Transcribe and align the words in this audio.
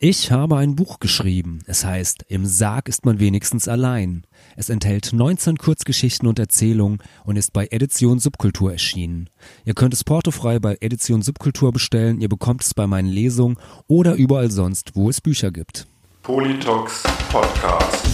Ich 0.00 0.30
habe 0.30 0.56
ein 0.56 0.76
Buch 0.76 1.00
geschrieben. 1.00 1.58
Es 1.66 1.84
heißt 1.84 2.24
Im 2.28 2.46
Sarg 2.46 2.88
ist 2.88 3.04
man 3.04 3.18
wenigstens 3.18 3.66
allein. 3.66 4.22
Es 4.54 4.68
enthält 4.68 5.12
19 5.12 5.58
Kurzgeschichten 5.58 6.28
und 6.28 6.38
Erzählungen 6.38 6.98
und 7.24 7.34
ist 7.34 7.52
bei 7.52 7.66
Edition 7.72 8.20
Subkultur 8.20 8.70
erschienen. 8.70 9.28
Ihr 9.64 9.74
könnt 9.74 9.94
es 9.94 10.04
portofrei 10.04 10.60
bei 10.60 10.76
Edition 10.80 11.22
Subkultur 11.22 11.72
bestellen, 11.72 12.20
ihr 12.20 12.28
bekommt 12.28 12.62
es 12.62 12.74
bei 12.74 12.86
meinen 12.86 13.08
Lesungen 13.08 13.56
oder 13.88 14.14
überall 14.14 14.52
sonst, 14.52 14.94
wo 14.94 15.10
es 15.10 15.20
Bücher 15.20 15.50
gibt. 15.50 15.88
Politox 16.22 17.02
Podcast. 17.32 18.06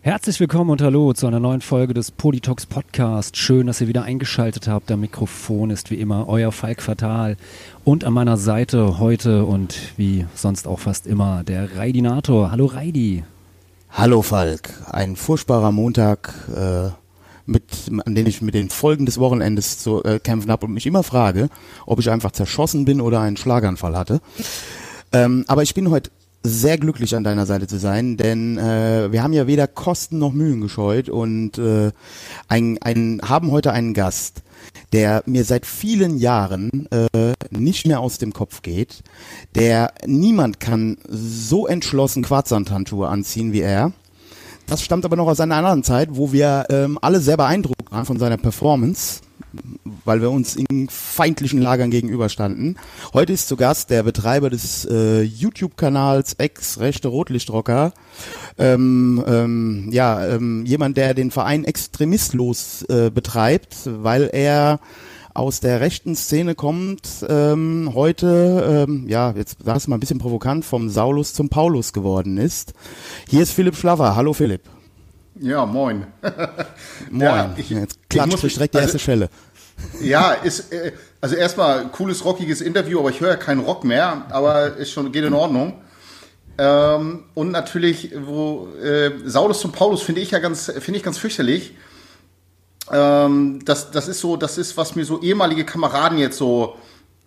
Herzlich 0.00 0.38
willkommen 0.38 0.70
und 0.70 0.80
hallo 0.80 1.12
zu 1.12 1.26
einer 1.26 1.40
neuen 1.40 1.60
Folge 1.60 1.92
des 1.92 2.12
Politox 2.12 2.66
Podcast. 2.66 3.36
Schön, 3.36 3.66
dass 3.66 3.80
ihr 3.80 3.88
wieder 3.88 4.04
eingeschaltet 4.04 4.68
habt. 4.68 4.88
Der 4.90 4.96
Mikrofon 4.96 5.70
ist 5.70 5.90
wie 5.90 5.96
immer 5.96 6.28
euer 6.28 6.52
Falk 6.52 6.82
Fatal. 6.82 7.36
Und 7.82 8.04
an 8.04 8.12
meiner 8.12 8.36
Seite 8.36 9.00
heute 9.00 9.44
und 9.44 9.76
wie 9.96 10.24
sonst 10.36 10.68
auch 10.68 10.78
fast 10.78 11.08
immer 11.08 11.42
der 11.42 11.76
Raidinator. 11.76 12.52
Hallo 12.52 12.66
Raidi. 12.66 13.24
Hallo 13.90 14.22
Falk, 14.22 14.70
ein 14.88 15.16
furchtbarer 15.16 15.72
Montag, 15.72 16.32
äh, 16.54 16.90
mit, 17.46 17.64
an 18.06 18.14
den 18.14 18.26
ich 18.26 18.40
mit 18.40 18.54
den 18.54 18.70
Folgen 18.70 19.04
des 19.04 19.18
Wochenendes 19.18 19.80
zu 19.80 20.04
äh, 20.04 20.20
kämpfen 20.20 20.52
habe 20.52 20.66
und 20.66 20.74
mich 20.74 20.86
immer 20.86 21.02
frage, 21.02 21.48
ob 21.86 21.98
ich 21.98 22.08
einfach 22.08 22.30
zerschossen 22.30 22.84
bin 22.84 23.00
oder 23.00 23.20
einen 23.20 23.36
Schlaganfall 23.36 23.96
hatte. 23.96 24.20
Ähm, 25.10 25.44
aber 25.48 25.64
ich 25.64 25.74
bin 25.74 25.90
heute 25.90 26.10
sehr 26.42 26.78
glücklich 26.78 27.14
an 27.16 27.24
deiner 27.24 27.46
Seite 27.46 27.66
zu 27.66 27.78
sein, 27.78 28.16
denn 28.16 28.58
äh, 28.58 29.10
wir 29.10 29.22
haben 29.22 29.32
ja 29.32 29.46
weder 29.46 29.66
Kosten 29.66 30.18
noch 30.18 30.32
Mühen 30.32 30.60
gescheut 30.60 31.08
und 31.08 31.58
äh, 31.58 31.90
ein, 32.48 32.78
ein, 32.80 33.20
haben 33.24 33.50
heute 33.50 33.72
einen 33.72 33.92
Gast, 33.92 34.42
der 34.92 35.22
mir 35.26 35.44
seit 35.44 35.66
vielen 35.66 36.18
Jahren 36.18 36.88
äh, 36.90 37.34
nicht 37.50 37.86
mehr 37.86 38.00
aus 38.00 38.18
dem 38.18 38.32
Kopf 38.32 38.62
geht. 38.62 39.02
Der 39.54 39.92
niemand 40.06 40.60
kann 40.60 40.98
so 41.08 41.66
entschlossen 41.66 42.22
Quarzsandhandschuhe 42.22 43.08
anziehen 43.08 43.52
wie 43.52 43.60
er. 43.60 43.92
Das 44.66 44.82
stammt 44.82 45.04
aber 45.04 45.16
noch 45.16 45.28
aus 45.28 45.40
einer 45.40 45.56
anderen 45.56 45.82
Zeit, 45.82 46.10
wo 46.12 46.32
wir 46.32 46.66
ähm, 46.68 46.98
alle 47.00 47.20
sehr 47.20 47.36
beeindruckt 47.38 47.90
waren 47.90 48.04
von 48.04 48.18
seiner 48.18 48.36
Performance, 48.36 49.20
weil 50.04 50.20
wir 50.20 50.30
uns 50.30 50.56
in 50.56 50.88
feindlichen 50.88 51.60
Lagern 51.60 51.90
gegenüberstanden. 51.90 52.78
Heute 53.12 53.32
ist 53.32 53.48
zu 53.48 53.56
Gast 53.56 53.90
der 53.90 54.02
Betreiber 54.02 54.50
des 54.50 54.84
äh, 54.84 55.22
YouTube-Kanals 55.22 56.34
Ex-Rechte 56.34 57.08
Rotlichtrocker. 57.08 57.92
Ähm, 58.58 59.22
ähm, 59.26 59.88
ja, 59.92 60.26
ähm, 60.26 60.64
jemand, 60.66 60.96
der 60.96 61.14
den 61.14 61.30
Verein 61.30 61.64
extremistlos 61.64 62.82
äh, 62.88 63.10
betreibt, 63.10 63.76
weil 63.84 64.30
er 64.32 64.80
aus 65.34 65.60
der 65.60 65.80
rechten 65.80 66.16
Szene 66.16 66.54
kommt, 66.56 67.08
ähm, 67.28 67.90
heute, 67.94 68.86
ähm, 68.88 69.06
ja, 69.06 69.32
jetzt 69.36 69.58
sag 69.64 69.76
es 69.76 69.86
mal 69.86 69.96
ein 69.96 70.00
bisschen 70.00 70.18
provokant, 70.18 70.64
vom 70.64 70.88
Saulus 70.90 71.32
zum 71.32 71.48
Paulus 71.48 71.92
geworden 71.92 72.38
ist. 72.38 72.72
Hier 73.28 73.42
ist 73.42 73.52
Philipp 73.52 73.76
Schlaffer. 73.76 74.16
Hallo 74.16 74.32
Philipp. 74.32 74.62
Ja, 75.40 75.64
moin. 75.66 76.04
Moin. 77.12 77.20
Ja, 77.22 77.54
ich- 77.56 77.70
jetzt 77.70 77.98
ich 78.02 78.08
klatscht 78.08 78.32
muss- 78.32 78.42
mich 78.42 78.54
direkt 78.54 78.74
die 78.74 78.78
also- 78.78 78.86
erste 78.88 78.98
Schelle. 78.98 79.28
Ja, 80.00 80.32
ist 80.32 80.72
äh, 80.72 80.92
also 81.20 81.36
erstmal 81.36 81.88
cooles 81.88 82.24
rockiges 82.24 82.60
Interview, 82.60 83.00
aber 83.00 83.10
ich 83.10 83.20
höre 83.20 83.30
ja 83.30 83.36
keinen 83.36 83.60
Rock 83.60 83.84
mehr, 83.84 84.26
aber 84.30 84.76
ist 84.76 84.92
schon 84.92 85.10
geht 85.12 85.24
in 85.24 85.34
Ordnung. 85.34 85.74
Ähm, 86.58 87.24
und 87.34 87.50
natürlich, 87.50 88.12
wo 88.16 88.68
äh, 88.82 89.12
Saulus 89.24 89.60
zum 89.60 89.72
Paulus 89.72 90.02
finde 90.02 90.20
ich 90.20 90.30
ja 90.32 90.38
ganz 90.38 90.66
finde 90.80 90.98
ich 90.98 91.02
ganz 91.02 91.18
fürchterlich. 91.18 91.74
Ähm, 92.92 93.60
das 93.64 93.90
das 93.90 94.08
ist 94.08 94.20
so, 94.20 94.36
das 94.36 94.58
ist 94.58 94.76
was 94.76 94.96
mir 94.96 95.04
so 95.04 95.20
ehemalige 95.20 95.64
Kameraden 95.64 96.18
jetzt 96.18 96.38
so 96.38 96.76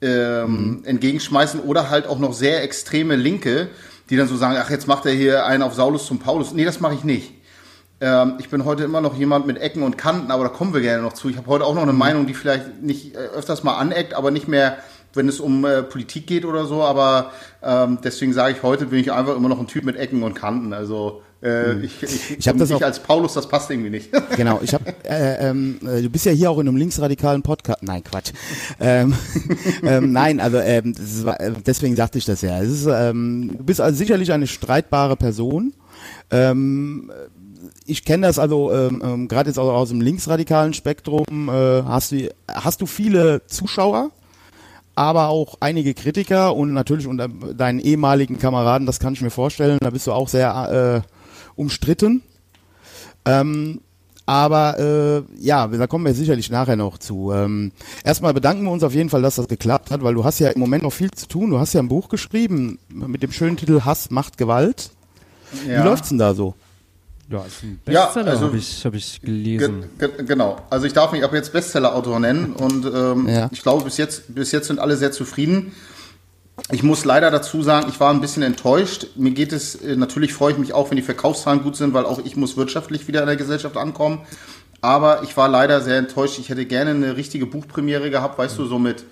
ähm, 0.01 0.81
entgegenschmeißen 0.85 1.59
oder 1.61 1.89
halt 1.89 2.07
auch 2.07 2.19
noch 2.19 2.33
sehr 2.33 2.63
extreme 2.63 3.15
Linke, 3.15 3.69
die 4.09 4.17
dann 4.17 4.27
so 4.27 4.35
sagen, 4.35 4.57
ach 4.59 4.69
jetzt 4.69 4.87
macht 4.87 5.05
er 5.05 5.13
hier 5.13 5.45
einen 5.45 5.63
auf 5.63 5.73
Saulus 5.73 6.05
zum 6.05 6.19
Paulus. 6.19 6.53
Nee, 6.53 6.65
das 6.65 6.79
mache 6.79 6.95
ich 6.95 7.03
nicht. 7.03 7.33
Ähm, 8.01 8.33
ich 8.39 8.49
bin 8.49 8.65
heute 8.65 8.83
immer 8.83 8.99
noch 9.01 9.15
jemand 9.15 9.45
mit 9.47 9.57
Ecken 9.59 9.83
und 9.83 9.97
Kanten, 9.97 10.31
aber 10.31 10.43
da 10.45 10.49
kommen 10.49 10.73
wir 10.73 10.81
gerne 10.81 11.03
noch 11.03 11.13
zu. 11.13 11.29
Ich 11.29 11.37
habe 11.37 11.47
heute 11.47 11.65
auch 11.65 11.75
noch 11.75 11.83
eine 11.83 11.93
Meinung, 11.93 12.25
die 12.25 12.33
vielleicht 12.33 12.81
nicht 12.81 13.15
äh, 13.15 13.19
öfters 13.19 13.63
mal 13.63 13.77
aneckt, 13.77 14.13
aber 14.15 14.31
nicht 14.31 14.47
mehr, 14.47 14.77
wenn 15.13 15.29
es 15.29 15.39
um 15.39 15.63
äh, 15.65 15.83
Politik 15.83 16.25
geht 16.25 16.45
oder 16.45 16.65
so. 16.65 16.81
Aber 16.83 17.31
ähm, 17.61 17.99
deswegen 18.03 18.33
sage 18.33 18.55
ich, 18.55 18.63
heute 18.63 18.87
bin 18.87 18.99
ich 18.99 19.11
einfach 19.11 19.35
immer 19.35 19.49
noch 19.49 19.59
ein 19.59 19.67
Typ 19.67 19.83
mit 19.85 19.97
Ecken 19.97 20.23
und 20.23 20.33
Kanten. 20.33 20.73
Also 20.73 21.21
äh, 21.43 21.73
ich, 21.81 22.01
ich, 22.01 22.37
Ich 22.39 22.47
hab 22.47 22.53
und 22.55 22.59
das 22.61 22.69
ich 22.71 22.75
auch- 22.77 22.81
als 22.81 22.99
Paulus, 22.99 23.33
das 23.33 23.47
passt 23.47 23.69
irgendwie 23.69 23.89
nicht. 23.91 24.09
Genau, 24.35 24.59
ich 24.63 24.73
habe, 24.73 24.85
äh, 25.03 25.49
ähm, 25.49 25.79
äh, 25.85 26.01
du 26.01 26.09
bist 26.09 26.25
ja 26.25 26.31
hier 26.31 26.49
auch 26.49 26.57
in 26.59 26.67
einem 26.67 26.77
linksradikalen 26.77 27.43
Podcast. 27.43 27.83
Nein, 27.83 28.03
Quatsch. 28.03 28.31
ähm, 28.79 29.13
ähm, 29.83 30.11
nein, 30.11 30.39
also 30.39 30.57
ähm, 30.57 30.95
war, 31.23 31.39
äh, 31.39 31.51
deswegen 31.65 31.95
sagte 31.95 32.17
ich 32.17 32.25
das 32.25 32.41
ja. 32.41 32.61
Es 32.61 32.69
ist, 32.69 32.87
ähm, 32.91 33.51
du 33.57 33.63
bist 33.63 33.79
also 33.81 33.95
sicherlich 33.97 34.31
eine 34.31 34.47
streitbare 34.47 35.17
Person. 35.17 35.73
Ähm, 36.31 37.11
ich 37.85 38.05
kenne 38.05 38.27
das 38.27 38.39
also 38.39 38.71
ähm, 38.71 39.01
ähm, 39.03 39.27
gerade 39.27 39.49
jetzt 39.49 39.57
auch 39.57 39.73
aus 39.73 39.89
dem 39.89 40.01
linksradikalen 40.01 40.73
Spektrum. 40.73 41.49
Äh, 41.49 41.83
hast 41.83 42.11
du 42.11 42.29
hast 42.47 42.81
du 42.81 42.85
viele 42.85 43.45
Zuschauer? 43.47 44.11
aber 44.95 45.29
auch 45.29 45.55
einige 45.61 45.93
Kritiker 45.93 46.55
und 46.55 46.73
natürlich 46.73 47.07
unter 47.07 47.27
deinen 47.27 47.79
ehemaligen 47.79 48.37
Kameraden, 48.37 48.85
das 48.85 48.99
kann 48.99 49.13
ich 49.13 49.21
mir 49.21 49.29
vorstellen, 49.29 49.77
da 49.81 49.89
bist 49.89 50.07
du 50.07 50.11
auch 50.11 50.27
sehr 50.27 51.03
äh, 51.05 51.07
umstritten. 51.55 52.21
Ähm, 53.25 53.81
aber 54.25 54.79
äh, 54.79 55.43
ja, 55.43 55.67
da 55.67 55.87
kommen 55.87 56.05
wir 56.05 56.13
sicherlich 56.13 56.49
nachher 56.49 56.75
noch 56.75 56.97
zu. 56.97 57.31
Ähm, 57.31 57.71
erstmal 58.03 58.33
bedanken 58.33 58.63
wir 58.63 58.71
uns 58.71 58.83
auf 58.83 58.93
jeden 58.93 59.09
Fall, 59.09 59.21
dass 59.21 59.35
das 59.35 59.47
geklappt 59.47 59.91
hat, 59.91 60.03
weil 60.03 60.13
du 60.13 60.23
hast 60.23 60.39
ja 60.39 60.49
im 60.49 60.59
Moment 60.59 60.83
noch 60.83 60.93
viel 60.93 61.11
zu 61.11 61.27
tun. 61.27 61.49
Du 61.49 61.59
hast 61.59 61.73
ja 61.73 61.81
ein 61.81 61.87
Buch 61.87 62.07
geschrieben 62.07 62.77
mit 62.89 63.23
dem 63.23 63.31
schönen 63.31 63.57
Titel 63.57 63.81
Hass 63.81 64.11
macht 64.11 64.37
Gewalt. 64.37 64.91
Wie 65.65 65.73
läuft's 65.73 66.09
denn 66.09 66.17
da 66.17 66.33
so? 66.33 66.55
Ja, 67.31 67.45
ist 67.45 67.63
ein 67.63 67.79
Ja, 67.87 68.03
Bestseller, 68.05 68.31
also- 68.31 68.45
habe 68.47 68.57
ich, 68.57 68.85
hab 68.85 68.93
ich 68.93 69.21
Ge 69.21 69.29
gelesen. 69.31 69.85
ge 69.97 70.09
genau. 70.25 70.57
Also 70.69 70.85
ich 70.85 70.93
darf 70.93 71.11
mich 71.11 71.23
ab 71.23 71.33
jetzt 71.33 71.53
Bestseller-Autor 71.53 72.19
nennen 72.19 72.53
und 72.53 72.85
ähm, 72.85 73.27
Ja. 73.29 73.49
ich 73.51 73.61
glaube, 73.61 73.83
bis 73.85 73.97
jetzt, 73.97 74.33
bis 74.35 74.51
jetzt 74.51 74.67
sind 74.67 74.79
alle 74.79 74.97
sehr 74.97 75.11
zufrieden. 75.11 75.71
Ich 76.71 76.83
muss 76.83 77.05
leider 77.05 77.31
dazu 77.31 77.61
sagen, 77.63 77.87
ich 77.89 77.99
war 77.99 78.11
ein 78.13 78.21
bisschen 78.21 78.43
enttäuscht. 78.43 79.07
Mir 79.15 79.31
geht 79.31 79.53
es, 79.53 79.75
äh, 79.75 79.95
natürlich 79.95 80.33
freue 80.33 80.51
ich 80.51 80.57
mich 80.57 80.73
auch, 80.73 80.89
wenn 80.91 80.97
die 80.97 81.01
Verkaufszahlen 81.03 81.63
gut 81.63 81.75
sind, 81.75 81.93
weil 81.93 82.05
auch 82.05 82.19
ich 82.23 82.35
muss 82.35 82.57
wirtschaftlich 82.57 83.07
wieder 83.07 83.21
in 83.21 83.27
der 83.27 83.37
Gesellschaft 83.37 83.77
ankommen. 83.77 84.19
Aber 84.81 85.23
ich 85.23 85.37
war 85.37 85.47
leider 85.47 85.79
sehr 85.81 85.97
enttäuscht. 85.97 86.37
Ich 86.39 86.49
hätte 86.49 86.65
gerne 86.65 86.91
eine 86.91 87.15
richtige 87.15 87.45
Buchpremiere 87.45 88.09
gehabt, 88.09 88.37
weißt 88.37 88.57
du, 88.57 88.65
so 88.65 88.79
mit 88.79 89.03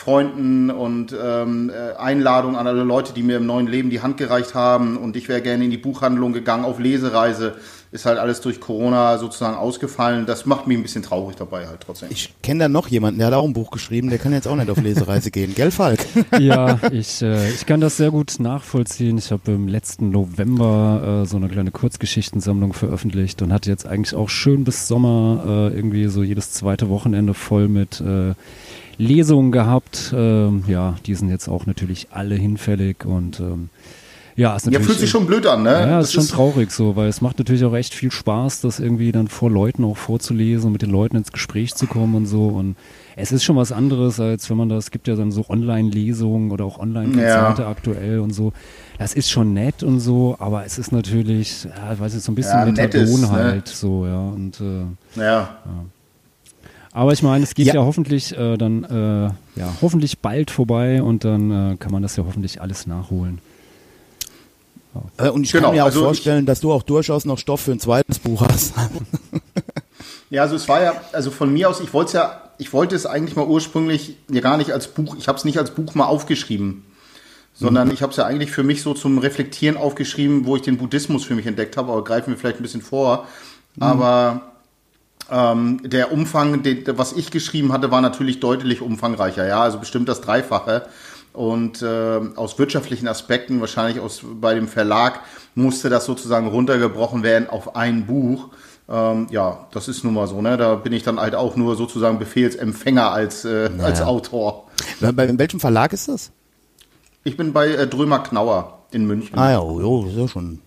Freunden 0.00 0.70
und 0.70 1.14
ähm, 1.22 1.70
äh, 1.70 1.94
Einladung 1.98 2.56
an 2.56 2.66
alle 2.66 2.84
Leute, 2.84 3.12
die 3.12 3.22
mir 3.22 3.36
im 3.36 3.44
neuen 3.44 3.66
Leben 3.66 3.90
die 3.90 4.00
Hand 4.00 4.16
gereicht 4.16 4.54
haben. 4.54 4.96
Und 4.96 5.14
ich 5.14 5.28
wäre 5.28 5.42
gerne 5.42 5.62
in 5.62 5.70
die 5.70 5.76
Buchhandlung 5.76 6.32
gegangen 6.32 6.64
auf 6.64 6.78
Lesereise. 6.78 7.56
Ist 7.92 8.06
halt 8.06 8.18
alles 8.18 8.40
durch 8.40 8.60
Corona 8.60 9.18
sozusagen 9.18 9.56
ausgefallen. 9.56 10.24
Das 10.24 10.46
macht 10.46 10.66
mich 10.66 10.78
ein 10.78 10.82
bisschen 10.82 11.02
traurig 11.02 11.36
dabei 11.36 11.66
halt 11.66 11.80
trotzdem. 11.84 12.08
Ich 12.10 12.32
kenne 12.40 12.60
da 12.60 12.68
noch 12.68 12.88
jemanden, 12.88 13.18
der 13.18 13.26
hat 13.26 13.34
auch 13.34 13.44
ein 13.44 13.52
Buch 13.52 13.70
geschrieben, 13.70 14.08
der 14.08 14.18
kann 14.18 14.32
jetzt 14.32 14.48
auch 14.48 14.56
nicht 14.56 14.70
auf 14.70 14.80
Lesereise 14.80 15.30
gehen. 15.30 15.54
Gell, 15.54 15.70
Falk? 15.70 15.98
ja, 16.38 16.78
ich, 16.92 17.20
äh, 17.20 17.50
ich 17.50 17.66
kann 17.66 17.82
das 17.82 17.98
sehr 17.98 18.10
gut 18.10 18.36
nachvollziehen. 18.38 19.18
Ich 19.18 19.32
habe 19.32 19.52
im 19.52 19.68
letzten 19.68 20.10
November 20.10 21.24
äh, 21.24 21.26
so 21.26 21.36
eine 21.36 21.48
kleine 21.48 21.72
Kurzgeschichtensammlung 21.72 22.72
veröffentlicht 22.72 23.42
und 23.42 23.52
hatte 23.52 23.68
jetzt 23.68 23.86
eigentlich 23.86 24.14
auch 24.14 24.30
schön 24.30 24.64
bis 24.64 24.88
Sommer 24.88 25.70
äh, 25.72 25.76
irgendwie 25.76 26.06
so 26.06 26.22
jedes 26.22 26.52
zweite 26.52 26.88
Wochenende 26.88 27.34
voll 27.34 27.68
mit 27.68 28.00
äh, 28.00 28.34
Lesungen 29.00 29.50
gehabt. 29.52 30.12
Ähm, 30.16 30.64
ja, 30.68 30.96
die 31.06 31.14
sind 31.14 31.30
jetzt 31.30 31.48
auch 31.48 31.66
natürlich 31.66 32.08
alle 32.10 32.34
hinfällig 32.34 33.04
und 33.04 33.40
ähm, 33.40 33.70
ja, 34.36 34.54
ist 34.56 34.64
Ja, 34.66 34.70
natürlich. 34.72 34.86
fühlt 34.86 34.98
sich 35.00 35.10
schon 35.10 35.26
blöd 35.26 35.46
an, 35.46 35.62
ne? 35.64 35.70
Ja, 35.70 35.98
Das 35.98 36.08
ist 36.08 36.12
schon 36.14 36.28
traurig 36.28 36.70
so, 36.70 36.96
weil 36.96 37.08
es 37.08 37.20
macht 37.20 37.38
natürlich 37.38 37.64
auch 37.64 37.74
echt 37.74 37.94
viel 37.94 38.10
Spaß, 38.10 38.60
das 38.60 38.78
irgendwie 38.78 39.10
dann 39.12 39.28
vor 39.28 39.50
Leuten 39.50 39.84
auch 39.84 39.96
vorzulesen 39.96 40.66
und 40.66 40.72
mit 40.72 40.82
den 40.82 40.90
Leuten 40.90 41.16
ins 41.16 41.32
Gespräch 41.32 41.74
zu 41.74 41.86
kommen 41.86 42.14
und 42.14 42.26
so. 42.26 42.46
Und 42.48 42.76
es 43.16 43.32
ist 43.32 43.42
schon 43.44 43.56
was 43.56 43.72
anderes, 43.72 44.20
als 44.20 44.48
wenn 44.48 44.56
man 44.56 44.68
das, 44.68 44.84
es 44.84 44.90
gibt 44.92 45.08
ja 45.08 45.16
dann 45.16 45.32
so 45.32 45.44
Online-Lesungen 45.48 46.52
oder 46.52 46.64
auch 46.64 46.78
Online-Konzerte 46.78 47.62
Ja. 47.62 47.68
aktuell 47.68 48.20
und 48.20 48.32
so. 48.32 48.52
Das 48.98 49.14
ist 49.14 49.30
schon 49.30 49.52
nett 49.52 49.82
und 49.82 50.00
so, 50.00 50.36
aber 50.38 50.64
es 50.64 50.78
ist 50.78 50.92
natürlich, 50.92 51.64
ja, 51.64 51.92
ich 51.94 52.00
weiß 52.00 52.14
nicht, 52.14 52.24
so 52.24 52.32
ein 52.32 52.34
bisschen 52.36 52.60
Ja, 52.60 52.64
Methadon 52.66 53.02
ist, 53.02 53.20
ne? 53.22 53.28
halt 53.28 53.68
so, 53.68 54.06
ja. 54.06 54.20
Und 54.28 54.60
äh, 54.60 55.20
Ja. 55.20 55.56
Aber 56.92 57.12
ich 57.12 57.22
meine, 57.22 57.44
es 57.44 57.54
geht 57.54 57.66
ja, 57.66 57.74
Ja. 57.74 57.84
hoffentlich 57.84 58.36
äh, 58.36 58.56
dann 58.56 58.84
äh, 58.84 59.58
ja 59.60 59.72
hoffentlich 59.80 60.18
bald 60.18 60.50
vorbei 60.50 61.02
und 61.02 61.24
dann 61.24 61.72
äh, 61.72 61.76
kann 61.76 61.92
man 61.92 62.02
das 62.02 62.16
ja 62.16 62.24
hoffentlich 62.24 62.60
alles 62.60 62.86
nachholen. 62.86 63.38
Äh, 65.18 65.28
und 65.28 65.44
ich 65.44 65.52
Genau, 65.52 65.68
kann 65.68 65.76
mir 65.76 65.82
auch 65.82 65.86
also 65.86 66.02
vorstellen, 66.02 66.46
dass 66.46 66.60
du 66.60 66.72
auch 66.72 66.82
durchaus 66.82 67.24
noch 67.24 67.38
Stoff 67.38 67.60
für 67.60 67.72
ein 67.72 67.78
zweites 67.80 68.18
Buch 68.18 68.42
hast. 68.42 68.74
Ja, 70.30 70.42
also 70.42 70.54
es 70.54 70.68
war 70.68 70.80
ja, 70.80 70.94
also 71.12 71.32
von 71.32 71.52
mir 71.52 71.68
aus, 71.68 71.80
ich 71.80 71.92
wollte 71.92 72.06
es 72.06 72.12
ja, 72.12 72.40
ich 72.58 72.72
wollte 72.72 72.94
es 72.94 73.04
eigentlich 73.04 73.34
mal 73.34 73.46
ursprünglich 73.46 74.16
ja 74.30 74.40
gar 74.40 74.56
nicht 74.58 74.70
als 74.70 74.86
Buch, 74.86 75.16
ich 75.18 75.26
habe 75.26 75.36
es 75.36 75.44
nicht 75.44 75.58
als 75.58 75.72
Buch 75.72 75.96
mal 75.96 76.04
aufgeschrieben, 76.04 76.84
sondern 77.52 77.90
ich 77.90 78.00
habe 78.00 78.12
es 78.12 78.16
ja 78.16 78.26
eigentlich 78.26 78.52
für 78.52 78.62
mich 78.62 78.82
so 78.82 78.94
zum 78.94 79.18
Reflektieren 79.18 79.76
aufgeschrieben, 79.76 80.46
wo 80.46 80.54
ich 80.54 80.62
den 80.62 80.78
Buddhismus 80.78 81.24
für 81.24 81.34
mich 81.34 81.46
entdeckt 81.46 81.76
habe, 81.76 81.90
aber 81.90 82.04
greifen 82.04 82.30
wir 82.30 82.36
vielleicht 82.38 82.60
ein 82.60 82.62
bisschen 82.62 82.80
vor. 82.80 83.26
Aber 83.80 84.49
ähm, 85.30 85.80
der 85.84 86.12
Umfang, 86.12 86.62
den, 86.62 86.84
was 86.96 87.12
ich 87.12 87.30
geschrieben 87.30 87.72
hatte, 87.72 87.90
war 87.90 88.00
natürlich 88.00 88.40
deutlich 88.40 88.80
umfangreicher, 88.80 89.46
ja, 89.46 89.62
also 89.62 89.78
bestimmt 89.78 90.08
das 90.08 90.20
Dreifache. 90.20 90.86
Und 91.32 91.80
äh, 91.80 92.20
aus 92.34 92.58
wirtschaftlichen 92.58 93.06
Aspekten, 93.06 93.60
wahrscheinlich 93.60 94.00
aus, 94.00 94.22
bei 94.24 94.54
dem 94.54 94.66
Verlag, 94.66 95.20
musste 95.54 95.88
das 95.88 96.04
sozusagen 96.04 96.48
runtergebrochen 96.48 97.22
werden 97.22 97.48
auf 97.48 97.76
ein 97.76 98.06
Buch. 98.06 98.48
Ähm, 98.88 99.28
ja, 99.30 99.68
das 99.70 99.86
ist 99.86 100.02
nun 100.02 100.14
mal 100.14 100.26
so, 100.26 100.42
ne? 100.42 100.56
Da 100.56 100.74
bin 100.74 100.92
ich 100.92 101.04
dann 101.04 101.20
halt 101.20 101.36
auch 101.36 101.54
nur 101.54 101.76
sozusagen 101.76 102.18
Befehlsempfänger 102.18 103.12
als, 103.12 103.44
äh, 103.44 103.70
als 103.80 104.02
Autor. 104.02 104.66
Bei 105.00 105.26
in 105.26 105.38
welchem 105.38 105.60
Verlag 105.60 105.92
ist 105.92 106.08
das? 106.08 106.32
Ich 107.22 107.36
bin 107.36 107.52
bei 107.52 107.68
äh, 107.68 107.86
Drömer 107.86 108.20
Knauer 108.20 108.80
in 108.90 109.06
München. 109.06 109.38
Ah 109.38 109.52
ja, 109.52 109.60
oh, 109.60 109.80
oh, 109.80 110.04
das 110.04 110.14
ist 110.14 110.20
ja 110.20 110.28
schon 110.28 110.44
eine 110.46 110.58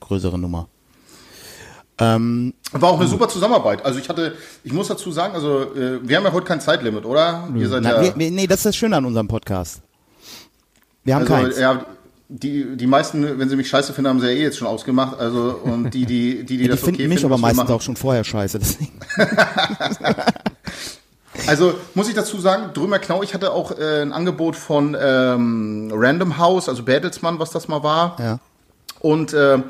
größere 0.00 0.38
Nummer. 0.38 0.68
Ähm, 2.00 2.54
War 2.72 2.90
auch 2.90 3.00
eine 3.00 3.08
super 3.08 3.28
Zusammenarbeit. 3.28 3.84
Also 3.84 3.98
ich 3.98 4.08
hatte, 4.08 4.34
ich 4.64 4.72
muss 4.72 4.88
dazu 4.88 5.12
sagen, 5.12 5.34
also 5.34 5.74
äh, 5.74 6.00
wir 6.02 6.16
haben 6.16 6.24
ja 6.24 6.32
heute 6.32 6.46
kein 6.46 6.60
Zeitlimit, 6.60 7.04
oder? 7.04 7.48
Ihr 7.54 7.68
seid 7.68 7.82
na, 7.82 7.96
ja, 7.96 8.02
wir, 8.02 8.16
wir, 8.16 8.30
nee, 8.30 8.46
das 8.46 8.60
ist 8.60 8.66
das 8.66 8.76
Schöne 8.76 8.96
an 8.96 9.04
unserem 9.04 9.28
Podcast. 9.28 9.82
Wir 11.04 11.14
haben 11.14 11.22
also, 11.22 11.34
keins. 11.34 11.58
ja, 11.58 11.84
die, 12.28 12.76
die 12.76 12.86
meisten, 12.86 13.38
wenn 13.38 13.48
sie 13.48 13.56
mich 13.56 13.68
scheiße 13.68 13.92
finden, 13.92 14.08
haben 14.08 14.20
sie 14.20 14.28
ja 14.28 14.32
eh 14.32 14.42
jetzt 14.42 14.56
schon 14.56 14.68
ausgemacht. 14.68 15.18
Also 15.18 15.60
und 15.62 15.90
die, 15.90 16.06
die, 16.06 16.44
die, 16.44 16.44
die 16.44 16.56
Ja, 16.56 16.62
die 16.62 16.68
das 16.68 16.80
finden 16.80 16.94
okay 16.96 17.08
mich 17.08 17.20
finden, 17.20 17.32
aber 17.34 17.40
meistens 17.40 17.70
auch 17.70 17.82
schon 17.82 17.96
vorher 17.96 18.24
scheiße. 18.24 18.58
Deswegen. 18.58 18.92
Also 21.46 21.74
muss 21.94 22.08
ich 22.08 22.14
dazu 22.14 22.38
sagen, 22.38 22.74
Drömer 22.74 22.98
Knau, 22.98 23.22
ich 23.22 23.34
hatte 23.34 23.52
auch 23.52 23.76
äh, 23.78 24.02
ein 24.02 24.12
Angebot 24.12 24.56
von 24.56 24.96
ähm, 25.00 25.90
Random 25.92 26.38
House, 26.38 26.68
also 26.68 26.82
Bertelsmann, 26.82 27.38
was 27.38 27.50
das 27.50 27.68
mal 27.68 27.82
war. 27.82 28.16
Ja. 28.18 28.38
Und 29.00 29.32
äh, 29.32 29.62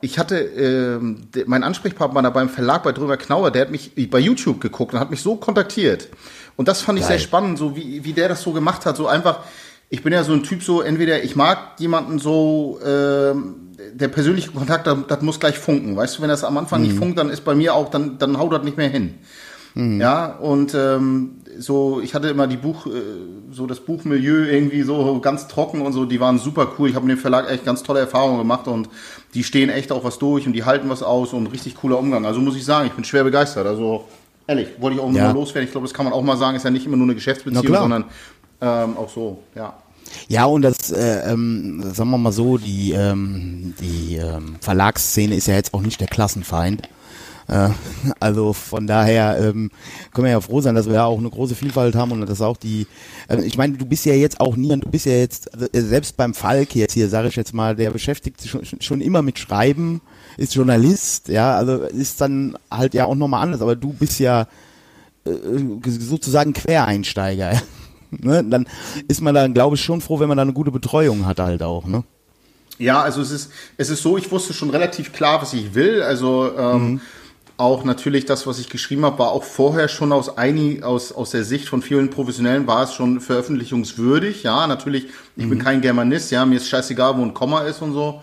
ich 0.00 0.18
hatte 0.18 0.36
ähm, 0.38 1.28
mein 1.46 1.62
Ansprechpartner 1.62 2.30
beim 2.30 2.48
Verlag 2.48 2.82
bei 2.82 2.92
Drömer 2.92 3.16
Knauer, 3.16 3.50
der 3.50 3.62
hat 3.62 3.70
mich 3.70 3.92
bei 4.10 4.18
YouTube 4.18 4.60
geguckt 4.60 4.94
und 4.94 5.00
hat 5.00 5.10
mich 5.10 5.22
so 5.22 5.36
kontaktiert. 5.36 6.08
Und 6.56 6.68
das 6.68 6.82
fand 6.82 6.98
ich 6.98 7.04
Geil. 7.04 7.18
sehr 7.18 7.26
spannend, 7.26 7.58
so 7.58 7.76
wie, 7.76 8.04
wie 8.04 8.12
der 8.12 8.28
das 8.28 8.42
so 8.42 8.52
gemacht 8.52 8.86
hat. 8.86 8.96
So 8.96 9.06
einfach, 9.06 9.40
ich 9.88 10.02
bin 10.02 10.12
ja 10.12 10.22
so 10.24 10.32
ein 10.32 10.42
Typ, 10.42 10.62
so 10.62 10.82
entweder 10.82 11.22
ich 11.22 11.36
mag 11.36 11.78
jemanden 11.78 12.18
so, 12.18 12.78
ähm, 12.84 13.66
der 13.92 14.08
persönliche 14.08 14.50
Kontakt, 14.50 14.86
das, 14.86 14.98
das 15.08 15.22
muss 15.22 15.40
gleich 15.40 15.58
funken. 15.58 15.96
Weißt 15.96 16.18
du, 16.18 16.22
wenn 16.22 16.28
das 16.28 16.44
am 16.44 16.56
Anfang 16.56 16.82
nicht 16.82 16.96
funkt, 16.96 17.18
dann 17.18 17.30
ist 17.30 17.44
bei 17.44 17.54
mir 17.54 17.74
auch, 17.74 17.90
dann, 17.90 18.18
dann 18.18 18.38
haut 18.38 18.52
das 18.52 18.62
nicht 18.62 18.76
mehr 18.76 18.88
hin. 18.88 19.14
Ja, 19.76 20.28
und 20.36 20.74
ähm, 20.74 21.42
so, 21.58 22.00
ich 22.00 22.14
hatte 22.14 22.28
immer 22.28 22.46
die 22.46 22.56
Buch, 22.56 22.86
äh, 22.86 22.90
so 23.50 23.66
das 23.66 23.80
Buchmilieu 23.80 24.46
irgendwie 24.46 24.80
so 24.80 25.20
ganz 25.20 25.48
trocken 25.48 25.82
und 25.82 25.92
so, 25.92 26.06
die 26.06 26.18
waren 26.18 26.38
super 26.38 26.72
cool. 26.78 26.88
Ich 26.88 26.94
habe 26.94 27.04
mit 27.04 27.18
dem 27.18 27.20
Verlag 27.20 27.50
echt 27.50 27.66
ganz 27.66 27.82
tolle 27.82 28.00
Erfahrungen 28.00 28.38
gemacht 28.38 28.68
und 28.68 28.88
die 29.36 29.44
stehen 29.44 29.68
echt 29.68 29.92
auch 29.92 30.02
was 30.02 30.18
durch 30.18 30.46
und 30.46 30.54
die 30.54 30.64
halten 30.64 30.88
was 30.88 31.02
aus 31.02 31.34
und 31.34 31.46
richtig 31.48 31.76
cooler 31.76 31.98
Umgang. 31.98 32.24
Also 32.24 32.40
muss 32.40 32.56
ich 32.56 32.64
sagen, 32.64 32.86
ich 32.86 32.94
bin 32.94 33.04
schwer 33.04 33.22
begeistert. 33.22 33.66
Also 33.66 34.06
ehrlich, 34.46 34.68
wollte 34.78 34.96
ich 34.96 35.02
auch 35.02 35.12
Ja. 35.12 35.24
mal 35.24 35.34
loswerden. 35.34 35.66
Ich 35.66 35.72
glaube, 35.72 35.86
das 35.86 35.92
kann 35.92 36.06
man 36.06 36.14
auch 36.14 36.22
mal 36.22 36.38
sagen, 36.38 36.56
ist 36.56 36.62
ja 36.64 36.70
nicht 36.70 36.86
immer 36.86 36.96
nur 36.96 37.04
eine 37.04 37.14
Geschäftsbeziehung, 37.14 37.76
sondern 37.76 38.04
ähm, 38.62 38.96
auch 38.96 39.10
so, 39.10 39.40
ja. 39.54 39.74
Ja, 40.28 40.46
und 40.46 40.62
das, 40.62 40.90
äh, 40.90 41.30
ähm, 41.30 41.82
sagen 41.92 42.08
wir 42.10 42.16
mal 42.18 42.32
so, 42.32 42.56
die, 42.56 42.92
ähm, 42.92 43.74
die 43.78 44.16
ähm, 44.16 44.56
Verlagsszene 44.62 45.34
ist 45.34 45.48
ja 45.48 45.54
jetzt 45.54 45.74
auch 45.74 45.82
nicht 45.82 46.00
der 46.00 46.08
Klassenfeind. 46.08 46.88
Äh, 47.48 47.68
also 48.18 48.52
von 48.52 48.86
daher 48.86 49.38
ähm, 49.38 49.70
können 50.12 50.24
wir 50.24 50.32
ja 50.32 50.40
froh 50.40 50.60
sein, 50.60 50.74
dass 50.74 50.86
wir 50.86 50.94
ja 50.94 51.04
auch 51.04 51.18
eine 51.18 51.30
große 51.30 51.54
Vielfalt 51.54 51.94
haben 51.94 52.12
und 52.12 52.28
dass 52.28 52.40
auch 52.40 52.56
die, 52.56 52.86
äh, 53.28 53.40
ich 53.42 53.56
meine, 53.56 53.76
du 53.76 53.86
bist 53.86 54.04
ja 54.04 54.14
jetzt 54.14 54.40
auch 54.40 54.56
niemand, 54.56 54.84
du 54.84 54.90
bist 54.90 55.06
ja 55.06 55.12
jetzt, 55.12 55.52
also, 55.54 55.66
äh, 55.72 55.80
selbst 55.80 56.16
beim 56.16 56.34
Falk 56.34 56.74
jetzt 56.74 56.94
hier, 56.94 57.08
sage 57.08 57.28
ich 57.28 57.36
jetzt 57.36 57.54
mal, 57.54 57.76
der 57.76 57.90
beschäftigt 57.90 58.40
sich 58.40 58.50
schon, 58.50 58.64
schon 58.80 59.00
immer 59.00 59.22
mit 59.22 59.38
Schreiben, 59.38 60.00
ist 60.36 60.54
Journalist, 60.54 61.28
ja, 61.28 61.56
also 61.56 61.82
ist 61.82 62.20
dann 62.20 62.58
halt 62.70 62.94
ja 62.94 63.06
auch 63.06 63.14
nochmal 63.14 63.42
anders, 63.42 63.62
aber 63.62 63.76
du 63.76 63.92
bist 63.92 64.18
ja 64.18 64.48
äh, 65.24 65.30
sozusagen 65.84 66.52
Quereinsteiger. 66.52 67.60
ne? 68.10 68.44
Dann 68.44 68.66
ist 69.08 69.20
man 69.20 69.34
dann, 69.34 69.54
glaube 69.54 69.76
ich, 69.76 69.82
schon 69.82 70.00
froh, 70.00 70.18
wenn 70.18 70.28
man 70.28 70.36
da 70.36 70.42
eine 70.42 70.52
gute 70.52 70.72
Betreuung 70.72 71.26
hat 71.26 71.38
halt 71.38 71.62
auch, 71.62 71.86
ne? 71.86 72.02
Ja, 72.78 73.00
also 73.00 73.22
es 73.22 73.30
ist, 73.30 73.50
es 73.78 73.88
ist 73.88 74.02
so, 74.02 74.18
ich 74.18 74.30
wusste 74.30 74.52
schon 74.52 74.68
relativ 74.68 75.12
klar, 75.12 75.40
was 75.40 75.54
ich 75.54 75.74
will. 75.74 76.02
Also 76.02 76.52
ähm, 76.58 77.00
auch 77.58 77.84
natürlich 77.84 78.26
das, 78.26 78.46
was 78.46 78.58
ich 78.58 78.68
geschrieben 78.68 79.04
habe, 79.04 79.18
war 79.18 79.30
auch 79.30 79.44
vorher 79.44 79.88
schon 79.88 80.12
aus, 80.12 80.36
eini, 80.36 80.82
aus, 80.82 81.12
aus 81.12 81.30
der 81.30 81.44
Sicht 81.44 81.68
von 81.68 81.82
vielen 81.82 82.10
Professionellen 82.10 82.66
war 82.66 82.84
es 82.84 82.92
schon 82.92 83.20
veröffentlichungswürdig. 83.20 84.42
Ja, 84.42 84.66
natürlich, 84.66 85.06
ich 85.36 85.48
bin 85.48 85.58
kein 85.58 85.80
Germanist, 85.80 86.30
ja, 86.30 86.44
mir 86.44 86.56
ist 86.56 86.68
scheißegal, 86.68 87.16
wo 87.16 87.22
ein 87.22 87.34
Komma 87.34 87.62
ist 87.62 87.80
und 87.80 87.92
so. 87.92 88.20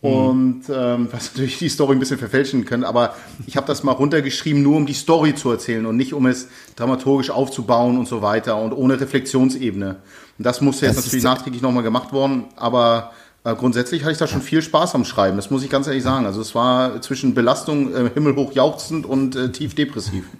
Und 0.00 0.62
ähm, 0.72 1.08
was 1.10 1.32
natürlich 1.34 1.58
die 1.58 1.68
Story 1.68 1.96
ein 1.96 1.98
bisschen 1.98 2.18
verfälschen 2.18 2.64
können, 2.64 2.84
aber 2.84 3.16
ich 3.48 3.56
habe 3.56 3.66
das 3.66 3.82
mal 3.82 3.92
runtergeschrieben, 3.92 4.62
nur 4.62 4.76
um 4.76 4.86
die 4.86 4.92
Story 4.92 5.34
zu 5.34 5.50
erzählen 5.50 5.86
und 5.86 5.96
nicht 5.96 6.14
um 6.14 6.26
es 6.26 6.48
dramaturgisch 6.76 7.30
aufzubauen 7.30 7.98
und 7.98 8.06
so 8.06 8.22
weiter 8.22 8.62
und 8.62 8.72
ohne 8.72 9.00
Reflexionsebene. 9.00 9.96
Und 10.38 10.46
das 10.46 10.60
musste 10.60 10.86
jetzt 10.86 10.98
Das 10.98 11.06
natürlich 11.06 11.24
nachträglich 11.24 11.62
nochmal 11.62 11.82
gemacht 11.82 12.12
worden, 12.12 12.44
aber 12.54 13.10
grundsätzlich 13.54 14.02
hatte 14.02 14.12
ich 14.12 14.18
da 14.18 14.26
schon 14.26 14.42
viel 14.42 14.62
Spaß 14.62 14.94
am 14.94 15.04
Schreiben, 15.04 15.36
das 15.36 15.50
muss 15.50 15.62
ich 15.62 15.70
ganz 15.70 15.86
ehrlich 15.86 16.02
sagen. 16.02 16.26
Also 16.26 16.40
es 16.40 16.54
war 16.54 17.00
zwischen 17.00 17.34
Belastung, 17.34 17.94
äh, 17.94 18.10
himmelhoch 18.12 18.52
jauchzend 18.52 19.06
und 19.06 19.36
äh, 19.36 19.52
tief 19.52 19.74
depressiv. 19.74 20.24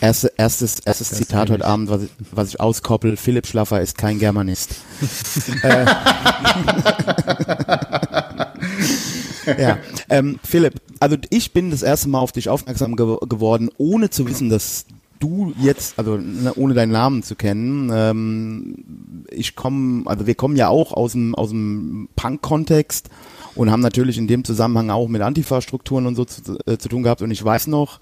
Erste, 0.00 0.32
erstes 0.38 0.80
erstes 0.80 1.10
Zitat 1.10 1.50
heute 1.50 1.66
Abend, 1.66 1.90
was 1.90 2.04
ich, 2.04 2.10
was 2.32 2.48
ich 2.48 2.60
auskoppel, 2.60 3.18
Philipp 3.18 3.46
Schlaffer 3.46 3.82
ist 3.82 3.98
kein 3.98 4.18
Germanist. 4.18 4.76
äh, 5.62 5.84
ja, 9.58 9.78
ähm, 10.08 10.40
Philipp, 10.42 10.80
also 10.98 11.18
ich 11.28 11.52
bin 11.52 11.70
das 11.70 11.82
erste 11.82 12.08
Mal 12.08 12.20
auf 12.20 12.32
dich 12.32 12.48
aufmerksam 12.48 12.96
ge 12.96 13.18
geworden, 13.28 13.68
ohne 13.76 14.08
zu 14.08 14.26
wissen, 14.26 14.48
dass 14.48 14.86
du 15.20 15.52
jetzt, 15.60 15.98
also 15.98 16.16
ne, 16.16 16.52
ohne 16.56 16.74
deinen 16.74 16.92
Namen 16.92 17.22
zu 17.22 17.36
kennen, 17.36 17.90
ähm, 17.92 19.24
ich 19.30 19.54
komme, 19.54 20.02
also 20.06 20.26
wir 20.26 20.34
kommen 20.34 20.56
ja 20.56 20.68
auch 20.68 20.92
aus 20.92 21.12
dem, 21.12 21.34
aus 21.34 21.50
dem 21.50 22.08
Punk-Kontext 22.16 23.08
und 23.54 23.70
haben 23.70 23.80
natürlich 23.80 24.18
in 24.18 24.26
dem 24.26 24.44
Zusammenhang 24.44 24.90
auch 24.90 25.08
mit 25.08 25.22
Antifa-Strukturen 25.22 26.06
und 26.06 26.16
so 26.16 26.24
zu, 26.24 26.58
äh, 26.66 26.78
zu 26.78 26.88
tun 26.88 27.02
gehabt 27.02 27.22
und 27.22 27.30
ich 27.30 27.44
weiß 27.44 27.68
noch, 27.68 28.00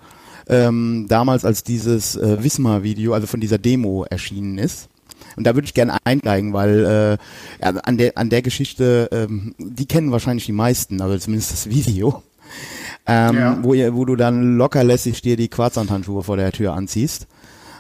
ähm, 0.49 1.07
damals 1.09 1.45
als 1.45 1.63
dieses 1.63 2.17
äh, 2.17 2.43
Wismar-Video, 2.43 3.13
also 3.13 3.27
von 3.27 3.41
dieser 3.41 3.59
Demo 3.59 4.05
erschienen 4.05 4.57
ist. 4.57 4.89
Und 5.37 5.47
da 5.47 5.55
würde 5.55 5.67
ich 5.67 5.75
gerne 5.75 5.99
einsteigen, 6.05 6.53
weil 6.53 7.19
äh, 7.61 7.69
an 7.83 7.99
der 7.99 8.17
an 8.17 8.31
der 8.31 8.43
Geschichte, 8.43 9.09
ähm, 9.13 9.55
die 9.59 9.87
kennen 9.87 10.11
wahrscheinlich 10.11 10.47
die 10.47 10.53
meisten, 10.53 11.01
aber 11.01 11.19
zumindest 11.21 11.53
das 11.53 11.69
Video, 11.69 12.23
ähm, 13.09 13.35
Ja. 13.37 13.59
wo, 13.63 13.75
ihr, 13.75 13.95
wo 13.95 14.05
du 14.05 14.15
dann 14.17 14.57
lockerlässig 14.57 15.23
dir 15.23 15.37
die 15.37 15.49
Quarzsandhandschuhe 15.49 16.23
vor 16.23 16.37
der 16.37 16.53
Tür 16.53 16.75
anziehst 16.75 17.27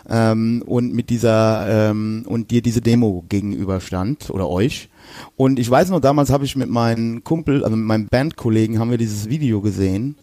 ähm, 0.08 0.62
und 0.66 0.94
mit 0.94 1.10
dieser 1.10 1.90
ähm, 1.90 2.24
und 2.26 2.50
dir 2.50 2.62
diese 2.62 2.80
Demo 2.80 3.24
gegenüberstand 3.28 4.30
oder 4.30 4.48
euch. 4.48 4.88
Und 5.36 5.58
ich 5.58 5.70
weiß 5.70 5.90
noch, 5.90 6.00
damals 6.00 6.30
habe 6.30 6.44
ich 6.44 6.56
mit 6.56 6.68
meinem 6.68 7.24
Kumpel, 7.24 7.64
also 7.64 7.76
mit 7.76 7.86
meinem 7.86 8.08
Bandkollegen, 8.08 8.78
haben 8.78 8.90
wir 8.90 8.98
dieses 8.98 9.28
Video 9.28 9.60
gesehen. 9.60 10.16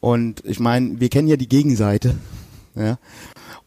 Und 0.00 0.42
ich 0.44 0.58
meine, 0.60 0.98
wir 1.00 1.08
kennen 1.08 1.28
ja 1.28 1.36
die 1.36 1.48
Gegenseite. 1.48 2.14
Ja. 2.74 2.96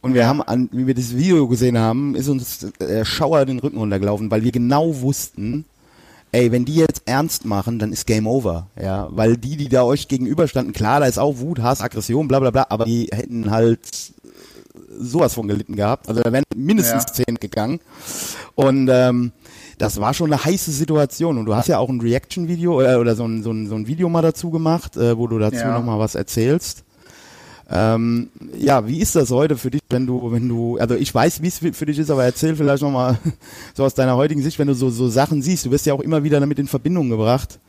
Und 0.01 0.15
wir 0.15 0.25
haben, 0.27 0.41
an, 0.41 0.67
wie 0.71 0.87
wir 0.87 0.95
das 0.95 1.15
Video 1.15 1.47
gesehen 1.47 1.77
haben, 1.77 2.15
ist 2.15 2.27
uns 2.27 2.65
der 2.79 3.05
Schauer 3.05 3.45
den 3.45 3.59
Rücken 3.59 3.77
runtergelaufen, 3.77 4.31
weil 4.31 4.43
wir 4.43 4.51
genau 4.51 4.99
wussten, 5.01 5.65
ey, 6.35 6.51
wenn 6.51 6.65
die 6.65 6.75
jetzt 6.75 7.03
ernst 7.05 7.45
machen, 7.45 7.79
dann 7.79 7.91
ist 7.93 8.05
Game 8.05 8.27
Over, 8.27 8.67
ja, 8.81 9.07
weil 9.11 9.37
die, 9.37 9.57
die 9.57 9.69
da 9.69 9.83
euch 9.83 10.07
gegenüberstanden, 10.07 10.73
klar, 10.73 10.99
da 10.99 11.05
ist 11.07 11.17
auch 11.17 11.39
Wut, 11.39 11.59
Hass, 11.61 11.81
Aggression, 11.81 12.27
bla 12.27 12.39
bla 12.39 12.51
bla, 12.51 12.65
aber 12.69 12.85
die 12.85 13.09
hätten 13.11 13.51
halt 13.51 13.79
sowas 14.97 15.33
von 15.33 15.47
gelitten 15.47 15.75
gehabt, 15.75 16.07
also 16.07 16.21
da 16.21 16.31
wären 16.31 16.43
mindestens 16.55 17.05
Ja. 17.07 17.13
zehn 17.25 17.35
gegangen 17.35 17.79
und 18.55 18.89
ähm, 18.91 19.31
das 19.77 19.99
war 19.99 20.13
schon 20.13 20.31
eine 20.31 20.43
heiße 20.43 20.71
Situation 20.71 21.37
und 21.37 21.45
du 21.45 21.53
hast 21.55 21.67
ja 21.67 21.79
auch 21.79 21.89
ein 21.89 21.99
Reaction-Video 21.99 22.77
oder, 22.77 23.01
oder 23.01 23.13
so 23.15 23.25
ein, 23.25 23.43
so, 23.43 23.51
ein, 23.51 23.67
so 23.67 23.75
ein 23.75 23.87
Video 23.87 24.07
mal 24.07 24.21
dazu 24.21 24.49
gemacht, 24.51 24.95
äh, 24.95 25.17
wo 25.17 25.27
du 25.27 25.37
dazu 25.37 25.57
Ja. 25.57 25.73
nochmal 25.77 25.99
was 25.99 26.15
erzählst. 26.15 26.84
Ähm, 27.69 28.29
ja, 28.57 28.87
wie 28.87 28.99
ist 28.99 29.15
das 29.15 29.31
heute 29.31 29.57
für 29.57 29.71
dich, 29.71 29.81
wenn 29.89 30.05
du, 30.05 30.31
wenn 30.31 30.47
du, 30.47 30.77
also 30.77 30.95
ich 30.95 31.13
weiß, 31.13 31.41
wie 31.41 31.47
es 31.47 31.57
für 31.57 31.85
dich 31.85 31.97
ist, 31.97 32.11
aber 32.11 32.23
erzähl 32.23 32.55
vielleicht 32.55 32.83
nochmal 32.83 33.17
so 33.73 33.83
aus 33.83 33.95
deiner 33.95 34.15
heutigen 34.15 34.41
Sicht, 34.41 34.59
wenn 34.59 34.67
du 34.67 34.75
so, 34.75 34.89
so 34.89 35.09
Sachen 35.09 35.41
siehst, 35.41 35.65
du 35.65 35.71
wirst 35.71 35.85
ja 35.85 35.93
auch 35.93 36.01
immer 36.01 36.23
wieder 36.23 36.39
damit 36.39 36.59
in 36.59 36.67
Verbindung 36.67 37.09
gebracht. 37.09 37.59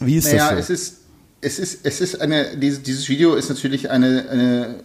Wie 0.00 0.16
ist 0.16 0.26
naja, 0.26 0.54
das 0.54 0.60
es 0.60 0.66
so? 0.66 0.72
ist, 0.72 0.94
es 1.40 1.58
ist, 1.58 1.80
es 1.84 2.00
ist 2.00 2.20
eine, 2.20 2.56
dieses, 2.56 2.82
dieses 2.82 3.08
Video 3.08 3.34
ist 3.34 3.48
natürlich 3.48 3.90
eine, 3.90 4.28
eine 4.28 4.76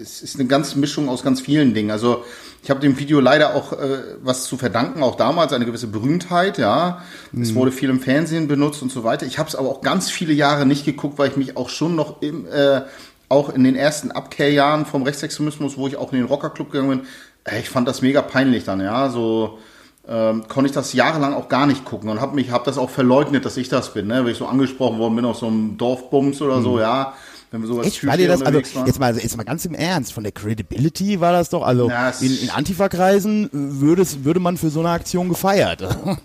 es 0.00 0.22
ist 0.22 0.36
eine 0.36 0.46
ganze 0.46 0.78
Mischung 0.78 1.08
aus 1.08 1.24
ganz 1.24 1.40
vielen 1.40 1.74
Dingen. 1.74 1.90
Also 1.90 2.24
ich 2.62 2.70
habe 2.70 2.80
dem 2.80 2.98
Video 2.98 3.20
leider 3.20 3.54
auch 3.54 3.72
äh, 3.72 3.98
was 4.22 4.44
zu 4.44 4.56
verdanken, 4.56 5.02
auch 5.02 5.16
damals 5.16 5.52
eine 5.52 5.66
gewisse 5.66 5.88
Berühmtheit, 5.88 6.56
ja. 6.58 7.02
Mhm. 7.32 7.42
Es 7.42 7.54
wurde 7.54 7.72
viel 7.72 7.90
im 7.90 8.00
Fernsehen 8.00 8.46
benutzt 8.46 8.80
und 8.82 8.92
so 8.92 9.02
weiter. 9.02 9.26
Ich 9.26 9.38
habe 9.38 9.48
es 9.48 9.56
aber 9.56 9.68
auch 9.68 9.80
ganz 9.80 10.10
viele 10.10 10.32
Jahre 10.32 10.66
nicht 10.66 10.84
geguckt, 10.84 11.18
weil 11.18 11.30
ich 11.30 11.36
mich 11.36 11.56
auch 11.56 11.68
schon 11.68 11.96
noch 11.96 12.22
im, 12.22 12.46
äh, 12.46 12.82
auch 13.28 13.48
in 13.50 13.64
den 13.64 13.74
ersten 13.74 14.12
Abkehrjahren 14.12 14.86
vom 14.86 15.02
Rechtsextremismus, 15.02 15.76
wo 15.76 15.88
ich 15.88 15.96
auch 15.96 16.12
in 16.12 16.18
den 16.18 16.28
Rockerclub 16.28 16.70
gegangen 16.70 16.90
bin, 16.90 17.06
äh, 17.44 17.58
ich 17.58 17.68
fand 17.68 17.88
das 17.88 18.00
mega 18.00 18.22
peinlich 18.22 18.64
dann, 18.64 18.80
ja, 18.80 19.10
so 19.10 19.58
ähm, 20.06 20.44
konnte 20.48 20.68
ich 20.68 20.74
das 20.74 20.92
jahrelang 20.92 21.34
auch 21.34 21.48
gar 21.48 21.66
nicht 21.66 21.84
gucken 21.84 22.08
und 22.08 22.20
habe 22.20 22.34
mich 22.34 22.50
habe 22.50 22.64
das 22.64 22.78
auch 22.78 22.88
verleugnet, 22.88 23.44
dass 23.44 23.56
ich 23.56 23.68
das 23.68 23.92
bin, 23.92 24.06
ne, 24.06 24.24
weil 24.24 24.30
ich 24.30 24.38
so 24.38 24.46
angesprochen 24.46 24.98
worden 24.98 25.16
bin 25.16 25.24
auf 25.24 25.38
so 25.38 25.48
einem 25.48 25.76
Dorfbums 25.76 26.40
oder 26.40 26.62
so, 26.62 26.74
mhm. 26.74 26.80
ja. 26.80 27.14
Wenn 27.50 27.62
wir 27.62 27.68
sowas 27.68 27.86
Echt, 27.86 28.06
war 28.06 28.16
dir 28.16 28.28
das, 28.28 28.42
also, 28.42 28.58
jetzt 28.58 28.98
mal, 29.00 29.16
jetzt 29.16 29.36
mal 29.36 29.44
ganz 29.44 29.64
im 29.64 29.74
Ernst, 29.74 30.12
von 30.12 30.22
der 30.22 30.32
Credibility 30.32 31.20
war 31.20 31.32
das 31.32 31.48
doch, 31.48 31.62
also 31.62 31.88
ja, 31.88 32.10
in, 32.20 32.38
in 32.38 32.50
Antifa-Kreisen 32.50 33.48
würde, 33.52 34.04
würde 34.22 34.40
man 34.40 34.56
für 34.56 34.70
so 34.70 34.80
eine 34.80 34.90
Aktion 34.90 35.28
gefeiert. 35.28 35.96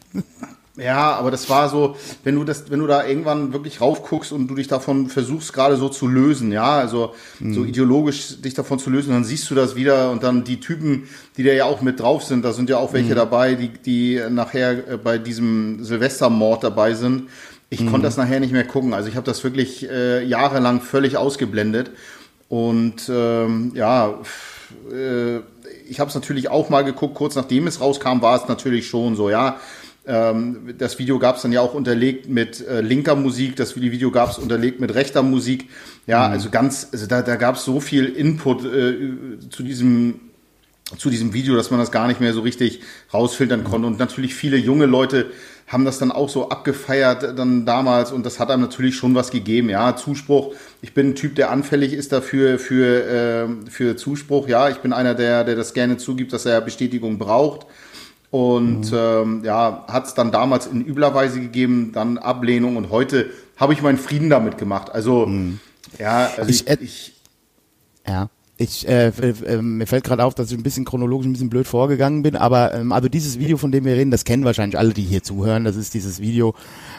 Ja, 0.75 1.13
aber 1.13 1.30
das 1.30 1.51
war 1.51 1.70
so, 1.70 1.96
wenn 2.24 2.34
du 2.34 2.44
das, 2.44 2.72
wenn 2.72 2.80
du 2.80 2.88
da 2.88 3.06
irgendwann 3.06 3.53
wirklich 3.53 3.80
raufguckst 3.80 4.32
und 4.32 4.48
du 4.48 4.56
dich 4.56 4.68
davon 4.68 5.08
versuchst 5.08 5.53
gerade 5.53 5.75
so 5.75 5.88
zu 5.88 6.08
lösen, 6.08 6.51
ja, 6.51 6.80
also 6.80 7.13
mhm. 7.39 7.53
so 7.53 7.63
ideologisch 7.63 8.42
dich 8.42 8.56
davon 8.56 8.80
zu 8.80 8.89
lösen, 8.89 9.12
dann 9.12 9.24
siehst 9.24 9.48
du 9.51 9.56
das 9.56 9.75
wieder 9.75 10.10
und 10.10 10.24
dann 10.24 10.44
die 10.44 10.60
Typen, 10.60 11.03
die 11.38 11.44
da 11.44 11.51
ja 11.51 11.65
auch 11.65 11.82
mit 11.82 12.00
drauf 12.00 12.24
sind, 12.24 12.44
da 12.44 12.53
sind 12.53 12.72
ja 12.72 12.77
auch 12.77 12.92
welche 12.94 13.12
mhm. 13.12 13.18
dabei, 13.18 13.53
die, 13.53 13.68
die 13.70 14.20
nachher 14.32 14.94
äh, 14.94 14.98
bei 14.98 15.20
diesem 15.20 15.84
Silvestermord 15.84 16.63
dabei 16.63 16.96
sind. 16.96 17.30
Ich 17.74 17.82
mhm. 17.82 17.89
konnte 17.89 18.06
das 18.06 18.18
nachher 18.18 18.39
nicht 18.39 18.53
mehr 18.53 18.65
gucken. 18.65 18.94
Also 18.94 19.10
ich 19.10 19.15
habe 19.15 19.25
das 19.25 19.44
wirklich 19.44 19.89
äh, 19.89 20.24
jahrelang 20.24 20.82
völlig 20.82 21.18
ausgeblendet 21.18 21.92
und 22.50 23.10
ähm, 23.10 23.72
ja. 23.75 24.13
Äh, 24.92 25.39
ich 25.88 26.00
habe 26.00 26.10
es 26.10 26.15
natürlich 26.15 26.50
auch 26.50 26.70
mal 26.70 26.84
geguckt, 26.84 27.15
kurz 27.15 27.36
nachdem 27.36 27.68
es 27.68 27.82
rauskam, 27.82 28.22
war 28.22 28.42
es 28.42 28.48
natürlich 28.48 28.88
schon 28.88 29.15
so, 29.15 29.30
ja, 29.30 29.60
ähm, 30.06 30.75
das 30.77 31.00
Video 31.00 31.20
gab 31.20 31.38
es 31.38 31.42
dann 31.44 31.51
ja 31.51 31.62
auch 31.62 31.74
unterlegt 31.74 32.30
mit 32.30 32.65
äh, 32.65 32.82
linker 32.82 33.15
Musik, 33.15 33.56
das 33.56 33.75
Video 33.75 34.12
gab 34.12 34.32
es 34.32 34.38
unterlegt 34.38 34.80
mit 34.80 34.94
rechter 34.94 35.24
Musik. 35.24 35.70
Ja, 36.08 36.27
mhm. 36.27 36.34
also 36.34 36.50
ganz, 36.50 36.89
also 36.92 37.08
da, 37.08 37.22
da 37.22 37.36
gab 37.36 37.56
es 37.56 37.63
so 37.63 37.80
viel 37.80 38.06
Input 38.06 38.65
äh, 38.65 38.96
zu 39.50 39.63
diesem 39.63 40.20
zu 40.98 41.10
diesem 41.10 41.34
Video, 41.34 41.56
dass 41.56 41.72
man 41.72 41.80
das 41.80 41.92
gar 41.92 42.08
nicht 42.08 42.20
mehr 42.20 42.34
so 42.34 42.42
richtig 42.42 42.82
rausfiltern 43.14 43.64
konnte. 43.64 43.88
Und 43.88 44.00
natürlich 44.00 44.36
viele 44.36 44.58
junge 44.58 44.86
Leute 44.86 45.32
haben 45.68 45.86
das 45.86 45.98
dann 45.98 46.12
auch 46.12 46.30
so 46.30 46.50
abgefeiert 46.50 47.38
dann 47.38 47.66
damals 47.66 48.12
und 48.12 48.26
das 48.26 48.40
hat 48.40 48.52
einem 48.52 48.62
natürlich 48.62 48.96
schon 48.96 49.16
was 49.16 49.32
gegeben. 49.32 49.70
Ja, 49.70 49.96
Zuspruch. 49.96 50.54
Ich 50.82 50.94
bin 50.94 51.10
ein 51.10 51.16
Typ, 51.16 51.36
der 51.36 51.52
anfällig 51.52 51.94
ist 51.94 52.12
dafür 52.12 52.60
für 52.60 53.06
äh, 53.06 53.70
für 53.70 53.96
Zuspruch. 53.96 54.48
Ja, 54.48 54.70
ich 54.70 54.78
bin 54.78 54.94
einer, 54.94 55.16
der 55.16 55.44
der 55.44 55.56
das 55.56 55.74
gerne 55.74 55.98
zugibt, 55.98 56.34
dass 56.34 56.46
er 56.46 56.62
Bestätigung 56.62 57.18
braucht. 57.18 57.66
Und 58.30 58.92
mhm. 58.92 58.98
ähm, 58.98 59.42
ja, 59.44 59.86
hat 59.88 60.08
es 60.08 60.16
dann 60.16 60.32
damals 60.32 60.66
in 60.66 60.84
übler 60.84 61.14
Weise 61.14 61.40
gegeben, 61.40 61.92
dann 61.94 62.18
Ablehnung 62.18 62.78
und 62.78 62.90
heute 62.90 63.30
habe 63.58 63.74
ich 63.74 63.82
meinen 63.84 64.00
Frieden 64.00 64.30
damit 64.30 64.58
gemacht. 64.58 64.90
Also 64.92 65.28
mhm. 65.28 65.60
ja, 66.00 66.32
also 66.36 66.50
ich, 66.50 66.68
ich, 66.68 66.82
ich 66.82 67.14
ja. 68.08 68.30
Ich, 68.56 68.88
äh, 68.88 69.08
äh, 69.08 69.62
mir 69.62 69.88
fällt 69.88 70.04
gerade 70.04 70.24
auf, 70.24 70.36
dass 70.36 70.52
ich 70.52 70.58
ein 70.58 70.62
bisschen 70.62 70.86
chronologisch 70.86 71.26
ein 71.26 71.34
bisschen 71.34 71.50
blöd 71.50 71.68
vorgegangen 71.68 72.22
bin, 72.22 72.36
aber 72.36 72.76
ähm, 72.76 72.92
also 72.92 73.10
dieses 73.10 73.40
Video, 73.40 73.58
von 73.58 73.72
dem 73.72 73.84
wir 73.84 73.96
reden, 73.96 74.12
das 74.12 74.26
kennen 74.26 74.46
wahrscheinlich 74.46 74.78
alle, 74.78 74.94
die 74.94 75.02
hier 75.02 75.24
zuhören. 75.24 75.64
Das 75.64 75.76
ist 75.76 75.96
dieses 75.96 76.20
Video 76.20 76.54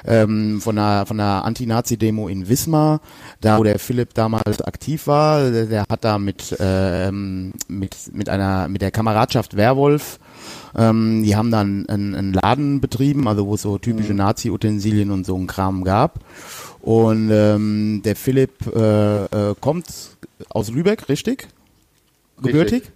ähm, 0.04 0.60
von 0.60 0.76
einer 0.76 1.06
von 1.06 1.20
einer 1.20 1.44
Anti-Nazi-Demo 1.44 2.26
in 2.26 2.48
Wismar, 2.48 3.00
da 3.40 3.58
wo 3.58 3.62
der 3.62 3.78
Philipp 3.78 4.14
damals 4.14 4.62
aktiv 4.62 5.06
war. 5.06 5.48
Der, 5.48 5.66
der 5.66 5.84
hat 5.88 6.02
da 6.02 6.18
mit 6.18 6.56
ähm, 6.58 7.52
mit 7.68 7.96
mit 8.12 8.28
einer 8.28 8.66
mit 8.66 8.82
der 8.82 8.90
Kameradschaft 8.90 9.56
Werwolf 9.56 10.18
ähm, 10.76 11.22
die 11.22 11.36
haben 11.36 11.50
dann 11.50 11.86
einen, 11.88 12.14
einen 12.14 12.32
Laden 12.32 12.80
betrieben, 12.80 13.28
also 13.28 13.46
wo 13.46 13.54
es 13.54 13.62
so 13.62 13.78
typische 13.78 14.12
mhm. 14.12 14.18
Nazi-Utensilien 14.18 15.10
und 15.10 15.24
so 15.24 15.36
ein 15.36 15.46
Kram 15.46 15.84
gab. 15.84 16.20
Und 16.80 17.30
ähm, 17.32 18.02
der 18.04 18.14
Philipp 18.14 18.66
äh, 18.74 19.24
äh, 19.24 19.54
kommt 19.58 19.86
aus 20.48 20.70
Lübeck, 20.70 21.08
richtig? 21.08 21.48
Gebürtig? 22.36 22.82
Richtig. 22.82 22.92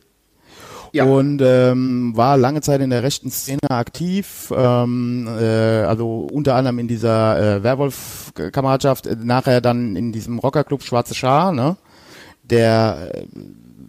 Ja. 0.92 1.04
Und 1.04 1.42
ähm, 1.42 2.16
war 2.16 2.38
lange 2.38 2.62
Zeit 2.62 2.80
in 2.80 2.90
der 2.90 3.02
rechten 3.02 3.30
Szene 3.30 3.60
aktiv, 3.68 4.52
ähm, 4.56 5.28
äh, 5.28 5.82
also 5.82 6.26
unter 6.32 6.54
anderem 6.54 6.78
in 6.78 6.88
dieser 6.88 7.56
äh, 7.56 7.62
Werwolf-Kameradschaft, 7.62 9.06
äh, 9.06 9.16
nachher 9.22 9.60
dann 9.60 9.96
in 9.96 10.12
diesem 10.12 10.38
Rockerclub 10.38 10.82
Schwarze 10.82 11.14
Schar, 11.14 11.52
ne? 11.52 11.76
Der 12.42 13.12
äh, 13.14 13.26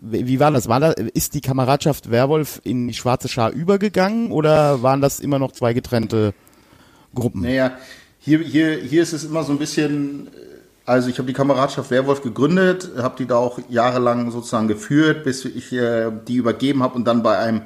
wie 0.02 0.40
war 0.40 0.52
das? 0.52 0.68
War 0.68 0.80
das? 0.80 0.96
Ist 0.96 1.34
die 1.34 1.42
Kameradschaft 1.42 2.10
Werwolf 2.10 2.62
in 2.64 2.88
die 2.88 2.94
schwarze 2.94 3.28
Schar 3.28 3.52
übergegangen 3.52 4.32
oder 4.32 4.82
waren 4.82 5.02
das 5.02 5.20
immer 5.20 5.40
noch 5.40 5.52
zwei 5.52 5.74
getrennte 5.74 6.34
Gruppen? 7.14 7.42
Naja, 7.42 7.78
hier, 8.20 8.40
hier, 8.40 8.78
hier 8.78 9.04
ist 9.04 9.14
es 9.14 9.24
immer 9.24 9.44
so 9.44 9.52
ein 9.52 9.60
bisschen, 9.60 10.30
also 10.90 11.08
ich 11.08 11.20
habe 11.20 11.28
die 11.28 11.34
Kameradschaft 11.34 11.92
Werwolf 11.92 12.24
gegründet, 12.24 12.90
habe 12.98 13.16
die 13.20 13.28
da 13.28 13.36
auch 13.36 13.60
jahrelang 13.70 14.32
sozusagen 14.32 14.68
geführt, 14.68 15.24
bis 15.24 15.46
ich 15.46 15.72
äh, 15.72 16.12
die 16.28 16.36
übergeben 16.36 16.82
habe 16.82 16.96
und 16.96 17.06
dann 17.06 17.22
bei 17.22 17.38
einem 17.38 17.62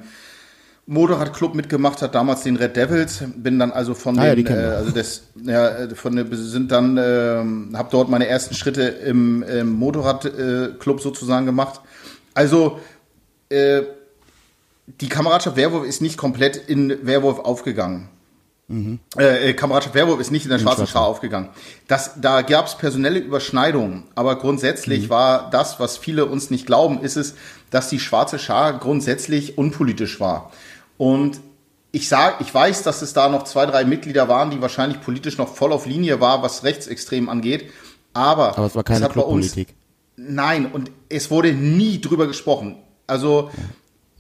Motorradclub 0.88 1.56
mitgemacht 1.56 2.02
hat, 2.02 2.16
damals 2.16 2.42
den 2.42 2.58
Red 2.58 2.76
Devils, 2.76 3.24
bin 3.38 3.60
dann 3.60 3.72
also 3.72 3.94
von 3.94 4.20
ah, 4.20 4.36
den, 4.36 4.46
ja, 4.46 4.52
äh, 4.54 4.76
also 4.76 4.92
das, 4.92 5.24
ja, 5.42 5.88
von 5.96 6.18
der, 6.18 6.26
sind 6.36 6.70
dann, 6.74 6.98
äh, 6.98 7.78
habe 7.78 7.88
dort 7.90 8.10
meine 8.10 8.28
ersten 8.28 8.56
Schritte 8.56 8.82
im, 8.84 9.42
im 9.44 9.72
Motorradclub 9.72 11.00
äh, 11.00 11.02
sozusagen 11.02 11.46
gemacht. 11.46 11.80
Also, 12.34 12.82
äh, 13.48 13.84
die 15.00 15.08
Kameradschaft 15.08 15.56
Werwolf 15.56 15.88
ist 15.88 16.02
nicht 16.02 16.18
komplett 16.18 16.58
in 16.58 17.06
Werwolf 17.06 17.40
aufgegangen. 17.40 18.10
Mhm. 18.68 19.00
Äh, 19.18 19.50
äh 19.50 19.54
Kameradschaft 19.54 19.96
Werwolf 19.96 20.20
ist 20.20 20.32
nicht 20.32 20.46
in 20.46 20.50
der 20.50 20.60
Schwarzen 20.60 20.88
Schar 20.88 21.06
aufgegangen. 21.06 21.50
Das, 21.88 22.20
da 22.22 22.42
gab 22.42 22.68
es 22.68 22.76
personelle 22.76 23.20
Überschneidungen, 23.20 24.04
aber 24.16 24.38
grundsätzlich 24.38 25.06
mhm. 25.06 25.10
war 25.10 25.50
das, 25.50 25.80
was 25.80 25.98
viele 25.98 26.26
uns 26.26 26.50
nicht 26.50 26.66
glauben, 26.66 27.02
ist 27.02 27.18
es, 27.18 27.36
dass 27.70 27.90
die 27.90 28.00
Schwarze 28.00 28.40
Schar 28.40 28.80
grundsätzlich 28.80 29.58
unpolitisch 29.58 30.20
war. 30.20 30.52
Und 30.98 31.40
ich 31.92 32.08
sage, 32.08 32.38
ich 32.40 32.54
weiß, 32.54 32.84
dass 32.84 33.02
es 33.02 33.14
da 33.14 33.30
noch 33.30 33.44
zwei, 33.44 33.66
drei 33.66 33.86
Mitglieder 33.86 34.28
waren, 34.28 34.50
die 34.50 34.62
wahrscheinlich 34.62 35.02
politisch 35.02 35.38
noch 35.38 35.54
voll 35.54 35.72
auf 35.72 35.86
Linie 35.86 36.20
war, 36.20 36.42
was 36.42 36.64
rechtsextrem 36.64 37.30
angeht. 37.30 37.70
Aber, 38.14 38.58
aber 38.58 38.66
es 38.66 38.76
war 38.76 38.84
keine 38.84 39.10
Clubpolitik. 39.10 39.76
Nein, 40.16 40.72
und 40.72 40.92
es 41.10 41.30
wurde 41.30 41.54
nie 41.54 42.02
drüber 42.02 42.28
gesprochen. 42.28 42.78
Also, 43.08 43.52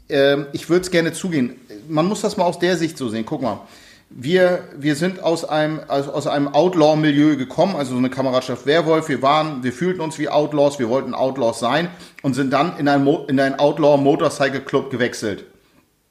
ähm, 0.10 0.48
ich 0.54 0.70
würde 0.70 0.82
es 0.82 0.92
gerne 0.92 1.14
zugehen. 1.14 1.56
Man 1.88 2.08
muss 2.08 2.22
das 2.22 2.38
mal 2.38 2.46
aus 2.46 2.60
der 2.60 2.78
Sicht 2.78 2.98
so 2.98 3.10
sehen. 3.10 3.26
Guck 3.26 3.42
mal. 3.42 3.62
Wir, 4.10 4.66
wir 4.78 4.96
sind 4.96 5.24
aus 5.24 5.44
einem, 5.44 5.82
also 5.88 6.12
aus 6.14 6.28
einem 6.28 6.48
Outlaw-Milieu 6.48 7.36
gekommen, 7.36 7.76
also 7.76 7.94
so 7.94 7.98
eine 7.98 8.12
Kameradschaft 8.12 8.66
Werwolf. 8.68 9.10
Wir 9.10 9.22
waren, 9.24 9.64
wir 9.64 9.74
fühlten 9.74 10.02
uns 10.02 10.20
wie 10.20 10.30
Outlaws, 10.30 10.78
wir 10.78 10.88
wollten 10.90 11.16
Outlaws 11.16 11.60
sein 11.60 11.90
und 12.22 12.36
sind 12.36 12.54
dann 12.54 12.78
in 12.78 12.88
einen, 12.88 13.08
in 13.28 13.40
einen 13.40 13.56
Outlaw 13.60 13.98
Motorcycle 13.98 14.62
Club 14.62 14.92
gewechselt. 14.92 15.46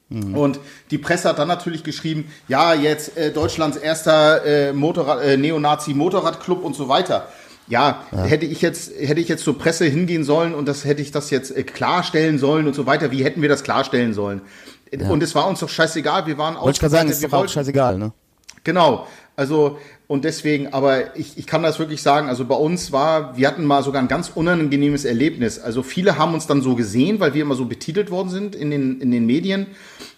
Mhm. 0.09 0.37
Und 0.37 0.59
die 0.91 0.97
Presse 0.97 1.29
hat 1.29 1.39
dann 1.39 1.47
natürlich 1.47 1.83
geschrieben, 1.83 2.31
ja, 2.47 2.73
jetzt 2.73 3.17
äh, 3.17 3.31
Deutschlands 3.31 3.77
erster 3.77 4.45
äh, 4.45 4.73
Motorrad, 4.73 5.23
äh, 5.23 5.37
Neonazi-Motorradclub 5.37 6.63
und 6.63 6.75
so 6.75 6.87
weiter. 6.87 7.29
Ja, 7.67 8.03
ja, 8.11 8.23
hätte 8.25 8.45
ich 8.45 8.61
jetzt 8.61 8.91
hätte 8.99 9.21
ich 9.21 9.29
jetzt 9.29 9.43
zur 9.43 9.57
Presse 9.57 9.85
hingehen 9.85 10.25
sollen 10.25 10.53
und 10.53 10.67
das 10.67 10.83
hätte 10.83 11.01
ich 11.01 11.11
das 11.11 11.29
jetzt 11.29 11.55
äh, 11.55 11.63
klarstellen 11.63 12.37
sollen 12.37 12.67
und 12.67 12.75
so 12.75 12.85
weiter. 12.85 13.09
Wie 13.11 13.23
hätten 13.23 13.41
wir 13.41 13.49
das 13.49 13.63
klarstellen 13.63 14.13
sollen? 14.13 14.41
Ja. 15.01 15.09
Und 15.09 15.23
es 15.23 15.33
war 15.35 15.47
uns 15.47 15.59
doch 15.59 15.69
scheißegal. 15.69 16.27
Wir 16.27 16.37
waren 16.37 16.55
auch. 16.55 16.63
Wollte 16.63 16.75
ich 16.77 16.79
gerade 16.79 16.91
sagen, 16.91 17.09
ist 17.09 17.23
doch 17.23 17.33
auch 17.33 17.47
scheißegal, 17.47 17.97
ne? 17.97 18.11
Genau. 18.63 19.07
Also 19.35 19.79
und 20.07 20.25
deswegen, 20.25 20.73
aber 20.73 21.17
ich, 21.17 21.37
ich 21.37 21.47
kann 21.47 21.63
das 21.63 21.79
wirklich 21.79 22.01
sagen. 22.01 22.29
Also 22.29 22.45
bei 22.45 22.55
uns 22.55 22.91
war, 22.91 23.35
wir 23.35 23.47
hatten 23.47 23.65
mal 23.65 23.81
sogar 23.83 24.01
ein 24.01 24.07
ganz 24.07 24.31
unangenehmes 24.33 25.05
Erlebnis. 25.05 25.59
Also 25.59 25.81
viele 25.81 26.17
haben 26.17 26.33
uns 26.33 26.45
dann 26.45 26.61
so 26.61 26.75
gesehen, 26.75 27.19
weil 27.19 27.33
wir 27.33 27.41
immer 27.41 27.55
so 27.55 27.65
betitelt 27.65 28.11
worden 28.11 28.29
sind 28.29 28.55
in 28.55 28.69
den 28.69 29.01
in 29.01 29.11
den 29.11 29.25
Medien. 29.25 29.67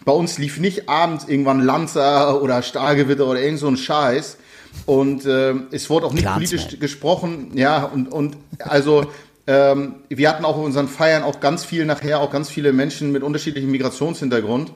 Bei 0.04 0.12
uns 0.12 0.38
lief 0.38 0.60
nicht 0.60 0.90
abends 0.90 1.26
irgendwann 1.28 1.62
Lanzer 1.62 2.42
oder 2.42 2.62
Stahlgewitter 2.62 3.26
oder 3.26 3.42
irgend 3.42 3.60
so 3.60 3.68
ein 3.68 3.78
Scheiß 3.78 4.38
und 4.86 5.26
äh, 5.26 5.54
es 5.72 5.90
wurde 5.90 6.06
auch 6.06 6.14
nicht 6.14 6.24
Klar, 6.24 6.36
politisch 6.36 6.68
Zeit. 6.70 6.80
gesprochen. 6.80 7.52
Ja, 7.56 7.86
und, 7.86 8.12
und 8.12 8.38
also 8.60 9.06
ähm, 9.48 9.96
wir 10.10 10.30
hatten 10.30 10.46
auch 10.46 10.58
in 10.58 10.64
unseren 10.64 10.88
Feiern 10.88 11.24
auch 11.24 11.40
ganz 11.40 11.64
viel 11.64 11.86
nachher, 11.86 12.20
auch 12.20 12.32
ganz 12.32 12.50
viele 12.50 12.74
Menschen 12.74 13.12
mit 13.12 13.24
unterschiedlichem 13.24 13.70
Migrationshintergrund. 13.70 14.74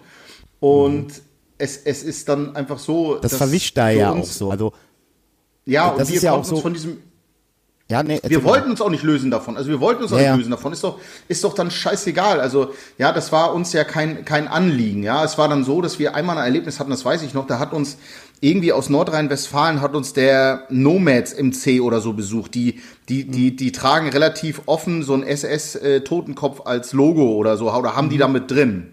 Und 0.60 1.08
mhm. 1.08 1.22
es, 1.58 1.78
es 1.78 2.04
ist 2.04 2.30
dann 2.30 2.56
einfach 2.56 2.80
so. 2.80 3.16
Das 3.16 3.36
verwischt 3.36 3.78
da 3.78 3.90
ja 3.90 4.12
auch 4.12 4.26
so. 4.26 4.52
Also, 4.52 4.74
ja, 5.66 5.90
und 5.90 6.10
wir 6.10 6.20
ja 6.20 6.32
konnten 6.32 6.52
uns 6.52 6.62
von 6.62 6.74
diesem 6.74 6.98
Ja, 7.90 8.04
nee, 8.04 8.20
wir 8.24 8.44
wollten 8.44 8.70
uns 8.70 8.82
auch 8.82 8.90
nicht 8.90 9.04
lösen 9.04 9.32
davon. 9.32 9.58
Also 9.58 9.70
wir 9.70 9.80
wollten 9.80 10.04
uns 10.04 10.12
auch 10.12 10.18
Ja, 10.18 10.22
nicht 10.22 10.30
ja. 10.30 10.36
lösen 10.36 10.52
davon. 10.52 10.74
Ist 10.74 10.84
doch, 10.84 11.00
ist 11.28 11.44
doch 11.44 11.54
dann 11.54 11.72
scheißegal. 11.72 12.40
Also 12.40 12.74
ja, 12.98 13.12
das 13.12 13.32
war 13.32 13.54
uns 13.54 13.74
ja 13.74 13.84
kein, 13.84 14.26
kein 14.26 14.48
Anliegen. 14.48 15.04
Ja, 15.04 15.24
es 15.24 15.38
war 15.38 15.48
dann 15.48 15.64
so, 15.64 15.82
dass 15.82 15.98
wir 15.98 16.16
einmal 16.16 16.38
ein 16.38 16.44
Erlebnis 16.44 16.80
hatten, 16.80 16.92
das 16.92 17.06
weiß 17.06 17.24
ich 17.24 17.34
noch, 17.34 17.48
da 17.48 17.58
hat 17.58 17.74
uns 17.74 17.98
irgendwie 18.42 18.72
aus 18.72 18.90
Nordrhein-Westfalen 18.90 19.82
hat 19.82 19.96
uns 19.96 20.14
der 20.14 20.64
Nomads 20.70 21.36
MC 21.38 21.82
oder 21.82 22.00
so 22.00 22.14
besucht. 22.14 22.56
Die, 22.56 22.80
die, 23.10 23.26
die, 23.26 23.56
die 23.56 23.72
tragen 23.72 24.10
relativ 24.10 24.62
offen 24.66 25.04
so 25.04 25.14
ein 25.14 25.24
SS-Totenkopf 25.24 26.62
als 26.66 26.94
Logo 26.94 27.36
oder 27.36 27.58
so, 27.58 27.72
oder 27.72 27.96
haben 27.96 28.10
die 28.10 28.18
da 28.18 28.28
mit 28.28 28.50
drin. 28.50 28.92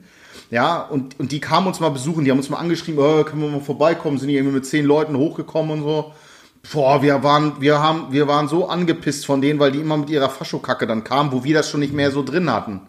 Ja, 0.51 0.81
und, 0.83 1.19
und 1.19 1.33
die 1.33 1.41
kamen 1.41 1.67
uns 1.67 1.81
mal 1.81 1.91
besuchen, 1.91 2.25
die 2.25 2.31
haben 2.31 2.39
uns 2.39 2.51
mal 2.51 2.59
angeschrieben, 2.59 3.01
oh, 3.01 3.25
können 3.25 3.43
wir 3.43 3.49
mal 3.49 3.61
vorbeikommen, 3.61 4.19
sind 4.19 4.29
die 4.29 4.37
irgendwie 4.37 4.55
mit 4.55 4.67
zehn 4.67 4.85
Leuten 4.85 5.17
hochgekommen 5.17 5.79
und 5.79 5.83
so. 5.83 6.13
Boah, 6.73 7.03
wir 7.03 7.23
waren, 7.23 7.61
wir 7.61 7.81
haben, 7.81 8.07
wir 8.11 8.27
waren 8.27 8.49
so 8.49 8.69
angepisst 8.69 9.27
von 9.27 9.41
denen, 9.41 9.61
weil 9.61 9.73
die 9.73 9.79
immer 9.79 9.97
mit 9.97 10.11
ihrer 10.11 10.29
Faschokacke 10.29 10.87
dann 10.87 11.05
kamen, 11.05 11.31
wo 11.31 11.45
wir 11.45 11.55
das 11.55 11.71
schon 11.71 11.81
nicht 11.81 11.93
mehr 11.93 12.11
so 12.11 12.25
drin 12.25 12.51
hatten. 12.51 12.81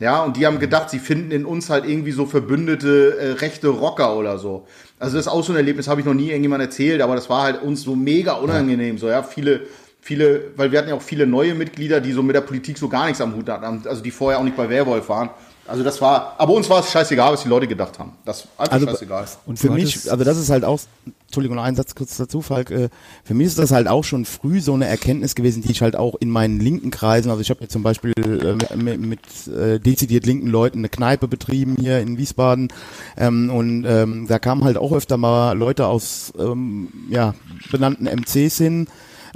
Ja, 0.00 0.22
und 0.24 0.38
die 0.38 0.46
haben 0.46 0.58
gedacht, 0.58 0.88
sie 0.88 0.98
finden 0.98 1.30
in 1.30 1.44
uns 1.44 1.68
halt 1.68 1.86
irgendwie 1.86 2.12
so 2.12 2.24
verbündete 2.24 3.18
äh, 3.18 3.32
rechte 3.32 3.68
Rocker 3.68 4.16
oder 4.16 4.38
so. 4.38 4.66
Also 4.98 5.16
das 5.16 5.26
ist 5.26 5.32
auch 5.32 5.44
so 5.44 5.52
ein 5.52 5.56
Erlebnis, 5.56 5.88
habe 5.88 6.00
ich 6.00 6.06
noch 6.06 6.14
nie 6.14 6.30
irgendjemand 6.30 6.62
erzählt, 6.62 7.02
aber 7.02 7.14
das 7.14 7.28
war 7.28 7.42
halt 7.42 7.62
uns 7.62 7.82
so 7.82 7.94
mega 7.94 8.32
unangenehm. 8.32 8.96
So, 8.96 9.08
ja, 9.08 9.22
viele, 9.22 9.66
viele, 10.00 10.52
weil 10.56 10.72
wir 10.72 10.78
hatten 10.78 10.88
ja 10.88 10.94
auch 10.94 11.02
viele 11.02 11.26
neue 11.26 11.54
Mitglieder, 11.54 12.00
die 12.00 12.12
so 12.12 12.22
mit 12.22 12.34
der 12.34 12.40
Politik 12.40 12.78
so 12.78 12.88
gar 12.88 13.04
nichts 13.04 13.20
am 13.20 13.36
Hut 13.36 13.50
hatten, 13.50 13.86
also 13.86 14.02
die 14.02 14.10
vorher 14.10 14.40
auch 14.40 14.44
nicht 14.44 14.56
bei 14.56 14.70
Werwolf 14.70 15.06
waren. 15.10 15.28
Also 15.70 15.84
das 15.84 16.00
war, 16.00 16.34
aber 16.38 16.52
uns 16.52 16.68
war 16.68 16.80
es 16.80 16.90
scheißegal, 16.90 17.32
was 17.32 17.42
die 17.42 17.48
Leute 17.48 17.68
gedacht 17.68 17.98
haben. 17.98 18.12
Das 18.24 18.48
war 18.56 18.64
einfach 18.66 18.72
Also, 18.74 18.86
scheißegal. 18.88 19.26
Und 19.46 19.58
für 19.58 19.70
mich, 19.70 20.10
also 20.10 20.24
das 20.24 20.36
ist 20.36 20.50
halt 20.50 20.64
auch, 20.64 20.80
Entschuldigung, 21.26 21.56
noch 21.56 21.62
ein 21.62 21.76
Satz 21.76 21.94
kurz 21.94 22.16
dazu, 22.16 22.42
Falk, 22.42 22.72
äh, 22.72 22.88
für 23.22 23.34
mich 23.34 23.46
ist 23.46 23.58
das 23.60 23.70
halt 23.70 23.86
auch 23.86 24.02
schon 24.02 24.24
früh 24.24 24.60
so 24.60 24.74
eine 24.74 24.88
Erkenntnis 24.88 25.36
gewesen, 25.36 25.62
die 25.62 25.70
ich 25.70 25.80
halt 25.80 25.94
auch 25.94 26.16
in 26.18 26.28
meinen 26.28 26.58
linken 26.58 26.90
Kreisen, 26.90 27.30
also 27.30 27.40
ich 27.40 27.50
habe 27.50 27.60
jetzt 27.60 27.72
zum 27.72 27.84
Beispiel 27.84 28.12
äh, 28.18 28.76
mit, 28.76 29.00
mit 29.00 29.20
äh, 29.46 29.78
dezidiert 29.78 30.26
linken 30.26 30.48
Leuten 30.48 30.78
eine 30.78 30.88
Kneipe 30.88 31.28
betrieben 31.28 31.76
hier 31.78 32.00
in 32.00 32.18
Wiesbaden 32.18 32.72
ähm, 33.16 33.48
und 33.50 33.84
ähm, 33.86 34.26
da 34.28 34.40
kamen 34.40 34.64
halt 34.64 34.76
auch 34.76 34.92
öfter 34.92 35.18
mal 35.18 35.56
Leute 35.56 35.86
aus 35.86 36.32
ähm, 36.36 36.88
ja, 37.10 37.34
benannten 37.70 38.06
MCs 38.06 38.58
hin, 38.58 38.88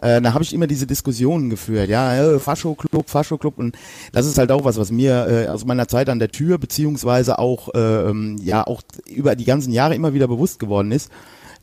äh, 0.04 0.20
da 0.20 0.34
habe 0.34 0.44
ich 0.44 0.52
immer 0.52 0.66
diese 0.66 0.86
Diskussionen 0.86 1.48
geführt, 1.48 1.88
ja, 1.88 2.34
äh, 2.34 2.38
Fascho-Club, 2.38 3.08
Fascho-Club 3.08 3.58
und 3.58 3.76
das 4.12 4.26
ist 4.26 4.36
halt 4.36 4.52
auch 4.52 4.64
was, 4.64 4.76
was 4.76 4.92
mir 4.92 5.26
äh, 5.28 5.48
aus 5.48 5.64
meiner 5.64 5.88
Zeit 5.88 6.10
an 6.10 6.18
der 6.18 6.30
Tür 6.30 6.58
beziehungsweise 6.58 7.38
auch 7.38 7.74
äh, 7.74 7.78
ähm, 8.10 8.36
ja 8.42 8.66
auch 8.66 8.82
über 9.08 9.34
die 9.34 9.46
ganzen 9.46 9.72
Jahre 9.72 9.94
immer 9.94 10.12
wieder 10.12 10.28
bewusst 10.28 10.58
geworden 10.58 10.92
ist, 10.92 11.10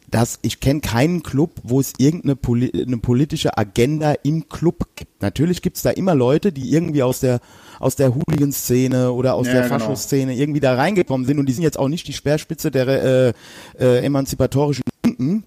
dass 0.09 0.39
ich 0.41 0.59
kenne 0.59 0.81
keinen 0.81 1.21
Club, 1.21 1.51
wo 1.63 1.79
es 1.79 1.93
irgendeine 1.99 2.35
Poli 2.35 2.71
eine 2.73 2.97
politische 2.97 3.57
Agenda 3.57 4.13
im 4.23 4.49
Club 4.49 4.87
gibt. 4.95 5.21
Natürlich 5.21 5.61
gibt's 5.61 5.83
da 5.83 5.91
immer 5.91 6.15
Leute, 6.15 6.51
die 6.51 6.71
irgendwie 6.73 7.03
aus 7.03 7.19
der 7.19 7.41
aus 7.79 7.95
der 7.95 8.13
Hooligan-Szene 8.15 9.11
oder 9.11 9.35
aus 9.35 9.47
Ja, 9.47 9.53
der 9.53 9.61
genau. 9.63 9.77
Fascho-Szene 9.79 10.35
irgendwie 10.35 10.59
da 10.59 10.75
reingekommen 10.75 11.27
sind 11.27 11.39
und 11.39 11.45
die 11.45 11.53
sind 11.53 11.63
jetzt 11.63 11.79
auch 11.79 11.87
nicht 11.89 12.07
die 12.07 12.13
Speerspitze 12.13 12.71
der 12.71 12.87
äh, 12.87 13.33
äh, 13.79 14.05
emanzipatorischen 14.05 14.83
Linken, 15.05 15.43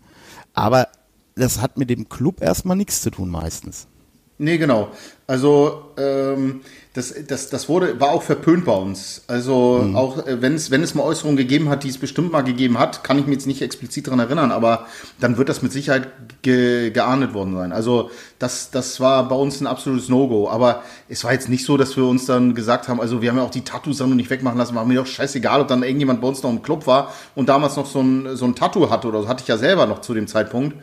aber 0.52 0.88
das 1.34 1.60
hat 1.60 1.76
mit 1.76 1.90
dem 1.90 2.08
Club 2.08 2.40
erstmal 2.42 2.76
nichts 2.76 3.02
zu 3.02 3.10
tun 3.10 3.30
meistens. 3.30 3.88
Nee, 4.36 4.58
genau. 4.58 4.88
Also 5.28 5.92
ähm, 5.96 6.62
das, 6.92 7.14
das, 7.28 7.48
das 7.48 7.68
wurde, 7.68 8.00
war 8.00 8.10
auch 8.10 8.22
verpönt 8.22 8.64
bei 8.64 8.74
uns. 8.74 9.22
Also 9.28 9.92
auch 9.94 10.26
äh, 10.26 10.42
wenn 10.42 10.54
es, 10.54 10.72
wenn 10.72 10.82
es 10.82 10.94
mal 10.96 11.04
Äußerungen 11.04 11.36
gegeben 11.36 11.68
hat, 11.68 11.84
die 11.84 11.88
es 11.88 11.98
bestimmt 11.98 12.32
mal 12.32 12.42
gegeben 12.42 12.78
hat, 12.80 13.04
kann 13.04 13.16
ich 13.18 13.26
mir 13.26 13.32
jetzt 13.32 13.46
nicht 13.46 13.62
explizit 13.62 14.08
daran 14.08 14.18
erinnern, 14.18 14.50
aber 14.50 14.86
dann 15.20 15.38
wird 15.38 15.48
das 15.48 15.62
mit 15.62 15.72
Sicherheit 15.72 16.08
ge, 16.42 16.90
geahndet 16.90 17.32
worden 17.32 17.54
sein. 17.54 17.70
Also 17.70 18.10
das, 18.40 18.72
das 18.72 18.98
war 18.98 19.28
bei 19.28 19.36
uns 19.36 19.60
ein 19.60 19.68
absolutes 19.68 20.08
No-Go. 20.08 20.48
Aber 20.50 20.82
es 21.08 21.22
war 21.22 21.32
jetzt 21.32 21.48
nicht 21.48 21.64
so, 21.64 21.76
dass 21.76 21.96
wir 21.96 22.04
uns 22.04 22.26
dann 22.26 22.56
gesagt 22.56 22.88
haben, 22.88 23.00
also 23.00 23.22
wir 23.22 23.30
haben 23.30 23.38
ja 23.38 23.44
auch 23.44 23.50
die 23.50 23.64
Tattoos 23.64 23.98
dann 23.98 24.14
nicht 24.16 24.30
wegmachen 24.30 24.58
lassen, 24.58 24.74
war 24.74 24.84
mir 24.84 24.98
doch 24.98 25.06
scheißegal, 25.06 25.60
ob 25.60 25.68
dann 25.68 25.84
irgendjemand 25.84 26.20
bei 26.20 26.26
uns 26.26 26.42
noch 26.42 26.50
im 26.50 26.62
Club 26.62 26.88
war 26.88 27.14
und 27.36 27.48
damals 27.48 27.76
noch 27.76 27.86
so 27.86 28.00
ein, 28.00 28.36
so 28.36 28.46
ein 28.46 28.56
Tattoo 28.56 28.90
hatte 28.90 29.06
oder 29.06 29.22
so, 29.22 29.28
hatte 29.28 29.42
ich 29.42 29.48
ja 29.48 29.58
selber 29.58 29.86
noch 29.86 30.00
zu 30.00 30.12
dem 30.12 30.26
Zeitpunkt. 30.26 30.74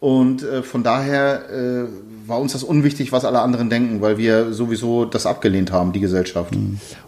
Und 0.00 0.42
äh, 0.44 0.62
von 0.62 0.82
daher 0.84 1.50
äh, 1.50 1.84
war 2.28 2.38
uns 2.40 2.52
das 2.52 2.62
unwichtig, 2.62 3.10
was 3.10 3.24
alle 3.24 3.40
anderen 3.40 3.68
denken, 3.68 4.00
weil 4.00 4.16
wir 4.18 4.52
sowieso 4.52 5.04
das 5.04 5.26
abgelehnt 5.26 5.72
haben, 5.72 5.92
die 5.92 5.98
Gesellschaft. 6.00 6.54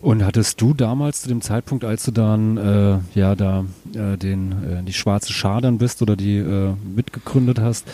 Und 0.01 0.25
hattest 0.25 0.61
du 0.61 0.75
damals 0.75 1.23
zu 1.23 1.29
dem 1.29 1.41
Zeitpunkt, 1.41 1.85
als 1.85 2.05
du 2.05 2.11
dann 2.11 2.57
äh, 2.57 2.99
ja 3.19 3.35
da 3.37 3.65
äh, 3.95 4.17
den 4.17 4.53
äh, 4.53 4.83
die 4.83 4.93
schwarze 4.93 5.33
Schar 5.33 5.61
dann 5.61 5.79
bist 5.79 6.03
oder 6.03 6.17
die 6.17 6.39
äh, 6.39 6.73
mitgegründet 6.97 7.61
hast, 7.61 7.87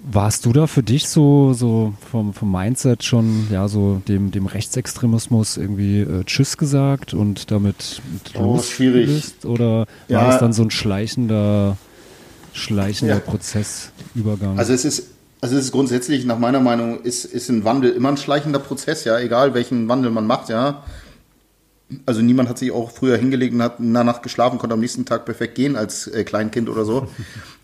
warst 0.00 0.44
du 0.46 0.52
da 0.52 0.66
für 0.66 0.82
dich 0.82 1.08
so 1.08 1.54
so 1.54 1.94
vom 2.10 2.34
vom 2.34 2.52
Mindset 2.52 3.04
schon 3.04 3.46
ja 3.50 3.66
so 3.66 4.02
dem 4.06 4.30
dem 4.30 4.46
Rechtsextremismus 4.46 5.56
irgendwie 5.56 6.06
Tschüss 6.26 6.56
gesagt 6.58 7.14
und 7.14 7.50
damit 7.50 8.02
mit 8.12 8.34
Oh, 8.38 8.58
schwierig. 8.60 9.06
losgelöst? 9.06 9.46
oder 9.46 9.86
Ja. 10.08 10.22
war 10.22 10.34
es 10.34 10.38
dann 10.38 10.52
so 10.52 10.62
ein 10.64 10.70
schleichender 10.70 11.76
schleichender 12.58 13.14
Ja. 13.14 13.20
Prozessübergang? 13.20 14.58
Also 14.58 14.72
es 14.72 14.84
ist, 14.84 15.04
also 15.40 15.56
es 15.56 15.66
ist 15.66 15.72
grundsätzlich, 15.72 16.24
nach 16.24 16.38
meiner 16.38 16.60
Meinung, 16.60 17.00
ist, 17.02 17.24
ist 17.24 17.48
ein 17.48 17.64
Wandel 17.64 17.92
immer 17.92 18.10
ein 18.10 18.16
schleichender 18.16 18.58
Prozess, 18.58 19.04
ja, 19.04 19.18
egal 19.18 19.54
welchen 19.54 19.88
Wandel 19.88 20.10
man 20.10 20.26
macht, 20.26 20.48
ja. 20.48 20.84
Also 22.04 22.20
niemand 22.20 22.50
hat 22.50 22.58
sich 22.58 22.70
auch 22.70 22.90
früher 22.90 23.16
hingelegt 23.16 23.54
und 23.54 23.62
hat 23.62 23.78
in 23.78 23.94
der 23.94 24.04
Nacht 24.04 24.22
geschlafen, 24.22 24.58
konnte 24.58 24.74
am 24.74 24.80
nächsten 24.80 25.06
Tag 25.06 25.24
perfekt 25.24 25.54
gehen 25.54 25.74
als 25.74 26.06
äh, 26.06 26.24
Kleinkind 26.24 26.68
oder 26.68 26.84
so. 26.84 27.08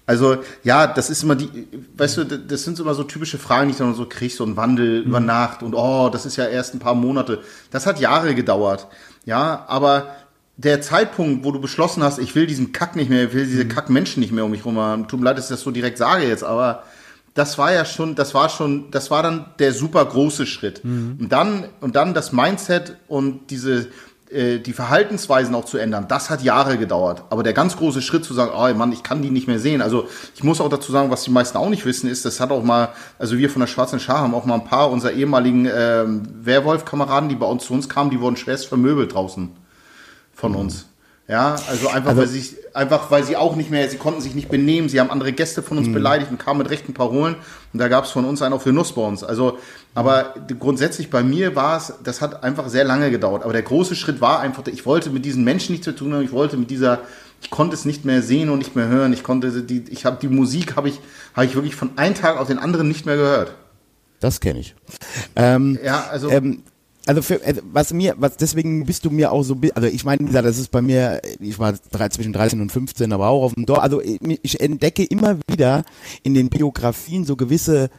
Also 0.06 0.36
ja, 0.62 0.86
das 0.86 1.08
ist 1.08 1.22
immer 1.22 1.34
die, 1.34 1.48
weißt 1.96 2.18
du, 2.18 2.24
das 2.24 2.64
sind 2.64 2.78
immer 2.78 2.94
so 2.94 3.04
typische 3.04 3.38
Fragen, 3.38 3.68
die 3.68 3.72
ich 3.72 3.78
dann 3.78 3.94
so 3.94 4.06
kriege, 4.06 4.34
so 4.34 4.44
ein 4.44 4.54
Wandel 4.54 5.00
über 5.00 5.18
Nacht 5.18 5.62
und 5.62 5.74
oh, 5.74 6.10
das 6.10 6.26
ist 6.26 6.36
ja 6.36 6.44
erst 6.44 6.74
ein 6.74 6.78
paar 6.78 6.94
Monate. 6.94 7.40
Das 7.70 7.86
hat 7.86 8.00
Jahre 8.00 8.34
gedauert, 8.34 8.86
ja, 9.24 9.64
aber 9.66 10.08
der 10.56 10.80
Zeitpunkt, 10.80 11.44
wo 11.44 11.50
du 11.50 11.60
beschlossen 11.60 12.02
hast, 12.02 12.18
ich 12.18 12.34
will 12.34 12.46
diesen 12.46 12.72
Kack 12.72 12.94
nicht 12.96 13.10
mehr, 13.10 13.24
ich 13.24 13.32
will 13.34 13.46
diese 13.46 13.66
Kack-Menschen 13.66 14.20
nicht 14.20 14.32
mehr 14.32 14.44
um 14.44 14.50
mich 14.50 14.64
rum 14.64 14.78
haben, 14.78 15.08
tut 15.08 15.20
mir 15.20 15.26
leid, 15.26 15.38
dass 15.38 15.46
ich 15.46 15.50
das 15.50 15.62
so 15.62 15.70
direkt 15.70 15.98
sage 15.98 16.26
jetzt, 16.26 16.44
aber 16.44 16.84
das 17.34 17.58
war 17.58 17.72
ja 17.72 17.84
schon, 17.84 18.14
das 18.14 18.32
war 18.32 18.48
schon, 18.48 18.92
das 18.92 19.10
war 19.10 19.22
dann 19.24 19.46
der 19.58 19.72
super 19.72 20.04
große 20.04 20.46
Schritt. 20.46 20.82
Und 21.18 21.28
dann, 21.30 21.64
und 21.80 21.96
dann 21.96 22.14
das 22.14 22.32
Mindset 22.32 22.96
und 23.08 23.50
diese, 23.50 23.88
äh, 24.30 24.60
die 24.60 24.72
Verhaltensweisen 24.72 25.52
auch 25.56 25.64
zu 25.64 25.76
ändern, 25.76 26.06
das 26.06 26.30
hat 26.30 26.42
Jahre 26.42 26.78
gedauert. 26.78 27.24
Aber 27.30 27.42
der 27.42 27.52
ganz 27.52 27.76
große 27.76 28.02
Schritt 28.02 28.24
zu 28.24 28.34
sagen, 28.34 28.52
oh 28.56 28.72
Mann, 28.78 28.92
ich 28.92 29.02
kann 29.02 29.20
die 29.20 29.30
nicht 29.30 29.48
mehr 29.48 29.58
sehen. 29.58 29.82
Also 29.82 30.06
ich 30.36 30.44
muss 30.44 30.60
auch 30.60 30.68
dazu 30.68 30.92
sagen, 30.92 31.10
was 31.10 31.24
die 31.24 31.32
meisten 31.32 31.58
auch 31.58 31.70
nicht 31.70 31.84
wissen, 31.84 32.08
ist, 32.08 32.24
das 32.24 32.38
hat 32.38 32.52
auch 32.52 32.62
mal, 32.62 32.90
also 33.18 33.36
wir 33.36 33.50
von 33.50 33.58
der 33.58 33.66
Schwarzen 33.66 33.98
Schar 33.98 34.20
haben 34.20 34.34
auch 34.34 34.44
mal 34.44 34.54
ein 34.54 34.64
paar 34.64 34.92
unserer 34.92 35.10
ehemaligen 35.10 35.66
ähm, 35.66 36.22
Werwolf-Kameraden, 36.40 37.28
die 37.28 37.34
bei 37.34 37.46
uns 37.46 37.64
zu 37.64 37.74
uns 37.74 37.88
kamen, 37.88 38.10
die 38.10 38.20
wurden 38.20 38.36
schwerst 38.36 38.68
vermöbelt 38.68 39.12
draußen 39.12 39.63
von 40.34 40.54
uns. 40.54 40.86
Ja, 41.26 41.56
also 41.70 41.88
einfach, 41.88 42.14
weil 42.16 42.26
sie 42.26 42.44
einfach, 42.74 43.10
weil 43.10 43.24
sie 43.24 43.34
auch 43.36 43.56
nicht 43.56 43.70
mehr, 43.70 43.88
sie 43.88 43.96
konnten 43.96 44.20
sich 44.20 44.34
nicht 44.34 44.50
benehmen, 44.50 44.90
sie 44.90 45.00
haben 45.00 45.10
andere 45.10 45.32
Gäste 45.32 45.62
von 45.62 45.78
uns 45.78 45.90
beleidigt 45.90 46.30
und 46.30 46.38
kamen 46.38 46.58
mit 46.58 46.68
rechten 46.68 46.92
Parolen 46.92 47.36
und 47.72 47.78
da 47.78 47.88
gab 47.88 48.04
es 48.04 48.10
von 48.10 48.26
uns 48.26 48.42
einen 48.42 48.52
auch 48.52 48.60
für 48.60 48.74
Nuss 48.74 48.94
bei 48.94 49.00
uns. 49.00 49.24
Also, 49.24 49.58
aber 49.94 50.34
grundsätzlich 50.58 51.08
bei 51.08 51.22
mir 51.22 51.56
war 51.56 51.78
es, 51.78 51.94
das 52.04 52.20
hat 52.20 52.42
einfach 52.42 52.68
sehr 52.68 52.84
lange 52.84 53.10
gedauert. 53.10 53.42
Aber 53.42 53.54
der 53.54 53.62
große 53.62 53.96
Schritt 53.96 54.20
war 54.20 54.40
einfach, 54.40 54.66
ich 54.66 54.84
wollte 54.84 55.08
mit 55.08 55.24
diesen 55.24 55.44
Menschen 55.44 55.72
nichts 55.72 55.86
zu 55.86 55.94
tun 55.94 56.12
haben, 56.12 56.22
ich 56.22 56.32
wollte 56.32 56.58
mit 56.58 56.68
dieser, 56.68 57.00
ich 57.40 57.48
konnte 57.50 57.74
es 57.74 57.86
nicht 57.86 58.04
mehr 58.04 58.20
sehen 58.20 58.50
und 58.50 58.58
nicht 58.58 58.76
mehr 58.76 58.88
hören. 58.88 59.14
Ich 59.14 59.22
konnte 59.22 59.62
die, 59.62 59.84
ich 59.88 60.04
habe 60.04 60.18
die 60.20 60.28
Musik 60.28 60.76
habe 60.76 60.90
ich, 60.90 61.00
habe 61.34 61.46
ich 61.46 61.54
wirklich 61.54 61.74
von 61.74 61.96
einem 61.96 62.14
Tag 62.14 62.38
auf 62.38 62.48
den 62.48 62.58
anderen 62.58 62.86
nicht 62.86 63.06
mehr 63.06 63.16
gehört. 63.16 63.54
Das 64.20 64.40
kenne 64.40 64.60
ich. 64.60 64.74
Ähm, 65.36 65.78
Ja, 65.82 66.06
also 66.10 66.28
ähm, 66.30 66.64
also 67.06 67.22
für, 67.22 67.42
äh, 67.42 67.54
was 67.72 67.92
mir, 67.92 68.14
was 68.18 68.36
deswegen 68.36 68.86
bist 68.86 69.04
du 69.04 69.10
mir 69.10 69.32
auch 69.32 69.42
so, 69.42 69.56
also 69.74 69.88
ich 69.88 70.04
meine, 70.04 70.20
wie 70.22 70.26
gesagt, 70.26 70.46
das 70.46 70.58
ist 70.58 70.70
bei 70.70 70.82
mir, 70.82 71.20
ich 71.40 71.58
war 71.58 71.74
drei, 71.90 72.08
zwischen 72.08 72.32
13 72.32 72.60
und 72.60 72.72
15, 72.72 73.12
aber 73.12 73.28
auch 73.28 73.44
auf 73.44 73.54
dem 73.54 73.66
Dorf, 73.66 73.80
also 73.80 74.00
ich, 74.00 74.20
ich 74.42 74.60
entdecke 74.60 75.04
immer 75.04 75.38
wieder 75.48 75.84
in 76.22 76.34
den 76.34 76.48
Biografien 76.48 77.24
so 77.24 77.36
gewisse 77.36 77.90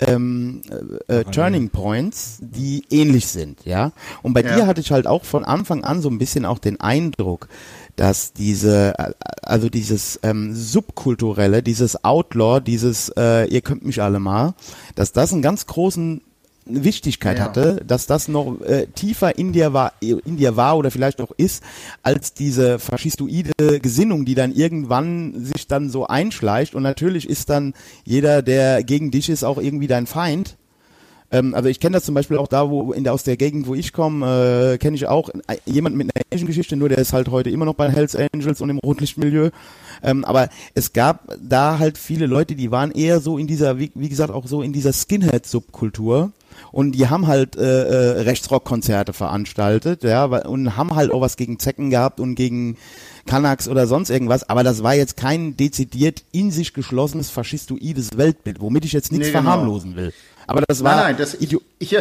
ähm, 0.00 0.62
äh, 1.08 1.20
äh, 1.20 1.24
Turning 1.24 1.70
Points, 1.70 2.38
die 2.40 2.82
ähnlich 2.90 3.28
sind, 3.28 3.64
ja. 3.64 3.92
Und 4.22 4.34
bei 4.34 4.42
Ja. 4.42 4.56
dir 4.56 4.66
hatte 4.66 4.80
ich 4.80 4.90
halt 4.90 5.06
auch 5.06 5.24
von 5.24 5.44
Anfang 5.44 5.84
an 5.84 6.02
so 6.02 6.10
ein 6.10 6.18
bisschen 6.18 6.44
auch 6.44 6.58
den 6.58 6.80
Eindruck, 6.80 7.48
dass 7.94 8.32
diese, 8.32 8.98
äh, 8.98 9.12
also 9.42 9.68
dieses 9.68 10.18
ähm, 10.24 10.52
subkulturelle, 10.54 11.62
dieses 11.62 12.02
Outlaw, 12.04 12.60
dieses 12.60 13.10
äh, 13.16 13.46
ihr 13.46 13.60
könnt 13.60 13.84
mich 13.86 14.02
alle 14.02 14.18
mal, 14.18 14.54
dass 14.96 15.12
das 15.12 15.32
einen 15.32 15.42
ganz 15.42 15.66
großen 15.66 16.20
Wichtigkeit 16.66 17.38
Ja. 17.38 17.44
hatte, 17.44 17.82
dass 17.86 18.06
das 18.06 18.28
noch 18.28 18.60
äh, 18.62 18.86
tiefer 18.86 19.38
in 19.38 19.52
dir 19.52 19.72
war, 19.72 19.92
in 20.00 20.36
dir 20.36 20.56
war 20.56 20.78
oder 20.78 20.90
vielleicht 20.90 21.20
auch 21.20 21.32
ist, 21.36 21.62
als 22.02 22.32
diese 22.32 22.78
faschistoide 22.78 23.80
Gesinnung, 23.80 24.24
die 24.24 24.34
dann 24.34 24.52
irgendwann 24.52 25.44
sich 25.44 25.66
dann 25.66 25.90
so 25.90 26.06
einschleicht 26.06 26.74
und 26.74 26.82
natürlich 26.82 27.28
ist 27.28 27.50
dann 27.50 27.74
jeder, 28.04 28.42
der 28.42 28.82
gegen 28.82 29.10
dich 29.10 29.28
ist, 29.28 29.44
auch 29.44 29.58
irgendwie 29.58 29.86
dein 29.88 30.06
Feind. 30.06 30.56
Ähm, 31.30 31.54
also 31.54 31.68
ich 31.68 31.80
kenne 31.80 31.94
das 31.94 32.04
zum 32.04 32.14
Beispiel 32.14 32.38
auch 32.38 32.48
da, 32.48 32.70
wo 32.70 32.92
in 32.92 33.04
der, 33.04 33.12
aus 33.12 33.24
der 33.24 33.36
Gegend, 33.36 33.66
wo 33.66 33.74
ich 33.74 33.92
komme, 33.92 34.74
äh, 34.74 34.78
kenne 34.78 34.96
ich 34.96 35.06
auch 35.06 35.28
äh, 35.28 35.56
jemanden 35.66 35.98
mit 35.98 36.10
einer 36.14 36.24
ähnlichen 36.26 36.46
Geschichte, 36.46 36.76
nur 36.76 36.88
der 36.88 36.98
ist 36.98 37.12
halt 37.12 37.28
heute 37.28 37.50
immer 37.50 37.64
noch 37.64 37.74
bei 37.74 37.90
Hells 37.90 38.16
Angels 38.16 38.60
und 38.60 38.70
im 38.70 38.78
Rotlichtmilieu. 38.78 39.50
Ähm, 40.04 40.24
aber 40.24 40.48
es 40.74 40.92
gab 40.92 41.34
da 41.40 41.78
halt 41.78 41.98
viele 41.98 42.26
Leute, 42.26 42.54
die 42.54 42.70
waren 42.70 42.90
eher 42.92 43.20
so 43.20 43.38
in 43.38 43.46
dieser, 43.46 43.78
wie, 43.78 43.90
wie 43.94 44.08
gesagt, 44.08 44.30
auch 44.30 44.46
so 44.46 44.62
in 44.62 44.72
dieser 44.72 44.92
Skinhead-Subkultur. 44.92 46.32
Und 46.70 46.92
die 46.92 47.08
haben 47.08 47.26
halt 47.26 47.56
äh, 47.56 47.62
äh, 47.62 48.20
Rechtsrock-Konzerte 48.22 49.12
veranstaltet, 49.12 50.04
ja, 50.04 50.24
und 50.24 50.76
haben 50.76 50.94
halt 50.94 51.10
auch 51.12 51.20
was 51.20 51.36
gegen 51.36 51.58
Zecken 51.58 51.90
gehabt 51.90 52.20
und 52.20 52.36
gegen 52.36 52.76
Kanaks 53.26 53.66
oder 53.68 53.86
sonst 53.88 54.10
irgendwas, 54.10 54.48
aber 54.48 54.62
das 54.62 54.82
war 54.82 54.94
jetzt 54.94 55.16
kein 55.16 55.56
dezidiert 55.56 56.22
in 56.30 56.50
sich 56.50 56.72
geschlossenes 56.74 57.30
faschistoides 57.30 58.16
Weltbild, 58.16 58.60
womit 58.60 58.84
ich 58.84 58.92
jetzt 58.92 59.10
nichts 59.10 59.28
Nee, 59.28 59.32
genau. 59.32 59.42
verharmlosen 59.42 59.96
will. 59.96 60.12
Aber 60.46 60.60
das 60.60 60.84
war 60.84 60.94
Nein, 60.96 61.04
nein, 61.04 61.16
das, 61.18 61.34
ich, 61.34 61.56
ich, 61.78 61.96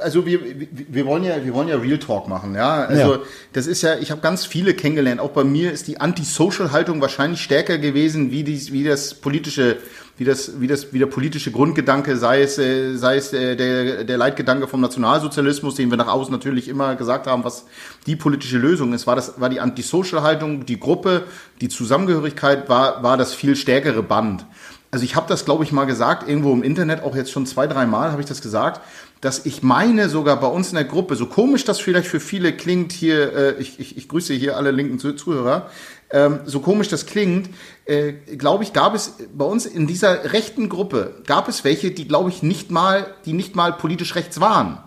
also 0.00 0.24
wir, 0.26 0.40
wir- 0.44 0.68
wir 0.88 1.06
wollen 1.06 1.24
ja, 1.24 1.44
wir 1.44 1.54
wollen 1.54 1.68
ja 1.68 1.76
Real 1.76 1.98
Talk 1.98 2.28
machen, 2.28 2.54
ja. 2.54 2.84
Also 2.84 3.14
Ja. 3.14 3.18
das 3.52 3.66
ist 3.66 3.82
ja, 3.82 3.96
ich 3.98 4.10
habe 4.10 4.20
ganz 4.20 4.44
viele 4.46 4.74
kennengelernt. 4.74 5.20
Auch 5.20 5.30
bei 5.30 5.44
mir 5.44 5.72
ist 5.72 5.86
die 5.88 6.00
Anti-Social-Haltung 6.00 7.00
wahrscheinlich 7.00 7.40
stärker 7.42 7.78
gewesen, 7.78 8.30
wie 8.30 8.44
dies, 8.44 8.72
wie 8.72 8.84
das 8.84 9.14
politische, 9.14 9.76
wie 10.18 10.24
das, 10.24 10.60
wie 10.60 10.66
das, 10.66 10.92
wie 10.92 10.98
der 10.98 11.06
politische 11.06 11.50
Grundgedanke, 11.50 12.16
sei 12.16 12.42
es, 12.42 12.58
äh, 12.58 12.94
sei 12.96 13.16
es 13.16 13.32
äh, 13.32 13.56
der, 13.56 14.04
der 14.04 14.18
Leitgedanke 14.18 14.68
vom 14.68 14.80
Nationalsozialismus, 14.80 15.74
den 15.74 15.90
wir 15.90 15.96
nach 15.96 16.08
außen 16.08 16.30
natürlich 16.32 16.68
immer 16.68 16.94
gesagt 16.96 17.26
haben, 17.26 17.44
was 17.44 17.64
die 18.06 18.16
politische 18.16 18.58
Lösung 18.58 18.92
ist, 18.92 19.06
war 19.06 19.16
das, 19.16 19.40
war 19.40 19.48
die 19.48 19.60
Anti-Social-Haltung, 19.60 20.66
die 20.66 20.78
Gruppe, 20.78 21.24
die 21.60 21.68
Zusammengehörigkeit 21.68 22.68
war, 22.68 23.02
war 23.02 23.16
das 23.16 23.34
viel 23.34 23.56
stärkere 23.56 24.02
Band. 24.02 24.44
Also 24.90 25.06
ich 25.06 25.16
habe 25.16 25.26
das, 25.26 25.46
glaube 25.46 25.64
ich, 25.64 25.72
mal 25.72 25.86
gesagt, 25.86 26.28
irgendwo 26.28 26.52
im 26.52 26.62
Internet, 26.62 27.02
auch 27.02 27.16
jetzt 27.16 27.30
schon 27.32 27.46
zwei, 27.46 27.66
drei 27.66 27.86
Mal 27.86 28.12
habe 28.12 28.20
ich 28.20 28.28
das 28.28 28.42
gesagt, 28.42 28.82
dass 29.22 29.46
ich 29.46 29.62
meine 29.62 30.08
sogar 30.10 30.38
bei 30.38 30.48
uns 30.48 30.68
in 30.68 30.74
der 30.74 30.84
Gruppe, 30.84 31.14
so 31.16 31.26
komisch 31.26 31.64
das 31.64 31.78
vielleicht 31.80 32.08
für 32.08 32.20
viele 32.20 32.52
klingt 32.52 32.92
hier, 32.92 33.32
äh, 33.32 33.60
ich, 33.60 33.78
ich, 33.80 33.96
ich 33.96 34.08
grüße 34.08 34.34
hier 34.34 34.56
alle 34.56 34.72
linken 34.72 34.98
Zu- 34.98 35.14
Zuhörer, 35.14 35.70
ähm, 36.10 36.40
so 36.44 36.58
komisch 36.60 36.88
das 36.88 37.06
klingt, 37.06 37.48
äh, 37.86 38.12
glaube 38.36 38.64
ich, 38.64 38.72
gab 38.72 38.94
es 38.94 39.14
bei 39.32 39.44
uns 39.44 39.64
in 39.64 39.86
dieser 39.86 40.32
rechten 40.32 40.68
Gruppe, 40.68 41.14
gab 41.26 41.48
es 41.48 41.62
welche, 41.64 41.92
die, 41.92 42.06
glaube 42.06 42.30
ich, 42.30 42.42
nicht 42.42 42.70
mal, 42.70 43.06
die 43.24 43.32
nicht 43.32 43.54
mal 43.54 43.72
politisch 43.72 44.16
rechts 44.16 44.40
waren, 44.40 44.78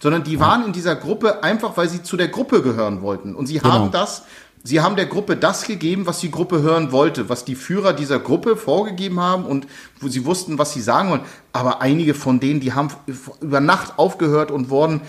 sondern 0.00 0.22
die 0.22 0.38
waren 0.38 0.64
in 0.64 0.72
dieser 0.72 0.94
Gruppe 0.94 1.42
einfach, 1.42 1.76
weil 1.76 1.88
sie 1.88 2.02
zu 2.02 2.16
der 2.16 2.28
Gruppe 2.28 2.62
gehören 2.62 3.02
wollten. 3.02 3.34
Und 3.34 3.46
sie 3.46 3.60
haben 3.60 3.90
das, 3.90 4.22
sie 4.62 4.80
haben 4.80 4.96
der 4.96 5.06
Gruppe 5.06 5.36
das 5.36 5.64
gegeben, 5.64 6.06
was 6.06 6.20
die 6.20 6.30
Gruppe 6.30 6.60
hören 6.62 6.92
wollte, 6.92 7.28
was 7.28 7.44
die 7.44 7.54
Führer 7.54 7.92
dieser 7.92 8.18
Gruppe 8.18 8.56
vorgegeben 8.56 9.18
haben 9.20 9.44
und 9.44 9.66
wo 10.00 10.08
sie 10.08 10.24
wussten, 10.26 10.58
was 10.58 10.72
sie 10.72 10.82
sagen 10.82 11.10
wollen. 11.10 11.22
Aber 11.52 11.80
einige 11.80 12.14
von 12.14 12.40
denen, 12.40 12.60
die 12.60 12.72
haben 12.72 12.88
über 13.40 13.60
Nacht 13.60 13.98
aufgehört 13.98 14.50
und 14.50 14.70
wurden, 14.70 15.00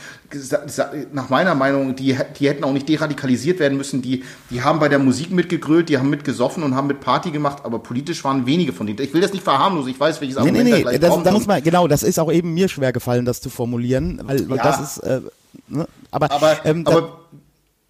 nach 1.14 1.30
meiner 1.30 1.56
Meinung, 1.56 1.96
die, 1.96 2.18
die 2.40 2.48
hätten 2.48 2.64
auch 2.64 2.72
nicht 2.74 2.88
deradikalisiert 2.90 3.60
werden 3.60 3.78
müssen. 3.78 4.02
Die, 4.02 4.24
die 4.50 4.64
haben 4.64 4.80
bei 4.80 4.90
der 4.90 5.00
Musik 5.00 5.32
mitgegrölt, 5.32 5.90
die 5.90 5.98
haben 5.98 6.10
mitgesoffen 6.10 6.64
und 6.64 6.76
haben 6.76 6.88
mit 6.88 7.00
Party 7.02 7.32
gemacht, 7.32 7.60
aber 7.64 7.80
politisch 7.80 8.24
waren 8.24 8.46
wenige 8.46 8.74
von 8.74 8.88
denen. 8.88 9.00
Ich 9.02 9.14
will 9.14 9.22
das 9.22 9.34
nicht 9.34 9.44
verharmlosen, 9.44 9.92
ich 9.92 10.00
weiß, 10.00 10.22
welches 10.22 10.38
Nee, 10.38 10.44
nee, 10.52 10.60
Argument 10.60 10.70
da 10.72 10.76
nee, 10.78 10.82
gleich 10.84 11.00
das, 11.00 11.10
kommt. 11.12 11.26
da 11.26 11.32
muss 11.32 11.48
man, 11.48 11.62
genau, 11.62 11.88
das 11.88 12.04
ist 12.04 12.20
auch 12.20 12.32
eben 12.32 12.54
mir 12.54 12.68
schwer 12.70 12.92
gefallen, 12.94 13.26
das 13.26 13.42
zu 13.42 13.50
formulieren, 13.50 14.22
weil, 14.24 14.50
weil 14.50 14.58
Ja. 14.58 14.64
das 14.64 14.80
ist, 14.80 14.98
äh, 15.00 15.22
ne, 15.68 15.88
aber, 16.10 16.32
Aber, 16.32 16.66
ähm, 16.66 16.84
da- 16.84 16.92
aber 16.92 17.18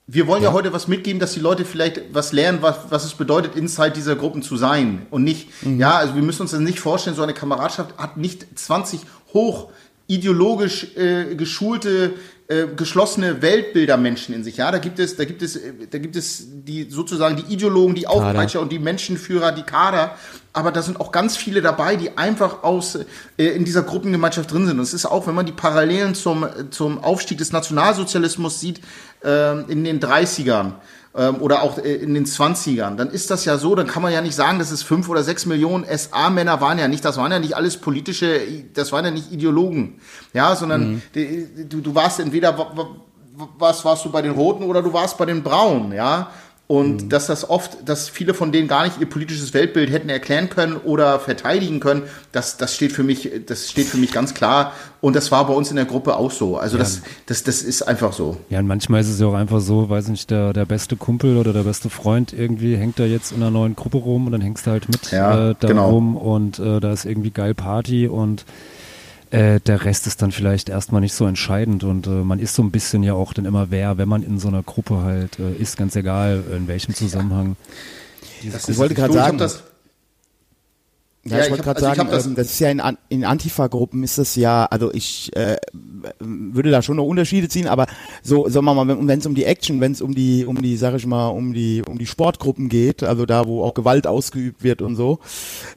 wir 0.08 0.28
wollen 0.28 0.44
ja. 0.44 0.52
heute 0.52 0.74
was 0.74 0.88
mitgeben, 0.88 1.20
dass 1.20 1.34
die 1.34 1.40
Leute 1.40 1.64
vielleicht 1.64 2.02
was 2.14 2.34
lernen, 2.34 2.60
was, 2.62 2.78
was 2.90 3.06
es 3.06 3.14
bedeutet, 3.14 3.56
Inside 3.56 3.92
dieser 3.92 4.16
Gruppen 4.16 4.42
zu 4.42 4.58
sein. 4.58 5.06
Und 5.10 5.24
nicht, 5.24 5.48
Mhm. 5.64 5.80
ja, 5.80 5.98
also 5.98 6.16
wir 6.16 6.22
müssen 6.22 6.42
uns 6.42 6.52
das 6.52 6.60
nicht 6.60 6.80
vorstellen, 6.80 7.16
so 7.16 7.24
eine 7.24 7.34
Kameradschaft 7.34 7.98
hat 7.98 8.18
nicht 8.18 8.46
20 8.58 9.02
hoch 9.34 9.70
ideologisch 10.08 10.96
äh, 10.98 11.36
geschulte, 11.36 12.14
äh, 12.50 12.68
geschlossene 12.76 13.42
Weltbildermenschen 13.42 14.36
in 14.36 14.44
sich. 14.44 14.58
Ja, 14.58 14.70
da 14.72 14.80
gibt 14.80 15.00
es, 15.00 15.16
da 15.16 15.24
gibt 15.24 15.42
es, 15.42 15.56
äh, 15.56 15.72
da 15.90 16.00
gibt 16.00 16.18
es 16.18 16.46
die 16.50 16.88
sozusagen 16.90 17.38
die 17.38 17.54
Ideologen, 17.54 17.96
die 17.96 18.08
Aufpeitscher 18.08 18.60
und 18.60 18.72
die 18.74 18.80
Menschenführer, 18.80 19.54
die 19.54 19.64
Kader. 19.64 20.18
Aber 20.54 20.72
da 20.72 20.82
sind 20.82 21.00
auch 21.00 21.12
ganz 21.14 21.38
viele 21.38 21.62
dabei, 21.62 21.96
die 21.96 22.18
einfach 22.18 22.64
aus 22.64 22.96
äh, 23.38 23.46
in 23.46 23.64
dieser 23.64 23.84
Gruppengemeinschaft 23.84 24.52
drin 24.52 24.68
sind. 24.68 24.78
Und 24.80 24.84
es 24.84 24.94
ist 24.94 25.06
auch, 25.06 25.26
wenn 25.28 25.36
man 25.36 25.46
die 25.46 25.54
Parallelen 25.54 26.14
zum 26.14 26.46
zum 26.72 27.02
Aufstieg 27.04 27.38
des 27.38 27.52
Nationalsozialismus 27.54 28.60
sieht 28.60 28.82
ähm, 29.24 29.66
in 29.70 29.84
den 29.86 30.00
30ern 30.02 30.74
ähm, 31.16 31.36
oder 31.42 31.62
auch 31.64 31.78
äh, 31.78 31.94
in 31.96 32.14
den 32.14 32.26
20ern, 32.26 32.96
dann 32.98 33.10
ist 33.12 33.32
das 33.32 33.46
ja 33.46 33.58
so, 33.58 33.76
dann 33.76 33.88
kann 33.88 34.02
man 34.02 34.12
ja 34.12 34.22
nicht 34.22 34.36
sagen, 34.36 34.60
dass 34.60 34.72
es 34.72 34.84
fünf 34.84 35.08
oder 35.08 35.24
sechs 35.24 35.46
Millionen 35.46 35.86
SA-Männer 35.86 36.60
waren 36.60 36.78
ja 36.80 36.88
nicht, 36.90 37.06
das 37.06 37.16
waren 37.18 37.32
ja 37.32 37.40
nicht 37.40 37.56
alles 37.56 37.78
politische, 37.78 38.42
das 38.74 38.92
waren 38.92 39.06
ja 39.06 39.12
nicht 39.12 39.32
Ideologen, 39.32 40.00
ja, 40.34 40.54
sondern 40.56 41.02
die, 41.16 41.48
du, 41.70 41.80
du 41.82 41.96
warst 41.96 42.20
entweder 42.20 42.58
wa- 42.58 42.72
wa- 42.76 42.88
was 43.58 43.84
warst 43.86 44.06
du 44.06 44.12
bei 44.12 44.22
den 44.22 44.32
Roten 44.34 44.64
oder 44.64 44.82
du 44.84 44.92
warst 44.94 45.18
bei 45.18 45.26
den 45.26 45.42
Braunen, 45.44 45.94
ja. 45.94 46.30
Und 46.72 47.10
dass 47.10 47.28
das 47.28 47.50
oft, 47.50 47.80
dass 47.84 48.08
viele 48.08 48.34
von 48.34 48.54
denen 48.54 48.70
gar 48.70 48.86
nicht 48.86 48.98
ihr 49.02 49.06
politisches 49.06 49.54
Weltbild 49.54 49.92
hätten 49.92 50.08
erklären 50.08 50.50
können 50.50 50.78
oder 50.78 51.20
verteidigen 51.20 51.82
können, 51.82 52.04
das, 52.32 52.56
das 52.56 52.74
steht 52.74 52.94
für 52.94 53.04
mich, 53.04 53.30
das 53.46 53.70
steht 53.70 53.88
für 53.88 53.98
mich 53.98 54.14
ganz 54.14 54.34
klar. 54.34 54.72
Und 55.02 55.18
das 55.18 55.34
war 55.34 55.46
bei 55.48 55.54
uns 55.54 55.70
in 55.70 55.76
der 55.76 55.84
Gruppe 55.84 56.16
auch 56.16 56.32
so. 56.32 56.58
Also 56.58 56.78
das, 56.78 57.02
das, 57.26 57.44
das 57.44 57.62
ist 57.62 57.82
einfach 57.82 58.14
so. 58.14 58.38
Ja, 58.50 58.60
und 58.60 58.68
manchmal 58.68 59.02
ist 59.02 59.10
es 59.10 59.20
ja 59.20 59.28
auch 59.28 59.34
einfach 59.34 59.60
so, 59.60 59.90
weiß 59.90 60.08
nicht, 60.08 60.32
der, 60.32 60.54
der 60.54 60.64
beste 60.64 60.96
Kumpel 60.96 61.36
oder 61.36 61.52
der 61.52 61.64
beste 61.64 61.90
Freund 61.90 62.32
irgendwie 62.32 62.78
hängt 62.78 62.98
da 63.00 63.04
jetzt 63.04 63.34
in 63.34 63.42
einer 63.42 63.52
neuen 63.52 63.76
Gruppe 63.76 63.98
rum 63.98 64.28
und 64.28 64.32
dann 64.32 64.40
hängst 64.40 64.66
du 64.66 64.72
halt 64.72 64.88
mit 64.88 65.12
Ja, 65.12 65.50
äh, 65.50 65.56
da 65.60 65.68
genau. 65.68 65.90
rum 65.90 66.16
und 66.16 66.58
äh, 66.60 66.80
da 66.80 66.94
ist 66.94 67.04
irgendwie 67.04 67.32
geil 67.32 67.54
Party 67.54 68.08
und 68.08 68.46
äh, 69.32 69.60
der 69.62 69.86
Rest 69.86 70.08
ist 70.08 70.22
dann 70.22 70.32
vielleicht 70.32 70.70
erstmal 70.70 71.02
nicht 71.02 71.14
so 71.14 71.26
entscheidend 71.26 71.84
und 71.84 72.06
äh, 72.08 72.10
man 72.10 72.40
ist 72.40 72.54
so 72.54 72.62
ein 72.62 72.72
bisschen 72.72 73.02
ja 73.02 73.14
auch 73.14 73.34
dann 73.34 73.46
immer 73.46 73.72
wer, 73.72 73.98
wenn 73.98 74.10
man 74.10 74.24
in 74.24 74.40
so 74.40 74.50
einer 74.50 74.62
Gruppe 74.62 75.02
halt 75.04 75.40
äh, 75.40 75.54
ist, 75.54 75.78
ganz 75.78 75.96
egal 75.96 76.44
in 76.56 76.68
welchem 76.68 76.94
Zusammenhang. 76.94 77.56
Das 78.52 78.68
Ich 78.68 78.78
wollte 78.78 78.96
gerade 78.96 79.14
sagen, 79.14 79.38
das, 79.38 79.64
Ja, 81.24 81.38
Ja, 81.38 81.44
ich 81.44 81.52
wollte 81.52 81.64
gerade 81.64 81.86
also 81.86 81.96
sagen, 81.96 82.10
das- 82.10 82.26
ähm, 82.26 82.34
das 82.36 82.48
ist 82.48 82.60
ja 82.60 82.70
in, 82.72 82.82
in 83.10 83.26
Antifa-Gruppen 83.26 84.04
ist 84.04 84.18
das 84.18 84.36
ja, 84.36 84.66
also 84.66 84.92
ich 84.92 85.32
äh, 85.36 85.58
würde 86.20 86.72
da 86.72 86.82
schon 86.82 86.98
noch 86.98 87.04
Unterschiede 87.06 87.48
ziehen, 87.48 87.68
aber 87.68 87.86
so, 88.24 88.50
sagen 88.50 88.66
wir 88.66 88.74
mal, 88.74 88.88
wenn 89.08 89.20
es 89.20 89.28
um 89.28 89.36
die 89.36 89.44
Action, 89.46 89.82
wenn 89.82 89.92
es 89.92 90.02
um 90.02 90.16
die, 90.16 90.46
um 90.48 90.60
die, 90.60 90.78
sag 90.78 90.96
ich 90.96 91.06
mal, 91.06 91.28
um 91.28 91.54
die, 91.54 91.84
um 91.88 92.00
die 92.00 92.08
Sportgruppen 92.08 92.70
geht, 92.70 93.04
also 93.04 93.28
da, 93.28 93.46
wo 93.46 93.64
auch 93.64 93.76
Gewalt 93.76 94.08
ausgeübt 94.08 94.64
wird 94.64 94.82
und 94.82 94.96
so, 94.96 95.20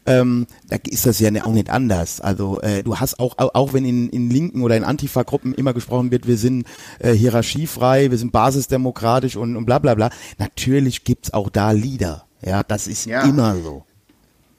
ähm, 0.07 0.47
da 0.71 0.77
ist 0.89 1.05
das 1.05 1.21
ja 1.21 1.31
auch 1.45 1.53
nicht 1.53 1.69
anders. 1.69 2.23
Also 2.23 2.61
äh, 2.63 2.83
du 2.83 2.97
hast 2.97 3.21
auch, 3.21 3.37
auch 3.37 3.55
auch 3.55 3.73
wenn 3.75 3.85
in, 3.85 4.09
in 4.09 4.31
linken 4.31 4.63
oder 4.63 4.79
in 4.79 4.85
Antifa-Gruppen 4.85 5.53
immer 5.53 5.75
gesprochen 5.75 6.11
wird, 6.11 6.27
wir 6.27 6.39
sind 6.39 6.67
äh, 7.01 7.13
hierarchiefrei, 7.13 8.11
wir 8.11 8.17
sind 8.17 8.33
basisdemokratisch 8.33 9.37
und, 9.37 9.57
und 9.57 9.67
bla 9.67 9.79
bla 9.79 9.95
bla, 9.95 10.09
natürlich 10.39 11.05
gibt's 11.05 11.35
auch 11.35 11.51
da 11.51 11.73
Lieder. 11.73 12.25
Ja, 12.43 12.63
das 12.63 12.87
ist 12.87 13.05
Ja. 13.05 13.25
immer 13.29 13.57
so. 13.63 13.85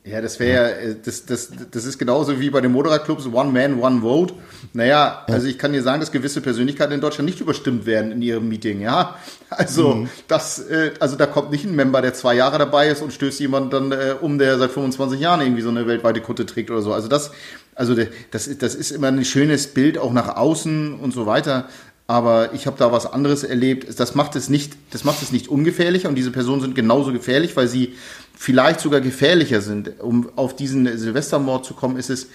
Ja, 0.05 0.21
das 0.21 0.39
wäre 0.39 0.53
ja, 0.53 0.89
äh, 0.91 0.95
das, 1.03 1.25
das, 1.25 1.49
das 1.71 1.85
ist 1.85 1.97
genauso 1.97 2.39
wie 2.39 2.51
bei 2.51 2.61
den 2.61 2.71
Moderatclubs 2.71 3.25
One 3.25 3.51
Man, 3.51 3.79
One 3.79 4.01
Vote. 4.01 4.35
Naja, 4.71 5.25
also 5.27 5.47
ich 5.47 5.57
kann 5.57 5.73
dir 5.73 5.81
sagen, 5.81 5.99
dass 5.99 6.11
gewisse 6.11 6.41
Persönlichkeiten 6.41 6.93
in 6.93 7.01
Deutschland 7.01 7.27
nicht 7.27 7.41
überstimmt 7.41 7.87
werden 7.87 8.11
in 8.11 8.21
ihrem 8.21 8.47
Meeting, 8.47 8.81
ja. 8.81 9.15
Also, 9.49 10.07
das, 10.27 10.59
äh, 10.59 10.91
also 10.99 11.15
da 11.15 11.25
kommt 11.25 11.49
nicht 11.49 11.65
ein 11.65 11.75
Member, 11.75 12.03
der 12.03 12.13
zwei 12.13 12.35
Jahre 12.35 12.59
dabei 12.59 12.89
ist 12.89 13.01
und 13.01 13.13
stößt 13.13 13.39
jemand 13.39 13.73
dann 13.73 13.91
äh, 13.91 14.13
um, 14.21 14.37
der 14.37 14.59
seit 14.59 14.71
25 14.71 15.19
Jahren 15.19 15.41
irgendwie 15.41 15.63
so 15.63 15.69
eine 15.69 15.87
weltweite 15.87 16.21
Kutte 16.21 16.45
trägt 16.45 16.69
oder 16.69 16.83
so. 16.83 16.93
Also 16.93 17.07
das, 17.07 17.31
also 17.73 17.95
das, 18.29 18.57
das 18.59 18.75
ist 18.75 18.91
immer 18.91 19.07
ein 19.07 19.25
schönes 19.25 19.67
Bild 19.67 19.97
auch 19.97 20.13
nach 20.13 20.35
außen 20.35 20.99
und 20.99 21.13
so 21.13 21.25
weiter. 21.25 21.67
Aber 22.07 22.53
ich 22.53 22.67
habe 22.67 22.77
da 22.77 22.91
was 22.91 23.11
anderes 23.11 23.43
erlebt. 23.43 23.99
Das 23.99 24.13
macht 24.13 24.35
es 24.35 24.47
nicht, 24.47 24.73
das 24.91 25.03
macht 25.03 25.21
es 25.23 25.31
nicht 25.31 25.47
ungefährlicher 25.47 26.07
und 26.07 26.15
diese 26.15 26.31
Personen 26.31 26.61
sind 26.61 26.75
genauso 26.75 27.11
gefährlich, 27.11 27.55
weil 27.55 27.67
sie 27.67 27.95
vielleicht 28.37 28.79
sogar 28.79 29.01
gefährlicher 29.01 29.61
sind. 29.61 29.99
Um 30.01 30.29
auf 30.35 30.55
diesen 30.55 30.85
Silvestermord 30.97 31.65
zu 31.65 31.73
kommen, 31.73 31.97
ist 31.97 32.09
es, 32.09 32.27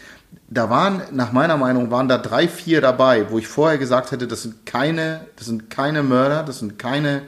da 0.49 0.71
waren, 0.71 1.03
nach 1.13 1.33
meiner 1.33 1.57
Meinung, 1.57 1.91
waren 1.91 2.09
da 2.09 2.19
drei, 2.19 2.49
vier 2.49 2.81
dabei, 2.81 3.31
wo 3.31 3.39
ich 3.39 3.47
vorher 3.47 3.79
gesagt 3.79 4.11
hätte, 4.11 4.27
das 4.27 4.43
sind 4.43 4.67
keine, 4.67 5.27
das 5.37 5.47
sind 5.47 5.71
keine 5.71 6.03
Mörder, 6.03 6.43
das 6.43 6.59
sind 6.59 6.79
keine, 6.79 7.23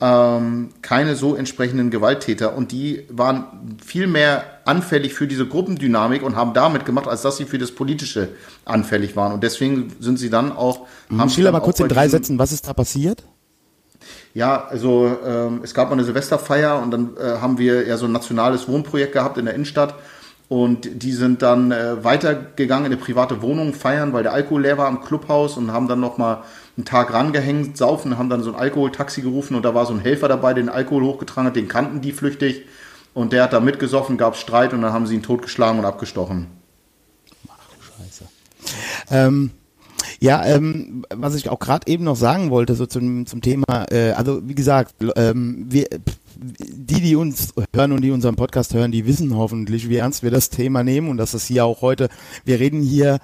ähm, 0.00 0.70
keine 0.82 1.14
so 1.16 1.34
entsprechenden 1.34 1.90
Gewalttäter 1.90 2.56
und 2.56 2.72
die 2.72 3.04
waren 3.10 3.78
viel 3.84 4.06
mehr 4.06 4.44
anfällig 4.64 5.14
für 5.14 5.26
diese 5.26 5.46
Gruppendynamik 5.46 6.22
und 6.22 6.36
haben 6.36 6.54
damit 6.54 6.86
gemacht, 6.86 7.06
als 7.06 7.22
dass 7.22 7.36
sie 7.36 7.44
für 7.44 7.58
das 7.58 7.72
Politische 7.72 8.28
anfällig 8.64 9.16
waren. 9.16 9.32
Und 9.32 9.42
deswegen 9.42 9.92
sind 10.00 10.18
sie 10.18 10.30
dann 10.30 10.52
auch. 10.52 10.86
haben 11.10 11.28
sie 11.28 11.36
Schiller 11.36 11.52
dann 11.52 11.60
mal 11.60 11.64
kurz 11.64 11.80
in 11.80 11.88
drei 11.88 12.08
Sätzen, 12.08 12.38
was 12.38 12.52
ist 12.52 12.66
da 12.66 12.72
passiert? 12.72 13.24
ja, 14.34 14.64
also 14.66 15.16
ähm, 15.26 15.60
es 15.62 15.74
gab 15.74 15.88
mal 15.88 15.94
eine 15.94 16.04
Silvesterfeier 16.04 16.80
und 16.80 16.90
dann 16.90 17.16
äh, 17.16 17.38
haben 17.40 17.58
wir 17.58 17.86
ja 17.86 17.96
so 17.96 18.06
ein 18.06 18.12
nationales 18.12 18.68
Wohnprojekt 18.68 19.12
gehabt 19.12 19.38
in 19.38 19.46
der 19.46 19.54
Innenstadt. 19.54 19.94
Und 20.48 21.02
die 21.02 21.12
sind 21.12 21.42
dann 21.42 21.70
äh, 21.70 22.02
weitergegangen 22.02 22.86
in 22.86 22.92
eine 22.92 23.00
private 23.00 23.40
Wohnung 23.40 23.72
feiern, 23.72 24.12
weil 24.12 24.24
der 24.24 24.32
Alkohol 24.32 24.62
leer 24.62 24.78
war 24.78 24.88
am 24.88 25.00
Clubhaus 25.00 25.56
und 25.56 25.72
haben 25.72 25.86
dann 25.86 26.00
nochmal 26.00 26.42
einen 26.80 26.86
Tag 26.86 27.12
rangehängt, 27.12 27.76
saufen, 27.76 28.16
haben 28.18 28.30
dann 28.30 28.42
so 28.42 28.50
ein 28.52 28.58
Alkoholtaxi 28.58 29.22
gerufen 29.22 29.54
und 29.54 29.64
da 29.64 29.74
war 29.74 29.86
so 29.86 29.92
ein 29.92 30.00
Helfer 30.00 30.28
dabei, 30.28 30.54
den 30.54 30.68
Alkohol 30.68 31.04
hochgetragen 31.04 31.48
hat, 31.48 31.56
den 31.56 31.68
kannten 31.68 32.00
die 32.00 32.12
flüchtig. 32.12 32.64
Und 33.12 33.32
der 33.32 33.42
hat 33.42 33.52
da 33.52 33.60
mitgesoffen, 33.60 34.16
gab 34.16 34.36
Streit 34.36 34.72
und 34.72 34.82
dann 34.82 34.92
haben 34.92 35.06
sie 35.06 35.14
ihn 35.14 35.22
totgeschlagen 35.22 35.80
und 35.80 35.84
abgestochen. 35.84 36.46
Ähm, 39.10 39.50
Ja, 40.20 40.44
ähm, 40.44 41.06
was 41.14 41.34
ich 41.34 41.48
auch 41.48 41.58
gerade 41.58 41.86
eben 41.86 42.04
noch 42.04 42.16
sagen 42.16 42.50
wollte, 42.50 42.74
so 42.74 42.84
zum, 42.84 43.24
zum 43.24 43.40
Thema, 43.40 43.86
äh, 43.90 44.12
also 44.12 44.46
wie 44.46 44.54
gesagt, 44.54 44.94
ähm, 45.16 45.64
wir, 45.70 45.86
die, 46.36 47.00
die 47.00 47.16
uns 47.16 47.54
hören 47.74 47.92
und 47.92 48.02
die 48.02 48.10
unseren 48.10 48.36
Podcast 48.36 48.74
hören, 48.74 48.92
die 48.92 49.06
wissen 49.06 49.34
hoffentlich, 49.34 49.88
wie 49.88 49.96
ernst 49.96 50.22
wir 50.22 50.30
das 50.30 50.50
Thema 50.50 50.84
nehmen 50.84 51.08
und 51.08 51.16
dass 51.16 51.32
es 51.32 51.46
hier 51.46 51.64
auch 51.64 51.80
heute, 51.80 52.10
wir 52.44 52.60
reden 52.60 52.82
hier 52.82 53.18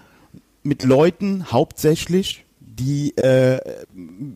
mit 0.63 0.85
Leuten 0.85 1.53
hauptsächlich, 1.53 2.46
die 2.79 3.17
äh, 3.17 3.59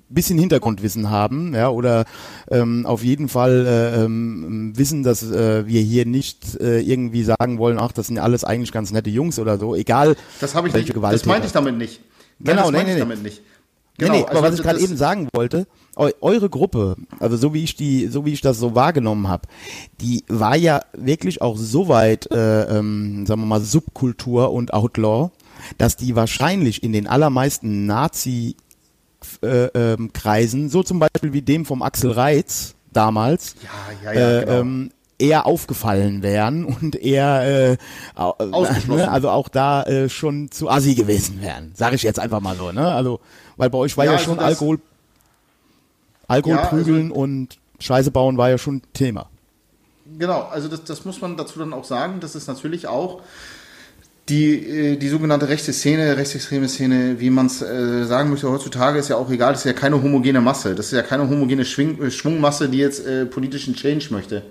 bisschen 0.08 0.38
Hintergrundwissen 0.38 1.10
haben, 1.10 1.54
ja, 1.54 1.68
oder 1.68 2.04
ähm, 2.50 2.86
auf 2.86 3.04
jeden 3.04 3.28
Fall 3.28 3.66
äh, 3.66 4.04
ähm, 4.04 4.72
wissen, 4.76 5.02
dass 5.02 5.22
äh, 5.22 5.66
wir 5.66 5.80
hier 5.80 6.06
nicht 6.06 6.60
äh, 6.60 6.80
irgendwie 6.80 7.22
sagen 7.22 7.58
wollen, 7.58 7.78
ach, 7.78 7.92
das 7.92 8.06
sind 8.06 8.18
alles 8.18 8.44
eigentlich 8.44 8.72
ganz 8.72 8.92
nette 8.92 9.10
Jungs 9.10 9.38
oder 9.38 9.58
so, 9.58 9.74
egal. 9.74 10.16
Das 10.40 10.54
habe 10.54 10.68
ich 10.68 10.74
welche 10.74 10.88
nicht. 10.88 10.94
Gewalt 10.94 11.14
Das 11.14 11.26
meinte 11.26 11.46
ich 11.46 11.52
damit 11.52 11.76
nicht. 11.76 12.00
Nein, 12.38 12.56
Genau, 12.56 12.62
das 12.62 12.70
nee, 12.70 12.76
meinte 12.78 12.86
nee, 12.86 12.92
ich 12.92 12.94
nee. 12.94 13.00
damit 13.00 13.22
nicht. 13.22 13.42
Nee, 13.42 14.06
Genau, 14.06 14.14
nee, 14.14 14.22
aber 14.22 14.30
also 14.30 14.42
was 14.44 14.54
ich 14.54 14.62
gerade 14.62 14.80
eben 14.80 14.96
sagen 14.96 15.28
wollte, 15.34 15.66
eu 15.94 16.10
eure 16.22 16.48
Gruppe, 16.48 16.96
also 17.18 17.36
so 17.36 17.52
wie 17.52 17.62
ich 17.62 17.76
die, 17.76 18.06
so 18.06 18.24
wie 18.24 18.32
ich 18.32 18.40
das 18.40 18.58
so 18.58 18.74
wahrgenommen 18.74 19.28
habe, 19.28 19.46
die 20.00 20.24
war 20.28 20.56
ja 20.56 20.80
wirklich 20.94 21.42
auch 21.42 21.58
so 21.58 21.88
weit, 21.88 22.30
äh, 22.30 22.78
ähm, 22.78 23.26
sagen 23.26 23.42
wir 23.42 23.46
mal, 23.46 23.60
Subkultur 23.60 24.52
und 24.52 24.72
Outlaw, 24.72 25.30
dass 25.78 25.96
die 25.96 26.16
wahrscheinlich 26.16 26.82
in 26.82 26.92
den 26.92 27.06
allermeisten 27.06 27.86
Nazi 27.86 28.56
äh, 29.42 29.66
ähm, 29.66 30.12
Kreisen, 30.12 30.70
so 30.70 30.82
zum 30.82 30.98
Beispiel 30.98 31.32
wie 31.32 31.42
dem 31.42 31.64
vom 31.64 31.82
Axel 31.82 32.10
Reitz 32.10 32.74
damals, 32.92 33.54
Ja, 33.62 34.12
ja, 34.12 34.18
ja, 34.20 34.38
äh, 34.38 34.44
genau. 34.44 34.60
ähm, 34.60 34.90
eher 35.18 35.46
aufgefallen 35.46 36.22
wären 36.22 36.64
und 36.64 36.96
eher 36.96 37.72
äh, 37.72 37.76
ne, 38.86 39.10
also 39.10 39.28
auch 39.30 39.48
da 39.50 39.82
äh, 39.82 40.08
schon 40.08 40.50
zu 40.50 40.70
assi 40.70 40.94
gewesen 40.94 41.42
wären, 41.42 41.72
sage 41.74 41.96
ich 41.96 42.02
jetzt 42.02 42.18
einfach 42.18 42.40
mal 42.40 42.56
so, 42.56 42.72
ne? 42.72 42.90
Also 42.92 43.20
weil 43.58 43.68
bei 43.68 43.76
euch 43.78 43.94
war 43.98 44.06
Ja, 44.06 44.12
also 44.12 44.24
schon 44.24 44.38
Alkohol, 44.38 44.80
Alkohol 46.26 46.56
also- 46.58 46.70
prügeln 46.70 47.10
und 47.10 47.58
Scheiße 47.78 48.10
bauen 48.10 48.36
war 48.38 48.50
ja 48.50 48.58
schon 48.58 48.82
Thema. 48.92 49.28
Genau, 50.18 50.42
also 50.42 50.68
das, 50.68 50.84
das 50.84 51.04
muss 51.04 51.20
man 51.20 51.36
dazu 51.36 51.58
dann 51.58 51.72
auch 51.72 51.84
sagen. 51.84 52.20
Das 52.20 52.34
ist 52.34 52.46
natürlich 52.48 52.86
auch 52.86 53.20
die, 54.28 54.54
äh, 54.54 54.96
die 54.96 55.08
sogenannte 55.08 55.48
rechte 55.48 55.72
Szene, 55.72 56.16
rechtsextreme 56.16 56.68
Szene, 56.68 57.18
wie 57.18 57.30
man 57.30 57.46
es 57.46 57.62
äh, 57.62 58.04
sagen 58.04 58.30
möchte 58.30 58.50
heutzutage, 58.50 58.98
ist 58.98 59.08
ja 59.08 59.16
auch 59.16 59.30
egal. 59.30 59.52
Das 59.52 59.60
ist 59.60 59.66
ja 59.66 59.72
keine 59.72 60.02
homogene 60.02 60.40
Masse. 60.40 60.74
Das 60.74 60.86
ist 60.86 60.92
ja 60.92 61.02
keine 61.02 61.28
homogene 61.28 61.64
Schwing, 61.64 62.00
äh, 62.02 62.10
Schwungmasse, 62.10 62.68
die 62.68 62.78
jetzt 62.78 63.06
äh, 63.06 63.26
politischen 63.26 63.74
Change 63.74 64.08
möchte. 64.10 64.42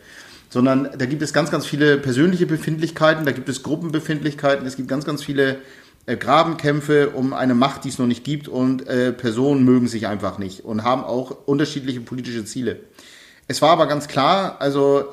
Sondern 0.49 0.89
da 0.97 1.05
gibt 1.05 1.21
es 1.21 1.32
ganz, 1.32 1.51
ganz 1.51 1.65
viele 1.65 1.97
persönliche 1.97 2.47
Befindlichkeiten, 2.47 3.23
da 3.25 3.32
gibt 3.32 3.49
es 3.49 3.62
Gruppenbefindlichkeiten, 3.62 4.65
es 4.65 4.75
gibt 4.75 4.89
ganz, 4.89 5.05
ganz 5.05 5.23
viele 5.23 5.58
äh, 6.08 6.17
Grabenkämpfe 6.17 7.12
um 7.12 7.34
eine 7.34 7.53
Macht, 7.53 7.86
die 7.86 7.89
es 7.89 7.99
noch 7.99 8.08
nicht 8.08 8.23
gibt 8.23 8.47
und 8.47 8.88
äh, 8.88 9.13
Personen 9.13 9.63
mögen 9.63 9.88
sich 9.88 10.08
einfach 10.08 10.39
nicht 10.39 10.65
und 10.65 10.84
haben 10.84 11.03
auch 11.03 11.36
unterschiedliche 11.45 12.01
politische 12.01 12.43
Ziele. 12.45 12.79
Es 13.47 13.62
war 13.62 13.69
aber 13.71 13.88
ganz 13.88 14.08
klar, 14.08 14.58
also 14.60 15.05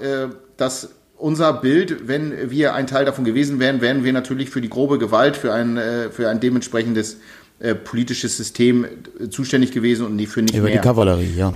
dass 0.58 0.90
unser 1.18 1.52
Bild, 1.52 2.08
wenn 2.08 2.50
wir 2.50 2.74
ein 2.74 2.86
Teil 2.86 3.04
davon 3.04 3.24
gewesen 3.24 3.58
wären, 3.58 3.80
wären 3.80 4.04
wir 4.04 4.12
natürlich 4.12 4.50
für 4.50 4.60
die 4.60 4.68
grobe 4.68 4.98
Gewalt, 4.98 5.36
für 5.36 5.52
ein, 5.52 5.76
äh, 5.76 6.10
für 6.10 6.28
ein 6.28 6.40
dementsprechendes 6.40 7.18
äh, 7.58 7.74
politisches 7.74 8.36
System 8.36 8.84
äh, 8.84 9.28
zuständig 9.30 9.72
gewesen 9.72 10.06
und 10.06 10.16
nie 10.16 10.26
für 10.26 10.42
nicht 10.42 10.54
Über 10.54 10.68
mehr. 10.68 10.76
die 10.76 10.82
Kavallerie, 10.82 11.34
ja. 11.36 11.54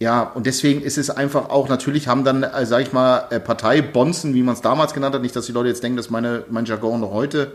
Ja, 0.00 0.22
und 0.22 0.46
deswegen 0.46 0.82
ist 0.82 0.98
es 0.98 1.08
einfach 1.08 1.50
auch, 1.50 1.68
natürlich 1.68 2.08
haben 2.08 2.24
dann, 2.24 2.42
äh, 2.42 2.66
sag 2.66 2.82
ich 2.82 2.92
mal, 2.92 3.26
äh, 3.30 3.40
Parteibonzen, 3.40 4.34
wie 4.34 4.42
man 4.42 4.54
es 4.54 4.60
damals 4.60 4.92
genannt 4.92 5.14
hat, 5.14 5.22
nicht, 5.22 5.34
dass 5.34 5.46
die 5.46 5.52
Leute 5.52 5.68
jetzt 5.68 5.82
denken, 5.82 5.96
das 5.96 6.06
ist 6.06 6.10
meine, 6.12 6.44
mein 6.50 6.64
Jargon 6.64 7.00
noch 7.00 7.12
heute, 7.12 7.52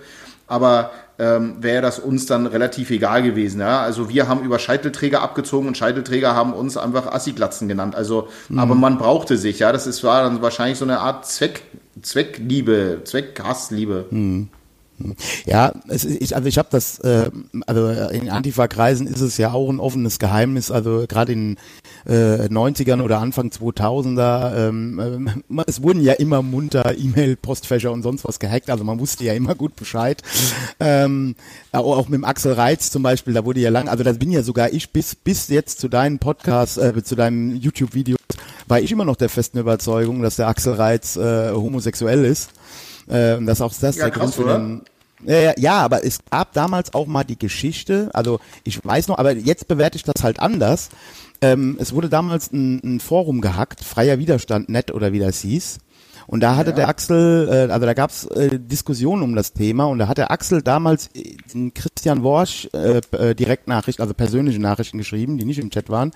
aber 0.49 0.91
ähm, 1.19 1.57
wäre 1.61 1.81
das 1.81 1.99
uns 1.99 2.25
dann 2.25 2.47
relativ 2.47 2.89
egal 2.91 3.23
gewesen. 3.23 3.61
Ja? 3.61 3.81
Also 3.81 4.09
wir 4.09 4.27
haben 4.27 4.43
über 4.43 4.59
Scheitelträger 4.59 5.21
abgezogen 5.21 5.67
und 5.67 5.77
Scheitelträger 5.77 6.35
haben 6.35 6.53
uns 6.53 6.75
einfach 6.75 7.11
Assiglatzen 7.11 7.67
genannt. 7.67 7.95
Also, 7.95 8.27
aber 8.57 8.75
man 8.75 8.97
brauchte 8.97 9.37
sich, 9.37 9.59
ja, 9.59 9.71
das 9.71 9.87
ist, 9.87 10.03
war 10.03 10.23
dann 10.23 10.41
wahrscheinlich 10.41 10.77
so 10.77 10.85
eine 10.85 10.99
Art 10.99 11.25
Zweck, 11.25 11.63
Zweckliebe, 12.01 13.01
Zweckhassliebe. 13.03 14.05
Ja, 15.45 15.73
es 15.87 16.05
ich, 16.05 16.35
also 16.35 16.47
ich 16.47 16.57
habe 16.57 16.69
das, 16.71 16.99
äh, 16.99 17.29
also 17.65 17.89
in 17.89 18.29
Antifa-Kreisen 18.29 19.07
ist 19.07 19.21
es 19.21 19.37
ja 19.37 19.51
auch 19.51 19.69
ein 19.69 19.79
offenes 19.79 20.19
Geheimnis, 20.19 20.71
also 20.71 21.05
gerade 21.07 21.33
in 21.33 21.57
äh, 22.05 22.47
90ern 22.47 23.01
oder 23.01 23.19
Anfang 23.19 23.49
2000er, 23.49 24.67
ähm, 24.67 24.99
ähm, 25.49 25.63
es 25.67 25.81
wurden 25.81 26.01
ja 26.01 26.13
immer 26.13 26.41
munter 26.41 26.97
E-Mail-Postfächer 26.97 27.91
und 27.91 28.03
sonst 28.03 28.25
was 28.25 28.39
gehackt, 28.39 28.69
also 28.69 28.83
man 28.83 28.99
wusste 28.99 29.23
ja 29.23 29.33
immer 29.33 29.55
gut 29.55 29.75
Bescheid. 29.75 30.21
Ähm, 30.79 31.35
auch, 31.71 32.07
mit 32.07 32.17
dem 32.17 32.25
Axel 32.25 32.53
Reitz 32.53 32.91
zum 32.91 33.03
Beispiel, 33.03 33.33
da 33.33 33.45
wurde 33.45 33.59
ja 33.59 33.69
lang, 33.69 33.87
also 33.87 34.03
da 34.03 34.11
bin 34.13 34.31
ja 34.31 34.43
sogar 34.43 34.71
ich 34.71 34.91
bis, 34.91 35.15
bis 35.15 35.47
jetzt 35.49 35.79
zu 35.79 35.87
deinen 35.87 36.19
Podcasts, 36.19 36.77
äh, 36.77 37.03
zu 37.03 37.15
deinen 37.15 37.55
YouTube-Videos, 37.55 38.19
war 38.67 38.79
ich 38.79 38.91
immer 38.91 39.05
noch 39.05 39.15
der 39.15 39.29
festen 39.29 39.57
Überzeugung, 39.57 40.21
dass 40.21 40.35
der 40.35 40.47
Axel 40.47 40.73
Reitz 40.73 41.15
äh, 41.15 41.51
homosexuell 41.51 42.25
ist. 42.25 42.51
Äh, 43.09 43.35
und 43.35 43.45
dass 43.45 43.61
auch 43.61 43.73
das 43.73 43.97
Ja, 43.97 44.05
der 44.05 44.11
krass, 44.11 44.35
Grund 44.35 44.47
für 44.47 44.53
den, 44.53 44.81
ja, 45.25 45.53
ja, 45.57 45.79
aber 45.79 46.05
es 46.05 46.19
gab 46.29 46.53
damals 46.53 46.93
auch 46.93 47.05
mal 47.05 47.23
die 47.25 47.37
Geschichte, 47.37 48.09
also 48.13 48.39
ich 48.63 48.83
weiß 48.83 49.09
noch, 49.09 49.17
aber 49.17 49.33
jetzt 49.35 49.67
bewerte 49.67 49.97
ich 49.97 50.03
das 50.03 50.23
halt 50.23 50.39
anders. 50.39 50.89
Ähm, 51.41 51.77
es 51.79 51.93
wurde 51.93 52.09
damals 52.09 52.51
ein, 52.51 52.79
ein 52.83 52.99
Forum 52.99 53.41
gehackt, 53.41 53.83
freier 53.83 54.19
Widerstand 54.19 54.69
net 54.69 54.91
oder 54.91 55.11
wie 55.11 55.19
das 55.19 55.41
hieß. 55.41 55.79
Und 56.31 56.41
da 56.41 56.55
hatte 56.55 56.73
der 56.73 56.87
Axel, 56.87 57.49
äh, 57.49 57.71
also 57.71 57.87
da 57.87 57.95
gab's 57.95 58.25
äh, 58.27 58.59
Diskussionen 58.59 59.23
um 59.23 59.35
das 59.35 59.51
Thema 59.53 59.85
und 59.85 59.97
da 59.97 60.07
hat 60.07 60.19
der 60.19 60.29
Axel 60.29 60.61
damals 60.61 61.09
äh, 61.15 61.35
den 61.51 61.73
Christian 61.73 62.21
Worsch 62.21 62.69
äh, 62.71 63.01
äh, 63.17 63.33
Direktnachrichten, 63.33 64.03
also 64.03 64.13
persönliche 64.13 64.59
Nachrichten 64.61 64.99
geschrieben, 64.99 65.39
die 65.39 65.45
nicht 65.45 65.57
im 65.57 65.71
Chat 65.71 65.89
waren, 65.89 66.11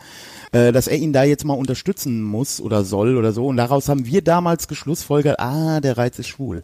äh, 0.52 0.72
dass 0.72 0.86
er 0.88 0.98
ihn 0.98 1.14
da 1.14 1.24
jetzt 1.24 1.46
mal 1.46 1.56
unterstützen 1.56 2.22
muss 2.22 2.62
oder 2.62 2.84
soll 2.84 3.18
oder 3.18 3.32
so. 3.32 3.48
Und 3.48 3.58
daraus 3.58 3.90
haben 3.90 4.06
wir 4.06 4.22
damals 4.22 4.68
geschlussfolgert, 4.68 5.40
ah, 5.40 5.80
der 5.82 5.98
Reiz 5.98 6.20
ist 6.20 6.28
schwul. 6.28 6.62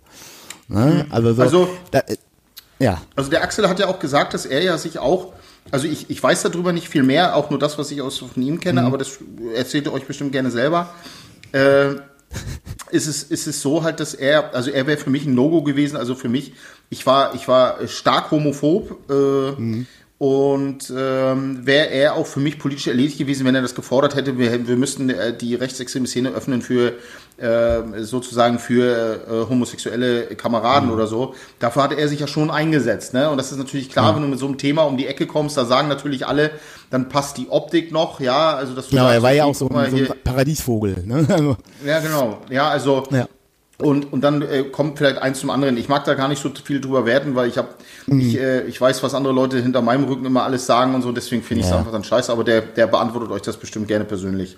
Ne? 0.68 1.08
Also, 1.10 1.34
so, 1.34 1.42
Also- 1.42 1.70
da, 1.90 2.00
äh, 2.02 2.18
ja, 2.78 3.02
Also 3.16 3.32
der 3.32 3.42
Axel 3.42 3.68
hat 3.68 3.80
ja 3.80 3.88
auch 3.88 3.98
gesagt, 3.98 4.36
dass 4.36 4.46
er 4.46 4.62
ja 4.62 4.78
sich 4.78 5.00
auch, 5.00 5.34
also 5.72 5.88
ich, 5.88 6.12
ich 6.12 6.22
weiß 6.22 6.44
darüber 6.44 6.72
nicht 6.72 6.88
viel 6.88 7.02
mehr, 7.02 7.36
auch 7.36 7.50
nur 7.50 7.58
das, 7.58 7.80
was 7.80 7.90
ich 7.90 8.04
aus 8.04 8.20
von 8.20 8.44
ihm 8.44 8.60
kenne, 8.60 8.84
aber 8.84 9.00
das 9.00 9.18
erzählt 9.56 9.88
er 9.88 9.94
euch 9.94 10.06
bestimmt 10.06 10.34
gerne 10.34 10.52
selber. 10.52 10.92
Äh, 11.52 11.96
ist 12.92 13.08
es, 13.08 13.24
ist 13.24 13.48
es 13.48 13.62
so 13.62 13.84
halt, 13.84 14.00
dass 14.00 14.14
er, 14.14 14.54
also 14.54 14.72
er 14.72 14.88
wäre 14.88 14.98
für 14.98 15.10
mich 15.10 15.26
ein 15.26 15.36
No-Go 15.36 15.64
gewesen, 15.64 15.96
also 15.96 16.16
für 16.16 16.30
mich, 16.30 16.54
ich 16.90 17.06
war, 17.06 17.36
ich 17.36 17.48
war 17.48 17.88
stark 17.88 18.32
homophob 18.32 19.10
äh, 19.10 19.86
und 20.20 20.94
ähm, 20.96 21.66
wäre 21.66 21.88
er 21.92 22.16
auch 22.16 22.28
für 22.28 22.42
mich 22.42 22.60
politisch 22.60 22.88
erledigt 22.88 23.18
gewesen, 23.18 23.46
wenn 23.46 23.56
er 23.56 23.62
das 23.62 23.74
gefordert 23.74 24.16
hätte, 24.16 24.38
wir, 24.38 24.68
wir 24.68 24.76
müssten 24.76 25.10
äh, 25.10 25.36
die 25.36 25.56
rechtsextreme 25.56 26.08
Szene 26.08 26.30
öffnen 26.32 26.62
für 26.62 26.94
äh, 27.38 28.04
sozusagen 28.04 28.60
für 28.60 29.22
äh, 29.48 29.50
homosexuelle 29.50 30.24
Kameraden 30.36 30.92
oder 30.92 31.08
so. 31.08 31.36
Dafür 31.60 31.84
hatte 31.84 31.96
er 31.96 32.10
sich 32.10 32.20
ja 32.20 32.28
schon 32.28 32.52
eingesetzt, 32.52 33.14
ne? 33.14 33.30
Und 33.30 33.38
das 33.38 33.54
ist 33.54 33.58
natürlich 33.60 33.90
klar, 33.90 34.14
wenn 34.14 34.22
du 34.22 34.28
mit 34.28 34.40
so 34.40 34.46
einem 34.48 34.58
Thema 34.58 34.84
um 34.84 34.98
die 34.98 35.08
Ecke 35.08 35.26
kommst, 35.26 35.56
da 35.56 35.64
sagen 35.64 35.88
natürlich 35.88 36.28
alle, 36.28 36.52
dann 36.92 37.08
passt 37.08 37.38
die 37.38 37.48
Optik 37.50 37.94
noch, 37.94 38.20
ja, 38.20 38.56
also 38.56 38.74
dass 38.76 38.88
du 38.88 38.92
genau, 38.98 39.08
er 39.10 39.24
war 39.24 39.32
ja 39.32 39.46
auch 39.46 39.56
so, 39.56 39.70
ein- 39.70 39.90
so 39.92 39.96
ein 39.98 40.08
Paradiesvogel. 40.24 41.04
Ne? 41.06 41.26
Also, 41.30 41.56
ja, 41.86 42.00
genau. 42.02 42.40
Ja, 42.50 42.68
also 42.70 43.04
Ja. 43.12 43.26
Und 43.82 44.12
und 44.12 44.22
dann 44.22 44.42
äh, 44.42 44.64
kommt 44.64 44.98
vielleicht 44.98 45.18
eins 45.20 45.40
zum 45.40 45.50
anderen. 45.50 45.78
Ich 45.78 45.88
mag 45.90 46.04
da 46.06 46.14
gar 46.14 46.28
nicht 46.28 46.42
so 46.42 46.52
viel 46.64 46.82
drüber 46.82 47.06
werten, 47.06 47.36
weil 47.36 47.48
ich 47.48 47.58
habe 47.58 47.70
ich, 48.08 48.38
äh, 48.38 48.64
ich 48.68 48.80
weiß, 48.80 49.02
was 49.04 49.14
andere 49.14 49.34
Leute 49.34 49.62
hinter 49.62 49.82
meinem 49.82 50.04
Rücken 50.06 50.26
immer 50.26 50.44
alles 50.44 50.66
sagen 50.66 50.96
und 50.96 51.02
so. 51.02 51.12
Deswegen 51.12 51.44
finde 51.44 51.62
ich 51.62 51.66
es 51.66 51.72
Ja. 51.72 51.80
einfach 51.80 51.92
dann 51.92 52.04
scheiße. 52.04 52.32
Aber 52.32 52.44
der 52.44 52.62
der 52.62 52.88
beantwortet 52.88 53.32
euch 53.32 53.42
das 53.42 53.58
bestimmt 53.58 53.88
gerne 53.88 54.06
persönlich. 54.06 54.56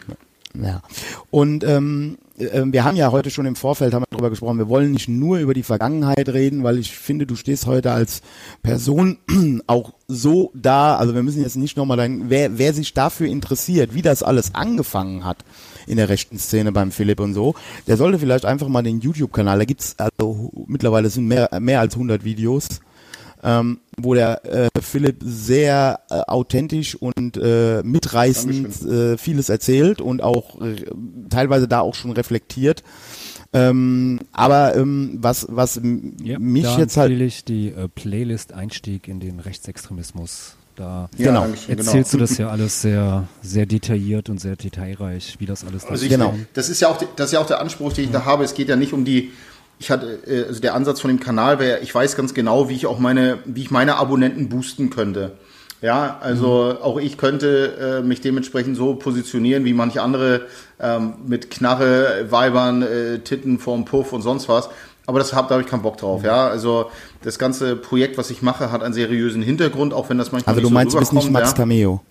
Ja. 0.62 0.82
Und 1.30 1.64
ähm, 1.64 2.18
äh, 2.38 2.64
wir 2.66 2.84
haben 2.84 2.98
ja 2.98 3.12
heute 3.12 3.30
schon 3.30 3.46
im 3.46 3.56
Vorfeld 3.56 3.94
haben 3.94 4.02
wir 4.02 4.08
darüber 4.10 4.30
gesprochen, 4.30 4.58
wir 4.58 4.68
wollen 4.68 4.92
nicht 4.92 5.08
nur 5.08 5.38
über 5.38 5.54
die 5.54 5.64
Vergangenheit 5.64 6.28
reden, 6.28 6.64
weil 6.64 6.78
ich 6.78 6.92
finde, 6.92 7.26
du 7.26 7.36
stehst 7.36 7.68
heute 7.68 7.92
als 7.92 8.22
Person 8.62 9.18
auch 9.68 9.94
so 10.08 10.52
da, 10.54 10.98
also 10.98 11.16
wir 11.16 11.24
müssen 11.24 11.42
jetzt 11.42 11.56
nicht 11.56 11.78
nochmal 11.78 11.98
dein, 11.98 12.30
wer, 12.30 12.58
wer 12.58 12.74
sich 12.74 12.94
dafür 12.94 13.28
interessiert, 13.28 13.94
wie 13.94 14.02
das 14.02 14.24
alles 14.24 14.54
angefangen 14.54 15.24
hat 15.24 15.38
in 15.88 15.98
der 15.98 16.10
rechten 16.10 16.38
Szene 16.38 16.72
beim 16.72 16.92
Philipp 16.92 17.20
und 17.20 17.34
so, 17.34 17.56
der 17.88 17.98
sollte 17.98 18.20
vielleicht 18.20 18.46
einfach 18.46 18.68
mal 18.68 18.84
den 18.84 19.00
YouTube-Kanal, 19.00 19.60
da 19.60 19.66
gibt's 19.66 19.96
also 19.98 20.52
mittlerweile 20.68 21.10
sind 21.10 21.28
mehr, 21.28 21.50
mehr 21.60 21.80
als 21.80 21.96
100 21.96 22.24
Videos, 22.24 22.68
ähm, 23.44 23.80
wo 23.98 24.14
der 24.14 24.46
äh, 24.46 24.70
Philipp 24.82 25.18
sehr 25.22 26.02
äh, 26.10 26.16
authentisch 26.28 26.96
und 26.96 27.38
äh, 27.38 27.82
mitreißend 27.84 28.84
äh, 28.84 29.18
vieles 29.18 29.50
erzählt 29.50 30.02
und 30.02 30.22
auch 30.22 30.62
äh, 30.62 30.76
teilweise 31.30 31.68
da 31.68 31.80
auch 31.80 31.96
schon 31.96 32.12
reflektiert. 32.12 32.84
Ähm, 33.54 34.20
aber 34.32 34.76
ähm, 34.78 35.18
was 35.20 35.46
was 35.50 35.82
Ja, 36.24 36.40
mich 36.40 36.78
jetzt 36.78 36.96
halt 36.96 37.12
empfehle 37.12 37.26
ich 37.26 37.44
die 37.44 37.70
äh, 37.70 37.90
Playlist 37.90 38.54
Einstieg 38.54 39.10
in 39.10 39.20
den 39.20 39.42
Rechtsextremismus. 39.42 40.56
Da 40.82 41.10
Genau. 41.16 41.42
Dankeschön, 41.42 41.78
erzählst 41.78 42.14
du 42.14 42.18
das 42.18 42.38
ja 42.40 42.50
alles 42.50 42.82
sehr, 42.82 43.28
sehr 43.44 43.68
detailliert 43.68 44.30
und 44.30 44.40
sehr 44.42 44.56
detailreich, 44.56 45.36
wie 45.38 45.46
das 45.46 45.64
alles 45.64 45.86
Also 45.86 46.04
ich, 46.04 46.10
Genau. 46.12 46.34
das 46.56 46.70
ist 46.70 46.82
ja 46.82 46.88
auch 46.88 46.98
das 47.16 47.28
ist 47.28 47.34
ja 47.34 47.40
auch 47.40 47.46
der 47.46 47.62
Anspruch, 47.62 47.94
den 47.94 48.06
ich 48.06 48.12
da 48.12 48.26
habe. 48.26 48.44
Es 48.44 48.56
geht 48.56 48.68
ja 48.68 48.76
nicht 48.76 48.92
um 48.94 49.06
die 49.06 49.32
ich 49.78 49.92
hatte 49.92 50.20
also 50.48 50.60
der 50.60 50.74
Ansatz 50.74 51.00
von 51.00 51.10
dem 51.10 51.20
Kanal 51.20 51.60
wäre, 51.60 51.80
ich 51.80 51.94
weiß 51.94 52.16
ganz 52.16 52.34
genau, 52.34 52.68
wie 52.70 52.76
ich 52.76 52.88
auch 52.88 52.98
meine 52.98 53.38
wie 53.46 53.62
ich 53.62 53.70
meine 53.70 53.98
Abonnenten 53.98 54.50
boosten 54.50 54.90
könnte. 54.90 55.34
Ja, 55.84 56.18
also 56.22 56.78
auch 56.82 57.00
ich 57.00 57.18
könnte 57.18 58.00
äh, 58.02 58.08
mich 58.08 58.22
dementsprechend 58.22 58.76
so 58.76 58.96
positionieren 58.96 59.66
wie 59.66 59.74
manche 59.74 60.02
andere 60.02 60.42
ähm, 60.80 61.14
mit 61.28 61.52
Knarre, 61.52 62.26
Weibern, 62.30 62.82
äh, 62.82 63.20
Titten 63.20 63.60
vorm 63.60 63.86
Puff 63.86 64.14
und 64.14 64.22
sonst 64.24 64.50
was. 64.50 64.70
Aber 65.08 65.20
das 65.20 65.34
hab, 65.34 65.48
da 65.48 65.56
habe 65.56 65.64
ich 65.64 65.70
keinen 65.70 65.82
Bock 65.82 65.98
drauf. 65.98 66.24
Ja, 66.24 66.48
also 66.48 66.90
das 67.24 67.40
ganze 67.40 67.76
Projekt, 67.76 68.18
was 68.18 68.30
ich 68.30 68.42
mache, 68.42 68.72
hat 68.72 68.84
einen 68.84 68.94
seriösen 68.94 69.42
Hintergrund, 69.42 69.94
auch 69.94 70.10
wenn 70.10 70.18
das 70.18 70.32
manchmal 70.32 70.54
Also 70.56 70.62
nicht 70.62 70.66
du 70.66 70.70
so 70.70 70.74
meinst, 70.74 70.94
du 70.96 71.00
bist 71.00 71.14
nicht 71.14 71.32
Max 71.32 71.50
ja. 71.52 71.58
Cameo. 71.58 72.02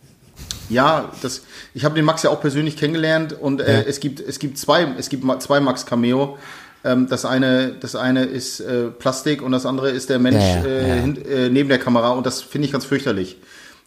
Ja, 0.68 1.08
das, 1.22 1.42
ich 1.74 1.84
habe 1.84 1.94
den 1.94 2.04
Max 2.04 2.22
ja 2.22 2.30
auch 2.30 2.40
persönlich 2.40 2.76
kennengelernt 2.76 3.32
und 3.32 3.60
äh, 3.60 3.80
Ja. 3.82 3.88
es 3.88 4.00
gibt 4.00 4.20
es 4.20 4.38
gibt 4.38 4.58
zwei 4.58 4.86
es 4.98 5.08
gibt 5.08 5.24
zwei 5.42 5.60
Max 5.60 5.84
Cameo. 5.86 6.36
Ähm, 6.84 7.08
das 7.08 7.24
eine 7.24 7.72
das 7.80 7.94
eine 7.96 8.24
ist 8.24 8.60
äh, 8.60 8.86
Plastik 8.88 9.42
und 9.42 9.52
das 9.52 9.66
andere 9.66 9.90
ist 9.90 10.08
der 10.10 10.18
Mensch 10.18 10.42
Ja, 10.42 10.64
äh, 10.64 11.00
hin, 11.00 11.24
äh, 11.26 11.48
neben 11.48 11.68
der 11.68 11.78
Kamera 11.78 12.10
und 12.10 12.24
das 12.26 12.40
finde 12.42 12.66
ich 12.66 12.72
ganz 12.72 12.84
fürchterlich. 12.84 13.36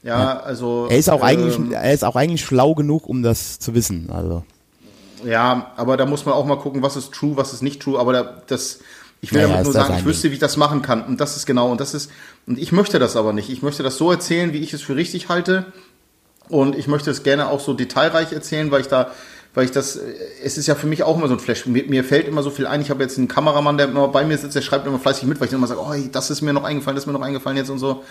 Ja, 0.03 0.39
also 0.41 0.87
Er 0.89 0.97
ist 0.97 1.09
auch 1.09 1.21
eigentlich, 1.21 1.55
ähm, 1.55 1.71
er 1.71 1.93
ist 1.93 2.03
auch 2.03 2.17
eigentlich 2.17 2.43
schlau 2.43 2.75
genug, 2.75 3.07
um 3.07 3.23
das 3.23 3.59
zu 3.59 3.73
wissen. 3.73 4.09
Also 4.11 4.43
Ja, 5.25 5.71
aber 5.77 5.95
da 5.95 6.05
muss 6.05 6.25
man 6.25 6.35
auch 6.35 6.45
mal 6.45 6.57
gucken, 6.57 6.81
was 6.81 6.97
ist 6.97 7.13
true, 7.13 7.37
was 7.37 7.53
ist 7.53 7.61
nicht 7.61 7.81
true. 7.81 7.97
Aber 7.97 8.11
da, 8.11 8.41
das, 8.47 8.79
ich 9.23 9.31
will 9.31 9.39
Ja, 9.39 9.47
ja, 9.47 9.53
damit 9.53 9.63
nur 9.63 9.73
sagen, 9.73 9.95
ich 9.97 10.03
wüsste, 10.03 10.29
wie 10.31 10.33
ich 10.33 10.39
das 10.41 10.57
machen 10.57 10.81
kann. 10.81 11.01
Und 11.05 11.21
das 11.21 11.37
ist 11.37 11.45
genau, 11.45 11.71
und 11.71 11.79
das 11.79 11.93
ist, 11.93 12.11
und 12.45 12.59
ich 12.59 12.73
möchte 12.73 12.99
das 12.99 13.15
aber 13.15 13.31
nicht. 13.31 13.49
Ich 13.49 13.61
möchte 13.61 13.81
das 13.81 13.97
so 13.97 14.11
erzählen, 14.11 14.51
wie 14.51 14.57
ich 14.57 14.73
es 14.73 14.81
für 14.81 14.97
richtig 14.97 15.29
halte. 15.29 15.65
Und 16.49 16.77
ich 16.77 16.87
möchte 16.87 17.09
es 17.09 17.23
gerne 17.23 17.47
auch 17.47 17.61
so 17.61 17.73
detailreich 17.73 18.33
erzählen, 18.33 18.69
weil 18.69 18.81
ich 18.81 18.87
da, 18.87 19.11
weil 19.53 19.63
ich 19.63 19.71
das, 19.71 19.95
äh, 19.95 20.01
es 20.43 20.57
ist 20.57 20.67
ja 20.67 20.75
für 20.75 20.87
mich 20.87 21.03
auch 21.03 21.15
immer 21.15 21.29
so 21.29 21.35
ein 21.35 21.39
Flash. 21.39 21.65
Mir, 21.65 21.85
mir 21.85 22.03
fällt 22.03 22.27
immer 22.27 22.43
so 22.43 22.49
viel 22.49 22.67
ein. 22.67 22.81
Ich 22.81 22.89
habe 22.89 23.01
jetzt 23.01 23.17
einen 23.17 23.29
Kameramann, 23.29 23.77
der 23.77 23.87
immer 23.87 24.09
bei 24.09 24.25
mir 24.25 24.37
sitzt, 24.37 24.57
der 24.57 24.61
schreibt 24.61 24.85
immer 24.85 24.99
fleißig 24.99 25.23
mit, 25.23 25.39
weil 25.39 25.45
ich 25.45 25.51
dann 25.51 25.59
immer 25.61 25.67
sage, 25.67 25.79
oh, 25.79 25.93
das 26.11 26.29
ist 26.29 26.41
mir 26.41 26.51
noch 26.51 26.65
eingefallen, 26.65 26.95
das 26.97 27.03
ist 27.03 27.07
mir 27.07 27.13
noch 27.13 27.25
eingefallen 27.25 27.55
jetzt 27.55 27.69
und 27.69 27.79
so. 27.79 28.03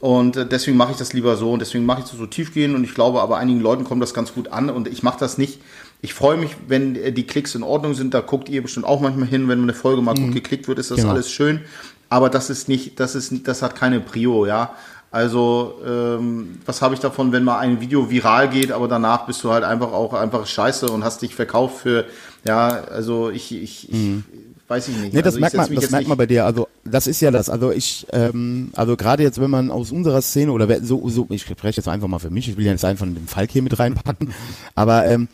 Und 0.00 0.38
äh, 0.38 0.46
deswegen 0.46 0.78
mache 0.78 0.92
ich 0.92 0.96
das 0.96 1.12
lieber 1.12 1.36
so 1.36 1.52
und 1.52 1.58
deswegen 1.58 1.84
mache 1.84 2.00
ich 2.00 2.08
das 2.08 2.18
so 2.18 2.24
tiefgehend 2.24 2.74
und 2.74 2.84
ich 2.84 2.94
glaube, 2.94 3.20
aber 3.20 3.36
einigen 3.36 3.60
Leuten 3.60 3.84
kommt 3.84 4.02
das 4.02 4.14
ganz 4.14 4.32
gut 4.32 4.48
an 4.48 4.70
und 4.70 4.88
ich 4.88 5.02
mache 5.02 5.18
das 5.20 5.36
nicht. 5.36 5.60
Ich 6.04 6.12
freue 6.12 6.36
mich, 6.36 6.54
wenn 6.68 6.96
äh, 6.96 7.12
die 7.12 7.22
Klicks 7.24 7.54
in 7.54 7.62
Ordnung 7.62 7.94
sind. 7.94 8.12
Da 8.12 8.20
guckt 8.20 8.50
ihr 8.50 8.62
bestimmt 8.62 8.84
auch 8.84 9.00
manchmal 9.00 9.26
hin, 9.26 9.48
wenn 9.48 9.62
eine 9.62 9.72
Folge 9.72 10.02
mal 10.02 10.14
gut 10.14 10.34
geklickt 10.34 10.68
wird, 10.68 10.78
ist 10.78 10.90
das 10.90 10.98
Genau. 10.98 11.12
alles 11.12 11.30
schön. 11.30 11.62
Aber 12.10 12.28
das 12.28 12.50
ist 12.50 12.68
nicht, 12.68 13.00
das 13.00 13.14
ist, 13.14 13.32
das 13.48 13.62
hat 13.62 13.74
keine 13.74 14.00
Prio, 14.00 14.44
ja. 14.44 14.74
Also 15.10 15.80
ähm, 15.86 16.58
was 16.66 16.82
habe 16.82 16.92
ich 16.92 17.00
davon, 17.00 17.32
wenn 17.32 17.42
mal 17.42 17.58
ein 17.58 17.80
Video 17.80 18.10
viral 18.10 18.50
geht, 18.50 18.70
aber 18.70 18.86
danach 18.86 19.24
bist 19.24 19.42
du 19.44 19.50
halt 19.50 19.64
einfach 19.64 19.92
auch 19.92 20.12
einfach 20.12 20.46
Scheiße 20.46 20.88
und 20.88 21.04
hast 21.04 21.22
dich 21.22 21.34
verkauft 21.34 21.78
für, 21.78 22.04
ja, 22.44 22.68
also 22.68 23.30
ich, 23.30 23.54
ich, 23.54 23.90
ich 23.90 24.22
weiß 24.68 24.88
ich 24.88 24.96
nicht. 24.96 25.14
Nee, 25.14 25.22
das 25.22 25.36
also 25.36 25.40
merkt 25.40 25.56
man, 25.56 25.74
das 25.74 25.90
merkt 25.90 26.08
man 26.08 26.18
bei 26.18 26.26
dir. 26.26 26.44
Also 26.44 26.68
das 26.84 27.06
ist 27.06 27.20
ja 27.20 27.30
das. 27.30 27.48
Also 27.48 27.70
ich, 27.70 28.06
ähm, 28.12 28.72
also 28.74 28.96
gerade 28.96 29.22
jetzt, 29.22 29.40
wenn 29.40 29.50
man 29.50 29.70
aus 29.70 29.90
unserer 29.90 30.20
Szene 30.20 30.52
oder 30.52 30.82
so, 30.82 31.08
so, 31.08 31.26
ich 31.30 31.42
spreche 31.42 31.78
jetzt 31.78 31.88
einfach 31.88 32.08
mal 32.08 32.18
für 32.18 32.30
mich. 32.30 32.48
Ich 32.48 32.56
will 32.56 32.66
ja 32.66 32.72
jetzt 32.72 32.84
einfach 32.84 33.06
den 33.06 33.26
Falk 33.26 33.50
hier 33.50 33.62
mit 33.62 33.78
reinpacken. 33.78 34.34
Aber 34.74 35.06
ähm, 35.06 35.28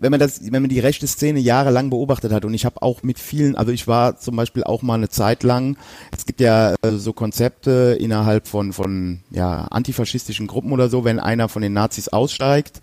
wenn 0.00 0.10
man 0.10 0.20
das, 0.20 0.40
wenn 0.52 0.62
man 0.62 0.68
die 0.68 0.80
rechte 0.80 1.06
Szene 1.06 1.40
jahrelang 1.40 1.90
beobachtet 1.90 2.32
hat 2.32 2.44
und 2.44 2.54
ich 2.54 2.64
habe 2.64 2.82
auch 2.82 3.02
mit 3.02 3.18
vielen, 3.18 3.56
also 3.56 3.72
ich 3.72 3.86
war 3.86 4.18
zum 4.18 4.36
Beispiel 4.36 4.64
auch 4.64 4.82
mal 4.82 4.94
eine 4.94 5.08
Zeit 5.08 5.42
lang, 5.42 5.76
es 6.16 6.26
gibt 6.26 6.40
ja 6.40 6.74
äh, 6.82 6.92
so 6.92 7.12
Konzepte 7.12 7.96
innerhalb 8.00 8.46
von 8.46 8.72
von 8.72 9.20
ja 9.30 9.66
antifaschistischen 9.70 10.46
Gruppen 10.46 10.72
oder 10.72 10.88
so, 10.88 11.04
wenn 11.04 11.20
einer 11.20 11.48
von 11.48 11.62
den 11.62 11.72
Nazis 11.72 12.08
aussteigt, 12.08 12.80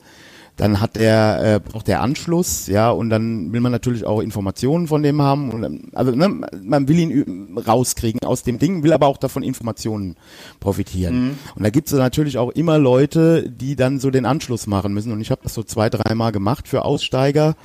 dann 0.56 0.80
hat 0.80 0.98
er 0.98 1.56
äh, 1.56 1.60
braucht 1.60 1.88
der 1.88 2.02
Anschluss, 2.02 2.68
ja, 2.68 2.92
und 2.92 3.10
dann 3.10 3.52
will 3.54 3.60
man 3.60 3.72
natürlich 3.72 4.06
auch 4.06 4.22
Informationen 4.22 4.88
von 4.88 5.02
dem 5.02 5.20
haben. 5.22 5.50
Und, 5.50 5.96
also 5.96 6.12
ne, 6.12 6.30
man 6.64 6.88
will 6.88 7.00
ihn 7.00 7.58
rauskriegen 7.58 8.20
aus 8.22 8.44
dem 8.44 8.60
Ding, 8.60 8.84
will 8.84 8.94
aber 8.94 9.08
auch 9.08 9.18
davon 9.18 9.42
Informationen 9.42 10.16
profitieren. 10.60 11.40
Und 11.56 11.64
da 11.64 11.72
gibt 11.72 11.88
es 11.92 11.98
natürlich 11.98 12.38
auch 12.38 12.52
immer 12.52 12.78
Leute, 12.78 13.50
die 13.50 13.76
dann 13.76 14.00
so 14.00 14.12
den 14.12 14.26
Anschluss 14.28 14.68
machen 14.68 14.94
müssen. 14.94 15.12
Und 15.12 15.22
ich 15.22 15.32
habe 15.32 15.42
das 15.44 15.56
so 15.56 15.64
zwei, 15.64 15.90
dreimal 15.90 16.32
gemacht 16.32 16.68
für 16.68 16.86
Aussteiger. 16.86 17.56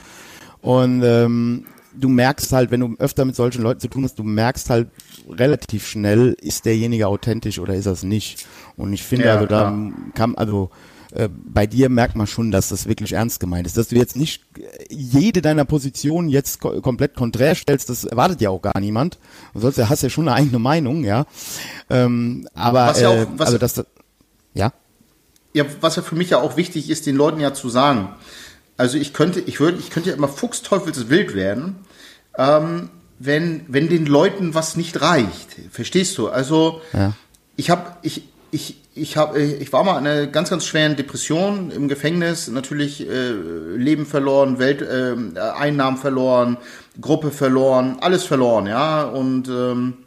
Und 0.62 1.02
ähm, 1.04 1.66
du 1.94 2.08
merkst 2.08 2.52
halt, 2.52 2.70
wenn 2.70 2.80
du 2.80 2.94
öfter 2.98 3.24
mit 3.26 3.36
solchen 3.36 3.62
Leuten 3.62 3.80
zu 3.80 3.88
tun 3.88 4.04
hast, 4.04 4.18
du 4.18 4.22
merkst 4.22 4.70
halt 4.70 4.88
relativ 5.28 5.86
schnell, 5.86 6.34
ist 6.40 6.64
derjenige 6.64 7.06
authentisch 7.06 7.58
oder 7.58 7.74
ist 7.74 7.86
er 7.86 7.92
es 7.92 8.02
nicht. 8.02 8.46
Und 8.76 8.92
ich 8.94 9.02
finde, 9.02 9.26
Ja, 9.26 9.34
also 9.34 9.46
da 9.46 9.58
klar. 9.60 9.92
kann, 10.14 10.34
also 10.36 10.70
äh, 11.12 11.28
bei 11.30 11.66
dir 11.66 11.88
merkt 11.88 12.16
man 12.16 12.26
schon, 12.26 12.50
dass 12.50 12.68
das 12.68 12.86
wirklich 12.86 13.12
ernst 13.12 13.40
gemeint 13.40 13.66
ist. 13.66 13.76
Dass 13.76 13.88
du 13.88 13.96
jetzt 13.96 14.16
nicht 14.16 14.42
äh, 14.58 14.62
jede 14.90 15.40
deiner 15.42 15.64
Positionen 15.64 16.28
jetzt 16.28 16.60
ko 16.60 16.80
komplett 16.80 17.14
konträr 17.14 17.54
stellst, 17.54 17.88
das 17.88 18.04
erwartet 18.04 18.40
ja 18.40 18.50
auch 18.50 18.60
gar 18.62 18.78
niemand. 18.80 19.18
Du 19.54 19.60
sollst 19.60 19.78
hast 19.78 20.02
ja 20.02 20.10
schon 20.10 20.28
eine 20.28 20.36
eigene 20.36 20.58
Meinung, 20.58 21.04
ja. 21.04 21.26
Ähm, 21.90 22.48
aber 22.54 22.86
Was 22.88 23.00
ja 23.00 23.08
auch- 23.08 23.14
äh, 23.14 23.26
was- 23.36 23.46
also 23.46 23.58
das, 23.58 23.84
ja. 24.54 24.72
Ja, 25.54 25.64
was 25.80 25.96
ja 25.96 26.02
für 26.02 26.14
mich 26.14 26.30
ja 26.30 26.40
auch 26.40 26.56
wichtig 26.56 26.90
ist, 26.90 27.06
den 27.06 27.16
Leuten 27.16 27.40
ja 27.40 27.54
zu 27.54 27.68
sagen. 27.70 28.10
Also 28.76 28.96
ich 28.98 29.12
könnte, 29.12 29.40
ich 29.40 29.58
würde, 29.60 29.78
ich 29.78 29.90
könnte 29.90 30.10
ja 30.10 30.14
immer 30.16 30.28
fuchsteufelswild 30.28 31.34
werden, 31.34 31.76
ähm, 32.36 32.90
wenn, 33.18 33.62
wenn 33.66 33.88
den 33.88 34.06
Leuten 34.06 34.54
was 34.54 34.76
nicht 34.76 35.00
reicht. 35.00 35.56
Verstehst 35.72 36.16
du? 36.18 36.28
Also 36.28 36.80
Ja. 36.92 37.14
ich 37.56 37.70
habe, 37.70 37.96
ich, 38.02 38.22
ich, 38.50 38.76
ich 38.94 39.16
habe, 39.16 39.40
ich 39.40 39.72
war 39.72 39.84
mal 39.84 39.98
in 39.98 40.06
einer 40.06 40.26
ganz, 40.26 40.50
ganz 40.50 40.64
schweren 40.64 40.96
Depression 40.96 41.70
im 41.70 41.88
Gefängnis, 41.88 42.48
natürlich 42.48 43.06
äh, 43.08 43.32
Leben 43.76 44.06
verloren, 44.06 44.58
Welt, 44.58 44.82
äh, 44.82 45.14
Einnahmen 45.38 45.96
verloren, 45.96 46.56
Gruppe 47.00 47.30
verloren, 47.30 47.98
alles 48.00 48.24
verloren, 48.24 48.66
ja. 48.66 49.04
Und 49.04 49.48
ähm, 49.48 49.98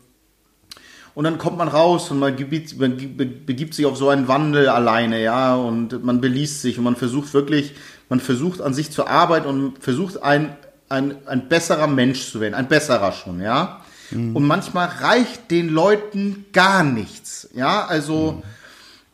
und 1.13 1.25
dann 1.25 1.37
kommt 1.37 1.57
man 1.57 1.67
raus 1.67 2.09
und 2.09 2.19
man 2.19 2.37
begibt, 2.37 2.79
man 2.79 2.95
be- 2.95 3.25
begibt 3.25 3.73
sich 3.73 3.85
auf 3.85 3.97
so 3.97 4.07
einen 4.07 4.29
Wandel 4.29 4.69
alleine, 4.69 5.21
ja, 5.21 5.55
und 5.55 6.03
man 6.05 6.21
beließt 6.21 6.61
sich 6.61 6.77
und 6.77 6.85
man 6.85 6.95
versucht 6.95 7.33
wirklich, 7.33 7.73
man 8.07 8.21
versucht 8.21 8.61
an 8.61 8.73
sich 8.73 8.91
zu 8.91 9.07
arbeiten 9.07 9.45
und 9.45 9.83
versucht 9.83 10.23
ein, 10.23 10.55
ein, 10.87 11.15
ein 11.27 11.49
besserer 11.49 11.87
Mensch 11.87 12.31
zu 12.31 12.39
werden, 12.39 12.53
ein 12.53 12.69
besserer 12.69 13.11
schon, 13.11 13.41
ja. 13.41 13.80
Und 14.11 14.45
manchmal 14.45 14.87
reicht 14.87 15.51
den 15.51 15.69
Leuten 15.69 16.45
gar 16.53 16.83
nichts, 16.83 17.49
ja, 17.53 17.85
also, 17.85 18.41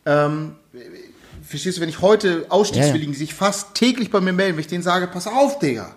ähm, 0.06 0.56
verstehst 1.42 1.78
du, 1.78 1.80
wenn 1.80 1.88
ich 1.88 2.00
heute 2.00 2.46
Ausstiegswilligen, 2.48 3.12
die 3.12 3.18
sich 3.18 3.34
fast 3.34 3.74
täglich 3.74 4.10
bei 4.10 4.20
mir 4.20 4.32
melden, 4.32 4.56
wenn 4.56 4.60
ich 4.60 4.66
denen 4.66 4.82
sage, 4.82 5.06
pass 5.06 5.26
auf, 5.26 5.58
Digga, 5.58 5.94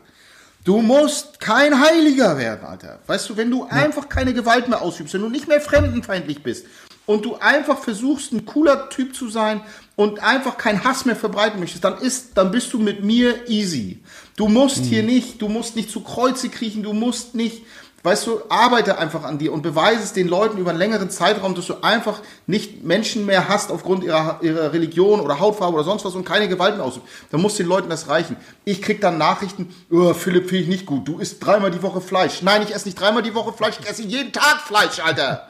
Du 0.63 0.79
musst 0.81 1.39
kein 1.39 1.79
Heiliger 1.79 2.37
werden, 2.37 2.65
Alter. 2.65 2.99
Weißt 3.07 3.29
du, 3.29 3.37
wenn 3.37 3.49
du 3.49 3.63
einfach 3.63 4.07
keine 4.09 4.31
Gewalt 4.31 4.67
mehr 4.67 4.81
ausübst, 4.81 5.13
wenn 5.15 5.21
du 5.21 5.29
nicht 5.29 5.47
mehr 5.47 5.59
fremdenfeindlich 5.59 6.43
bist 6.43 6.67
und 7.07 7.25
du 7.25 7.35
einfach 7.37 7.79
versuchst, 7.79 8.31
ein 8.31 8.45
cooler 8.45 8.89
Typ 8.89 9.15
zu 9.15 9.27
sein 9.27 9.61
und 9.95 10.19
einfach 10.19 10.57
keinen 10.57 10.83
Hass 10.83 11.05
mehr 11.05 11.15
verbreiten 11.15 11.59
möchtest, 11.59 11.83
dann 11.83 11.97
ist, 11.97 12.37
dann 12.37 12.51
bist 12.51 12.71
du 12.73 12.79
mit 12.79 13.03
mir 13.03 13.49
easy. 13.49 14.03
Du 14.35 14.47
musst 14.47 14.85
hier 14.85 15.01
nicht, 15.01 15.41
du 15.41 15.47
musst 15.47 15.75
nicht 15.75 15.89
zu 15.89 16.01
Kreuze 16.01 16.49
kriechen, 16.49 16.83
du 16.83 16.93
musst 16.93 17.33
nicht, 17.33 17.63
weißt 18.03 18.27
du, 18.27 18.41
arbeite 18.49 18.97
einfach 18.97 19.23
an 19.23 19.37
dir 19.37 19.53
und 19.53 19.61
beweise 19.61 20.03
es 20.03 20.13
den 20.13 20.27
Leuten 20.27 20.57
über 20.57 20.71
einen 20.71 20.79
längeren 20.79 21.09
Zeitraum, 21.09 21.55
dass 21.55 21.67
du 21.67 21.83
einfach 21.83 22.21
nicht 22.47 22.83
Menschen 22.83 23.25
mehr 23.25 23.47
hast 23.47 23.71
aufgrund 23.71 24.03
ihrer, 24.03 24.39
ihrer 24.41 24.73
Religion 24.73 25.19
oder 25.19 25.39
Hautfarbe 25.39 25.75
oder 25.75 25.83
sonst 25.83 26.05
was 26.05 26.15
und 26.15 26.25
keine 26.25 26.47
Gewalt 26.47 26.75
mehr 26.75 26.85
ausüben. 26.85 27.07
Dann 27.31 27.41
muss 27.41 27.55
den 27.55 27.67
Leuten 27.67 27.89
das 27.89 28.07
reichen. 28.07 28.35
Ich 28.65 28.81
krieg 28.81 29.01
dann 29.01 29.17
Nachrichten, 29.17 29.73
oh, 29.91 30.13
Philipp 30.13 30.49
finde 30.49 30.63
ich 30.63 30.69
nicht 30.69 30.85
gut, 30.85 31.07
du 31.07 31.19
isst 31.19 31.45
dreimal 31.45 31.71
die 31.71 31.81
Woche 31.81 32.01
Fleisch. 32.01 32.41
Nein, 32.41 32.61
ich 32.63 32.73
esse 32.73 32.87
nicht 32.87 32.99
dreimal 32.99 33.23
die 33.23 33.33
Woche 33.33 33.53
Fleisch, 33.53 33.75
ich 33.79 33.89
esse 33.89 34.03
jeden 34.03 34.31
Tag 34.31 34.61
Fleisch, 34.61 34.99
Alter. 34.99 35.47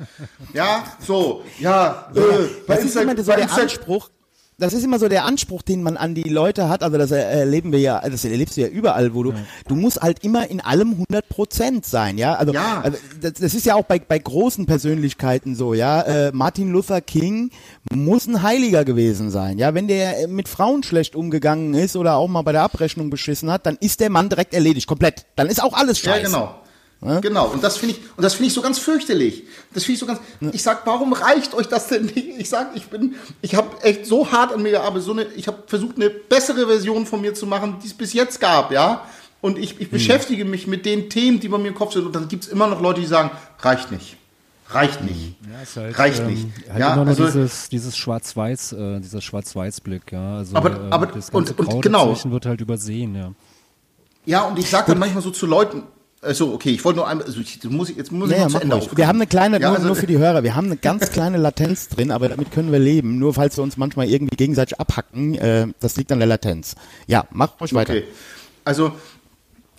Ja, 0.53 0.83
so, 0.99 1.43
ja, 1.59 2.11
äh, 2.15 2.19
bei 2.67 2.75
Das 2.75 2.85
ist 2.85 2.95
immer 2.95 3.15
so 3.23 3.31
der 3.31 3.51
Anspruch. 3.51 4.09
Das 4.57 4.73
ist 4.73 4.83
immer 4.83 4.99
so 4.99 5.07
der 5.07 5.25
Anspruch, 5.25 5.63
den 5.63 5.81
man 5.81 5.97
an 5.97 6.13
die 6.13 6.29
Leute 6.29 6.69
hat. 6.69 6.83
Also 6.83 6.97
das 6.99 7.09
erleben 7.09 7.71
wir 7.71 7.79
ja, 7.79 7.99
das 8.07 8.23
erlebst 8.25 8.57
du 8.57 8.61
ja 8.61 8.67
überall, 8.67 9.15
wo 9.15 9.23
du, 9.23 9.33
du 9.67 9.75
musst 9.75 10.01
halt 10.01 10.23
immer 10.23 10.49
in 10.51 10.61
allem 10.61 10.91
100 10.91 11.27
Prozent 11.29 11.85
sein, 11.85 12.19
ja. 12.19 12.35
Also, 12.35 12.53
Ja. 12.53 12.81
also 12.81 12.97
das, 13.19 13.33
das 13.33 13.53
ist 13.55 13.65
ja 13.65 13.73
auch 13.73 13.85
bei, 13.85 13.97
bei 13.97 14.19
großen 14.19 14.67
Persönlichkeiten 14.67 15.55
so, 15.55 15.73
ja. 15.73 16.01
Äh, 16.01 16.31
Martin 16.31 16.71
Luther 16.71 17.01
King 17.01 17.49
muss 17.91 18.27
ein 18.27 18.43
Heiliger 18.43 18.85
gewesen 18.85 19.31
sein, 19.31 19.57
ja. 19.57 19.73
Wenn 19.73 19.87
der 19.87 20.27
mit 20.27 20.47
Frauen 20.47 20.83
schlecht 20.83 21.15
umgegangen 21.15 21.73
ist 21.73 21.95
oder 21.95 22.15
auch 22.17 22.27
mal 22.27 22.43
bei 22.43 22.51
der 22.51 22.61
Abrechnung 22.61 23.09
beschissen 23.09 23.49
hat, 23.51 23.65
dann 23.65 23.77
ist 23.79 23.99
der 23.99 24.11
Mann 24.11 24.29
direkt 24.29 24.53
erledigt, 24.53 24.85
komplett. 24.85 25.25
Dann 25.37 25.47
ist 25.47 25.63
auch 25.63 25.73
alles 25.73 25.97
scheiße. 25.97 26.21
Ja, 26.21 26.25
genau. 26.27 26.55
Genau, 27.21 27.47
und 27.47 27.63
das 27.63 27.77
finde 27.77 27.95
ich, 27.95 28.01
und 28.15 28.23
das 28.23 28.35
finde 28.35 28.47
ich 28.49 28.53
so 28.53 28.61
ganz 28.61 28.77
fürchterlich. 28.77 29.43
Das 29.73 29.83
finde 29.85 29.93
ich 29.95 29.99
so 29.99 30.05
ganz, 30.05 30.19
ich 30.51 30.61
sag, 30.61 30.85
warum 30.85 31.13
reicht 31.13 31.55
euch 31.55 31.65
das 31.67 31.87
denn 31.87 32.05
nicht? 32.05 32.17
Ich 32.37 32.47
sag, 32.47 32.75
ich 32.75 32.87
bin, 32.89 33.15
ich 33.41 33.55
habe 33.55 33.69
echt 33.83 34.05
so 34.05 34.31
hart 34.31 34.53
an 34.53 34.61
mir 34.61 34.69
gearbeitet, 34.71 35.03
so 35.05 35.11
eine, 35.13 35.23
ich 35.35 35.47
habe 35.47 35.63
versucht, 35.65 35.95
eine 35.95 36.11
bessere 36.11 36.67
Version 36.67 37.07
von 37.07 37.21
mir 37.21 37.33
zu 37.33 37.47
machen, 37.47 37.77
die 37.81 37.87
es 37.87 37.95
bis 37.95 38.13
jetzt 38.13 38.39
gab, 38.39 38.71
ja. 38.71 39.03
Und 39.41 39.57
ich, 39.57 39.71
Hm. 39.71 39.77
ich 39.81 39.89
beschäftige 39.89 40.45
mich 40.45 40.67
mit 40.67 40.85
den 40.85 41.09
Themen, 41.09 41.39
die 41.39 41.47
bei 41.49 41.57
mir 41.57 41.69
im 41.69 41.73
Kopf 41.75 41.93
sind, 41.93 42.05
und 42.05 42.15
dann 42.15 42.27
gibt 42.27 42.43
es 42.43 42.49
immer 42.51 42.67
noch 42.67 42.79
Leute, 42.81 43.01
die 43.01 43.07
sagen, 43.07 43.31
reicht 43.61 43.91
nicht. 43.91 44.17
Reicht 44.69 45.03
nicht. 45.03 45.35
Ja, 45.51 45.61
ist 45.63 45.75
halt, 45.75 45.97
Reicht 45.97 46.19
ähm, 46.19 46.27
nicht. 46.27 46.47
Halt 46.69 46.79
Ja, 46.79 46.93
immer 46.93 47.03
nur 47.05 47.07
also- 47.07 47.25
dieses, 47.25 47.67
dieses 47.69 47.97
Schwarz-Weiß, 47.97 48.73
äh, 48.73 48.99
dieser 48.99 49.21
Schwarz-Weiß-Blick, 49.21 50.11
ja. 50.11 50.37
Also, 50.37 50.55
Aber- 50.55 50.69
äh, 50.69 50.91
aber- 50.91 51.07
das 51.07 51.31
und- 51.31 51.47
ganze 51.47 51.53
und 51.55 51.67
Grau 51.67 51.79
genau. 51.79 52.15
wird 52.25 52.45
halt 52.45 52.61
übersehen, 52.61 53.15
ja. 53.15 53.31
Ja, 54.25 54.41
und 54.43 54.59
ich 54.59 54.69
sage 54.69 54.91
dann 54.91 54.99
manchmal 54.99 55.23
so 55.23 55.31
zu 55.31 55.47
Leuten, 55.47 55.81
Also 56.23 56.53
okay, 56.53 56.69
ich 56.69 56.85
wollte 56.85 56.97
nur 56.97 57.07
einmal, 57.07 57.25
also 57.25 57.39
ich, 57.39 57.59
du 57.59 57.71
musst, 57.71 57.95
jetzt 57.97 58.11
muss 58.11 58.29
ich 58.29 58.37
Ja, 58.37 58.43
noch 58.43 58.51
zu 58.51 58.59
Ende. 58.59 58.87
Wir 58.95 59.07
haben 59.07 59.17
eine 59.17 59.25
kleine, 59.25 59.59
Ja, 59.59 59.69
nur, 59.69 59.77
also- 59.77 59.87
nur 59.87 59.95
für 59.95 60.05
die 60.05 60.19
Hörer, 60.19 60.43
wir 60.43 60.55
haben 60.55 60.67
eine 60.67 60.77
ganz 60.77 61.11
kleine 61.11 61.37
Latenz 61.37 61.87
drin, 61.89 62.11
aber 62.11 62.29
damit 62.29 62.51
können 62.51 62.71
wir 62.71 62.77
leben. 62.77 63.17
Nur 63.17 63.33
falls 63.33 63.57
wir 63.57 63.63
uns 63.63 63.75
manchmal 63.75 64.07
irgendwie 64.07 64.35
gegenseitig 64.35 64.79
abhacken, 64.79 65.33
äh, 65.35 65.67
das 65.79 65.97
liegt 65.97 66.11
an 66.11 66.19
der 66.19 66.27
Latenz. 66.27 66.75
Ja, 67.07 67.25
mach 67.31 67.59
ruhig 67.59 67.73
weiter. 67.73 67.93
Okay. 67.93 68.03
Also 68.65 68.91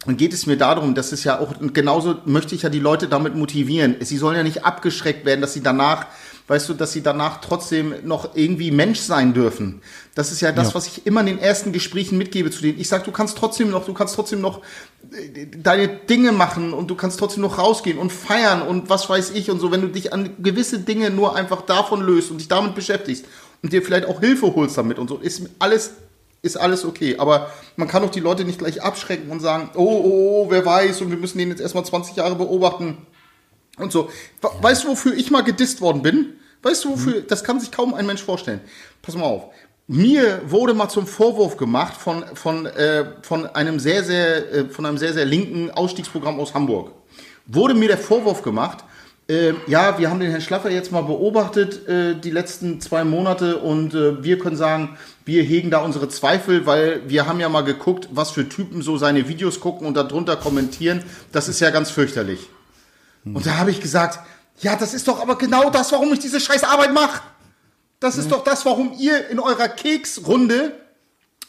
dann 0.05 0.17
geht 0.17 0.33
es 0.33 0.47
mir 0.47 0.57
darum, 0.57 0.97
dass 0.97 1.13
es 1.13 1.23
ja 1.23 1.39
auch, 1.39 1.61
und 1.61 1.75
genauso 1.75 2.17
möchte 2.25 2.57
ich 2.57 2.63
ja 2.63 2.71
die 2.71 2.81
Leute 2.81 3.07
damit 3.07 3.37
motivieren. 3.37 3.95
Sie 4.01 4.17
sollen 4.19 4.37
ja 4.37 4.43
nicht 4.43 4.65
abgeschreckt 4.65 5.25
werden, 5.25 5.41
dass 5.43 5.53
sie 5.53 5.63
danach, 5.63 6.07
weißt 6.49 6.69
du, 6.69 6.75
dass 6.75 6.93
sie 6.93 7.03
danach 7.03 7.41
trotzdem 7.41 7.95
noch 8.05 8.35
irgendwie 8.35 8.71
Mensch 8.71 9.01
sein 9.01 9.33
dürfen. 9.33 9.81
Das 10.15 10.33
ist 10.33 10.41
ja 10.41 10.53
das, 10.53 10.69
Ja. 10.69 10.75
was 10.75 10.87
ich 10.87 11.07
immer 11.07 11.21
in 11.21 11.27
den 11.27 11.39
ersten 11.39 11.73
Gesprächen 11.73 12.19
mitgebe 12.19 12.51
zu 12.51 12.63
denen. 12.63 12.79
Ich 12.81 12.89
sage, 12.89 13.05
du 13.05 13.13
kannst 13.13 13.39
trotzdem 13.39 13.71
noch, 13.71 13.87
du 13.87 13.95
kannst 13.95 14.15
trotzdem 14.15 14.41
noch 14.41 14.61
äh, 15.13 15.47
deine 15.47 15.89
Dinge 15.89 16.33
machen 16.33 16.73
und 16.73 16.89
du 16.89 16.95
kannst 16.95 17.19
trotzdem 17.19 17.43
noch 17.43 17.59
rausgehen 17.59 17.99
und 17.99 18.11
feiern 18.13 18.63
und 18.63 18.91
was 18.91 19.09
weiß 19.09 19.31
ich 19.31 19.51
und 19.51 19.61
so, 19.61 19.71
wenn 19.71 19.81
du 19.83 19.89
dich 19.89 20.13
an 20.13 20.31
gewisse 20.43 20.81
Dinge 20.81 21.11
nur 21.11 21.37
einfach 21.37 21.63
davon 21.63 22.01
löst 22.03 22.31
und 22.31 22.39
dich 22.39 22.49
damit 22.49 22.75
beschäftigst 22.75 23.25
und 23.63 23.73
dir 23.73 23.83
vielleicht 23.83 24.07
auch 24.07 24.21
Hilfe 24.21 24.55
holst 24.55 24.77
damit 24.77 24.99
und 24.99 25.09
so, 25.09 25.19
ist 25.19 25.43
alles 25.59 25.93
ist 26.45 26.57
alles 26.57 26.85
okay. 26.85 27.17
Aber 27.19 27.53
man 27.77 27.87
kann 27.87 28.03
doch 28.03 28.11
die 28.11 28.19
Leute 28.19 28.45
nicht 28.45 28.59
gleich 28.59 28.83
abschrecken 28.83 29.31
und 29.31 29.39
sagen, 29.39 29.71
oh, 29.77 29.81
oh, 29.81 30.43
oh, 30.43 30.47
wer 30.51 30.67
weiß, 30.67 31.01
und 31.01 31.11
wir 31.11 31.17
müssen 31.17 31.39
den 31.39 31.51
jetzt 31.51 31.61
erstmal 31.61 31.85
20 31.87 32.17
Jahre 32.17 32.35
beobachten 32.35 32.97
und 33.79 33.93
so. 33.93 34.09
We- 34.41 34.51
Weißt 34.61 34.85
du, 34.85 34.89
wofür 34.89 35.15
ich 35.15 35.31
mal 35.31 35.43
gedisst 35.43 35.81
worden 35.81 36.03
bin? 36.03 36.35
Weißt 36.63 36.85
du, 36.85 36.91
wofür? 36.91 37.23
Das 37.23 37.43
kann 37.45 37.59
sich 37.61 37.71
kaum 37.73 37.95
ein 37.95 38.07
Mensch 38.07 38.23
vorstellen. 38.23 38.61
Pass 39.03 39.15
mal 39.17 39.25
auf. 39.25 39.45
Mir 39.89 40.43
wurde 40.47 40.75
mal 40.75 40.89
zum 40.89 41.07
Vorwurf 41.07 41.57
gemacht 41.57 41.95
von, 42.01 42.25
von, 42.35 42.67
äh, 42.67 43.05
von 43.23 43.47
einem 43.47 43.81
sehr, 43.81 44.05
sehr, 44.05 44.53
äh, 44.53 44.65
von 44.69 44.87
einem 44.87 44.97
sehr, 44.97 45.13
sehr 45.13 45.25
linken 45.25 45.71
Ausstiegsprogramm 45.71 46.39
aus 46.39 46.55
Hamburg. 46.55 46.93
Wurde 47.47 47.75
mir 47.75 47.89
der 47.89 47.99
Vorwurf 47.99 48.43
gemacht, 48.43 48.85
äh, 49.29 49.53
ja, 49.67 49.99
wir 49.99 50.09
haben 50.09 50.21
den 50.21 50.31
Herrn 50.31 50.41
Schlaffer 50.41 50.71
jetzt 50.71 50.93
mal 50.93 51.03
beobachtet, 51.03 51.87
äh, 51.89 52.15
die 52.15 52.31
letzten 52.31 52.81
zwei 52.81 53.03
Monate, 53.05 53.59
und 53.59 53.93
äh, 53.95 54.23
wir 54.23 54.39
können 54.39 54.57
sagen, 54.57 54.97
wir 55.25 55.43
hegen 55.43 55.71
da 55.71 55.79
unsere 55.81 56.09
Zweifel, 56.09 56.65
weil 56.65 57.03
wir 57.09 57.27
haben 57.27 57.41
ja 57.41 57.49
mal 57.49 57.63
geguckt, 57.63 58.09
was 58.13 58.31
für 58.31 58.49
Typen 58.49 58.83
so 58.83 58.97
seine 58.97 59.29
Videos 59.29 59.59
gucken 59.61 59.87
und 59.87 59.97
darunter 59.97 60.37
kommentieren. 60.37 61.03
Das 61.33 61.49
ist 61.49 61.61
ja 61.61 61.71
ganz 61.71 61.91
fürchterlich. 61.91 62.49
Und 63.25 63.47
da 63.47 63.59
habe 63.59 63.71
ich 63.71 63.81
gesagt, 63.81 64.19
ja, 64.61 64.77
das 64.77 64.95
ist 64.95 65.09
doch 65.09 65.21
aber 65.21 65.37
genau 65.37 65.71
das, 65.71 65.93
warum 65.93 66.13
ich 66.13 66.19
diese 66.19 66.41
scheiß 66.41 66.65
Arbeit 66.65 66.93
mache. 66.93 67.23
Das 68.01 68.19
ist 68.19 68.33
doch 68.33 68.43
das, 68.43 68.67
warum 68.67 68.95
ihr 68.99 69.29
in 69.29 69.39
eurer 69.39 69.69
Keksrunde 69.69 70.73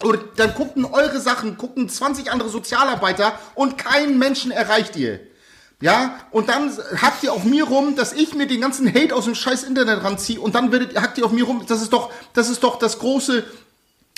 oder 0.03 0.19
dann 0.35 0.53
gucken 0.53 0.85
eure 0.85 1.19
Sachen, 1.19 1.57
gucken 1.57 1.89
20 1.89 2.31
andere 2.31 2.49
Sozialarbeiter 2.49 3.39
und 3.55 3.77
keinen 3.77 4.19
Menschen 4.19 4.51
erreicht 4.51 4.95
ihr. 4.95 5.19
Ja, 5.81 6.19
und 6.31 6.49
dann 6.49 6.71
hackt 7.01 7.23
ihr 7.23 7.33
auf 7.33 7.43
mir 7.43 7.65
rum, 7.65 7.95
dass 7.95 8.13
ich 8.13 8.35
mir 8.35 8.47
den 8.47 8.61
ganzen 8.61 8.87
Hate 8.87 9.13
aus 9.13 9.25
dem 9.25 9.35
scheiß 9.35 9.63
Internet 9.63 10.03
ranziehe 10.03 10.39
und 10.39 10.55
dann 10.55 10.71
werdet, 10.71 10.95
hackt 10.95 11.17
ihr 11.17 11.25
auf 11.25 11.31
mir 11.31 11.43
rum, 11.43 11.65
das 11.67 11.81
ist 11.81 11.91
doch, 11.91 12.11
das 12.33 12.49
ist 12.49 12.63
doch 12.63 12.79
das 12.79 12.99
große, 12.99 13.43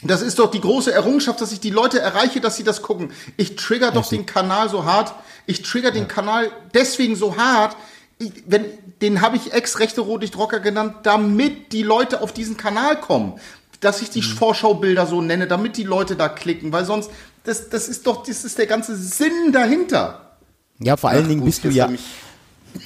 das 0.04 0.22
ist 0.22 0.40
doch 0.40 0.52
die 0.52 0.60
große 0.60 0.92
Errungenschaft, 0.92 1.40
dass 1.40 1.52
ich 1.52 1.60
die 1.60 1.70
Leute 1.70 2.00
erreiche, 2.00 2.42
dass 2.42 2.58
sie 2.58 2.64
das 2.64 2.82
gucken. 2.82 3.12
Ich 3.38 3.56
trigger 3.56 3.92
doch 3.92 4.08
den 4.08 4.26
Kanal 4.26 4.70
so 4.70 4.84
hart. 4.84 5.14
Ich 5.46 5.62
trigger 5.62 5.92
den 5.92 6.08
Kanal 6.08 6.52
deswegen 6.74 7.16
so 7.16 7.38
hart. 7.38 7.78
Ich, 8.18 8.32
wenn, 8.46 8.66
den 9.02 9.22
habe 9.22 9.38
ich 9.38 9.54
ex-rechte 9.54 10.02
Rotlichtrocker 10.02 10.60
genannt, 10.60 10.96
damit 11.04 11.72
die 11.72 11.84
Leute 11.84 12.22
auf 12.22 12.34
diesen 12.34 12.58
Kanal 12.58 13.00
kommen. 13.00 13.40
Dass 13.80 14.02
ich 14.02 14.10
die 14.10 14.22
Vorschaubilder 14.22 15.06
so 15.06 15.22
nenne, 15.22 15.48
damit 15.48 15.78
die 15.78 15.84
Leute 15.84 16.16
da 16.16 16.28
klicken, 16.28 16.72
weil 16.72 16.86
sonst, 16.86 17.10
das, 17.44 17.70
das 17.70 17.88
ist 17.88 18.08
doch, 18.08 18.24
das 18.24 18.44
ist 18.44 18.58
der 18.58 18.68
ganze 18.68 18.96
Sinn 18.96 19.52
dahinter. 19.52 20.38
Ja, 20.80 20.98
vor 20.98 21.10
allen 21.10 21.26
Ach, 21.26 21.28
Dingen 21.28 21.42
gut, 21.42 21.48
bist 21.48 21.64
du 21.64 21.70
ja, 21.70 21.90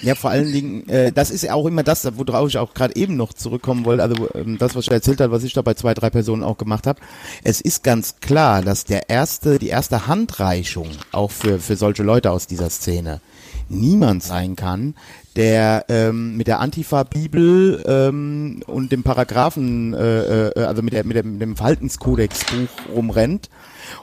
ja, 0.02 0.16
vor 0.16 0.30
allen 0.30 0.52
Dingen, 0.52 0.88
äh, 0.90 1.12
das 1.12 1.32
ist 1.32 1.44
ja 1.44 1.54
auch 1.54 1.66
immer 1.66 1.84
das, 1.84 2.08
worauf 2.16 2.50
ich 2.50 2.58
auch 2.58 2.74
gerade 2.74 2.96
eben 2.96 3.16
noch 3.16 3.34
zurückkommen 3.34 3.86
wollte, 3.86 4.04
also 4.04 4.30
ähm, 4.36 4.58
das, 4.58 4.76
was 4.76 4.86
ich 4.86 4.92
erzählt 4.92 5.22
habe, 5.22 5.32
was 5.32 5.44
ich 5.44 5.54
da 5.54 5.62
bei 5.62 5.74
zwei, 5.74 5.94
drei 5.94 6.10
Personen 6.10 6.44
auch 6.44 6.58
gemacht 6.58 6.88
habe. 6.88 7.00
Es 7.44 7.62
ist 7.62 7.84
ganz 7.84 8.16
klar, 8.22 8.62
dass 8.62 8.86
der 8.86 9.10
erste, 9.10 9.60
die 9.60 9.70
erste 9.70 10.08
Handreichung 10.08 10.88
auch 11.12 11.32
für, 11.32 11.60
für 11.60 11.76
solche 11.76 12.04
Leute 12.04 12.32
aus 12.32 12.48
dieser 12.48 12.70
Szene 12.70 13.22
niemand 13.70 14.24
sein 14.24 14.56
kann, 14.56 14.96
der 15.36 15.86
ähm, 15.90 16.36
mit 16.38 16.48
der 16.48 16.60
Antifa-Bibel 16.60 17.84
ähm, 17.86 18.64
und 18.66 18.92
dem 18.92 19.04
Paragraphen, 19.04 19.94
äh, 19.94 20.50
äh, 20.50 20.64
also 20.64 20.82
mit, 20.82 20.94
der, 20.94 21.06
mit, 21.06 21.16
dem, 21.16 21.34
mit 21.34 21.42
dem 21.42 21.56
Verhaltenskodex-Buch 21.56 22.96
rumrennt 22.96 23.50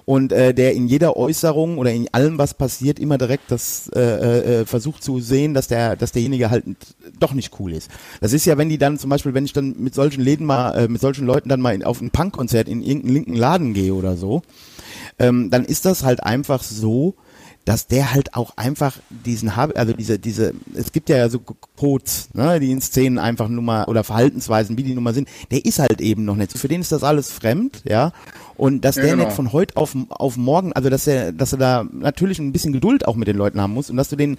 und 0.04 0.32
äh, 0.32 0.54
der 0.54 0.74
in 0.74 0.86
jeder 0.86 1.16
Äußerung 1.16 1.78
oder 1.78 1.92
in 1.92 2.08
allem, 2.12 2.38
was 2.38 2.54
passiert, 2.54 2.98
immer 2.98 3.18
direkt 3.18 3.50
das 3.50 3.88
äh, 3.94 4.00
äh, 4.60 4.66
versucht 4.66 5.02
zu 5.02 5.20
sehen, 5.20 5.54
dass 5.54 5.68
der, 5.68 5.96
dass 5.96 6.12
derjenige 6.12 6.50
halt 6.50 6.64
doch 7.18 7.32
nicht 7.32 7.58
cool 7.60 7.72
ist. 7.72 7.90
Das 8.20 8.32
ist 8.32 8.46
ja, 8.46 8.58
wenn 8.58 8.68
die 8.68 8.78
dann 8.78 8.98
zum 8.98 9.10
Beispiel, 9.10 9.34
wenn 9.34 9.44
ich 9.44 9.52
dann 9.52 9.76
mit 9.78 9.94
solchen 9.94 10.22
Läden 10.22 10.46
mal, 10.46 10.72
äh, 10.72 10.88
mit 10.88 11.00
solchen 11.00 11.26
Leuten 11.26 11.48
dann 11.48 11.60
mal 11.60 11.74
in, 11.74 11.84
auf 11.84 12.00
ein 12.00 12.10
Punkkonzert 12.10 12.68
in 12.68 12.82
irgendeinen 12.82 13.14
linken 13.14 13.34
Laden 13.34 13.74
gehe 13.74 13.94
oder 13.94 14.16
so, 14.16 14.42
ähm, 15.18 15.50
dann 15.50 15.64
ist 15.64 15.84
das 15.84 16.04
halt 16.04 16.22
einfach 16.22 16.62
so, 16.62 17.14
dass 17.66 17.88
der 17.88 18.14
halt 18.14 18.34
auch 18.34 18.56
einfach 18.56 18.96
diesen 19.10 19.56
habe, 19.56 19.74
also 19.74 19.92
diese, 19.92 20.20
diese, 20.20 20.54
es 20.74 20.92
gibt 20.92 21.08
ja 21.08 21.28
so 21.28 21.40
Codes, 21.76 22.28
ne, 22.32 22.60
die 22.60 22.70
in 22.70 22.80
Szenen 22.80 23.18
einfach 23.18 23.48
nur 23.48 23.62
mal, 23.62 23.84
oder 23.86 24.04
Verhaltensweisen, 24.04 24.78
wie 24.78 24.84
die 24.84 24.94
nun 24.94 25.02
mal 25.02 25.12
sind, 25.12 25.28
der 25.50 25.64
ist 25.64 25.80
halt 25.80 26.00
eben 26.00 26.24
noch 26.24 26.36
nicht. 26.36 26.56
Für 26.56 26.68
den 26.68 26.80
ist 26.80 26.92
das 26.92 27.02
alles 27.02 27.32
fremd, 27.32 27.82
ja. 27.84 28.12
Und 28.56 28.84
dass 28.84 28.94
Ja, 28.94 29.02
der 29.02 29.10
genau. 29.12 29.24
nicht 29.24 29.34
von 29.34 29.52
heute 29.52 29.76
auf, 29.76 29.96
auf 30.10 30.36
morgen, 30.36 30.72
also 30.74 30.88
dass 30.90 31.08
er, 31.08 31.32
dass 31.32 31.52
er 31.52 31.58
da 31.58 31.84
natürlich 31.92 32.38
ein 32.38 32.52
bisschen 32.52 32.72
Geduld 32.72 33.06
auch 33.06 33.16
mit 33.16 33.26
den 33.26 33.36
Leuten 33.36 33.60
haben 33.60 33.74
muss 33.74 33.90
und 33.90 33.96
dass 33.96 34.10
du 34.10 34.16
den 34.16 34.36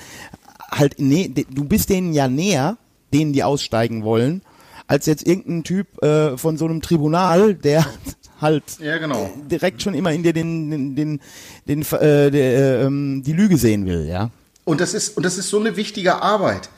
halt, 0.71 0.95
nee, 0.97 1.27
du 1.27 1.65
bist 1.65 1.89
denen 1.89 2.13
ja 2.13 2.29
näher, 2.29 2.77
denen 3.13 3.33
die 3.33 3.43
aussteigen 3.43 4.05
wollen, 4.05 4.41
als 4.87 5.05
jetzt 5.05 5.27
irgendein 5.27 5.65
Typ 5.65 6.01
äh, 6.01 6.37
von 6.37 6.57
so 6.57 6.63
einem 6.63 6.81
Tribunal, 6.81 7.55
der 7.55 7.85
halt 8.41 8.63
Ja, 8.79 8.97
genau. 8.97 9.29
direkt 9.49 9.81
schon 9.81 9.93
immer 9.93 10.11
in 10.11 10.23
dir 10.23 10.33
den, 10.33 10.69
den, 10.71 10.95
den, 10.95 11.19
den 11.67 11.81
äh, 11.81 12.31
der, 12.31 12.81
ähm, 12.81 13.23
die 13.25 13.33
Lüge 13.33 13.57
sehen 13.57 13.85
will, 13.85 14.05
ja. 14.07 14.29
Und 14.65 14.81
das 14.81 14.93
ist, 14.93 15.15
und 15.17 15.23
das 15.25 15.37
ist 15.37 15.49
so 15.49 15.59
eine 15.59 15.75
wichtige 15.77 16.21
Arbeit. 16.21 16.69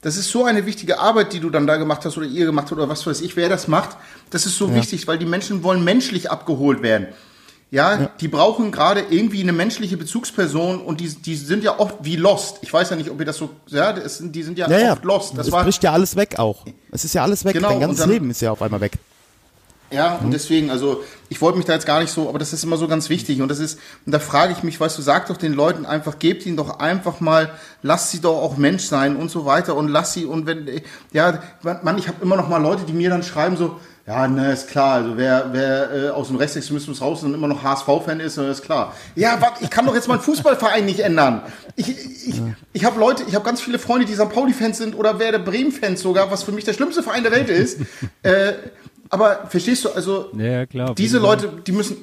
Das 0.00 0.16
ist 0.16 0.30
so 0.30 0.44
eine 0.44 0.66
wichtige 0.66 0.98
Arbeit, 0.98 1.32
die 1.32 1.40
du 1.40 1.48
dann 1.50 1.66
da 1.66 1.76
gemacht 1.76 2.04
hast 2.04 2.16
oder 2.18 2.26
ihr 2.26 2.44
gemacht 2.46 2.66
habt 2.70 2.72
oder 2.78 2.88
was 2.88 3.06
weiß 3.06 3.20
ich, 3.22 3.36
wer 3.36 3.48
das 3.48 3.68
macht. 3.68 3.96
Das 4.30 4.44
ist 4.46 4.56
so 4.56 4.74
wichtig, 4.74 5.06
weil 5.06 5.16
die 5.18 5.24
Menschen 5.26 5.62
wollen 5.62 5.82
menschlich 5.82 6.30
abgeholt 6.30 6.82
werden. 6.82 7.06
Ja, 7.70 8.10
die 8.20 8.28
brauchen 8.28 8.70
gerade 8.70 9.02
irgendwie 9.10 9.42
eine 9.42 9.52
menschliche 9.52 9.96
Bezugsperson 9.96 10.80
und 10.80 11.00
die, 11.00 11.08
die 11.08 11.34
sind 11.34 11.64
ja 11.64 11.78
oft 11.80 11.96
wie 12.02 12.14
lost. 12.16 12.58
Ich 12.62 12.72
weiß 12.72 12.90
ja 12.90 12.96
nicht, 12.96 13.10
ob 13.10 13.18
ihr 13.18 13.26
das 13.26 13.36
so, 13.38 13.50
ja, 13.66 13.92
das 13.92 14.18
sind, 14.18 14.34
die 14.36 14.42
sind 14.44 14.58
ja, 14.58 14.70
Ja, 14.70 14.78
ja. 14.78 14.92
oft 14.92 15.04
lost. 15.04 15.36
Das 15.38 15.46
es 15.46 15.52
war, 15.52 15.64
bricht 15.64 15.82
ja 15.82 15.92
alles 15.92 16.14
weg 16.14 16.38
auch. 16.38 16.64
Es 16.92 17.04
ist 17.04 17.14
ja 17.14 17.22
alles 17.22 17.44
weg. 17.44 17.54
Genau, 17.54 17.70
Dein 17.70 17.80
ganzes 17.80 18.00
dann- 18.00 18.10
Leben 18.10 18.30
ist 18.30 18.42
ja 18.42 18.52
auf 18.52 18.62
einmal 18.62 18.80
weg. 18.80 18.92
Ja, 19.94 20.16
und 20.16 20.32
deswegen, 20.32 20.70
also 20.70 21.04
ich 21.28 21.40
wollte 21.40 21.56
mich 21.56 21.66
da 21.66 21.72
jetzt 21.72 21.86
gar 21.86 22.00
nicht 22.00 22.10
so, 22.10 22.28
aber 22.28 22.40
das 22.40 22.52
ist 22.52 22.64
immer 22.64 22.76
so 22.76 22.88
ganz 22.88 23.08
wichtig 23.08 23.40
und 23.40 23.48
das 23.48 23.60
ist, 23.60 23.78
und 24.04 24.12
da 24.12 24.18
frage 24.18 24.52
ich 24.52 24.64
mich, 24.64 24.80
weißt 24.80 24.98
du, 24.98 25.02
sag 25.02 25.28
doch 25.28 25.36
den 25.36 25.52
Leuten 25.52 25.86
einfach, 25.86 26.18
gebt 26.18 26.44
ihnen 26.46 26.56
doch 26.56 26.80
einfach 26.80 27.20
mal, 27.20 27.52
lasst 27.82 28.10
sie 28.10 28.20
doch 28.20 28.42
auch 28.42 28.56
Mensch 28.56 28.82
sein 28.82 29.14
und 29.14 29.30
so 29.30 29.46
weiter 29.46 29.76
und 29.76 29.86
lass 29.86 30.12
sie 30.12 30.24
und 30.24 30.46
wenn, 30.46 30.68
ja, 31.12 31.38
man, 31.62 31.96
ich 31.96 32.08
habe 32.08 32.18
immer 32.22 32.36
noch 32.36 32.48
mal 32.48 32.60
Leute, 32.60 32.82
die 32.84 32.92
mir 32.92 33.08
dann 33.08 33.22
schreiben 33.22 33.56
so, 33.56 33.78
ja, 34.06 34.28
ne, 34.28 34.52
ist 34.52 34.68
klar, 34.68 34.96
also 34.96 35.16
wer, 35.16 35.48
wer 35.52 35.92
äh, 35.92 36.08
aus 36.10 36.26
dem 36.28 36.36
Rechtsextremismus 36.36 37.00
raus 37.00 37.20
ist 37.20 37.24
und 37.24 37.32
immer 37.32 37.48
noch 37.48 37.62
HSV-Fan 37.62 38.20
ist, 38.20 38.36
äh, 38.36 38.50
ist 38.50 38.62
klar. 38.62 38.92
Ja, 39.14 39.40
warte, 39.40 39.64
ich 39.64 39.70
kann 39.70 39.86
doch 39.86 39.94
jetzt 39.94 40.08
meinen 40.08 40.20
Fußballverein 40.20 40.84
nicht 40.84 41.00
ändern. 41.00 41.40
Ich, 41.74 41.88
ich, 41.88 42.42
ich 42.74 42.84
habe 42.84 43.00
Leute, 43.00 43.22
ich 43.26 43.34
habe 43.34 43.46
ganz 43.46 43.62
viele 43.62 43.78
Freunde, 43.78 44.04
die 44.04 44.14
St. 44.14 44.28
Pauli-Fans 44.28 44.76
sind 44.76 44.94
oder 44.94 45.18
Werder 45.18 45.38
Bremen-Fans 45.38 46.02
sogar, 46.02 46.30
was 46.30 46.42
für 46.42 46.52
mich 46.52 46.64
der 46.64 46.74
schlimmste 46.74 47.02
Verein 47.02 47.22
der 47.22 47.32
Welt 47.32 47.48
ist. 47.48 47.80
äh, 48.22 48.52
aber 49.10 49.46
verstehst 49.48 49.84
du, 49.84 49.90
also 49.90 50.30
Ja, 50.36 50.66
klar. 50.66 50.94
diese 50.94 51.18
Leute, 51.18 51.50
die 51.66 51.72
müssen, 51.72 51.96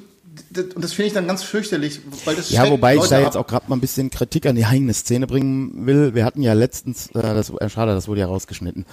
und 0.74 0.82
das 0.82 0.92
finde 0.92 1.08
ich 1.08 1.12
dann 1.12 1.26
ganz 1.26 1.42
fürchterlich, 1.42 2.00
weil 2.24 2.36
das 2.36 2.50
Ja, 2.50 2.70
wobei 2.70 2.94
ich 2.94 3.00
Leute 3.00 3.10
da 3.10 3.18
ab. 3.18 3.24
jetzt 3.24 3.36
auch 3.36 3.46
gerade 3.46 3.68
mal 3.68 3.76
ein 3.76 3.80
bisschen 3.80 4.10
Kritik 4.10 4.46
an 4.46 4.56
die 4.56 4.64
eigene 4.64 4.92
Szene 4.94 5.26
bringen 5.26 5.86
will. 5.86 6.14
Wir 6.14 6.24
hatten 6.24 6.42
ja 6.42 6.52
letztens, 6.52 7.08
äh, 7.08 7.20
das 7.22 7.50
äh, 7.50 7.68
schade, 7.68 7.94
das 7.94 8.08
wurde 8.08 8.20
ja 8.20 8.26
rausgeschnitten. 8.26 8.86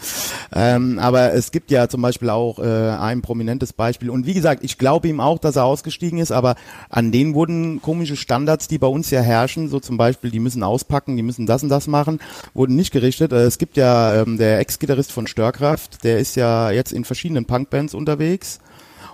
Ähm, 0.54 1.00
aber 1.00 1.34
es 1.34 1.52
gibt 1.52 1.72
ja 1.72 1.88
zum 1.88 2.02
Beispiel 2.02 2.30
auch 2.30 2.60
äh, 2.60 2.90
ein 2.92 3.22
prominentes 3.22 3.74
Beispiel. 3.74 4.10
Und 4.10 4.26
wie 4.26 4.34
gesagt, 4.34 4.64
ich 4.64 4.78
glaube 4.78 5.08
ihm 5.08 5.20
auch, 5.20 5.40
dass 5.40 5.56
er 5.56 5.66
ausgestiegen 5.66 6.20
ist, 6.20 6.32
aber 6.32 6.56
an 6.90 7.12
denen 7.12 7.34
wurden 7.36 7.82
komische 7.82 8.16
Standards, 8.16 8.68
die 8.68 8.78
bei 8.78 8.88
uns 8.88 9.10
ja 9.10 9.22
herrschen, 9.22 9.70
so 9.70 9.80
zum 9.80 9.98
Beispiel, 9.98 10.32
die 10.32 10.40
müssen 10.40 10.64
auspacken, 10.64 11.16
die 11.16 11.24
müssen 11.24 11.46
das 11.46 11.64
und 11.64 11.70
das 11.70 11.88
machen, 11.88 12.20
wurden 12.54 12.76
nicht 12.76 12.92
gerichtet. 12.92 13.32
Äh, 13.32 13.44
es 13.44 13.58
gibt 13.58 13.78
ja 13.78 14.22
ähm, 14.22 14.38
der 14.38 14.60
Ex-Gitarrist 14.60 15.12
von 15.12 15.28
Störkraft, 15.28 16.04
der 16.04 16.20
ist 16.20 16.36
ja 16.36 16.72
jetzt 16.72 16.92
in 16.92 17.06
verschiedenen 17.06 17.46
Punkbands 17.46 17.94
unterwegs. 17.94 18.60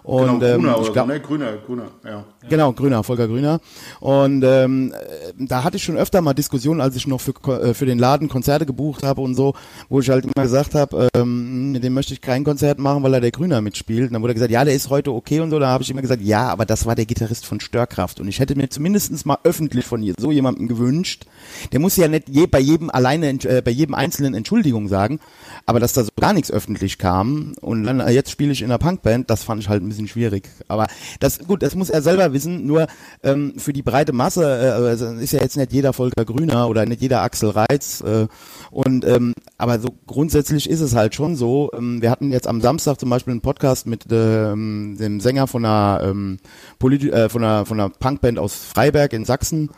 Und, 0.05 0.39
genau, 0.39 0.45
ähm, 0.45 0.61
Grüner 0.61 0.71
ich 0.73 0.77
oder 0.81 0.91
glaub- 0.93 1.07
so, 1.07 1.13
ne? 1.13 1.19
Grüner, 1.19 1.57
Grüner, 1.65 1.87
ja. 2.03 2.23
Genau, 2.47 2.73
Grüner, 2.73 3.03
Volker 3.03 3.27
Grüner. 3.27 3.59
Und 3.99 4.43
ähm, 4.43 4.93
äh, 4.93 5.33
da 5.35 5.63
hatte 5.63 5.77
ich 5.77 5.83
schon 5.83 5.97
öfter 5.97 6.21
mal 6.21 6.35
Diskussionen, 6.35 6.79
als 6.79 6.95
ich 6.95 7.07
noch 7.07 7.19
für, 7.19 7.33
äh, 7.59 7.73
für 7.73 7.87
den 7.87 7.97
Laden 7.97 8.29
Konzerte 8.29 8.67
gebucht 8.67 9.01
habe 9.01 9.21
und 9.21 9.33
so, 9.33 9.55
wo 9.89 9.99
ich 9.99 10.09
halt 10.11 10.25
immer 10.25 10.43
gesagt 10.43 10.75
habe, 10.75 11.07
ähm, 11.15 11.71
mit 11.71 11.83
dem 11.83 11.95
möchte 11.95 12.13
ich 12.13 12.21
kein 12.21 12.43
Konzert 12.43 12.77
machen, 12.77 13.01
weil 13.01 13.15
er 13.15 13.21
der 13.21 13.31
Grüner 13.31 13.61
mitspielt. 13.61 14.09
Und 14.09 14.13
dann 14.13 14.21
wurde 14.21 14.35
gesagt, 14.35 14.51
ja, 14.51 14.63
der 14.63 14.75
ist 14.75 14.91
heute 14.91 15.11
okay 15.11 15.39
und 15.39 15.49
so. 15.49 15.57
Da 15.57 15.69
habe 15.69 15.81
ich 15.81 15.89
immer 15.89 16.03
gesagt, 16.03 16.21
ja, 16.21 16.49
aber 16.49 16.67
das 16.67 16.85
war 16.85 16.93
der 16.93 17.07
Gitarrist 17.07 17.47
von 17.47 17.59
Störkraft. 17.59 18.19
Und 18.19 18.27
ich 18.27 18.39
hätte 18.39 18.55
mir 18.55 18.69
zumindestens 18.69 19.25
mal 19.25 19.39
öffentlich 19.43 19.85
von 19.85 20.05
so 20.19 20.31
jemanden 20.31 20.67
gewünscht. 20.67 21.25
Der 21.71 21.79
muss 21.79 21.95
ja 21.95 22.07
nicht 22.07 22.29
je, 22.29 22.45
bei 22.45 22.59
jedem 22.59 22.91
alleine, 22.91 23.29
äh, 23.29 23.63
bei 23.65 23.71
jedem 23.71 23.95
einzelnen 23.95 24.35
Entschuldigung 24.35 24.87
sagen, 24.87 25.19
aber 25.65 25.79
dass 25.79 25.93
da 25.93 26.03
so 26.03 26.11
gar 26.19 26.33
nichts 26.33 26.51
öffentlich 26.51 26.99
kam 26.99 27.53
und 27.61 27.85
dann 27.85 27.99
äh, 28.01 28.11
jetzt 28.11 28.29
spiele 28.29 28.51
ich 28.51 28.61
in 28.61 28.69
einer 28.69 28.77
Punkband, 28.77 29.31
das 29.31 29.43
fand 29.43 29.63
ich 29.63 29.69
halt 29.69 29.81
ein 29.81 29.94
bisschen 29.95 30.07
schwierig. 30.07 30.49
Aber 30.67 30.87
das 31.19 31.39
gut, 31.39 31.63
das 31.63 31.75
muss 31.75 31.89
er 31.89 32.01
selber 32.01 32.33
wissen. 32.33 32.65
Nur 32.65 32.87
ähm, 33.23 33.53
für 33.57 33.73
die 33.73 33.81
breite 33.81 34.13
Masse 34.13 34.43
äh, 34.43 34.69
also 34.69 35.07
ist 35.13 35.33
ja 35.33 35.41
jetzt 35.41 35.57
nicht 35.57 35.73
jeder 35.73 35.93
Volker 35.93 36.25
Grüner 36.25 36.69
oder 36.69 36.85
nicht 36.85 37.01
jeder 37.01 37.21
Axel 37.21 37.49
Reitz. 37.49 38.01
Äh, 38.01 38.27
und 38.71 39.05
ähm, 39.05 39.33
aber 39.57 39.79
so 39.79 39.89
grundsätzlich 40.05 40.69
ist 40.69 40.81
es 40.81 40.95
halt 40.95 41.15
schon 41.15 41.35
so. 41.35 41.71
Ähm, 41.73 42.01
wir 42.01 42.11
hatten 42.11 42.31
jetzt 42.31 42.47
am 42.47 42.61
Samstag 42.61 42.99
zum 42.99 43.09
Beispiel 43.09 43.31
einen 43.31 43.41
Podcast 43.41 43.87
mit 43.87 44.05
ähm, 44.11 44.97
dem 44.99 45.19
Sänger 45.19 45.47
von 45.47 45.65
einer 45.65 46.01
ähm, 46.03 46.37
Polit 46.79 47.03
äh, 47.03 47.29
von 47.29 47.43
einer 47.43 47.65
von 47.65 47.79
einer 47.79 47.89
Punkband 47.89 48.39
aus 48.39 48.55
Freiberg 48.55 49.13
in 49.13 49.25
Sachsen. 49.25 49.69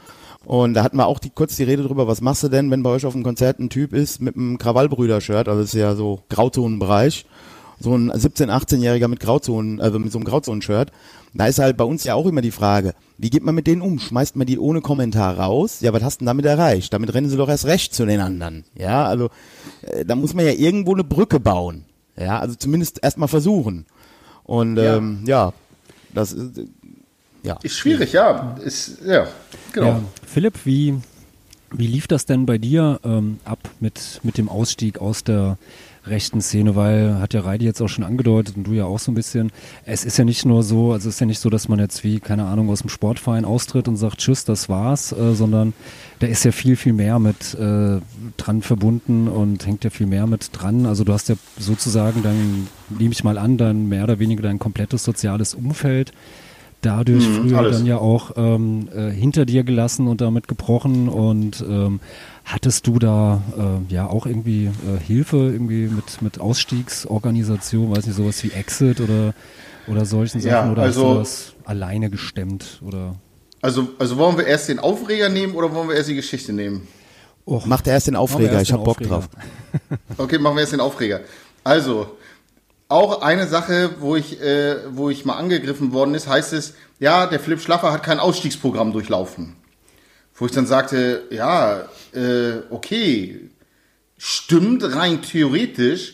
Und 0.46 0.76
da 0.76 0.84
hatten 0.84 0.96
wir 0.96 1.08
auch 1.08 1.20
die, 1.20 1.30
kurz 1.30 1.58
die 1.58 1.64
Rede 1.64 1.84
drüber, 1.84 2.08
was 2.08 2.22
machst 2.22 2.42
du 2.42 2.48
denn, 2.48 2.72
wenn 2.72 2.82
bei 2.82 2.90
euch 2.90 3.06
auf 3.06 3.12
dem 3.12 3.24
Konzert 3.24 3.60
ein 3.60 3.70
Typ 3.70 3.92
ist 3.92 4.22
mit 4.22 4.38
einem 4.38 4.58
Krawallbrüder-Shirt, 4.58 5.50
also 5.50 5.60
das 5.60 5.74
ist 5.74 5.80
ja 5.80 5.94
so 5.94 6.22
Grauzonenbereich, 6.30 7.26
so 7.80 7.96
ein 7.96 8.12
17-, 8.12 8.50
18-Jähriger 8.50 9.08
mit 9.08 9.20
Grauzonen, 9.20 9.80
also 9.82 10.00
mit 10.00 10.12
so 10.12 10.18
einem 10.18 10.26
Grauzonen-Shirt. 10.26 10.92
Da 11.34 11.46
ist 11.48 11.60
halt 11.60 11.78
bei 11.78 11.84
uns 11.84 12.04
ja 12.04 12.16
auch 12.16 12.26
immer 12.26 12.42
die 12.42 12.52
Frage, 12.52 12.94
wie 13.18 13.30
geht 13.30 13.44
man 13.44 13.54
mit 13.54 13.68
denen 13.68 13.82
um? 13.82 14.00
Schmeißt 14.00 14.36
man 14.36 14.48
die 14.48 14.58
ohne 14.58 14.82
Kommentar 14.82 15.38
raus? 15.38 15.82
Ja, 15.82 15.94
was 15.94 16.02
hast 16.02 16.16
du 16.18 16.20
denn 16.22 16.28
damit 16.28 16.46
erreicht? 16.46 16.92
Damit 16.94 17.14
rennen 17.14 17.30
sie 17.30 17.38
doch 17.38 17.50
erst 17.50 17.66
recht 17.66 17.94
zu 17.94 18.06
den 18.06 18.20
anderen. 18.20 18.64
Ja, 18.76 19.06
also 19.06 19.30
äh, 19.84 20.04
da 20.06 20.16
muss 20.16 20.34
man 20.34 20.46
ja 20.46 20.52
irgendwo 20.54 20.94
eine 20.94 21.04
Brücke 21.04 21.40
bauen. 21.40 21.86
Ja, 22.20 22.40
also 22.40 22.56
zumindest 22.56 23.04
erstmal 23.04 23.28
versuchen. 23.28 23.86
Und 24.44 24.78
Ja. 24.78 24.98
ähm, 24.98 25.20
ja, 25.28 25.54
das 26.14 26.32
ist, 26.32 26.58
äh, 26.58 26.66
ja. 27.44 27.60
Ist 27.62 27.76
schwierig, 27.78 28.14
ja. 28.14 28.56
Ist, 28.64 28.98
ja, 29.06 29.28
genau. 29.74 29.88
Ja. 29.88 30.02
Philipp, 30.26 30.56
wie, 30.66 30.96
wie 31.72 31.88
lief 31.88 32.08
das 32.08 32.26
denn 32.26 32.48
bei 32.48 32.58
dir 32.58 33.00
ähm, 33.04 33.40
ab 33.46 33.60
mit, 33.80 34.20
mit 34.24 34.40
dem 34.40 34.50
Ausstieg 34.50 35.00
aus 35.00 35.24
der 35.24 35.60
rechten 36.10 36.42
Szene? 36.42 36.76
Weil, 36.76 37.20
hat 37.20 37.34
ja 37.34 37.42
Reidi 37.42 37.66
jetzt 37.66 37.82
auch 37.82 37.88
schon 37.88 38.04
angedeutet 38.04 38.58
und 38.58 38.66
du 38.66 38.74
ja 38.74 38.86
auch 38.86 39.00
so 39.00 39.12
ein 39.12 39.16
bisschen, 39.16 39.52
es 39.86 40.06
ist 40.06 40.18
ja 40.18 40.26
nicht 40.26 40.46
nur 40.46 40.64
so, 40.64 40.92
also 40.94 41.10
es 41.10 41.16
ist 41.16 41.20
ja 41.20 41.26
nicht 41.26 41.40
so, 41.40 41.50
dass 41.50 41.68
man 41.70 41.80
jetzt 41.80 42.04
wie, 42.04 42.20
keine 42.20 42.46
Ahnung, 42.46 42.70
aus 42.70 42.80
dem 42.82 42.90
Sportverein 42.90 43.46
austritt 43.46 43.88
und 43.88 43.98
sagt, 43.98 44.18
tschüss, 44.20 44.46
das 44.46 44.70
war's, 44.70 45.12
äh, 45.12 45.34
sondern 45.34 45.74
da 46.20 46.28
ist 46.28 46.44
ja 46.46 46.52
viel, 46.52 46.76
viel 46.76 46.94
mehr 46.94 47.20
mit 47.20 47.54
äh, 47.56 48.00
dran 48.38 48.62
verbunden 48.62 49.28
und 49.28 49.66
hängt 49.66 49.84
ja 49.84 49.90
viel 49.90 50.08
mehr 50.08 50.28
mit 50.28 50.50
dran. 50.54 50.86
Also 50.86 51.04
du 51.04 51.14
hast 51.14 51.30
ja 51.30 51.36
sozusagen 51.58 52.24
dann, 52.24 52.68
nehme 52.98 53.12
ich 53.12 53.24
mal 53.24 53.38
an, 53.38 53.58
dann 53.58 53.88
mehr 53.88 54.04
oder 54.04 54.20
weniger 54.20 54.44
dein 54.44 54.60
komplettes 54.60 55.04
soziales 55.04 55.54
Umfeld 55.54 56.12
dadurch 56.82 57.28
Mhm, 57.28 57.34
früher 57.34 57.58
alles. 57.58 57.78
dann 57.78 57.86
ja 57.88 57.98
auch 57.98 58.32
ähm, 58.38 58.88
äh, 58.96 59.10
hinter 59.10 59.46
dir 59.46 59.64
gelassen 59.64 60.08
und 60.08 60.22
damit 60.22 60.48
gebrochen 60.48 61.10
und 61.10 61.66
ähm, 61.68 62.00
hattest 62.48 62.88
du 62.88 62.98
da 62.98 63.42
äh, 63.90 63.94
ja 63.94 64.08
auch 64.08 64.26
irgendwie 64.26 64.66
äh, 64.68 65.00
Hilfe 65.06 65.38
irgendwie 65.38 65.88
mit 65.88 66.22
mit 66.22 66.40
Ausstiegsorganisation, 66.40 67.92
weiß 67.92 68.06
nicht 68.06 68.16
sowas 68.16 68.44
wie 68.44 68.52
Exit 68.52 69.00
oder 69.02 69.34
oder 69.88 70.06
solchen 70.06 70.42
Ja, 70.42 70.52
Sachen 70.62 70.72
oder 70.72 70.82
hast 70.84 70.88
also- 70.98 71.14
du 71.14 71.20
das 71.20 71.54
alleine 71.66 72.10
gestemmt 72.10 72.82
oder 72.86 73.16
Also, 73.62 73.90
also 74.00 74.18
wollen 74.18 74.38
wir 74.38 74.46
erst 74.48 74.70
den 74.70 74.80
Aufreger 74.80 75.30
nehmen 75.30 75.54
oder 75.56 75.74
wollen 75.74 75.90
wir 75.90 75.96
erst 75.96 76.10
die 76.10 76.16
Geschichte 76.16 76.54
nehmen? 76.54 76.88
Och, 77.46 77.66
Macht 77.66 77.88
er 77.88 77.94
erst 77.94 78.08
den 78.08 78.16
Aufreger, 78.16 78.52
erst 78.54 78.64
ich 78.64 78.68
den 78.70 78.78
hab 78.80 78.84
Bock 78.86 79.00
drauf. 79.02 79.30
Okay, 80.18 80.38
machen 80.40 80.56
wir 80.56 80.62
jetzt 80.62 80.74
den 80.74 80.80
Aufreger. 80.82 81.22
Also, 81.64 82.08
auch 82.90 83.22
eine 83.22 83.48
Sache, 83.48 83.92
wo 84.00 84.16
ich, 84.16 84.42
äh, 84.42 84.78
wo 84.92 85.10
ich 85.10 85.26
mal 85.26 85.36
angegriffen 85.36 85.92
worden 85.92 86.16
ist, 86.16 86.28
heißt 86.28 86.54
es, 86.54 86.74
ja, 87.00 87.26
der 87.28 87.40
Philipp 87.40 87.60
Schlaffer 87.62 87.92
hat 87.92 88.04
kein 88.04 88.20
Ausstiegsprogramm 88.20 88.92
durchlaufen. 88.94 89.57
Wo 90.38 90.46
ich 90.46 90.52
dann 90.52 90.68
sagte, 90.68 91.24
ja, 91.32 91.88
äh, 92.14 92.62
okay, 92.70 93.50
stimmt 94.18 94.84
rein 94.84 95.22
theoretisch. 95.22 96.14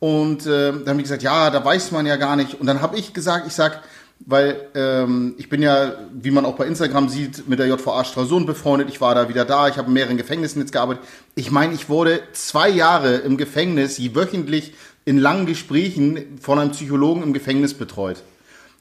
Und 0.00 0.46
äh, 0.46 0.72
dann 0.72 0.88
habe 0.88 0.96
ich 0.98 1.04
gesagt, 1.04 1.22
ja, 1.22 1.48
da 1.50 1.64
weiß 1.64 1.92
man 1.92 2.06
ja 2.06 2.16
gar 2.16 2.34
nicht. 2.34 2.60
Und 2.60 2.66
dann 2.66 2.82
habe 2.82 2.98
ich 2.98 3.14
gesagt, 3.14 3.46
ich 3.46 3.52
sag, 3.52 3.82
weil 4.26 4.68
ähm, 4.74 5.34
ich 5.38 5.48
bin 5.48 5.62
ja, 5.62 5.94
wie 6.12 6.30
man 6.30 6.44
auch 6.44 6.56
bei 6.56 6.66
Instagram 6.66 7.08
sieht, 7.08 7.48
mit 7.48 7.58
der 7.58 7.66
JVA 7.68 8.04
Stralsund 8.04 8.46
befreundet. 8.46 8.88
Ich 8.88 9.00
war 9.00 9.14
da 9.14 9.28
wieder 9.28 9.44
da. 9.44 9.68
Ich 9.68 9.76
habe 9.76 9.88
in 9.88 9.94
mehreren 9.94 10.16
Gefängnissen 10.16 10.60
jetzt 10.60 10.72
gearbeitet. 10.72 11.04
Ich 11.34 11.50
meine, 11.50 11.74
ich 11.74 11.88
wurde 11.88 12.20
zwei 12.32 12.68
Jahre 12.68 13.16
im 13.16 13.36
Gefängnis, 13.36 13.98
je 13.98 14.14
wöchentlich 14.14 14.74
in 15.04 15.18
langen 15.18 15.46
Gesprächen 15.46 16.38
von 16.40 16.58
einem 16.58 16.72
Psychologen 16.72 17.22
im 17.22 17.32
Gefängnis 17.32 17.74
betreut. 17.74 18.22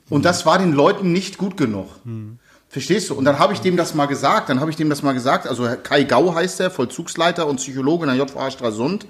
Und 0.10 0.26
das 0.26 0.46
war 0.46 0.58
den 0.60 0.74
Leuten 0.74 1.12
nicht 1.12 1.38
gut 1.38 1.56
genug. 1.56 1.88
Verstehst 2.72 3.10
du? 3.10 3.16
Und 3.16 3.26
dann 3.26 3.38
habe 3.38 3.52
ich 3.52 3.60
dem 3.60 3.76
das 3.76 3.94
mal 3.96 4.06
gesagt, 4.06 4.48
dann 4.48 4.62
habe 4.62 4.72
ich 4.72 4.78
dem 4.78 4.90
das 4.90 5.04
mal 5.04 5.12
gesagt, 5.12 5.46
also 5.46 5.68
Kai 5.84 6.04
Gau 6.04 6.34
heißt 6.34 6.62
er, 6.62 6.72
Vollzugsleiter 6.72 7.46
und 7.46 7.58
Psychologe 7.58 8.06
in 8.06 8.16
der 8.16 8.26
JVA 8.26 8.50
Stralsund. 8.50 9.06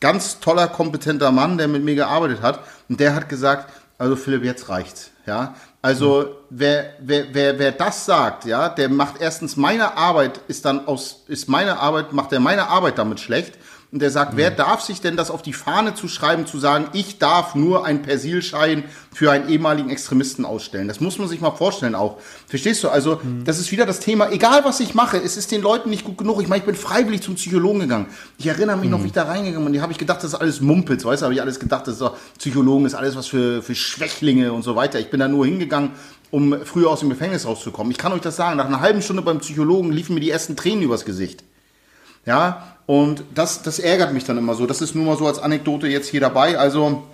Ganz 0.00 0.38
toller, 0.40 0.68
kompetenter 0.68 1.32
Mann, 1.32 1.56
der 1.56 1.66
mit 1.66 1.82
mir 1.82 1.94
gearbeitet 1.94 2.42
hat. 2.42 2.60
Und 2.90 3.00
der 3.00 3.14
hat 3.14 3.30
gesagt, 3.30 3.72
also 3.96 4.16
Philipp, 4.16 4.44
jetzt 4.44 4.68
reicht's. 4.68 5.12
Ja, 5.26 5.54
also 5.80 6.36
wer, 6.50 6.90
wer, 7.00 7.32
wer, 7.32 7.58
wer 7.58 7.72
das 7.72 8.04
sagt, 8.04 8.44
ja, 8.44 8.68
der 8.68 8.90
macht 8.90 9.20
erstens 9.20 9.56
meine 9.56 9.96
Arbeit, 9.96 10.40
ist 10.46 10.66
dann 10.66 10.86
aus, 10.86 11.24
ist 11.26 11.48
meine 11.48 11.80
Arbeit, 11.80 12.12
macht 12.12 12.34
er 12.34 12.40
meine 12.40 12.68
Arbeit 12.68 12.98
damit 12.98 13.18
schlecht. 13.18 13.54
Und 13.96 14.00
der 14.00 14.10
sagt, 14.10 14.36
wer 14.36 14.50
darf 14.50 14.82
sich 14.82 15.00
denn 15.00 15.16
das 15.16 15.30
auf 15.30 15.40
die 15.40 15.54
Fahne 15.54 15.94
zu 15.94 16.06
schreiben, 16.06 16.44
zu 16.44 16.58
sagen, 16.58 16.88
ich 16.92 17.16
darf 17.16 17.54
nur 17.54 17.86
einen 17.86 18.02
Persilschein 18.02 18.84
für 19.10 19.32
einen 19.32 19.48
ehemaligen 19.48 19.88
Extremisten 19.88 20.44
ausstellen? 20.44 20.86
Das 20.86 21.00
muss 21.00 21.16
man 21.16 21.28
sich 21.28 21.40
mal 21.40 21.52
vorstellen 21.52 21.94
auch. 21.94 22.18
Verstehst 22.46 22.84
du? 22.84 22.90
Also, 22.90 23.22
das 23.46 23.58
ist 23.58 23.72
wieder 23.72 23.86
das 23.86 23.98
Thema, 23.98 24.30
egal 24.30 24.66
was 24.66 24.80
ich 24.80 24.92
mache, 24.92 25.16
es 25.16 25.38
ist 25.38 25.50
den 25.50 25.62
Leuten 25.62 25.88
nicht 25.88 26.04
gut 26.04 26.18
genug. 26.18 26.42
Ich 26.42 26.46
meine, 26.48 26.58
ich 26.58 26.66
bin 26.66 26.74
freiwillig 26.74 27.22
zum 27.22 27.36
Psychologen 27.36 27.80
gegangen. 27.80 28.08
Ich 28.36 28.46
erinnere 28.46 28.76
mich 28.76 28.90
noch, 28.90 29.02
wie 29.02 29.06
ich 29.06 29.12
da 29.12 29.22
reingegangen 29.22 29.64
bin. 29.64 29.72
Die 29.72 29.80
habe 29.80 29.92
ich 29.92 29.98
gedacht, 29.98 30.18
das 30.18 30.34
ist 30.34 30.38
alles 30.38 30.60
Mumpitz, 30.60 31.02
weißt 31.02 31.22
du? 31.22 31.24
Habe 31.24 31.34
ich 31.34 31.40
alles 31.40 31.58
gedacht, 31.58 31.86
das 31.86 31.94
ist 31.94 32.02
doch, 32.02 32.18
Psychologen 32.38 32.84
ist 32.84 32.94
alles 32.94 33.16
was 33.16 33.28
für, 33.28 33.62
für 33.62 33.74
Schwächlinge 33.74 34.52
und 34.52 34.60
so 34.60 34.76
weiter. 34.76 35.00
Ich 35.00 35.08
bin 35.08 35.20
da 35.20 35.26
nur 35.26 35.46
hingegangen, 35.46 35.92
um 36.30 36.54
früher 36.66 36.90
aus 36.90 37.00
dem 37.00 37.08
Gefängnis 37.08 37.46
rauszukommen. 37.46 37.92
Ich 37.92 37.96
kann 37.96 38.12
euch 38.12 38.20
das 38.20 38.36
sagen, 38.36 38.58
nach 38.58 38.66
einer 38.66 38.80
halben 38.80 39.00
Stunde 39.00 39.22
beim 39.22 39.38
Psychologen 39.38 39.90
liefen 39.90 40.12
mir 40.12 40.20
die 40.20 40.28
ersten 40.28 40.54
Tränen 40.54 40.82
übers 40.82 41.06
Gesicht. 41.06 41.44
Ja, 42.26 42.76
und 42.86 43.24
das, 43.34 43.62
das 43.62 43.78
ärgert 43.78 44.12
mich 44.12 44.24
dann 44.24 44.36
immer 44.36 44.54
so. 44.54 44.66
Das 44.66 44.82
ist 44.82 44.94
nur 44.94 45.04
mal 45.04 45.16
so 45.16 45.26
als 45.26 45.38
Anekdote 45.38 45.86
jetzt 45.86 46.08
hier 46.08 46.20
dabei. 46.20 46.58
Also, 46.58 47.04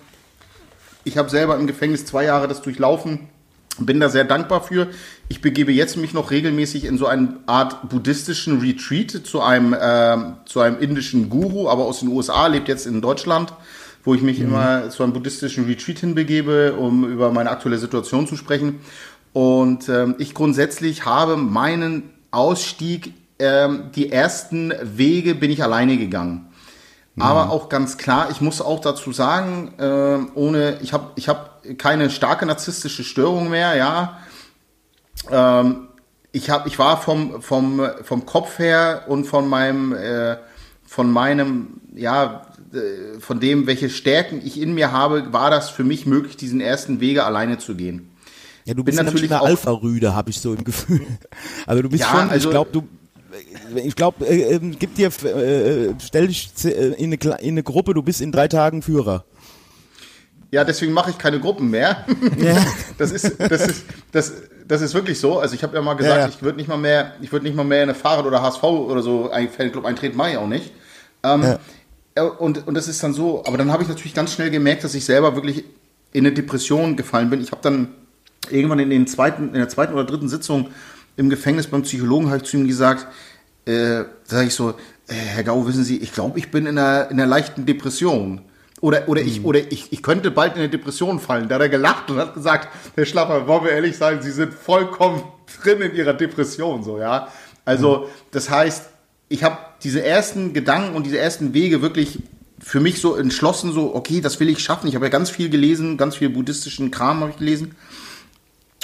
ich 1.04 1.18
habe 1.18 1.30
selber 1.30 1.56
im 1.56 1.66
Gefängnis 1.66 2.04
zwei 2.06 2.24
Jahre 2.24 2.48
das 2.48 2.62
durchlaufen. 2.62 3.28
Bin 3.78 4.00
da 4.00 4.10
sehr 4.10 4.24
dankbar 4.24 4.62
für. 4.62 4.88
Ich 5.28 5.40
begebe 5.40 5.72
jetzt 5.72 5.96
mich 5.96 6.12
noch 6.12 6.30
regelmäßig 6.30 6.84
in 6.84 6.98
so 6.98 7.06
eine 7.06 7.36
Art 7.46 7.88
buddhistischen 7.88 8.60
Retreat 8.60 9.10
zu 9.10 9.40
einem, 9.40 9.74
ähm, 9.80 10.34
zu 10.44 10.60
einem 10.60 10.78
indischen 10.78 11.30
Guru, 11.30 11.68
aber 11.68 11.86
aus 11.86 12.00
den 12.00 12.08
USA, 12.08 12.48
lebt 12.48 12.68
jetzt 12.68 12.86
in 12.86 13.00
Deutschland, 13.00 13.54
wo 14.04 14.14
ich 14.14 14.20
mich 14.20 14.40
immer 14.40 14.90
zu 14.90 15.02
einem 15.02 15.14
buddhistischen 15.14 15.64
Retreat 15.64 16.00
hinbegebe, 16.00 16.74
um 16.74 17.10
über 17.10 17.32
meine 17.32 17.50
aktuelle 17.50 17.78
Situation 17.78 18.26
zu 18.26 18.36
sprechen. 18.36 18.80
Und 19.32 19.88
ähm, 19.88 20.16
ich 20.18 20.34
grundsätzlich 20.34 21.06
habe 21.06 21.38
meinen 21.38 22.10
Ausstieg, 22.30 23.14
ähm, 23.42 23.90
die 23.94 24.10
ersten 24.12 24.72
Wege 24.82 25.34
bin 25.34 25.50
ich 25.50 25.62
alleine 25.62 25.96
gegangen. 25.98 26.48
Aber 27.18 27.50
auch 27.50 27.68
ganz 27.68 27.98
klar, 27.98 28.28
ich 28.30 28.40
muss 28.40 28.62
auch 28.62 28.80
dazu 28.80 29.12
sagen, 29.12 29.74
äh, 29.78 30.18
ohne, 30.34 30.78
ich 30.80 30.94
habe 30.94 31.10
ich 31.16 31.28
hab 31.28 31.60
keine 31.76 32.08
starke 32.08 32.46
narzisstische 32.46 33.04
Störung 33.04 33.50
mehr, 33.50 33.74
ja. 33.76 34.18
Ähm, 35.30 35.88
ich, 36.32 36.48
hab, 36.48 36.66
ich 36.66 36.78
war 36.78 36.96
vom, 37.00 37.42
vom, 37.42 37.82
vom 38.02 38.24
Kopf 38.24 38.58
her 38.58 39.04
und 39.08 39.26
von 39.26 39.46
meinem, 39.46 39.92
äh, 39.92 40.36
von 40.86 41.10
meinem, 41.12 41.82
ja, 41.94 42.46
äh, 42.72 43.20
von 43.20 43.40
dem, 43.40 43.66
welche 43.66 43.90
Stärken 43.90 44.40
ich 44.42 44.58
in 44.58 44.72
mir 44.72 44.90
habe, 44.92 45.34
war 45.34 45.50
das 45.50 45.68
für 45.68 45.84
mich 45.84 46.06
möglich, 46.06 46.38
diesen 46.38 46.62
ersten 46.62 47.00
Wege 47.00 47.24
alleine 47.24 47.58
zu 47.58 47.74
gehen. 47.74 48.08
Ja, 48.64 48.72
du 48.72 48.76
Bin 48.84 48.84
bist 48.86 48.96
natürlich 48.98 49.28
natürlich 49.28 49.32
eine 49.32 49.42
Alpha-Rüde, 49.50 50.14
habe 50.14 50.30
ich 50.30 50.40
so 50.40 50.54
im 50.54 50.64
Gefühl. 50.64 51.02
Also 51.66 51.82
du 51.82 51.90
bist 51.90 52.04
Ja, 52.04 52.10
schon, 52.10 52.30
also- 52.30 52.48
ich 52.48 52.50
glaube, 52.50 52.70
du, 52.72 52.84
ich 53.76 53.96
glaube, 53.96 54.26
äh, 54.26 54.54
äh, 54.54 54.60
gib 54.78 54.94
dir, 54.94 55.08
äh, 55.08 55.94
stell 55.98 56.28
dich 56.28 56.50
äh, 56.64 56.92
in 56.94 57.12
eine, 57.12 57.40
in 57.40 57.54
eine 57.54 57.62
Gruppe, 57.62 57.94
du 57.94 58.02
bist 58.02 58.20
in 58.20 58.32
drei 58.32 58.48
Tagen 58.48 58.82
Führer. 58.82 59.24
Ja, 60.50 60.64
deswegen 60.64 60.92
mache 60.92 61.10
ich 61.10 61.18
keine 61.18 61.40
Gruppen 61.40 61.70
mehr. 61.70 62.04
Ja. 62.38 62.64
Das 62.98 63.10
ist, 63.10 63.40
das 63.40 63.66
ist, 63.66 63.84
das, 64.12 64.32
das 64.68 64.82
ist 64.82 64.94
wirklich 64.94 65.18
so. 65.18 65.38
Also 65.38 65.54
ich 65.54 65.62
habe 65.62 65.74
ja 65.74 65.82
mal 65.82 65.94
gesagt, 65.94 66.16
Ja, 66.16 66.26
ja. 66.26 66.28
ich 66.28 66.42
würde 66.42 66.58
nicht 66.58 66.68
mal 66.68 66.76
mehr, 66.76 67.12
ich 67.20 67.32
würde 67.32 67.46
nicht 67.46 67.56
mal 67.56 67.64
mehr 67.64 67.82
in 67.82 67.88
eine 67.88 67.94
Fahrrad 67.94 68.26
oder 68.26 68.42
HSV 68.42 68.62
oder 68.62 69.02
so 69.02 69.30
ein 69.30 69.48
Fanclub 69.48 69.84
eintreten, 69.86 70.16
mache 70.16 70.32
ich 70.32 70.36
auch 70.36 70.46
nicht. 70.46 70.72
Ähm, 71.22 71.56
äh, 72.14 72.22
und, 72.22 72.66
und 72.66 72.74
das 72.74 72.88
ist 72.88 73.02
dann 73.02 73.14
so, 73.14 73.44
aber 73.46 73.56
dann 73.56 73.72
habe 73.72 73.82
ich 73.82 73.88
natürlich 73.88 74.14
ganz 74.14 74.32
schnell 74.32 74.50
gemerkt, 74.50 74.84
dass 74.84 74.94
ich 74.94 75.04
selber 75.04 75.34
wirklich 75.34 75.64
in 76.12 76.26
eine 76.26 76.34
Depression 76.34 76.96
gefallen 76.96 77.30
bin. 77.30 77.40
Ich 77.40 77.50
habe 77.50 77.62
dann 77.62 77.94
irgendwann 78.50 78.78
in, 78.78 78.90
den 78.90 79.06
zweiten, 79.06 79.48
in 79.48 79.54
der 79.54 79.68
zweiten 79.68 79.94
oder 79.94 80.04
dritten 80.04 80.28
Sitzung 80.28 80.68
im 81.16 81.30
Gefängnis 81.30 81.66
beim 81.66 81.82
Psychologen 81.82 82.28
habe 82.28 82.38
ich 82.38 82.44
zu 82.44 82.56
ihm 82.56 82.66
gesagt, 82.66 83.06
äh, 83.64 84.04
sage 84.24 84.46
ich 84.46 84.54
so, 84.54 84.70
äh, 85.08 85.14
Herr 85.14 85.44
Gau, 85.44 85.66
wissen 85.66 85.84
Sie, 85.84 85.98
ich 85.98 86.12
glaube, 86.12 86.38
ich 86.38 86.50
bin 86.50 86.66
in 86.66 86.78
einer, 86.78 87.10
in 87.10 87.20
einer 87.20 87.26
leichten 87.26 87.66
Depression. 87.66 88.40
Oder, 88.80 89.08
oder, 89.08 89.20
ich, 89.20 89.44
oder 89.44 89.60
ich, 89.70 89.92
ich 89.92 90.02
könnte 90.02 90.32
bald 90.32 90.54
in 90.54 90.58
eine 90.58 90.68
Depression 90.68 91.20
fallen. 91.20 91.48
Da 91.48 91.54
hat 91.54 91.62
er 91.62 91.68
gelacht 91.68 92.10
und 92.10 92.16
hat 92.18 92.34
gesagt, 92.34 92.68
Herr 92.96 93.06
Schlapper, 93.06 93.46
wollen 93.46 93.64
wir 93.64 93.70
ehrlich 93.70 93.96
sein, 93.96 94.20
Sie 94.22 94.32
sind 94.32 94.52
vollkommen 94.52 95.22
drin 95.62 95.80
in 95.82 95.94
Ihrer 95.94 96.14
Depression, 96.14 96.82
so, 96.82 96.98
ja. 96.98 97.28
Also, 97.64 98.08
das 98.32 98.50
heißt, 98.50 98.88
ich 99.28 99.44
habe 99.44 99.58
diese 99.84 100.04
ersten 100.04 100.52
Gedanken 100.52 100.96
und 100.96 101.06
diese 101.06 101.18
ersten 101.18 101.54
Wege 101.54 101.80
wirklich 101.80 102.18
für 102.58 102.80
mich 102.80 103.00
so 103.00 103.14
entschlossen, 103.14 103.72
so, 103.72 103.94
okay, 103.94 104.20
das 104.20 104.40
will 104.40 104.48
ich 104.48 104.58
schaffen. 104.58 104.88
Ich 104.88 104.96
habe 104.96 105.06
ja 105.06 105.10
ganz 105.10 105.30
viel 105.30 105.48
gelesen, 105.48 105.96
ganz 105.96 106.16
viel 106.16 106.28
buddhistischen 106.28 106.90
Kram 106.90 107.20
habe 107.20 107.30
ich 107.30 107.36
gelesen 107.36 107.76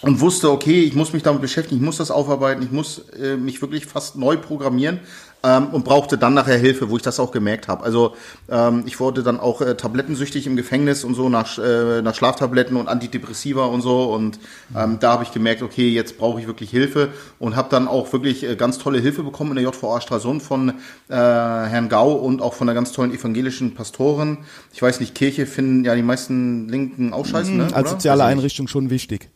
und 0.02 0.20
wusste, 0.20 0.50
okay, 0.52 0.80
ich 0.82 0.94
muss 0.94 1.12
mich 1.12 1.22
damit 1.24 1.40
beschäftigen, 1.42 1.80
ich 1.80 1.84
muss 1.84 1.96
das 1.96 2.10
aufarbeiten, 2.12 2.62
ich 2.62 2.70
muss 2.70 3.00
äh, 3.20 3.36
mich 3.36 3.60
wirklich 3.60 3.84
fast 3.86 4.14
neu 4.16 4.36
programmieren 4.36 5.00
ähm, 5.42 5.68
und 5.72 5.84
brauchte 5.84 6.16
dann 6.16 6.34
nachher 6.34 6.56
Hilfe, 6.56 6.88
wo 6.88 6.96
ich 6.96 7.02
das 7.02 7.18
auch 7.18 7.32
gemerkt 7.32 7.66
habe. 7.66 7.82
Also 7.82 8.14
ähm, 8.48 8.84
ich 8.86 9.00
wurde 9.00 9.24
dann 9.24 9.40
auch 9.40 9.60
äh, 9.60 9.74
tablettensüchtig 9.76 10.46
im 10.46 10.54
Gefängnis 10.54 11.02
und 11.02 11.14
so 11.14 11.28
nach, 11.28 11.58
äh, 11.58 12.00
nach 12.00 12.14
Schlaftabletten 12.14 12.76
und 12.76 12.86
Antidepressiva 12.88 13.64
und 13.64 13.80
so 13.80 14.04
und 14.14 14.38
ähm, 14.76 14.98
da 15.00 15.10
habe 15.14 15.24
ich 15.24 15.32
gemerkt, 15.32 15.62
okay, 15.62 15.88
jetzt 15.90 16.16
brauche 16.16 16.40
ich 16.40 16.46
wirklich 16.46 16.70
Hilfe 16.70 17.08
und 17.40 17.56
habe 17.56 17.68
dann 17.68 17.88
auch 17.88 18.12
wirklich 18.12 18.44
äh, 18.48 18.54
ganz 18.54 18.78
tolle 18.78 19.00
Hilfe 19.00 19.24
bekommen 19.24 19.50
in 19.56 19.64
der 19.64 19.72
JVA 19.72 20.00
Stralsund 20.00 20.44
von 20.44 20.68
äh, 21.08 21.12
Herrn 21.14 21.88
Gau 21.88 22.12
und 22.12 22.40
auch 22.40 22.54
von 22.54 22.68
einer 22.68 22.74
ganz 22.76 22.92
tollen 22.92 23.12
evangelischen 23.12 23.74
Pastorin. 23.74 24.38
Ich 24.72 24.80
weiß 24.80 25.00
nicht, 25.00 25.16
Kirche 25.16 25.44
finden 25.46 25.84
ja 25.84 25.96
die 25.96 26.02
meisten 26.02 26.68
Linken 26.68 27.12
auch 27.12 27.26
scheiße, 27.26 27.50
ne? 27.50 27.66
Als 27.72 27.90
soziale 27.90 28.22
Also 28.22 28.30
ich- 28.32 28.38
Einrichtung 28.38 28.68
schon 28.68 28.90
wichtig. 28.90 29.30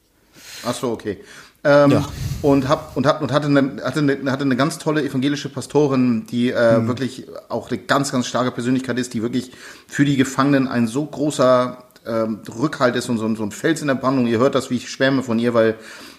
Ach 0.67 0.75
so, 0.75 0.91
okay. 0.91 1.19
Ähm, 1.65 1.91
Ja. 1.93 2.05
Und 2.43 2.69
hab 2.69 2.97
und 2.97 3.07
hab 3.07 3.23
und 3.23 3.31
hatte 3.33 3.47
eine, 3.47 3.81
hatte 3.85 4.01
eine, 4.01 4.33
hatte 4.33 4.43
eine 4.45 4.57
ganz 4.57 4.79
tolle 4.79 5.03
evangelische 5.05 5.49
Pastorin, 5.49 6.27
die 6.27 6.51
äh, 6.51 6.87
wirklich 6.87 7.27
auch 7.49 7.69
eine 7.71 7.79
ganz 7.79 8.11
ganz 8.11 8.27
starke 8.27 8.51
Persönlichkeit 8.51 8.99
ist, 8.99 9.15
die 9.15 9.23
wirklich 9.23 9.53
für 9.87 10.05
die 10.05 10.17
Gefangenen 10.17 10.67
ein 10.67 10.89
so 10.89 11.05
großer 11.07 11.79
ähm, 12.05 12.41
Rückhalt 12.61 12.97
ist 12.97 13.09
und 13.09 13.19
so, 13.19 13.27
ein- 13.27 13.37
so 13.37 13.45
ein 13.45 13.53
Fels 13.53 13.81
in 13.81 13.87
der 13.87 13.95
Brandung. 13.95 14.27
Ihr 14.27 14.41
hört 14.41 14.57
das, 14.57 14.71
wie 14.71 14.77
ich 14.77 14.91
schwärme 14.91 15.23
von 15.23 15.39
ihr, 15.39 15.55
weil 15.55 15.77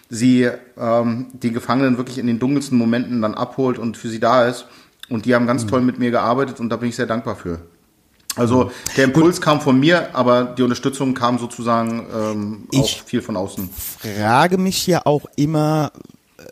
sie 0.09 0.49
ähm, 0.79 1.27
die 1.33 1.51
Gefangenen 1.51 1.97
wirklich 1.97 2.19
in 2.19 2.27
den 2.27 2.39
dunkelsten 2.39 2.77
Momenten 2.77 3.21
dann 3.21 3.33
abholt 3.33 3.77
und 3.77 3.97
für 3.97 4.07
sie 4.07 4.21
da 4.21 4.47
ist. 4.47 4.65
Und 5.09 5.25
die 5.25 5.35
haben 5.35 5.45
ganz 5.45 5.67
toll 5.67 5.81
mit 5.81 5.99
mir 5.99 6.11
gearbeitet 6.11 6.61
und 6.61 6.69
da 6.69 6.77
bin 6.77 6.87
ich 6.87 6.95
sehr 6.95 7.05
dankbar 7.05 7.35
für. 7.35 7.59
Also 8.35 8.71
der 8.97 9.05
Impuls 9.05 9.39
kam 9.41 9.61
von 9.61 9.79
mir, 9.79 10.15
aber 10.15 10.43
die 10.45 10.63
Unterstützung 10.63 11.13
kam 11.13 11.37
sozusagen 11.37 12.07
ähm, 12.13 12.63
auch 12.75 12.83
Ich- 12.85 13.03
viel 13.05 13.21
von 13.21 13.37
außen. 13.37 13.69
frage 13.69 14.57
mich 14.57 14.87
ja 14.87 15.01
auch 15.05 15.25
immer, 15.35 15.91
äh, 16.39 16.43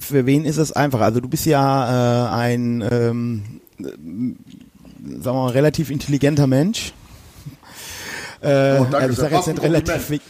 für 0.00 0.26
wen 0.26 0.44
ist 0.44 0.58
es 0.58 0.72
einfacher? 0.72 1.04
Also 1.04 1.20
du 1.20 1.28
bist 1.28 1.46
ja 1.46 2.26
äh, 2.26 2.30
ein, 2.30 2.84
ähm, 2.90 3.42
äh, 3.78 3.84
sagen 3.84 4.36
wir 5.24 5.32
mal, 5.32 5.50
relativ 5.52 5.90
intelligenter 5.90 6.46
Mensch. 6.46 6.92
Äh, 8.42 8.78
Oh, 8.78 8.84
danke, 8.90 8.96
also 8.98 9.12
ich 9.12 9.18
sage 9.18 9.34
jetzt 9.36 9.46
nicht 9.48 9.62
relativ. 9.62 10.20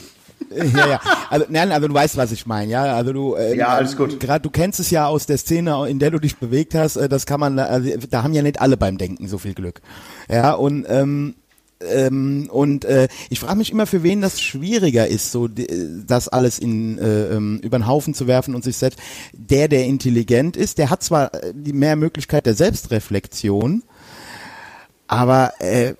ja, 0.74 0.88
ja. 0.88 1.01
Also, 1.28 1.46
nein, 1.48 1.70
also 1.70 1.88
du 1.88 1.94
weißt, 1.94 2.16
was 2.16 2.32
ich 2.32 2.46
meine, 2.46 2.72
ja. 2.72 2.84
Also 2.94 3.12
du, 3.12 3.34
äh, 3.34 3.57
Ja, 3.57 3.68
alles 3.68 3.96
gut. 3.96 4.18
Gerade 4.18 4.42
du 4.42 4.51
kennst 4.51 4.80
es 4.80 4.90
ja 4.90 5.07
aus 5.07 5.26
der 5.26 5.38
Szene, 5.38 5.88
in 5.88 5.98
der 5.98 6.11
du 6.11 6.18
dich 6.18 6.38
bewegt 6.38 6.74
hast. 6.74 6.96
Äh, 6.96 7.09
das 7.09 7.26
kann 7.26 7.40
man, 7.40 7.59
also, 7.59 7.90
da 8.11 8.22
haben 8.22 8.34
ja 8.34 8.42
nicht 8.42 8.61
alle 8.61 8.76
beim 8.76 8.98
Denken 8.98 9.28
so 9.28 9.38
viel 9.38 9.55
Glück. 9.55 9.80
Ja, 10.28 10.53
und 10.53 10.86
ähm, 10.88 11.34
ähm, 11.88 12.48
und 12.51 12.84
äh, 12.84 13.09
ich 13.30 13.40
frage 13.40 13.57
mich 13.57 13.72
immer, 13.72 13.86
für 13.86 14.03
wen 14.03 14.20
das 14.20 14.40
schwieriger 14.40 15.07
ist, 15.07 15.32
so 15.32 15.48
die, 15.48 15.66
das 16.07 16.28
alles 16.28 16.59
in 16.59 16.98
äh, 16.98 17.28
ähm, 17.34 17.59
über 17.62 17.78
den 17.78 17.86
Haufen 17.86 18.12
zu 18.12 18.26
werfen 18.26 18.55
und 18.55 18.64
sich 18.64 18.76
selbst. 18.76 18.98
Der, 19.32 19.68
der 19.68 19.86
intelligent 19.86 20.57
ist, 20.57 20.78
der 20.78 20.90
hat 20.90 21.03
zwar 21.03 21.32
äh, 21.32 21.53
die 21.55 21.72
mehr 21.72 21.96
Möglichkeit 21.96 22.44
der 22.44 22.55
Selbstreflexion, 22.55 23.82
aber 25.11 25.55
äh, 25.59 25.95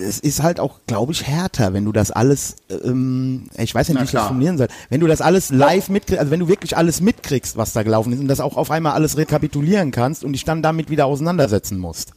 es 0.00 0.20
ist 0.20 0.40
halt 0.40 0.60
auch, 0.60 0.78
glaube 0.86 1.12
ich, 1.12 1.26
härter, 1.26 1.72
wenn 1.72 1.84
du 1.84 1.90
das 1.90 2.12
alles, 2.12 2.54
ähm, 2.70 3.48
ich 3.58 3.74
weiß 3.74 3.88
nicht, 3.88 3.96
Na 3.96 4.02
wie 4.02 4.04
ich 4.04 4.12
das 4.12 4.20
klar. 4.20 4.28
formulieren 4.28 4.56
soll, 4.56 4.68
wenn 4.88 5.00
du 5.00 5.08
das 5.08 5.20
alles 5.20 5.50
live 5.50 5.88
mitkriegst, 5.88 6.20
also 6.20 6.30
wenn 6.30 6.38
du 6.38 6.46
wirklich 6.46 6.76
alles 6.76 7.00
mitkriegst, 7.00 7.56
was 7.56 7.72
da 7.72 7.82
gelaufen 7.82 8.12
ist 8.12 8.20
und 8.20 8.28
das 8.28 8.38
auch 8.38 8.56
auf 8.56 8.70
einmal 8.70 8.92
alles 8.92 9.16
rekapitulieren 9.16 9.90
kannst 9.90 10.22
und 10.22 10.32
dich 10.32 10.44
dann 10.44 10.62
damit 10.62 10.90
wieder 10.90 11.06
auseinandersetzen 11.06 11.76
musst. 11.76 12.12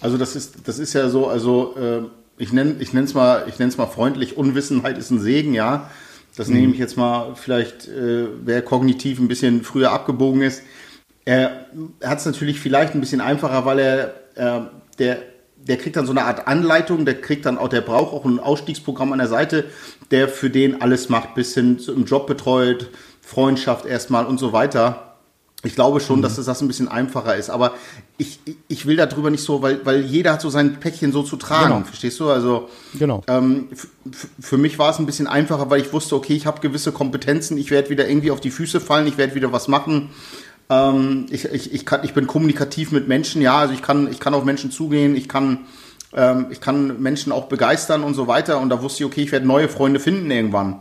Also 0.00 0.16
das 0.16 0.36
ist, 0.36 0.58
das 0.68 0.78
ist 0.78 0.92
ja 0.92 1.08
so, 1.08 1.26
also 1.26 1.74
äh, 1.76 2.02
ich 2.40 2.52
nenne 2.52 2.76
ich 2.78 2.92
nenn's 2.92 3.14
mal, 3.14 3.46
ich 3.48 3.58
nenn's 3.58 3.76
mal 3.76 3.86
freundlich, 3.86 4.36
Unwissenheit 4.36 4.96
ist 4.96 5.10
ein 5.10 5.20
Segen, 5.20 5.54
ja. 5.54 5.90
Das 6.36 6.46
nehme 6.46 6.72
ich 6.72 6.78
jetzt 6.78 6.96
mal, 6.96 7.34
vielleicht, 7.34 7.88
äh, 7.88 8.28
wer 8.44 8.62
kognitiv 8.62 9.18
ein 9.18 9.26
bisschen 9.26 9.64
früher 9.64 9.90
abgebogen 9.90 10.42
ist. 10.42 10.62
Er 11.24 11.66
hat 12.04 12.20
es 12.20 12.26
natürlich 12.26 12.60
vielleicht 12.60 12.94
ein 12.94 13.00
bisschen 13.00 13.20
einfacher, 13.20 13.64
weil 13.64 13.80
er, 13.80 14.14
äh, 14.36 14.60
der, 15.00 15.18
der 15.68 15.76
kriegt 15.76 15.96
dann 15.96 16.06
so 16.06 16.12
eine 16.12 16.24
Art 16.24 16.46
Anleitung, 16.48 17.04
der 17.04 17.20
kriegt 17.20 17.46
dann 17.46 17.58
auch, 17.58 17.68
der 17.68 17.82
braucht 17.82 18.12
auch 18.14 18.24
ein 18.24 18.40
Ausstiegsprogramm 18.40 19.12
an 19.12 19.18
der 19.18 19.28
Seite, 19.28 19.64
der 20.10 20.28
für 20.28 20.50
den 20.50 20.80
alles 20.82 21.08
macht, 21.08 21.34
bis 21.34 21.54
hin 21.54 21.78
zum 21.78 22.04
Job 22.06 22.26
betreut, 22.26 22.88
Freundschaft 23.20 23.84
erstmal 23.86 24.24
und 24.26 24.38
so 24.38 24.52
weiter. 24.52 25.04
Ich 25.64 25.74
glaube 25.74 25.98
schon, 25.98 26.22
dass 26.22 26.38
es 26.38 26.46
das 26.46 26.62
ein 26.62 26.68
bisschen 26.68 26.86
einfacher 26.86 27.34
ist, 27.34 27.50
aber 27.50 27.72
ich, 28.16 28.38
ich- 28.68 28.86
will 28.86 28.94
darüber 28.96 29.28
nicht 29.28 29.42
so, 29.42 29.60
weil, 29.60 29.84
weil 29.84 30.02
jeder 30.02 30.32
hat 30.34 30.40
so 30.40 30.50
sein 30.50 30.78
Päckchen 30.78 31.10
so 31.10 31.24
zu 31.24 31.34
tragen, 31.36 31.72
Genau. 31.72 31.84
verstehst 31.84 32.20
du? 32.20 32.30
Also 32.30 32.68
Genau. 32.96 33.24
ähm, 33.26 33.66
für 34.40 34.56
mich 34.56 34.78
war 34.78 34.90
es 34.90 35.00
ein 35.00 35.06
bisschen 35.06 35.26
einfacher, 35.26 35.68
weil 35.68 35.80
ich 35.80 35.92
wusste, 35.92 36.14
okay, 36.14 36.34
ich 36.34 36.46
habe 36.46 36.60
gewisse 36.60 36.92
Kompetenzen, 36.92 37.58
ich 37.58 37.72
werde 37.72 37.90
wieder 37.90 38.08
irgendwie 38.08 38.30
auf 38.30 38.40
die 38.40 38.52
Füße 38.52 38.80
fallen, 38.80 39.08
ich 39.08 39.18
werde 39.18 39.34
wieder 39.34 39.50
was 39.52 39.66
machen. 39.66 40.10
Ähm, 40.70 41.26
ich, 41.30 41.44
ich, 41.46 41.72
ich, 41.72 41.86
kann, 41.86 42.00
ich 42.04 42.14
bin 42.14 42.26
kommunikativ 42.26 42.92
mit 42.92 43.08
Menschen, 43.08 43.40
ja, 43.42 43.58
also 43.58 43.74
ich 43.74 43.82
kann, 43.82 44.10
ich 44.10 44.20
kann 44.20 44.34
auf 44.34 44.44
Menschen 44.44 44.70
zugehen, 44.70 45.16
ich 45.16 45.28
kann, 45.28 45.66
ähm, 46.14 46.46
ich 46.50 46.60
kann 46.60 47.00
Menschen 47.00 47.32
auch 47.32 47.46
begeistern 47.46 48.02
und 48.02 48.14
so 48.14 48.26
weiter. 48.26 48.60
Und 48.60 48.68
da 48.68 48.82
wusste 48.82 49.02
ich, 49.02 49.06
okay, 49.06 49.22
ich 49.22 49.32
werde 49.32 49.46
neue 49.46 49.68
Freunde 49.68 50.00
finden 50.00 50.30
irgendwann. 50.30 50.80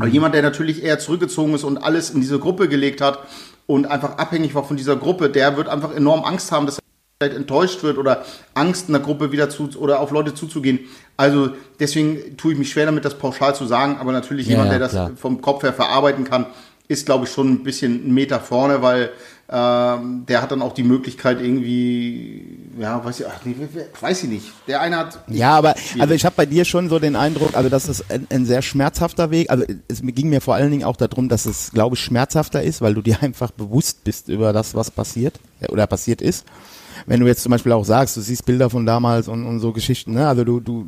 Aber 0.00 0.08
jemand, 0.08 0.34
der 0.34 0.42
natürlich 0.42 0.82
eher 0.82 0.98
zurückgezogen 0.98 1.54
ist 1.54 1.62
und 1.62 1.78
alles 1.78 2.10
in 2.10 2.20
diese 2.20 2.38
Gruppe 2.38 2.68
gelegt 2.68 3.00
hat 3.00 3.20
und 3.66 3.86
einfach 3.86 4.18
abhängig 4.18 4.54
war 4.54 4.64
von 4.64 4.76
dieser 4.76 4.96
Gruppe, 4.96 5.30
der 5.30 5.56
wird 5.56 5.68
einfach 5.68 5.94
enorm 5.94 6.24
Angst 6.24 6.50
haben, 6.50 6.66
dass 6.66 6.78
er 6.78 6.82
vielleicht 7.20 7.36
enttäuscht 7.36 7.82
wird 7.82 7.98
oder 7.98 8.24
Angst, 8.54 8.88
einer 8.88 8.98
Gruppe 8.98 9.30
wieder 9.30 9.50
zu 9.50 9.70
oder 9.78 10.00
auf 10.00 10.10
Leute 10.10 10.34
zuzugehen. 10.34 10.80
Also 11.16 11.50
deswegen 11.78 12.36
tue 12.36 12.52
ich 12.52 12.58
mich 12.58 12.70
schwer 12.70 12.86
damit, 12.86 13.04
das 13.04 13.18
pauschal 13.18 13.54
zu 13.54 13.66
sagen, 13.66 13.98
aber 14.00 14.10
natürlich 14.10 14.46
Ja, 14.46 14.52
jemand, 14.52 14.72
der 14.72 14.80
das 14.80 14.96
vom 15.16 15.40
Kopf 15.40 15.62
her 15.62 15.72
verarbeiten 15.72 16.24
kann, 16.24 16.46
ist, 16.88 17.06
glaube 17.06 17.24
ich, 17.24 17.32
schon 17.32 17.50
ein 17.50 17.62
bisschen 17.62 18.04
einen 18.04 18.14
Meter 18.14 18.40
vorne, 18.40 18.82
weil 18.82 19.10
ähm, 19.48 20.24
der 20.26 20.40
hat 20.40 20.52
dann 20.52 20.62
auch 20.62 20.72
die 20.72 20.82
Möglichkeit 20.82 21.40
irgendwie, 21.40 22.58
ja, 22.78 23.04
weiß 23.04 23.20
ich, 23.20 23.26
ach, 23.26 23.44
nee, 23.44 23.54
weiß 24.00 24.24
ich 24.24 24.30
nicht. 24.30 24.46
Der 24.66 24.80
eine 24.80 24.96
hat 24.96 25.18
Ja, 25.28 25.56
aber 25.56 25.74
also 25.98 26.14
ich 26.14 26.24
habe 26.24 26.34
bei 26.36 26.46
dir 26.46 26.64
schon 26.64 26.88
so 26.88 26.98
den 26.98 27.14
Eindruck, 27.14 27.54
also 27.54 27.68
dass 27.68 27.88
es 27.88 28.10
ein, 28.10 28.26
ein 28.30 28.46
sehr 28.46 28.62
schmerzhafter 28.62 29.30
Weg, 29.30 29.50
also 29.50 29.64
es 29.88 30.00
ging 30.02 30.30
mir 30.30 30.40
vor 30.40 30.54
allen 30.54 30.70
Dingen 30.70 30.84
auch 30.84 30.96
darum, 30.96 31.28
dass 31.28 31.44
es, 31.44 31.72
glaube 31.72 31.94
ich, 31.94 32.02
schmerzhafter 32.02 32.62
ist, 32.62 32.80
weil 32.80 32.94
du 32.94 33.02
dir 33.02 33.18
einfach 33.22 33.50
bewusst 33.50 34.04
bist 34.04 34.28
über 34.28 34.52
das, 34.52 34.74
was 34.74 34.90
passiert 34.90 35.34
äh, 35.60 35.68
oder 35.68 35.86
passiert 35.86 36.22
ist. 36.22 36.46
Wenn 37.06 37.20
du 37.20 37.26
jetzt 37.26 37.42
zum 37.42 37.50
Beispiel 37.50 37.72
auch 37.72 37.84
sagst, 37.84 38.16
du 38.16 38.20
siehst 38.20 38.46
Bilder 38.46 38.70
von 38.70 38.86
damals 38.86 39.28
und, 39.28 39.44
und 39.46 39.60
so 39.60 39.72
Geschichten, 39.72 40.12
ne? 40.14 40.26
also 40.28 40.44
du, 40.44 40.60
du, 40.60 40.84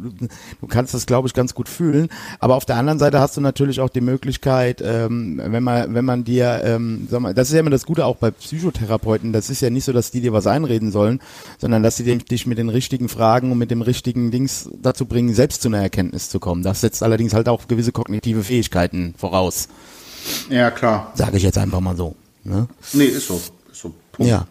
du 0.61 0.67
kannst 0.67 0.95
das, 0.95 1.07
glaube 1.07 1.29
ich, 1.29 1.35
ganz 1.35 1.55
gut 1.55 1.69
fühlen. 1.69 2.09
Aber 2.39 2.55
auf 2.57 2.65
der 2.65 2.77
anderen 2.77 2.99
Seite 2.99 3.21
hast 3.21 3.37
du 3.37 3.41
natürlich 3.41 3.81
auch 3.81 3.91
die 3.91 4.01
Möglichkeit, 4.01 4.83
ähm, 4.85 5.41
wenn 5.45 5.63
man, 5.63 5.95
wenn 5.95 6.05
man 6.05 6.25
dir, 6.25 6.63
ähm, 6.65 7.07
sag 7.11 7.21
mal, 7.21 7.35
das 7.35 7.49
ist 7.49 7.55
ja 7.55 7.61
immer 7.61 7.71
das 7.71 7.87
Gute 7.87 8.05
auch 8.07 8.17
bei 8.17 8.31
Psychotherapeuten, 8.31 9.33
das 9.33 9.51
ist 9.51 9.61
ja 9.61 9.71
nicht 9.71 9.85
so, 9.85 9.93
dass 9.93 10.11
die 10.11 10.21
dir 10.21 10.33
was 10.33 10.47
einreden 10.47 10.91
sollen, 10.91 11.21
sondern 11.59 11.83
dass 11.83 11.97
sie 11.97 12.05
dich- 12.05 12.47
mit 12.47 12.59
den 12.59 12.69
richtigen 12.69 13.09
Fragen 13.09 13.51
und 13.53 13.59
mit 13.59 13.71
dem 13.71 13.83
richtigen 13.83 14.31
Dings 14.31 14.69
dazu 14.81 15.07
bringen, 15.07 15.35
selbst 15.35 15.63
zu 15.63 15.69
einer 15.69 15.79
Erkenntnis 15.83 16.29
zu 16.29 16.39
kommen. 16.39 16.63
Das 16.63 16.81
setzt 16.81 17.03
allerdings 17.03 17.35
halt 17.35 17.49
auch 17.49 17.67
gewisse 17.69 17.93
kognitive 17.93 18.43
Fähigkeiten 18.43 19.15
voraus, 19.19 19.69
ja 20.51 20.71
klar. 20.71 21.13
sage 21.15 21.37
ich 21.37 21.43
jetzt 21.43 21.59
einfach 21.59 21.81
mal 21.81 21.97
so. 21.97 22.15
Ne? 22.45 22.69
Nee, 22.93 23.05
ist 23.05 23.27
so. 23.27 23.41
Ist 23.73 23.81
so. 23.81 23.93
Punkt. 24.13 24.31
Ja. 24.31 24.47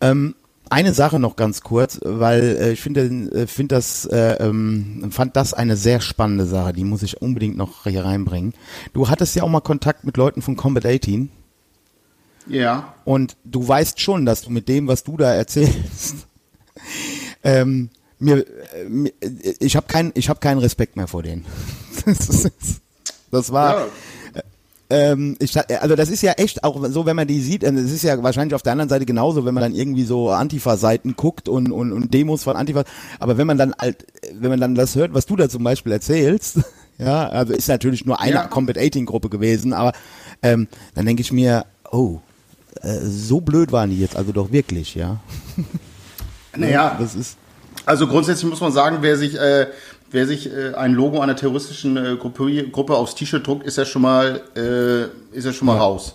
Ähm, 0.00 0.34
eine 0.72 0.94
Sache 0.94 1.18
noch 1.18 1.36
ganz 1.36 1.60
kurz, 1.60 2.00
weil 2.02 2.56
äh, 2.60 2.72
ich 2.72 2.80
finde, 2.80 3.02
äh, 3.02 3.46
finde 3.46 3.74
das, 3.76 4.06
äh, 4.06 4.36
ähm, 4.40 5.08
fand 5.10 5.36
das 5.36 5.54
eine 5.54 5.76
sehr 5.76 6.00
spannende 6.00 6.46
Sache. 6.46 6.72
Die 6.72 6.84
muss 6.84 7.02
ich 7.02 7.20
unbedingt 7.20 7.56
noch 7.56 7.84
hier 7.84 8.04
reinbringen. 8.04 8.54
Du 8.92 9.08
hattest 9.08 9.36
ja 9.36 9.42
auch 9.42 9.48
mal 9.48 9.60
Kontakt 9.60 10.04
mit 10.04 10.16
Leuten 10.16 10.42
von 10.42 10.56
Combat 10.56 10.86
18 10.86 11.30
Ja. 12.48 12.94
und 13.04 13.36
du 13.44 13.66
weißt 13.66 14.00
schon, 14.00 14.24
dass 14.26 14.42
du 14.42 14.50
mit 14.50 14.68
dem, 14.68 14.88
was 14.88 15.04
du 15.04 15.16
da 15.16 15.32
erzählst, 15.34 16.26
ähm, 17.44 17.90
mir, 18.18 18.38
äh, 18.74 18.84
mir 18.88 19.12
äh, 19.20 19.54
ich 19.60 19.76
habe 19.76 19.86
keinen, 19.86 20.12
ich 20.14 20.28
habe 20.28 20.40
keinen 20.40 20.58
Respekt 20.58 20.96
mehr 20.96 21.06
vor 21.06 21.22
denen. 21.22 21.44
das, 22.06 22.28
ist, 22.28 22.80
das 23.30 23.52
war. 23.52 23.80
Ja. 23.80 23.86
Ähm, 24.92 25.36
ich, 25.38 25.56
also 25.80 25.96
das 25.96 26.10
ist 26.10 26.22
ja 26.22 26.32
echt 26.32 26.64
auch 26.64 26.84
so, 26.88 27.06
wenn 27.06 27.16
man 27.16 27.26
die 27.26 27.40
sieht, 27.40 27.62
es 27.62 27.90
ist 27.90 28.02
ja 28.02 28.22
wahrscheinlich 28.22 28.54
auf 28.54 28.62
der 28.62 28.72
anderen 28.72 28.90
Seite 28.90 29.06
genauso, 29.06 29.44
wenn 29.46 29.54
man 29.54 29.62
dann 29.62 29.74
irgendwie 29.74 30.04
so 30.04 30.30
Antifa-Seiten 30.30 31.16
guckt 31.16 31.48
und, 31.48 31.72
und, 31.72 31.92
und 31.92 32.12
Demos 32.12 32.42
von 32.42 32.56
Antifa, 32.56 32.84
aber 33.18 33.38
wenn 33.38 33.46
man 33.46 33.56
dann 33.56 33.74
halt, 33.80 34.06
wenn 34.34 34.50
man 34.50 34.60
dann 34.60 34.74
das 34.74 34.94
hört, 34.94 35.14
was 35.14 35.24
du 35.26 35.36
da 35.36 35.48
zum 35.48 35.64
Beispiel 35.64 35.92
erzählst, 35.92 36.58
Ja, 36.98 37.28
also 37.30 37.54
ist 37.54 37.68
natürlich 37.68 38.04
nur 38.04 38.20
eine 38.20 38.34
Ja. 38.34 38.46
Combat 38.46 38.78
18 38.78 39.06
Gruppe 39.06 39.28
gewesen, 39.28 39.72
aber 39.72 39.92
ähm, 40.42 40.68
dann 40.94 41.06
denke 41.06 41.22
ich 41.22 41.32
mir, 41.32 41.64
oh, 41.90 42.20
äh, 42.82 42.98
so 43.00 43.40
blöd 43.40 43.72
waren 43.72 43.90
die 43.90 43.98
jetzt 43.98 44.14
also 44.14 44.30
doch 44.30 44.52
wirklich, 44.52 44.94
ja. 44.94 45.18
Naja, 46.56 46.96
Das 47.00 47.14
ist 47.14 47.36
Also 47.86 48.06
grundsätzlich 48.06 48.48
muss 48.48 48.60
man 48.60 48.72
sagen, 48.72 48.98
wer 49.00 49.16
sich, 49.16 49.34
äh, 49.36 49.68
wer 50.12 50.26
sich 50.26 50.52
äh, 50.52 50.74
ein 50.74 50.92
Logo 50.92 51.20
einer 51.20 51.36
terroristischen 51.36 51.96
äh, 51.96 52.16
Gruppe, 52.16 52.68
Gruppe 52.68 52.96
aufs 52.96 53.14
T-Shirt 53.14 53.46
druckt, 53.46 53.66
ist 53.66 53.78
ja 53.78 53.84
schon 53.84 54.02
mal, 54.02 54.40
äh, 54.56 55.36
ist 55.36 55.44
ja 55.44 55.52
schon 55.52 55.66
mal 55.66 55.76
raus. 55.76 56.14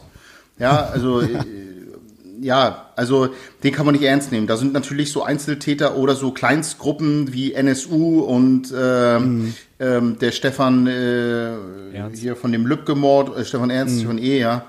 Ja, 0.59 0.85
also 0.85 1.21
äh, 1.21 1.27
ja, 2.41 2.87
also 2.95 3.29
den 3.63 3.73
kann 3.73 3.85
man 3.85 3.93
nicht 3.95 4.03
ernst 4.03 4.31
nehmen. 4.31 4.47
Da 4.47 4.57
sind 4.57 4.73
natürlich 4.73 5.11
so 5.11 5.23
Einzeltäter 5.23 5.97
oder 5.97 6.15
so 6.15 6.31
Kleinstgruppen 6.31 7.33
wie 7.33 7.53
NSU 7.53 8.21
und 8.21 8.73
ähm, 8.77 9.53
ähm, 9.79 10.17
der 10.19 10.31
Stefan 10.31 10.87
äh, 10.87 11.53
Ernst. 11.93 12.21
hier 12.21 12.35
von 12.35 12.51
dem 12.51 12.65
Lübcke-Mord, 12.65 13.37
äh, 13.37 13.45
Stefan 13.45 13.69
Ernst, 13.69 13.99
Stefan 13.99 14.17
E, 14.17 14.39
ja, 14.39 14.65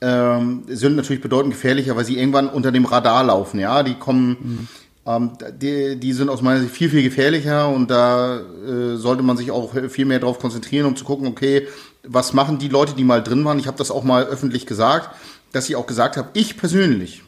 ähm, 0.00 0.64
sind 0.68 0.96
natürlich 0.96 1.22
bedeutend 1.22 1.54
gefährlicher, 1.54 1.96
weil 1.96 2.04
sie 2.04 2.18
irgendwann 2.18 2.48
unter 2.48 2.70
dem 2.72 2.84
Radar 2.84 3.24
laufen. 3.24 3.60
Ja, 3.60 3.82
die 3.82 3.94
kommen, 3.94 4.36
ähm, 4.42 4.68
die, 5.06 5.96
die 5.96 6.12
sind 6.12 6.28
aus 6.28 6.42
meiner 6.42 6.60
Sicht 6.60 6.74
viel, 6.74 6.90
viel 6.90 7.02
gefährlicher 7.02 7.68
und 7.68 7.90
da 7.90 8.38
äh, 8.38 8.96
sollte 8.96 9.22
man 9.22 9.36
sich 9.36 9.50
auch 9.52 9.72
viel 9.88 10.04
mehr 10.04 10.18
darauf 10.18 10.38
konzentrieren, 10.40 10.86
um 10.86 10.96
zu 10.96 11.04
gucken, 11.04 11.28
okay, 11.28 11.68
was 12.02 12.32
machen 12.32 12.58
die 12.58 12.68
Leute, 12.68 12.94
die 12.94 13.04
mal 13.04 13.22
drin 13.22 13.44
waren? 13.44 13.58
Ich 13.58 13.66
habe 13.66 13.78
das 13.78 13.90
auch 13.90 14.04
mal 14.04 14.24
öffentlich 14.24 14.66
gesagt, 14.66 15.10
dass 15.52 15.68
ich 15.68 15.76
auch 15.76 15.86
gesagt 15.86 16.16
habe, 16.16 16.30
ich 16.34 16.56
persönlich 16.56 17.22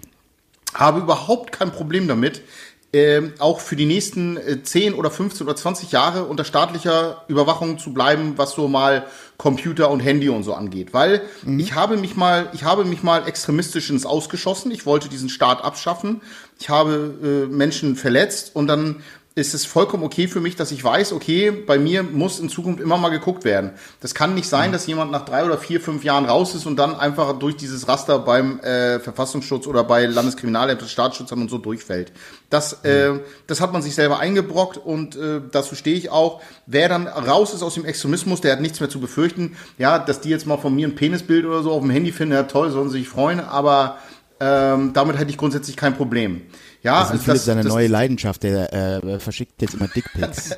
habe 0.74 1.00
überhaupt 1.00 1.52
kein 1.52 1.70
Problem 1.70 2.08
damit, 2.08 2.42
ähm, 2.90 3.34
auch 3.38 3.60
für 3.60 3.76
die 3.76 3.84
nächsten 3.84 4.38
äh, 4.38 4.62
10 4.62 4.94
oder 4.94 5.10
15 5.10 5.46
oder 5.46 5.54
20 5.54 5.92
Jahre 5.92 6.24
unter 6.24 6.44
staatlicher 6.44 7.22
Überwachung 7.28 7.78
zu 7.78 7.92
bleiben, 7.92 8.34
was 8.36 8.52
so 8.52 8.66
mal 8.66 9.04
Computer 9.36 9.90
und 9.90 10.00
Handy 10.00 10.30
und 10.30 10.42
so 10.42 10.54
angeht. 10.54 10.94
Weil 10.94 11.20
ich 11.58 11.74
habe 11.74 11.98
mich 11.98 12.16
mal, 12.16 12.48
ich 12.54 12.64
habe 12.64 12.86
mich 12.86 13.02
mal 13.02 13.28
extremistisch 13.28 13.90
ins 13.90 14.06
Ausgeschossen. 14.06 14.70
Ich 14.70 14.86
wollte 14.86 15.10
diesen 15.10 15.28
Staat 15.28 15.62
abschaffen. 15.62 16.22
Ich 16.58 16.68
habe 16.68 17.14
äh, 17.22 17.54
Menschen 17.54 17.96
verletzt 17.96 18.50
und 18.54 18.66
dann 18.66 18.96
ist 19.38 19.54
es 19.54 19.64
vollkommen 19.64 20.02
okay 20.02 20.26
für 20.26 20.40
mich, 20.40 20.56
dass 20.56 20.72
ich 20.72 20.82
weiß, 20.82 21.12
okay, 21.12 21.52
bei 21.52 21.78
mir 21.78 22.02
muss 22.02 22.40
in 22.40 22.48
Zukunft 22.48 22.80
immer 22.80 22.98
mal 22.98 23.10
geguckt 23.10 23.44
werden. 23.44 23.70
Das 24.00 24.14
kann 24.14 24.34
nicht 24.34 24.48
sein, 24.48 24.72
dass 24.72 24.86
jemand 24.86 25.12
nach 25.12 25.24
drei 25.24 25.44
oder 25.44 25.58
vier, 25.58 25.80
fünf 25.80 26.02
Jahren 26.02 26.24
raus 26.24 26.54
ist 26.54 26.66
und 26.66 26.76
dann 26.76 26.96
einfach 26.96 27.38
durch 27.38 27.56
dieses 27.56 27.86
Raster 27.86 28.18
beim 28.18 28.58
äh, 28.60 28.98
Verfassungsschutz 28.98 29.66
oder 29.66 29.84
bei 29.84 30.06
Landeskriminalämter, 30.06 30.86
Staatsschützern 30.86 31.40
und 31.40 31.50
so 31.50 31.58
durchfällt. 31.58 32.12
Das, 32.50 32.84
äh, 32.84 33.12
das 33.46 33.60
hat 33.60 33.72
man 33.72 33.82
sich 33.82 33.94
selber 33.94 34.18
eingebrockt 34.18 34.76
und 34.76 35.14
äh, 35.14 35.40
dazu 35.52 35.76
stehe 35.76 35.96
ich 35.96 36.10
auch. 36.10 36.40
Wer 36.66 36.88
dann 36.88 37.06
raus 37.06 37.54
ist 37.54 37.62
aus 37.62 37.74
dem 37.74 37.84
Extremismus, 37.84 38.40
der 38.40 38.52
hat 38.52 38.60
nichts 38.60 38.80
mehr 38.80 38.90
zu 38.90 38.98
befürchten. 38.98 39.56
Ja, 39.78 39.98
dass 40.00 40.20
die 40.20 40.30
jetzt 40.30 40.46
mal 40.46 40.58
von 40.58 40.74
mir 40.74 40.88
ein 40.88 40.96
Penisbild 40.96 41.46
oder 41.46 41.62
so 41.62 41.70
auf 41.70 41.82
dem 41.82 41.90
Handy 41.90 42.10
finden, 42.10 42.34
ja 42.34 42.42
toll, 42.42 42.70
sollen 42.70 42.90
sie 42.90 42.98
sich 42.98 43.08
freuen, 43.08 43.40
aber 43.40 43.98
ähm, 44.40 44.92
damit 44.92 45.18
hätte 45.18 45.30
ich 45.30 45.36
grundsätzlich 45.36 45.76
kein 45.76 45.94
Problem. 45.96 46.42
Ja, 46.82 47.00
Das 47.02 47.14
ist 47.14 47.24
Philipp 47.24 47.40
seine 47.40 47.62
das- 47.64 47.72
neue 47.72 47.88
Leidenschaft, 47.88 48.42
der 48.44 48.72
äh, 49.02 49.18
verschickt 49.18 49.60
jetzt 49.60 49.74
immer 49.74 49.88
Dickpics. 49.88 50.54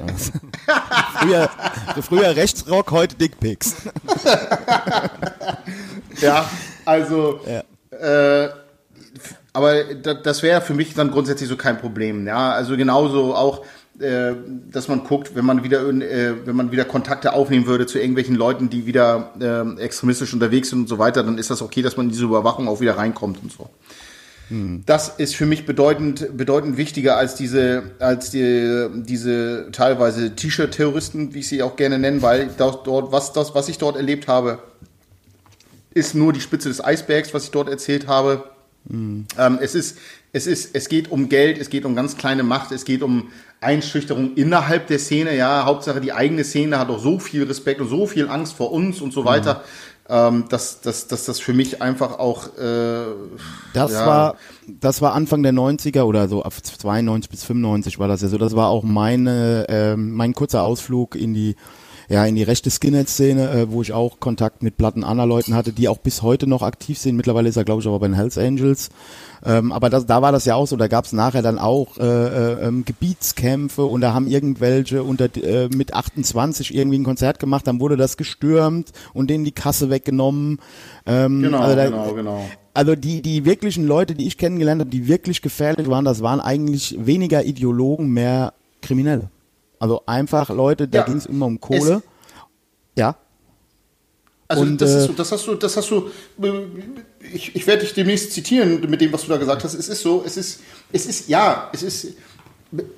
Früher, 1.20 1.48
früher 2.02 2.36
Rechtsrock, 2.36 2.90
heute 2.90 3.16
Dickpics. 3.16 3.74
Ja, 6.20 6.48
also, 6.84 7.40
Äh, 7.90 8.44
f- 8.46 8.52
aber 9.52 9.94
da, 9.94 10.14
das 10.14 10.42
wäre 10.42 10.60
für 10.60 10.74
mich 10.74 10.94
dann 10.94 11.10
grundsätzlich 11.10 11.48
so 11.48 11.56
kein 11.56 11.78
Problem. 11.78 12.26
Ja, 12.26 12.52
also 12.52 12.76
genauso 12.76 13.34
auch, 13.34 13.64
äh, 14.00 14.34
dass 14.70 14.88
man 14.88 15.04
guckt, 15.04 15.34
wenn 15.34 15.44
man 15.44 15.62
wieder, 15.62 15.86
äh, 15.88 16.46
wenn 16.46 16.56
man 16.56 16.72
wieder 16.72 16.84
Kontakte 16.84 17.32
aufnehmen 17.32 17.66
würde 17.66 17.86
zu 17.86 17.98
irgendwelchen 17.98 18.34
Leuten, 18.34 18.70
die 18.70 18.86
wieder 18.86 19.32
äh, 19.40 19.82
extremistisch 19.82 20.32
unterwegs 20.32 20.70
sind 20.70 20.80
und 20.80 20.88
so 20.88 20.98
weiter, 20.98 21.22
dann 21.22 21.38
ist 21.38 21.50
das 21.50 21.62
okay, 21.62 21.82
dass 21.82 21.96
man 21.96 22.06
in 22.06 22.12
diese 22.12 22.24
Überwachung 22.24 22.68
auch 22.68 22.80
wieder 22.80 22.96
reinkommt 22.96 23.42
und 23.42 23.52
so. 23.52 23.68
Das 24.84 25.10
ist 25.10 25.36
für 25.36 25.46
mich 25.46 25.64
bedeutend, 25.64 26.36
bedeutend 26.36 26.76
wichtiger 26.76 27.16
als 27.16 27.36
diese, 27.36 27.92
als 28.00 28.30
die, 28.30 28.88
diese 29.04 29.68
teilweise 29.70 30.34
T-Shirt-Terroristen, 30.34 31.34
wie 31.34 31.38
ich 31.38 31.48
sie 31.48 31.62
auch 31.62 31.76
gerne 31.76 32.00
nenne, 32.00 32.20
weil 32.20 32.50
dort, 32.58 33.12
was, 33.12 33.32
das, 33.32 33.54
was 33.54 33.68
ich 33.68 33.78
dort 33.78 33.94
erlebt 33.94 34.26
habe, 34.26 34.58
ist 35.94 36.16
nur 36.16 36.32
die 36.32 36.40
Spitze 36.40 36.68
des 36.68 36.84
Eisbergs, 36.84 37.32
was 37.32 37.44
ich 37.44 37.52
dort 37.52 37.68
erzählt 37.68 38.08
habe. 38.08 38.42
Ähm, 38.88 39.26
es 39.60 39.74
ist, 39.74 39.98
es 40.32 40.46
ist, 40.46 40.74
es 40.74 40.88
geht 40.88 41.10
um 41.10 41.28
Geld, 41.28 41.58
es 41.58 41.70
geht 41.70 41.84
um 41.84 41.94
ganz 41.94 42.16
kleine 42.16 42.42
Macht, 42.42 42.72
es 42.72 42.84
geht 42.84 43.02
um 43.02 43.28
Einschüchterung 43.60 44.34
innerhalb 44.34 44.86
der 44.86 44.98
Szene. 44.98 45.36
Ja, 45.36 45.64
Hauptsache 45.64 46.00
die 46.00 46.12
eigene 46.12 46.44
Szene 46.44 46.78
hat 46.78 46.88
auch 46.88 46.98
so 46.98 47.18
viel 47.18 47.44
Respekt 47.44 47.80
und 47.80 47.88
so 47.88 48.06
viel 48.06 48.28
Angst 48.28 48.54
vor 48.54 48.72
uns 48.72 49.00
und 49.00 49.12
so 49.12 49.24
weiter, 49.24 49.62
ähm, 50.08 50.44
dass, 50.48 50.80
dass, 50.80 51.06
dass 51.08 51.24
das 51.26 51.40
für 51.40 51.52
mich 51.52 51.82
einfach 51.82 52.18
auch 52.18 52.46
äh, 52.58 53.04
Das 53.74 53.92
Ja. 53.92 54.06
war, 54.06 54.36
das 54.66 55.02
war 55.02 55.14
Anfang 55.14 55.42
der 55.42 55.52
90er 55.52 56.02
oder 56.02 56.28
so, 56.28 56.42
ab 56.42 56.54
92 56.54 57.30
bis 57.30 57.44
95 57.44 57.98
war 57.98 58.08
das 58.08 58.22
ja 58.22 58.28
so. 58.28 58.38
Das 58.38 58.56
war 58.56 58.68
auch 58.68 58.82
meine, 58.82 59.66
ähm, 59.68 60.12
mein 60.14 60.32
kurzer 60.32 60.62
Ausflug 60.62 61.14
in 61.14 61.34
die, 61.34 61.54
ja, 62.10 62.26
in 62.26 62.34
die 62.34 62.42
rechte 62.42 62.70
Skinhead-Szene, 62.70 63.50
äh, 63.50 63.70
wo 63.70 63.80
ich 63.82 63.92
auch 63.92 64.18
Kontakt 64.20 64.62
mit 64.64 64.76
Platten 64.76 65.04
anderer 65.04 65.28
Leuten 65.28 65.54
hatte, 65.54 65.72
die 65.72 65.88
auch 65.88 65.98
bis 65.98 66.22
heute 66.22 66.46
noch 66.48 66.60
aktiv 66.62 66.98
sind. 66.98 67.16
Mittlerweile 67.16 67.48
ist 67.48 67.56
er, 67.56 67.64
glaube 67.64 67.80
ich, 67.80 67.86
aber 67.86 68.00
bei 68.00 68.08
den 68.08 68.14
Hells 68.16 68.36
Angels. 68.36 68.90
Ähm, 69.46 69.70
aber 69.72 69.88
das, 69.90 70.04
da 70.06 70.20
war 70.20 70.32
das 70.32 70.44
ja 70.44 70.56
auch 70.56 70.66
so, 70.66 70.76
da 70.76 70.88
gab 70.88 71.04
es 71.06 71.12
nachher 71.12 71.40
dann 71.40 71.58
auch 71.58 71.96
äh, 71.98 72.02
äh, 72.04 72.66
ähm, 72.66 72.84
Gebietskämpfe 72.84 73.84
und 73.84 74.00
da 74.02 74.12
haben 74.12 74.26
irgendwelche 74.26 75.02
unter 75.04 75.34
äh, 75.36 75.68
mit 75.68 75.94
28 75.94 76.74
irgendwie 76.74 76.98
ein 76.98 77.04
Konzert 77.04 77.38
gemacht, 77.38 77.66
dann 77.66 77.78
wurde 77.80 77.96
das 77.96 78.16
gestürmt 78.16 78.90
und 79.14 79.30
denen 79.30 79.44
die 79.44 79.52
Kasse 79.52 79.88
weggenommen. 79.88 80.58
Ähm, 81.06 81.40
Genau, 81.42 81.58
also 81.60 81.76
da- 81.76 81.86
genau, 81.86 82.12
genau. 82.14 82.44
also 82.74 82.96
die, 82.96 83.22
die 83.22 83.44
wirklichen 83.44 83.86
Leute, 83.86 84.14
die 84.14 84.26
ich 84.26 84.36
kennengelernt 84.36 84.80
habe, 84.80 84.90
die 84.90 85.06
wirklich 85.08 85.40
gefährlich 85.42 85.88
waren, 85.88 86.04
das 86.04 86.20
waren 86.22 86.40
eigentlich 86.40 86.96
weniger 87.00 87.44
Ideologen, 87.44 88.08
mehr 88.10 88.52
Kriminelle. 88.82 89.30
Also 89.80 90.02
einfach 90.06 90.48
Leute, 90.50 90.86
da 90.86 90.98
Ja. 90.98 91.04
ging 91.04 91.16
es 91.16 91.26
immer 91.26 91.46
um 91.46 91.58
Kohle. 91.60 92.02
ja. 92.96 93.16
Also 94.46 94.62
Und, 94.62 94.80
das, 94.80 94.90
äh, 94.90 94.98
ist 94.98 95.04
so, 95.06 95.12
das 95.12 95.30
hast 95.32 95.46
du, 95.46 95.54
das 95.54 95.76
hast 95.76 95.90
du. 95.90 96.08
äh, 96.42 96.50
Ich, 97.32 97.54
ich 97.54 97.66
werde 97.68 97.82
dich 97.82 97.94
demnächst 97.94 98.32
zitieren 98.32 98.80
mit 98.90 99.00
dem, 99.00 99.12
was 99.12 99.22
du 99.22 99.28
da 99.28 99.36
gesagt 99.36 99.62
hast. 99.62 99.74
Es 99.74 99.88
ist 99.88 100.00
so, 100.02 100.24
es 100.26 100.36
ist, 100.36 100.60
es 100.92 101.06
ist, 101.06 101.28
ja, 101.28 101.70
es 101.72 101.82
ist 101.84 102.08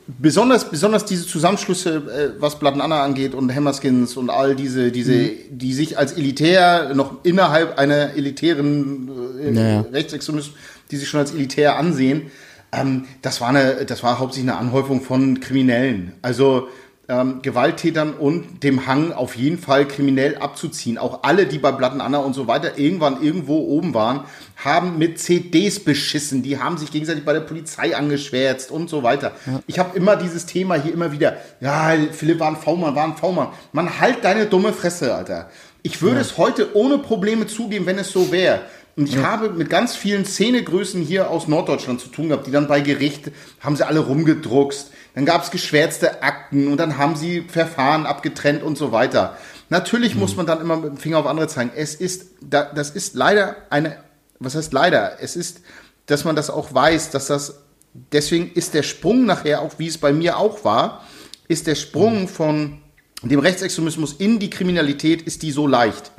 besonders, 0.06 0.70
besonders 0.70 1.04
diese 1.04 1.26
Zusammenschlüsse, 1.26 1.96
äh, 2.36 2.40
was 2.40 2.58
Blood 2.58 2.80
Anna 2.80 3.02
angeht 3.02 3.34
und 3.34 3.54
Hammerskins 3.54 4.16
und 4.16 4.30
all 4.30 4.54
diese, 4.56 4.90
diese, 4.92 5.12
Mhm. 5.12 5.30
die 5.50 5.74
sich 5.74 5.98
als 5.98 6.12
elitär 6.12 6.94
noch 6.94 7.22
innerhalb 7.24 7.78
einer 7.78 8.14
elitären 8.14 9.10
äh, 9.40 9.50
Naja. 9.50 9.80
Rechtsextremismus, 9.92 10.56
die 10.90 10.96
sich 10.96 11.08
schon 11.08 11.20
als 11.20 11.32
elitär 11.32 11.76
ansehen. 11.76 12.30
Ähm, 12.72 13.06
das 13.20 13.40
war 13.40 13.50
eine, 13.50 13.84
das 13.84 14.02
war 14.02 14.18
hauptsächlich 14.18 14.50
eine 14.50 14.58
Anhäufung 14.58 15.02
von 15.02 15.40
Kriminellen. 15.40 16.14
Also 16.22 16.68
ähm, 17.08 17.42
Gewalttätern 17.42 18.14
und 18.14 18.62
dem 18.62 18.86
Hang 18.86 19.12
auf 19.12 19.36
jeden 19.36 19.58
Fall 19.58 19.86
kriminell 19.86 20.38
abzuziehen. 20.38 20.98
Auch 20.98 21.24
alle, 21.24 21.46
die 21.46 21.58
bei 21.58 21.72
Blatten 21.72 22.00
Anna 22.00 22.18
und 22.18 22.32
so 22.32 22.46
weiter 22.46 22.78
irgendwann 22.78 23.22
irgendwo 23.22 23.58
oben 23.58 23.92
waren, 23.92 24.20
haben 24.56 24.98
mit 24.98 25.18
CDs 25.18 25.80
beschissen. 25.80 26.42
Die 26.42 26.58
haben 26.58 26.78
sich 26.78 26.90
gegenseitig 26.90 27.24
bei 27.24 27.32
der 27.32 27.40
Polizei 27.40 27.96
angeschwärzt 27.96 28.70
und 28.70 28.88
so 28.88 29.02
weiter. 29.02 29.32
Ich 29.66 29.78
habe 29.78 29.96
immer 29.96 30.16
dieses 30.16 30.46
Thema 30.46 30.76
hier 30.76 30.94
immer 30.94 31.12
wieder. 31.12 31.36
Ja, 31.60 31.92
Philipp 32.12 32.40
war 32.40 32.48
ein 32.48 32.56
V-Mann, 32.56 32.94
war 32.94 33.04
ein 33.04 33.16
V-Mann. 33.16 33.48
Man 33.72 34.00
halt 34.00 34.24
deine 34.24 34.46
dumme 34.46 34.72
Fresse, 34.72 35.14
Alter. 35.14 35.50
Ich 35.82 36.00
würde 36.00 36.20
es 36.20 36.38
heute 36.38 36.76
ohne 36.76 36.98
Probleme 36.98 37.48
zugeben, 37.48 37.86
wenn 37.86 37.98
es 37.98 38.12
so 38.12 38.30
wäre. 38.30 38.60
Und 38.94 39.08
ich 39.08 39.16
habe 39.16 39.50
mit 39.50 39.70
ganz 39.70 39.96
vielen 39.96 40.26
Szenegrößen 40.26 41.02
hier 41.02 41.30
aus 41.30 41.48
Norddeutschland 41.48 42.00
zu 42.00 42.08
tun 42.08 42.28
gehabt, 42.28 42.46
die 42.46 42.50
dann 42.50 42.68
bei 42.68 42.80
Gericht 42.80 43.30
haben 43.60 43.74
sie 43.76 43.86
alle 43.86 44.00
rumgedruckst. 44.00 44.90
Dann 45.14 45.24
gab 45.24 45.42
es 45.42 45.50
geschwärzte 45.50 46.22
Akten 46.22 46.68
und 46.68 46.76
dann 46.76 46.98
haben 46.98 47.16
sie 47.16 47.42
Verfahren 47.48 48.04
abgetrennt 48.06 48.62
und 48.62 48.76
so 48.76 48.92
weiter. 48.92 49.36
Natürlich 49.70 50.14
muss 50.14 50.36
man 50.36 50.46
dann 50.46 50.60
immer 50.60 50.76
mit 50.76 50.90
dem 50.90 50.96
Finger 50.98 51.18
auf 51.18 51.26
andere 51.26 51.48
zeigen. 51.48 51.70
Es 51.74 51.94
ist, 51.94 52.26
da, 52.42 52.64
das 52.64 52.90
ist 52.90 53.14
leider 53.14 53.56
eine, 53.70 53.96
was 54.38 54.54
heißt 54.54 54.72
leider? 54.72 55.16
Es 55.20 55.36
ist, 55.36 55.62
dass 56.06 56.24
man 56.24 56.36
das 56.36 56.50
auch 56.50 56.74
weiß, 56.74 57.10
dass 57.10 57.26
das, 57.28 57.62
deswegen 57.94 58.52
ist 58.52 58.74
der 58.74 58.82
Sprung 58.82 59.24
nachher 59.24 59.62
auch, 59.62 59.78
wie 59.78 59.86
es 59.86 59.96
bei 59.96 60.12
mir 60.12 60.36
auch 60.36 60.64
war, 60.64 61.02
ist 61.48 61.66
der 61.66 61.74
Sprung 61.74 62.28
von 62.28 62.82
dem 63.22 63.40
Rechtsextremismus 63.40 64.14
in 64.14 64.38
die 64.38 64.50
Kriminalität, 64.50 65.22
ist 65.22 65.42
die 65.42 65.52
so 65.52 65.66
leicht. 65.66 66.12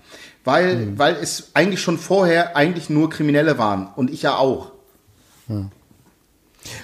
Weil, 0.44 0.98
weil 0.98 1.16
es 1.16 1.52
eigentlich 1.54 1.82
schon 1.82 1.98
vorher 1.98 2.56
eigentlich 2.58 2.90
nur 2.90 3.10
Kriminelle 3.10 3.58
waren. 3.58 3.88
Und 3.96 4.10
ich 4.12 4.24
ja 4.24 4.36
auch. 4.38 4.72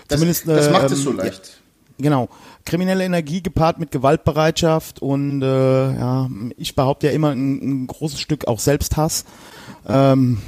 Das, 0.08 0.20
Zumindest, 0.20 0.48
das 0.48 0.68
äh, 0.68 0.72
macht 0.72 0.88
ähm, 0.88 0.94
es 0.94 1.04
so 1.04 1.12
leicht. 1.12 1.62
Genau. 1.98 2.30
Kriminelle 2.66 3.04
Energie 3.04 3.42
gepaart 3.42 3.80
mit 3.80 3.92
Gewaltbereitschaft 3.92 5.02
und 5.02 5.42
äh, 5.42 5.94
ja, 5.96 6.30
ich 6.58 6.76
behaupte 6.76 7.08
ja 7.08 7.14
immer 7.14 7.32
ein, 7.32 7.84
ein 7.84 7.88
großes 7.88 8.20
Stück 8.20 8.48
auch 8.48 8.60
Selbsthass. 8.60 9.26
Ähm, 9.88 10.40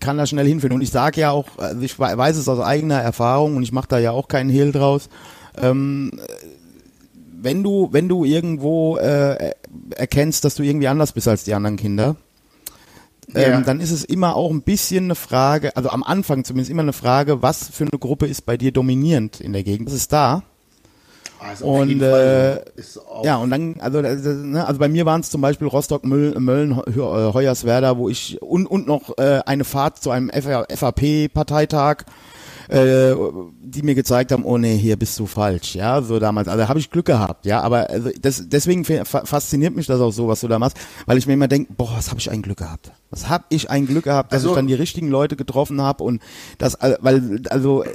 kann 0.00 0.16
da 0.16 0.26
schnell 0.26 0.46
hinführen. 0.46 0.74
Und 0.74 0.80
ich 0.80 0.90
sage 0.90 1.20
ja 1.20 1.30
auch, 1.30 1.46
also 1.58 1.82
ich 1.82 1.98
we- 1.98 2.16
weiß 2.16 2.36
es 2.36 2.48
aus 2.48 2.60
eigener 2.60 3.00
Erfahrung 3.00 3.56
und 3.56 3.62
ich 3.62 3.72
mache 3.72 3.88
da 3.88 3.98
ja 3.98 4.12
auch 4.12 4.26
keinen 4.26 4.48
Hehl 4.50 4.72
draus. 4.72 5.08
Ähm, 5.60 6.18
wenn 7.40 7.62
du, 7.62 7.88
wenn 7.92 8.08
du 8.08 8.24
irgendwo 8.24 8.96
äh, 8.96 9.52
erkennst, 9.96 10.44
dass 10.44 10.54
du 10.56 10.62
irgendwie 10.62 10.88
anders 10.88 11.12
bist 11.12 11.28
als 11.28 11.44
die 11.44 11.54
anderen 11.54 11.76
Kinder, 11.76 12.16
ähm, 13.34 13.42
Ja. 13.52 13.60
dann 13.60 13.80
ist 13.80 13.90
es 13.90 14.04
immer 14.04 14.36
auch 14.36 14.50
ein 14.50 14.62
bisschen 14.62 15.04
eine 15.04 15.14
Frage, 15.14 15.76
also 15.76 15.90
am 15.90 16.02
Anfang 16.02 16.44
zumindest 16.44 16.70
immer 16.70 16.82
eine 16.82 16.92
Frage, 16.94 17.42
was 17.42 17.68
für 17.68 17.84
eine 17.84 17.98
Gruppe 17.98 18.26
ist 18.26 18.46
bei 18.46 18.56
dir 18.56 18.72
dominierend 18.72 19.40
in 19.40 19.52
der 19.52 19.62
Gegend? 19.64 19.88
Das 19.88 19.94
ist 19.94 20.12
da. 20.12 20.42
Also 21.40 21.66
Und, 21.66 22.02
auch, 22.02 23.24
Ja, 23.24 23.36
und 23.36 23.50
dann, 23.50 23.76
also, 23.78 24.00
ne, 24.00 24.66
also 24.66 24.80
bei 24.80 24.88
mir 24.88 25.06
waren 25.06 25.20
es 25.20 25.30
zum 25.30 25.40
Beispiel 25.40 25.68
Rostock, 25.68 26.04
Möll, 26.04 26.34
Mölln, 26.40 26.76
Heu- 26.76 26.82
äh, 26.88 27.32
Hoyerswerda, 27.32 27.96
wo 27.96 28.08
ich 28.08 28.42
und, 28.42 28.66
und 28.66 28.88
noch 28.88 29.16
äh, 29.18 29.40
eine 29.46 29.62
Fahrt 29.62 30.02
zu 30.02 30.10
einem 30.10 30.30
FAP-Parteitag, 30.30 31.98
äh, 32.68 33.14
die 33.62 33.82
mir 33.82 33.94
gezeigt 33.94 34.32
haben, 34.32 34.44
oh 34.44 34.58
nee, 34.58 34.76
hier 34.76 34.96
bist 34.96 35.18
du 35.18 35.26
falsch, 35.26 35.74
ja, 35.74 36.00
so 36.02 36.18
damals. 36.18 36.48
Also 36.48 36.68
habe 36.68 36.78
ich 36.78 36.90
Glück 36.90 37.06
gehabt, 37.06 37.44
ja, 37.46 37.60
aber 37.60 37.90
also 37.90 38.10
das, 38.20 38.48
deswegen 38.48 38.84
fa- 38.84 39.04
fasziniert 39.24 39.74
mich 39.74 39.86
das 39.86 40.00
auch 40.00 40.10
so, 40.12 40.28
was 40.28 40.40
du 40.40 40.48
da 40.48 40.58
machst, 40.58 40.76
weil 41.06 41.18
ich 41.18 41.26
mir 41.26 41.34
immer 41.34 41.48
denke, 41.48 41.72
boah, 41.76 41.92
was 41.96 42.08
habe 42.10 42.20
ich 42.20 42.30
ein 42.30 42.42
Glück 42.42 42.58
gehabt. 42.58 42.90
Was 43.10 43.28
habe 43.28 43.44
ich 43.48 43.70
ein 43.70 43.86
Glück 43.86 44.04
gehabt, 44.04 44.32
dass 44.32 44.38
Also- 44.42 44.50
ich 44.50 44.56
dann 44.56 44.66
die 44.66 44.74
richtigen 44.74 45.08
Leute 45.08 45.36
getroffen 45.36 45.80
habe 45.80 46.04
und 46.04 46.20
das, 46.58 46.74
äh, 46.76 46.96
weil, 47.00 47.42
also 47.50 47.84
äh, 47.84 47.88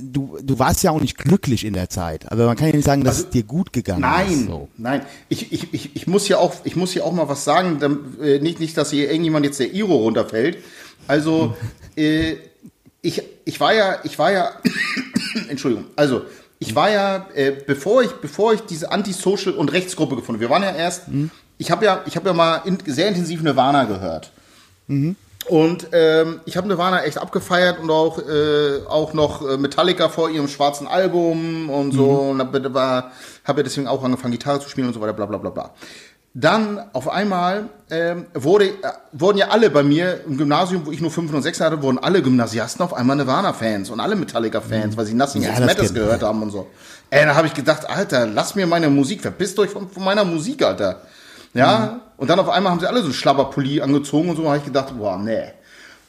du, 0.00 0.38
du 0.42 0.58
warst 0.58 0.82
ja 0.82 0.90
auch 0.90 1.00
nicht 1.00 1.18
glücklich 1.18 1.64
in 1.64 1.74
der 1.74 1.88
Zeit. 1.90 2.30
Also 2.30 2.44
man 2.46 2.56
kann 2.56 2.68
ja 2.68 2.76
nicht 2.76 2.84
sagen, 2.86 3.04
dass 3.04 3.16
Also- 3.16 3.26
es 3.26 3.30
dir 3.32 3.42
gut 3.42 3.72
gegangen 3.72 4.02
ist. 4.02 4.08
Nein, 4.08 4.46
So. 4.48 4.68
nein. 4.78 5.02
Ich, 5.28 5.52
ich, 5.52 5.72
ich, 5.74 5.96
ich 5.96 6.06
muss 6.06 6.28
ja 6.28 6.38
auch, 6.38 6.54
ich 6.64 6.76
muss 6.76 6.94
ja 6.94 7.02
auch 7.04 7.12
mal 7.12 7.28
was 7.28 7.44
sagen, 7.44 7.78
äh, 8.22 8.38
nicht, 8.38 8.60
nicht, 8.60 8.76
dass 8.76 8.90
hier 8.90 9.10
irgendjemand 9.10 9.44
jetzt 9.44 9.60
der 9.60 9.72
Iro 9.74 9.96
runterfällt. 9.96 10.58
Also, 11.06 11.54
äh, 11.96 12.36
ich, 13.04 13.22
ich 13.44 13.60
war 13.60 13.74
ja, 13.74 13.98
ich 14.02 14.18
war 14.18 14.32
ja, 14.32 14.50
Entschuldigung, 15.48 15.86
also, 15.94 16.22
ich 16.58 16.74
war 16.74 16.90
ja, 16.90 17.26
äh, 17.34 17.52
bevor 17.52 18.02
ich, 18.02 18.12
bevor 18.12 18.54
ich 18.54 18.62
diese 18.62 18.90
Antisocial 18.90 19.54
und 19.54 19.72
Rechtsgruppe 19.72 20.16
gefunden, 20.16 20.40
wir 20.40 20.48
waren 20.48 20.62
ja 20.62 20.74
erst, 20.74 21.02
ich 21.58 21.70
habe 21.70 21.84
ja, 21.84 22.02
ich 22.06 22.16
habe 22.16 22.28
ja 22.28 22.32
mal 22.32 22.62
in, 22.64 22.78
sehr 22.86 23.08
intensiv 23.08 23.42
Nirvana 23.42 23.84
gehört. 23.84 24.32
Und 25.46 25.88
ähm, 25.92 26.40
ich 26.46 26.56
habe 26.56 26.66
Nirvana 26.68 27.04
echt 27.04 27.18
abgefeiert 27.18 27.78
und 27.78 27.90
auch, 27.90 28.18
äh, 28.18 28.86
auch 28.88 29.12
noch 29.12 29.46
äh, 29.46 29.58
Metallica 29.58 30.08
vor 30.08 30.30
ihrem 30.30 30.48
schwarzen 30.48 30.86
Album 30.86 31.68
und 31.68 31.92
so. 31.92 32.06
Und 32.06 32.38
habe 32.38 33.12
hab 33.44 33.56
ja 33.58 33.62
deswegen 33.62 33.86
auch 33.86 34.02
angefangen, 34.02 34.32
Gitarre 34.32 34.60
zu 34.60 34.70
spielen 34.70 34.86
und 34.86 34.94
so 34.94 35.02
weiter, 35.02 35.12
bla 35.12 35.26
bla 35.26 35.36
bla 35.36 35.50
bla. 35.50 35.70
Dann 36.36 36.80
auf 36.92 37.08
einmal 37.08 37.68
ähm, 37.92 38.26
wurde, 38.34 38.66
äh, 38.66 38.72
wurden 39.12 39.38
ja 39.38 39.50
alle 39.50 39.70
bei 39.70 39.84
mir 39.84 40.22
im 40.26 40.36
Gymnasium, 40.36 40.84
wo 40.84 40.90
ich 40.90 41.00
nur 41.00 41.12
5 41.12 41.32
und 41.32 41.42
6 41.42 41.60
hatte, 41.60 41.80
wurden 41.80 41.98
alle 41.98 42.22
Gymnasiasten 42.22 42.84
auf 42.84 42.92
einmal 42.92 43.14
Nirvana-Fans 43.14 43.88
und 43.90 44.00
alle 44.00 44.16
Metallica-Fans, 44.16 44.96
weil 44.96 45.06
sie 45.06 45.14
Nothing 45.14 45.42
Ja, 45.42 45.60
Matters 45.60 45.94
gehört 45.94 46.24
haben 46.24 46.42
und 46.42 46.50
so. 46.50 46.66
Ey, 47.10 47.24
da 47.24 47.36
habe 47.36 47.46
ich 47.46 47.54
gedacht, 47.54 47.88
Alter, 47.88 48.26
lass 48.26 48.56
mir 48.56 48.66
meine 48.66 48.90
Musik, 48.90 49.22
verpisst 49.22 49.56
euch 49.60 49.70
von, 49.70 49.88
von 49.88 50.02
meiner 50.02 50.24
Musik, 50.24 50.64
Alter. 50.64 51.02
Ja, 51.52 52.00
und 52.16 52.28
dann 52.28 52.40
auf 52.40 52.48
einmal 52.48 52.72
haben 52.72 52.80
sie 52.80 52.88
alle 52.88 53.02
so 53.02 53.12
Schlabberpulli 53.12 53.80
angezogen 53.80 54.30
und 54.30 54.36
so, 54.36 54.46
habe 54.46 54.58
ich 54.58 54.64
gedacht, 54.64 54.92
boah, 54.98 55.16
nee. 55.16 55.52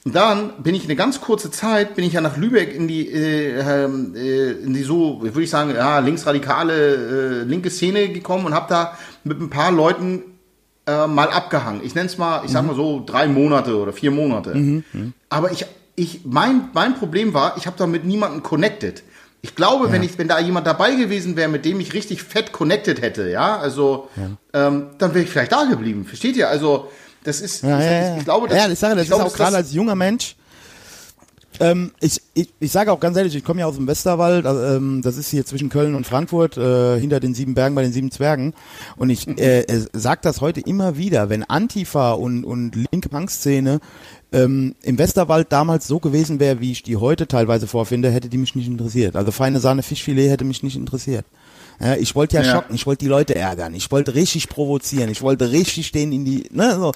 Und 0.05 0.13
dann 0.13 0.61
bin 0.61 0.75
ich 0.75 0.83
eine 0.83 0.95
ganz 0.95 1.19
kurze 1.19 1.49
Zeit, 1.49 1.95
bin 1.95 2.05
ich 2.05 2.13
ja 2.13 2.21
nach 2.21 2.37
Lübeck 2.37 2.75
in 2.75 2.87
die, 2.87 3.11
äh, 3.11 3.59
ähm, 3.59 4.13
äh, 4.15 4.51
in 4.51 4.75
die 4.75 4.83
so, 4.83 5.19
würde 5.23 5.41
ich 5.41 5.49
sagen, 5.49 5.73
ja, 5.75 5.97
linksradikale, 5.97 7.41
äh, 7.41 7.43
linke 7.43 7.71
Szene 7.71 8.09
gekommen 8.09 8.45
und 8.45 8.53
habe 8.53 8.67
da 8.69 8.95
mit 9.23 9.41
ein 9.41 9.49
paar 9.49 9.71
Leuten 9.71 10.21
äh, 10.85 11.07
mal 11.07 11.29
abgehangen. 11.29 11.81
Ich 11.83 11.95
nenne 11.95 12.05
es 12.05 12.19
mal, 12.19 12.43
ich 12.45 12.51
sag 12.51 12.63
mal 12.67 12.75
so 12.75 13.01
drei 13.03 13.27
Monate 13.27 13.75
oder 13.77 13.93
vier 13.93 14.11
Monate. 14.11 14.83
Aber 15.29 15.51
ich, 15.51 15.65
ich, 15.95 16.21
mein, 16.23 16.69
mein 16.73 16.93
Problem 16.93 17.33
war, 17.33 17.57
ich 17.57 17.65
habe 17.65 17.75
da 17.75 17.87
mit 17.87 18.05
niemandem 18.05 18.43
connected. 18.43 19.01
Ich 19.41 19.55
glaube, 19.55 19.91
wenn 19.91 20.03
ich, 20.03 20.19
wenn 20.19 20.27
da 20.27 20.39
jemand 20.39 20.67
dabei 20.67 20.93
gewesen 20.93 21.35
wäre, 21.35 21.49
mit 21.49 21.65
dem 21.65 21.79
ich 21.79 21.93
richtig 21.93 22.21
fett 22.21 22.51
connected 22.51 23.01
hätte, 23.01 23.29
ja, 23.29 23.57
also, 23.57 24.09
ähm, 24.53 24.87
dann 24.97 25.13
wäre 25.15 25.23
ich 25.23 25.29
vielleicht 25.31 25.51
da 25.51 25.63
geblieben. 25.65 26.05
Versteht 26.05 26.35
ihr? 26.35 26.49
Also, 26.49 26.89
das 27.25 27.41
ist, 27.41 27.63
Ja, 27.63 27.79
ich, 27.79 27.85
ja, 27.85 28.13
ich, 28.13 28.17
ich 28.19 28.23
glaube, 28.25 28.47
das, 28.47 28.57
ja, 28.57 28.71
ich 28.71 28.79
sage, 28.79 28.95
das 28.95 29.03
ich 29.03 29.09
glaube, 29.09 29.25
ist 29.25 29.33
auch 29.33 29.37
gerade 29.37 29.57
als 29.57 29.73
junger 29.73 29.95
Mensch. 29.95 30.35
Ähm, 31.59 31.91
ich, 31.99 32.21
ich, 32.33 32.49
ich 32.59 32.71
sage 32.71 32.91
auch 32.91 32.99
ganz 32.99 33.17
ehrlich, 33.17 33.35
ich 33.35 33.43
komme 33.43 33.61
ja 33.61 33.65
aus 33.65 33.75
dem 33.75 33.87
Westerwald, 33.87 34.45
also, 34.45 34.75
ähm, 34.75 35.01
das 35.01 35.17
ist 35.17 35.29
hier 35.29 35.45
zwischen 35.45 35.69
Köln 35.69 35.95
und 35.95 36.05
Frankfurt, 36.05 36.57
äh, 36.57 36.99
hinter 36.99 37.19
den 37.19 37.33
sieben 37.33 37.53
Bergen 37.53 37.75
bei 37.75 37.81
den 37.81 37.93
sieben 37.93 38.11
Zwergen. 38.11 38.53
Und 38.97 39.09
ich 39.09 39.27
äh, 39.39 39.61
äh, 39.61 39.85
sage 39.93 40.19
das 40.23 40.41
heute 40.41 40.59
immer 40.61 40.97
wieder, 40.97 41.29
wenn 41.29 41.43
Antifa 41.43 42.11
und, 42.13 42.43
und 42.43 42.75
linke 42.91 43.09
Punk-Szene 43.09 43.79
ähm, 44.31 44.75
im 44.81 44.97
Westerwald 44.97 45.51
damals 45.51 45.87
so 45.87 45.99
gewesen 45.99 46.39
wäre, 46.39 46.59
wie 46.59 46.71
ich 46.71 46.83
die 46.83 46.97
heute 46.97 47.27
teilweise 47.27 47.67
vorfinde, 47.67 48.11
hätte 48.11 48.29
die 48.29 48.37
mich 48.37 48.55
nicht 48.55 48.67
interessiert. 48.67 49.15
Also 49.15 49.31
feine 49.31 49.59
Sahne 49.59 49.83
Fischfilet 49.83 50.29
hätte 50.29 50.45
mich 50.45 50.63
nicht 50.63 50.75
interessiert. 50.75 51.25
Ja, 51.79 51.95
ich 51.95 52.15
wollte 52.15 52.37
ja, 52.37 52.43
Ja. 52.43 52.51
schocken, 52.53 52.73
ich 52.75 52.85
wollte 52.85 53.05
die 53.05 53.09
Leute 53.09 53.35
ärgern, 53.35 53.73
ich 53.73 53.91
wollte 53.91 54.15
richtig 54.15 54.47
provozieren, 54.49 55.09
ich 55.09 55.21
wollte 55.21 55.51
richtig 55.51 55.87
stehen 55.87 56.11
in 56.13 56.23
die, 56.25 56.47
ne, 56.51 56.75
so. 56.75 56.91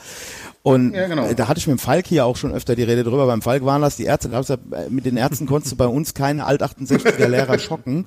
Und 0.62 0.94
Ja, 0.94 1.08
genau. 1.08 1.32
da 1.34 1.48
hatte 1.48 1.60
ich 1.60 1.68
mit 1.68 1.78
dem 1.78 1.80
Falk 1.80 2.06
hier 2.08 2.26
auch 2.26 2.36
schon 2.36 2.52
öfter 2.52 2.76
die 2.76 2.84
Rede 2.84 3.04
drüber. 3.04 3.26
Beim 3.28 3.42
Falk 3.42 3.64
waren 3.66 3.82
das 3.82 3.96
die 3.96 4.04
Ärzte. 4.04 4.28
Da 4.28 4.36
hab 4.36 4.42
ich 4.44 4.48
gesagt, 4.48 4.64
äh, 4.74 4.90
mit 4.90 5.06
den 5.06 5.16
Ärzten 5.16 5.46
konntest 5.46 5.72
du 5.72 5.78
bei 5.78 5.88
uns 5.88 6.14
keine 6.14 6.46
Alt-68er 6.46 7.28
Lehrer 7.28 7.58
schocken. 7.60 8.06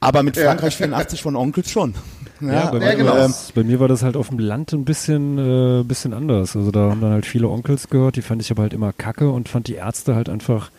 Aber 0.00 0.22
mit 0.22 0.36
Frankreich 0.36 0.76
84 0.76 1.22
von 1.22 1.34
Onkels 1.34 1.70
schon. 1.70 1.94
Ja, 2.40 2.70
bei, 2.70 2.78
ja, 2.78 2.84
mir 2.90 2.96
genau. 2.96 3.10
war 3.12 3.16
das, 3.18 3.52
bei 3.52 3.64
mir 3.64 3.80
war 3.80 3.88
das 3.88 4.02
halt 4.02 4.16
auf 4.18 4.28
dem 4.28 4.38
Land 4.38 4.72
ein 4.74 4.84
bisschen, 4.84 5.38
äh, 5.80 5.82
bisschen 5.82 6.12
anders. 6.12 6.54
Also 6.56 6.70
da 6.70 6.90
haben 6.90 7.00
dann 7.00 7.12
halt 7.12 7.24
viele 7.26 7.48
Onkels 7.48 7.88
gehört, 7.88 8.16
die 8.16 8.22
fand 8.22 8.42
ich 8.42 8.50
aber 8.50 8.62
halt 8.62 8.74
immer 8.74 8.92
kacke 8.92 9.30
und 9.30 9.48
fand 9.48 9.66
die 9.68 9.74
Ärzte 9.74 10.14
halt 10.14 10.28
einfach 10.28 10.70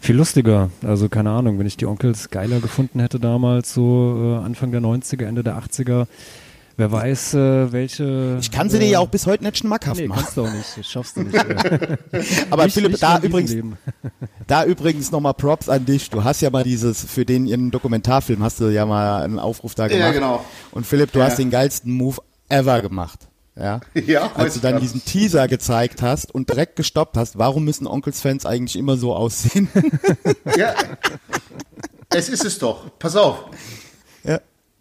viel 0.00 0.16
lustiger. 0.16 0.70
Also 0.84 1.08
keine 1.08 1.30
Ahnung, 1.30 1.58
wenn 1.58 1.66
ich 1.66 1.76
die 1.76 1.86
Onkels 1.86 2.30
geiler 2.30 2.60
gefunden 2.60 3.00
hätte 3.00 3.18
damals, 3.20 3.74
so 3.74 4.38
äh, 4.40 4.44
Anfang 4.44 4.70
der 4.72 4.80
90er, 4.80 5.24
Ende 5.24 5.42
der 5.42 5.58
80er, 5.58 6.06
wer 6.76 6.92
weiß, 6.92 7.34
äh, 7.34 7.72
welche... 7.72 8.38
Ich 8.40 8.50
kann 8.52 8.70
sie 8.70 8.78
dir 8.78 8.86
ja 8.88 8.98
auch 9.00 9.08
bis 9.08 9.26
heute 9.26 9.42
nicht 9.44 9.58
schmackhaft 9.58 10.00
Nee, 10.00 10.06
machen. 10.08 10.20
kannst 10.22 10.36
du 10.36 10.44
auch 10.44 10.52
nicht, 10.52 10.78
das 10.78 10.86
schaffst 10.86 11.16
du 11.16 11.22
nicht. 11.22 11.34
Äh. 11.34 11.96
Aber 12.50 12.64
Nicht- 12.64 12.74
Philipp, 12.74 12.92
nicht 12.92 13.02
da 13.02 13.16
in 13.16 13.22
diesem 13.22 13.30
übrigens, 13.30 13.76
da 14.46 14.64
übrigens 14.64 15.10
nochmal 15.10 15.34
Props 15.34 15.68
an 15.68 15.84
dich. 15.84 16.08
Du 16.10 16.22
hast 16.22 16.40
ja 16.40 16.50
mal 16.50 16.62
dieses, 16.64 17.04
für 17.04 17.24
den 17.24 17.46
ihren 17.46 17.70
Dokumentarfilm 17.72 18.42
hast 18.42 18.60
du 18.60 18.66
ja 18.72 18.86
mal 18.86 19.22
einen 19.22 19.38
Aufruf 19.40 19.74
da 19.74 19.88
gemacht. 19.88 20.00
Ja, 20.06 20.12
genau. 20.12 20.44
Und 20.70 20.86
Philipp, 20.86 21.10
du 21.12 21.18
Ja. 21.18 21.24
hast 21.26 21.38
den 21.38 21.50
geilsten 21.50 21.92
Move 21.92 22.18
ever 22.48 22.80
gemacht. 22.80 23.26
Ja, 23.58 23.80
Ja, 24.06 24.30
als 24.34 24.54
du 24.54 24.60
dann 24.60 24.74
ja. 24.74 24.80
diesen 24.80 25.04
Teaser 25.04 25.48
gezeigt 25.48 26.02
hast 26.02 26.34
und 26.34 26.48
direkt 26.48 26.76
gestoppt 26.76 27.16
hast, 27.16 27.38
warum 27.38 27.64
müssen 27.64 27.86
Onkels-Fans 27.86 28.46
eigentlich 28.46 28.76
immer 28.76 28.96
so 28.96 29.14
aussehen? 29.14 29.68
Ja. 30.56 30.74
Es 32.10 32.28
ist 32.28 32.44
es 32.44 32.58
doch. 32.58 32.98
Pass 32.98 33.16
auf. 33.16 33.46
ja. 34.24 34.40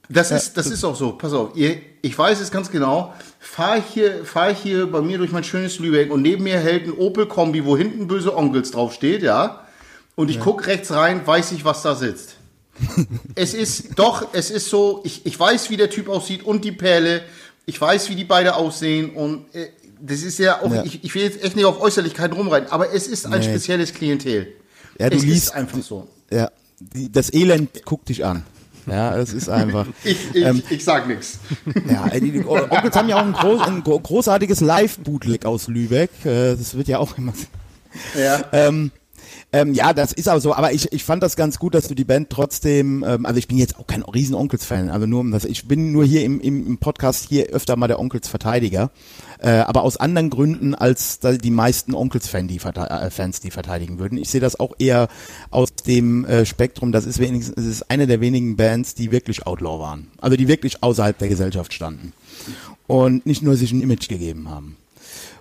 Das 0.10 0.32
ist, 0.32 0.56
das 0.56 0.68
ist 0.68 0.86
auch 0.86 0.96
so. 0.96 1.12
Pass 1.12 1.34
auf. 1.34 1.56
Ihr, 1.56 1.82
ich 2.02 2.18
weiß 2.18 2.40
es 2.40 2.52
ganz 2.52 2.72
genau. 2.72 3.14
Fahre 3.40 3.80
ich 3.80 3.86
hier, 3.94 4.22
ich 4.24 4.58
hier 4.60 4.90
bei 4.90 5.02
mir 5.02 5.18
durch 5.18 5.32
mein 5.32 5.44
schönes 5.44 5.80
Lübeck 5.80 6.10
und 6.12 6.22
neben 6.22 6.44
mir 6.44 6.60
hält 6.60 6.86
ein 6.86 6.94
Opel-Kombi, 6.94 7.66
wo 7.66 7.76
hinten 7.76 8.08
böse 8.08 8.36
Onkels 8.36 8.72
draufsteht, 8.72 9.24
ja. 9.24 9.68
Und 10.16 10.30
ich 10.30 10.40
guck 10.40 10.66
rechts 10.66 10.92
rein, 10.92 11.28
weiß 11.28 11.52
ich, 11.52 11.66
was 11.66 11.82
da 11.82 11.96
sitzt. 11.96 12.38
es 13.36 13.54
ist, 13.54 14.00
doch, 14.00 14.28
es 14.34 14.50
ist 14.50 14.70
so, 14.70 15.02
ich, 15.04 15.26
ich 15.26 15.40
weiß, 15.40 15.70
wie 15.70 15.78
der 15.78 15.90
Typ 15.90 16.10
aussieht 16.10 16.44
und 16.44 16.64
die 16.64 16.72
Perle. 16.72 17.24
Ich 17.68 17.80
weiß, 17.80 18.10
wie 18.10 18.16
die 18.16 18.24
beide 18.24 18.56
aussehen 18.56 19.12
und 19.12 19.54
äh, 19.54 19.68
das 20.02 20.24
ist 20.24 20.40
ja 20.40 20.62
auch, 20.62 20.74
Ja. 20.74 20.84
Ich, 20.84 21.04
ich 21.04 21.14
will 21.14 21.22
jetzt 21.24 21.44
echt 21.44 21.56
nicht 21.56 21.66
auf 21.66 21.80
Äußerlichkeiten 21.82 22.36
rumreiten, 22.36 22.72
aber 22.72 22.94
es 22.94 23.08
ist 23.08 23.26
ein 23.28 23.40
Nee. 23.40 23.44
spezielles 23.46 23.94
Klientel. 23.94 24.48
Ja, 24.98 25.10
du 25.10 25.18
es 25.18 25.24
liest- 25.24 25.54
einfach 25.54 25.82
so. 25.84 26.08
Ja, 26.32 26.50
die, 26.80 27.12
das 27.12 27.32
Elend 27.34 27.84
guckt 27.86 28.10
dich 28.10 28.26
an. 28.26 28.44
Ja, 28.86 29.18
es 29.18 29.34
ist 29.34 29.50
einfach. 29.50 29.86
Ich, 30.04 30.18
ich, 30.34 30.44
Ähm, 30.46 30.64
ich 30.70 30.84
sag 30.84 31.08
nichts. 31.08 31.40
Ja, 31.90 32.08
die, 32.10 32.32
die 32.32 32.46
Onkels 32.46 32.96
haben 32.96 33.10
ja 33.10 33.18
auch 33.18 33.26
ein, 33.26 33.34
groß, 33.34 33.62
ein 33.68 33.84
gro- 33.84 34.00
großartiges 34.00 34.62
Live-Bootleg 34.62 35.46
aus 35.46 35.68
Lübeck. 35.68 36.10
Äh, 36.26 36.56
Das 36.56 36.76
wird 36.78 36.88
ja 36.88 37.00
auch 37.00 37.18
immer. 37.18 37.34
Ja. 38.18 38.46
Ähm, 38.54 38.92
ähm, 39.54 39.74
ja, 39.74 39.94
das 39.94 40.12
ist 40.12 40.28
auch 40.28 40.40
so, 40.40 40.54
aber 40.54 40.74
ich, 40.74 40.92
ich 40.92 41.06
fand 41.06 41.24
das 41.24 41.38
ganz 41.38 41.58
gut, 41.58 41.74
dass 41.74 41.88
du 41.88 41.96
die 41.96 42.04
Band 42.04 42.30
trotzdem, 42.30 43.06
ähm, 43.08 43.26
also 43.26 43.40
ich 43.40 43.48
bin 43.48 43.58
jetzt 43.58 43.80
auch 43.80 43.88
kein 43.88 44.04
riesen 44.04 44.36
Onkels-Fan, 44.36 44.90
also 44.90 45.06
nur 45.06 45.22
um 45.22 45.32
das, 45.32 45.46
ich 45.46 45.70
bin 45.70 45.94
nur 45.94 46.04
hier 46.04 46.26
im, 46.26 46.42
im, 46.42 46.68
im 46.68 46.78
Podcast 46.80 47.30
hier 47.30 47.48
öfter 47.48 47.78
mal 47.78 47.88
der 47.88 47.98
Onkels-Verteidiger, 47.98 48.92
äh, 49.40 49.50
aber 49.50 49.84
aus 49.84 49.96
anderen 49.96 50.30
Gründen 50.30 50.76
als 50.76 51.20
die 51.20 51.50
meisten 51.50 51.94
Onkels-Fans, 51.94 52.50
die, 52.50 52.58
äh, 52.58 53.10
Fans, 53.10 53.40
die 53.40 53.52
verteidigen 53.52 54.00
würden. 54.00 54.18
Ich 54.18 54.30
sehe 54.30 54.42
das 54.42 54.60
auch 54.60 54.74
eher 54.80 55.08
aus 55.50 55.70
dem 55.76 56.26
äh, 56.26 56.46
Spektrum, 56.46 56.92
das 56.92 57.06
ist 57.06 57.20
wenigstens, 57.20 57.56
es 57.58 57.66
ist 57.66 57.90
eine 57.90 58.06
der 58.06 58.20
wenigen 58.20 58.58
Bands, 58.58 58.96
die 58.96 59.12
wirklich 59.12 59.48
Outlaw 59.48 59.80
waren, 59.80 60.08
also 60.20 60.36
die 60.36 60.50
wirklich 60.50 60.84
außerhalb 60.84 61.18
der 61.18 61.30
Gesellschaft 61.30 61.74
standen 61.74 62.12
und 62.86 63.26
nicht 63.26 63.44
nur 63.44 63.56
sich 63.56 63.72
ein 63.72 63.82
Image 63.82 64.10
gegeben 64.10 64.50
haben. 64.50 64.76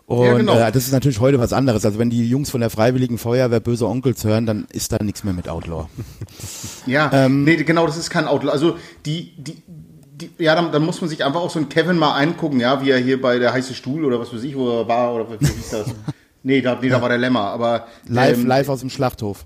Und 0.07 0.25
Ja, 0.25 0.35
genau. 0.37 0.55
äh, 0.55 0.71
das 0.71 0.85
ist 0.85 0.93
natürlich 0.93 1.19
heute 1.21 1.41
was 1.41 1.53
anderes. 1.53 1.85
Also 1.85 1.99
wenn 1.99 2.11
die 2.11 2.29
Jungs 2.29 2.49
von 2.51 2.61
der 2.61 2.71
Freiwilligen 2.71 3.19
Feuerwehr 3.19 3.59
böse 3.61 3.89
Onkels 3.89 4.23
hören, 4.25 4.47
dann 4.47 4.67
ist 4.73 4.93
da 4.93 5.03
nichts 5.03 5.25
mehr 5.25 5.35
mit 5.35 5.49
Outlaw. 5.49 5.87
Ja, 6.87 7.11
Ähm, 7.13 7.43
nee, 7.43 7.57
genau, 7.57 7.87
das 7.87 7.97
ist 7.97 8.11
kein 8.11 8.29
Outlaw. 8.29 8.53
Also 8.53 8.77
die, 9.05 9.35
die, 9.37 9.61
die 9.67 10.31
ja, 10.39 10.55
dann, 10.55 10.71
dann 10.71 10.85
muss 10.85 11.01
man 11.01 11.11
sich 11.11 11.25
einfach 11.25 11.41
auch 11.41 11.51
so 11.51 11.59
einen 11.59 11.69
Kevin 11.69 11.99
mal 11.99 12.15
eingucken, 12.15 12.61
ja, 12.61 12.81
wie 12.85 12.91
er 12.91 12.99
hier 12.99 13.21
bei 13.21 13.41
der 13.41 13.53
heiße 13.53 13.75
Stuhl 13.75 14.05
oder 14.05 14.21
was 14.21 14.33
weiß 14.33 14.45
ich, 14.45 14.57
wo 14.57 14.81
er 14.81 14.87
war 14.87 15.15
oder 15.15 15.27
wie 15.29 15.45
hieß 15.45 15.71
das? 15.71 15.89
nee, 16.45 16.61
da, 16.61 16.79
nee, 16.81 16.89
da 16.89 17.03
war 17.03 17.09
der 17.09 17.19
Lämmer, 17.19 17.41
aber 17.41 17.89
Live, 18.07 18.39
ähm, 18.39 18.47
live 18.47 18.69
aus 18.69 18.81
dem 18.81 18.91
Schlachthof. 18.91 19.45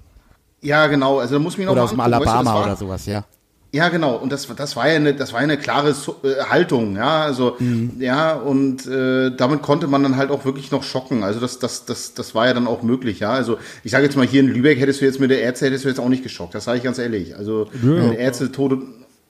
Ja, 0.61 0.87
genau, 0.89 1.19
also 1.21 1.37
da 1.37 1.39
muss 1.39 1.57
man 1.57 1.63
ihn 1.63 1.69
auch 1.69 1.73
Oder 1.73 1.85
aus 1.85 1.91
dem 1.91 2.01
angucken, 2.01 2.21
weißt 2.21 2.27
du, 2.27 2.31
Alabama 2.39 2.63
oder 2.65 2.77
sowas, 2.77 3.07
ja. 3.07 3.25
Ja, 3.73 3.89
genau. 3.89 4.17
Und 4.17 4.33
das, 4.33 4.49
das 4.57 4.75
war 4.75 4.89
ja 4.89 4.97
eine, 4.97 5.15
das 5.15 5.33
war 5.33 5.41
ja 5.41 5.45
eine 5.45 5.57
klare 5.57 5.91
äh, 5.91 6.43
Haltung, 6.49 6.97
ja. 6.97 7.23
Also, 7.23 7.57
ja, 7.99 8.35
und 8.35 8.87
äh, 8.87 9.31
damit 9.37 9.63
konnte 9.63 9.87
man 9.87 10.03
dann 10.03 10.17
halt 10.17 10.31
auch 10.31 10.45
wirklich 10.45 10.73
noch 10.73 10.83
schocken. 10.83 11.23
Also 11.23 11.39
das, 11.39 11.61
das, 11.61 11.85
das, 11.85 12.15
das 12.15 12.35
war 12.35 12.47
ja 12.47 12.55
dann 12.55 12.67
auch 12.67 12.83
möglich, 12.83 13.21
ja. 13.21 13.31
Also 13.31 13.59
ich 13.85 13.93
sage 13.93 14.05
jetzt 14.05 14.17
mal, 14.17 14.27
hier 14.27 14.41
in 14.41 14.49
Lübeck 14.49 14.81
hättest 14.81 15.01
du 15.01 15.05
jetzt 15.05 15.21
mit 15.21 15.31
der 15.31 15.41
Ärzte 15.41 15.67
hättest 15.67 15.85
du 15.85 15.89
jetzt 15.89 16.01
auch 16.01 16.09
nicht 16.09 16.25
geschockt. 16.25 16.55
Das 16.55 16.65
sage 16.65 16.79
ich 16.79 16.85
ganz 16.85 16.99
ehrlich. 16.99 17.37
Also 17.37 17.69
wenn 17.73 18.13
Ärzte 18.13 18.51
Tode, 18.51 18.83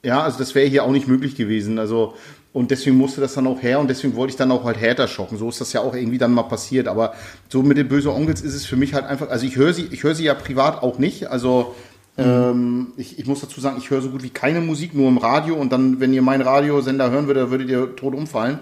ja, 0.03 0.22
also 0.22 0.38
das 0.38 0.55
wäre 0.55 0.66
hier 0.66 0.84
auch 0.84 0.93
nicht 0.93 1.07
möglich 1.07 1.34
gewesen. 1.36 1.78
Also 1.78 2.14
und 2.53 2.72
deswegen 2.72 2.97
musste 2.97 3.20
das 3.20 3.34
dann 3.34 3.47
auch 3.47 3.62
her 3.62 3.78
und 3.78 3.88
deswegen 3.88 4.16
wollte 4.16 4.32
ich 4.32 4.36
dann 4.36 4.51
auch 4.51 4.64
halt 4.64 4.76
härter 4.76 5.07
schocken. 5.07 5.38
So 5.38 5.49
ist 5.49 5.61
das 5.61 5.72
ja 5.72 5.82
auch 5.82 5.95
irgendwie 5.95 6.18
dann 6.18 6.32
mal 6.32 6.43
passiert. 6.45 6.88
Aber 6.88 7.14
so 7.49 7.62
mit 7.62 7.76
den 7.76 7.88
böse 7.88 8.12
Onkels 8.12 8.41
ist 8.41 8.55
es 8.55 8.66
für 8.66 8.76
mich 8.76 8.93
halt 8.93 9.05
einfach, 9.05 9.28
also 9.28 9.47
ich 9.47 9.55
höre 9.55 9.72
sie, 9.72 9.86
ich 9.93 10.03
höre 10.03 10.16
sie 10.16 10.24
ja 10.24 10.34
privat 10.34 10.82
auch 10.82 10.99
nicht. 10.99 11.28
Also 11.28 11.76
ähm, 12.20 12.88
ich, 12.96 13.18
ich 13.18 13.26
muss 13.26 13.40
dazu 13.40 13.60
sagen, 13.60 13.76
ich 13.78 13.90
höre 13.90 14.00
so 14.02 14.10
gut 14.10 14.22
wie 14.22 14.30
keine 14.30 14.60
Musik, 14.60 14.94
nur 14.94 15.08
im 15.08 15.18
Radio 15.18 15.54
und 15.56 15.72
dann, 15.72 16.00
wenn 16.00 16.12
ihr 16.12 16.22
meinen 16.22 16.42
Radiosender 16.42 17.10
hören 17.10 17.26
würdet, 17.26 17.50
würdet 17.50 17.68
ihr 17.68 17.96
tot 17.96 18.14
umfallen. 18.14 18.58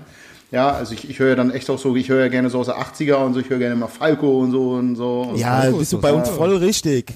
Ja, 0.50 0.70
also 0.70 0.94
ich, 0.94 1.10
ich 1.10 1.18
höre 1.18 1.30
ja 1.30 1.34
dann 1.34 1.50
echt 1.50 1.68
auch 1.68 1.78
so, 1.78 1.94
ich 1.94 2.08
höre 2.08 2.20
ja 2.22 2.28
gerne 2.28 2.48
so 2.48 2.58
aus 2.60 2.66
der 2.66 2.76
80er 2.78 3.16
und 3.16 3.34
so, 3.34 3.40
ich 3.40 3.50
höre 3.50 3.58
gerne 3.58 3.76
mal 3.76 3.86
Falco 3.88 4.38
und 4.40 4.50
so 4.50 4.70
und 4.70 4.96
so. 4.96 5.22
Und 5.30 5.36
Ja, 5.36 5.60
Falco 5.60 5.78
bist 5.78 5.82
ist 5.82 5.92
du 5.92 6.00
bei 6.00 6.12
uns 6.12 6.28
voll 6.30 6.56
richtig. 6.56 7.12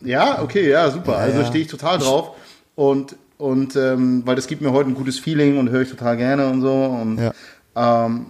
ja, 0.00 0.42
okay, 0.42 0.68
ja, 0.68 0.90
super. 0.90 1.16
also 1.16 1.40
ja. 1.40 1.46
stehe 1.46 1.62
ich 1.64 1.70
total 1.70 1.98
drauf. 1.98 2.32
Und, 2.74 3.14
und 3.38 3.76
ähm, 3.76 4.22
weil 4.24 4.34
das 4.34 4.48
gibt 4.48 4.62
mir 4.62 4.72
heute 4.72 4.90
ein 4.90 4.94
gutes 4.94 5.18
Feeling 5.20 5.58
und 5.58 5.70
höre 5.70 5.82
ich 5.82 5.90
total 5.90 6.16
gerne 6.16 6.48
und 6.48 6.60
so. 6.60 6.72
Und 6.74 7.18
Ja. 7.18 7.32
ähm, 7.76 8.26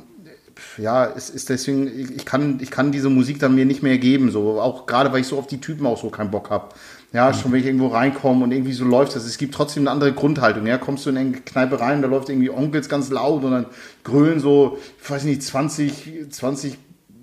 ja, 0.79 1.07
es 1.17 1.31
ist 1.31 1.49
deswegen, 1.49 1.87
ich 1.87 2.11
ich 2.17 2.25
kann, 2.27 2.59
ich 2.63 2.71
kann 2.71 2.93
diese 2.93 3.09
Musik 3.09 3.39
dann 3.39 3.55
mir 3.55 3.65
nicht 3.65 3.83
mehr 3.83 3.97
geben. 3.99 4.31
So, 4.31 4.61
auch 4.61 4.87
gerade 4.87 5.13
weil 5.13 5.21
ich 5.21 5.27
so 5.27 5.39
auf 5.39 5.47
die 5.47 5.61
Typen 5.61 5.87
auch 5.87 6.01
so 6.01 6.11
keinen 6.11 6.31
Bock 6.31 6.51
habe. 6.51 6.69
Ja, 7.13 7.33
schon 7.33 7.53
wenn 7.53 7.61
ich 7.61 7.67
irgendwo 7.67 7.87
reinkomme 7.89 8.45
und 8.45 8.53
irgendwie 8.53 8.73
so 8.73 8.85
läuft 8.85 9.17
das. 9.17 9.25
Es 9.25 9.39
gibt 9.39 9.55
trotzdem 9.55 9.85
eine 9.85 9.91
andere 9.91 10.13
Grundhaltung. 10.13 10.67
Ja, 10.67 10.77
kommst 10.77 11.07
du 11.07 11.11
in 11.11 11.17
eine 11.17 11.33
Kneipe 11.33 11.81
rein, 11.81 12.03
da 12.03 12.09
läuft 12.09 12.29
irgendwie 12.29 12.51
Onkels 12.51 12.89
ganz 12.89 13.11
laut 13.11 13.43
und 13.45 13.53
dann 13.53 13.67
grölen 14.05 14.41
so, 14.41 14.79
ich 15.03 15.11
weiß 15.11 15.25
nicht, 15.25 15.43
20, 15.43 16.27
20 16.31 16.79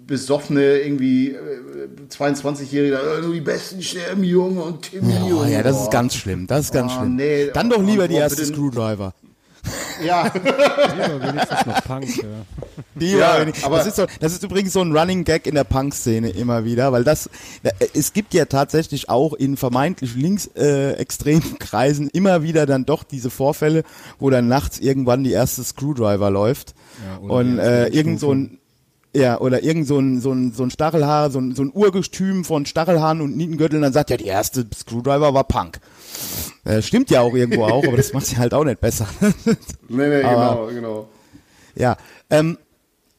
besoffene, 0.08 0.80
irgendwie 0.80 1.30
äh, 1.32 1.38
22-Jährige, 2.10 2.96
äh, 2.96 3.22
nur 3.22 3.34
die 3.34 3.42
besten 3.42 3.82
sterben, 3.82 4.24
Junge 4.24 4.62
und 4.64 4.82
Timmy. 4.82 5.14
Oh 5.32 5.44
ja, 5.46 5.64
das 5.64 5.80
ist 5.82 5.88
oh. 5.88 5.92
ganz 5.92 6.16
schlimm. 6.16 6.48
Das 6.48 6.66
ist 6.66 6.74
ganz 6.74 6.92
Oh, 6.96 7.00
schlimm. 7.00 7.16
nee. 7.16 7.50
Dann 7.54 7.70
doch 7.70 7.82
lieber 7.82 8.04
Oh, 8.06 8.08
die 8.08 8.16
oh, 8.16 8.20
erste. 8.20 8.46
Screwdriver. 8.46 9.14
Ja, 10.04 10.24
Lieber 10.34 11.22
wenigstens 11.22 11.66
noch 11.66 11.84
Punk. 11.86 12.18
Ja. 12.18 12.24
Die 12.96 13.12
Ja, 13.12 13.20
war- 13.20 13.48
aber- 13.64 13.78
das, 13.78 13.88
ist 13.88 13.96
so, 13.96 14.06
das 14.20 14.34
ist 14.34 14.44
übrigens 14.44 14.74
so 14.74 14.82
ein 14.82 14.96
Running 14.96 15.24
Gag 15.24 15.48
in 15.48 15.56
der 15.56 15.64
Punk-Szene 15.64 16.30
immer 16.32 16.66
wieder, 16.66 16.92
weil 16.92 17.04
das, 17.04 17.30
es 17.94 18.14
gibt 18.14 18.34
ja 18.34 18.46
tatsächlich 18.46 19.10
auch 19.10 19.34
in 19.34 19.56
vermeintlich 19.56 20.16
linksextremen 20.16 20.92
äh, 20.92 20.94
extremen 21.00 21.60
Kreisen 21.60 22.10
immer 22.10 22.44
wieder 22.44 22.66
dann 22.66 22.86
doch 22.86 23.04
diese 23.04 23.30
Vorfälle, 23.30 23.84
wo 24.20 24.30
dann 24.30 24.48
nachts 24.48 24.80
irgendwann 24.80 25.24
die 25.24 25.32
erste 25.32 25.64
Screwdriver 25.64 26.30
läuft 26.30 26.74
Ja, 27.06 27.28
und 27.30 27.60
äh, 27.60 27.88
irgend 27.88 28.20
so 28.20 28.34
ein 28.34 28.60
ja, 29.16 29.40
oder 29.40 29.64
irgend 29.64 29.88
so 29.88 30.00
ein, 30.00 30.20
so 30.22 30.32
ein, 30.32 30.52
so 30.54 30.64
ein 30.64 30.72
Stachelhaar, 30.72 31.30
so 31.32 31.40
ein, 31.40 31.54
so 31.56 31.64
ein 31.64 31.72
Urgestüm 31.74 32.44
von 32.44 32.66
Stachelhaaren 32.66 33.22
und 33.22 33.38
Nietengürteln, 33.38 33.82
dann 33.82 33.94
sagt 33.94 34.10
ja, 34.10 34.18
die 34.18 34.26
erste 34.26 34.66
Screwdriver 34.76 35.34
war 35.34 35.44
Punk. 35.44 35.80
Äh, 36.66 36.82
stimmt 36.82 37.10
ja 37.10 37.22
auch 37.22 37.34
irgendwo 37.34 37.66
auch, 37.66 37.86
aber 37.86 37.98
das 37.98 38.14
macht 38.14 38.26
sie 38.26 38.38
halt 38.38 38.54
auch 38.54 38.64
nicht 38.64 38.80
besser. 38.82 39.08
nee, 39.90 40.08
nee, 40.08 40.22
Aber- 40.24 40.68
genau, 40.68 40.74
genau. 40.74 41.10
Ja. 41.76 41.98
Ähm, 42.30 42.58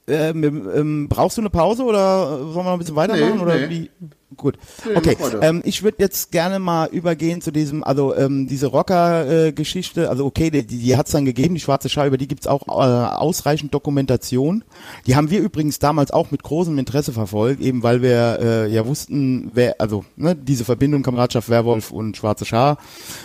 ähm, 0.06 0.68
ähm, 0.74 1.08
brauchst 1.08 1.38
du 1.38 1.42
eine 1.42 1.50
Pause 1.50 1.84
oder 1.84 2.38
sollen 2.38 2.54
wir 2.54 2.64
noch 2.64 2.72
ein 2.72 2.78
bisschen 2.78 2.96
weitermachen? 2.96 3.36
Nee, 3.36 3.42
oder 3.42 3.58
nee. 3.58 3.70
wie? 3.70 3.90
Gut. 4.36 4.58
Nee, 4.84 4.96
okay. 4.96 5.16
Ähm, 5.40 5.62
ich 5.64 5.82
würde 5.82 5.98
jetzt 6.00 6.32
gerne 6.32 6.58
mal 6.58 6.88
übergehen 6.88 7.40
zu 7.40 7.52
diesem, 7.52 7.84
also 7.84 8.14
ähm, 8.14 8.46
diese 8.46 8.66
Rocker-Geschichte. 8.66 10.10
also 10.10 10.24
okay, 10.26 10.50
die, 10.50 10.66
die 10.66 10.96
hat 10.96 11.06
es 11.06 11.12
dann 11.12 11.24
gegeben, 11.24 11.54
die 11.54 11.60
schwarze 11.60 11.88
Schar, 11.88 12.06
über 12.06 12.18
die 12.18 12.28
gibt's 12.28 12.46
auch 12.46 12.66
äh, 12.66 12.70
ausreichend 12.72 13.72
Dokumentation. 13.72 14.64
Die 15.06 15.16
haben 15.16 15.30
wir 15.30 15.40
übrigens 15.40 15.78
damals 15.78 16.10
auch 16.10 16.30
mit 16.30 16.42
großem 16.42 16.76
Interesse 16.78 17.12
verfolgt, 17.12 17.60
eben 17.60 17.82
weil 17.82 18.02
wir 18.02 18.38
äh, 18.40 18.72
ja 18.72 18.86
wussten, 18.86 19.50
wer, 19.54 19.80
also 19.80 20.04
ne, 20.16 20.34
diese 20.34 20.64
Verbindung 20.64 21.02
Kameradschaft 21.02 21.48
Werwolf 21.48 21.90
und 21.90 22.16
schwarze 22.16 22.44
Schar 22.44 22.78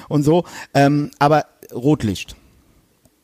und 0.09 0.23
so. 0.23 0.43
Ähm, 0.73 1.11
aber 1.17 1.45
Rotlicht. 1.73 2.35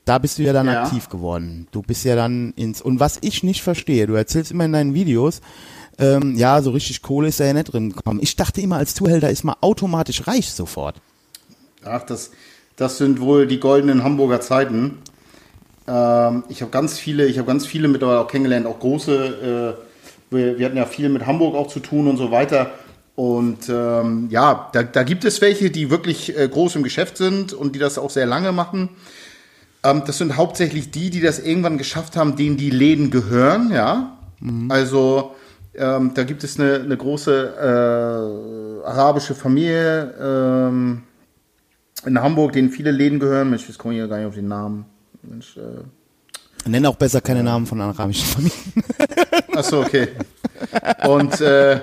Da 0.06 0.20
bist 0.20 0.38
du 0.38 0.44
ja 0.44 0.54
dann 0.54 0.68
Ja. 0.68 0.84
aktiv 0.84 1.10
geworden. 1.10 1.68
Du 1.72 1.82
bist 1.82 2.06
ja 2.06 2.16
dann 2.16 2.54
ins. 2.56 2.82
Und 2.82 3.00
was 3.00 3.18
ich 3.22 3.44
nicht 3.44 3.64
verstehe, 3.64 4.06
du 4.08 4.14
erzählst 4.14 4.52
immer 4.52 4.66
in 4.66 4.74
deinen 4.74 4.94
Videos, 4.94 5.42
ähm, 5.98 6.36
ja, 6.36 6.62
so 6.62 6.72
richtig 6.72 7.02
Kohle 7.02 7.30
ist 7.30 7.40
da 7.40 7.46
ja 7.46 7.54
nicht 7.54 7.74
drin 7.74 7.92
gekommen. 7.94 8.20
Ich 8.22 8.36
dachte 8.36 8.62
immer, 8.62 8.78
als 8.78 8.94
Zuhälter 8.94 9.30
ist 9.30 9.44
man 9.44 9.56
automatisch 9.62 10.28
reich 10.28 10.52
sofort. 10.52 10.96
Ach, 11.84 12.04
das, 12.04 12.32
das 12.76 12.98
sind 12.98 13.20
wohl 13.20 13.48
die 13.48 13.60
goldenen 13.60 14.04
Hamburger 14.04 14.42
Zeiten. 14.42 15.00
Ähm, 15.88 16.44
ich 16.50 16.62
habe 16.62 16.72
ganz 16.72 16.98
viele, 16.98 17.26
ich 17.26 17.38
habe 17.38 17.48
ganz 17.48 17.66
viele 17.66 17.88
mittlerweile 17.88 18.20
auch 18.20 18.28
kennengelernt, 18.28 18.66
auch 18.68 18.80
große. 18.80 19.76
Äh, 20.32 20.36
wir, 20.36 20.60
wir 20.60 20.66
hatten 20.66 20.78
ja 20.78 20.86
viel 20.86 21.10
mit 21.10 21.26
Hamburg 21.26 21.56
auch 21.56 21.68
zu 21.68 21.80
tun 21.80 22.08
und 22.08 22.18
so 22.18 22.30
weiter. 22.32 22.72
Und 23.16 23.70
ähm, 23.70 24.28
ja, 24.30 24.70
da, 24.74 24.84
da 24.84 25.04
gibt 25.04 25.24
es 25.24 25.40
welche, 25.40 25.72
die 25.72 25.90
wirklich 25.90 26.38
äh, 26.38 26.48
groß 26.50 26.76
im 26.76 26.84
Geschäft 26.84 27.18
sind 27.18 27.54
und 27.54 27.74
die 27.74 27.80
das 27.80 27.98
auch 27.98 28.10
sehr 28.10 28.26
lange 28.26 28.52
machen. 28.52 28.90
Ähm, 29.86 30.04
das 30.06 30.18
sind 30.18 30.36
hauptsächlich 30.36 30.92
die, 30.92 31.10
die 31.10 31.22
das 31.22 31.40
irgendwann 31.40 31.78
geschafft 31.78 32.18
haben, 32.18 32.36
denen 32.36 32.58
die 32.58 32.72
Läden 32.72 33.12
gehören, 33.12 33.72
ja. 33.72 34.18
Also 34.70 35.36
ähm, 35.76 36.12
da 36.14 36.24
gibt 36.24 36.44
es 36.44 36.60
eine, 36.60 36.76
eine 36.76 36.98
große 36.98 38.82
äh, 38.84 38.88
arabische 38.88 39.36
Familie 39.36 40.14
ähm, 40.20 41.04
in 42.06 42.22
Hamburg, 42.22 42.54
denen 42.54 42.70
viele 42.70 42.92
Läden 42.92 43.20
gehören. 43.20 43.50
Mensch, 43.50 43.68
jetzt 43.68 43.78
komme 43.78 43.94
ich 43.94 44.00
hier 44.00 44.08
gar 44.08 44.18
nicht 44.18 44.28
auf 44.28 44.36
den 44.36 44.48
Namen. 44.48 44.86
Mensch, 45.24 45.58
äh, 45.58 45.84
Nenn 46.68 46.86
auch 46.88 46.96
besser 46.96 47.22
keine 47.22 47.44
Namen 47.44 47.68
von 47.68 47.80
arabischen 47.80 48.26
Familien. 48.26 48.84
Achso, 49.56 49.82
okay. 49.82 50.08
Und, 51.08 51.40
äh, 51.40 51.80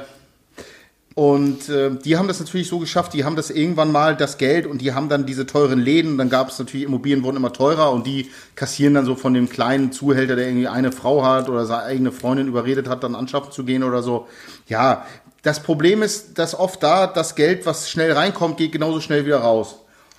und 1.14 1.68
äh, 1.68 1.90
die 1.90 2.16
haben 2.16 2.28
das 2.28 2.40
natürlich 2.40 2.68
so 2.68 2.78
geschafft, 2.78 3.12
die 3.12 3.24
haben 3.24 3.36
das 3.36 3.50
irgendwann 3.50 3.92
mal 3.92 4.16
das 4.16 4.38
Geld 4.38 4.66
und 4.66 4.80
die 4.80 4.94
haben 4.94 5.08
dann 5.08 5.26
diese 5.26 5.46
teuren 5.46 5.78
Läden, 5.78 6.16
dann 6.16 6.30
gab 6.30 6.48
es 6.48 6.58
natürlich, 6.58 6.86
Immobilien 6.86 7.22
wurden 7.22 7.36
immer 7.36 7.52
teurer 7.52 7.92
und 7.92 8.06
die 8.06 8.30
kassieren 8.54 8.94
dann 8.94 9.04
so 9.04 9.14
von 9.14 9.34
dem 9.34 9.48
kleinen 9.48 9.92
Zuhälter, 9.92 10.36
der 10.36 10.46
irgendwie 10.46 10.68
eine 10.68 10.90
Frau 10.90 11.24
hat 11.24 11.48
oder 11.48 11.66
seine 11.66 11.82
eigene 11.82 12.12
Freundin 12.12 12.48
überredet 12.48 12.88
hat, 12.88 13.04
dann 13.04 13.14
anschaffen 13.14 13.52
zu 13.52 13.64
gehen 13.64 13.82
oder 13.82 14.02
so. 14.02 14.26
Ja, 14.68 15.04
das 15.42 15.62
Problem 15.62 16.02
ist, 16.02 16.38
dass 16.38 16.58
oft 16.58 16.82
da 16.82 17.06
das 17.06 17.34
Geld, 17.34 17.66
was 17.66 17.90
schnell 17.90 18.12
reinkommt, 18.12 18.56
geht 18.56 18.72
genauso 18.72 19.00
schnell 19.00 19.26
wieder 19.26 19.38
raus. 19.38 19.76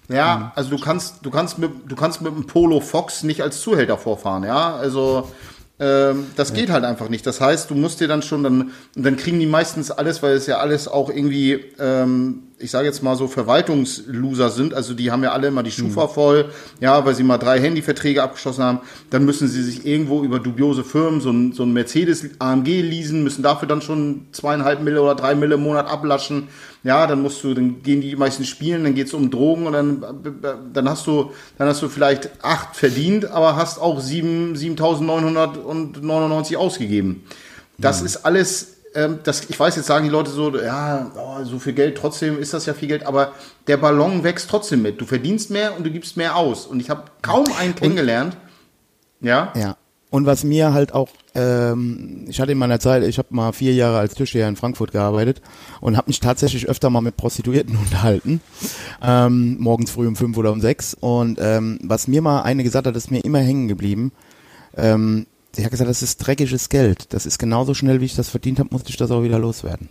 Ja, 0.10 0.52
also 0.56 0.70
du 0.70 0.84
kannst, 0.84 1.26
du 1.26 1.32
kannst 1.32 1.58
mit, 1.58 1.72
du 1.88 1.96
kannst 1.96 2.22
mit 2.22 2.34
einem 2.34 2.46
Polo 2.46 2.82
Fox 2.82 3.24
nicht 3.24 3.42
als 3.42 3.62
Zuhälter 3.62 3.98
vorfahren, 3.98 4.44
ja. 4.44 4.76
Also 4.76 5.30
ähm, 5.80 6.28
das 6.36 6.54
geht 6.54 6.70
halt 6.70 6.86
einfach 6.86 7.10
nicht. 7.10 7.26
Das 7.26 7.42
heißt, 7.42 7.72
du 7.72 7.76
musst 7.76 8.00
dir 8.00 8.08
dann 8.08 8.22
schon 8.22 8.44
dann, 8.44 8.72
dann 8.96 9.18
kriegen 9.18 9.40
die 9.40 9.48
meistens 9.48 9.90
alles, 9.90 10.22
weil 10.22 10.36
es 10.36 10.46
ja 10.46 10.58
alles 10.60 10.88
auch 10.88 11.10
irgendwie, 11.10 11.54
ähm, 11.80 12.44
ich 12.60 12.70
sage 12.70 12.86
jetzt 12.86 13.02
mal 13.02 13.16
so 13.16 13.28
Verwaltungsloser 13.28 14.52
sind. 14.52 14.76
Also 14.76 14.94
die 14.94 15.12
haben 15.12 15.24
ja 15.24 15.32
alle 15.32 15.48
immer 15.48 15.64
die 15.64 15.72
Schufa 15.72 16.08
voll, 16.08 16.52
ja, 16.80 17.04
weil 17.06 17.16
sie 17.16 17.24
mal 17.24 17.40
drei 17.40 17.60
Handyverträge 17.60 18.22
abgeschlossen 18.22 18.64
haben. 18.64 18.80
Dann 19.10 19.26
müssen 19.26 19.48
sie 19.48 19.64
sich 19.64 19.84
irgendwo 19.84 20.24
über 20.24 20.40
dubiose 20.40 20.84
Firmen 20.84 21.22
so 21.22 21.32
ein, 21.32 21.54
so 21.54 21.64
ein 21.64 21.74
Mercedes 21.74 22.30
AMG 22.38 22.82
leasen, 22.82 23.24
müssen 23.24 23.42
dafür 23.42 23.68
dann 23.68 23.82
schon 23.82 24.28
zweieinhalb 24.32 24.82
Mille 24.82 25.02
oder 25.02 25.16
drei 25.16 25.34
Mille 25.34 25.56
im 25.56 25.64
Monat 25.64 25.88
ablaschen. 25.88 26.50
Ja, 26.84 27.08
dann 27.08 27.22
musst 27.22 27.44
du, 27.44 27.54
dann 27.54 27.82
gehen 27.82 28.02
die 28.02 28.16
meisten 28.16 28.44
spielen, 28.44 28.84
dann 28.84 28.94
geht's 28.94 29.14
um 29.14 29.32
Drogen 29.32 29.68
und 29.68 29.74
dann, 29.74 30.04
dann 30.74 30.90
hast 30.90 31.08
du, 31.08 31.32
dann 31.58 31.70
hast 31.70 31.82
du 31.82 31.88
vielleicht 31.88 32.44
acht 32.44 32.76
verdient, 32.76 33.26
aber 33.26 33.56
hast 33.56 33.80
auch 33.80 34.02
sieben, 34.02 34.56
7.999 34.56 36.58
ausgegeben. 36.58 37.24
Das 37.78 38.02
ist 38.02 38.26
alles, 38.26 38.74
ähm, 38.96 39.20
das, 39.24 39.50
ich 39.50 39.60
weiß, 39.60 39.76
jetzt 39.78 39.88
sagen 39.88 40.06
die 40.06 40.12
Leute 40.12 40.30
so, 40.30 40.56
ja, 40.58 41.12
oh, 41.16 41.44
so 41.44 41.60
viel 41.60 41.74
Geld, 41.74 41.98
trotzdem 41.98 42.38
ist 42.38 42.54
das 42.54 42.66
ja 42.66 42.74
viel 42.74 42.88
Geld, 42.88 43.06
aber 43.06 43.32
der 43.68 43.78
Ballon 43.78 44.24
wächst 44.24 44.50
trotzdem 44.50 44.82
mit. 44.82 45.00
Du 45.00 45.06
verdienst 45.06 45.50
mehr 45.50 45.76
und 45.76 45.86
du 45.86 45.92
gibst 45.92 46.18
mehr 46.18 46.36
aus. 46.36 46.68
Und 46.68 46.80
ich 46.80 46.90
habe 46.90 47.04
kaum 47.22 47.46
einen 47.58 47.76
kennengelernt. 47.76 48.38
Ja. 49.22 49.52
Ja. 49.56 49.78
Und 50.14 50.28
was 50.28 50.44
mir 50.44 50.74
halt 50.76 50.94
auch, 50.94 51.10
ähm, 51.34 52.26
ich 52.28 52.40
hatte 52.40 52.52
in 52.52 52.60
meiner 52.60 52.80
Zeit, 52.80 53.02
ich 53.02 53.18
habe 53.18 53.30
mal 53.32 53.52
vier 53.52 53.74
Jahre 53.74 53.98
als 53.98 54.14
Türsteher 54.14 54.48
in 54.48 54.56
Frankfurt 54.56 54.92
gearbeitet 54.92 55.42
und 55.82 55.98
habe 55.98 56.08
mich 56.08 56.20
tatsächlich 56.20 56.70
öfter 56.70 56.92
mal 56.92 57.02
mit 57.02 57.18
Prostituierten 57.18 57.76
unterhalten, 57.84 58.40
ähm, 59.02 59.58
morgens 59.60 59.90
früh 59.90 60.08
um 60.08 60.16
fünf 60.16 60.38
oder 60.38 60.52
um 60.52 60.62
sechs. 60.62 60.94
Und 60.94 61.40
ähm, 61.42 61.80
was 61.82 62.08
mir 62.08 62.22
mal 62.22 62.44
eine 62.44 62.62
gesagt 62.64 62.86
hat, 62.86 62.96
ist 62.96 63.10
mir 63.10 63.22
immer 63.22 63.40
hängen 63.40 63.68
geblieben. 63.68 64.12
Ähm, 64.78 65.26
sie 65.52 65.64
hat 65.64 65.72
gesagt, 65.72 65.90
das 65.90 66.04
ist 66.04 66.18
dreckiges 66.18 66.70
Geld. 66.70 67.12
Das 67.12 67.26
ist 67.26 67.40
genauso 67.40 67.74
schnell, 67.74 68.00
wie 68.00 68.06
ich 68.06 68.16
das 68.16 68.30
verdient 68.30 68.60
habe, 68.60 68.70
musste 68.72 68.92
ich 68.92 68.98
das 68.98 69.10
auch 69.10 69.24
wieder 69.24 69.40
loswerden. 69.40 69.90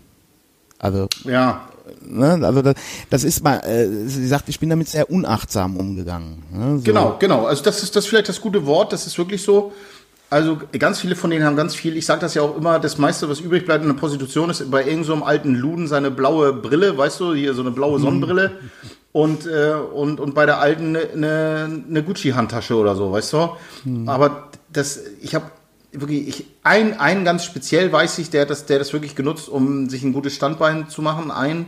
Also 0.78 1.08
Ja. 1.24 1.62
Ne? 2.06 2.38
Also 2.42 2.62
das, 2.62 2.74
das 3.10 3.24
ist 3.24 3.42
mal, 3.42 3.56
äh, 3.58 3.88
sie 4.06 4.28
sagt, 4.28 4.48
ich 4.48 4.60
bin 4.60 4.70
damit 4.70 4.88
sehr 4.88 5.10
unachtsam 5.10 5.76
umgegangen. 5.76 6.44
Ne? 6.52 6.78
So. 6.78 6.84
Genau, 6.84 7.16
genau. 7.18 7.46
Also 7.46 7.64
das 7.64 7.82
ist 7.82 7.96
das 7.96 8.04
ist 8.04 8.10
vielleicht 8.10 8.28
das 8.28 8.40
gute 8.40 8.66
Wort, 8.66 8.92
das 8.92 9.08
ist 9.08 9.18
wirklich 9.18 9.42
so. 9.42 9.72
Also 10.32 10.58
ganz 10.78 10.98
viele 10.98 11.14
von 11.14 11.28
denen 11.28 11.44
haben 11.44 11.56
ganz 11.56 11.74
viel, 11.74 11.94
ich 11.94 12.06
sage 12.06 12.22
das 12.22 12.32
ja 12.32 12.40
auch 12.40 12.56
immer, 12.56 12.78
das 12.78 12.96
meiste, 12.96 13.28
was 13.28 13.40
übrig 13.40 13.66
bleibt 13.66 13.82
in 13.82 13.90
der 13.90 13.98
Prostitution, 13.98 14.48
ist 14.48 14.70
bei 14.70 14.78
irgendeinem 14.78 15.04
so 15.04 15.12
einem 15.12 15.22
alten 15.24 15.54
Luden 15.54 15.86
seine 15.86 16.10
blaue 16.10 16.54
Brille, 16.54 16.96
weißt 16.96 17.20
du, 17.20 17.34
hier 17.34 17.52
so 17.52 17.60
eine 17.60 17.70
blaue 17.70 18.00
Sonnenbrille. 18.00 18.52
und, 19.12 19.46
äh, 19.46 19.74
und, 19.74 20.20
und 20.20 20.34
bei 20.34 20.46
der 20.46 20.58
alten 20.58 20.96
eine, 20.96 21.84
eine 21.86 22.02
Gucci-Handtasche 22.02 22.74
oder 22.76 22.96
so, 22.96 23.12
weißt 23.12 23.30
du? 23.34 23.50
Hm. 23.84 24.08
Aber 24.08 24.48
das, 24.72 25.00
ich 25.20 25.34
habe 25.34 25.50
wirklich, 25.92 26.28
ich, 26.28 26.46
ein, 26.62 26.98
ein 26.98 27.26
ganz 27.26 27.44
speziell 27.44 27.92
weiß 27.92 28.16
ich, 28.16 28.30
der 28.30 28.46
das, 28.46 28.64
der 28.64 28.78
das 28.78 28.94
wirklich 28.94 29.14
genutzt, 29.14 29.50
um 29.50 29.90
sich 29.90 30.02
ein 30.02 30.14
gutes 30.14 30.34
Standbein 30.34 30.88
zu 30.88 31.02
machen, 31.02 31.30
ein. 31.30 31.66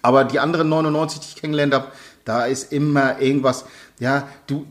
Aber 0.00 0.22
die 0.22 0.38
anderen 0.38 0.68
99, 0.68 1.18
die 1.18 1.26
ich 1.30 1.36
kennengelernt 1.36 1.74
habe, 1.74 1.86
da 2.24 2.44
ist 2.44 2.72
immer 2.72 3.20
irgendwas, 3.20 3.64
ja, 3.98 4.28
du, 4.46 4.64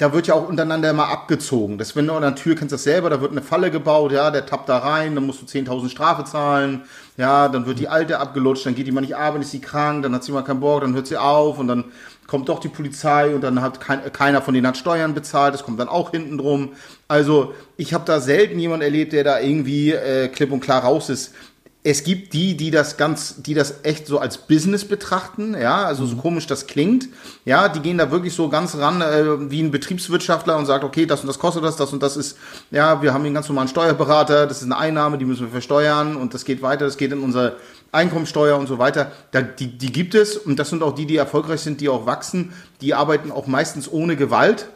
da 0.00 0.14
wird 0.14 0.26
ja 0.26 0.34
auch 0.34 0.48
untereinander 0.48 0.88
immer 0.88 1.08
abgezogen. 1.08 1.76
Das, 1.76 1.94
wenn 1.94 2.06
du 2.06 2.14
an 2.14 2.22
der 2.22 2.34
Tür 2.34 2.56
kennst 2.56 2.72
das 2.72 2.84
selber, 2.84 3.10
da 3.10 3.20
wird 3.20 3.32
eine 3.32 3.42
Falle 3.42 3.70
gebaut, 3.70 4.12
ja, 4.12 4.30
der 4.30 4.46
tappt 4.46 4.70
da 4.70 4.78
rein, 4.78 5.14
dann 5.14 5.26
musst 5.26 5.42
du 5.42 5.46
10.000 5.46 5.90
Strafe 5.90 6.24
zahlen, 6.24 6.84
ja, 7.18 7.48
dann 7.48 7.66
wird 7.66 7.78
die 7.78 7.88
Alte 7.88 8.18
abgelutscht, 8.18 8.64
dann 8.64 8.74
geht 8.74 8.86
die 8.86 8.92
mal 8.92 9.02
nicht 9.02 9.14
arbeiten, 9.14 9.42
ist 9.42 9.50
sie 9.50 9.60
krank, 9.60 10.02
dann 10.02 10.14
hat 10.14 10.24
sie 10.24 10.32
mal 10.32 10.40
keinen 10.40 10.60
Bock, 10.60 10.80
dann 10.80 10.94
hört 10.94 11.06
sie 11.06 11.18
auf 11.18 11.58
und 11.58 11.68
dann 11.68 11.84
kommt 12.26 12.48
doch 12.48 12.60
die 12.60 12.68
Polizei 12.68 13.34
und 13.34 13.42
dann 13.42 13.60
hat 13.60 13.78
kein, 13.82 14.10
keiner 14.10 14.40
von 14.40 14.54
denen 14.54 14.66
hat 14.66 14.78
Steuern 14.78 15.12
bezahlt, 15.12 15.52
das 15.52 15.64
kommt 15.64 15.78
dann 15.78 15.88
auch 15.88 16.12
hinten 16.12 16.38
drum. 16.38 16.70
Also 17.06 17.52
ich 17.76 17.92
habe 17.92 18.04
da 18.06 18.20
selten 18.20 18.58
jemand 18.58 18.82
erlebt, 18.82 19.12
der 19.12 19.24
da 19.24 19.38
irgendwie 19.38 19.92
äh, 19.92 20.28
klipp 20.28 20.50
und 20.50 20.60
klar 20.60 20.82
raus 20.82 21.10
ist 21.10 21.34
es 21.82 22.04
gibt 22.04 22.34
die, 22.34 22.58
die 22.58 22.70
das 22.70 22.98
ganz, 22.98 23.40
die 23.42 23.54
das 23.54 23.84
echt 23.84 24.06
so 24.06 24.18
als 24.18 24.36
Business 24.36 24.84
betrachten, 24.84 25.56
ja, 25.58 25.84
also 25.84 26.04
so 26.04 26.14
mhm. 26.14 26.20
komisch 26.20 26.46
das 26.46 26.66
klingt, 26.66 27.08
ja, 27.46 27.70
die 27.70 27.80
gehen 27.80 27.96
da 27.96 28.10
wirklich 28.10 28.34
so 28.34 28.50
ganz 28.50 28.76
ran 28.76 29.00
äh, 29.00 29.50
wie 29.50 29.62
ein 29.62 29.70
Betriebswirtschaftler 29.70 30.58
und 30.58 30.66
sagt, 30.66 30.84
okay, 30.84 31.06
das 31.06 31.22
und 31.22 31.28
das 31.28 31.38
kostet 31.38 31.64
das, 31.64 31.76
das 31.76 31.92
und 31.94 32.02
das 32.02 32.18
ist, 32.18 32.36
ja, 32.70 33.00
wir 33.00 33.14
haben 33.14 33.24
einen 33.24 33.32
ganz 33.32 33.48
normalen 33.48 33.68
Steuerberater, 33.68 34.46
das 34.46 34.58
ist 34.58 34.64
eine 34.64 34.76
Einnahme, 34.76 35.16
die 35.16 35.24
müssen 35.24 35.46
wir 35.46 35.52
versteuern 35.52 36.16
und 36.16 36.34
das 36.34 36.44
geht 36.44 36.60
weiter, 36.60 36.84
das 36.84 36.98
geht 36.98 37.12
in 37.12 37.20
unsere 37.20 37.56
Einkommensteuer 37.92 38.58
und 38.58 38.66
so 38.66 38.78
weiter. 38.78 39.10
Da, 39.30 39.40
die, 39.40 39.78
die 39.78 39.90
gibt 39.90 40.14
es 40.14 40.36
und 40.36 40.58
das 40.58 40.68
sind 40.68 40.82
auch 40.82 40.94
die, 40.94 41.06
die 41.06 41.16
erfolgreich 41.16 41.60
sind, 41.60 41.80
die 41.80 41.88
auch 41.88 42.04
wachsen. 42.04 42.52
Die 42.82 42.92
arbeiten 42.92 43.32
auch 43.32 43.46
meistens 43.46 43.90
ohne 43.90 44.16
Gewalt, 44.16 44.68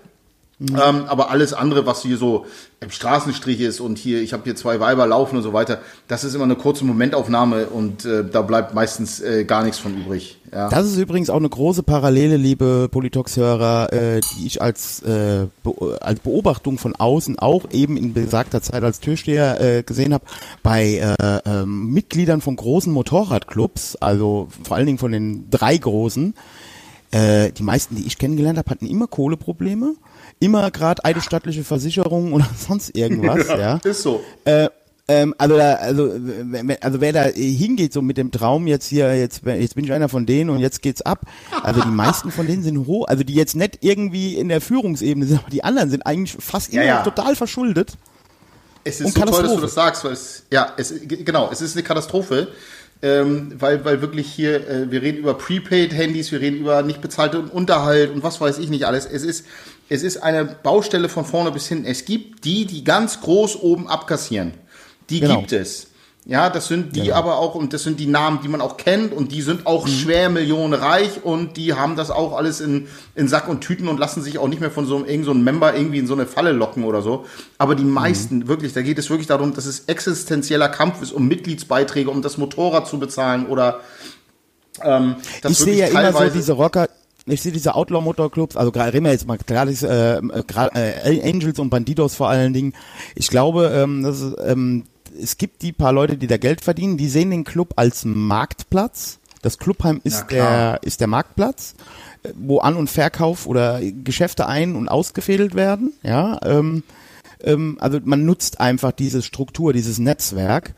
Mhm. 0.70 0.78
Ähm, 0.82 1.04
aber 1.06 1.30
alles 1.30 1.52
andere, 1.52 1.84
was 1.86 2.02
hier 2.02 2.16
so 2.16 2.46
im 2.80 2.90
Straßenstrich 2.90 3.60
ist 3.60 3.80
und 3.80 3.98
hier, 3.98 4.22
ich 4.22 4.32
habe 4.32 4.44
hier 4.44 4.56
zwei 4.56 4.80
Weiber 4.80 5.06
laufen 5.06 5.36
und 5.36 5.42
so 5.42 5.52
weiter, 5.52 5.80
das 6.08 6.24
ist 6.24 6.34
immer 6.34 6.44
eine 6.44 6.56
kurze 6.56 6.84
Momentaufnahme 6.84 7.66
und 7.66 8.04
äh, 8.04 8.24
da 8.24 8.42
bleibt 8.42 8.74
meistens 8.74 9.20
äh, 9.20 9.44
gar 9.44 9.64
nichts 9.64 9.78
von 9.78 9.96
übrig. 9.96 10.38
Ja. 10.52 10.68
Das 10.68 10.86
ist 10.86 10.96
übrigens 10.96 11.30
auch 11.30 11.36
eine 11.38 11.48
große 11.48 11.82
Parallele, 11.82 12.36
liebe 12.36 12.88
Politox-Hörer, 12.90 13.92
äh, 13.92 14.20
die 14.20 14.46
ich 14.46 14.62
als, 14.62 15.02
äh, 15.02 15.46
be 15.62 15.98
als 16.00 16.20
Beobachtung 16.20 16.78
von 16.78 16.94
außen 16.94 17.38
auch 17.38 17.64
eben 17.72 17.96
in 17.96 18.14
besagter 18.14 18.62
Zeit 18.62 18.84
als 18.84 19.00
Türsteher 19.00 19.60
äh, 19.60 19.82
gesehen 19.82 20.14
habe, 20.14 20.24
bei 20.62 21.04
äh, 21.20 21.38
äh, 21.44 21.66
Mitgliedern 21.66 22.40
von 22.40 22.56
großen 22.56 22.92
Motorradclubs, 22.92 23.96
also 23.96 24.48
vor 24.62 24.76
allen 24.76 24.86
Dingen 24.86 24.98
von 24.98 25.12
den 25.12 25.50
drei 25.50 25.76
großen, 25.76 26.34
die 27.16 27.62
meisten, 27.62 27.94
die 27.94 28.08
ich 28.08 28.18
kennengelernt 28.18 28.58
habe, 28.58 28.68
hatten 28.70 28.86
immer 28.86 29.06
Kohleprobleme 29.06 29.94
immer 30.40 30.70
gerade 30.70 31.04
eidesstattliche 31.04 31.64
Versicherungen 31.64 32.32
oder 32.32 32.48
sonst 32.56 32.96
irgendwas, 32.96 33.48
ja. 33.48 33.58
ja. 33.58 33.80
Ist 33.84 34.02
so. 34.02 34.22
Äh, 34.44 34.68
ähm, 35.06 35.34
also, 35.36 35.56
da, 35.58 35.74
also, 35.74 36.12
also 36.80 37.00
wer 37.00 37.12
da 37.12 37.24
hingeht 37.24 37.92
so 37.92 38.00
mit 38.00 38.16
dem 38.16 38.30
Traum 38.30 38.66
jetzt 38.66 38.86
hier, 38.86 39.14
jetzt, 39.14 39.42
jetzt 39.44 39.74
bin 39.74 39.84
ich 39.84 39.92
einer 39.92 40.08
von 40.08 40.24
denen 40.24 40.48
und 40.48 40.60
jetzt 40.60 40.80
geht's 40.80 41.02
ab. 41.02 41.26
Also 41.62 41.82
die 41.82 41.90
meisten 41.90 42.30
von 42.30 42.46
denen 42.46 42.62
sind 42.62 42.86
hoch, 42.86 43.06
also 43.06 43.22
die 43.22 43.34
jetzt 43.34 43.54
nicht 43.54 43.78
irgendwie 43.82 44.34
in 44.34 44.48
der 44.48 44.62
Führungsebene 44.62 45.26
sind, 45.26 45.40
aber 45.40 45.50
die 45.50 45.62
anderen 45.62 45.90
sind 45.90 46.06
eigentlich 46.06 46.34
fast 46.42 46.72
immer 46.72 46.84
ja, 46.84 46.96
ja. 46.96 47.02
total 47.02 47.36
verschuldet. 47.36 47.98
Es 48.82 49.00
ist 49.00 49.14
so 49.14 49.24
toll, 49.24 49.42
dass 49.42 49.54
du 49.54 49.60
das 49.60 49.74
sagst, 49.74 50.04
weil 50.04 50.12
es, 50.12 50.44
ja, 50.50 50.72
es, 50.78 50.94
genau, 51.06 51.50
es 51.52 51.60
ist 51.60 51.76
eine 51.76 51.82
Katastrophe 51.82 52.48
ähm, 53.04 53.52
weil, 53.58 53.84
weil 53.84 54.00
wirklich 54.00 54.32
hier, 54.32 54.66
äh, 54.66 54.90
wir 54.90 55.02
reden 55.02 55.18
über 55.18 55.34
Prepaid-Handys, 55.34 56.32
wir 56.32 56.40
reden 56.40 56.56
über 56.56 56.80
nicht 56.82 57.02
bezahlten 57.02 57.48
Unterhalt 57.50 58.10
und 58.10 58.22
was 58.22 58.40
weiß 58.40 58.56
ich 58.58 58.70
nicht 58.70 58.86
alles. 58.86 59.04
Es 59.04 59.24
ist, 59.24 59.44
es 59.88 60.02
ist 60.02 60.18
eine 60.18 60.44
Baustelle 60.44 61.08
von 61.08 61.24
vorne 61.24 61.50
bis 61.50 61.68
hinten. 61.68 61.86
Es 61.86 62.04
gibt 62.04 62.44
die, 62.44 62.64
die 62.64 62.84
ganz 62.84 63.20
groß 63.20 63.60
oben 63.60 63.88
abkassieren. 63.88 64.54
Die 65.10 65.20
genau. 65.20 65.40
gibt 65.40 65.52
es. 65.52 65.88
Ja, 66.26 66.48
das 66.48 66.68
sind 66.68 66.96
die 66.96 67.02
genau. 67.02 67.16
aber 67.16 67.38
auch, 67.38 67.54
und 67.54 67.74
das 67.74 67.82
sind 67.82 68.00
die 68.00 68.06
Namen, 68.06 68.38
die 68.42 68.48
man 68.48 68.62
auch 68.62 68.78
kennt, 68.78 69.12
und 69.12 69.30
die 69.30 69.42
sind 69.42 69.66
auch 69.66 69.84
mhm. 69.86 69.90
schwer 69.90 70.30
millionenreich 70.30 71.22
und 71.22 71.58
die 71.58 71.74
haben 71.74 71.96
das 71.96 72.10
auch 72.10 72.34
alles 72.34 72.62
in, 72.62 72.88
in 73.14 73.28
Sack 73.28 73.46
und 73.46 73.60
Tüten 73.60 73.88
und 73.88 74.00
lassen 74.00 74.22
sich 74.22 74.38
auch 74.38 74.48
nicht 74.48 74.60
mehr 74.60 74.70
von 74.70 74.86
so 74.86 74.96
einem, 74.96 75.04
irgend 75.04 75.26
so 75.26 75.32
einem 75.32 75.44
Member 75.44 75.76
irgendwie 75.76 75.98
in 75.98 76.06
so 76.06 76.14
eine 76.14 76.24
Falle 76.24 76.52
locken 76.52 76.84
oder 76.84 77.02
so. 77.02 77.26
Aber 77.58 77.74
die 77.74 77.84
meisten, 77.84 78.38
mhm. 78.38 78.48
wirklich, 78.48 78.72
da 78.72 78.80
geht 78.80 78.98
es 78.98 79.10
wirklich 79.10 79.26
darum, 79.26 79.52
dass 79.52 79.66
es 79.66 79.80
existenzieller 79.80 80.70
Kampf 80.70 81.02
ist, 81.02 81.12
um 81.12 81.28
Mitgliedsbeiträge, 81.28 82.08
um 82.08 82.22
das 82.22 82.38
Motorrad 82.38 82.88
zu 82.88 82.98
bezahlen 82.98 83.46
oder 83.46 83.80
ähm, 84.82 85.16
das 85.42 85.52
Ich 85.52 85.58
sehe 85.58 85.76
ja 85.76 85.86
immer 85.88 86.12
so 86.12 86.28
diese 86.30 86.52
Rocker, 86.54 86.88
ich 87.26 87.42
sehe 87.42 87.52
diese 87.52 87.74
Outlaw-Motorclubs, 87.74 88.56
also 88.56 88.70
gerade 88.70 88.92
reden 88.92 89.06
wir 89.06 89.12
jetzt 89.12 89.26
mal 89.26 89.38
gerade 89.38 89.72
äh, 89.72 91.16
äh, 91.16 91.30
Angels 91.30 91.58
und 91.58 91.70
Bandidos 91.70 92.14
vor 92.14 92.28
allen 92.28 92.52
Dingen. 92.52 92.74
Ich 93.14 93.28
glaube, 93.28 93.72
ähm, 93.74 94.02
das 94.02 94.20
ist, 94.20 94.36
ähm, 94.44 94.84
es 95.20 95.38
gibt 95.38 95.62
die 95.62 95.72
paar 95.72 95.92
Leute, 95.92 96.16
die 96.16 96.26
da 96.26 96.36
Geld 96.36 96.60
verdienen, 96.60 96.96
die 96.96 97.08
sehen 97.08 97.30
den 97.30 97.44
Club 97.44 97.74
als 97.76 98.04
Marktplatz. 98.04 99.20
Das 99.42 99.58
Clubheim 99.58 100.00
ist 100.04 100.26
der 100.30 100.80
ist 100.82 101.00
der 101.00 101.06
Marktplatz, 101.06 101.74
äh, 102.22 102.30
wo 102.34 102.58
An- 102.58 102.76
und 102.76 102.90
Verkauf 102.90 103.46
oder 103.46 103.80
Geschäfte 103.82 104.46
ein- 104.46 104.76
und 104.76 104.88
ausgefädelt 104.88 105.54
werden. 105.54 105.92
Ja, 106.02 106.38
ähm, 106.44 106.82
ähm, 107.42 107.78
also 107.80 108.00
man 108.04 108.24
nutzt 108.24 108.60
einfach 108.60 108.92
diese 108.92 109.22
Struktur, 109.22 109.72
dieses 109.72 109.98
Netzwerk 109.98 110.74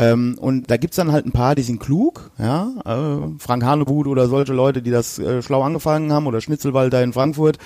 ähm, 0.00 0.38
und 0.40 0.70
da 0.70 0.78
gibt's 0.78 0.96
dann 0.96 1.12
halt 1.12 1.26
ein 1.26 1.32
paar, 1.32 1.54
die 1.54 1.62
sind 1.62 1.78
klug, 1.78 2.30
ja, 2.38 2.70
äh, 2.86 3.38
Frank 3.38 3.64
Hanebut 3.64 4.06
oder 4.06 4.28
solche 4.28 4.54
Leute, 4.54 4.80
die 4.80 4.90
das 4.90 5.18
äh, 5.18 5.42
schlau 5.42 5.62
angefangen 5.62 6.12
haben 6.12 6.26
oder 6.26 6.40
Schnitzelwalder 6.40 7.02
in 7.02 7.12
Frankfurt. 7.12 7.58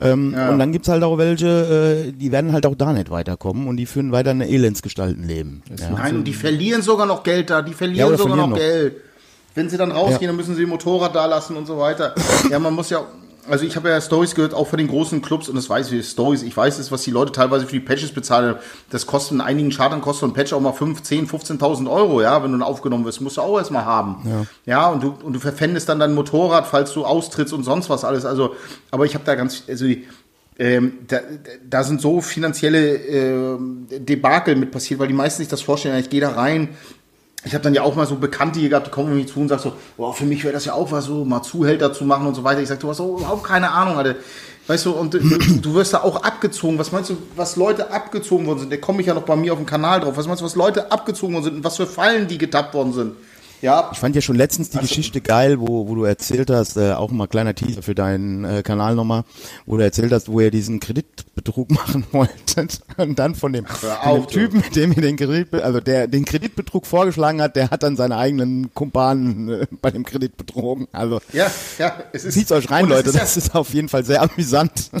Ähm, 0.00 0.32
ja. 0.34 0.50
Und 0.50 0.60
dann 0.60 0.70
gibt's 0.70 0.88
halt 0.88 1.02
auch 1.02 1.18
welche, 1.18 2.06
äh, 2.08 2.12
die 2.12 2.30
werden 2.30 2.52
halt 2.52 2.64
auch 2.66 2.76
da 2.76 2.92
nicht 2.92 3.10
weiterkommen 3.10 3.66
und 3.66 3.76
die 3.76 3.86
führen 3.86 4.12
weiter 4.12 4.30
eine 4.30 4.48
Elendsgestaltenleben. 4.48 5.62
Ja. 5.78 5.90
Nein, 5.90 6.16
und 6.16 6.24
die 6.24 6.34
verlieren 6.34 6.82
sogar 6.82 7.06
noch 7.06 7.24
Geld 7.24 7.50
da, 7.50 7.62
die 7.62 7.74
verlieren 7.74 8.10
ja, 8.10 8.16
sogar 8.16 8.36
verlieren 8.36 8.50
noch, 8.50 8.56
noch 8.56 8.64
Geld. 8.64 8.96
Wenn 9.54 9.68
sie 9.68 9.76
dann 9.76 9.90
rausgehen, 9.90 10.28
dann 10.28 10.36
müssen 10.36 10.54
sie 10.54 10.64
Motorrad 10.64 11.14
da 11.14 11.26
lassen 11.26 11.56
und 11.56 11.66
so 11.66 11.78
weiter. 11.78 12.14
Ja, 12.50 12.58
man 12.58 12.74
muss 12.74 12.90
ja, 12.90 13.04
also 13.48 13.64
ich 13.64 13.76
habe 13.76 13.88
ja 13.88 14.00
Stories 14.00 14.34
gehört, 14.34 14.54
auch 14.54 14.66
von 14.66 14.78
den 14.78 14.88
großen 14.88 15.22
Clubs, 15.22 15.48
und 15.48 15.56
das 15.56 15.68
weiß 15.68 15.90
ich, 15.92 16.06
Stories, 16.06 16.42
ich 16.42 16.56
weiß 16.56 16.78
es, 16.78 16.92
was 16.92 17.02
die 17.02 17.10
Leute 17.10 17.32
teilweise 17.32 17.66
für 17.66 17.72
die 17.72 17.80
Patches 17.80 18.12
bezahlen. 18.12 18.56
Das 18.90 19.06
kostet 19.06 19.32
in 19.32 19.40
einigen 19.40 19.70
Chartern 19.70 20.00
kostet 20.00 20.28
ein 20.28 20.32
Patch 20.32 20.52
auch 20.52 20.60
mal 20.60 20.72
5, 20.72 21.02
10, 21.02 21.28
15.000 21.28 21.90
Euro, 21.90 22.22
ja, 22.22 22.42
wenn 22.42 22.52
du 22.52 22.58
dann 22.58 22.66
aufgenommen 22.66 23.04
wirst, 23.04 23.20
musst 23.20 23.36
du 23.36 23.42
auch 23.42 23.58
erstmal 23.58 23.84
haben. 23.84 24.22
Ja, 24.24 24.46
ja 24.66 24.88
und, 24.88 25.02
du, 25.02 25.14
und 25.22 25.32
du 25.32 25.40
verpfändest 25.40 25.88
dann 25.88 25.98
dein 25.98 26.14
Motorrad, 26.14 26.66
falls 26.66 26.92
du 26.92 27.04
austrittst 27.04 27.54
und 27.54 27.64
sonst 27.64 27.90
was 27.90 28.04
alles. 28.04 28.24
Also, 28.24 28.54
aber 28.90 29.06
ich 29.06 29.14
habe 29.14 29.24
da 29.24 29.34
ganz, 29.34 29.64
also 29.68 29.86
ähm, 30.58 30.98
da, 31.08 31.20
da 31.68 31.84
sind 31.84 32.02
so 32.02 32.20
finanzielle 32.20 32.94
äh, 32.94 33.58
Debakel 33.98 34.56
mit 34.56 34.70
passiert, 34.70 35.00
weil 35.00 35.08
die 35.08 35.14
meisten 35.14 35.38
sich 35.38 35.48
das 35.48 35.62
vorstellen, 35.62 35.98
ich 35.98 36.10
gehe 36.10 36.20
da 36.20 36.32
rein, 36.32 36.68
ich 37.44 37.54
habe 37.54 37.64
dann 37.64 37.72
ja 37.72 37.82
auch 37.82 37.94
mal 37.94 38.06
so 38.06 38.16
Bekannte 38.16 38.60
hier 38.60 38.68
gehabt, 38.68 38.88
die 38.88 38.90
kommen 38.90 39.16
mir 39.16 39.26
zu 39.26 39.40
und 39.40 39.48
sagen 39.48 39.62
so, 39.62 39.72
boah, 39.96 40.12
für 40.12 40.26
mich 40.26 40.44
wäre 40.44 40.52
das 40.52 40.66
ja 40.66 40.74
auch 40.74 40.92
was, 40.92 41.06
so 41.06 41.24
mal 41.24 41.42
Zuhälter 41.42 41.92
zu 41.92 42.04
machen 42.04 42.26
und 42.26 42.34
so 42.34 42.44
weiter. 42.44 42.60
Ich 42.60 42.68
sage, 42.68 42.80
du 42.80 42.90
hast 42.90 42.98
so 42.98 43.16
überhaupt 43.16 43.44
keine 43.44 43.70
Ahnung, 43.70 43.96
Alter. 43.96 44.16
Weißt 44.66 44.86
du, 44.86 44.92
und 44.92 45.14
du, 45.14 45.18
du, 45.18 45.74
wirst 45.74 45.94
da 45.94 46.02
auch 46.02 46.22
abgezogen. 46.22 46.78
Was 46.78 46.92
meinst 46.92 47.10
du, 47.10 47.16
was 47.36 47.56
Leute 47.56 47.90
abgezogen 47.90 48.46
worden 48.46 48.60
sind? 48.60 48.72
Da 48.72 48.76
komme 48.76 49.00
ich 49.00 49.06
ja 49.06 49.14
noch 49.14 49.22
bei 49.22 49.36
mir 49.36 49.52
auf 49.52 49.58
dem 49.58 49.66
Kanal 49.66 50.00
drauf. 50.00 50.16
Was 50.16 50.26
meinst 50.26 50.42
du, 50.42 50.44
was 50.44 50.54
Leute 50.54 50.92
abgezogen 50.92 51.34
worden 51.34 51.44
sind 51.44 51.54
und 51.56 51.64
was 51.64 51.76
für 51.76 51.86
Fallen 51.86 52.28
die 52.28 52.38
getappt 52.38 52.74
worden 52.74 52.92
sind? 52.92 53.16
Ja. 53.62 53.90
Ich 53.92 53.98
fand 53.98 54.14
ja 54.14 54.22
schon 54.22 54.36
letztens 54.36 54.70
die 54.70 54.78
also, 54.78 54.88
Geschichte 54.88 55.20
geil, 55.20 55.60
wo, 55.60 55.88
wo 55.88 55.94
du 55.94 56.04
erzählt 56.04 56.50
hast, 56.50 56.76
äh, 56.76 56.92
auch 56.92 57.10
mal 57.10 57.26
kleiner 57.26 57.54
Teaser 57.54 57.82
für 57.82 57.94
deinen 57.94 58.44
äh, 58.44 58.62
Kanal 58.62 58.94
nochmal, 58.94 59.24
wo 59.66 59.76
du 59.76 59.82
erzählt 59.82 60.12
hast, 60.12 60.28
wo 60.28 60.40
ihr 60.40 60.50
diesen 60.50 60.80
Kreditbetrug 60.80 61.70
machen 61.70 62.04
wolltet 62.12 62.80
und 62.96 63.18
dann 63.18 63.34
von 63.34 63.52
dem, 63.52 63.66
von 63.66 63.90
dem 64.14 64.26
Typen, 64.28 64.60
mit 64.60 64.76
dem 64.76 64.92
ihr 64.92 65.02
den 65.02 65.16
Kredit, 65.16 65.54
also 65.54 65.80
der 65.80 66.06
den 66.06 66.24
Kreditbetrug 66.24 66.86
vorgeschlagen 66.86 67.42
hat, 67.42 67.56
der 67.56 67.70
hat 67.70 67.82
dann 67.82 67.96
seine 67.96 68.16
eigenen 68.16 68.72
Kumpanen 68.74 69.48
äh, 69.48 69.66
bei 69.82 69.90
dem 69.90 70.04
Kredit 70.04 70.36
betrogen. 70.36 70.88
Also 70.92 71.20
ja, 71.32 71.50
ja, 71.78 71.94
es 72.12 72.24
ist, 72.24 72.34
zieht's 72.34 72.52
euch 72.52 72.70
rein, 72.70 72.88
Leute, 72.88 73.10
ist 73.10 73.18
das 73.18 73.36
ist 73.36 73.54
auf 73.54 73.74
jeden 73.74 73.88
Fall 73.88 74.04
sehr 74.04 74.22
amüsant. 74.22 74.90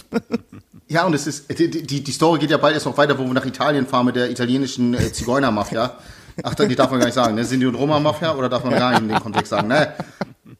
Ja, 0.90 1.06
und 1.06 1.14
es 1.14 1.28
ist, 1.28 1.56
die, 1.56 1.70
die, 1.70 2.02
die 2.02 2.10
Story 2.10 2.40
geht 2.40 2.50
ja 2.50 2.56
bald 2.56 2.74
erst 2.74 2.84
noch 2.84 2.98
weiter, 2.98 3.16
wo 3.16 3.24
wir 3.24 3.32
nach 3.32 3.46
Italien 3.46 3.86
fahren 3.86 4.06
mit 4.06 4.16
der 4.16 4.28
italienischen 4.28 4.94
äh, 4.94 5.12
Zigeunermafia. 5.12 5.96
Ach, 6.42 6.54
die 6.54 6.74
darf 6.74 6.90
man 6.90 7.00
gar 7.00 7.06
nicht 7.06 7.14
sagen, 7.14 7.34
ne? 7.34 7.44
Sind 7.44 7.60
die 7.60 7.66
und 7.66 7.74
Roma-Mafia 7.74 8.34
oder 8.34 8.48
darf 8.48 8.64
man 8.64 8.74
gar 8.74 8.90
nicht 8.90 9.02
in 9.02 9.08
den 9.08 9.20
Kontext 9.20 9.50
sagen, 9.50 9.68
ne? 9.68 9.94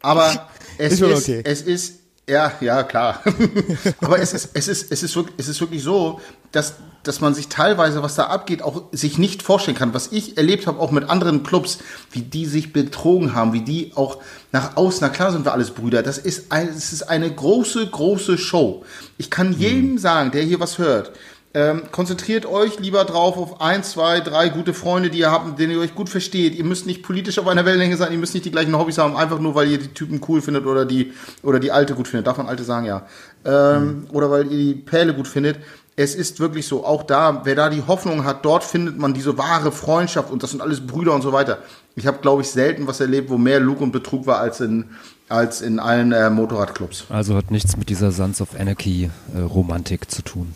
Aber 0.02 0.48
es 0.78 0.94
ist, 0.94 1.00
ist 1.02 1.28
okay. 1.28 1.42
es 1.44 1.62
ist, 1.62 2.00
ja, 2.28 2.52
ja, 2.60 2.82
klar. 2.84 3.22
Aber 4.00 4.20
es 4.20 4.32
ist, 4.32 4.50
es 4.54 4.68
ist, 4.68 4.92
es 4.92 5.02
ist 5.02 5.16
wirklich, 5.16 5.34
es 5.38 5.48
ist 5.48 5.61
wirklich 5.61 5.82
so, 5.82 6.20
dass, 6.53 6.74
dass 7.03 7.20
man 7.20 7.34
sich 7.34 7.49
teilweise, 7.49 8.03
was 8.03 8.14
da 8.14 8.24
abgeht, 8.24 8.62
auch 8.62 8.84
sich 8.92 9.18
nicht 9.18 9.42
vorstellen 9.42 9.76
kann. 9.76 9.95
Was 9.95 10.12
ich 10.12 10.36
erlebt 10.36 10.66
habe, 10.66 10.78
auch 10.78 10.90
mit 10.90 11.08
anderen 11.08 11.42
Clubs, 11.42 11.78
wie 12.12 12.22
die 12.22 12.46
sich 12.46 12.72
betrogen 12.72 13.34
haben, 13.34 13.53
wie 13.53 13.62
die 13.62 13.92
auch 13.95 14.18
nach 14.53 14.76
außen, 14.76 15.00
na 15.03 15.08
klar 15.08 15.32
sind 15.32 15.45
wir 15.45 15.53
alles 15.53 15.72
Brüder. 15.72 16.03
Das 16.03 16.18
ist, 16.18 16.53
ein, 16.53 16.68
es 16.68 16.92
ist 16.92 17.03
eine 17.03 17.30
große, 17.32 17.86
große 17.86 18.38
Show. 18.38 18.84
Ich 19.18 19.30
kann 19.30 19.53
jedem 19.53 19.90
hm. 19.90 19.99
sagen, 19.99 20.30
der 20.30 20.42
hier 20.42 20.61
was 20.61 20.78
hört, 20.78 21.12
Ähm, 21.52 21.82
konzentriert 21.90 22.46
euch 22.46 22.78
lieber 22.78 23.04
drauf 23.04 23.36
auf 23.36 23.60
ein, 23.60 23.82
zwei, 23.82 24.20
drei 24.20 24.50
gute 24.50 24.72
Freunde, 24.72 25.10
die 25.10 25.18
ihr 25.18 25.32
habt, 25.32 25.48
mit 25.48 25.58
denen 25.58 25.72
ihr 25.72 25.80
euch 25.80 25.96
gut 25.96 26.08
versteht. 26.08 26.54
Ihr 26.54 26.62
müsst 26.62 26.86
nicht 26.86 27.02
politisch 27.02 27.40
auf 27.40 27.48
einer 27.48 27.64
Wellenlänge 27.64 27.96
sein, 27.96 28.12
ihr 28.12 28.18
müsst 28.18 28.34
nicht 28.34 28.46
die 28.46 28.52
gleichen 28.52 28.78
Hobbys 28.78 28.98
haben, 28.98 29.16
einfach 29.16 29.40
nur, 29.40 29.56
weil 29.56 29.68
ihr 29.68 29.78
die 29.78 29.88
Typen 29.88 30.20
cool 30.28 30.40
findet 30.42 30.64
oder 30.64 30.84
die, 30.84 31.12
oder 31.42 31.58
die 31.58 31.72
Alte 31.72 31.94
gut 31.94 32.06
findet. 32.06 32.28
Darf 32.28 32.36
man 32.36 32.46
Alte 32.46 32.62
sagen, 32.62 32.86
ja. 32.86 33.04
Ähm, 33.44 34.06
Oder 34.12 34.30
weil 34.30 34.44
ihr 34.44 34.58
die 34.58 34.74
Perle 34.74 35.14
gut 35.14 35.26
findet. 35.26 35.58
Es 35.96 36.14
ist 36.14 36.40
wirklich 36.40 36.66
so, 36.66 36.84
auch 36.86 37.02
da, 37.02 37.42
wer 37.44 37.54
da 37.54 37.68
die 37.68 37.82
Hoffnung 37.86 38.24
hat, 38.24 38.44
dort 38.44 38.62
findet 38.62 38.96
man 38.96 39.12
diese 39.12 39.36
wahre 39.36 39.72
Freundschaft 39.72 40.30
und 40.30 40.42
das 40.42 40.50
sind 40.50 40.62
alles 40.62 40.86
Brüder 40.86 41.14
und 41.14 41.22
so 41.22 41.32
weiter. 41.32 41.58
Ich 41.96 42.06
habe, 42.06 42.18
glaube 42.18 42.42
ich, 42.42 42.50
selten 42.50 42.86
was 42.86 43.00
erlebt, 43.00 43.28
wo 43.28 43.38
mehr 43.38 43.60
Lug 43.60 43.80
und 43.80 43.90
Betrug 43.90 44.26
war 44.26 44.38
als 44.38 44.60
in, 44.60 44.90
als 45.28 45.62
in 45.62 45.78
allen 45.78 46.12
äh, 46.12 46.30
Motorradclubs. 46.30 47.06
Also 47.08 47.34
hat 47.34 47.50
nichts 47.50 47.76
mit 47.76 47.88
dieser 47.88 48.12
Sons 48.12 48.40
of 48.40 48.58
Anarchy 48.58 49.10
äh, 49.34 49.40
Romantik 49.40 50.10
zu 50.10 50.22
tun. 50.22 50.54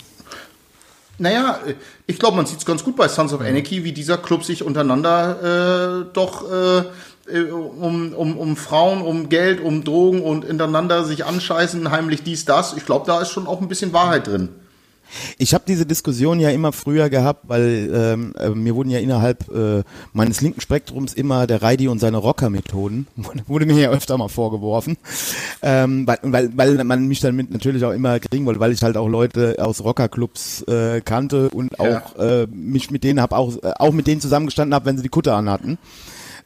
Naja, 1.19 1.61
ich 2.07 2.19
glaube, 2.19 2.37
man 2.37 2.47
sieht 2.47 2.59
es 2.59 2.67
ganz 2.67 2.83
gut 2.83 2.97
bei 2.97 3.09
Sons 3.09 3.33
of 3.33 3.41
Anarchy, 3.41 3.85
wie 3.85 3.93
dieser 3.93 4.19
Club 4.19 4.45
sich 4.45 4.63
untereinander 4.63 6.03
äh, 6.03 6.13
doch 6.13 6.51
äh, 6.51 6.85
äh, 7.27 7.51
um, 7.51 8.13
um, 8.13 8.37
um 8.37 8.57
Frauen, 8.57 9.01
um 9.01 9.29
Geld, 9.29 9.61
um 9.61 9.85
Drogen 9.85 10.23
und 10.23 10.45
untereinander 10.45 11.05
sich 11.05 11.25
anscheißen, 11.25 11.91
heimlich 11.91 12.23
dies, 12.23 12.45
das. 12.45 12.77
Ich 12.77 12.85
glaube, 12.85 13.07
da 13.07 13.21
ist 13.21 13.31
schon 13.31 13.47
auch 13.47 13.61
ein 13.61 13.69
bisschen 13.69 13.93
Wahrheit 13.93 14.27
drin. 14.27 14.51
Ich 15.39 15.55
habe 15.55 15.65
diese 15.67 15.87
Diskussion 15.87 16.41
ja 16.41 16.51
immer 16.51 16.73
früher 16.73 17.11
gehabt, 17.11 17.49
weil 17.49 17.91
ähm, 17.95 18.35
äh, 18.39 18.51
mir 18.51 18.75
wurden 18.75 18.91
ja 18.91 18.99
innerhalb 18.99 19.49
äh, 19.55 19.83
meines 20.13 20.41
linken 20.41 20.61
Spektrums 20.61 21.15
immer 21.15 21.47
der 21.47 21.63
Reidi 21.63 21.89
und 21.89 21.99
seine 21.99 22.19
Rocker-Methoden, 22.19 23.07
wurde 23.47 23.67
mir 23.67 23.79
ja 23.79 23.91
öfter 23.91 24.17
mal 24.19 24.29
vorgeworfen, 24.29 24.97
ähm, 25.63 26.07
weil, 26.07 26.19
weil, 26.23 26.57
weil 26.57 26.85
man 26.85 27.07
mich 27.07 27.21
dann 27.21 27.37
mit 27.37 27.51
natürlich 27.51 27.85
auch 27.85 27.93
immer 27.93 28.19
kriegen 28.21 28.47
wollte, 28.47 28.61
weil 28.61 28.73
ich 28.73 28.83
halt 28.83 28.97
auch 28.97 29.09
Leute 29.09 29.57
aus 29.59 29.83
Rockerclubs 29.83 30.63
äh, 30.63 31.01
kannte 31.01 31.51
und 31.51 31.79
auch 31.81 32.17
äh, 32.19 32.47
mich 32.47 32.91
mit 32.91 33.05
denen 33.05 33.21
hab 33.21 33.33
auch, 33.33 33.57
äh, 33.63 33.73
auch 33.79 33.93
mit 33.93 34.07
denen 34.07 34.21
zusammengestanden 34.21 34.75
habe, 34.75 34.87
wenn 34.87 34.97
sie 34.97 35.03
die 35.03 35.09
Kutte 35.09 35.35
anhatten. 35.35 35.79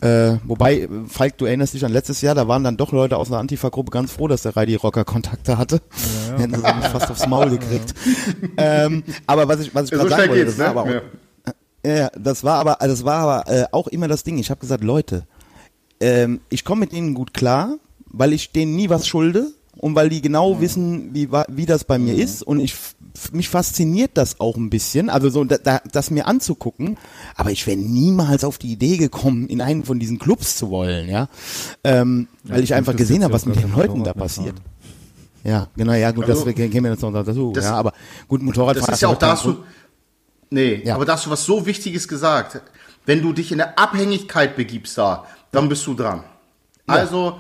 Äh, 0.01 0.37
wobei, 0.45 0.89
Falk, 1.09 1.39
du 1.39 1.45
erinnerst 1.47 1.75
dich 1.75 1.85
an 1.85 1.91
letztes 1.93 2.21
Jahr, 2.21 2.35
da 2.37 2.47
waren 2.47 2.63
dann 2.63 2.77
doch 2.77 2.93
Leute 2.93 3.17
aus 3.17 3.29
einer 3.29 3.39
Antifa-Gruppe 3.41 3.91
ganz 3.91 4.13
froh, 4.13 4.29
dass 4.29 4.43
der 4.43 4.57
Reidi 4.57 4.77
Rocker 4.77 5.05
Kontakte 5.05 5.59
hatte. 5.59 5.81
Ja, 6.27 6.33
ja. 6.35 6.39
Hätten 6.39 6.55
sie 6.55 6.75
mich 6.75 6.87
fast 6.87 7.11
aufs 7.11 7.27
Maul 7.27 7.51
gekriegt. 7.51 7.95
ähm, 8.57 9.03
aber 9.27 9.49
was 9.49 9.61
ich, 9.61 9.75
was 9.75 9.85
ich 9.85 9.91
So 9.91 9.97
gerade 9.97 10.11
sagen 10.11 10.23
schnell 10.23 10.29
wollte, 10.31 10.45
das 10.47 10.59
war 10.59 10.67
ne? 10.67 10.71
aber 10.71 10.83
auch, 10.83 10.87
Ja. 10.87 11.03
ja, 11.85 11.97
ja, 11.97 12.11
das 12.17 12.45
war 12.45 12.59
aber, 12.61 12.81
also 12.81 12.95
das 12.95 13.05
war 13.05 13.19
aber 13.19 13.51
äh, 13.53 13.65
auch 13.73 13.89
immer 13.89 14.07
das 14.07 14.23
Ding. 14.23 14.39
Ich 14.39 14.51
habe 14.51 14.61
gesagt, 14.61 14.85
Leute, 14.85 15.25
ähm, 16.01 16.41
ich 16.49 16.65
komme 16.65 16.81
mit 16.81 16.93
ihnen 16.93 17.15
gut 17.15 17.35
klar, 17.35 17.77
weil 18.07 18.33
ich 18.33 18.53
denen 18.53 18.77
nie 18.77 18.89
was 18.91 19.09
schulde 19.09 19.51
und 19.79 19.95
weil 19.95 20.09
die 20.09 20.21
genau 20.21 20.61
wissen, 20.61 21.15
wie, 21.15 21.29
wie 21.49 21.67
das 21.67 21.85
bei 21.85 21.99
mir 21.99 22.15
ist 22.15 22.43
und 22.43 22.61
ich 22.61 22.75
mich 23.33 23.49
fasziniert 23.49 24.13
das 24.15 24.39
auch 24.39 24.57
ein 24.57 24.71
bisschen, 24.71 25.11
also 25.11 25.29
so 25.29 25.43
da, 25.45 25.59
da, 25.59 25.81
das 25.91 26.11
mir 26.11 26.27
anzugucken, 26.29 26.99
aber 27.35 27.51
ich 27.51 27.67
wäre 27.67 27.77
niemals 27.77 28.45
auf 28.45 28.59
die 28.59 28.71
Idee 28.73 28.97
gekommen, 28.97 29.49
in 29.49 29.61
einen 29.61 29.83
von 29.85 29.99
diesen 29.99 30.19
Clubs 30.21 30.57
zu 30.57 30.71
wollen, 30.71 31.09
ja, 31.09 31.29
ähm, 31.83 32.29
weil 32.45 32.63
ich 32.63 32.75
einfach 32.75 32.95
gesehen 32.95 33.25
habe, 33.25 33.33
ja 33.33 33.35
was 33.35 33.47
mit 33.47 33.57
den 33.61 33.73
Leuten 33.75 34.05
da 34.05 34.13
passiert. 34.13 34.55
fahren. 34.57 34.65
Ja, 35.45 35.69
genau, 35.77 35.93
ja 35.95 36.11
gut, 36.11 36.29
Also, 36.29 36.45
das 36.45 36.55
kämen 36.55 36.85
wir 36.85 36.91
jetzt 36.93 37.03
noch 37.03 37.13
dazu, 37.13 37.53
das- 37.55 37.65
ja, 37.65 37.75
aber 37.75 37.93
gut, 38.29 38.43
Motorradfahren 38.43 38.87
Das 38.91 38.97
ist 38.99 39.03
ja 39.03 39.09
auch, 39.09 39.17
da 39.19 39.33
hast 39.33 39.43
kein 39.45 39.53
du, 39.55 39.65
nee, 40.51 40.83
Ja. 40.85 40.95
aber 40.95 41.05
da 41.05 41.15
hast 41.15 41.27
du 41.27 41.31
was 41.31 41.45
so 41.45 41.65
Wichtiges 41.67 42.07
gesagt. 42.07 42.61
Wenn 43.07 43.23
du 43.23 43.33
dich 43.33 43.51
in 43.53 43.61
eine 43.61 43.79
Abhängigkeit 43.79 44.55
begibst 44.55 44.99
da, 44.99 45.25
dann 45.51 45.69
bist 45.69 45.87
du 45.87 45.95
dran. 45.95 46.23
Also, 46.87 47.39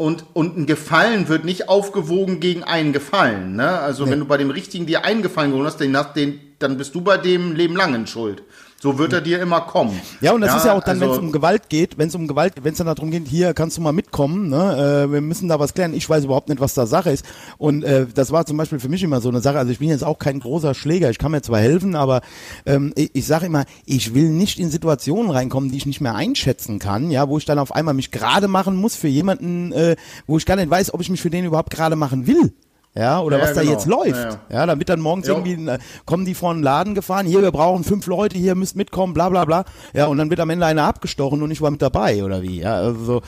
und, 0.00 0.24
und 0.32 0.56
ein 0.56 0.64
Gefallen 0.64 1.28
wird 1.28 1.44
nicht 1.44 1.68
aufgewogen 1.68 2.40
gegen 2.40 2.64
einen 2.64 2.94
Gefallen. 2.94 3.56
Ne? 3.56 3.68
Also, 3.68 4.08
wenn 4.08 4.18
du 4.18 4.24
bei 4.24 4.38
dem 4.38 4.48
Richtigen 4.48 4.86
dir 4.86 5.04
einen 5.04 5.20
Gefallen 5.20 5.50
geholt 5.50 5.66
hast, 5.66 5.76
den, 5.76 5.94
den, 6.16 6.40
dann 6.58 6.78
bist 6.78 6.94
du 6.94 7.02
bei 7.02 7.18
dem 7.18 7.54
Leben 7.54 7.76
lang 7.76 7.94
in 7.94 8.06
Schuld. 8.06 8.42
So 8.82 8.96
wird 8.96 9.12
er 9.12 9.20
dir 9.20 9.42
immer 9.42 9.60
kommen. 9.60 10.00
Ja, 10.22 10.32
und 10.32 10.40
das 10.40 10.56
ist 10.56 10.64
ja 10.64 10.72
auch 10.72 10.82
dann, 10.82 10.96
also- 10.96 11.00
wenn 11.02 11.10
es 11.10 11.18
um 11.18 11.32
Gewalt 11.32 11.68
geht, 11.68 11.98
wenn 11.98 12.08
es 12.08 12.14
um 12.14 12.26
Gewalt, 12.26 12.54
wenn 12.62 12.72
es 12.72 12.78
dann 12.78 12.86
darum 12.86 13.10
geht, 13.10 13.28
hier 13.28 13.52
kannst 13.52 13.76
du 13.76 13.82
mal 13.82 13.92
mitkommen, 13.92 14.48
ne? 14.48 15.04
äh, 15.06 15.12
wir 15.12 15.20
müssen 15.20 15.48
da 15.50 15.60
was 15.60 15.74
klären. 15.74 15.92
Ich 15.92 16.08
weiß 16.08 16.24
überhaupt 16.24 16.48
nicht, 16.48 16.62
was 16.62 16.72
da 16.72 16.86
Sache 16.86 17.10
ist. 17.10 17.26
Und 17.58 17.84
äh, 17.84 18.06
das 18.14 18.32
war 18.32 18.46
zum 18.46 18.56
Beispiel 18.56 18.80
für 18.80 18.88
mich 18.88 19.02
immer 19.02 19.20
so 19.20 19.28
eine 19.28 19.42
Sache. 19.42 19.58
Also 19.58 19.70
ich 19.70 19.80
bin 19.80 19.90
jetzt 19.90 20.02
auch 20.02 20.18
kein 20.18 20.40
großer 20.40 20.72
Schläger, 20.74 21.10
ich 21.10 21.18
kann 21.18 21.30
mir 21.30 21.42
zwar 21.42 21.60
helfen, 21.60 21.94
aber 21.94 22.22
ähm, 22.64 22.94
ich, 22.96 23.10
ich 23.12 23.26
sage 23.26 23.44
immer, 23.44 23.66
ich 23.84 24.14
will 24.14 24.30
nicht 24.30 24.58
in 24.58 24.70
Situationen 24.70 25.30
reinkommen, 25.30 25.70
die 25.70 25.76
ich 25.76 25.84
nicht 25.84 26.00
mehr 26.00 26.14
einschätzen 26.14 26.78
kann, 26.78 27.10
ja, 27.10 27.28
wo 27.28 27.36
ich 27.36 27.44
dann 27.44 27.58
auf 27.58 27.74
einmal 27.74 27.92
mich 27.92 28.10
gerade 28.10 28.48
machen 28.48 28.76
muss 28.76 28.96
für 28.96 29.08
jemanden, 29.08 29.72
äh, 29.72 29.96
wo 30.26 30.38
ich 30.38 30.46
gar 30.46 30.56
nicht 30.56 30.70
weiß, 30.70 30.94
ob 30.94 31.02
ich 31.02 31.10
mich 31.10 31.20
für 31.20 31.28
den 31.28 31.44
überhaupt 31.44 31.70
gerade 31.70 31.96
machen 31.96 32.26
will. 32.26 32.54
Ja, 32.94 33.20
oder 33.20 33.38
Ja, 33.38 33.44
was 33.44 33.52
da 33.54 33.60
genau. 33.60 33.72
jetzt 33.72 33.86
läuft. 33.86 34.08
Ja, 34.16 34.28
Ja, 34.50 34.56
ja. 34.60 34.66
damit 34.66 34.88
dann 34.88 35.00
morgens 35.00 35.26
Ja. 35.28 35.34
irgendwie 35.34 35.70
äh, 35.70 35.78
kommen 36.06 36.24
die 36.24 36.34
vor 36.34 36.52
den 36.52 36.62
Laden 36.62 36.94
gefahren, 36.94 37.24
hier, 37.26 37.40
wir 37.40 37.52
brauchen 37.52 37.84
fünf 37.84 38.06
Leute, 38.06 38.36
hier 38.36 38.54
müsst 38.56 38.74
mitkommen, 38.76 39.14
bla 39.14 39.28
bla 39.28 39.44
bla. 39.44 39.64
Ja, 39.94 40.06
und 40.06 40.18
dann 40.18 40.28
wird 40.28 40.40
am 40.40 40.50
Ende 40.50 40.66
einer 40.66 40.82
abgestochen 40.84 41.40
und 41.42 41.50
ich 41.52 41.60
war 41.60 41.70
mit 41.70 41.80
dabei, 41.82 42.24
oder 42.24 42.42
wie? 42.42 42.60
Ja, 42.62 42.74
also 42.76 43.04
so, 43.04 43.22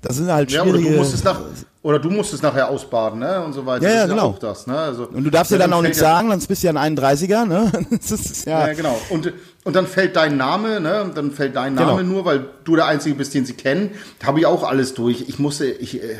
das 0.00 0.16
sind 0.16 0.32
halt 0.32 0.50
Ja, 0.50 0.62
oder 0.62 0.70
schwierige... 0.72 0.92
du 0.92 0.96
musst 0.96 1.12
es 1.12 1.22
nach, 1.24 1.40
oder 1.82 1.98
du 1.98 2.08
musst 2.10 2.32
es 2.32 2.40
nachher 2.40 2.70
ausbaden, 2.70 3.18
ne? 3.20 3.42
Und 3.44 3.52
so 3.52 3.66
weiter. 3.66 3.86
Ja, 3.86 3.96
ja, 3.96 4.06
genau. 4.06 4.28
auch 4.28 4.38
das, 4.38 4.66
ne? 4.66 4.78
Also, 4.78 5.08
und 5.08 5.24
du 5.24 5.30
darfst 5.30 5.52
ja 5.52 5.58
dann 5.58 5.72
auch 5.74 5.82
nichts 5.82 5.98
sagen, 5.98 6.30
sonst 6.30 6.46
bist 6.46 6.62
du 6.62 6.68
ja 6.68 6.72
ein 6.74 6.96
31er, 6.96 7.44
ne? 7.44 7.70
Ist, 7.90 8.46
ja, 8.46 8.72
genau. 8.72 8.98
Und, 9.10 9.32
und 9.64 9.76
dann 9.76 9.86
fällt 9.86 10.16
dein 10.16 10.38
Name, 10.38 10.80
ne? 10.80 11.02
Und 11.02 11.18
Dann 11.18 11.32
fällt 11.32 11.54
dein 11.54 11.74
Name 11.74 11.98
Genau. 12.02 12.14
nur, 12.14 12.24
weil 12.24 12.46
du 12.64 12.76
der 12.76 12.86
Einzige 12.86 13.14
bist, 13.14 13.34
den 13.34 13.44
sie 13.44 13.52
kennen. 13.54 13.90
Da 14.20 14.28
habe 14.28 14.40
ich 14.40 14.46
auch 14.46 14.62
alles 14.62 14.94
durch. 14.94 15.26
Ich 15.28 15.38
musste, 15.38 15.66
ich, 15.66 16.02
äh, 16.02 16.16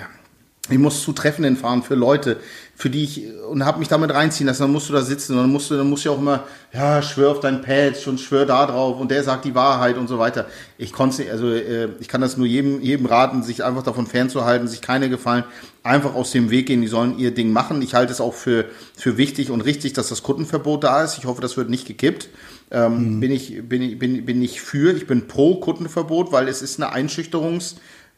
ich 0.71 0.79
muss 0.79 1.03
zu 1.03 1.13
Treffenden 1.13 1.57
fahren 1.57 1.83
für 1.83 1.95
Leute, 1.95 2.39
für 2.75 2.91
die 2.91 3.05
ich 3.05 3.23
und 3.49 3.65
habe 3.65 3.79
mich 3.79 3.89
damit 3.89 4.13
reinziehen 4.13 4.47
lassen. 4.47 4.63
Dann 4.63 4.73
musst 4.73 4.89
du 4.89 4.93
da 4.93 5.03
sitzen 5.03 5.33
und 5.33 5.39
dann 5.39 5.51
musst 5.51 5.71
du, 5.71 5.77
dann 5.77 5.89
musst 5.89 6.05
du 6.05 6.09
ja 6.09 6.15
auch 6.15 6.21
immer, 6.21 6.45
ja, 6.73 7.03
schwör 7.03 7.33
auf 7.33 7.41
dein 7.41 7.61
Patch 7.63 8.07
und 8.09 8.21
schwör 8.21 8.47
da 8.47 8.67
drauf 8.67 8.99
und 8.99 9.11
der 9.11 9.23
sagt 9.23 9.45
die 9.45 9.55
Wahrheit 9.55 9.97
und 9.97 10.09
so 10.09 10.19
weiter. 10.19 10.47
Ich 10.79 10.93
konnte, 10.93 11.31
also 11.31 11.51
äh, 11.51 11.89
ich 12.01 12.09
kann 12.09 12.21
das 12.21 12.37
nur 12.37 12.47
jedem, 12.47 12.81
jedem 12.81 13.07
raten, 13.07 13.43
sich 13.43 13.65
einfach 13.65 13.83
davon 13.83 14.07
fernzuhalten, 14.07 14.69
sich 14.69 14.81
keine 14.81 15.09
gefallen, 15.09 15.45
einfach 15.83 16.15
aus 16.15 16.31
dem 16.31 16.51
Weg 16.51 16.67
gehen. 16.67 16.81
Die 16.81 16.89
sollen 16.89 17.19
ihr 17.19 17.33
Ding 17.33 17.53
machen. 17.53 17.83
Ich 17.83 17.95
halte 17.95 18.13
es 18.13 18.21
auch 18.21 18.35
für 18.35 18.67
für 18.97 19.17
wichtig 19.17 19.51
und 19.51 19.63
richtig, 19.63 19.95
dass 19.95 20.09
das 20.09 20.23
Kundenverbot 20.23 20.85
da 20.85 21.03
ist. 21.03 21.19
Ich 21.19 21.25
hoffe, 21.25 21.41
das 21.41 21.57
wird 21.57 21.71
nicht 21.71 21.87
gekippt. 21.87 22.29
Ähm, 22.71 23.19
bin, 23.19 23.33
ich, 23.33 23.69
bin, 23.69 23.83
ich, 23.83 23.99
bin, 23.99 24.25
bin 24.25 24.43
ich 24.43 24.61
für, 24.61 24.95
ich 24.95 25.07
bin 25.07 25.27
pro 25.27 25.57
Kundenverbot, 25.57 26.31
weil 26.31 26.47
es 26.47 26.63
ist 26.63 26.81
eine 26.81 26.93
Einschüchterungs, 26.93 27.77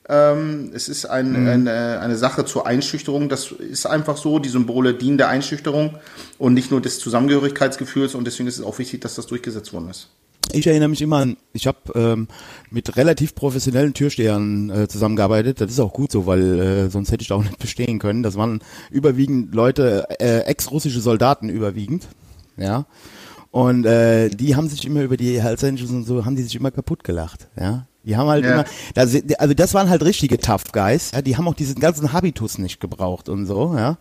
ähm, 0.08 0.70
es 0.74 0.88
ist 0.88 1.06
ein, 1.06 1.46
eine, 1.46 2.00
eine 2.00 2.16
Sache 2.16 2.44
zur 2.44 2.66
Einschüchterung. 2.66 3.28
Das 3.28 3.52
ist 3.52 3.86
einfach 3.86 4.16
so. 4.16 4.38
Die 4.38 4.48
Symbole 4.48 4.94
dienen 4.94 5.18
der 5.18 5.28
Einschüchterung 5.28 5.96
und 6.38 6.54
nicht 6.54 6.70
nur 6.70 6.80
des 6.80 6.98
Zusammengehörigkeitsgefühls. 6.98 8.14
Und 8.14 8.26
deswegen 8.26 8.48
ist 8.48 8.58
es 8.58 8.64
auch 8.64 8.78
wichtig, 8.78 9.00
dass 9.00 9.14
das 9.14 9.26
durchgesetzt 9.26 9.72
worden 9.72 9.90
ist. 9.90 10.08
Ich 10.50 10.66
erinnere 10.66 10.88
mich 10.88 11.00
immer 11.00 11.18
an, 11.18 11.36
ich 11.52 11.66
habe 11.66 11.78
ähm, 11.94 12.28
mit 12.68 12.96
relativ 12.96 13.34
professionellen 13.34 13.94
Türstehern 13.94 14.70
äh, 14.70 14.88
zusammengearbeitet. 14.88 15.60
Das 15.60 15.70
ist 15.70 15.80
auch 15.80 15.92
gut 15.92 16.10
so, 16.10 16.26
weil 16.26 16.58
äh, 16.58 16.90
sonst 16.90 17.12
hätte 17.12 17.22
ich 17.22 17.28
da 17.28 17.36
auch 17.36 17.44
nicht 17.44 17.58
bestehen 17.58 17.98
können. 17.98 18.22
Das 18.22 18.36
waren 18.36 18.60
überwiegend 18.90 19.54
Leute, 19.54 20.06
äh, 20.20 20.40
ex-russische 20.40 21.00
Soldaten 21.00 21.48
überwiegend, 21.48 22.08
ja. 22.56 22.86
Und 23.50 23.84
äh, 23.84 24.30
die 24.30 24.56
haben 24.56 24.68
sich 24.68 24.84
immer 24.84 25.02
über 25.02 25.16
die 25.16 25.40
Angels 25.40 25.90
und 25.90 26.04
so, 26.04 26.24
haben 26.24 26.36
die 26.36 26.42
sich 26.42 26.56
immer 26.56 26.70
kaputt 26.70 27.04
gelacht, 27.04 27.48
ja. 27.58 27.86
Die 28.04 28.16
haben 28.16 28.28
halt 28.28 28.44
Ja. 28.44 28.52
immer, 28.52 28.64
also 29.38 29.54
das 29.54 29.74
waren 29.74 29.88
halt 29.88 30.02
richtige 30.04 30.38
Tough 30.38 30.72
Guys, 30.72 31.12
ja. 31.14 31.22
Die 31.22 31.36
haben 31.36 31.46
auch 31.46 31.54
diesen 31.54 31.78
ganzen 31.78 32.12
Habitus 32.12 32.58
nicht 32.58 32.80
gebraucht 32.80 33.28
und 33.28 33.46
so, 33.46 33.74
ja. 33.76 33.96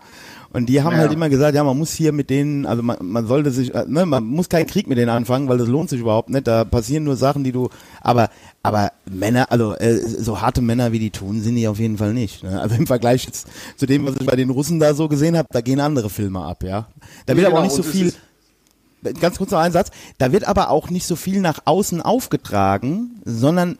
Und 0.53 0.65
die 0.67 0.81
haben 0.81 0.93
Ja. 0.93 0.99
halt 0.99 1.13
immer 1.13 1.29
gesagt, 1.29 1.55
ja, 1.55 1.63
man 1.63 1.77
muss 1.77 1.93
hier 1.93 2.11
mit 2.11 2.29
denen, 2.29 2.65
also 2.65 2.81
man, 2.83 2.97
man 3.01 3.27
sollte 3.27 3.51
sich, 3.51 3.73
äh, 3.75 3.85
ne, 3.87 4.05
man 4.05 4.25
muss 4.25 4.49
keinen 4.49 4.65
Krieg 4.67 4.87
mit 4.87 4.97
denen 4.97 5.09
anfangen, 5.09 5.47
weil 5.47 5.57
das 5.59 5.67
lohnt 5.67 5.89
sich 5.89 6.01
überhaupt 6.01 6.29
nicht. 6.29 6.47
Da 6.47 6.65
passieren 6.65 7.03
nur 7.03 7.15
Sachen, 7.15 7.43
die 7.43 7.51
du, 7.51 7.69
aber, 8.01 8.29
aber 8.63 8.91
Männer, 9.09 9.51
also 9.51 9.75
äh, 9.75 9.97
so 9.99 10.41
harte 10.41 10.61
Männer 10.61 10.91
wie 10.91 10.99
die 10.99 11.11
tun, 11.11 11.39
sind 11.41 11.55
die 11.55 11.67
auf 11.67 11.79
jeden 11.79 11.97
Fall 11.99 12.13
nicht. 12.13 12.43
Ne? 12.43 12.59
Also 12.59 12.75
im 12.75 12.87
Vergleich 12.87 13.23
jetzt 13.25 13.47
zu 13.77 13.85
dem, 13.85 14.05
was 14.05 14.15
ich 14.19 14.25
bei 14.25 14.35
den 14.35 14.49
Russen 14.49 14.79
da 14.79 14.93
so 14.95 15.07
gesehen 15.07 15.37
habe, 15.37 15.47
da 15.51 15.61
gehen 15.61 15.79
andere 15.79 16.09
Filme 16.09 16.43
ab, 16.43 16.63
ja. 16.63 16.87
Da 17.27 17.35
wird 17.35 17.43
Ja, 17.43 17.49
aber 17.49 17.59
auch 17.59 17.63
genau, 17.63 17.75
nicht 17.77 17.85
so 17.85 17.89
viel. 17.89 18.11
Ganz 19.19 19.37
kurz 19.37 19.49
noch 19.51 19.59
ein 19.59 19.71
Satz. 19.71 19.89
Da 20.19 20.31
wird 20.31 20.47
aber 20.47 20.69
auch 20.69 20.89
nicht 20.89 21.07
so 21.07 21.15
viel 21.15 21.39
nach 21.41 21.59
außen 21.65 22.01
aufgetragen, 22.01 23.21
sondern 23.25 23.77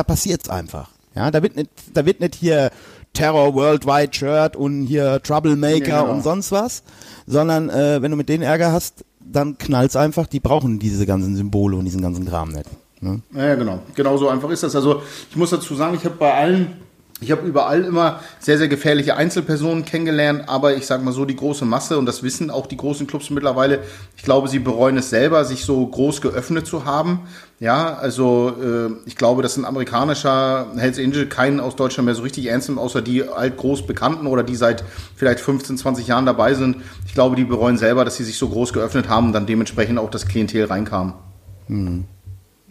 da 0.00 0.04
passiert's 0.04 0.48
einfach. 0.48 0.88
Ja, 1.14 1.30
da 1.30 1.42
wird 1.42 1.56
nicht, 1.56 1.70
da 1.92 2.06
wird 2.06 2.20
nicht 2.20 2.34
hier 2.34 2.70
Terror 3.12 3.54
Worldwide 3.54 4.14
Shirt 4.14 4.56
und 4.56 4.86
hier 4.86 5.20
Troublemaker 5.22 5.86
Ja, 5.88 6.00
genau. 6.02 6.12
und 6.14 6.22
sonst 6.22 6.52
was, 6.52 6.82
sondern 7.26 7.68
äh, 7.68 8.00
wenn 8.00 8.10
du 8.10 8.16
mit 8.16 8.28
denen 8.30 8.42
Ärger 8.42 8.72
hast, 8.72 9.04
dann 9.20 9.58
knallt's 9.58 9.96
einfach. 9.96 10.26
Die 10.26 10.40
brauchen 10.40 10.78
diese 10.78 11.04
ganzen 11.04 11.36
Symbole 11.36 11.76
und 11.76 11.84
diesen 11.84 12.00
ganzen 12.00 12.26
Kram 12.26 12.50
nicht. 12.50 12.64
Ne? 13.02 13.20
Ja, 13.34 13.54
genau. 13.56 13.80
Genau 13.94 14.16
so 14.16 14.28
einfach 14.28 14.48
ist 14.50 14.62
das. 14.62 14.74
Also 14.74 15.02
ich 15.28 15.36
muss 15.36 15.50
dazu 15.50 15.74
sagen, 15.74 15.94
ich 15.96 16.04
habe 16.06 16.14
bei 16.16 16.32
allen 16.32 16.78
Ich 17.20 17.30
habe 17.30 17.46
überall 17.46 17.84
immer 17.84 18.20
sehr, 18.38 18.56
sehr 18.56 18.68
gefährliche 18.68 19.16
Einzelpersonen 19.16 19.84
kennengelernt, 19.84 20.44
aber 20.46 20.74
ich 20.76 20.86
sage 20.86 21.02
mal 21.02 21.12
so, 21.12 21.24
die 21.26 21.36
große 21.36 21.64
Masse, 21.66 21.98
und 21.98 22.06
das 22.06 22.22
wissen 22.22 22.50
auch 22.50 22.66
die 22.66 22.78
großen 22.78 23.06
Clubs 23.06 23.28
mittlerweile, 23.30 23.80
ich 24.16 24.22
glaube, 24.22 24.48
sie 24.48 24.58
bereuen 24.58 24.96
es 24.96 25.10
selber, 25.10 25.44
sich 25.44 25.64
so 25.64 25.86
groß 25.86 26.22
geöffnet 26.22 26.66
zu 26.66 26.86
haben. 26.86 27.20
Ja, 27.58 27.94
also 27.94 28.54
äh, 28.62 28.90
ich 29.06 29.16
glaube, 29.16 29.42
dass 29.42 29.58
ein 29.58 29.66
amerikanischer 29.66 30.68
Hells 30.76 30.98
Angel 30.98 31.26
keinen 31.26 31.60
aus 31.60 31.76
Deutschland 31.76 32.06
mehr 32.06 32.14
so 32.14 32.22
richtig 32.22 32.46
ernst 32.46 32.68
nimmt, 32.70 32.80
außer 32.80 33.02
die 33.02 33.28
alt 33.28 33.58
groß 33.58 33.86
Bekannten 33.86 34.26
oder 34.26 34.42
die 34.42 34.56
seit 34.56 34.82
vielleicht 35.14 35.40
15, 35.40 35.76
20 35.76 36.06
Jahren 36.06 36.24
dabei 36.24 36.54
sind. 36.54 36.76
Ich 37.06 37.12
glaube, 37.12 37.36
die 37.36 37.44
bereuen 37.44 37.76
selber, 37.76 38.06
dass 38.06 38.16
sie 38.16 38.24
sich 38.24 38.38
so 38.38 38.48
groß 38.48 38.72
geöffnet 38.72 39.10
haben 39.10 39.26
und 39.26 39.32
dann 39.34 39.44
dementsprechend 39.44 39.98
auch 39.98 40.10
das 40.10 40.26
Klientel 40.26 40.64
reinkam. 40.64 41.14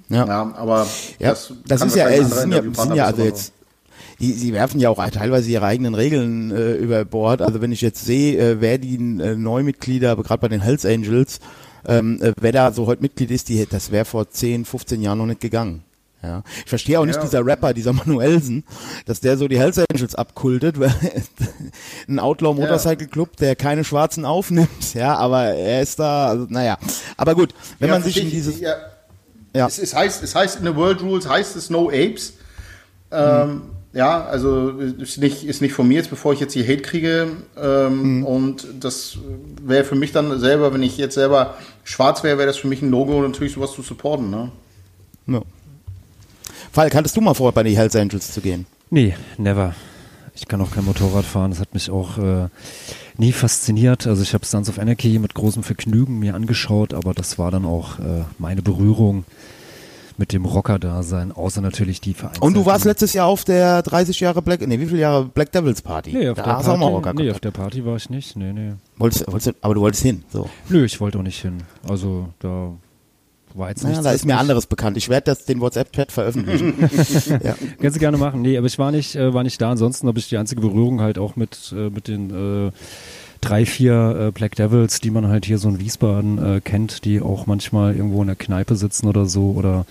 Ja. 0.10 0.26
Ja, 0.26 0.54
aber 0.56 0.88
Ja, 1.20 1.30
das, 1.30 1.54
das, 1.68 1.82
ist 1.84 1.96
ja, 1.96 2.10
es 2.10 2.32
ein 2.32 2.52
sind 2.52 2.52
ja, 2.52 2.84
sind 2.84 2.96
ja 2.96 3.06
also 3.06 3.22
jetzt, 3.22 3.54
die, 4.20 4.34
sie 4.34 4.54
werfen 4.54 4.80
ja 4.80 4.90
auch 4.90 5.06
teilweise 5.10 5.50
ihre 5.50 5.66
eigenen 5.66 5.96
Regeln 5.96 6.52
äh, 6.52 6.74
über 6.74 7.06
Bord. 7.06 7.42
Also 7.42 7.62
wenn 7.62 7.72
ich 7.72 7.82
jetzt 7.82 8.04
sehe, 8.06 8.38
äh, 8.38 8.62
wer 8.62 8.78
die 8.78 8.96
äh, 8.96 9.36
Neumitglieder, 9.36 10.16
gerade 10.18 10.42
bei 10.42 10.48
den 10.48 10.62
Hells 10.62 10.86
Angels, 10.86 11.40
ähm, 11.86 12.20
äh, 12.22 12.34
wer 12.40 12.52
da 12.52 12.72
so 12.72 12.88
heute 12.88 13.02
Mitglied 13.02 13.32
ist, 13.32 13.50
die, 13.50 13.66
das 13.66 13.92
wäre 13.92 14.06
vor 14.06 14.30
10, 14.30 14.66
15 14.66 15.02
Jahren 15.02 15.18
noch 15.18 15.26
nicht 15.26 15.42
gegangen. 15.42 15.84
Ja. 16.22 16.44
Ich 16.66 16.70
verstehe 16.70 17.00
auch 17.00 17.06
nicht 17.06 17.16
Ja. 17.16 17.22
dieser 17.22 17.46
Rapper, 17.46 17.74
dieser 17.74 17.94
Manuelsen, 17.94 18.66
dass 19.06 19.22
der 19.22 19.38
so 19.38 19.48
die 19.48 19.58
Hells 19.58 19.80
Angels 19.90 20.16
abkultet, 20.16 20.78
weil 20.78 20.94
ein 22.10 22.20
Outlaw 22.20 22.54
Motorcycle 22.54 23.08
Club, 23.08 23.38
der 23.38 23.56
keine 23.56 23.86
Schwarzen 23.86 24.26
aufnimmt, 24.26 24.94
ja, 24.94 25.16
aber 25.16 25.44
er 25.46 25.82
ist 25.82 25.98
da, 25.98 26.28
also, 26.28 26.46
naja. 26.50 26.78
Aber 27.16 27.36
gut, 27.36 27.54
wenn 27.80 27.88
Ja, 27.88 27.94
man 27.96 28.04
sich 28.04 28.22
in 28.22 28.30
dieses, 28.30 28.60
Ja, 28.60 28.76
Ja. 29.56 29.68
Es, 29.68 29.80
es, 29.80 29.96
heißt, 29.96 30.22
es 30.22 30.36
heißt 30.36 30.60
in 30.60 30.66
the 30.66 30.76
World 30.76 31.02
Rules, 31.02 31.28
heißt 31.28 31.56
es 31.56 31.70
No 31.70 31.88
Apes. 31.88 32.34
Ähm, 33.12 33.62
Ja, 33.92 34.24
also 34.26 34.70
ist 34.70 35.18
nicht, 35.18 35.44
ist 35.44 35.62
nicht 35.62 35.74
von 35.74 35.88
mir 35.88 35.96
jetzt, 35.96 36.12
bevor 36.12 36.34
ich 36.34 36.40
jetzt 36.40 36.54
hier 36.54 36.64
Hate 36.64 36.84
kriege. 36.84 37.28
Ähm, 37.58 38.24
Und 38.24 38.68
das 38.80 39.18
wäre 39.64 39.84
für 39.84 39.96
mich 39.96 40.12
dann 40.12 40.40
selber, 40.40 40.74
wenn 40.74 40.84
ich 40.84 40.98
jetzt 40.98 41.16
selber 41.16 41.56
schwarz 41.84 42.24
wäre, 42.24 42.38
wäre 42.38 42.48
das 42.48 42.58
für 42.58 42.68
mich 42.68 42.82
ein 42.84 42.92
Logo, 42.92 43.20
natürlich 43.22 43.54
sowas 43.54 43.74
zu 43.74 43.82
supporten. 43.82 44.30
Ne? 44.30 44.52
ja. 45.28 45.42
Falk, 46.72 46.94
hattest 46.94 47.18
du 47.18 47.22
mal 47.22 47.34
vor, 47.34 47.52
bei 47.52 47.64
den 47.64 47.76
Hells 47.76 47.96
Angels 47.96 48.32
zu 48.32 48.42
gehen? 48.42 48.68
Nee, 48.92 49.16
never. 49.38 49.74
Ich 50.36 50.48
kann 50.48 50.62
auch 50.62 50.72
kein 50.72 50.86
Motorrad 50.86 51.26
fahren. 51.26 51.50
Das 51.50 51.60
hat 51.60 51.74
mich 51.74 51.90
auch 51.90 52.20
äh, 52.20 52.48
nie 53.18 53.34
fasziniert. 53.34 54.06
Also 54.06 54.22
ich 54.22 54.36
habe 54.36 54.46
Sons 54.46 54.70
of 54.70 54.78
Anarchy 54.78 55.18
mit 55.18 55.34
großem 55.34 55.64
Vergnügen 55.64 56.20
mir 56.20 56.36
angeschaut, 56.36 56.94
aber 56.94 57.14
das 57.16 57.40
war 57.40 57.50
dann 57.50 57.66
auch 57.66 57.98
äh, 58.00 58.24
meine 58.38 58.62
Berührung 58.62 59.26
mit 60.20 60.34
dem 60.34 60.44
Rocker-Dasein, 60.44 61.32
außer 61.32 61.62
natürlich 61.62 62.02
die 62.02 62.14
Vereins. 62.14 62.40
Und 62.40 62.54
du 62.54 62.66
warst 62.66 62.84
letztes 62.84 63.14
Jahr 63.14 63.28
auf 63.28 63.46
der 63.46 63.82
30 63.82 64.20
Jahre 64.20 64.42
Black, 64.42 64.68
nee, 64.68 64.80
wie 64.80 64.86
viele 64.86 65.00
Jahre 65.00 65.26
Black 65.26 65.52
Devils 65.54 65.82
Party? 65.82 66.12
Nee, 66.12 66.30
auf 66.30 66.38
da 66.38 66.44
der 66.44 66.64
du 66.64 66.72
auch 66.72 66.78
mal 66.78 66.88
Rocker 66.88 67.14
Party, 67.14 67.24
nee, 67.24 67.32
auf 67.32 67.40
der 67.40 67.52
Party 67.52 67.86
war 67.86 67.96
ich 67.96 68.10
nicht. 68.10 68.36
Nee, 68.36 68.52
nee. 68.52 68.74
wolltest, 68.98 69.32
wolltest, 69.32 69.56
aber 69.62 69.74
du 69.74 69.82
wolltest 69.82 70.04
hin, 70.04 70.24
so. 70.32 70.50
Nö, 70.68 70.84
ich 70.84 71.00
wollte 71.00 71.18
auch 71.18 71.24
nicht 71.24 71.42
hin. 71.42 71.64
Also 71.88 72.28
da 72.40 72.74
war 73.56 73.70
jetzt 73.70 73.84
Naja, 73.84 73.94
nichts. 73.94 74.04
da 74.04 74.10
was 74.10 74.16
ist 74.18 74.26
mir 74.26 74.38
anderes 74.38 74.68
bekannt. 74.68 74.98
Ich 74.98 75.08
werde 75.08 75.26
das 75.26 75.46
den 75.46 75.62
WhatsApp-Chat 75.62 76.12
veröffentlichen. 76.12 76.74
ja. 77.44 77.56
Kannst 77.82 77.96
du 77.96 78.00
gerne 78.00 78.18
machen. 78.18 78.42
Nee, 78.42 78.58
aber 78.58 78.68
ich 78.68 78.78
war 78.78 78.92
nicht, 78.92 79.16
äh, 79.16 79.34
war 79.34 79.44
nicht 79.44 79.62
da. 79.62 79.72
Ansonsten 79.72 80.08
habe 80.08 80.20
ich 80.20 80.28
die 80.28 80.38
einzige 80.38 80.60
Berührung 80.60 81.00
halt 81.00 81.18
auch 81.18 81.38
mit, 81.38 81.74
äh, 81.76 81.90
mit 81.90 82.10
den 82.10 82.68
äh, 82.68 82.72
drei, 83.42 83.66
vier 83.66 84.28
äh, 84.28 84.32
Black 84.32 84.56
Devils, 84.56 85.00
die 85.00 85.12
man 85.12 85.28
halt 85.28 85.46
hier 85.46 85.58
so 85.58 85.70
in 85.70 85.80
Wiesbaden 85.80 86.58
äh, 86.58 86.62
kennt, 86.62 87.06
die 87.06 87.22
auch 87.22 87.46
manchmal 87.46 87.96
irgendwo 87.96 88.22
in 88.22 88.28
der 88.28 88.36
Kneipe 88.36 88.76
sitzen 88.76 89.08
oder 89.08 89.26
so 89.26 89.52
oder 89.52 89.86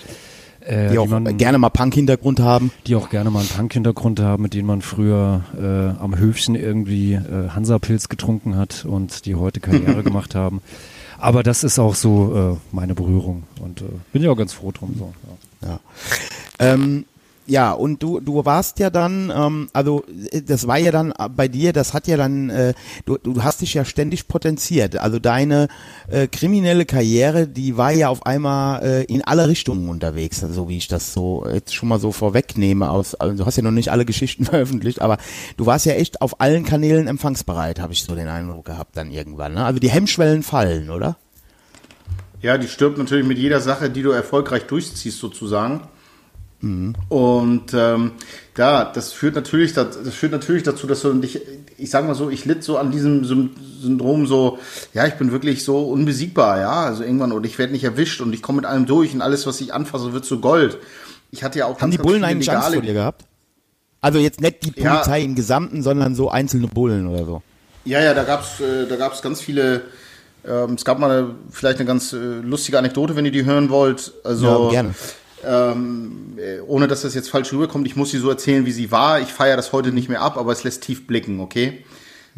äh, 0.60 0.90
Die 0.90 0.98
auch 0.98 1.06
man, 1.06 1.36
gerne 1.38 1.58
mal 1.58 1.70
Punk-Hintergrund 1.70 2.40
haben. 2.40 2.70
die 2.86 2.94
auch 2.96 3.10
gerne 3.10 3.30
mal 3.30 3.40
einen 3.40 3.48
Punk-Hintergrund 3.48 4.20
haben, 4.20 4.42
mit 4.42 4.54
denen 4.54 4.66
man 4.66 4.82
früher 4.82 5.42
äh, 5.58 6.02
am 6.02 6.16
Höfchen 6.18 6.54
irgendwie 6.54 7.14
äh, 7.14 7.48
Hansa-Pilz 7.50 8.08
getrunken 8.08 8.56
hat 8.56 8.84
und 8.84 9.24
die 9.26 9.34
heute 9.34 9.60
Karriere 9.60 10.02
gemacht 10.04 10.34
haben. 10.34 10.60
Aber 11.18 11.42
das 11.42 11.64
ist 11.64 11.78
auch 11.78 11.94
so 11.94 12.58
äh, 12.60 12.74
meine 12.74 12.94
Berührung 12.94 13.44
und 13.60 13.80
äh, 13.80 13.86
bin 14.12 14.22
ja 14.22 14.30
auch 14.30 14.36
ganz 14.36 14.52
froh 14.52 14.70
drum. 14.70 14.94
So, 14.98 15.12
ja. 15.62 15.68
Ja. 15.68 15.80
Ähm, 16.60 17.06
ja, 17.48 17.72
und 17.72 18.02
du, 18.02 18.20
du 18.20 18.44
warst 18.44 18.78
ja 18.78 18.90
dann, 18.90 19.32
ähm, 19.34 19.68
also 19.72 20.04
äh, 20.30 20.42
das 20.42 20.66
war 20.66 20.78
ja 20.78 20.92
dann 20.92 21.12
äh, 21.12 21.28
bei 21.34 21.48
dir, 21.48 21.72
das 21.72 21.94
hat 21.94 22.06
ja 22.06 22.16
dann, 22.16 22.50
äh, 22.50 22.74
du, 23.06 23.16
du 23.16 23.42
hast 23.42 23.62
dich 23.62 23.74
ja 23.74 23.84
ständig 23.84 24.28
potenziert. 24.28 24.96
Also 24.96 25.18
deine 25.18 25.68
äh, 26.08 26.26
kriminelle 26.26 26.84
Karriere, 26.84 27.48
die 27.48 27.76
war 27.76 27.92
ja 27.92 28.08
auf 28.08 28.26
einmal 28.26 28.82
äh, 28.82 29.04
in 29.04 29.22
alle 29.22 29.48
Richtungen 29.48 29.88
unterwegs, 29.88 30.40
so 30.40 30.68
wie 30.68 30.76
ich 30.76 30.88
das 30.88 31.12
so 31.12 31.46
jetzt 31.50 31.74
schon 31.74 31.88
mal 31.88 31.98
so 31.98 32.12
vorwegnehme. 32.12 32.90
Aus, 32.90 33.14
also 33.14 33.36
du 33.36 33.46
hast 33.46 33.56
ja 33.56 33.62
noch 33.62 33.70
nicht 33.70 33.90
alle 33.90 34.04
Geschichten 34.04 34.44
veröffentlicht, 34.44 35.00
aber 35.00 35.18
du 35.56 35.66
warst 35.66 35.86
ja 35.86 35.94
echt 35.94 36.20
auf 36.20 36.40
allen 36.40 36.64
Kanälen 36.64 37.06
empfangsbereit, 37.06 37.80
habe 37.80 37.92
ich 37.92 38.04
so 38.04 38.14
den 38.14 38.28
Eindruck 38.28 38.66
gehabt 38.66 38.96
dann 38.96 39.10
irgendwann. 39.10 39.54
Ne? 39.54 39.64
Also 39.64 39.80
die 39.80 39.90
Hemmschwellen 39.90 40.42
fallen, 40.42 40.90
oder? 40.90 41.16
Ja, 42.40 42.56
die 42.56 42.68
stirbt 42.68 42.98
natürlich 42.98 43.26
mit 43.26 43.38
jeder 43.38 43.60
Sache, 43.60 43.90
die 43.90 44.02
du 44.02 44.10
erfolgreich 44.10 44.64
durchziehst, 44.64 45.18
sozusagen. 45.18 45.80
Und 46.60 47.72
ähm, 47.72 48.12
ja, 48.56 48.84
das 48.84 49.12
führt 49.12 49.36
natürlich, 49.36 49.74
das, 49.74 50.02
das 50.02 50.14
führt 50.14 50.32
natürlich 50.32 50.64
dazu, 50.64 50.88
dass 50.88 51.02
du 51.02 51.12
dich, 51.14 51.40
ich 51.76 51.90
sag 51.90 52.04
mal 52.04 52.16
so, 52.16 52.30
ich 52.30 52.44
litt 52.46 52.64
so 52.64 52.78
an 52.78 52.90
diesem 52.90 53.24
Syndrom 53.80 54.26
so, 54.26 54.58
ja, 54.92 55.06
ich 55.06 55.14
bin 55.14 55.30
wirklich 55.30 55.64
so 55.64 55.84
unbesiegbar, 55.84 56.58
ja, 56.58 56.80
also 56.86 57.04
irgendwann 57.04 57.30
und 57.30 57.46
ich 57.46 57.58
werde 57.58 57.72
nicht 57.72 57.84
erwischt 57.84 58.20
und 58.20 58.32
ich 58.32 58.42
komme 58.42 58.56
mit 58.56 58.66
allem 58.66 58.86
durch 58.86 59.14
und 59.14 59.22
alles, 59.22 59.46
was 59.46 59.60
ich 59.60 59.72
anfasse, 59.72 60.12
wird 60.12 60.24
zu 60.24 60.40
Gold. 60.40 60.78
Ich 61.30 61.44
hatte 61.44 61.60
ja 61.60 61.66
auch 61.66 61.80
Haben 61.80 61.80
ganz, 61.80 61.92
die 61.92 61.96
ganz 61.98 62.06
Bullen 62.06 62.20
viele 62.22 62.26
eigentlich 62.26 62.50
Angst 62.50 62.72
vor 62.72 62.82
dir 62.82 62.94
gehabt? 62.94 63.24
Also 64.00 64.18
jetzt 64.18 64.40
nicht 64.40 64.64
die 64.64 64.80
Ja. 64.80 64.94
Polizei 64.94 65.22
im 65.22 65.36
Gesamten, 65.36 65.82
sondern 65.82 66.16
so 66.16 66.28
einzelne 66.28 66.66
Bullen 66.66 67.06
oder 67.06 67.24
so. 67.24 67.42
Ja, 67.84 68.00
ja, 68.00 68.14
da 68.14 68.24
gab's, 68.24 68.60
äh, 68.60 68.86
da 68.88 68.96
gab's 68.96 69.22
ganz 69.22 69.40
viele. 69.40 69.82
Ähm, 70.46 70.74
es 70.74 70.84
gab 70.84 70.98
mal 70.98 71.34
vielleicht 71.50 71.78
eine 71.78 71.86
ganz 71.86 72.12
äh, 72.12 72.16
lustige 72.16 72.78
Anekdote, 72.78 73.14
wenn 73.16 73.24
ihr 73.24 73.32
die 73.32 73.44
hören 73.44 73.70
wollt. 73.70 74.12
Also 74.24 74.64
Ja, 74.64 74.70
gerne. 74.70 74.94
Ähm, 75.44 76.36
äh, 76.38 76.60
ohne 76.60 76.88
dass 76.88 77.02
das 77.02 77.14
jetzt 77.14 77.30
falsch 77.30 77.52
rüberkommt, 77.52 77.86
ich 77.86 77.96
muss 77.96 78.10
sie 78.10 78.18
so 78.18 78.28
erzählen, 78.28 78.66
wie 78.66 78.72
sie 78.72 78.90
war. 78.90 79.20
Ich 79.20 79.32
feiere 79.32 79.56
das 79.56 79.72
heute 79.72 79.92
nicht 79.92 80.08
mehr 80.08 80.20
ab, 80.20 80.36
aber 80.36 80.52
es 80.52 80.64
lässt 80.64 80.82
tief 80.82 81.06
blicken, 81.06 81.40
okay? 81.40 81.84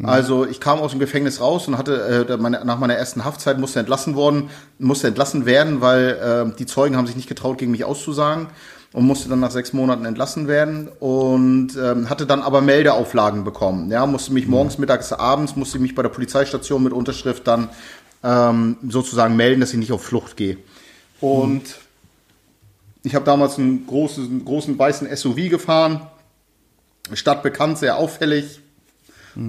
Also 0.03 0.45
ich 0.45 0.59
kam 0.59 0.79
aus 0.79 0.91
dem 0.91 0.99
Gefängnis 0.99 1.41
raus 1.41 1.67
und 1.67 1.77
hatte 1.77 2.25
äh, 2.27 2.37
meine, 2.37 2.63
nach 2.65 2.79
meiner 2.79 2.95
ersten 2.95 3.23
Haftzeit 3.23 3.59
musste 3.59 3.79
entlassen 3.79 4.15
worden, 4.15 4.49
musste 4.79 5.07
entlassen 5.07 5.45
werden, 5.45 5.81
weil 5.81 6.51
äh, 6.53 6.57
die 6.57 6.65
Zeugen 6.65 6.97
haben 6.97 7.05
sich 7.05 7.15
nicht 7.15 7.29
getraut, 7.29 7.57
gegen 7.57 7.71
mich 7.71 7.85
auszusagen 7.85 8.47
und 8.93 9.05
musste 9.05 9.29
dann 9.29 9.39
nach 9.39 9.51
sechs 9.51 9.73
Monaten 9.73 10.05
entlassen 10.05 10.47
werden 10.47 10.89
und 10.99 11.77
ähm, 11.77 12.09
hatte 12.09 12.25
dann 12.25 12.41
aber 12.41 12.61
Meldeauflagen 12.61 13.43
bekommen. 13.43 13.91
Ja, 13.91 14.05
musste 14.05 14.33
mich 14.33 14.47
morgens, 14.47 14.77
mittags, 14.77 15.13
abends 15.13 15.55
musste 15.55 15.79
mich 15.79 15.95
bei 15.95 16.01
der 16.01 16.09
Polizeistation 16.09 16.83
mit 16.83 16.93
Unterschrift 16.93 17.47
dann 17.47 17.69
ähm, 18.23 18.77
sozusagen 18.87 19.35
melden, 19.35 19.61
dass 19.61 19.71
ich 19.71 19.79
nicht 19.79 19.91
auf 19.91 20.03
Flucht 20.03 20.35
gehe. 20.35 20.57
Und 21.19 21.63
ich 23.03 23.15
habe 23.15 23.25
damals 23.25 23.57
einen 23.57 23.87
großen, 23.87 24.25
einen 24.25 24.45
großen 24.45 24.77
weißen 24.77 25.15
SUV 25.15 25.49
gefahren, 25.49 26.01
stadtbekannt, 27.13 27.77
sehr 27.77 27.97
auffällig 27.97 28.61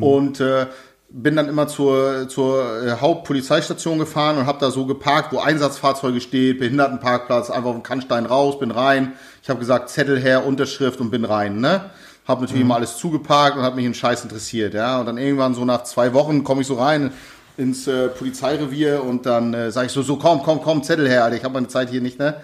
und 0.01 0.41
äh, 0.41 0.67
bin 1.11 1.37
dann 1.37 1.49
immer 1.49 1.69
zur, 1.69 2.29
zur 2.29 2.85
äh, 2.85 2.91
Hauptpolizeistation 3.01 3.99
gefahren 3.99 4.39
und 4.39 4.47
habe 4.47 4.59
da 4.61 4.71
so 4.71 4.87
geparkt, 4.87 5.33
wo 5.33 5.41
Einsatzfahrzeuge 5.41 6.21
steht, 6.21 6.59
Behindertenparkplatz, 6.59 7.51
einfach 7.51 7.71
auf 7.71 7.77
den 7.77 7.83
Kannstein 7.83 8.25
raus, 8.25 8.59
bin 8.59 8.71
rein. 8.71 9.13
Ich 9.43 9.51
habe 9.51 9.61
gesagt, 9.61 9.91
Zettel 9.91 10.19
her, 10.19 10.47
Unterschrift 10.47 11.01
und 11.01 11.11
bin 11.11 11.25
rein, 11.25 11.61
ne? 11.61 11.91
Hab 12.27 12.41
natürlich 12.41 12.63
immer 12.63 12.77
alles 12.77 12.97
zugeparkt 12.97 13.57
und 13.57 13.65
hat 13.65 13.75
mich 13.75 13.85
in 13.85 13.95
Scheiß 13.95 14.23
interessiert, 14.23 14.75
ja. 14.75 15.01
Und 15.01 15.07
dann 15.07 15.19
irgendwann 15.19 15.55
so 15.55 15.65
nach 15.65 15.85
zwei 15.85 16.15
Wochen 16.15 16.45
komme 16.45 16.63
ich 16.63 16.67
so 16.67 16.75
rein 16.75 17.13
ins 17.59 17.87
äh, 17.87 18.09
Polizeirevier 18.09 19.05
und 19.05 19.27
dann 19.27 19.53
äh, 19.53 19.71
sage 19.71 19.89
ich 19.89 19.93
so, 19.93 20.03
so 20.03 20.17
komm, 20.17 20.43
komm, 20.43 20.63
komm, 20.63 20.83
Zettel 20.83 21.09
her, 21.09 21.25
Alter, 21.25 21.37
ich 21.37 21.45
habe 21.45 21.55
meine 21.55 21.69
Zeit 21.69 21.91
hier 21.91 22.01
nicht, 22.01 22.19
ne? 22.19 22.37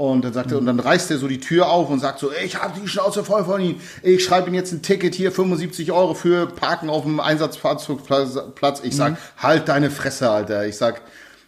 Und 0.00 0.24
dann 0.24 0.32
sagt 0.32 0.50
er, 0.50 0.56
und 0.56 0.64
dann 0.64 0.80
reißt 0.80 1.10
er 1.10 1.18
so 1.18 1.28
die 1.28 1.40
Tür 1.40 1.68
auf 1.68 1.90
und 1.90 2.00
sagt 2.00 2.20
so, 2.20 2.30
ich 2.42 2.56
habe 2.56 2.72
die 2.80 2.88
Schnauze 2.88 3.22
voll 3.22 3.44
von 3.44 3.60
Ihnen. 3.60 3.82
Ich 4.02 4.24
schreibe 4.24 4.46
Ihnen 4.46 4.54
jetzt 4.54 4.72
ein 4.72 4.80
Ticket 4.80 5.14
hier, 5.14 5.30
75 5.30 5.92
Euro 5.92 6.14
für 6.14 6.46
Parken 6.46 6.88
auf 6.88 7.02
dem 7.02 7.20
Einsatzfahrzeugplatz. 7.20 8.80
Ich 8.82 8.96
sag, 8.96 9.18
halt 9.36 9.68
deine 9.68 9.90
Fresse, 9.90 10.30
Alter. 10.30 10.66
Ich 10.66 10.78
sag, 10.78 11.02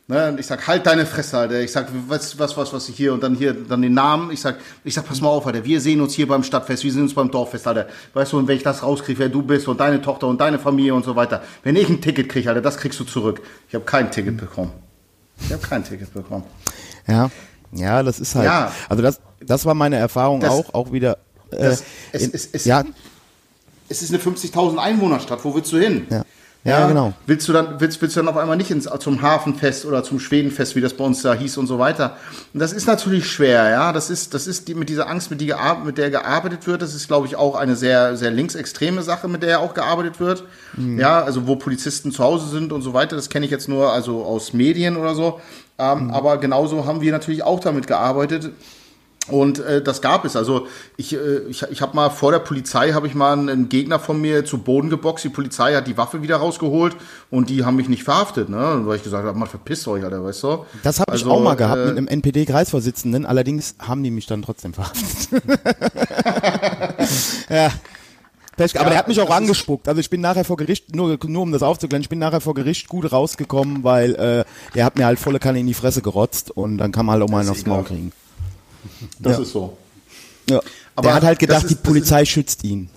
ne, 0.06 0.36
ich 0.38 0.46
sag, 0.46 0.66
halt 0.66 0.84
deine 0.84 1.06
Fresse, 1.06 1.38
Alter. 1.38 1.62
Ich 1.62 1.72
sag, 1.72 1.88
was, 2.08 2.38
was, 2.38 2.54
was, 2.58 2.74
was 2.74 2.90
ich 2.90 2.94
hier 2.94 3.14
und 3.14 3.22
dann 3.22 3.34
hier, 3.34 3.54
dann 3.54 3.80
den 3.80 3.94
Namen. 3.94 4.30
Ich 4.30 4.42
sag, 4.42 4.56
ich 4.84 4.92
sag, 4.92 5.06
pass 5.06 5.22
mal 5.22 5.30
auf, 5.30 5.46
Alter. 5.46 5.64
Wir 5.64 5.80
sehen 5.80 6.02
uns 6.02 6.12
hier 6.12 6.28
beim 6.28 6.42
Stadtfest, 6.42 6.84
wir 6.84 6.92
sehen 6.92 7.04
uns 7.04 7.14
beim 7.14 7.30
Dorffest, 7.30 7.66
Alter. 7.66 7.86
Weißt 8.12 8.34
du, 8.34 8.38
und 8.38 8.48
wenn 8.48 8.58
ich 8.58 8.62
das 8.62 8.82
rauskriege, 8.82 9.18
wer 9.18 9.28
du 9.30 9.40
bist 9.40 9.66
und 9.66 9.80
deine 9.80 10.02
Tochter 10.02 10.26
und 10.26 10.38
deine 10.42 10.58
Familie 10.58 10.94
und 10.94 11.06
so 11.06 11.16
weiter. 11.16 11.42
Wenn 11.62 11.74
ich 11.74 11.88
ein 11.88 12.02
Ticket 12.02 12.28
kriege, 12.28 12.50
Alter, 12.50 12.60
das 12.60 12.76
kriegst 12.76 13.00
du 13.00 13.04
zurück. 13.04 13.40
Ich 13.68 13.74
habe 13.74 13.86
kein 13.86 14.10
Ticket 14.10 14.36
bekommen. 14.36 14.72
Ich 15.40 15.50
habe 15.50 15.66
kein 15.66 15.82
Ticket 15.82 16.12
bekommen. 16.12 16.44
Ja, 17.08 17.30
ja, 17.72 18.02
das 18.02 18.20
ist 18.20 18.34
halt. 18.34 18.46
Ja. 18.46 18.72
Also 18.88 19.02
das, 19.02 19.20
das 19.44 19.64
war 19.64 19.74
meine 19.74 19.96
Erfahrung 19.96 20.40
Das- 20.40 20.50
auch, 20.50 20.74
auch 20.74 20.92
wieder. 20.92 21.18
Äh, 21.50 21.58
das- 21.62 21.82
es- 22.12 22.22
in, 22.22 22.30
es- 22.34 22.48
es- 22.52 22.64
ja, 22.64 22.84
es 23.88 24.02
ist 24.02 24.10
eine 24.10 24.18
50.000 24.22 24.78
Einwohnerstadt, 24.78 25.44
wo 25.44 25.54
willst 25.54 25.72
du 25.72 25.78
hin? 25.78 26.06
Ja. 26.10 26.24
Ja, 26.64 26.86
genau. 26.86 27.12
Willst 27.26 27.48
du 27.48 27.52
dann, 27.52 27.80
willst, 27.80 28.00
willst 28.00 28.14
du 28.14 28.20
dann 28.20 28.28
auf 28.28 28.36
einmal 28.36 28.56
nicht 28.56 28.70
ins, 28.70 28.88
zum 29.00 29.20
Hafenfest 29.20 29.84
oder 29.84 30.04
zum 30.04 30.20
Schwedenfest, 30.20 30.76
wie 30.76 30.80
das 30.80 30.94
bei 30.94 31.02
uns 31.02 31.20
da 31.20 31.34
hieß 31.34 31.56
und 31.58 31.66
so 31.66 31.80
weiter. 31.80 32.16
Und 32.54 32.60
das 32.60 32.72
ist 32.72 32.86
natürlich 32.86 33.26
schwer, 33.28 33.68
ja. 33.68 33.92
Das 33.92 34.10
ist, 34.10 34.32
das 34.32 34.46
ist 34.46 34.68
die, 34.68 34.76
mit 34.76 34.88
dieser 34.88 35.08
Angst, 35.08 35.28
mit, 35.32 35.40
die, 35.40 35.52
mit 35.84 35.98
der 35.98 36.10
gearbeitet 36.10 36.64
wird. 36.68 36.80
Das 36.80 36.94
ist, 36.94 37.08
glaube 37.08 37.26
ich, 37.26 37.34
auch 37.34 37.56
eine 37.56 37.74
sehr, 37.74 38.16
sehr 38.16 38.30
linksextreme 38.30 39.02
Sache, 39.02 39.26
mit 39.26 39.42
der 39.42 39.58
auch 39.58 39.74
gearbeitet 39.74 40.20
wird. 40.20 40.44
Mhm. 40.76 41.00
Ja, 41.00 41.20
also 41.24 41.48
wo 41.48 41.56
Polizisten 41.56 42.12
zu 42.12 42.22
Hause 42.22 42.46
sind 42.48 42.70
und 42.72 42.82
so 42.82 42.94
weiter. 42.94 43.16
Das 43.16 43.28
kenne 43.28 43.44
ich 43.44 43.50
jetzt 43.50 43.68
nur 43.68 43.92
also 43.92 44.22
aus 44.24 44.52
Medien 44.52 44.96
oder 44.96 45.16
so. 45.16 45.40
Ähm, 45.82 46.04
Mhm. 46.04 46.10
Aber 46.10 46.38
genauso 46.38 46.86
haben 46.86 47.00
wir 47.00 47.12
natürlich 47.12 47.42
auch 47.42 47.60
damit 47.60 47.86
gearbeitet. 47.86 48.50
Und 49.28 49.60
äh, 49.60 49.80
das 49.80 50.02
gab 50.02 50.24
es. 50.24 50.34
Also 50.34 50.66
ich, 50.96 51.14
äh, 51.14 51.38
ich, 51.48 51.62
ich 51.70 51.80
habe 51.80 51.94
mal 51.94 52.10
vor 52.10 52.32
der 52.32 52.40
Polizei 52.40 52.90
habe 52.90 53.06
ich 53.06 53.14
mal 53.14 53.38
einen, 53.38 53.68
Gegner 53.68 54.00
von 54.00 54.20
mir 54.20 54.44
zu 54.44 54.58
Boden 54.58 54.90
geboxt. 54.90 55.24
Die 55.24 55.28
Polizei 55.28 55.74
hat 55.74 55.86
die 55.86 55.96
Waffe 55.96 56.22
wieder 56.22 56.38
rausgeholt 56.38 56.96
und 57.30 57.48
die 57.48 57.64
haben 57.64 57.76
mich 57.76 57.88
nicht 57.88 58.02
verhaftet, 58.02 58.48
ne? 58.48 58.80
Weil 58.84 58.96
ich 58.96 59.04
gesagt 59.04 59.24
habe, 59.24 59.38
man 59.38 59.48
verpisst 59.48 59.86
euch, 59.86 60.02
Alter, 60.02 60.24
weißt 60.24 60.42
du? 60.42 60.66
Das 60.82 60.98
habe 60.98 61.14
ich 61.14 61.22
Also, 61.22 61.30
auch 61.30 61.40
mal 61.40 61.54
gehabt 61.54 61.78
äh, 61.82 61.86
mit 61.86 61.98
einem 61.98 62.08
NPD-Kreisvorsitzenden, 62.08 63.24
allerdings 63.24 63.76
haben 63.78 64.02
die 64.02 64.10
mich 64.10 64.26
dann 64.26 64.42
trotzdem 64.42 64.74
verhaftet. 64.74 65.28
ja. 67.48 67.70
Pech, 68.56 68.78
aber 68.78 68.90
der 68.90 68.98
hat 68.98 69.08
mich 69.08 69.20
auch 69.20 69.30
angespuckt. 69.30 69.88
Also 69.88 70.00
ich 70.00 70.10
bin 70.10 70.20
nachher 70.20 70.44
vor 70.44 70.56
Gericht, 70.56 70.94
nur, 70.94 71.18
nur 71.26 71.42
um 71.42 71.52
das 71.52 71.62
aufzuklären, 71.62 72.02
ich 72.02 72.08
bin 72.08 72.18
nachher 72.18 72.40
vor 72.40 72.54
Gericht 72.54 72.88
gut 72.88 73.10
rausgekommen, 73.10 73.82
weil 73.82 74.14
äh, 74.14 74.44
der 74.74 74.84
hat 74.84 74.96
mir 74.96 75.06
halt 75.06 75.18
volle 75.18 75.38
Kanne 75.38 75.60
in 75.60 75.66
die 75.66 75.74
Fresse 75.74 76.02
gerotzt 76.02 76.50
und 76.50 76.78
dann 76.78 76.92
kann 76.92 77.06
man 77.06 77.14
halt 77.14 77.22
auch 77.24 77.28
mal 77.30 77.40
einen 77.40 77.48
aufs 77.50 77.64
Maul 77.66 77.84
kriegen. 77.84 78.12
Das 79.18 79.36
Ja. 79.38 79.42
ist 79.42 79.52
so. 79.52 79.76
Ja. 80.50 80.60
Aber 80.96 81.08
der 81.08 81.14
hat 81.14 81.22
halt 81.24 81.38
gedacht, 81.38 81.64
ist- 81.64 81.70
die 81.70 81.74
Polizei 81.76 82.24
schützt 82.24 82.62
ihn. 82.64 82.90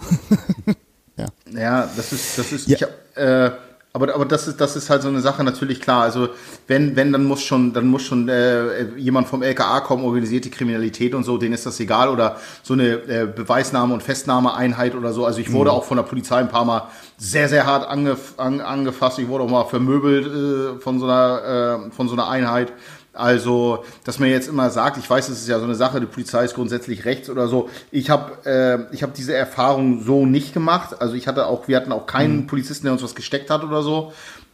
ja. 1.17 1.27
Ja, 1.53 1.89
das 1.95 2.11
ist, 2.11 2.37
das 2.37 2.51
ist, 2.51 2.67
Ja. 2.67 2.75
ich 2.75 2.83
hab, 2.83 3.17
äh, 3.17 3.51
aber, 3.95 4.13
aber 4.13 4.25
das 4.25 4.45
ist, 4.45 4.59
das 4.59 4.75
ist 4.75 4.89
halt 4.89 5.03
so 5.03 5.07
eine 5.07 5.21
Sache 5.21 5.41
natürlich 5.41 5.79
klar. 5.79 6.03
Also 6.03 6.27
wenn, 6.67 6.97
wenn, 6.97 7.13
dann 7.13 7.23
muss 7.23 7.41
schon, 7.41 7.71
dann 7.71 7.87
muss 7.87 8.01
schon 8.01 8.27
äh, 8.27 8.83
jemand 8.97 9.29
vom 9.29 9.41
LKA 9.41 9.79
kommen, 9.79 10.03
organisierte 10.03 10.49
Kriminalität 10.49 11.15
und 11.15 11.23
so, 11.23 11.37
denen 11.37 11.53
ist 11.53 11.65
das 11.65 11.79
egal 11.79 12.09
oder 12.09 12.35
so 12.61 12.73
eine 12.73 12.89
äh, 12.89 13.25
Beweisnahme 13.25 13.93
und 13.93 14.03
Festnahmeeinheit 14.03 14.95
oder 14.95 15.13
so. 15.13 15.25
Also 15.25 15.39
ich 15.39 15.53
wurde 15.53 15.71
auch 15.71 15.85
von 15.85 15.95
der 15.95 16.03
Polizei 16.03 16.35
ein 16.35 16.49
paar 16.49 16.65
Mal 16.65 16.89
sehr, 17.17 17.47
sehr 17.47 17.65
hart 17.65 17.87
angef 17.87 18.33
an, 18.35 18.59
angefasst. 18.59 19.17
Ich 19.17 19.29
wurde 19.29 19.45
auch 19.45 19.49
mal 19.49 19.63
vermöbelt 19.63 20.25
äh, 20.27 20.81
von 20.81 20.99
so 20.99 21.05
einer, 21.05 21.87
äh, 21.87 21.91
von 21.91 22.09
so 22.09 22.15
einer 22.15 22.27
Einheit. 22.27 22.73
Also, 23.15 23.83
dass 24.03 24.19
man 24.19 24.29
jetzt 24.29 24.49
immer 24.49 24.69
sagt, 24.69 24.97
ich 24.97 25.09
weiß, 25.09 25.29
es 25.29 25.41
ist 25.41 25.47
ja 25.47 25.57
so 25.59 25.65
eine 25.65 25.75
Sache, 25.75 25.99
die 26.01 26.05
Polizei 26.05 26.43
ist 26.43 26.55
grundsätzlich 26.55 27.05
rechts 27.05 27.29
oder 27.29 27.47
so. 27.47 27.69
Ich 27.91 28.09
habe 28.09 28.45
äh, 28.45 28.93
ich 28.93 29.03
habe 29.03 29.13
diese 29.15 29.33
Erfahrung 29.33 30.03
so 30.03 30.25
nicht 30.25 30.53
gemacht. 30.53 31.01
Also 31.01 31.15
ich 31.15 31.27
hatte 31.27 31.47
auch, 31.47 31.67
wir 31.67 31.77
hatten 31.77 31.91
auch 31.91 32.07
keinen 32.07 32.45
Polizisten, 32.47 32.85
der 32.85 32.93
uns 32.93 33.03
was 33.03 33.15
gesteckt 33.15 33.49
hat 33.49 33.63
oder 33.63 33.83
so. 33.83 34.11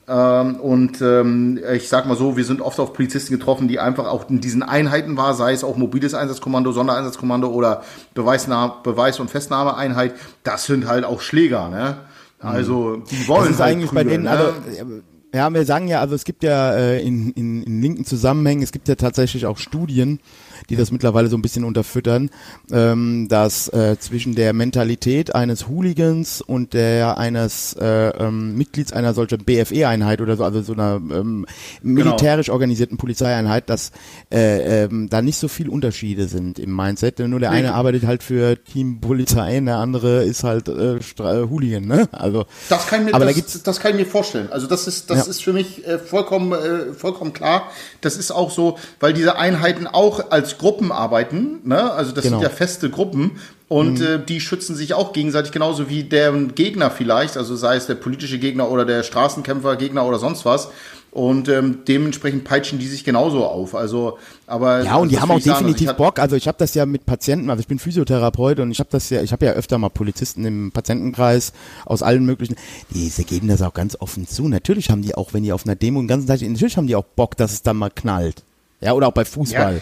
Ähm, 0.07 0.55
und 0.55 1.01
ähm, 1.01 1.59
ich 1.73 1.87
sag 1.89 2.05
mal 2.05 2.17
so, 2.17 2.35
wir 2.37 2.43
sind 2.43 2.61
oft 2.61 2.79
auf 2.79 2.93
Polizisten 2.93 3.33
getroffen, 3.33 3.67
die 3.67 3.79
einfach 3.79 4.07
auch 4.07 4.29
in 4.29 4.41
diesen 4.41 4.61
Einheiten 4.61 5.15
war, 5.17 5.33
sei 5.33 5.53
es 5.53 5.63
auch 5.63 5.77
mobiles 5.77 6.13
Einsatzkommando, 6.13 6.71
Sondereinsatzkommando 6.71 7.47
oder 7.47 7.83
Beweisnah 8.13 8.67
Beweis- 8.83 9.19
und 9.19 9.29
Festnahmeeinheit. 9.29 10.13
Das 10.43 10.65
sind 10.65 10.87
halt 10.87 11.05
auch 11.05 11.21
Schläger, 11.21 11.69
ne? 11.69 11.97
Also 12.39 12.97
die 12.97 13.27
wollen 13.27 13.43
Das 13.43 13.51
ist 13.51 13.59
halt 13.59 13.71
eigentlich 13.71 13.91
bei 13.91 14.03
prügeln, 14.03 14.23
denen, 14.25 14.35
ne? 14.35 14.53
also, 14.79 15.01
ja, 15.33 15.49
wir 15.49 15.65
sagen 15.65 15.87
ja, 15.87 16.01
also 16.01 16.15
es 16.15 16.25
gibt 16.25 16.43
ja 16.43 16.73
äh, 16.73 17.01
in, 17.01 17.31
in, 17.31 17.63
in 17.63 17.81
linken 17.81 18.05
Zusammenhängen, 18.05 18.63
es 18.63 18.71
gibt 18.71 18.87
ja 18.87 18.95
tatsächlich 18.95 19.45
auch 19.45 19.57
Studien, 19.57 20.19
die 20.69 20.75
das 20.75 20.91
mittlerweile 20.91 21.27
so 21.27 21.37
ein 21.37 21.41
bisschen 21.41 21.63
unterfüttern, 21.63 22.29
ähm, 22.71 23.27
dass 23.29 23.67
äh, 23.69 23.97
zwischen 23.99 24.35
der 24.35 24.53
Mentalität 24.53 25.33
eines 25.35 25.67
Hooligans 25.67 26.41
und 26.41 26.73
der 26.73 27.17
eines 27.17 27.73
äh, 27.79 28.09
ähm, 28.09 28.57
Mitglieds 28.57 28.93
einer 28.93 29.13
solchen 29.13 29.43
BFE-Einheit 29.43 30.21
oder 30.21 30.37
so, 30.37 30.43
also 30.43 30.61
so 30.61 30.73
einer 30.73 30.95
ähm, 30.95 31.45
militärisch 31.81 32.49
organisierten 32.49 32.97
Polizeieinheit, 32.97 33.69
dass 33.69 33.91
äh, 34.31 34.83
ähm, 34.85 35.09
da 35.09 35.21
nicht 35.21 35.37
so 35.37 35.47
viel 35.47 35.69
Unterschiede 35.69 36.27
sind 36.27 36.59
im 36.59 36.75
Mindset. 36.75 37.19
Nur 37.19 37.39
der 37.39 37.51
eine 37.51 37.73
arbeitet 37.73 38.05
halt 38.05 38.23
für 38.23 38.61
Team 38.63 38.99
Polizei, 39.01 39.59
der 39.59 39.77
andere 39.77 40.23
ist 40.23 40.43
halt 40.43 40.67
äh, 40.67 40.99
Stra- 41.01 41.43
äh, 41.43 41.49
Hooligan, 41.49 41.85
ne? 41.85 42.07
Also 42.11 42.45
Das 42.69 42.87
kann 42.87 43.01
ich 43.01 43.07
mir, 43.07 43.15
aber 43.15 43.25
das, 43.25 43.33
da 43.33 43.39
gibt's 43.39 43.63
das 43.63 43.79
kann 43.79 43.91
ich 43.91 43.97
mir 43.97 44.05
vorstellen. 44.05 44.49
Also 44.51 44.67
das 44.67 44.87
ist, 44.87 45.09
das 45.09 45.25
Ja. 45.25 45.31
ist 45.31 45.43
für 45.43 45.53
mich 45.53 45.85
äh, 45.87 45.97
vollkommen, 45.99 46.51
äh, 46.53 46.93
vollkommen 46.93 47.33
klar. 47.33 47.69
Das 48.01 48.17
ist 48.17 48.31
auch 48.31 48.51
so, 48.51 48.77
weil 48.99 49.13
diese 49.13 49.37
Einheiten 49.37 49.87
auch 49.87 50.31
als 50.31 50.50
Gruppen 50.57 50.91
arbeiten. 50.91 51.59
Ne? 51.63 51.91
Also 51.91 52.11
das 52.11 52.23
Genau. 52.23 52.37
sind 52.39 52.43
ja 52.43 52.49
feste 52.49 52.89
Gruppen 52.89 53.31
und 53.67 54.01
äh, 54.01 54.23
die 54.23 54.41
schützen 54.41 54.75
sich 54.75 54.93
auch 54.93 55.13
gegenseitig 55.13 55.51
genauso 55.51 55.89
wie 55.89 56.03
deren 56.03 56.55
Gegner 56.55 56.91
vielleicht. 56.91 57.37
Also 57.37 57.55
sei 57.55 57.75
es 57.75 57.87
der 57.87 57.95
politische 57.95 58.39
Gegner 58.39 58.69
oder 58.69 58.85
der 58.85 59.03
Straßenkämpfer 59.03 59.75
Gegner 59.77 60.05
oder 60.05 60.19
sonst 60.19 60.45
was. 60.45 60.69
Und 61.13 61.49
ähm, 61.49 61.79
dementsprechend 61.89 62.45
peitschen 62.45 62.79
die 62.79 62.87
sich 62.87 63.03
genauso 63.03 63.43
auf. 63.45 63.75
Also, 63.75 64.17
aber 64.47 64.81
Ja, 64.83 64.95
und 64.95 65.09
die 65.11 65.19
haben 65.19 65.29
auch 65.29 65.41
sagen. 65.41 65.49
Also 65.51 65.59
definitiv 65.65 65.89
hab- 65.89 65.97
Bock. 65.97 66.19
Also 66.19 66.37
ich 66.37 66.47
habe 66.47 66.57
das 66.57 66.73
ja 66.73 66.85
mit 66.85 67.05
Patienten, 67.05 67.49
also 67.49 67.59
ich 67.59 67.67
bin 67.67 67.79
Physiotherapeut 67.79 68.59
und 68.61 68.71
ich 68.71 68.79
habe 68.79 68.87
das 68.93 69.09
ja, 69.09 69.21
ich 69.21 69.33
habe 69.33 69.45
ja 69.45 69.51
öfter 69.51 69.77
mal 69.77 69.89
Polizisten 69.89 70.45
im 70.45 70.71
Patientenkreis 70.71 71.51
aus 71.85 72.01
allen 72.01 72.23
möglichen, 72.25 72.55
die 72.91 73.09
sie 73.09 73.25
geben 73.25 73.49
das 73.49 73.61
auch 73.61 73.73
ganz 73.73 73.97
offen 73.99 74.25
zu. 74.25 74.47
Natürlich 74.47 74.89
haben 74.89 75.01
die 75.01 75.13
auch, 75.15 75.33
wenn 75.33 75.43
die 75.43 75.51
auf 75.51 75.65
einer 75.65 75.75
Demo 75.75 75.99
den 75.99 76.07
ganzen 76.07 76.27
Tag, 76.27 76.39
natürlich 76.41 76.77
haben 76.77 76.87
die 76.87 76.95
auch 76.95 77.03
Bock, 77.03 77.35
dass 77.35 77.51
es 77.51 77.61
dann 77.61 77.75
mal 77.75 77.89
knallt. 77.93 78.43
Ja, 78.79 78.93
oder 78.93 79.09
auch 79.09 79.13
bei 79.13 79.25
Fußball. 79.25 79.75
Ja. 79.75 79.81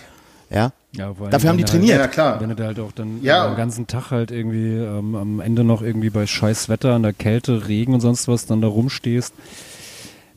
Ja, 0.52 0.72
allem, 0.98 1.16
Dafür 1.30 1.50
haben 1.50 1.58
die 1.58 1.64
trainiert. 1.64 2.00
Ja, 2.00 2.08
klar. 2.08 2.42
Wenn 2.42 2.50
du 2.50 2.56
da 2.56 2.66
halt 2.66 2.80
auch 2.80 2.92
dann 2.92 3.22
Ja. 3.22 3.48
den 3.50 3.56
ganzen 3.58 3.86
Tag 3.88 4.10
halt 4.12 4.32
irgendwie 4.32 4.74
ähm, 4.76 5.16
am 5.16 5.40
Ende 5.40 5.64
noch 5.64 5.82
irgendwie 5.82 6.10
bei 6.10 6.26
scheiß 6.26 6.70
Wetter, 6.70 6.94
an 6.94 7.04
der 7.04 7.14
Kälte, 7.14 7.68
Regen 7.68 7.94
und 7.94 8.02
sonst 8.02 8.28
was 8.28 8.46
dann 8.48 8.62
da 8.62 8.68
rumstehst. 8.68 9.34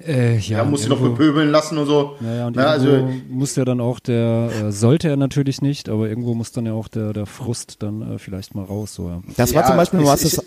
Äh, 0.06 0.36
ja, 0.38 0.58
Ja, 0.58 0.64
musst 0.64 0.84
du 0.84 0.88
noch 0.90 1.00
bepöbeln 1.00 1.50
lassen 1.50 1.78
und 1.78 1.86
so. 1.86 2.16
Naja, 2.20 2.48
und 2.48 2.56
Na, 2.56 2.66
also, 2.66 3.08
muss 3.30 3.54
ja 3.56 3.64
dann 3.64 3.80
auch 3.80 4.00
der, 4.00 4.50
äh, 4.64 4.72
sollte 4.72 5.08
er 5.08 5.16
natürlich 5.16 5.62
nicht, 5.62 5.88
aber 5.88 6.08
irgendwo 6.08 6.34
muss 6.34 6.50
dann 6.52 6.66
ja 6.66 6.72
auch 6.72 6.88
der, 6.88 7.12
der 7.12 7.26
Frust 7.26 7.76
dann 7.82 8.14
äh, 8.14 8.18
vielleicht 8.18 8.54
mal 8.54 8.64
raus. 8.64 8.94
So, 8.94 9.08
ja. 9.08 9.22
Das 9.36 9.54
war 9.54 9.62
Ja, 9.62 9.68
zum 9.68 9.76
Beispiel 9.76 10.00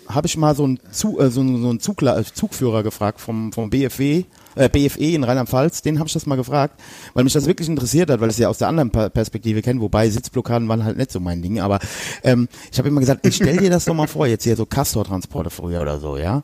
habe 0.09 0.27
ich 0.27 0.37
mal 0.37 0.55
so 0.55 0.65
einen, 0.65 0.79
Zu, 0.91 1.19
äh, 1.19 1.29
so 1.29 1.39
einen, 1.41 1.61
so 1.61 1.69
einen 1.69 1.79
Zugla 1.79 2.21
Zugführer 2.23 2.83
gefragt 2.83 3.21
vom, 3.21 3.53
vom 3.53 3.69
BFW, 3.69 4.25
äh, 4.55 4.69
BFE 4.69 5.15
in 5.15 5.23
Rheinland-Pfalz, 5.23 5.81
den 5.81 5.99
habe 5.99 6.07
ich 6.07 6.13
das 6.13 6.25
mal 6.25 6.35
gefragt, 6.35 6.79
weil 7.13 7.23
mich 7.23 7.33
das 7.33 7.45
wirklich 7.45 7.69
interessiert 7.69 8.09
hat, 8.09 8.19
weil 8.21 8.29
ich 8.29 8.35
es 8.35 8.39
ja 8.39 8.49
aus 8.49 8.57
der 8.57 8.67
anderen 8.67 8.89
Perspektive 8.89 9.61
kenne, 9.61 9.81
wobei 9.81 10.09
Sitzblockaden 10.09 10.67
waren 10.67 10.83
halt 10.83 10.97
nicht 10.97 11.11
so 11.11 11.19
mein 11.19 11.41
Ding, 11.41 11.59
aber 11.59 11.79
ähm, 12.23 12.47
ich 12.71 12.77
habe 12.77 12.87
immer 12.87 12.99
gesagt, 12.99 13.25
ey, 13.25 13.31
stell 13.31 13.57
dir 13.57 13.69
das 13.69 13.85
doch 13.85 13.93
mal 13.93 14.07
vor, 14.07 14.27
jetzt 14.27 14.43
hier 14.43 14.55
so 14.55 14.65
Castor-Transporte 14.65 15.49
früher 15.49 15.81
oder 15.81 15.99
so, 15.99 16.17
ja. 16.17 16.43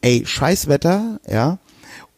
Ey, 0.00 0.24
Scheißwetter, 0.24 1.20
ja. 1.28 1.58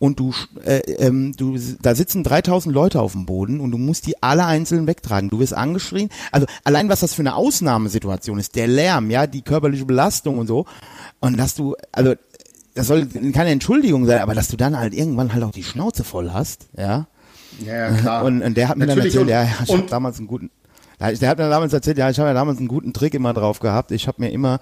Und 0.02 0.18
du, 0.18 0.34
äh, 0.64 0.78
ähm, 0.98 1.32
du, 1.36 1.56
da 1.80 1.94
sitzen 1.94 2.24
3000 2.24 2.74
Leute 2.74 3.00
auf 3.00 3.12
dem 3.12 3.24
Boden 3.24 3.60
und 3.60 3.70
du 3.70 3.78
musst 3.78 4.04
die 4.09 4.20
alle 4.20 4.44
einzeln 4.44 4.88
wegtragen. 4.88 5.30
Du 5.30 5.38
wirst 5.38 5.54
angeschrien. 5.54 6.09
Also 6.32 6.48
allein 6.64 6.88
was 6.88 7.00
das 7.00 7.14
für 7.14 7.22
eine 7.22 7.36
Ausnahmesituation 7.36 8.40
ist, 8.40 8.56
der 8.56 8.66
Lärm, 8.66 9.10
ja, 9.10 9.28
die 9.28 9.42
körperliche 9.42 9.84
Belastung 9.84 10.38
und 10.38 10.48
so. 10.48 10.66
Und 11.20 11.38
dass 11.38 11.54
du, 11.54 11.76
also 11.92 12.14
das 12.74 12.86
soll 12.86 13.06
keine 13.06 13.50
Entschuldigung 13.50 14.06
sein, 14.06 14.20
aber 14.20 14.34
dass 14.34 14.48
du 14.48 14.56
dann 14.56 14.78
halt 14.78 14.94
irgendwann 14.94 15.32
halt 15.32 15.44
auch 15.44 15.50
die 15.52 15.64
Schnauze 15.64 16.04
voll 16.04 16.32
hast, 16.32 16.68
ja. 16.76 17.06
ja, 17.64 17.74
ja, 17.74 17.90
klar. 17.92 18.24
Und, 18.24 18.42
und 18.42 18.56
der 18.56 18.68
hat 18.68 18.76
mir 18.76 18.86
dann 18.86 18.96
Natürlich, 18.96 19.14
erzählt, 19.14 19.22
und- 19.22 19.28
ja, 19.28 19.64
ich 19.64 19.72
habe 19.72 19.88
damals 19.88 20.18
einen 20.18 20.26
guten, 20.28 20.50
der 21.00 21.28
hat 21.28 21.38
mir 21.38 21.50
damals 21.50 21.72
erzählt, 21.72 21.98
ja, 21.98 22.08
ich 22.10 22.18
habe 22.18 22.28
ja 22.28 22.34
damals 22.34 22.58
einen 22.58 22.68
guten 22.68 22.92
Trick 22.92 23.14
immer 23.14 23.34
drauf 23.34 23.58
gehabt. 23.58 23.90
Ich 23.90 24.06
habe 24.06 24.22
mir 24.22 24.30
immer 24.30 24.60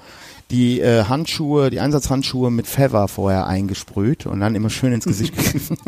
die 0.50 0.80
äh, 0.80 1.04
Handschuhe, 1.04 1.68
die 1.68 1.80
Einsatzhandschuhe 1.80 2.50
mit 2.50 2.66
Pfeffer 2.66 3.08
vorher 3.08 3.46
eingesprüht 3.46 4.24
und 4.26 4.40
dann 4.40 4.54
immer 4.54 4.70
schön 4.70 4.92
ins 4.92 5.04
Gesicht 5.04 5.36
gegriffen. 5.36 5.76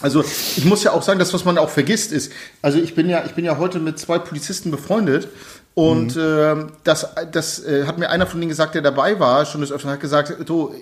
Also 0.00 0.24
ich 0.56 0.64
muss 0.64 0.82
ja 0.82 0.90
auch 0.92 1.02
sagen, 1.02 1.20
das, 1.20 1.32
was 1.32 1.44
man 1.44 1.58
auch 1.58 1.70
vergisst, 1.70 2.10
ist, 2.10 2.32
also 2.60 2.78
ich 2.78 2.96
bin 2.96 3.08
ja, 3.08 3.24
ich 3.24 3.34
bin 3.34 3.44
ja 3.44 3.56
heute 3.58 3.78
mit 3.78 4.00
zwei 4.00 4.18
Polizisten 4.18 4.72
befreundet 4.72 5.28
und 5.74 6.18
ähm, 6.20 6.72
das, 6.82 7.06
das 7.30 7.64
äh, 7.64 7.86
hat 7.86 7.98
mir 7.98 8.10
einer 8.10 8.26
von 8.26 8.40
denen 8.40 8.48
gesagt, 8.48 8.74
der 8.74 8.82
dabei 8.82 9.20
war, 9.20 9.46
schon 9.46 9.60
des 9.60 9.70
Öfteren, 9.70 9.92
hat 9.94 10.00
gesagt, 10.00 10.34
du, 10.44 10.74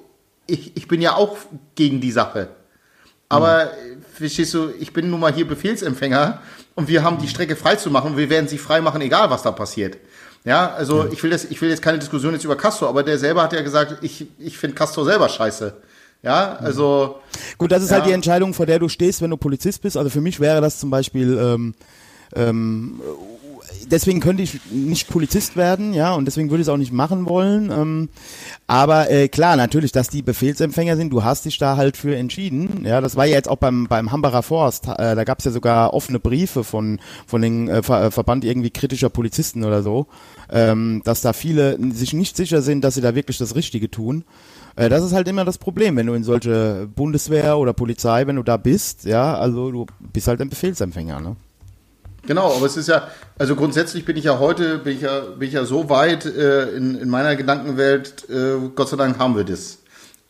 ich, 0.51 0.77
ich 0.77 0.89
bin 0.89 1.01
ja 1.01 1.15
auch 1.15 1.37
gegen 1.75 2.01
die 2.01 2.13
Sache. 2.13 2.49
Aber 3.29 3.65
äh, 3.65 3.69
verstehst 4.13 4.55
du, 4.55 4.71
ich 4.79 4.93
bin 4.93 5.09
nun 5.11 5.21
mal 5.21 5.33
hier 5.33 5.47
Befehlsempfänger 5.47 6.41
und 6.75 6.89
wir 6.89 7.03
haben 7.05 7.19
die 7.19 7.29
Strecke 7.29 7.55
frei 7.57 7.77
zu 7.77 7.91
machen 7.91 8.13
und 8.13 8.17
wir 8.17 8.29
werden 8.29 8.49
sie 8.49 8.59
frei 8.59 8.81
machen, 8.81 9.01
egal 9.01 9.31
was 9.31 9.43
da 9.43 9.53
passiert. 9.53 9.99
Ja, 10.45 10.73
also 10.73 11.07
ich 11.13 11.23
will 11.23 11.31
das, 11.31 11.45
ich 11.45 11.61
will 11.61 11.69
jetzt 11.69 11.83
keine 11.83 11.99
Diskussion 11.99 12.33
jetzt 12.33 12.45
über 12.45 12.57
Castor, 12.57 12.89
aber 12.89 13.03
der 13.03 13.19
selber 13.19 13.43
hat 13.43 13.53
ja 13.53 13.61
gesagt, 13.61 14.03
ich, 14.03 14.27
ich 14.39 14.57
finde 14.59 14.75
Castor 14.75 15.05
selber 15.05 15.29
scheiße. 15.29 15.75
Ja, 16.23 16.57
also 16.57 17.21
Gut, 17.57 17.73
das 17.73 17.83
ist 17.83 17.91
Ja. 17.91 17.97
halt 17.97 18.07
die 18.07 18.13
Entscheidung, 18.13 18.53
vor 18.53 18.67
der 18.67 18.79
du 18.79 18.89
stehst, 18.89 19.23
wenn 19.23 19.31
du 19.31 19.37
Polizist 19.37 19.81
bist. 19.83 19.97
Also 19.97 20.11
für 20.11 20.21
mich 20.21 20.41
wäre 20.41 20.61
das 20.61 20.79
zum 20.81 20.91
Beispiel, 20.91 21.39
ähm, 21.39 21.75
ähm, 22.35 23.01
deswegen 23.89 24.21
könnte 24.21 24.43
ich 24.43 24.61
nicht 24.71 25.09
Polizist 25.09 25.57
werden, 25.57 25.95
ja, 25.95 26.15
und 26.15 26.25
deswegen 26.25 26.51
würde 26.51 26.63
ich 26.63 26.67
es 26.67 26.73
auch 26.73 26.77
nicht 26.77 26.93
machen 26.93 27.29
wollen. 27.29 27.71
Ähm, 27.71 28.09
aber 28.67 29.11
äh, 29.11 29.29
klar, 29.29 29.57
natürlich, 29.57 29.93
dass 29.93 30.09
die 30.09 30.23
Befehlsempfänger 30.23 30.97
sind, 30.97 31.13
du 31.13 31.25
hast 31.25 31.45
dich 31.45 31.59
da 31.59 31.77
halt 31.77 31.97
für 31.97 32.17
entschieden. 32.17 32.85
Ja, 32.85 33.01
das 33.01 33.17
war 33.17 33.27
ja 33.27 33.35
jetzt 33.35 33.49
auch 33.49 33.57
beim 33.57 33.87
beim 33.89 34.13
Hambacher 34.13 34.43
Forst. 34.43 34.87
Äh, 34.89 35.15
da 35.15 35.25
gab 35.25 35.39
es 35.39 35.45
ja 35.45 35.51
sogar 35.51 35.95
offene 35.95 36.19
Briefe 36.19 36.65
von 36.65 37.01
von 37.27 37.43
den 37.43 37.69
äh, 37.69 37.83
Ver 37.83 38.05
äh, 38.05 38.11
Verband 38.11 38.45
irgendwie 38.45 38.71
kritischer 38.71 39.11
Polizisten 39.11 39.65
oder 39.65 39.83
so, 39.83 40.07
ähm, 40.51 41.03
dass 41.05 41.21
da 41.21 41.33
viele 41.33 41.79
sich 41.93 42.13
nicht 42.13 42.37
sicher 42.37 42.63
sind, 42.63 42.83
dass 42.83 42.95
sie 42.95 43.01
da 43.01 43.15
wirklich 43.15 43.39
das 43.39 43.55
Richtige 43.55 43.91
tun. 43.91 44.25
Äh, 44.77 44.89
das 44.89 45.05
ist 45.05 45.13
halt 45.13 45.29
immer 45.29 45.45
das 45.45 45.59
Problem, 45.59 45.97
wenn 45.97 46.07
du 46.07 46.15
in 46.15 46.25
solche 46.25 46.89
Bundeswehr 46.95 47.59
oder 47.59 47.73
Polizei, 47.73 48.27
wenn 48.27 48.37
du 48.37 48.43
da 48.43 48.57
bist, 48.57 49.05
ja, 49.05 49.37
also 49.37 49.71
du 49.71 49.87
bist 49.99 50.29
halt 50.29 50.41
ein 50.41 50.51
Befehlsempfänger, 50.51 51.21
ne? 51.21 51.37
Genau, 52.27 52.55
aber 52.55 52.67
es 52.67 52.77
ist 52.77 52.89
ja, 52.89 53.09
also 53.39 53.57
grundsätzlich 53.57 54.05
bin 54.05 54.17
ich 54.17 54.25
ja 54.25 54.39
heute, 54.39 54.79
bin 54.79 54.95
ich 54.95 55.03
ja, 55.03 55.21
bin 55.21 55.49
ich 55.49 55.55
ja 55.55 55.65
so 55.65 55.89
weit 55.89 56.27
äh, 56.27 56.71
in, 56.71 56.95
in 56.97 57.09
meiner 57.09 57.35
Gedankenwelt, 57.37 58.29
äh, 58.29 58.69
Gott 58.75 58.89
sei 58.89 58.97
Dank 58.97 59.19
haben 59.19 59.37
wir 59.37 59.45
das. 59.45 59.80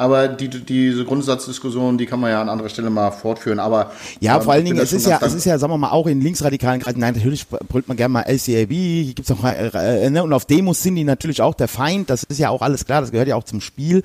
Aber 0.01 0.29
die, 0.29 0.49
diese 0.49 1.05
Grundsatzdiskussion, 1.05 1.99
die 1.99 2.07
kann 2.07 2.21
man 2.21 2.31
ja 2.31 2.41
an 2.41 2.49
anderer 2.49 2.71
Stelle 2.71 2.89
mal 2.89 3.11
fortführen. 3.11 3.59
Aber 3.59 3.93
ja, 4.19 4.37
ähm, 4.37 4.43
vor 4.43 4.55
allen 4.55 4.65
Dingen, 4.65 4.79
es 4.79 4.95
ist 4.95 5.07
ja, 5.07 5.19
es 5.21 5.35
ist 5.35 5.45
ja, 5.45 5.59
sagen 5.59 5.75
wir 5.75 5.77
mal, 5.77 5.91
auch 5.91 6.07
in 6.07 6.23
linksradikalen 6.23 6.81
Kreisen. 6.81 7.01
Nein, 7.01 7.13
natürlich 7.13 7.47
brüllt 7.47 7.87
man 7.87 7.99
gerne 7.99 8.11
mal 8.11 8.23
LCAB. 8.23 8.71
Hier 8.71 9.13
gibt's 9.13 9.31
auch 9.31 9.45
äh, 9.45 10.07
äh, 10.07 10.09
ne? 10.09 10.23
und 10.23 10.33
auf 10.33 10.47
Demos 10.47 10.83
sind 10.83 10.95
die 10.95 11.05
natürlich 11.05 11.43
auch 11.43 11.53
der 11.53 11.69
Feind. 11.69 12.09
Das 12.09 12.23
ist 12.23 12.39
ja 12.39 12.49
auch 12.49 12.63
alles 12.63 12.87
klar. 12.87 13.03
Das 13.03 13.13
gehört 13.13 13.29
ja 13.29 13.37
auch 13.37 13.45
zum 13.45 13.61
Spiel. 13.61 14.03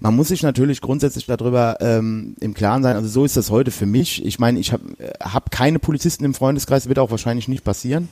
Man 0.00 0.14
muss 0.14 0.28
sich 0.28 0.42
natürlich 0.42 0.82
grundsätzlich 0.82 1.24
darüber 1.24 1.78
ähm, 1.80 2.36
im 2.40 2.52
Klaren 2.52 2.82
sein. 2.82 2.96
Also 2.96 3.08
so 3.08 3.24
ist 3.24 3.38
das 3.38 3.50
heute 3.50 3.70
für 3.70 3.86
mich. 3.86 4.22
Ich 4.26 4.38
meine, 4.38 4.58
ich 4.58 4.74
habe 4.74 4.82
hab 5.18 5.50
keine 5.50 5.78
Polizisten 5.78 6.26
im 6.26 6.34
Freundeskreis. 6.34 6.88
Wird 6.88 6.98
auch 6.98 7.10
wahrscheinlich 7.10 7.48
nicht 7.48 7.64
passieren. 7.64 8.10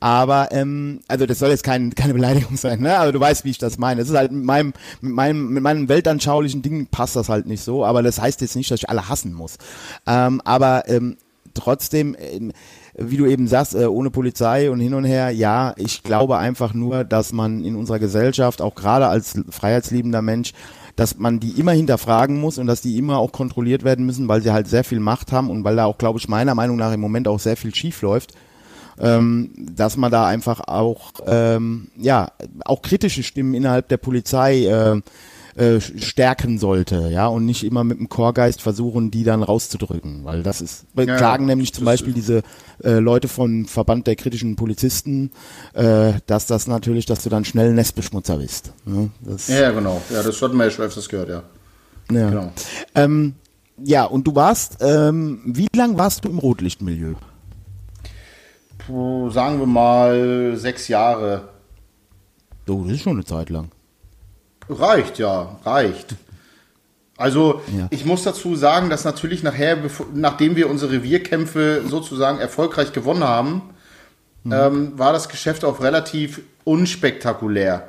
Aber 0.00 0.48
ähm, 0.52 1.00
also 1.08 1.26
das 1.26 1.38
soll 1.38 1.50
jetzt 1.50 1.64
kein, 1.64 1.94
keine 1.94 2.14
Beleidigung 2.14 2.56
sein, 2.56 2.80
ne? 2.80 2.98
Aber 2.98 3.12
du 3.12 3.20
weißt, 3.20 3.44
wie 3.44 3.50
ich 3.50 3.58
das 3.58 3.78
meine. 3.78 4.00
Es 4.00 4.08
ist 4.08 4.16
halt 4.16 4.32
mit 4.32 4.44
meinem, 4.44 4.72
mit 5.00 5.12
meinem, 5.12 5.48
mit 5.50 5.62
meinem 5.62 5.88
weltanschaulichen 5.88 6.62
Ding 6.62 6.86
passt 6.86 7.16
das 7.16 7.28
halt 7.28 7.46
nicht 7.46 7.62
so. 7.62 7.84
Aber 7.84 8.02
das 8.02 8.20
heißt 8.20 8.40
jetzt 8.40 8.56
nicht, 8.56 8.70
dass 8.70 8.80
ich 8.80 8.88
alle 8.88 9.08
hassen 9.08 9.32
muss. 9.32 9.58
Ähm, 10.06 10.40
aber 10.44 10.88
ähm, 10.88 11.16
trotzdem, 11.54 12.16
ähm, 12.18 12.52
wie 12.96 13.16
du 13.16 13.26
eben 13.26 13.46
sagst, 13.46 13.74
äh, 13.74 13.86
ohne 13.86 14.10
Polizei 14.10 14.70
und 14.70 14.80
hin 14.80 14.94
und 14.94 15.04
her, 15.04 15.30
ja, 15.30 15.74
ich 15.76 16.02
glaube 16.02 16.38
einfach 16.38 16.74
nur, 16.74 17.04
dass 17.04 17.32
man 17.32 17.64
in 17.64 17.76
unserer 17.76 17.98
Gesellschaft, 17.98 18.62
auch 18.62 18.74
gerade 18.74 19.06
als 19.06 19.40
freiheitsliebender 19.50 20.22
Mensch, 20.22 20.52
dass 20.96 21.18
man 21.18 21.40
die 21.40 21.58
immer 21.58 21.72
hinterfragen 21.72 22.38
muss 22.40 22.58
und 22.58 22.66
dass 22.66 22.82
die 22.82 22.98
immer 22.98 23.18
auch 23.18 23.32
kontrolliert 23.32 23.84
werden 23.84 24.04
müssen, 24.04 24.28
weil 24.28 24.42
sie 24.42 24.52
halt 24.52 24.68
sehr 24.68 24.84
viel 24.84 25.00
Macht 25.00 25.32
haben 25.32 25.50
und 25.50 25.64
weil 25.64 25.76
da 25.76 25.86
auch, 25.86 25.98
glaube 25.98 26.18
ich, 26.18 26.28
meiner 26.28 26.54
Meinung 26.54 26.76
nach 26.76 26.92
im 26.92 27.00
Moment 27.00 27.28
auch 27.28 27.40
sehr 27.40 27.56
viel 27.56 27.74
schief 27.74 28.02
läuft 28.02 28.34
ähm, 28.98 29.50
dass 29.56 29.96
man 29.96 30.10
da 30.10 30.26
einfach 30.26 30.60
auch 30.60 31.12
ähm, 31.26 31.88
ja 31.96 32.32
auch 32.64 32.82
kritische 32.82 33.22
Stimmen 33.22 33.54
innerhalb 33.54 33.88
der 33.88 33.98
Polizei 33.98 34.64
äh, 34.64 35.00
äh, 35.56 35.80
stärken 35.80 36.58
sollte, 36.58 37.08
ja, 37.10 37.26
und 37.26 37.44
nicht 37.44 37.64
immer 37.64 37.84
mit 37.84 37.98
dem 37.98 38.08
Chorgeist 38.08 38.62
versuchen, 38.62 39.10
die 39.10 39.24
dann 39.24 39.42
rauszudrücken, 39.42 40.24
weil 40.24 40.42
das 40.42 40.60
ist, 40.60 40.84
wir 40.94 41.04
Ja, 41.04 41.16
klagen 41.16 41.46
nämlich 41.46 41.74
zum 41.74 41.84
Beispiel 41.84 42.12
diese 42.12 42.42
äh, 42.84 42.98
Leute 42.98 43.28
von 43.28 43.66
Verband 43.66 44.06
der 44.06 44.16
kritischen 44.16 44.56
Polizisten, 44.56 45.32
äh, 45.74 46.12
dass 46.26 46.46
das 46.46 46.66
natürlich, 46.66 47.04
dass 47.04 47.24
du 47.24 47.30
dann 47.30 47.44
schnell 47.44 47.74
Nestbeschmutzer 47.74 48.38
bist. 48.38 48.72
Ne? 48.86 49.10
Ja, 49.48 49.60
ja, 49.60 49.70
genau. 49.72 50.00
Ja, 50.10 50.22
das 50.22 50.40
hatten 50.40 50.56
wir 50.56 50.64
ja 50.64 50.70
schon 50.70 50.84
öfters 50.84 51.08
gehört, 51.08 51.28
ja. 51.28 51.42
ja. 52.12 52.30
Genau. 52.30 52.52
Ähm, 52.94 53.34
ja, 53.82 54.04
und 54.04 54.26
du 54.26 54.34
warst, 54.34 54.78
ähm, 54.80 55.40
wie 55.44 55.66
lang 55.74 55.98
warst 55.98 56.24
du 56.24 56.28
im 56.28 56.38
Rotlichtmilieu? 56.38 57.14
Sagen 58.88 59.58
wir 59.60 59.66
mal 59.66 60.56
sechs 60.56 60.88
Jahre. 60.88 61.48
Oh, 62.68 62.82
das 62.84 62.94
ist 62.96 63.02
schon 63.02 63.14
eine 63.14 63.24
Zeit 63.24 63.50
lang. 63.50 63.70
Reicht, 64.68 65.18
ja, 65.18 65.56
reicht. 65.64 66.14
Also 67.16 67.60
Ja. 67.76 67.88
ich 67.90 68.04
muss 68.06 68.22
dazu 68.22 68.54
sagen, 68.54 68.88
dass 68.88 69.04
natürlich 69.04 69.42
nachher, 69.42 69.76
nachdem 70.14 70.56
wir 70.56 70.70
unsere 70.70 70.92
Revierkämpfe 70.92 71.82
sozusagen 71.86 72.38
erfolgreich 72.38 72.92
gewonnen 72.92 73.24
haben, 73.24 73.62
ähm, 74.50 74.98
war 74.98 75.12
das 75.12 75.28
Geschäft 75.28 75.64
auch 75.64 75.82
relativ 75.82 76.40
unspektakulär, 76.64 77.88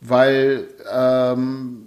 weil 0.00 0.68
ähm, 0.90 1.83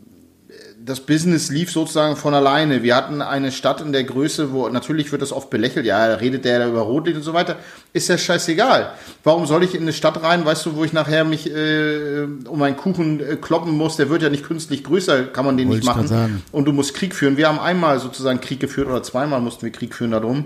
das 0.87 1.01
Business 1.01 1.49
lief 1.49 1.69
sozusagen 1.69 2.15
von 2.15 2.33
alleine. 2.33 2.81
Wir 2.81 2.95
hatten 2.95 3.21
eine 3.21 3.51
Stadt 3.51 3.81
in 3.81 3.91
der 3.91 4.05
Größe, 4.05 4.51
wo 4.53 4.69
natürlich 4.69 5.11
wird 5.11 5.21
das 5.21 5.33
oft 5.33 5.49
belächelt, 5.49 5.85
ja, 5.85 6.05
redet 6.15 6.45
der 6.45 6.59
da 6.59 6.67
über 6.67 6.81
Rotlicht 6.81 7.17
und 7.17 7.23
so 7.23 7.33
weiter. 7.33 7.57
Ist 7.93 8.07
ja 8.07 8.17
scheißegal. 8.17 8.91
Warum 9.23 9.45
soll 9.45 9.63
ich 9.63 9.75
in 9.75 9.81
eine 9.81 9.93
Stadt 9.93 10.23
rein, 10.23 10.45
weißt 10.45 10.65
du, 10.65 10.75
wo 10.75 10.85
ich 10.85 10.93
nachher 10.93 11.25
mich 11.25 11.53
äh, 11.53 12.23
um 12.47 12.61
einen 12.61 12.77
Kuchen 12.77 13.19
äh, 13.19 13.35
kloppen 13.35 13.77
muss, 13.77 13.97
der 13.97 14.09
wird 14.09 14.21
ja 14.21 14.29
nicht 14.29 14.45
künstlich 14.45 14.83
größer, 14.85 15.25
kann 15.25 15.45
man 15.45 15.57
den 15.57 15.67
Wollte 15.67 15.85
nicht 15.85 16.09
machen. 16.09 16.43
Und 16.51 16.65
du 16.65 16.71
musst 16.71 16.93
Krieg 16.93 17.13
führen. 17.13 17.37
Wir 17.37 17.49
haben 17.49 17.59
einmal 17.59 17.99
sozusagen 17.99 18.39
Krieg 18.39 18.59
geführt 18.61 18.87
oder 18.87 19.03
zweimal 19.03 19.41
mussten 19.41 19.63
wir 19.63 19.71
Krieg 19.71 19.93
führen 19.93 20.11
darum. 20.11 20.45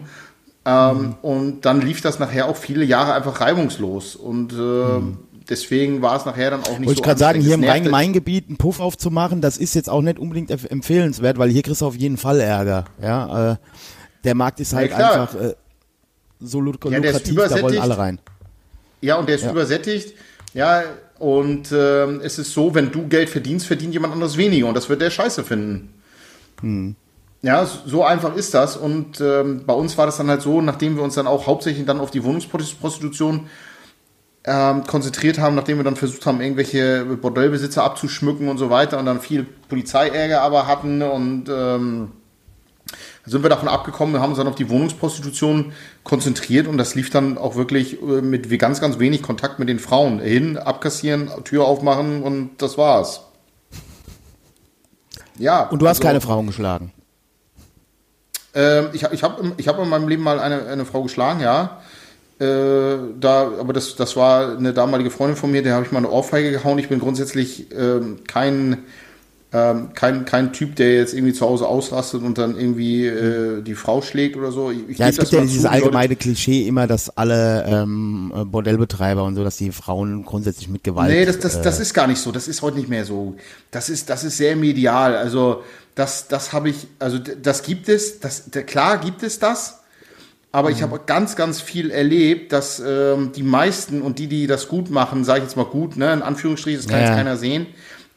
Ähm, 0.66 0.98
Mhm. 0.98 1.16
Und 1.22 1.62
dann 1.66 1.82
lief 1.82 2.02
das 2.02 2.20
nachher 2.20 2.48
auch 2.48 2.58
viele 2.58 2.84
Jahre 2.84 3.14
einfach 3.14 3.42
reibungslos. 3.42 4.16
Und 4.16 4.54
äh, 4.54 5.31
deswegen 5.52 6.02
war 6.02 6.16
es 6.18 6.26
nachher 6.26 6.50
dann 6.50 6.62
auch 6.62 6.80
nicht. 6.80 6.88
Wollte 6.88 6.88
so 6.88 6.92
ich 6.94 7.04
gerade 7.04 7.20
sagen, 7.20 7.42
hier 7.42 7.54
im 7.54 7.64
Rhein-Main-Gebiet 7.64 8.48
einen 8.48 8.58
Puff 8.58 8.80
aufzumachen, 8.80 9.42
das 9.42 9.58
ist 9.58 9.76
jetzt 9.76 9.90
auch 9.90 10.02
nicht 10.02 10.18
unbedingt 10.18 10.50
empf- 10.50 10.68
empfehlenswert, 10.68 11.38
weil 11.38 11.50
hier 11.52 11.62
kriegst 11.62 11.82
du 11.82 11.86
auf 11.86 11.96
jeden 11.96 12.18
Fall 12.18 12.40
Ärger. 12.40 12.86
Ja, 13.02 13.52
äh, 13.52 13.56
der 14.24 14.34
Markt 14.34 14.60
ist 14.60 14.74
halt 14.74 14.92
klar. 14.92 15.22
einfach 15.22 15.36
äh, 15.36 15.54
so 16.40 16.60
luk 16.60 16.84
Ja, 16.86 17.00
der 17.00 17.12
ist 17.12 17.28
lukrativ, 17.28 17.36
da 17.36 17.42
wollen 17.42 17.50
übersättigt. 17.52 17.82
alle 17.84 17.98
rein. 17.98 18.20
Ja, 19.02 19.16
und 19.18 19.28
der 19.30 19.36
ist 19.36 19.46
übersättigt. 19.46 20.16
Ja, 20.54 20.84
und 21.20 21.72
ähm, 21.72 22.20
es 22.24 22.40
ist 22.40 22.52
so, 22.54 22.74
wenn 22.74 22.92
du 22.92 23.08
Geld 23.08 23.30
verdienst, 23.30 23.68
verdient 23.68 23.94
jemand 23.94 24.14
anderes 24.14 24.38
weniger. 24.38 24.68
Und 24.68 24.76
das 24.76 24.90
wird 24.90 25.02
der 25.02 25.12
scheiße 25.12 25.44
finden. 25.44 25.94
Ja, 27.44 27.66
so 27.66 28.04
einfach 28.04 28.36
ist 28.36 28.54
das. 28.54 28.78
Und 28.78 29.20
ähm, 29.22 29.64
bei 29.66 29.74
uns 29.74 29.98
war 29.98 30.06
das 30.06 30.18
dann 30.18 30.30
halt 30.30 30.42
so, 30.42 30.62
nachdem 30.62 30.96
wir 30.96 31.04
uns 31.04 31.16
dann 31.16 31.26
auch 31.28 31.48
hauptsächlich 31.48 31.86
dann 31.86 32.00
auf 32.00 32.12
die 32.12 32.24
Wohnungsprostitution 32.24 33.48
ähm, 34.44 34.84
konzentriert 34.86 35.40
haben, 35.40 35.56
nachdem 35.56 35.78
wir 35.78 35.84
dann 35.84 35.96
versucht 35.96 36.26
haben, 36.26 36.42
irgendwelche 36.42 37.06
Bordellbesitzer 37.06 37.84
abzuschmücken 37.84 38.48
und 38.50 38.58
so 38.58 38.70
weiter 38.70 38.98
und 38.98 39.06
dann 39.06 39.22
viel 39.22 39.44
Polizeiärger 39.44 40.42
aber 40.42 40.68
hatten 40.68 41.02
und 41.02 41.46
ähm, 41.50 42.12
sind 43.26 43.44
wir 43.44 43.50
davon 43.50 43.68
abgekommen, 43.68 44.16
wir 44.16 44.22
haben 44.22 44.32
uns 44.32 44.40
dann 44.40 44.48
auf 44.48 44.56
die 44.56 44.70
Wohnungsprostitution 44.70 45.74
konzentriert 46.04 46.68
und 46.68 46.78
das 46.78 46.96
lief 46.96 47.12
dann 47.12 47.38
auch 47.38 47.56
wirklich 47.56 48.02
äh, 48.02 48.22
mit 48.22 48.50
ganz, 48.60 48.82
ganz 48.82 48.98
wenig 48.98 49.22
Kontakt 49.22 49.60
mit 49.60 49.70
den 49.70 49.80
Frauen. 49.80 50.20
Hin, 50.20 50.58
abkassieren, 50.58 51.30
Tür 51.44 51.66
aufmachen 51.66 52.24
und 52.24 52.52
das 52.58 52.78
war's. 52.78 53.22
Ja. 55.38 55.70
Und 55.70 55.82
du 55.82 55.88
hast 55.88 55.98
also, 55.98 56.08
keine 56.08 56.22
Frauen 56.22 56.48
geschlagen. 56.48 56.92
Ähm, 58.54 58.90
ich 58.94 59.04
ich 59.04 59.24
habe 59.24 59.54
ich 59.58 59.68
hab 59.68 59.80
in 59.80 59.88
meinem 59.88 60.08
Leben 60.08 60.24
mal 60.24 60.40
eine, 60.40 60.66
eine 60.66 60.86
Frau 60.86 61.04
geschlagen, 61.04 61.42
ja. 61.42 61.80
Äh, 62.42 62.98
da, 63.20 63.52
aber 63.60 63.72
das, 63.72 63.96
das 63.96 64.16
war 64.16 64.58
eine 64.58 64.74
damalige 64.74 65.12
Freundin 65.12 65.38
von 65.38 65.52
mir, 65.52 65.62
der 65.62 65.76
habe 65.76 65.86
ich 65.86 65.92
mal 65.92 66.00
eine 66.00 66.10
Ohrfeige 66.10 66.50
gehauen. 66.50 66.80
Ich 66.80 66.90
bin 66.90 67.00
grundsätzlich 67.00 67.68
ähm, 67.72 68.18
kein, 68.28 68.80
ähm, 69.54 69.90
kein, 69.94 70.26
kein 70.26 70.52
Typ, 70.52 70.76
der 70.76 70.96
jetzt 70.96 71.14
irgendwie 71.14 71.34
zu 71.34 71.46
Hause 71.46 71.68
ausrastet 71.68 72.24
und 72.24 72.40
dann 72.40 72.58
irgendwie 72.58 73.06
äh, 73.06 73.62
die 73.62 73.76
Frau 73.76 74.02
schlägt 74.02 74.38
oder 74.38 74.52
so. 74.52 74.72
Ich, 74.72 74.80
ich 74.90 74.98
Ja, 74.98 75.10
es 75.10 75.18
das 75.18 75.30
gibt 75.30 75.40
ja 75.40 75.42
dieses 75.42 75.58
zu, 75.58 75.68
die 75.68 75.74
Leute- 75.76 75.84
allgemeine 75.86 76.16
Klischee 76.16 76.68
immer, 76.68 76.88
dass 76.88 77.16
alle 77.16 77.64
ähm, 77.68 78.34
äh, 78.36 78.44
Bordellbetreiber 78.44 79.24
und 79.24 79.36
so, 79.36 79.44
dass 79.44 79.58
die 79.58 79.72
Frauen 79.72 80.26
grundsätzlich 80.26 80.68
mit 80.68 80.84
Gewalt. 80.84 81.12
Nee, 81.12 81.26
das, 81.26 81.38
das, 81.38 81.62
das 81.62 81.78
äh, 81.78 81.84
ist 81.84 81.94
gar 81.94 82.08
nicht 82.08 82.20
so. 82.22 82.32
Das 82.32 82.48
ist 82.48 82.64
heute 82.64 82.78
nicht 82.78 82.90
mehr 82.90 83.06
so. 83.06 83.36
Das 83.70 83.88
ist, 83.90 84.10
das 84.10 84.24
ist 84.24 84.38
sehr 84.38 84.56
medial. 84.56 85.16
Also, 85.16 85.62
das, 85.94 86.28
das 86.28 86.54
habe 86.54 86.70
ich, 86.70 86.88
also, 86.98 87.20
das 87.20 87.62
gibt 87.62 87.88
es, 87.88 88.20
das, 88.20 88.46
klar 88.66 88.98
gibt 89.00 89.22
es 89.22 89.38
das. 89.38 89.81
Aber 90.54 90.70
ich 90.70 90.82
habe 90.84 91.00
ganz, 91.06 91.36
ganz 91.38 91.62
viel 91.62 91.92
erlebt, 91.92 92.52
dass 92.52 92.82
ähm, 92.86 93.32
die 93.34 93.44
meisten 93.44 94.02
und 94.02 94.20
die, 94.20 94.28
die 94.28 94.48
das 94.48 94.68
gut 94.68 94.90
machen, 94.90 95.24
sage 95.24 95.40
ich 95.40 95.46
jetzt 95.46 95.56
mal 95.56 95.66
gut, 95.66 95.96
ne, 95.96 96.12
in 96.12 96.22
Anführungsstrichen, 96.22 96.80
das 96.82 96.88
kann 96.90 96.98
Ja, 97.00 97.06
jetzt 97.06 97.10
ja. 97.12 97.16
keiner 97.16 97.38
sehen, 97.38 97.68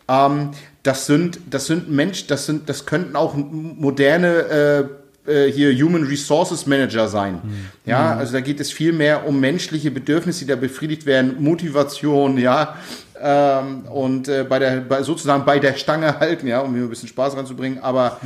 ähm, 0.08 0.50
das 0.82 1.06
sind, 1.06 1.38
das 1.48 1.66
sind 1.66 1.90
Mensch, 1.90 2.26
das 2.26 2.46
sind, 2.46 2.68
das 2.68 2.86
könnten 2.86 3.14
auch 3.16 3.34
moderne 3.36 4.88
äh, 5.26 5.32
äh, 5.46 5.50
hier 5.52 5.72
Human 5.82 6.02
Resources 6.04 6.66
Manager 6.66 7.08
sein. 7.08 7.40
Ja, 7.86 8.14
also 8.16 8.32
da 8.34 8.40
geht 8.40 8.60
es 8.60 8.70
viel 8.72 8.92
mehr 8.92 9.26
um 9.26 9.38
menschliche 9.40 9.90
Bedürfnisse, 9.90 10.40
die 10.40 10.50
da 10.50 10.56
befriedigt 10.56 11.06
werden, 11.06 11.36
Motivation, 11.42 12.36
ja, 12.36 12.76
ähm, 13.22 13.82
und 13.86 14.28
äh, 14.28 14.44
bei 14.46 14.58
der, 14.58 14.80
bei, 14.80 15.02
sozusagen 15.02 15.44
bei 15.46 15.58
der 15.60 15.74
Stange 15.74 16.18
halten, 16.20 16.46
ja, 16.48 16.58
um 16.60 16.74
hier 16.74 16.82
ein 16.82 16.90
bisschen 16.90 17.08
Spaß 17.08 17.36
reinzubringen. 17.36 17.78
Aber 17.82 18.18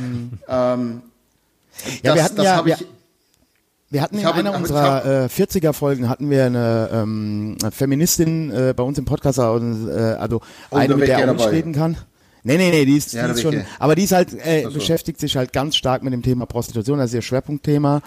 ähm, 0.49 1.01
Ja, 2.03 2.03
wir 2.03 2.15
das, 2.15 2.23
hatten 2.23 2.35
das 2.37 2.45
ja- 2.45 2.55
habe 2.57 2.69
ich. 2.71 2.85
Wir 3.91 4.01
hatten 4.01 4.17
Ich 4.17 4.23
in 4.23 4.29
einer 4.29 4.55
unserer 4.55 5.23
äh, 5.23 5.27
40er 5.27 5.73
Folgen 5.73 6.09
hatten 6.09 6.29
wir 6.29 6.45
eine 6.45 6.89
ähm, 6.93 7.57
Feministin 7.71 8.51
äh, 8.51 8.73
bei 8.75 8.83
uns 8.83 8.99
im 8.99 9.05
Podcast, 9.05 9.39
äh, 9.39 9.41
also 9.41 10.41
Oh, 10.69 10.75
eine, 10.75 10.95
mit 10.95 11.07
der 11.07 11.29
auch 11.29 11.33
nicht 11.33 11.51
reden 11.51 11.73
kann. 11.73 11.97
Nee, 12.43 12.57
nee, 12.57 12.69
nee, 12.69 12.85
die 12.85 12.95
ist, 12.95 13.13
Ja, 13.13 13.25
die 13.25 13.31
ist 13.31 13.37
ich 13.37 13.43
schon, 13.43 13.63
aber 13.79 13.95
die 13.95 14.03
ist 14.03 14.13
halt, 14.13 14.33
äh, 14.45 14.63
so. 14.63 14.71
beschäftigt 14.71 15.19
sich 15.19 15.35
halt 15.35 15.51
ganz 15.51 15.75
stark 15.75 16.03
mit 16.03 16.13
dem 16.13 16.21
Thema 16.21 16.45
Prostitution, 16.45 16.99
das 16.99 17.09
ist 17.09 17.15
ihr 17.15 17.21
Schwerpunktthema. 17.21 18.01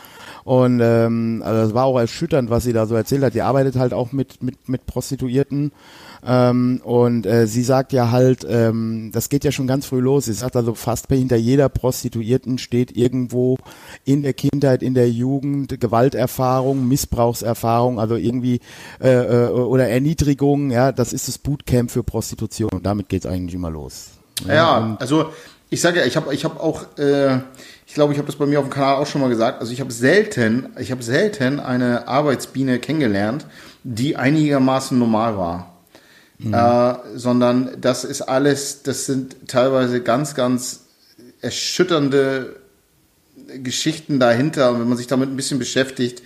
Und 0.45 0.81
ähm, 0.83 1.43
also 1.45 1.63
das 1.63 1.75
war 1.75 1.85
auch 1.85 1.99
erschütternd, 1.99 2.49
was 2.49 2.65
sie 2.65 2.73
da 2.73 2.87
so 2.87 2.95
erzählt 2.95 3.23
hat. 3.25 3.35
Die 3.35 3.43
arbeitet 3.43 3.77
halt 3.77 3.93
auch 3.93 4.13
mit, 4.13 4.43
mit, 4.43 4.69
mit 4.69 4.87
Prostituierten. 4.87 5.73
Ähm, 6.25 6.81
und 6.85 7.27
äh, 7.27 7.47
sie 7.47 7.63
sagt 7.65 7.93
ja 7.93 8.11
halt, 8.11 8.47
ähm, 8.49 9.11
das 9.13 9.29
geht 9.29 9.43
ja 9.45 9.51
schon 9.51 9.67
ganz 9.67 9.87
früh 9.87 9.99
los. 10.01 10.27
Sie 10.27 10.33
sagt 10.33 10.55
also, 10.57 10.75
fast 10.75 11.09
hinter 11.09 11.37
jeder 11.37 11.69
Prostituierten 11.69 12.59
steht 12.59 12.97
irgendwo 12.97 13.59
in 14.05 14.23
der 14.23 14.33
Kindheit, 14.33 14.83
in 14.83 14.95
der 14.95 15.11
Jugend 15.11 15.81
Gewalterfahrung, 15.81 16.87
Missbrauchserfahrung, 16.87 17.99
also 17.99 18.17
irgendwie 18.17 18.61
äh, 19.01 19.11
äh, 19.11 19.49
oder 19.49 19.89
Erniedrigung. 19.89 20.71
Ja, 20.71 20.93
das 20.93 21.13
ist 21.13 21.27
das 21.29 21.39
Bootcamp 21.39 21.91
für 21.91 22.03
Prostitution. 22.03 22.71
Und 22.73 22.87
damit 22.87 23.09
geht's 23.09 23.27
eigentlich 23.27 23.55
immer 23.55 23.71
los. 23.71 24.11
Ja, 24.47 24.79
und- 24.79 25.01
also 25.01 25.27
Ich 25.71 25.81
sage 25.81 26.01
ja, 26.01 26.05
ich 26.05 26.17
habe 26.17 26.35
ich 26.35 26.45
hab 26.45 26.61
auch, 26.61 26.99
äh, 26.99 27.37
ich 27.87 27.95
glaube, 27.95 28.13
ich 28.13 28.19
habe 28.19 28.27
das 28.27 28.37
bei 28.37 28.45
mir 28.45 28.59
auf 28.61 28.67
dem 28.67 28.71
Kanal 28.71 28.97
auch 28.97 29.07
schon 29.07 29.23
mal 29.23 29.31
gesagt. 29.31 29.59
Also 29.63 29.73
ich 29.73 29.81
habe 29.81 29.91
selten, 29.91 30.67
ich 30.79 30.91
habe 30.91 31.03
selten 31.03 31.61
eine 31.61 32.09
Arbeitsbiene 32.09 32.79
kennengelernt, 32.79 33.47
die 33.83 34.17
einigermaßen 34.17 34.99
normal 34.99 35.39
war. 35.39 35.72
Äh, 36.51 36.95
sondern 37.15 37.77
das 37.81 38.05
ist 38.05 38.23
alles, 38.23 38.83
das 38.83 39.07
sind 39.07 39.49
teilweise 39.49 40.01
ganz, 40.03 40.35
ganz 40.35 40.87
erschütternde 41.41 42.57
Geschichten 43.63 44.19
dahinter. 44.19 44.71
Und 44.71 44.81
wenn 44.81 44.89
man 44.89 44.99
sich 44.99 45.07
damit 45.07 45.29
ein 45.29 45.37
bisschen 45.37 45.59
beschäftigt 45.59 46.23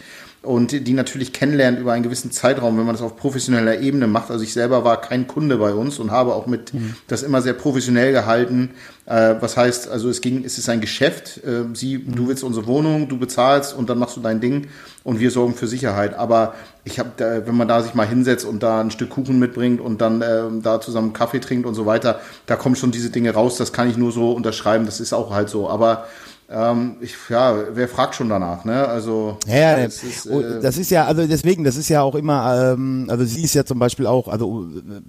und 0.47 0.86
die 0.86 0.93
natürlich 0.93 1.32
kennenlernt 1.32 1.78
über 1.78 1.93
einen 1.93 2.05
gewissen 2.05 2.30
Zeitraum, 2.30 2.78
wenn 2.78 2.86
man 2.86 2.94
das 2.94 3.02
auf 3.02 3.16
professioneller 3.16 3.80
Ebene 3.80 4.06
macht. 4.06 4.30
Also 4.30 4.44
ich 4.44 4.52
selber 4.52 4.84
war 4.84 5.01
kein 5.01 5.26
Kunde 5.26 5.56
bei 5.56 5.72
uns 5.72 5.98
und 5.98 6.10
habe 6.12 6.34
auch 6.34 6.47
mit 6.47 6.72
das 7.09 7.22
immer 7.22 7.43
sehr 7.43 7.55
professionell 7.55 8.12
gehalten. 8.12 8.70
Äh, 9.06 9.34
was 9.40 9.56
heißt, 9.56 9.88
also 9.88 10.09
es 10.09 10.20
ging, 10.20 10.44
es 10.44 10.56
ist 10.59 10.68
ein 10.68 10.80
Geschäft. 10.80 11.43
Äh, 11.44 11.74
sie, 11.74 11.98
du 11.98 12.28
willst 12.28 12.44
unsere 12.44 12.66
Wohnung, 12.66 13.09
du 13.09 13.18
bezahlst 13.18 13.74
und 13.74 13.90
dann 13.90 13.98
machst 13.98 14.16
du 14.16 14.20
dein 14.20 14.40
Ding 14.40 14.68
und 15.02 15.20
wir 15.20 15.30
sorgen 15.30 15.55
für 15.55 15.66
Sicherheit. 15.66 16.14
Aber 16.14 16.55
ich 16.86 17.00
habe, 17.00 17.42
wenn 17.44 17.56
man 17.56 17.66
da 17.66 17.82
sich 17.82 17.94
mal 17.94 18.06
hinsetzt 18.06 18.44
und 18.44 18.62
da 18.62 18.80
ein 18.80 18.92
Stück 18.92 19.10
Kuchen 19.10 19.40
mitbringt 19.40 19.80
und 19.80 20.00
dann 20.00 20.22
äh, 20.22 20.44
da 20.62 20.80
zusammen 20.80 21.12
Kaffee 21.12 21.40
trinkt 21.40 21.66
und 21.66 21.74
so 21.74 21.84
weiter, 21.84 22.20
da 22.46 22.54
kommen 22.54 22.76
schon 22.76 22.92
diese 22.92 23.10
Dinge 23.10 23.34
raus. 23.34 23.56
Das 23.56 23.72
kann 23.72 23.90
ich 23.90 23.96
nur 23.96 24.12
so 24.12 24.30
unterschreiben. 24.30 24.86
Das 24.86 25.00
ist 25.00 25.12
auch 25.12 25.32
halt 25.32 25.48
so. 25.48 25.68
Aber 25.68 26.06
ähm, 26.48 26.98
ich, 27.01 27.16
ja, 27.28 27.56
wer 27.73 27.89
fragt 27.89 28.14
schon 28.14 28.28
danach, 28.28 28.64
ne? 28.64 28.86
Also 28.86 29.36
Ja, 29.48 29.56
ja, 29.56 29.85
das 29.85 30.05
ist, 30.05 30.31
oh, 30.31 30.40
äh, 30.40 30.60
das 30.60 30.78
ist 30.78 30.90
ja, 30.93 31.05
also 31.05 31.27
deswegen, 31.27 31.64
das 31.64 31.77
ist 31.77 31.89
ja 31.89 32.02
auch 32.02 32.14
immer, 32.14 32.73
ähm, 32.74 33.06
also 33.09 33.24
sie 33.24 33.43
ist 33.43 33.55
ja 33.55 33.64
zum 33.64 33.81
Beispiel 33.81 34.06
auch, 34.06 34.28
also 34.28 34.64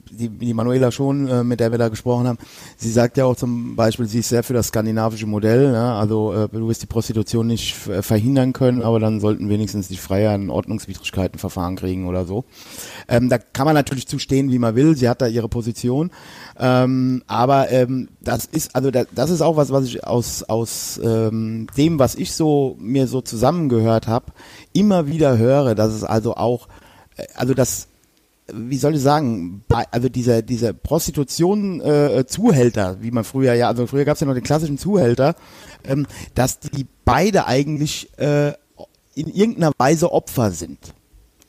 die, 0.10 0.30
die 0.30 0.54
Manuela 0.56 0.92
schon, 0.92 1.28
äh, 1.28 1.44
mit 1.44 1.60
der 1.60 1.70
wir 1.70 1.78
da 1.78 1.90
gesprochen 1.90 2.28
haben, 2.28 2.40
sie 2.76 2.90
sagt 2.90 3.18
ja 3.18 3.26
auch 3.26 3.36
zum 3.36 3.76
Beispiel, 3.76 4.08
sie 4.08 4.20
ist 4.20 4.30
sehr 4.30 4.42
für 4.42 4.54
das 4.54 4.70
skandinavische 4.70 5.28
Modell, 5.28 5.72
ne? 5.74 5.94
also 5.94 6.34
äh, 6.34 6.50
du 6.50 6.68
wirst 6.70 6.82
die 6.82 6.88
Prostitution 6.88 7.46
nicht 7.46 7.88
äh, 7.88 8.02
verhindern 8.02 8.54
können, 8.54 8.82
aber 8.82 9.00
dann 9.00 9.20
sollten 9.20 9.48
wenigstens 9.48 9.90
die 9.90 9.98
Freier 9.98 10.32
ein 10.32 10.50
Ordnungswidrigkeitenverfahren 10.50 11.76
kriegen 11.76 12.08
oder 12.08 12.26
so. 12.26 12.46
Ähm, 13.08 13.30
da 13.30 13.38
kann 13.38 13.66
man 13.66 13.76
natürlich 13.76 14.08
zustehen, 14.08 14.52
wie 14.52 14.58
man 14.60 14.76
will, 14.76 14.98
sie 14.98 15.08
hat 15.08 15.22
da 15.22 15.28
ihre 15.28 15.50
Position, 15.50 16.10
ähm, 16.60 17.24
aber 17.28 17.70
ähm, 17.72 18.10
das 18.20 18.46
ist, 18.46 18.76
also 18.76 18.90
da, 18.90 19.04
das 19.14 19.30
ist 19.30 19.42
auch 19.42 19.58
was, 19.58 19.72
was 19.72 19.86
ich 19.86 20.06
aus, 20.06 20.44
aus 20.44 21.00
ähm, 21.04 21.68
dem, 21.78 22.00
was 22.00 22.16
ich 22.16 22.34
so 22.34 22.76
mir 22.80 23.08
so 23.08 23.22
zusammengehört 23.22 24.08
habe, 24.08 24.32
immer 24.74 25.08
wieder 25.08 25.38
höre, 25.38 25.76
dass 25.76 25.94
es 25.94 26.04
also 26.04 26.36
auch, 26.36 26.68
äh, 27.18 27.26
also 27.36 27.54
das, 27.54 27.88
wie 28.52 28.78
soll 28.78 28.96
ich 28.96 29.02
sagen, 29.02 29.64
also 29.92 30.10
dieser 30.10 30.42
dieser 30.42 30.74
Prostitution 30.74 31.82
äh, 31.82 32.26
Zuhälter, 32.26 32.98
wie 33.02 33.12
man 33.12 33.24
früher 33.24 33.54
ja, 33.54 33.68
also 33.68 33.86
früher 33.88 34.06
gab 34.06 34.16
es 34.16 34.22
ja 34.22 34.28
noch 34.28 34.34
den 34.34 34.44
klassischen 34.44 34.78
Zuhälter, 34.78 35.36
ähm, 35.84 36.08
dass 36.34 36.60
die 36.60 36.88
beide 37.06 37.46
eigentlich 37.46 38.10
äh, 38.18 38.54
in 39.14 39.28
irgendeiner 39.28 39.74
Weise 39.78 40.12
Opfer 40.12 40.52
sind. 40.52 40.94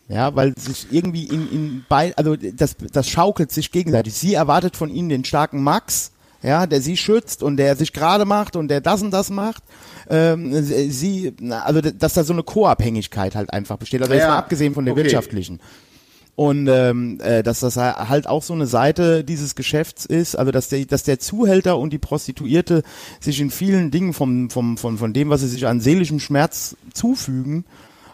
Ja, 0.09 0.35
weil 0.35 0.55
sich 0.56 0.86
irgendwie 0.90 1.24
in, 1.24 1.51
in 1.52 1.85
bei, 1.89 2.16
also 2.16 2.35
das, 2.36 2.76
das 2.93 3.09
schaukelt 3.10 3.52
sich 3.52 3.70
gegenseitig. 3.70 4.14
Sie 4.14 4.35
erwartet 4.35 4.74
von 4.74 4.89
ihnen 4.89 5.10
den 5.10 5.24
starken 5.24 5.62
Max, 5.62 6.12
ja, 6.43 6.66
der 6.66 6.80
sie 6.80 6.97
schützt 6.97 7.43
und 7.43 7.59
der 7.59 7.76
sich 7.76 7.93
gerade 7.93 8.24
macht 8.24 8.56
und 8.56 8.68
der 8.68 8.80
das 8.80 9.02
und 9.02 9.10
das 9.10 9.28
macht. 9.28 9.62
Ähm, 10.09 10.62
sie, 10.62 11.35
also 11.51 11.82
dass 11.82 12.14
da 12.14 12.24
so 12.24 12.32
eine 12.32 12.43
Co-Abhängigkeit 12.43 13.35
halt 13.35 13.52
einfach 13.52 13.76
besteht. 13.76 14.01
Also 14.01 14.14
jetzt 14.14 14.22
Ja, 14.22 14.28
mal 14.30 14.39
abgesehen 14.39 14.72
von 14.72 14.86
der 14.86 14.93
okay. 14.93 15.02
wirtschaftlichen. 15.02 15.60
Und 16.36 16.68
ähm, 16.68 17.20
äh, 17.20 17.43
dass 17.43 17.59
das 17.60 17.76
halt 17.76 18.28
auch 18.28 18.44
so 18.44 18.55
eine 18.55 18.68
Seite 18.68 19.24
dieses 19.24 19.56
Geschäfts 19.56 20.06
ist, 20.06 20.36
also 20.36 20.52
dass 20.52 20.68
der, 20.68 20.85
dass 20.85 21.02
der 21.02 21.18
Zuhälter 21.18 21.76
und 21.76 21.93
die 21.93 21.98
Prostituierte 21.98 22.85
sich 23.18 23.40
in 23.40 23.51
vielen 23.51 23.90
Dingen 23.90 24.12
vom, 24.12 24.48
vom, 24.48 24.78
von, 24.78 24.98
von 24.98 25.12
dem, 25.12 25.30
was 25.30 25.40
sie 25.40 25.48
sich 25.48 25.66
an 25.66 25.80
seelischem 25.80 26.20
Schmerz 26.20 26.76
zufügen, 26.94 27.64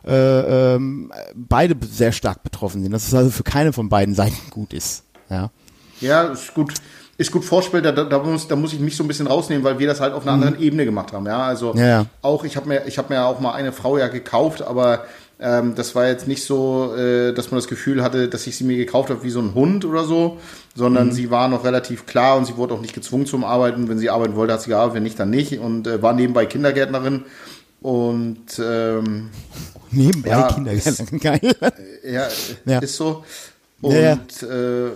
äh, 0.06 0.74
ähm, 0.74 1.12
beide 1.34 1.74
sehr 1.86 2.12
stark 2.12 2.42
betroffen 2.42 2.82
sind. 2.82 2.92
Dass 2.92 3.06
es 3.08 3.14
also 3.14 3.30
für 3.30 3.42
keine 3.44 3.72
von 3.72 3.88
beiden 3.88 4.14
Seiten 4.14 4.36
gut 4.50 4.72
ist. 4.72 5.04
Ja. 5.30 5.50
Ja, 6.00 6.22
ist 6.24 6.54
gut. 6.54 6.74
Ist 7.16 7.30
gut 7.30 7.44
vorstellbar, 7.44 7.92
da, 7.92 8.02
da, 8.04 8.18
muss, 8.18 8.48
da 8.48 8.56
muss 8.56 8.72
ich 8.72 8.80
mich 8.80 8.96
so 8.96 9.04
ein 9.04 9.08
bisschen 9.08 9.28
rausnehmen, 9.28 9.62
weil 9.62 9.78
wir 9.78 9.86
das 9.86 10.00
halt 10.00 10.14
auf 10.14 10.24
einer 10.24 10.32
anderen 10.32 10.60
Ebene 10.60 10.84
gemacht 10.84 11.12
haben. 11.12 11.24
Ja, 11.26 11.44
also 11.44 11.72
Mhm. 11.72 11.78
Ja, 11.78 11.86
ja. 11.86 12.06
auch, 12.22 12.42
ich 12.44 12.56
habe 12.56 12.66
mir, 12.68 12.86
ich 12.88 12.98
habe 12.98 13.14
mir 13.14 13.24
auch 13.24 13.38
mal 13.38 13.52
eine 13.52 13.70
Frau 13.72 13.96
ja 13.98 14.08
gekauft, 14.08 14.62
aber 14.62 15.04
ähm, 15.38 15.76
das 15.76 15.94
war 15.94 16.08
jetzt 16.08 16.26
nicht 16.26 16.42
so, 16.44 16.92
äh, 16.96 17.32
dass 17.32 17.52
man 17.52 17.58
das 17.58 17.68
Gefühl 17.68 18.02
hatte, 18.02 18.28
dass 18.28 18.48
ich 18.48 18.56
sie 18.56 18.64
mir 18.64 18.76
gekauft 18.76 19.10
habe 19.10 19.22
wie 19.22 19.30
so 19.30 19.38
ein 19.38 19.54
Hund 19.54 19.84
oder 19.84 20.02
so, 20.04 20.38
sondern 20.74 21.08
Mhm. 21.08 21.12
sie 21.12 21.30
war 21.30 21.46
noch 21.46 21.62
relativ 21.64 22.04
klar 22.06 22.36
und 22.36 22.46
sie 22.46 22.56
wurde 22.56 22.74
auch 22.74 22.80
nicht 22.80 22.94
gezwungen 22.94 23.26
zum 23.26 23.44
Arbeiten. 23.44 23.88
Wenn 23.88 23.98
sie 24.00 24.10
arbeiten 24.10 24.34
wollte, 24.34 24.52
hat 24.54 24.62
sie 24.62 24.70
gearbeitet, 24.70 24.96
wenn 24.96 25.02
nicht, 25.04 25.18
dann 25.20 25.30
nicht 25.30 25.56
und 25.60 25.86
äh, 25.86 26.02
war 26.02 26.14
nebenbei 26.14 26.46
Kindergärtnerin 26.46 27.22
und 27.84 28.46
ähm, 28.58 29.28
Nebenbei 29.90 30.30
Ja, 30.30 30.48
Kindergärten. 30.52 31.20
Geil. 31.20 31.54
ja, 32.02 32.28
Ja. 32.64 32.78
ist 32.78 32.96
so. 32.96 33.22
Und 33.82 33.92
Ja, 33.92 34.00
ja. 34.42 34.86
Äh, 34.86 34.90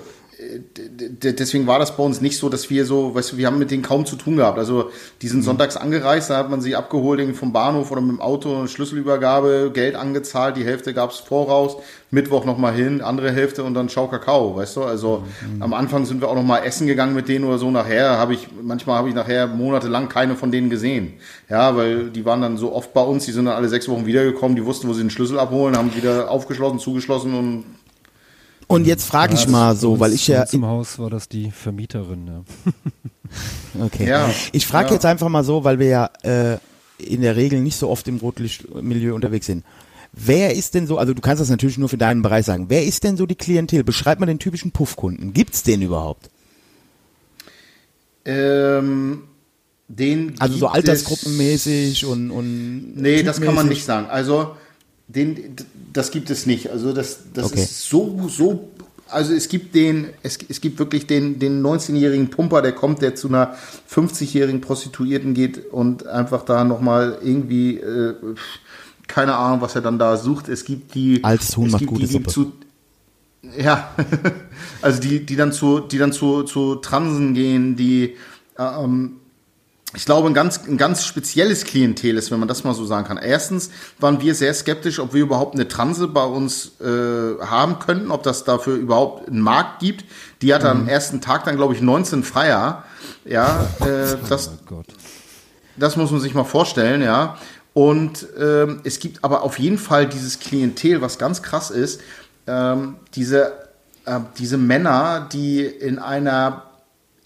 deswegen 1.23 1.67
war 1.67 1.79
das 1.79 1.97
bei 1.97 2.03
uns 2.03 2.21
nicht 2.21 2.39
so, 2.39 2.49
dass 2.49 2.71
wir 2.71 2.85
so, 2.85 3.15
weißt 3.15 3.33
du, 3.33 3.37
wir 3.37 3.47
haben 3.47 3.59
mit 3.59 3.71
denen 3.71 3.83
kaum 3.83 4.07
zu 4.07 4.17
tun 4.17 4.37
gehabt. 4.37 4.59
Also 4.59 4.91
die 5.23 5.27
Mhm. 5.27 5.31
sind 5.31 5.43
sonntags 5.43 5.77
angereist, 5.77 6.31
da 6.31 6.37
hat 6.39 6.51
man 6.51 6.61
sie 6.61 6.75
abgeholt 6.77 7.21
irgendwie 7.21 7.39
vom 7.39 7.53
Bahnhof 7.53 7.91
oder 7.91 8.01
mit 8.01 8.11
dem 8.13 8.21
Auto, 8.21 8.67
Schlüsselübergabe, 8.67 9.71
Geld 9.75 9.95
angezahlt, 9.95 10.57
die 10.57 10.65
Hälfte 10.65 10.95
gab's 10.95 11.19
voraus, 11.19 11.77
Mittwoch 12.11 12.45
nochmal 12.47 12.75
hin, 12.75 13.03
andere 13.03 13.31
Hälfte 13.31 13.65
und 13.65 13.75
dann 13.75 13.89
Schau 13.91 14.07
Kakao, 14.07 14.57
weißt 14.57 14.77
du? 14.77 14.83
Also 14.85 15.25
Mhm. 15.55 15.63
am 15.63 15.75
Anfang 15.75 16.07
sind 16.07 16.21
wir 16.23 16.29
auch 16.29 16.35
nochmal 16.35 16.63
essen 16.65 16.87
gegangen 16.87 17.15
mit 17.15 17.29
denen 17.29 17.45
oder 17.45 17.59
so. 17.59 17.71
Nachher 17.71 18.17
habe 18.19 18.33
ich, 18.35 18.49
manchmal 18.63 18.97
habe 18.97 19.09
ich 19.11 19.15
nachher 19.15 19.47
monatelang 19.47 20.09
keine 20.09 20.35
von 20.37 20.51
denen 20.51 20.71
gesehen. 20.71 21.15
Ja, 21.51 21.77
weil 21.77 22.11
die 22.11 22.25
waren 22.25 22.41
dann 22.41 22.57
so 22.57 22.73
oft 22.75 22.95
bei 22.95 23.03
uns, 23.03 23.27
die 23.27 23.33
sind 23.33 23.45
dann 23.45 23.55
alle 23.55 23.69
sechs 23.69 23.89
Wochen 23.89 24.07
wiedergekommen, 24.07 24.57
die 24.57 24.65
wussten, 24.65 24.89
wo 24.89 24.95
sie 24.95 25.03
den 25.03 25.11
Schlüssel 25.11 25.39
abholen, 25.39 25.77
haben 25.77 25.95
wieder 25.95 26.31
aufgeschlossen, 26.31 26.79
zugeschlossen 26.79 27.35
und 27.35 27.65
Und 28.69 28.87
jetzt 28.87 29.05
frage 29.07 29.35
ich 29.35 29.49
mal 29.49 29.75
so, 29.75 29.99
weil 29.99 30.13
ich 30.13 30.29
ja, 30.29 30.43
Im 30.45 30.65
Haus 30.67 30.99
war 30.99 31.09
das 31.11 31.29
die 31.29 31.51
Vermieterin. 31.51 32.27
Ja. 32.27 33.83
okay. 33.87 34.07
Ja, 34.09 34.31
Ich 34.53 34.67
frage 34.67 34.89
ja. 34.89 34.95
jetzt 34.95 35.07
einfach 35.07 35.29
mal 35.29 35.43
so, 35.43 35.65
weil 35.65 35.79
wir 35.79 35.87
ja 35.87 36.11
äh, 36.23 36.59
in 36.99 37.23
der 37.23 37.35
Regel 37.37 37.61
nicht 37.61 37.77
so 37.77 37.89
oft 37.89 38.07
im 38.09 38.19
Rotlichtmilieu 38.19 39.15
unterwegs 39.15 39.47
sind. 39.47 39.65
Wer 40.13 40.55
ist 40.55 40.75
denn 40.75 40.87
so, 40.87 40.99
also 40.99 41.15
du 41.15 41.21
kannst 41.23 41.41
das 41.41 41.49
natürlich 41.49 41.79
nur 41.79 41.89
für 41.89 41.99
deinen 41.99 42.23
Bereich 42.23 42.45
sagen, 42.45 42.67
wer 42.69 42.85
ist 42.85 43.05
denn 43.05 43.17
so 43.17 43.25
die 43.27 43.35
Klientel? 43.37 43.85
Beschreib 43.85 44.21
mal 44.21 44.27
den 44.27 44.39
typischen 44.39 44.71
Puffkunden. 44.71 45.33
Gibt's 45.33 45.63
den 45.63 45.81
überhaupt? 45.83 46.29
Ähm, 48.25 49.23
den 49.89 50.35
Also 50.39 50.57
so 50.59 50.67
gibt 50.67 50.77
altersgruppenmäßig 50.77 52.05
und, 52.05 52.31
und 52.31 52.93
Es, 52.97 53.01
nee, 53.03 53.23
das 53.23 53.37
kann 53.37 53.55
man 53.55 53.65
typmäßig? 53.65 53.71
nicht 53.71 53.85
sagen. 53.87 54.07
Also, 54.09 54.57
den, 55.09 55.57
das 55.93 56.11
gibt 56.11 56.31
es 56.31 56.47
nicht. 56.47 56.71
Also, 56.71 56.93
das, 56.93 57.21
das 57.35 57.47
Okay. 57.47 57.63
ist 57.63 57.89
so, 57.89 58.29
so. 58.29 58.69
Also, 59.09 59.33
es 59.33 59.49
gibt 59.49 59.75
den, 59.75 60.09
es, 60.23 60.39
es 60.49 60.61
gibt 60.61 60.79
wirklich 60.79 61.07
den, 61.07 61.39
den 61.39 61.63
19-jährigen 61.63 62.29
Pumper, 62.29 62.61
der 62.61 62.73
kommt, 62.73 63.01
der 63.01 63.15
zu 63.15 63.29
einer 63.29 63.57
50-jährigen 63.91 64.61
Prostituierten 64.61 65.33
geht 65.33 65.73
und 65.73 66.07
einfach 66.07 66.45
da 66.45 66.63
nochmal 66.65 67.19
irgendwie, 67.23 67.79
äh, 67.79 68.15
keine 69.07 69.35
Ahnung, 69.37 69.63
was 69.63 69.75
er 69.75 69.81
dann 69.81 69.99
da 69.99 70.19
sucht. 70.19 70.49
Es 70.49 70.65
gibt 70.65 70.95
die. 70.95 71.25
Altes 71.25 71.57
Huhn 71.57 71.67
es 71.67 71.73
macht 71.73 71.81
gibt 71.81 71.91
gute 71.91 72.03
die, 72.03 72.07
die 72.09 72.13
Suppe. 72.13 72.31
Zu, 72.31 72.53
ja, 73.59 73.95
also 74.83 75.01
die, 75.01 75.25
die 75.25 75.37
dann 75.37 75.53
zu, 75.53 75.81
die 75.81 75.97
dann 75.97 76.13
zu, 76.13 76.43
zu 76.43 76.75
Transen 76.77 77.33
gehen, 77.33 77.77
die, 77.77 78.15
ähm, 78.59 79.13
ich 79.97 80.05
glaube, 80.05 80.29
ein 80.29 80.35
ganz, 80.35 80.61
ein 80.67 80.77
ganz 80.77 81.05
spezielles 81.07 81.65
Klientel 81.65 82.19
ist, 82.19 82.31
wenn 82.31 82.39
man 82.39 82.49
das 82.49 82.63
mal 82.63 82.75
so 82.75 82.85
sagen 82.85 83.07
kann. 83.07 83.17
Erstens 83.17 83.71
waren 83.99 84.21
wir 84.21 84.35
sehr 84.35 84.53
skeptisch, 84.53 84.99
ob 85.01 85.15
wir 85.15 85.23
überhaupt 85.23 85.55
eine 85.55 85.67
Transe 85.67 86.09
bei 86.09 86.25
uns 86.25 86.73
äh, 86.81 87.41
haben 87.41 87.79
könnten, 87.79 88.11
ob 88.11 88.23
das 88.23 88.45
dafür 88.45 88.75
überhaupt 88.77 89.29
einen 89.29 89.41
Markt 89.41 89.81
gibt. 89.81 90.05
Die 90.43 90.53
hatte 90.53 90.67
Mhm. 90.75 90.83
am 90.83 90.89
ersten 90.89 91.21
Tag 91.23 91.45
dann, 91.45 91.57
glaube 91.57 91.73
ich, 91.75 91.81
19 91.81 92.23
Freier. 92.23 92.85
Ja, 93.25 93.67
äh, 93.81 94.17
das, 94.29 94.49
Oh 94.49 94.59
Gott. 94.67 94.87
das 95.77 95.97
muss 95.97 96.11
man 96.11 96.21
sich 96.21 96.35
mal 96.35 96.45
vorstellen, 96.45 97.01
ja. 97.01 97.39
Und 97.73 98.27
ähm, 98.39 98.81
es 98.85 98.99
gibt 98.99 99.25
aber 99.25 99.43
auf 99.43 99.59
jeden 99.59 99.79
Fall 99.79 100.07
dieses 100.07 100.39
Klientel, 100.39 101.01
was 101.01 101.19
ganz 101.19 101.43
krass 101.43 101.71
ist, 101.71 102.01
ähm, 102.47 102.97
diese, 103.15 103.53
äh, 104.05 104.21
diese 104.37 104.59
Männer, 104.59 105.29
die 105.33 105.65
in 105.65 105.99
einer 105.99 106.65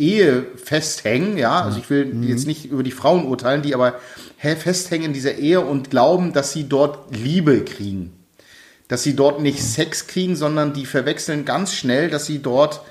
Ehe 0.02 0.46
festhängen, 0.56 1.38
ja, 1.38 1.62
also 1.62 1.78
ich 1.78 1.88
will 1.88 2.12
jetzt 2.24 2.46
nicht 2.46 2.64
über 2.64 2.82
die 2.82 2.90
Frauen 2.90 3.24
urteilen, 3.24 3.62
die 3.62 3.72
aber 3.72 3.94
hä, 4.36 4.56
festhängen 4.56 5.06
in 5.06 5.12
dieser 5.12 5.36
Ehe 5.36 5.60
und 5.60 5.90
glauben, 5.90 6.32
dass 6.32 6.52
sie 6.52 6.68
dort 6.68 7.14
Liebe 7.16 7.64
kriegen. 7.64 8.12
Dass 8.88 9.04
sie 9.04 9.14
dort 9.14 9.40
nicht 9.40 9.62
Sex 9.62 10.08
kriegen, 10.08 10.34
sondern 10.34 10.74
die 10.74 10.86
verwechseln 10.86 11.44
ganz 11.44 11.72
schnell, 11.72 12.10
dass 12.10 12.26
sie 12.26 12.40
dort, 12.40 12.82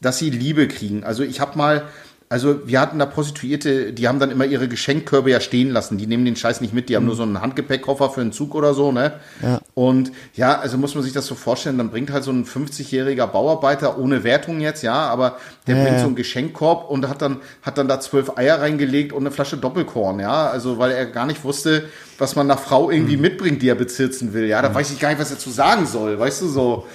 dass 0.00 0.18
sie 0.18 0.30
Liebe 0.30 0.66
kriegen. 0.66 1.04
Also 1.04 1.22
ich 1.22 1.38
habe 1.38 1.56
mal 1.56 1.88
Also 2.28 2.66
wir 2.66 2.80
hatten 2.80 2.98
da 2.98 3.06
Prostituierte, 3.06 3.92
die 3.92 4.08
haben 4.08 4.18
dann 4.18 4.32
immer 4.32 4.44
ihre 4.44 4.66
Geschenkkörbe 4.66 5.30
ja 5.30 5.40
stehen 5.40 5.70
lassen. 5.70 5.96
Die 5.96 6.08
nehmen 6.08 6.24
den 6.24 6.34
Scheiß 6.34 6.60
nicht 6.60 6.74
mit, 6.74 6.88
die 6.88 6.96
haben 6.96 7.06
nur 7.06 7.14
so 7.14 7.22
einen 7.22 7.40
Handgepäckkoffer 7.40 8.10
für 8.10 8.20
einen 8.20 8.32
Zug 8.32 8.56
oder 8.56 8.74
so, 8.74 8.90
ne? 8.90 9.12
Ja. 9.42 9.60
Und 9.74 10.10
ja, 10.34 10.58
also 10.58 10.76
muss 10.76 10.96
man 10.96 11.04
sich 11.04 11.12
das 11.12 11.26
so 11.26 11.36
vorstellen, 11.36 11.78
dann 11.78 11.90
bringt 11.90 12.10
halt 12.10 12.24
so 12.24 12.32
ein 12.32 12.44
50-jähriger 12.44 13.28
Bauarbeiter 13.28 13.98
ohne 13.98 14.24
Wertung 14.24 14.60
jetzt, 14.60 14.82
ja, 14.82 14.94
aber 14.94 15.36
der 15.68 15.76
Ja, 15.76 15.82
bringt 15.82 15.96
ja. 15.96 16.00
so 16.00 16.06
einen 16.06 16.16
Geschenkkorb 16.16 16.90
und 16.90 17.08
hat 17.08 17.22
dann, 17.22 17.36
hat 17.62 17.78
dann 17.78 17.86
da 17.86 18.00
zwölf 18.00 18.36
Eier 18.36 18.60
reingelegt 18.60 19.12
und 19.12 19.22
eine 19.22 19.30
Flasche 19.30 19.56
Doppelkorn, 19.56 20.18
ja. 20.18 20.48
Also 20.48 20.78
weil 20.78 20.90
er 20.90 21.06
gar 21.06 21.26
nicht 21.26 21.44
wusste, 21.44 21.84
was 22.18 22.34
man 22.34 22.50
einer 22.50 22.58
Frau 22.58 22.90
irgendwie 22.90 23.16
mitbringt, 23.16 23.62
die 23.62 23.68
er 23.68 23.76
bezirzen 23.76 24.32
will. 24.32 24.46
Ja, 24.46 24.62
da 24.62 24.74
weiß 24.74 24.90
ich 24.90 24.98
gar 24.98 25.10
nicht, 25.10 25.20
was 25.20 25.30
er 25.30 25.38
zu 25.38 25.50
sagen 25.50 25.86
soll, 25.86 26.18
weißt 26.18 26.42
du 26.42 26.48
so. 26.48 26.86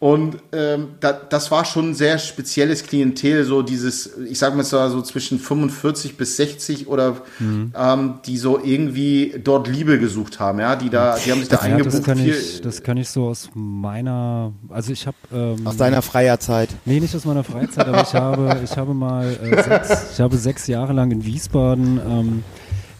Und 0.00 0.38
ähm, 0.52 0.88
da, 1.00 1.12
das 1.12 1.50
war 1.50 1.66
schon 1.66 1.90
ein 1.90 1.94
sehr 1.94 2.18
spezielles 2.18 2.84
Klientel, 2.84 3.44
so 3.44 3.60
dieses, 3.60 4.16
ich 4.30 4.38
sag 4.38 4.56
mal 4.56 4.64
so, 4.64 5.02
zwischen 5.02 5.38
45 5.38 6.16
bis 6.16 6.38
60 6.38 6.88
oder 6.88 7.18
ähm, 7.38 8.14
die 8.24 8.38
so 8.38 8.58
irgendwie 8.58 9.34
dort 9.44 9.68
Liebe 9.68 9.98
gesucht 9.98 10.40
haben, 10.40 10.58
ja, 10.58 10.74
die 10.74 10.88
da, 10.88 11.18
die 11.18 11.30
haben 11.30 11.40
sich 11.40 11.50
da 11.50 11.56
Ja, 11.56 11.62
eingebucht. 11.64 11.92
das 11.92 12.02
kann 12.02 12.18
ich, 12.18 12.62
das 12.62 12.82
kann 12.82 12.96
ich 12.96 13.10
so 13.10 13.26
aus 13.26 13.50
meiner, 13.52 14.54
also 14.70 14.90
ich 14.90 15.06
habe 15.06 15.18
ähm, 15.34 15.66
Aus 15.66 15.76
deiner 15.76 16.00
Freierzeit. 16.00 16.70
Nee, 16.86 16.98
nicht 16.98 17.14
aus 17.14 17.26
meiner 17.26 17.44
Freizeit, 17.44 17.86
aber 17.86 18.00
ich 18.00 18.14
habe, 18.14 18.58
ich 18.64 18.74
habe 18.78 18.94
mal 18.94 19.26
äh, 19.26 19.62
sechs, 19.62 20.12
ich 20.14 20.20
habe 20.20 20.38
sechs 20.38 20.66
Jahre 20.66 20.94
lang 20.94 21.10
in 21.10 21.26
Wiesbaden 21.26 22.00
ähm, 22.08 22.44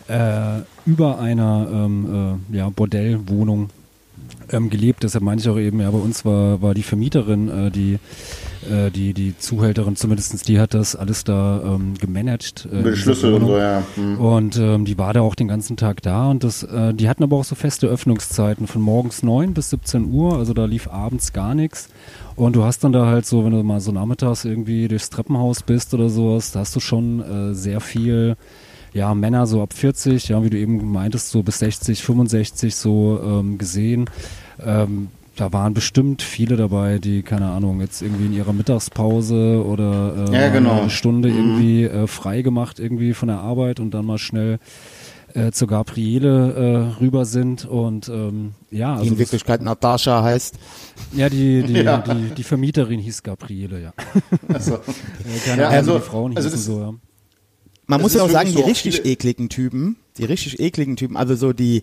äh, 0.06 0.60
über 0.84 1.18
einer 1.18 1.66
ähm, 1.72 2.40
äh, 2.52 2.56
ja, 2.58 2.68
Bordellwohnung 2.68 3.70
ähm, 4.52 4.70
gelebt. 4.70 5.02
Deshalb 5.02 5.24
meine 5.24 5.40
ich 5.40 5.48
auch 5.48 5.58
eben, 5.58 5.80
ja, 5.80 5.90
bei 5.90 5.98
uns 5.98 6.24
war, 6.24 6.62
war 6.62 6.74
die 6.74 6.82
Vermieterin, 6.82 7.48
äh, 7.48 7.70
die, 7.70 7.98
äh, 8.70 8.90
die, 8.90 9.14
die 9.14 9.36
Zuhälterin 9.38 9.96
zumindestens, 9.96 10.42
die 10.42 10.60
hat 10.60 10.74
das 10.74 10.96
alles 10.96 11.24
da 11.24 11.62
ähm, 11.64 11.94
gemanagt. 11.98 12.68
Äh, 12.72 12.82
Mit 12.82 12.96
Schlüssel 12.96 13.34
und 13.34 13.46
so, 13.46 13.56
ja. 13.56 13.82
Hm. 13.94 14.18
Und 14.18 14.56
ähm, 14.56 14.84
die 14.84 14.98
war 14.98 15.12
da 15.12 15.20
auch 15.20 15.34
den 15.34 15.48
ganzen 15.48 15.76
Tag 15.76 16.02
da 16.02 16.30
und 16.30 16.44
das, 16.44 16.62
äh, 16.62 16.94
die 16.94 17.08
hatten 17.08 17.22
aber 17.22 17.36
auch 17.36 17.44
so 17.44 17.54
feste 17.54 17.86
Öffnungszeiten 17.86 18.66
von 18.66 18.82
morgens 18.82 19.22
9 19.22 19.54
bis 19.54 19.70
17 19.70 20.12
Uhr, 20.12 20.36
also 20.36 20.54
da 20.54 20.64
lief 20.64 20.88
abends 20.88 21.32
gar 21.32 21.54
nichts. 21.54 21.88
Und 22.36 22.56
du 22.56 22.64
hast 22.64 22.84
dann 22.84 22.92
da 22.92 23.06
halt 23.06 23.26
so, 23.26 23.44
wenn 23.44 23.52
du 23.52 23.62
mal 23.62 23.80
so 23.80 23.92
nachmittags 23.92 24.44
irgendwie 24.44 24.88
durchs 24.88 25.10
Treppenhaus 25.10 25.62
bist 25.62 25.92
oder 25.92 26.08
sowas, 26.08 26.52
da 26.52 26.60
hast 26.60 26.74
du 26.74 26.80
schon 26.80 27.20
äh, 27.20 27.54
sehr 27.54 27.80
viel, 27.80 28.36
ja, 28.92 29.14
Männer 29.14 29.46
so 29.46 29.62
ab 29.62 29.72
40, 29.72 30.28
ja, 30.28 30.42
wie 30.42 30.50
du 30.50 30.58
eben 30.58 30.90
meintest, 30.92 31.30
so 31.30 31.42
bis 31.42 31.58
60, 31.60 32.02
65 32.02 32.74
so 32.74 33.20
ähm, 33.24 33.58
gesehen. 33.58 34.10
Ähm, 34.64 35.08
da 35.36 35.52
waren 35.52 35.72
bestimmt 35.72 36.20
viele 36.22 36.56
dabei, 36.56 36.98
die, 36.98 37.22
keine 37.22 37.46
Ahnung, 37.50 37.80
jetzt 37.80 38.02
irgendwie 38.02 38.26
in 38.26 38.32
ihrer 38.34 38.52
Mittagspause 38.52 39.64
oder 39.64 40.26
äh, 40.30 40.34
Ja, 40.42 40.48
genau. 40.50 40.80
eine 40.82 40.90
Stunde 40.90 41.28
irgendwie 41.30 41.84
äh, 41.84 42.06
frei 42.06 42.42
gemacht 42.42 42.78
irgendwie 42.78 43.14
von 43.14 43.28
der 43.28 43.38
Arbeit 43.38 43.80
und 43.80 43.92
dann 43.92 44.04
mal 44.04 44.18
schnell 44.18 44.58
äh, 45.32 45.52
zur 45.52 45.68
Gabriele 45.68 46.92
äh, 46.98 47.00
rüber 47.00 47.24
sind 47.24 47.64
und 47.64 48.08
ähm, 48.08 48.52
ja, 48.70 48.94
Die 48.96 49.00
also 49.00 49.12
in 49.12 49.18
Wirklichkeit 49.18 49.62
Natascha 49.62 50.22
heißt. 50.24 50.58
ja 51.14 51.28
die 51.30 51.62
die, 51.62 51.72
Ja. 51.84 51.98
die 51.98 52.34
die 52.34 52.42
Vermieterin 52.42 52.98
hieß 52.98 53.22
Gabriele, 53.22 53.80
ja. 53.80 53.92
Also, 54.52 54.74
Äh, 54.74 54.78
keine 55.46 55.62
Ja, 55.62 55.68
Ahnung, 55.68 55.78
also- 55.78 55.94
die 55.94 56.00
Frauen 56.00 56.36
also 56.36 56.48
hießen 56.50 56.58
das- 56.58 56.64
so, 56.66 56.80
ja. 56.80 56.92
Man 57.90 57.98
Es 57.98 58.02
muss 58.04 58.14
ja 58.14 58.22
auch 58.22 58.30
sagen, 58.30 58.50
die 58.50 58.54
so, 58.54 58.62
auch 58.62 58.68
richtig 58.68 59.04
ekligen 59.04 59.48
Typen, 59.48 59.96
die 60.16 60.24
richtig 60.24 60.60
ekligen 60.60 60.94
Typen, 60.94 61.16
also 61.16 61.34
so 61.34 61.52
die, 61.52 61.82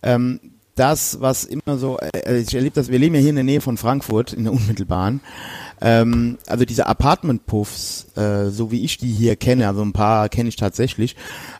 ähm, 0.00 0.38
das, 0.76 1.20
was 1.20 1.42
immer 1.42 1.76
so, 1.76 1.98
äh, 1.98 2.38
ich 2.38 2.54
erlebe 2.54 2.76
das, 2.76 2.88
wir 2.88 3.00
leben 3.00 3.16
ja 3.16 3.20
hier 3.20 3.30
in 3.30 3.34
der 3.34 3.42
Nähe 3.42 3.60
von 3.60 3.76
Frankfurt, 3.76 4.32
in 4.32 4.44
der 4.44 4.52
unmittelbaren, 4.52 5.20
ähm, 5.80 6.38
also 6.46 6.64
diese 6.64 6.86
Apartment-Puffs, 6.86 8.16
äh, 8.16 8.50
so 8.50 8.70
wie 8.70 8.84
ich 8.84 8.98
die 8.98 9.10
hier 9.10 9.34
kenne, 9.34 9.66
also 9.66 9.82
ein 9.82 9.92
paar 9.92 10.28
kenne 10.28 10.48
ich 10.48 10.54
tatsächlich, 10.54 11.16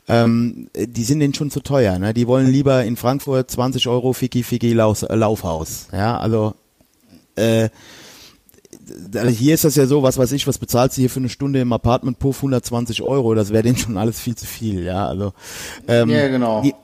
ähm, 0.06 0.68
die 0.76 1.02
sind 1.02 1.18
denen 1.18 1.34
schon 1.34 1.50
zu 1.50 1.58
teuer, 1.58 1.98
ne? 1.98 2.14
Die 2.14 2.28
wollen 2.28 2.46
lieber 2.46 2.84
in 2.84 2.94
Frankfurt 2.94 3.50
20 3.50 3.88
Euro 3.88 4.14
Lauf, 4.62 5.02
äh, 5.02 5.16
Laufhaus, 5.16 5.88
ja, 5.90 6.16
also, 6.16 6.54
äh, 7.34 7.70
also 9.14 9.28
hier 9.28 9.54
ist 9.54 9.64
das 9.64 9.76
ja 9.76 9.86
so, 9.86 10.02
was 10.02 10.18
weiß 10.18 10.32
ich, 10.32 10.46
was 10.46 10.58
bezahlst 10.58 10.96
du 10.96 11.00
hier 11.00 11.10
für 11.10 11.20
eine 11.20 11.28
Stunde 11.28 11.60
im 11.60 11.72
Apartment-Puff? 11.72 12.36
120 12.38 13.02
Euro, 13.02 13.34
das 13.34 13.50
wäre 13.50 13.62
denen 13.62 13.76
schon 13.76 13.96
alles 13.96 14.20
viel 14.20 14.34
zu 14.34 14.46
viel, 14.46 14.84
ja, 14.84 15.06
also. 15.06 15.32
Ähm, 15.88 16.10
Ja, 16.10 16.28
genau. 16.28 16.62
Die, 16.62 16.74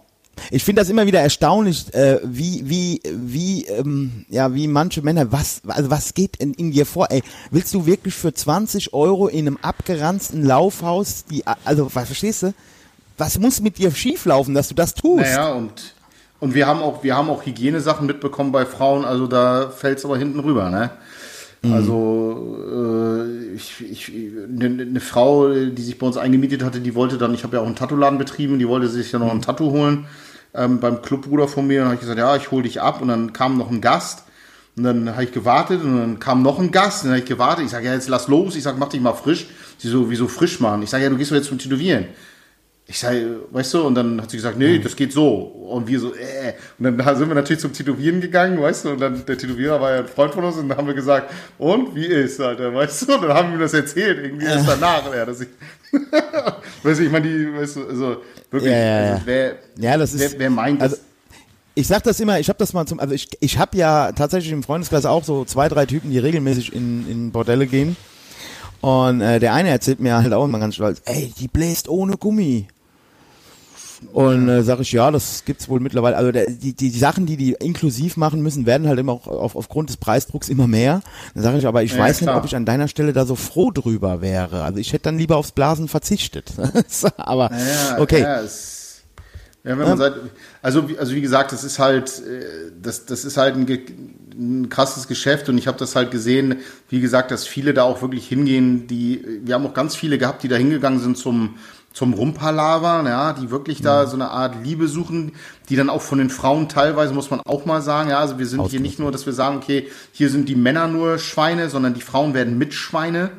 ich 0.51 0.65
finde 0.65 0.83
das 0.83 0.91
immer 0.91 1.07
wieder 1.07 1.21
erstaunlich, 1.21 1.93
äh, 1.95 2.21
wie, 2.23 2.63
wie, 2.65 3.01
wie, 3.05 3.67
ähm, 3.67 4.27
ja, 4.29 4.55
wie 4.55 4.69
manche 4.69 5.03
Männer, 5.03 5.33
was, 5.33 5.63
also 5.67 5.91
was 5.91 6.15
geht 6.15 6.37
in, 6.37 6.55
in 6.55 6.71
dir 6.73 6.87
vor, 6.87 7.09
ey? 7.11 7.23
Willst 7.51 7.75
du 7.75 7.87
wirklich 7.87 8.15
für 8.15 8.33
20 8.33 8.93
Euro 8.93 9.29
in 9.29 9.47
einem 9.47 9.59
abgeranzten 9.63 10.45
Laufhaus, 10.45 11.25
die, 11.25 11.45
also, 11.65 11.91
was, 11.95 12.07
verstehst 12.07 12.43
du? 12.45 12.55
Was 13.19 13.39
muss 13.39 13.61
mit 13.61 13.79
dir 13.79 13.91
schieflaufen, 13.91 14.55
dass 14.55 14.69
du 14.69 14.75
das 14.75 14.95
tust? 14.95 15.23
naja, 15.23 15.53
und, 15.53 15.95
und 16.39 16.55
wir 16.55 16.67
haben 16.67 16.81
auch, 16.81 17.03
wir 17.03 17.17
haben 17.17 17.31
auch 17.31 17.47
Hygienesachen 17.47 18.07
mitbekommen 18.07 18.53
bei 18.53 18.67
Frauen, 18.67 19.05
also 19.05 19.27
da 19.27 19.71
fällt 19.71 19.99
es 19.99 20.05
aber 20.05 20.19
hinten 20.19 20.41
rüber, 20.41 20.71
ne? 20.71 20.91
Also 21.73 22.59
äh, 22.71 23.55
ich, 23.55 23.81
ich, 23.81 24.13
eine 24.49 24.69
ne 24.69 25.01
Frau, 25.01 25.49
die 25.53 25.83
sich 25.83 25.99
bei 25.99 26.07
uns 26.07 26.17
eingemietet 26.17 26.63
hatte, 26.63 26.81
die 26.81 26.95
wollte 26.95 27.19
dann, 27.19 27.35
ich 27.35 27.45
habe 27.45 27.57
ja 27.57 27.63
auch 27.63 27.67
einen 27.67 27.77
Tattoo-Laden 27.77 28.19
betrieben, 28.19 28.59
die 28.59 28.69
wollte 28.69 28.89
sich 28.89 29.13
ja 29.13 29.19
noch 29.19 29.33
ein 29.33 29.43
Tattoo 29.43 29.71
holen 29.71 30.07
ähm, 30.57 30.81
beim 30.81 31.03
Clubbruder 31.03 31.49
von 31.49 31.67
mir. 31.67 31.81
Und 31.81 31.87
habe 31.87 31.95
ich 31.95 32.01
gesagt, 32.01 32.19
ja, 32.19 32.35
ich 32.37 32.51
hole 32.51 32.65
dich 32.65 32.81
ab. 32.81 33.01
Und 33.01 33.09
dann 33.09 33.33
kam 33.33 33.59
noch 33.59 33.71
ein 33.71 33.81
Gast. 33.81 34.25
Und 34.77 34.85
dann 34.85 35.11
habe 35.11 35.25
ich 35.25 35.33
gewartet 35.33 35.83
und 35.83 35.97
dann 35.97 36.19
kam 36.19 36.43
noch 36.43 36.59
ein 36.59 36.71
Gast. 36.71 37.03
Und 37.03 37.09
dann 37.09 37.17
habe 37.17 37.25
ich 37.25 37.29
gewartet. 37.29 37.65
Ich 37.65 37.71
sage, 37.71 37.87
ja, 37.87 37.95
jetzt 37.95 38.09
lass 38.09 38.29
los. 38.29 38.57
Ich 38.57 38.63
sage, 38.63 38.77
mach 38.79 38.89
dich 38.89 39.01
mal 39.01 39.15
frisch. 39.15 39.47
Sie 39.79 39.89
so, 39.89 40.11
wieso 40.11 40.29
frisch 40.29 40.61
machen? 40.61 40.83
Ich 40.83 40.91
sage, 40.91 41.05
ja, 41.05 41.11
du 41.11 41.17
gehst 41.17 41.31
doch 41.31 41.37
jetzt 41.37 41.49
zum 41.49 41.59
Tätowieren. 41.59 42.07
Ich 42.89 43.01
sage, 43.01 43.41
weißt 43.51 43.75
du, 43.75 43.83
und 43.83 43.97
dann 43.97 44.23
hat 44.23 44.31
sie 44.31 44.37
gesagt, 44.37 44.57
nee, 44.59 44.79
das 44.79 44.95
geht 44.95 45.13
so. 45.13 45.29
Und 45.39 45.89
wir 45.89 45.99
so, 45.99 46.15
äh. 46.15 46.53
Und 46.79 46.97
dann 46.97 47.17
sind 47.17 47.27
wir 47.29 47.35
natürlich 47.35 47.61
zum 47.61 47.73
Tätowieren 47.73 48.21
gegangen, 48.21 48.61
weißt 48.61 48.85
du, 48.85 48.91
und 48.91 49.01
dann 49.01 49.27
der 49.27 49.37
Tätowierer 49.37 49.81
war 49.81 49.93
ja 49.95 49.99
ein 50.03 50.07
Freund 50.07 50.33
von 50.33 50.45
uns 50.45 50.57
und 50.57 50.69
dann 50.69 50.79
haben 50.79 50.87
wir 50.87 50.95
gesagt, 50.95 51.33
und 51.59 51.97
wie 51.97 52.07
ist, 52.07 52.41
Alter, 52.41 52.73
weißt 52.73 53.09
du? 53.09 53.15
Und 53.17 53.23
dann 53.23 53.35
haben 53.35 53.49
wir 53.49 53.57
ihm 53.57 53.61
das 53.61 53.75
erzählt, 53.75 54.19
irgendwie 54.23 54.47
erst 54.47 54.69
danach, 54.69 55.03
ja, 55.13 55.25
dass 55.27 55.41
ich, 55.41 55.49
weißt 56.83 57.01
du, 57.01 57.05
ich 57.05 57.11
meine, 57.11 57.27
die, 57.29 57.53
weißt 57.59 57.77
du, 57.77 57.87
also 57.89 58.17
wirklich, 58.53 58.71
Ja, 58.71 58.79
ja, 58.79 59.05
ja. 59.07 59.13
also 59.15 59.23
wer, 59.27 59.55
Ja, 59.79 59.97
das 59.99 60.15
ist- 60.15 60.33
wer, 60.35 60.39
wer 60.39 60.51
meint 60.51 60.81
das? 60.81 60.93
also- 60.93 61.03
Ich 61.75 61.89
sag 61.89 62.05
das 62.05 62.21
immer, 62.21 62.39
ich 62.39 62.49
habe 62.49 62.59
das 62.61 62.73
mal 62.73 62.87
zum, 62.87 63.01
also 63.01 63.13
ich, 63.15 63.29
ich 63.41 63.59
habe 63.59 63.77
ja 63.77 64.13
tatsächlich 64.13 64.53
im 64.53 64.63
Freundeskreis 64.63 65.05
auch 65.07 65.25
so 65.25 65.45
zwei, 65.45 65.69
drei 65.69 65.87
Typen, 65.87 66.11
die 66.11 66.19
regelmäßig 66.21 66.73
in, 66.73 67.05
in 67.11 67.33
Bordelle 67.33 67.67
gehen. 67.67 67.97
Und 68.81 69.21
äh, 69.23 69.41
der 69.41 69.55
eine 69.55 69.71
erzählt 69.71 69.99
mir 70.01 70.15
halt 70.17 70.33
auch 70.33 70.45
immer 70.45 70.61
ganz 70.61 70.77
stolz, 70.77 71.03
ey, 71.07 71.33
die 71.41 71.49
bläst 71.49 71.89
ohne 71.89 72.17
Gummi. 72.17 72.69
Und 74.13 74.49
äh, 74.49 74.63
sage 74.63 74.83
ich, 74.83 74.93
ja, 74.93 75.11
das 75.11 75.45
gibt's 75.45 75.69
wohl 75.69 75.81
mittlerweile. 75.81 76.17
Also 76.17 76.33
der, 76.33 76.47
die, 76.51 76.73
die, 76.75 76.91
die 76.91 76.99
Sachen, 76.99 77.27
die 77.27 77.37
die 77.37 77.53
inklusiv 77.53 78.17
machen 78.17 78.43
müssen, 78.43 78.67
werden 78.67 78.89
halt 78.89 78.99
immer 78.99 79.13
auch 79.13 79.27
auf, 79.27 79.57
aufgrund 79.57 79.89
des 79.89 79.97
Preisdrucks 79.97 80.49
immer 80.49 80.67
mehr. 80.67 81.03
Dann 81.35 81.43
sage 81.43 81.59
ich 81.59 81.67
aber, 81.67 81.83
ich 81.83 81.93
Ja, 81.93 81.99
weiß 81.99 82.21
nicht, 82.21 82.29
klar. 82.29 82.39
ob 82.39 82.45
ich 82.45 82.55
an 82.57 82.65
deiner 82.67 82.89
Stelle 82.89 83.13
da 83.13 83.25
so 83.27 83.37
froh 83.37 83.71
drüber 83.71 84.21
wäre. 84.21 84.65
Also 84.65 84.79
ich 84.79 84.93
hätte 84.93 85.05
dann 85.05 85.19
lieber 85.19 85.37
aufs 85.37 85.53
Blasen 85.53 85.89
verzichtet. 85.89 86.53
aber 87.17 87.51
Ja, 87.53 87.99
okay. 87.99 88.21
Ja, 88.23 88.41
es, 88.41 89.03
ja, 89.65 89.77
wenn 89.79 89.89
man 89.89 89.99
sagt, 89.99 90.17
also, 90.63 90.89
wie- 90.89 90.99
also 90.99 91.15
wie 91.15 91.21
gesagt, 91.21 91.53
das 91.53 91.65
ist 91.65 91.79
halt, 91.79 92.09
äh, 92.21 92.71
das, 92.81 93.07
das 93.07 93.25
ist 93.25 93.37
halt 93.37 93.57
ein, 93.57 93.67
ein 94.39 94.69
krasses 94.69 95.09
Geschäft 95.09 95.49
und 95.49 95.59
ich 95.59 95.67
habe 95.67 95.79
das 95.79 95.97
halt 95.97 96.11
gesehen, 96.11 96.57
wie 96.89 97.01
gesagt, 97.01 97.31
dass 97.31 97.47
viele 97.47 97.75
da 97.75 97.83
auch 97.83 98.01
wirklich 98.03 98.29
hingehen, 98.29 98.87
die, 98.87 99.25
wir 99.45 99.55
haben 99.55 99.67
auch 99.67 99.75
ganz 99.75 99.97
viele 99.97 100.19
gehabt, 100.19 100.43
die 100.43 100.49
da 100.49 100.57
hingegangen 100.57 101.01
sind 101.01 101.17
zum, 101.17 101.57
zum 101.97 102.13
Rumpalaver, 102.13 103.09
ja, 103.09 103.33
die 103.33 103.51
wirklich 103.51 103.81
da 103.81 104.07
so 104.07 104.17
eine 104.17 104.29
Art 104.29 104.63
Liebe 104.63 104.87
suchen, 104.87 105.33
die 105.71 105.77
dann 105.77 105.89
auch 105.89 106.03
von 106.03 106.19
den 106.19 106.29
Frauen 106.29 106.69
teilweise, 106.69 107.15
muss 107.15 107.31
man 107.31 107.41
auch 107.41 107.65
mal 107.65 107.81
sagen, 107.81 108.11
ja, 108.11 108.19
also 108.19 108.39
wir 108.39 108.47
sind 108.47 108.69
hier 108.69 108.81
nicht 108.81 108.99
nur, 108.99 109.11
dass 109.13 109.25
wir 109.25 109.33
sagen, 109.33 109.57
okay, 109.57 109.89
hier 110.13 110.29
sind 110.29 110.51
die 110.51 110.57
Männer 110.57 110.89
nur 110.89 111.19
Schweine, 111.19 111.71
sondern 111.71 111.95
die 111.95 112.03
Frauen 112.03 112.35
werden 112.35 112.59
mit 112.59 112.75
Schweine. 112.75 113.31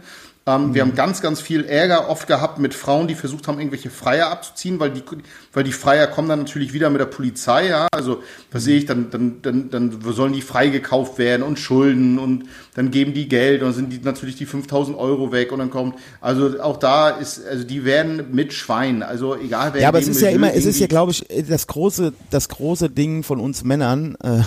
Ähm, 0.48 0.74
Wir 0.74 0.82
haben 0.82 0.96
ganz, 0.96 1.22
ganz 1.22 1.42
viel 1.42 1.66
Ärger 1.66 2.10
oft 2.10 2.26
gehabt 2.26 2.58
mit 2.58 2.74
Frauen, 2.74 3.10
die 3.10 3.16
versucht 3.16 3.50
haben, 3.50 3.60
irgendwelche 3.60 3.90
Freier 3.90 4.32
abzuziehen, 4.32 4.80
weil 4.80 4.92
die, 4.92 5.04
weil 5.52 5.66
die 5.66 5.74
Freier 5.74 6.08
kommen 6.08 6.30
dann 6.30 6.40
natürlich 6.40 6.72
wieder 6.72 6.90
mit 6.90 7.02
der 7.02 7.06
Polizei, 7.06 7.68
ja. 7.68 7.88
Also, 7.92 8.24
was 8.52 8.64
sehe 8.64 8.78
ich, 8.78 8.86
dann, 8.86 9.10
dann, 9.12 9.42
dann, 9.42 9.70
dann 9.70 10.02
sollen 10.14 10.32
die 10.32 10.42
freigekauft 10.42 11.18
werden 11.18 11.44
und 11.44 11.60
Schulden 11.60 12.18
und 12.18 12.46
dann 12.76 12.92
geben 12.92 13.14
die 13.14 13.28
Geld 13.28 13.62
und 13.62 13.74
sind 13.74 13.92
die 13.92 14.00
natürlich 14.02 14.38
die 14.38 14.46
5000 14.46 14.98
Euro 14.98 15.34
weg 15.34 15.52
und 15.52 15.60
dann 15.60 15.70
kommt, 15.70 15.96
also 16.22 16.62
auch 16.62 16.78
da 16.78 17.10
ist, 17.10 17.46
also 17.46 17.66
die 17.66 17.84
werden 17.84 18.28
mit 18.32 18.54
Schwein, 18.54 19.04
also 19.04 19.36
egal 19.36 19.74
wer 19.74 19.82
Ja, 19.82 19.90
aber 19.90 20.00
es 20.00 20.08
ist 20.08 20.22
ja 20.22 20.30
immer, 20.30 20.54
es 20.54 20.66
ist 20.66 20.80
ja, 20.80 20.88
glaube 20.88 21.12
ich, 21.12 21.26
das 21.50 21.68
große, 21.68 22.14
das 22.30 22.48
große 22.48 22.90
Ding 22.90 23.24
von 23.24 23.42
uns 23.42 23.66
Männern 23.66 24.16
äh, 24.24 24.44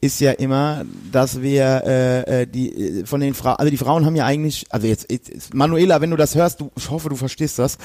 ist 0.00 0.20
ja 0.20 0.32
immer, 0.32 0.84
dass 1.10 1.40
wir 1.40 1.82
äh, 1.84 2.42
äh, 2.42 2.46
die 2.46 3.00
äh, 3.00 3.06
von 3.06 3.20
den 3.20 3.34
Frauen, 3.34 3.56
also 3.56 3.70
die 3.70 3.76
Frauen 3.78 4.04
haben 4.04 4.14
ja 4.14 4.26
eigentlich, 4.26 4.66
also 4.70 4.86
jetzt 4.86 5.06
Manuela, 5.54 6.00
wenn 6.00 6.10
du 6.10 6.16
das 6.16 6.34
hörst, 6.34 6.60
du, 6.60 6.70
ich 6.76 6.90
hoffe, 6.90 7.08
du 7.08 7.16
verstehst 7.16 7.58
das. 7.58 7.78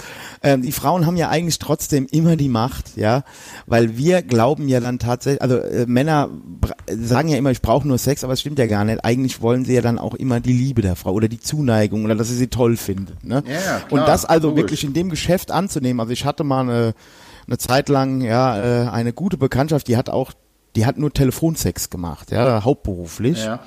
Ähm, 0.44 0.62
die 0.62 0.74
Frauen 0.74 1.06
haben 1.06 1.16
ja 1.16 1.30
eigentlich 1.30 1.58
trotzdem 1.58 2.08
immer 2.12 2.36
die 2.36 2.50
Macht, 2.50 2.98
ja, 2.98 3.24
weil 3.66 3.98
wir 3.98 4.22
glauben 4.22 4.68
ja 4.68 4.82
dann 4.82 5.00
tatsächlich, 5.00 5.42
also 5.42 5.58
äh, 5.58 5.86
Männer 5.88 6.30
sagen 6.90 7.30
ja 7.30 7.38
immer, 7.38 7.52
ich 7.52 7.62
brauche 7.62 7.88
nur 7.88 7.98
Sex, 7.98 8.24
aber 8.24 8.34
es 8.34 8.42
stimmt 8.42 8.60
ja 8.60 8.68
gar 8.68 8.84
nicht. 8.84 9.04
Eigentlich 9.06 9.42
wollen 9.42 9.64
sie 9.64 9.74
ja 9.74 9.82
dann 9.82 9.98
auch 9.98 10.14
immer 10.16 10.42
die 10.42 10.54
Liebe 10.54 10.82
der 10.82 10.98
Frau 10.98 11.14
oder 11.14 11.30
die 11.30 11.40
Zuneigung 11.40 12.04
oder 12.04 12.16
dass 12.16 12.28
sie 12.28 12.36
sie 12.36 12.48
toll 12.48 12.76
findet. 12.76 13.24
Ne? 13.24 13.44
Ja, 13.48 13.80
klar, 13.80 13.82
Und 13.90 14.08
das 14.08 14.26
also 14.26 14.50
logisch. 14.50 14.64
wirklich 14.64 14.84
in 14.84 14.94
dem 14.94 15.10
Geschäft 15.10 15.50
anzunehmen. 15.52 16.00
Also 16.02 16.12
ich 16.12 16.26
hatte 16.26 16.44
mal 16.44 16.62
eine, 16.62 16.94
eine 17.48 17.58
Zeit 17.58 17.90
lang 17.90 18.22
ja 18.22 18.86
äh, 18.86 18.90
eine 18.90 19.14
gute 19.14 19.38
Bekanntschaft, 19.38 19.88
die 19.88 19.96
hat 19.98 20.10
auch, 20.10 20.34
die 20.76 20.86
hat 20.86 20.98
nur 20.98 21.12
Telefonsex 21.14 21.90
gemacht, 21.90 22.32
ja, 22.32 22.64
hauptberuflich 22.64 23.44
Ja. 23.44 23.60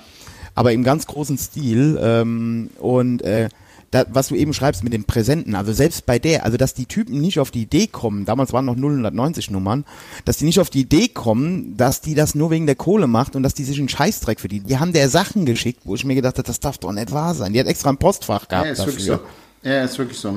aber 0.55 0.73
im 0.73 0.85
ganz 0.85 1.07
großen 1.07 1.39
Stil. 1.39 1.99
Ähm, 2.03 2.71
und 2.79 3.23
äh, 3.23 3.49
da, 3.91 4.05
was 4.11 4.27
du 4.29 4.35
eben 4.35 4.53
schreibst 4.53 4.83
mit 4.83 4.93
dem 4.93 5.05
Präsenten, 5.05 5.55
also 5.55 5.73
selbst 5.73 6.05
bei 6.05 6.19
der, 6.19 6.45
also 6.45 6.57
dass 6.57 6.75
die 6.75 6.87
Typen 6.87 7.21
nicht 7.21 7.39
auf 7.39 7.53
die 7.53 7.63
Idee 7.63 7.87
kommen, 7.87 8.25
damals 8.25 8.53
waren 8.53 8.65
noch 8.65 8.75
090 8.75 9.51
Nummern, 9.53 9.85
dass 10.25 10.37
die 10.39 10.47
nicht 10.47 10.59
auf 10.59 10.69
die 10.69 10.81
Idee 10.81 11.07
kommen, 11.07 11.77
dass 11.77 12.01
die 12.01 12.15
das 12.17 12.35
nur 12.35 12.51
wegen 12.51 12.67
der 12.67 12.75
Kohle 12.75 13.07
macht 13.07 13.37
und 13.37 13.45
dass 13.45 13.55
die 13.55 13.63
sich 13.63 13.79
einen 13.79 13.89
Scheißdreck 13.89 14.41
verdienen. 14.41 14.67
Die 14.67 14.79
haben 14.79 14.93
der 14.93 15.09
Sachen 15.09 15.47
geschickt, 15.47 15.83
wo 15.85 15.95
ich 15.95 16.05
mir 16.05 16.17
gedacht 16.17 16.39
habe, 16.39 16.47
das 16.47 16.59
darf 16.59 16.79
doch 16.79 16.91
nicht 16.91 17.13
wahr 17.13 17.37
sein. 17.37 17.53
Die 17.53 17.61
hat 17.61 17.69
extra 17.69 17.91
ein 17.91 17.99
Postfach 17.99 18.47
Ja, 18.51 18.63
gehabt 18.65 18.79
ist 18.79 18.87
wirklich 18.87 19.07
dafür. 19.07 19.25
so. 19.63 19.69
Ja, 19.69 19.85
ist 19.85 19.99
wirklich 19.99 20.19
so. 20.19 20.35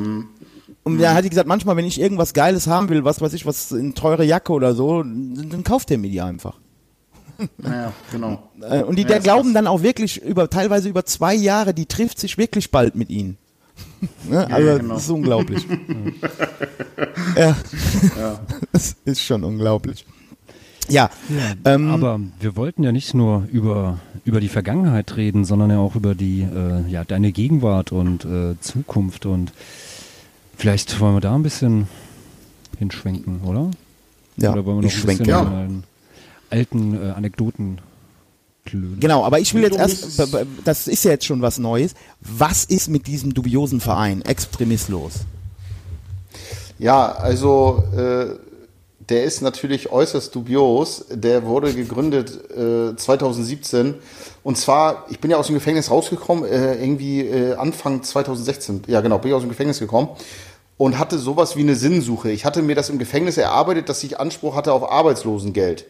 Und 0.87 0.99
da 0.99 1.13
hat 1.13 1.25
die 1.25 1.29
gesagt, 1.29 1.49
manchmal, 1.49 1.75
wenn 1.75 1.85
ich 1.85 1.99
irgendwas 1.99 2.33
Geiles 2.33 2.67
haben 2.67 2.87
will, 2.87 3.03
was 3.03 3.19
weiß 3.19 3.33
ich, 3.33 3.45
was 3.45 3.73
eine 3.73 3.93
teure 3.93 4.23
Jacke 4.23 4.53
oder 4.53 4.73
so, 4.73 5.03
dann 5.03 5.49
dann 5.49 5.63
kauft 5.65 5.89
der 5.89 5.97
mir 5.97 6.09
die 6.09 6.21
einfach. 6.21 6.57
Ja, 7.63 7.93
genau. 8.11 8.49
Äh, 8.61 8.81
Und 8.81 8.95
die 8.95 9.03
Ja, 9.03 9.09
der 9.09 9.19
glauben 9.19 9.53
dann 9.53 9.67
auch 9.67 9.83
wirklich 9.83 10.23
über 10.23 10.49
teilweise 10.49 10.89
über 10.89 11.05
zwei 11.05 11.35
Jahre, 11.35 11.75
die 11.75 11.85
trifft 11.85 12.19
sich 12.19 12.39
wirklich 12.39 12.71
bald 12.71 12.95
mit 12.95 13.11
ihnen. 13.11 13.37
ne? 14.29 14.49
Also 14.49 14.77
genau. 14.79 14.93
das 14.95 15.03
ist 15.03 15.09
unglaublich. 15.11 15.67
ja. 17.37 17.55
das 18.71 18.95
ist 19.05 19.21
schon 19.21 19.43
unglaublich. 19.43 20.05
Ja, 20.89 21.09
ähm, 21.65 21.91
Aber 21.91 22.19
wir 22.39 22.55
wollten 22.55 22.81
ja 22.81 22.91
nicht 22.91 23.13
nur 23.13 23.45
über, 23.51 23.99
über 24.23 24.39
die 24.39 24.47
Vergangenheit 24.47 25.15
reden, 25.17 25.45
sondern 25.45 25.69
ja 25.69 25.77
auch 25.77 25.95
über 25.95 26.15
die, 26.15 26.41
äh, 26.41 26.89
ja, 26.89 27.03
deine 27.03 27.31
Gegenwart 27.33 27.91
und 27.91 28.25
äh, 28.25 28.59
Zukunft 28.61 29.25
und 29.25 29.51
vielleicht 30.57 30.99
wollen 30.99 31.15
wir 31.15 31.21
da 31.21 31.35
ein 31.35 31.43
bisschen 31.43 31.87
hinschwenken, 32.77 33.41
oder? 33.45 33.71
ja 34.37 34.51
oder 34.51 34.65
wollen 34.65 34.77
wir 34.77 34.83
noch 34.83 34.89
ich 34.89 34.95
ein 34.95 35.01
schwenke. 35.01 35.29
Ja. 35.29 35.41
an 35.41 35.83
alten 36.49 36.95
äh, 36.95 37.11
Anekdoten 37.11 37.79
klönen? 38.65 38.99
Genau, 38.99 39.23
aber 39.23 39.39
ich 39.39 39.53
will 39.53 39.63
jetzt 39.63 39.77
erst, 39.77 40.21
das 40.63 40.87
ist 40.87 41.03
ja 41.03 41.11
jetzt 41.11 41.25
schon 41.25 41.41
was 41.41 41.57
Neues. 41.57 41.93
Was 42.21 42.65
ist 42.65 42.89
mit 42.89 43.07
diesem 43.07 43.33
dubiosen 43.33 43.81
Verein 43.81 44.21
Extremis 44.21 44.87
los? 44.87 45.13
Ja, 46.79 47.11
also 47.11 47.83
äh, 47.95 48.35
der 49.09 49.23
ist 49.23 49.41
natürlich 49.41 49.91
äußerst 49.91 50.35
dubios. 50.35 51.05
Der 51.09 51.45
wurde 51.45 51.73
gegründet 51.73 52.51
äh, 52.51 52.95
2017. 52.95 53.95
Und 54.43 54.57
zwar, 54.57 55.05
ich 55.09 55.19
bin 55.19 55.31
ja 55.31 55.37
aus 55.37 55.47
dem 55.47 55.55
Gefängnis 55.55 55.89
rausgekommen, 55.89 56.45
äh, 56.45 56.75
irgendwie 56.75 57.21
äh, 57.21 57.55
Anfang 57.55 58.03
2016. 58.03 58.83
Ja, 58.87 59.01
genau, 59.01 59.17
bin 59.17 59.29
ich 59.29 59.35
aus 59.35 59.41
dem 59.41 59.49
Gefängnis 59.49 59.79
gekommen. 59.79 60.09
Und 60.77 60.99
hatte 60.99 61.17
sowas 61.17 61.55
wie 61.55 61.61
eine 61.61 61.75
Sinnsuche. 61.75 62.29
Ich 62.29 62.45
hatte 62.45 62.61
mir 62.61 62.75
das 62.75 62.89
im 62.89 62.99
Gefängnis 62.99 63.37
erarbeitet, 63.37 63.89
dass 63.89 64.03
ich 64.03 64.19
Anspruch 64.19 64.55
hatte 64.55 64.73
auf 64.73 64.91
Arbeitslosengeld. 64.91 65.85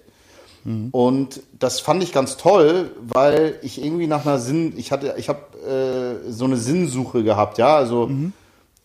Und 0.92 1.42
das 1.60 1.80
fand 1.80 2.04
ich 2.04 2.12
ganz 2.12 2.36
toll, 2.36 2.92
weil 3.02 3.58
ich 3.62 3.82
irgendwie 3.82 4.08
nach 4.08 4.26
einer 4.26 4.38
Sinn, 4.38 4.74
ich 4.76 4.92
hatte, 4.92 5.16
ich 5.18 5.30
habe 5.30 5.40
äh, 6.28 6.32
so 6.32 6.44
eine 6.44 6.58
Sinnsuche 6.58 7.24
gehabt, 7.24 7.58
ja, 7.58 7.76
also 7.76 8.10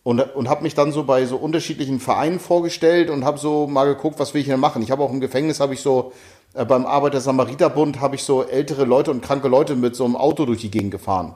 und, 0.03 0.19
und 0.35 0.49
habe 0.49 0.63
mich 0.63 0.75
dann 0.75 0.91
so 0.91 1.03
bei 1.03 1.25
so 1.25 1.37
unterschiedlichen 1.37 1.99
Vereinen 1.99 2.39
vorgestellt 2.39 3.09
und 3.09 3.23
habe 3.23 3.37
so 3.37 3.67
mal 3.67 3.85
geguckt, 3.85 4.19
was 4.19 4.33
will 4.33 4.41
ich 4.41 4.47
denn 4.47 4.59
machen. 4.59 4.81
Ich 4.81 4.91
habe 4.91 5.01
auch 5.01 5.11
im 5.11 5.21
Gefängnis 5.21 5.59
habe 5.59 5.73
ich 5.73 5.81
so 5.81 6.11
äh, 6.53 6.65
beim 6.65 6.85
Arbeiter-Samariter-Bund 6.85 8.01
habe 8.01 8.15
ich 8.15 8.23
so 8.23 8.43
ältere 8.43 8.85
Leute 8.85 9.11
und 9.11 9.21
kranke 9.21 9.47
Leute 9.47 9.75
mit 9.75 9.95
so 9.95 10.05
einem 10.05 10.15
Auto 10.15 10.45
durch 10.45 10.61
die 10.61 10.71
Gegend 10.71 10.91
gefahren. 10.91 11.35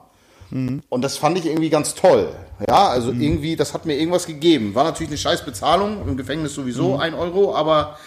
Und 0.52 1.02
das 1.03 1.18
fand 1.18 1.38
ich 1.38 1.45
irgendwie 1.45 1.69
ganz 1.69 1.94
toll. 1.94 2.30
Ja, 2.68 2.88
also 2.88 3.11
irgendwie, 3.11 3.56
das 3.56 3.74
hat 3.74 3.86
mir 3.86 3.95
irgendwas 3.95 4.26
gegeben. 4.26 4.74
War 4.76 4.86
natürlich 4.86 5.10
eine 5.10 5.18
scheiß 5.18 5.45
Bezahlung, 5.45 6.07
im 6.07 6.18
Gefängnis 6.18 6.53
sowieso 6.53 6.98
ein 6.98 7.14
Euro, 7.14 7.53
aber 7.53 7.98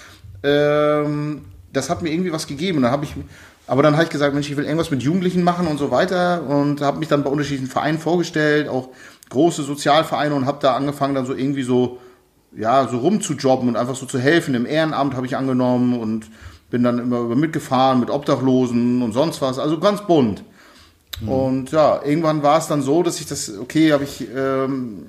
ähm, 0.42 1.44
das 1.72 1.90
hat 1.90 2.02
mir 2.02 2.10
irgendwie 2.10 2.32
was 2.32 2.46
gegeben. 2.46 2.82
Dann 2.82 2.90
habe 2.90 3.04
ich, 3.04 3.14
aber 3.66 3.82
dann 3.82 3.94
habe 3.94 4.04
ich 4.04 4.10
gesagt, 4.10 4.34
Mensch, 4.34 4.50
ich 4.50 4.56
will 4.56 4.64
irgendwas 4.64 4.90
mit 4.90 5.02
Jugendlichen 5.02 5.42
machen 5.42 5.66
und 5.66 5.78
so 5.78 5.90
weiter 5.90 6.42
und 6.48 6.80
habe 6.80 6.98
mich 6.98 7.08
dann 7.08 7.22
bei 7.22 7.30
unterschiedlichen 7.30 7.70
Vereinen 7.70 7.98
vorgestellt, 7.98 8.68
auch 8.68 8.88
große 9.28 9.62
Sozialvereine 9.62 10.34
und 10.34 10.46
habe 10.46 10.58
da 10.60 10.74
angefangen 10.74 11.14
dann 11.14 11.26
so 11.26 11.34
irgendwie 11.34 11.62
so, 11.62 11.98
ja, 12.56 12.88
so 12.88 12.98
rumzujobben 12.98 13.68
und 13.68 13.76
einfach 13.76 13.94
so 13.94 14.06
zu 14.06 14.18
helfen. 14.18 14.54
Im 14.54 14.66
Ehrenamt 14.66 15.14
habe 15.14 15.26
ich 15.26 15.36
angenommen 15.36 16.00
und 16.00 16.26
bin 16.70 16.82
dann 16.82 16.98
immer 16.98 17.22
mitgefahren 17.36 18.00
mit 18.00 18.10
Obdachlosen 18.10 19.02
und 19.02 19.12
sonst 19.12 19.40
was. 19.42 19.58
Also 19.58 19.78
ganz 19.78 20.06
bunt. 20.06 20.42
Und 21.26 21.70
ja, 21.72 22.00
irgendwann 22.04 22.42
war 22.42 22.58
es 22.58 22.66
dann 22.66 22.82
so, 22.82 23.02
dass 23.02 23.20
ich 23.20 23.26
das, 23.26 23.56
okay, 23.58 23.92
habe 23.92 24.04
ich, 24.04 24.26
ähm, 24.34 25.06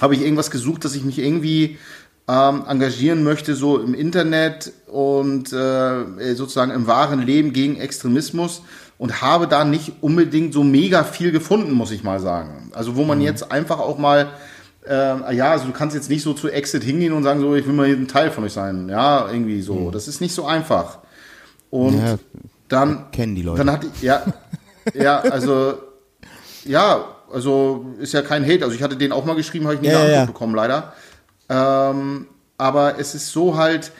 habe 0.00 0.14
ich 0.14 0.22
irgendwas 0.22 0.50
gesucht, 0.50 0.84
dass 0.84 0.94
ich 0.94 1.04
mich 1.04 1.18
irgendwie 1.18 1.78
ähm, 2.28 2.64
engagieren 2.66 3.22
möchte, 3.22 3.54
so 3.54 3.78
im 3.78 3.94
Internet 3.94 4.72
und 4.86 5.52
äh, 5.52 6.34
sozusagen 6.34 6.70
im 6.70 6.86
wahren 6.86 7.22
Leben 7.22 7.52
gegen 7.52 7.76
Extremismus 7.76 8.62
und 8.98 9.20
habe 9.20 9.48
da 9.48 9.64
nicht 9.64 9.94
unbedingt 10.00 10.52
so 10.52 10.62
mega 10.62 11.04
viel 11.04 11.32
gefunden, 11.32 11.72
muss 11.72 11.90
ich 11.90 12.04
mal 12.04 12.20
sagen. 12.20 12.70
Also 12.72 12.96
wo 12.96 13.04
man 13.04 13.20
jetzt 13.20 13.50
einfach 13.50 13.78
auch 13.78 13.98
mal, 13.98 14.28
äh, 14.88 15.34
ja, 15.34 15.50
also 15.50 15.66
du 15.66 15.72
kannst 15.72 15.96
jetzt 15.96 16.08
nicht 16.08 16.22
so 16.22 16.34
zu 16.34 16.48
Exit 16.48 16.84
hingehen 16.84 17.12
und 17.12 17.24
sagen, 17.24 17.40
so, 17.40 17.54
ich 17.54 17.66
will 17.66 17.74
mal 17.74 17.86
hier 17.86 17.96
ein 17.96 18.08
Teil 18.08 18.30
von 18.30 18.44
euch 18.44 18.52
sein. 18.52 18.88
Ja, 18.88 19.30
irgendwie 19.30 19.60
so. 19.62 19.90
Das 19.90 20.06
ist 20.06 20.20
nicht 20.20 20.34
so 20.34 20.44
einfach. 20.46 20.98
Und 21.70 21.98
Ja, 21.98 22.18
dann 22.68 23.10
kennen 23.10 23.34
die 23.34 23.42
Leute. 23.42 23.58
Dann 23.58 23.72
hatte 23.72 23.88
ich, 23.92 24.02
ja, 24.02 24.22
ja, 24.94 25.20
also, 25.20 25.74
ja, 26.64 27.04
also 27.32 27.86
ist 27.98 28.12
ja 28.12 28.22
kein 28.22 28.44
Hate. 28.44 28.64
Also 28.64 28.74
ich 28.74 28.82
hatte 28.82 28.96
den 28.96 29.12
auch 29.12 29.24
mal 29.24 29.36
geschrieben, 29.36 29.66
habe 29.66 29.76
ich 29.76 29.80
nie 29.80 29.88
Ja, 29.88 30.02
eine 30.02 30.12
ja, 30.12 30.24
bekommen, 30.24 30.54
leider. 30.54 30.92
Ähm, 31.48 32.26
aber 32.58 32.98
es 32.98 33.14
ist 33.14 33.32
so 33.32 33.56
halt, 33.56 33.92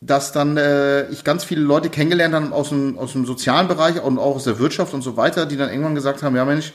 dass 0.00 0.32
dann 0.32 0.56
äh, 0.56 1.08
ich 1.10 1.24
ganz 1.24 1.44
viele 1.44 1.60
Leute 1.60 1.90
kennengelernt 1.90 2.34
habe 2.34 2.52
aus 2.52 2.70
dem, 2.70 2.98
aus 2.98 3.12
dem 3.12 3.26
sozialen 3.26 3.68
Bereich 3.68 4.02
und 4.02 4.18
auch 4.18 4.36
aus 4.36 4.44
der 4.44 4.58
Wirtschaft 4.58 4.94
und 4.94 5.02
so 5.02 5.16
weiter, 5.16 5.46
die 5.46 5.56
dann 5.56 5.68
irgendwann 5.68 5.94
gesagt 5.94 6.22
haben, 6.22 6.34
ja 6.36 6.44
Mensch, 6.44 6.72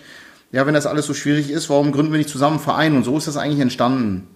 ja, 0.51 0.65
wenn 0.65 0.73
das 0.73 0.85
alles 0.85 1.05
so 1.05 1.13
schwierig 1.13 1.49
ist, 1.49 1.69
warum 1.69 1.91
gründen 1.91 2.11
wir 2.11 2.17
nicht 2.17 2.29
zusammen 2.29 2.57
einen 2.57 2.63
Verein? 2.63 2.95
Und 2.95 3.03
so 3.03 3.17
ist 3.17 3.27
das 3.27 3.35
eigentlich 3.35 3.59
entstanden. 3.59 4.27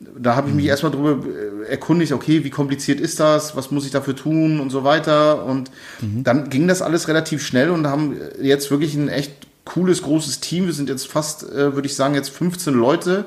Da 0.00 0.34
habe 0.34 0.48
ich 0.48 0.54
mich 0.54 0.64
erstmal 0.64 0.92
drüber 0.92 1.26
äh, 1.26 1.70
erkundigt, 1.70 2.12
okay, 2.12 2.42
wie 2.42 2.50
kompliziert 2.50 3.00
ist 3.00 3.20
das, 3.20 3.54
was 3.54 3.70
muss 3.70 3.84
ich 3.84 3.90
dafür 3.90 4.16
tun 4.16 4.58
und 4.58 4.70
so 4.70 4.82
weiter. 4.82 5.44
Und 5.44 5.70
dann 6.24 6.48
ging 6.48 6.66
das 6.66 6.80
alles 6.80 7.06
relativ 7.06 7.44
schnell 7.44 7.70
und 7.70 7.86
haben 7.86 8.16
jetzt 8.40 8.70
wirklich 8.70 8.94
ein 8.94 9.08
echt 9.08 9.32
cooles, 9.64 10.02
großes 10.02 10.40
Team. 10.40 10.66
Wir 10.66 10.72
sind 10.72 10.88
jetzt 10.88 11.06
fast, 11.06 11.42
äh, 11.42 11.74
würde 11.74 11.86
ich 11.86 11.94
sagen, 11.94 12.14
jetzt 12.14 12.30
15 12.30 12.74
Leute, 12.74 13.26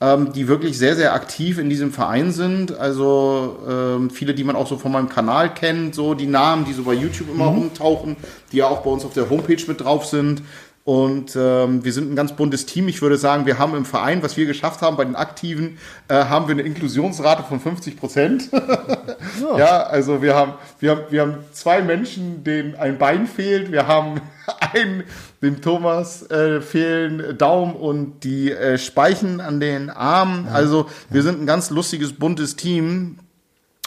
ähm, 0.00 0.32
die 0.32 0.48
wirklich 0.48 0.76
sehr, 0.76 0.96
sehr 0.96 1.14
aktiv 1.14 1.58
in 1.58 1.70
diesem 1.70 1.92
Verein 1.92 2.32
sind. 2.32 2.76
Also 2.76 3.58
ähm, 3.68 4.10
viele, 4.10 4.34
die 4.34 4.44
man 4.44 4.56
auch 4.56 4.66
so 4.66 4.76
von 4.76 4.92
meinem 4.92 5.08
Kanal 5.08 5.54
kennt, 5.54 5.94
so 5.94 6.14
die 6.14 6.26
Namen, 6.26 6.64
die 6.64 6.72
so 6.72 6.82
bei 6.82 6.92
YouTube 6.92 7.30
immer 7.32 7.46
rumtauchen, 7.46 8.16
die 8.52 8.58
ja 8.58 8.66
auch 8.66 8.82
bei 8.82 8.90
uns 8.90 9.04
auf 9.04 9.14
der 9.14 9.30
Homepage 9.30 9.62
mit 9.66 9.80
drauf 9.80 10.04
sind. 10.04 10.42
Und 10.86 11.34
ähm, 11.34 11.84
wir 11.84 11.92
sind 11.92 12.12
ein 12.12 12.14
ganz 12.14 12.36
buntes 12.36 12.64
Team. 12.64 12.86
Ich 12.86 13.02
würde 13.02 13.16
sagen, 13.16 13.44
wir 13.44 13.58
haben 13.58 13.74
im 13.74 13.84
Verein, 13.84 14.22
was 14.22 14.36
wir 14.36 14.46
geschafft 14.46 14.82
haben 14.82 14.96
bei 14.96 15.04
den 15.04 15.16
Aktiven, 15.16 15.78
äh, 16.06 16.14
haben 16.14 16.46
wir 16.46 16.52
eine 16.52 16.62
Inklusionsrate 16.62 17.42
von 17.42 17.58
50 17.58 17.96
Prozent. 17.98 18.50
ja. 19.58 19.82
also 19.82 20.22
wir 20.22 20.36
haben, 20.36 20.52
wir, 20.78 20.92
haben, 20.92 21.00
wir 21.10 21.22
haben 21.22 21.34
zwei 21.50 21.82
Menschen, 21.82 22.44
denen 22.44 22.76
ein 22.76 22.98
Bein 22.98 23.26
fehlt. 23.26 23.72
Wir 23.72 23.88
haben 23.88 24.20
einen, 24.72 25.02
dem 25.42 25.60
Thomas 25.60 26.30
äh, 26.30 26.60
fehlen 26.60 27.36
Daumen 27.36 27.74
und 27.74 28.22
die 28.22 28.52
äh, 28.52 28.78
Speichen 28.78 29.40
an 29.40 29.58
den 29.58 29.90
Armen. 29.90 30.46
Also 30.46 30.86
wir 31.10 31.24
sind 31.24 31.42
ein 31.42 31.46
ganz 31.46 31.70
lustiges, 31.70 32.12
buntes 32.12 32.54
Team. 32.54 33.18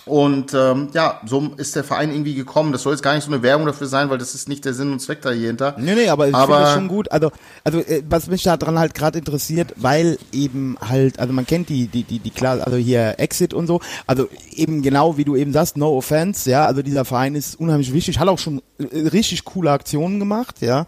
Und 0.09 0.55
ähm, 0.55 0.87
ja, 0.93 1.21
so 1.27 1.51
ist 1.57 1.75
der 1.75 1.83
Verein 1.83 2.09
irgendwie 2.11 2.33
gekommen. 2.33 2.71
Das 2.71 2.81
soll 2.81 2.93
jetzt 2.93 3.03
gar 3.03 3.13
nicht 3.13 3.25
so 3.25 3.31
eine 3.31 3.43
Werbung 3.43 3.67
dafür 3.67 3.85
sein, 3.85 4.09
weil 4.09 4.17
das 4.17 4.33
ist 4.33 4.49
nicht 4.49 4.65
der 4.65 4.73
Sinn 4.73 4.91
und 4.91 4.99
Zweck 4.99 5.21
dahinter. 5.21 5.75
Nee, 5.77 5.93
nee, 5.93 6.09
aber 6.09 6.27
ich 6.27 6.33
Aber- 6.33 6.47
finde 6.47 6.61
das 6.63 6.73
schon 6.73 6.87
gut. 6.87 7.11
Also, 7.11 7.31
also 7.63 7.77
äh, 7.79 8.01
was 8.09 8.25
mich 8.25 8.41
da 8.41 8.57
dran 8.57 8.79
halt 8.79 8.95
gerade 8.95 9.19
interessiert, 9.19 9.73
weil 9.75 10.17
eben 10.31 10.77
halt, 10.81 11.19
also 11.19 11.31
man 11.31 11.45
kennt 11.45 11.69
die, 11.69 11.85
die, 11.87 12.01
die, 12.03 12.17
die 12.17 12.31
klar, 12.31 12.59
also 12.65 12.75
hier 12.75 13.19
Exit 13.19 13.53
und 13.53 13.67
so, 13.67 13.81
also 14.07 14.27
eben 14.51 14.81
genau 14.81 15.17
wie 15.17 15.25
du 15.25 15.35
eben 15.35 15.53
sagst, 15.53 15.77
no 15.77 15.95
offense, 15.95 16.49
ja, 16.49 16.65
also 16.65 16.81
dieser 16.81 17.05
Verein 17.05 17.35
ist 17.35 17.59
unheimlich 17.59 17.93
wichtig, 17.93 18.17
hat 18.17 18.27
auch 18.27 18.39
schon 18.39 18.63
äh, 18.79 19.09
richtig 19.09 19.45
coole 19.45 19.69
Aktionen 19.69 20.19
gemacht, 20.19 20.55
ja. 20.61 20.87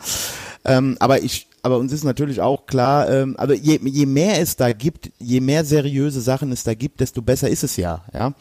Ähm, 0.66 0.98
aber 1.00 1.22
ich, 1.22 1.48
aber 1.62 1.78
uns 1.78 1.94
ist 1.94 2.04
natürlich 2.04 2.42
auch 2.42 2.66
klar, 2.66 3.08
ähm, 3.08 3.36
also 3.38 3.54
je, 3.54 3.80
je 3.84 4.08
mehr 4.08 4.40
es 4.42 4.56
da 4.56 4.74
gibt, 4.74 5.12
je 5.20 5.42
mehr 5.42 5.64
seriöse 5.64 6.22
Sachen 6.22 6.52
es 6.52 6.64
da 6.64 6.74
gibt, 6.74 7.02
desto 7.02 7.22
besser 7.22 7.50
ist 7.50 7.64
es 7.64 7.78
ja, 7.78 8.02
ja. 8.16 8.34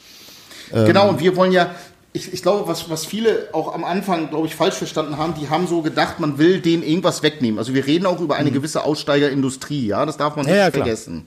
Genau, 0.72 1.08
und 1.08 1.20
wir 1.20 1.36
wollen 1.36 1.52
ja, 1.52 1.74
ich, 2.12 2.32
ich 2.32 2.42
glaube, 2.42 2.66
was, 2.66 2.90
was 2.90 3.06
viele 3.06 3.48
auch 3.52 3.72
am 3.74 3.84
Anfang, 3.84 4.30
glaube 4.30 4.46
ich, 4.46 4.56
falsch 4.56 4.74
verstanden 4.74 5.16
haben, 5.16 5.34
die 5.34 5.48
haben 5.48 5.66
so 5.66 5.82
gedacht, 5.82 6.18
man 6.18 6.38
will 6.38 6.60
denen 6.60 6.82
irgendwas 6.82 7.22
wegnehmen. 7.22 7.58
Also 7.58 7.72
wir 7.74 7.86
reden 7.86 8.06
auch 8.06 8.20
über 8.20 8.36
eine 8.36 8.50
gewisse 8.50 8.84
Aussteigerindustrie, 8.84 9.86
ja, 9.86 10.04
das 10.06 10.16
darf 10.16 10.34
man 10.36 10.44
nicht 10.44 10.54
Ja, 10.54 10.62
ja, 10.62 10.70
klar. 10.70 10.84
vergessen. 10.84 11.26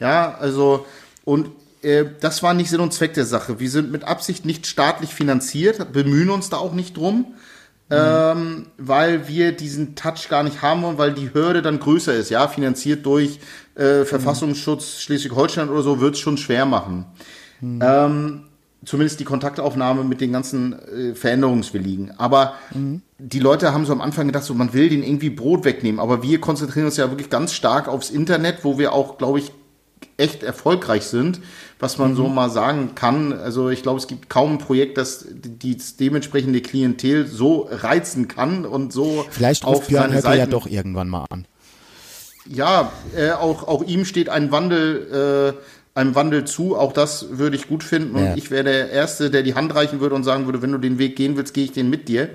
Ja, 0.00 0.36
also, 0.40 0.86
und 1.24 1.50
äh, 1.82 2.04
das 2.20 2.42
war 2.42 2.54
nicht 2.54 2.70
Sinn 2.70 2.80
und 2.80 2.92
Zweck 2.92 3.14
der 3.14 3.26
Sache. 3.26 3.60
Wir 3.60 3.70
sind 3.70 3.92
mit 3.92 4.04
Absicht 4.04 4.44
nicht 4.44 4.66
staatlich 4.66 5.14
finanziert, 5.14 5.92
bemühen 5.92 6.30
uns 6.30 6.50
da 6.50 6.56
auch 6.56 6.72
nicht 6.72 6.96
drum, 6.96 7.34
ähm, 7.90 8.66
weil 8.76 9.28
wir 9.28 9.52
diesen 9.52 9.94
Touch 9.94 10.28
gar 10.28 10.42
nicht 10.42 10.62
haben 10.62 10.82
wollen, 10.82 10.98
weil 10.98 11.12
die 11.14 11.32
Hürde 11.32 11.62
dann 11.62 11.78
größer 11.78 12.14
ist, 12.14 12.28
ja, 12.30 12.46
finanziert 12.48 13.06
durch 13.06 13.38
äh, 13.76 14.04
Verfassungsschutz 14.04 15.00
Schleswig-Holstein 15.00 15.68
oder 15.68 15.82
so, 15.82 16.00
wird 16.00 16.14
es 16.14 16.20
schon 16.20 16.36
schwer 16.36 16.66
machen. 16.66 17.06
Ähm, 17.62 18.42
zumindest 18.84 19.20
die 19.20 19.24
Kontaktaufnahme 19.24 20.04
mit 20.04 20.20
den 20.20 20.32
ganzen 20.32 20.72
äh, 20.72 21.14
Veränderungswilligen. 21.14 22.18
Aber 22.18 22.54
die 23.18 23.40
Leute 23.40 23.72
haben 23.72 23.84
so 23.84 23.92
am 23.92 24.00
Anfang 24.00 24.26
gedacht, 24.26 24.44
so 24.44 24.54
man 24.54 24.72
will 24.72 24.88
den 24.88 25.02
irgendwie 25.02 25.30
Brot 25.30 25.64
wegnehmen. 25.64 26.00
Aber 26.00 26.22
wir 26.22 26.40
konzentrieren 26.40 26.86
uns 26.86 26.96
ja 26.96 27.10
wirklich 27.10 27.30
ganz 27.30 27.52
stark 27.52 27.88
aufs 27.88 28.10
Internet, 28.10 28.64
wo 28.64 28.78
wir 28.78 28.92
auch, 28.92 29.18
glaube 29.18 29.40
ich, 29.40 29.52
echt 30.16 30.42
erfolgreich 30.42 31.04
sind, 31.04 31.40
was 31.78 31.98
man 31.98 32.14
so 32.14 32.28
mal 32.28 32.50
sagen 32.50 32.94
kann. 32.94 33.32
Also 33.32 33.70
ich 33.70 33.82
glaube, 33.82 33.98
es 33.98 34.06
gibt 34.06 34.28
kaum 34.28 34.54
ein 34.54 34.58
Projekt, 34.58 34.98
das 34.98 35.26
die 35.28 35.58
die 35.58 35.78
dementsprechende 35.98 36.60
Klientel 36.60 37.26
so 37.26 37.68
reizen 37.70 38.28
kann 38.28 38.64
und 38.64 38.92
so 38.92 39.24
Vielleicht 39.30 39.64
auf 39.64 39.78
ruft 39.78 39.88
Björn 39.88 40.10
seine 40.10 40.22
Höcke 40.22 40.38
ja 40.38 40.46
doch 40.46 40.66
irgendwann 40.66 41.08
mal 41.08 41.24
an. 41.30 41.46
ja, 42.46 42.92
äh, 43.16 43.30
auch, 43.30 43.66
auch 43.66 43.84
ihm 43.84 44.04
steht 44.04 44.28
ein 44.28 44.50
Wandel, 44.50 45.54
äh, 45.54 45.62
einem 45.98 46.14
Wandel 46.14 46.44
zu. 46.44 46.76
Auch 46.76 46.92
das 46.92 47.38
würde 47.38 47.56
ich 47.56 47.68
gut 47.68 47.82
finden. 47.84 48.14
Und 48.16 48.24
Ja. 48.24 48.34
ich 48.36 48.50
wäre 48.50 48.64
der 48.64 48.90
Erste, 48.90 49.30
der 49.30 49.42
die 49.42 49.54
Hand 49.54 49.74
reichen 49.74 50.00
würde 50.00 50.14
und 50.14 50.24
sagen 50.24 50.46
würde, 50.46 50.62
wenn 50.62 50.72
du 50.72 50.78
den 50.78 50.98
Weg 50.98 51.16
gehen 51.16 51.36
willst, 51.36 51.52
gehe 51.54 51.64
ich 51.64 51.72
den 51.72 51.90
mit 51.90 52.08
dir. 52.08 52.30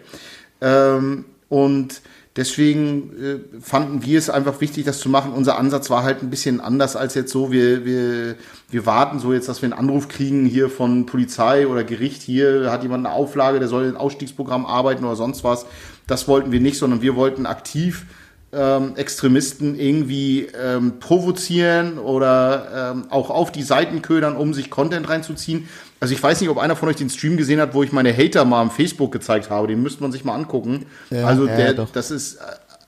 Ähm, 0.61 1.25
und 1.49 2.01
deswegen 2.35 3.11
äh, 3.21 3.59
fanden 3.61 4.03
wir 4.03 4.17
es 4.17 4.29
einfach 4.29 4.59
wichtig, 4.61 4.85
das 4.85 4.99
zu 4.99 5.09
machen. 5.09 5.33
Unser 5.33 5.57
Ansatz 5.57 5.89
war 5.89 6.03
halt 6.03 6.23
ein 6.23 6.29
bisschen 6.29 6.61
anders 6.61 6.95
als 6.95 7.13
jetzt 7.15 7.31
so, 7.31 7.51
wir, 7.51 7.85
wir, 7.85 8.35
wir 8.71 8.85
warten 8.85 9.19
so 9.19 9.33
jetzt, 9.33 9.49
dass 9.49 9.61
wir 9.61 9.67
einen 9.67 9.77
Anruf 9.79 10.07
kriegen 10.07 10.45
hier 10.45 10.69
von 10.69 11.05
Polizei 11.05 11.67
oder 11.67 11.83
Gericht, 11.83 12.21
hier 12.21 12.71
hat 12.71 12.83
jemand 12.83 13.05
eine 13.05 13.13
Auflage, 13.15 13.59
der 13.59 13.67
soll 13.67 13.87
ein 13.87 13.97
Ausstiegsprogramm 13.97 14.65
arbeiten 14.65 15.03
oder 15.05 15.15
sonst 15.15 15.43
was. 15.43 15.65
Das 16.07 16.27
wollten 16.27 16.51
wir 16.51 16.59
nicht, 16.59 16.77
sondern 16.77 17.01
wir 17.01 17.15
wollten 17.15 17.45
aktiv 17.45 18.05
ähm, 18.55 18.95
Extremisten 18.95 19.79
irgendwie 19.79 20.47
ähm, 20.59 20.99
provozieren 20.99 21.97
oder 21.97 22.93
ähm, 22.93 23.05
auch 23.09 23.29
auf 23.29 23.51
die 23.51 23.63
Seiten 23.63 24.01
ködern, 24.01 24.35
um 24.35 24.53
sich 24.53 24.69
Content 24.69 25.09
reinzuziehen. 25.09 25.67
Also 25.99 26.13
ich 26.13 26.21
weiß 26.21 26.41
nicht, 26.41 26.49
ob 26.49 26.57
einer 26.57 26.75
von 26.75 26.89
euch 26.89 26.97
den 26.97 27.09
Stream 27.09 27.37
gesehen 27.37 27.61
hat, 27.61 27.73
wo 27.73 27.81
ich 27.83 27.91
meine 27.91 28.15
Hater 28.15 28.45
mal 28.45 28.61
am 28.61 28.71
Facebook 28.71 29.11
gezeigt 29.11 29.49
habe. 29.49 29.67
Den 29.67 29.81
müsste 29.81 30.01
man 30.03 30.11
sich 30.11 30.25
mal 30.25 30.35
angucken. 30.35 30.85
Ja, 31.09 31.25
also 31.25 31.47
ja, 31.47 31.55
der, 31.55 31.73
das 31.73 32.11
ist, 32.11 32.35
äh, 32.35 32.39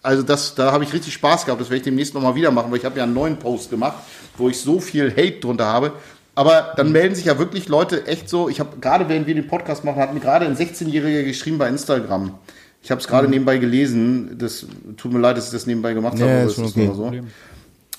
also 0.04 0.22
das, 0.22 0.54
da 0.56 0.72
habe 0.72 0.84
ich 0.84 0.94
richtig 0.94 1.14
Spaß 1.14 1.46
gehabt. 1.46 1.62
Das 1.62 1.70
werde 1.70 1.78
ich 1.78 1.84
demnächst 1.84 2.14
nochmal 2.14 2.36
wieder 2.36 2.52
machen, 2.52 2.72
weil 2.72 2.78
ich 2.78 2.86
habe 2.86 2.98
ja 2.98 3.04
einen 3.04 3.14
neuen 3.14 3.38
Post 3.38 3.70
gemacht, 3.70 3.98
wo 4.38 4.50
ich 4.50 4.60
so 4.60 4.80
viel 4.80 5.12
Hate 5.12 5.40
drunter 5.40 5.66
habe. 5.66 5.94
Aber 6.36 6.74
dann 6.76 6.92
melden 6.92 7.16
sich 7.16 7.26
ja 7.26 7.40
wirklich 7.40 7.70
Leute 7.70 8.06
echt 8.08 8.28
so. 8.30 8.50
Ich 8.50 8.60
habe 8.60 8.78
gerade, 8.82 9.08
während 9.08 9.26
wir 9.26 9.34
den 9.34 9.48
Podcast 9.48 9.86
machen, 9.86 10.02
hat 10.02 10.14
mir 10.14 10.20
gerade 10.20 10.46
ein 10.46 10.56
16-Jähriger 10.56 11.24
geschrieben 11.24 11.58
bei 11.58 11.70
Instagram. 11.70 12.38
Ich 12.86 12.92
habe 12.92 13.02
es 13.02 13.08
Mhm. 13.08 13.12
gerade 13.12 13.28
nebenbei 13.28 13.58
gelesen. 13.58 14.38
Das 14.38 14.64
tut 14.96 15.12
mir 15.12 15.18
leid, 15.20 15.38
dass 15.38 15.48
ich 15.48 15.52
das 15.52 15.66
nebenbei 15.66 15.94
gemacht 15.96 16.14
habe. 16.14 16.30
Ja, 16.30 16.42
aber 16.42 16.46
ist 16.52 16.58
ist 16.60 16.78
okay. 16.78 16.92
so. 16.96 17.12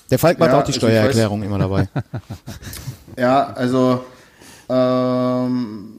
Der 0.09 0.17
Falk 0.17 0.39
macht 0.39 0.51
Ja, 0.51 0.61
auch 0.61 0.63
die 0.63 0.71
Steuererklärung 0.73 1.43
immer 1.43 1.59
dabei. 1.59 1.89
Ja, 3.17 3.47
also 3.47 4.05
ähm, 4.69 5.95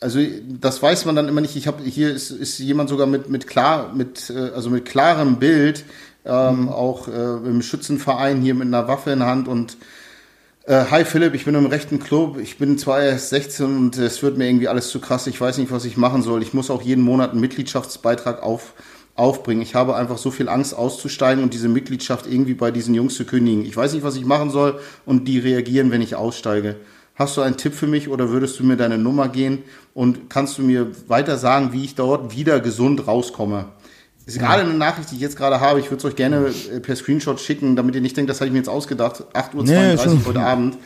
also 0.00 0.18
das 0.60 0.82
weiß 0.82 1.04
man 1.04 1.14
dann 1.14 1.28
immer 1.28 1.40
nicht. 1.42 1.56
Ich 1.56 1.66
habe 1.66 1.82
hier 1.84 2.10
ist, 2.12 2.30
ist 2.30 2.58
jemand 2.58 2.88
sogar 2.88 3.06
mit 3.06 3.28
mit 3.28 3.46
klar 3.46 3.92
mit 3.94 4.30
äh, 4.30 4.50
also 4.54 4.70
mit 4.70 4.84
klarem 4.86 5.36
Bild 5.38 5.84
ähm, 6.24 6.68
auch 6.68 7.06
äh, 7.06 7.12
im 7.12 7.62
Schützenverein 7.62 8.40
hier 8.40 8.54
mit 8.54 8.66
einer 8.66 8.88
Waffe 8.88 9.10
in 9.10 9.18
der 9.20 9.28
Hand 9.28 9.46
und 9.46 9.76
äh, 10.66 10.84
hi 10.90 11.04
Philipp, 11.04 11.34
ich 11.34 11.44
bin 11.44 11.54
im 11.54 11.66
rechten 11.66 11.98
Club. 11.98 12.38
Ich 12.38 12.58
bin 12.58 12.78
zwar 12.78 13.02
erst 13.02 13.30
16 13.30 13.66
und 13.66 13.98
es 13.98 14.22
wird 14.22 14.38
mir 14.38 14.46
irgendwie 14.46 14.68
alles 14.68 14.88
zu 14.88 15.00
krass. 15.00 15.26
Ich 15.26 15.40
weiß 15.40 15.58
nicht, 15.58 15.70
was 15.70 15.84
ich 15.84 15.96
machen 15.96 16.22
soll. 16.22 16.42
Ich 16.42 16.54
muss 16.54 16.70
auch 16.70 16.82
jeden 16.82 17.04
Monat 17.04 17.32
einen 17.32 17.40
Mitgliedschaftsbeitrag 17.40 18.42
auf, 18.42 18.74
aufbringen. 19.14 19.62
Ich 19.62 19.74
habe 19.74 19.96
einfach 19.96 20.18
so 20.18 20.30
viel 20.30 20.48
Angst 20.48 20.74
auszusteigen 20.74 21.42
und 21.42 21.54
diese 21.54 21.68
Mitgliedschaft 21.68 22.26
irgendwie 22.26 22.54
bei 22.54 22.70
diesen 22.70 22.94
Jungs 22.94 23.14
zu 23.14 23.24
kündigen. 23.24 23.64
Ich 23.64 23.76
weiß 23.76 23.92
nicht, 23.92 24.04
was 24.04 24.16
ich 24.16 24.24
machen 24.24 24.50
soll 24.50 24.80
und 25.04 25.28
die 25.28 25.38
reagieren, 25.38 25.90
wenn 25.90 26.02
ich 26.02 26.16
aussteige. 26.16 26.76
Hast 27.14 27.36
du 27.36 27.42
einen 27.42 27.56
Tipp 27.56 27.74
für 27.74 27.86
mich 27.86 28.08
oder 28.08 28.30
würdest 28.30 28.58
du 28.58 28.64
mir 28.64 28.76
deine 28.76 28.98
Nummer 28.98 29.28
gehen 29.28 29.62
und 29.92 30.30
kannst 30.30 30.58
du 30.58 30.62
mir 30.62 30.90
weiter 31.08 31.36
sagen, 31.36 31.72
wie 31.72 31.84
ich 31.84 31.94
dort 31.94 32.36
wieder 32.36 32.58
gesund 32.58 33.06
rauskomme? 33.06 33.66
Ist 34.26 34.38
gerade 34.38 34.62
eine 34.62 34.74
Nachricht, 34.74 35.10
die 35.10 35.16
ich 35.16 35.20
jetzt 35.20 35.36
gerade 35.36 35.60
habe. 35.60 35.80
Ich 35.80 35.86
würde 35.86 35.98
es 35.98 36.04
euch 36.04 36.16
gerne 36.16 36.46
äh, 36.72 36.80
per 36.80 36.96
Screenshot 36.96 37.40
schicken, 37.40 37.76
damit 37.76 37.94
ihr 37.94 38.00
nicht 38.00 38.16
denkt, 38.16 38.30
das 38.30 38.40
habe 38.40 38.46
ich 38.46 38.52
mir 38.52 38.58
jetzt 38.58 38.68
ausgedacht. 38.68 39.24
8.32 39.34 39.54
Uhr 39.54 39.64
Nee, 39.64 40.20
heute 40.26 40.40
Abend. 40.40 40.78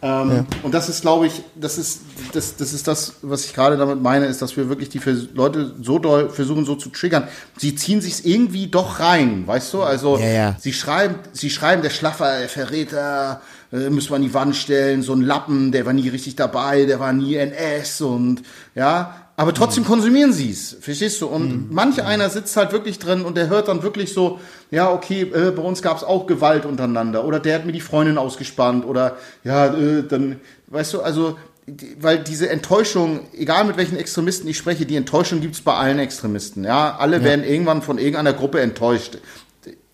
Ähm, 0.00 0.46
Und 0.62 0.72
das 0.74 0.88
ist, 0.88 1.00
glaube 1.00 1.26
ich, 1.26 1.42
das 1.56 1.76
ist, 1.76 2.02
das, 2.32 2.56
das 2.56 2.72
ist 2.72 2.86
das, 2.86 3.14
was 3.22 3.44
ich 3.46 3.52
gerade 3.54 3.76
damit 3.76 4.00
meine, 4.00 4.26
ist, 4.26 4.40
dass 4.40 4.56
wir 4.56 4.68
wirklich 4.68 4.90
die 4.90 5.00
Vers 5.00 5.26
Leute 5.34 5.74
so 5.82 5.98
doll 5.98 6.30
versuchen, 6.30 6.64
so 6.64 6.76
zu 6.76 6.90
triggern. 6.90 7.26
Sie 7.56 7.74
ziehen 7.74 8.00
sich 8.00 8.24
irgendwie 8.24 8.68
doch 8.68 9.00
rein, 9.00 9.44
weißt 9.46 9.74
du? 9.74 9.82
Also 9.82 10.16
Ja, 10.16 10.28
ja. 10.28 10.56
sie 10.60 10.72
schreiben, 10.72 11.16
sie 11.32 11.50
schreiben, 11.50 11.82
der 11.82 11.90
Schlaffer, 11.90 12.38
der 12.38 12.48
Verräter, 12.48 13.40
äh, 13.72 13.90
müssen 13.90 14.10
wir 14.10 14.16
an 14.16 14.22
die 14.22 14.34
Wand 14.34 14.54
stellen, 14.54 15.02
so 15.02 15.14
ein 15.14 15.20
Lappen, 15.20 15.72
der 15.72 15.84
war 15.84 15.92
nie 15.92 16.08
richtig 16.08 16.36
dabei, 16.36 16.84
der 16.84 17.00
war 17.00 17.12
nie 17.12 17.34
NS 17.34 18.00
und 18.02 18.42
ja. 18.76 19.24
Aber 19.38 19.54
trotzdem 19.54 19.84
konsumieren 19.84 20.32
sie 20.32 20.50
es, 20.50 20.76
verstehst 20.80 21.20
du? 21.20 21.28
Und 21.28 21.72
manch 21.72 22.02
einer 22.02 22.28
sitzt 22.28 22.56
halt 22.56 22.72
wirklich 22.72 22.98
drin 22.98 23.24
und 23.24 23.36
der 23.36 23.48
hört 23.48 23.68
dann 23.68 23.84
wirklich 23.84 24.12
so, 24.12 24.40
ja, 24.72 24.90
okay, 24.90 25.22
äh, 25.22 25.52
bei 25.52 25.62
uns 25.62 25.80
gab 25.80 25.96
es 25.96 26.02
auch 26.02 26.26
Gewalt 26.26 26.66
untereinander 26.66 27.24
oder 27.24 27.38
der 27.38 27.54
hat 27.54 27.64
mir 27.64 27.70
die 27.70 27.80
Freundin 27.80 28.18
ausgespannt 28.18 28.84
oder 28.84 29.16
ja, 29.44 29.66
äh, 29.66 30.02
dann, 30.02 30.40
weißt 30.66 30.94
du, 30.94 31.02
also, 31.02 31.38
die, 31.68 31.96
weil 32.00 32.18
diese 32.18 32.48
Enttäuschung, 32.48 33.20
egal 33.32 33.64
mit 33.64 33.76
welchen 33.76 33.96
Extremisten 33.96 34.48
ich 34.48 34.58
spreche, 34.58 34.86
die 34.86 34.96
Enttäuschung 34.96 35.40
gibt's 35.40 35.60
bei 35.60 35.74
allen 35.74 36.00
Extremisten, 36.00 36.64
ja. 36.64 36.96
Alle 36.98 37.22
werden 37.22 37.44
irgendwann 37.44 37.80
von 37.80 37.98
irgendeiner 37.98 38.32
Gruppe 38.32 38.60
enttäuscht 38.60 39.18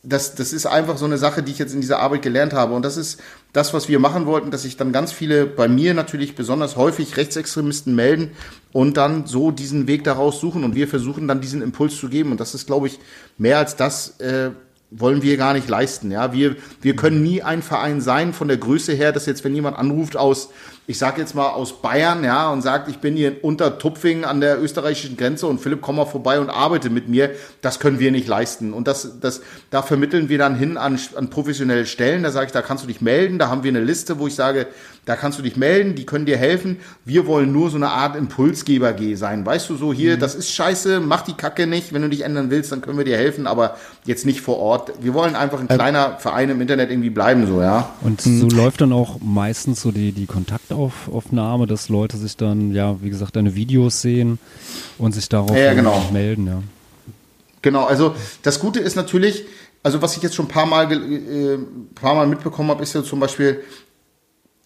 das, 0.05 0.35
das 0.35 0.53
ist 0.53 0.67
einfach 0.67 0.99
so 0.99 1.07
eine 1.07 1.19
Sache, 1.19 1.43
die 1.43 1.53
ich 1.53 1.59
jetzt 1.59 1.75
in 1.75 1.81
dieser 1.81 1.99
Arbeit 1.99 2.23
gelernt 2.23 2.53
habe. 2.53 2.75
Und 2.75 2.85
das 2.85 2.97
ist 2.97 3.21
das, 3.55 3.73
was 3.73 3.89
wir 3.89 4.01
machen 4.01 4.27
wollten, 4.27 4.51
dass 4.51 4.63
sich 4.63 4.77
dann 4.77 4.93
ganz 4.93 5.13
viele, 5.13 5.47
bei 5.47 5.69
mir 5.69 5.95
natürlich 5.95 6.35
besonders 6.35 6.77
häufig 6.77 7.17
Rechtsextremisten 7.17 7.95
melden 7.95 8.33
und 8.73 8.97
dann 8.97 9.27
so 9.27 9.53
diesen 9.53 9.87
Weg 9.87 10.03
daraus 10.03 10.41
suchen. 10.41 10.65
Und 10.65 10.75
wir 10.75 10.89
versuchen 10.89 11.29
dann 11.29 11.41
diesen 11.41 11.63
Impuls 11.63 11.97
zu 11.97 12.09
geben. 12.09 12.33
Und 12.33 12.41
das 12.41 12.55
ist, 12.55 12.67
glaube 12.67 12.89
ich, 12.89 12.99
mehr 13.39 13.59
als 13.59 13.77
das 13.77 14.19
äh, 14.19 14.51
wollen 14.91 15.23
wir 15.23 15.37
gar 15.37 15.55
nicht 15.55 15.69
leisten. 15.69 16.11
Ja, 16.11 16.33
wir, 16.33 16.57
wir 16.83 16.97
können 16.97 17.23
nie 17.23 17.43
ein 17.43 17.63
Verein 17.63 18.01
sein 18.01 18.33
von 18.33 18.49
der 18.49 18.57
Größe 18.57 18.93
her, 18.93 19.13
dass 19.13 19.27
jetzt, 19.27 19.45
wenn 19.45 19.55
jemand 19.55 19.79
anruft 19.79 20.17
aus, 20.17 20.51
ich 20.87 20.99
sage 20.99 21.21
jetzt 21.21 21.35
mal 21.35 21.49
aus 21.49 21.81
Bayern, 21.81 22.25
ja, 22.25 22.51
und 22.51 22.61
sagt, 22.61 22.89
ich 22.89 22.99
bin 22.99 23.17
hier 23.17 23.43
unter 23.43 23.79
Tupfing 23.79 24.25
an 24.25 24.41
der 24.41 24.63
österreichischen 24.63 25.17
Grenze 25.17 25.47
und 25.47 25.59
Philipp, 25.61 25.81
komm 25.81 25.97
mal 25.97 26.05
vorbei 26.05 26.39
und 26.39 26.51
arbeite 26.51 26.91
mit 26.91 27.09
mir, 27.09 27.31
das 27.63 27.81
können 27.81 27.99
wir 27.99 28.13
nicht 28.13 28.29
leisten. 28.29 28.75
Und 28.75 28.87
das, 28.87 29.19
das, 29.21 29.41
da 29.71 29.81
vermitteln 29.81 30.29
wir 30.29 30.37
dann 30.37 30.57
hin 30.57 30.77
an, 30.77 30.99
an 31.17 31.31
professionelle 31.31 31.87
Stellen. 31.87 32.23
Da 32.23 32.31
sage 32.31 32.47
ich, 32.47 32.53
da 32.53 32.61
kannst 32.61 32.85
du 32.85 32.89
dich 32.89 33.01
melden. 33.01 33.39
Da 33.39 33.49
haben 33.49 33.63
wir 33.63 33.71
eine 33.71 33.81
Liste, 33.81 34.19
wo 34.19 34.27
ich 34.27 34.35
sage, 34.35 34.67
da 35.07 35.17
kannst 35.17 35.39
du 35.39 35.43
dich 35.43 35.57
melden, 35.57 35.95
die 35.95 36.07
können 36.07 36.27
dir 36.27 36.37
helfen. 36.37 36.79
Wir 37.05 37.27
wollen 37.27 37.53
nur 37.53 37.71
so 37.71 37.77
eine 37.77 37.91
Art 37.91 38.17
Impulsgeber 38.17 38.93
G 38.93 39.15
sein. 39.15 39.45
Weißt 39.45 39.69
du, 39.69 39.77
so 39.77 39.93
hier, 39.93 40.19
das 40.19 40.35
ist 40.35 40.51
scheiße, 40.51 41.01
mach 41.01 41.23
die 41.23 41.35
Kacke 41.35 41.67
nicht. 41.67 41.93
Wenn 41.93 42.03
du 42.03 42.09
dich 42.09 42.23
ändern 42.23 42.51
willst, 42.51 42.73
dann 42.73 42.81
können 42.81 42.99
wir 42.99 43.05
dir 43.05 43.17
helfen, 43.17 43.47
aber 43.47 43.77
jetzt 44.05 44.25
nicht 44.25 44.41
vor 44.41 44.59
Ort. 44.59 44.93
Wir 45.01 45.15
wollen 45.15 45.35
einfach 45.35 45.61
ein 45.61 45.69
kleiner 45.69 46.19
Verein 46.19 46.51
im 46.51 46.61
Internet 46.61 46.91
irgendwie 46.91 47.11
bleiben, 47.11 47.47
so, 47.47 47.61
ja. 47.61 47.91
Und 48.01 48.21
so 48.21 48.49
läuft 48.49 48.81
dann 48.81 48.93
auch 48.93 49.19
meistens 49.21 49.83
so 49.83 49.91
die, 49.91 50.13
die 50.13 50.27
Kontaktaufnahme, 50.75 51.67
dass 51.67 51.89
Leute 51.89 52.17
sich 52.17 52.37
dann, 52.37 52.73
ja, 52.73 53.01
wie 53.03 53.11
gesagt, 53.11 53.37
deine 53.37 53.55
Videos 53.55 54.01
sehen 54.01 54.39
und 54.99 55.13
sich 55.13 55.29
darauf 55.29 55.51
Ja, 55.51 55.65
ja, 55.65 55.75
genau. 55.75 56.03
melden, 56.13 56.47
ja. 56.47 56.63
Genau, 57.63 57.85
also 57.85 58.15
das 58.43 58.61
Gute 58.61 58.81
ist 58.81 58.95
natürlich, 58.95 59.45
also 59.83 60.03
was 60.03 60.17
ich 60.17 60.23
jetzt 60.23 60.35
schon 60.35 60.47
ein 60.47 60.49
paar 60.49 60.67
Mal, 60.67 60.91
äh, 60.93 61.59
paar 61.95 62.15
Mal 62.15 62.27
mitbekommen 62.27 62.71
habe, 62.71 62.83
ist 62.83 62.95
ja 62.95 63.03
zum 63.03 63.21
Beispiel, 63.21 63.61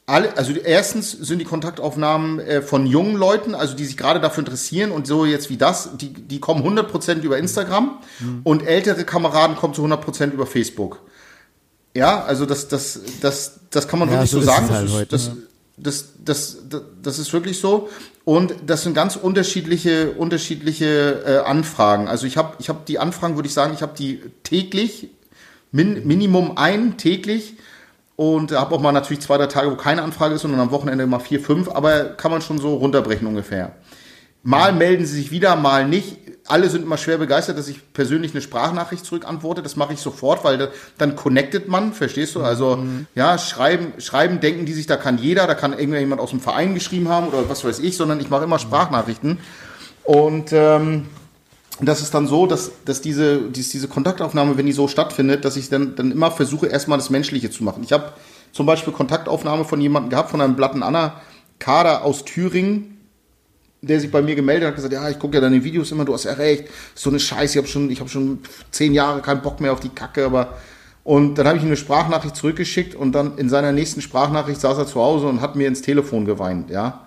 alle, 0.06 0.36
also 0.39 0.52
erstens 0.52 1.12
sind 1.12 1.39
die 1.39 1.44
Kontaktaufnahmen 1.44 2.40
äh, 2.40 2.62
von 2.62 2.86
jungen 2.86 3.14
Leuten, 3.14 3.55
also 3.55 3.76
die 3.76 3.85
sich 3.85 3.97
gerade 3.97 4.20
dafür 4.20 4.40
interessieren 4.43 4.90
und 4.90 5.06
so 5.06 5.26
jetzt 5.26 5.51
wie 5.51 5.59
das, 5.59 5.90
die, 5.98 6.12
die 6.12 6.40
kommen 6.40 6.64
100% 6.64 7.20
über 7.20 7.36
Instagram 7.39 7.98
und 8.43 8.66
ältere 8.66 9.05
Kameraden 9.05 9.55
kommen 9.56 9.74
zu 9.74 9.85
100% 9.85 10.32
über 10.32 10.47
Facebook. 10.47 11.01
Ja, 11.94 12.24
also 12.24 12.47
das, 12.47 12.68
das, 12.68 13.01
das, 13.20 13.60
das 13.70 13.86
kann 13.86 13.98
man 13.98 14.09
Ja, 14.09 14.14
wirklich 14.14 14.30
so 14.30 14.40
so, 14.40 14.47
sagen. 14.47 14.70
halt 14.70 14.85
das, 14.85 14.90
ist, 14.90 14.97
heute, 14.97 15.06
das, 15.10 15.26
ja. 15.26 15.32
Das, 15.80 16.14
das, 16.24 16.59
das, 16.68 16.82
das 17.02 17.18
ist 17.18 17.32
wirklich 17.32 17.59
so. 17.60 17.88
Und 18.24 18.55
das 18.66 18.82
sind 18.82 18.94
ganz 18.94 19.16
unterschiedliche, 19.16 20.12
unterschiedliche 20.12 21.22
äh, 21.26 21.48
Anfragen. 21.48 22.09
Also 22.09 22.26
ich 22.26 22.36
habe 22.36 22.56
ich 22.59 22.68
hab 22.68 22.86
die 22.86 22.98
Anfragen, 22.98 23.36
würde 23.36 23.48
ich 23.48 23.55
sagen, 23.55 23.72
ich 23.74 23.82
habe 23.82 23.94
die 23.96 24.20
täglich, 24.42 25.09
min, 25.72 26.06
Minimum 26.06 26.56
ein 26.56 26.98
täglich. 26.98 27.55
und 28.16 28.50
habe 28.50 28.74
auch 28.74 28.80
mal 28.80 28.90
natürlich 28.90 29.20
zwei, 29.20 29.38
drei 29.38 29.46
Tage, 29.46 29.70
wo 29.70 29.76
keine 29.76 30.02
Anfrage 30.02 30.34
ist, 30.34 30.42
sondern 30.42 30.60
am 30.60 30.72
Wochenende 30.72 31.06
mal 31.06 31.20
vier, 31.20 31.40
fünf, 31.40 31.68
aber 31.68 32.05
kann 32.05 32.32
man 32.32 32.42
schon 32.42 32.59
so 32.59 32.74
runterbrechen 32.74 33.28
ungefähr. 33.28 33.76
Mal 34.42 34.72
melden 34.72 35.06
sie 35.06 35.16
sich 35.16 35.30
wieder, 35.30 35.55
mal 35.56 35.86
nicht. 35.86 36.16
Alle 36.48 36.70
sind 36.70 36.82
immer 36.82 36.96
schwer 36.96 37.18
begeistert, 37.18 37.58
dass 37.58 37.68
ich 37.68 37.92
persönlich 37.92 38.32
eine 38.32 38.40
Sprachnachricht 38.40 39.04
zurückantworte. 39.04 39.62
Das 39.62 39.76
mache 39.76 39.92
ich 39.92 40.00
sofort, 40.00 40.44
weil 40.44 40.56
da, 40.58 40.68
dann 40.96 41.14
connectet 41.14 41.68
man, 41.68 41.92
verstehst 41.92 42.34
du? 42.34 42.40
Also 42.42 42.82
ja, 43.14 43.36
schreiben, 43.38 43.92
schreiben, 43.98 44.40
denken 44.40 44.64
die 44.64 44.72
sich, 44.72 44.86
da 44.86 44.96
kann 44.96 45.18
jeder, 45.18 45.46
da 45.46 45.54
kann 45.54 45.78
irgendjemand 45.78 46.20
aus 46.20 46.30
dem 46.30 46.40
Verein 46.40 46.74
geschrieben 46.74 47.08
haben 47.08 47.28
oder 47.28 47.48
was 47.48 47.64
weiß 47.64 47.80
ich, 47.80 47.96
sondern 47.96 48.18
ich 48.20 48.30
mache 48.30 48.44
immer 48.44 48.58
Sprachnachrichten. 48.58 49.38
Und 50.04 50.52
ähm, 50.52 51.06
das 51.80 52.00
ist 52.00 52.14
dann 52.14 52.26
so, 52.26 52.46
dass, 52.46 52.72
dass 52.84 53.00
diese, 53.00 53.38
dies- 53.50 53.68
diese 53.68 53.86
Kontaktaufnahme, 53.88 54.56
wenn 54.56 54.66
die 54.66 54.72
so 54.72 54.88
stattfindet, 54.88 55.44
dass 55.44 55.56
ich 55.56 55.68
dann, 55.68 55.94
dann 55.96 56.10
immer 56.10 56.30
versuche, 56.30 56.66
erstmal 56.66 56.98
das 56.98 57.10
Menschliche 57.10 57.50
zu 57.50 57.62
machen. 57.62 57.82
Ich 57.84 57.92
habe 57.92 58.12
zum 58.52 58.66
Beispiel 58.66 58.92
Kontaktaufnahme 58.92 59.64
von 59.64 59.80
jemandem 59.80 60.10
gehabt, 60.10 60.30
von 60.30 60.40
einem 60.40 60.56
Blatten 60.56 60.82
Anna 60.82 61.20
Kader 61.58 62.04
aus 62.04 62.24
Thüringen, 62.24 62.97
der 63.80 64.00
sich 64.00 64.10
bei 64.10 64.22
mir 64.22 64.34
gemeldet 64.34 64.68
hat, 64.68 64.76
gesagt, 64.76 64.92
ja, 64.92 65.09
ich 65.09 65.18
gucke 65.18 65.36
ja 65.36 65.40
deine 65.40 65.62
Videos 65.62 65.92
immer, 65.92 66.05
du 66.05 66.12
hast 66.12 66.24
ja 66.24 66.32
recht, 66.32 66.64
so 66.94 67.10
eine 67.10 67.20
Scheiße, 67.20 67.52
ich 67.52 67.59
habe 67.59 67.68
schon, 67.68 67.90
ich 67.90 68.00
habe 68.00 68.09
schon 68.09 68.40
zehn 68.70 68.92
Jahre 68.92 69.20
keinen 69.20 69.42
Bock 69.42 69.60
mehr 69.60 69.72
auf 69.72 69.80
die 69.80 69.88
Kacke, 69.88 70.24
aber 70.24 70.55
und 71.05 71.36
dann 71.36 71.46
habe 71.46 71.56
ich 71.56 71.62
ihm 71.62 71.68
eine 71.68 71.76
Sprachnachricht 71.78 72.36
zurückgeschickt 72.36 72.94
und 72.94 73.12
dann 73.12 73.38
in 73.38 73.48
seiner 73.48 73.72
nächsten 73.72 74.02
Sprachnachricht 74.02 74.60
saß 74.60 74.76
er 74.76 74.86
zu 74.86 75.00
Hause 75.00 75.26
und 75.26 75.40
hat 75.40 75.56
mir 75.56 75.66
ins 75.66 75.80
Telefon 75.80 76.26
geweint, 76.26 76.70
ja. 76.70 77.06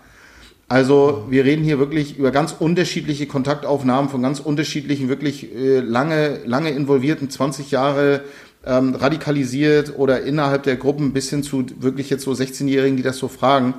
Also 0.68 1.26
wir 1.30 1.44
reden 1.44 1.66
hier 1.66 1.80
wirklich 1.80 2.18
über 2.18 2.32
ganz 2.32 2.56
unterschiedliche 2.58 3.28
Kontaktaufnahmen 3.28 4.10
von 4.10 4.22
ganz 4.22 4.40
unterschiedlichen, 4.40 5.10
wirklich 5.10 5.54
äh, 5.54 5.82
lange, 5.82 6.40
lange 6.46 6.70
involvierten, 6.70 7.30
20 7.30 7.72
Jahre 7.72 8.22
ähm, 8.66 8.96
radikalisiert 8.96 9.98
oder 9.98 10.22
innerhalb 10.22 10.64
der 10.64 10.78
Gruppen 10.78 11.14
bis 11.14 11.30
hin 11.30 11.44
zu 11.44 11.66
wirklich 11.80 12.10
jetzt 12.10 12.24
so 12.24 12.32
16-Jährigen, 12.32 12.96
die 12.96 13.04
das 13.04 13.18
so 13.18 13.28
fragen. 13.28 13.74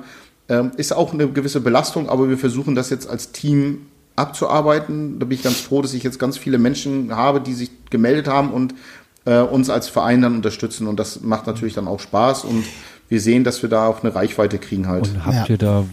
Ähm, 0.49 0.71
ist 0.77 0.93
auch 0.93 1.13
eine 1.13 1.27
gewisse 1.29 1.61
Belastung, 1.61 2.09
aber 2.09 2.29
wir 2.29 2.37
versuchen 2.37 2.75
das 2.75 2.89
jetzt 2.89 3.09
als 3.09 3.31
Team 3.31 3.83
abzuarbeiten. 4.15 5.19
Da 5.19 5.25
bin 5.25 5.37
ich 5.37 5.43
ganz 5.43 5.59
froh, 5.61 5.81
dass 5.81 5.93
ich 5.93 6.03
jetzt 6.03 6.19
ganz 6.19 6.37
viele 6.37 6.57
Menschen 6.57 7.15
habe, 7.15 7.41
die 7.41 7.53
sich 7.53 7.71
gemeldet 7.89 8.27
haben 8.27 8.51
und 8.51 8.75
äh, 9.25 9.39
uns 9.39 9.69
als 9.69 9.87
Verein 9.87 10.21
dann 10.21 10.35
unterstützen. 10.35 10.87
Und 10.87 10.99
das 10.99 11.21
macht 11.21 11.47
natürlich 11.47 11.73
dann 11.73 11.87
auch 11.87 11.99
Spaß 11.99 12.43
und 12.45 12.63
wir 13.09 13.21
sehen, 13.21 13.43
dass 13.43 13.61
wir 13.61 13.69
da 13.69 13.87
auch 13.87 14.03
eine 14.03 14.13
Reichweite 14.15 14.57
kriegen 14.59 14.87
halt. 14.87 15.07
Und 15.07 15.25
habt 15.25 15.35
Ja. 15.35 15.45
ihr 15.49 15.57
da, 15.57 15.85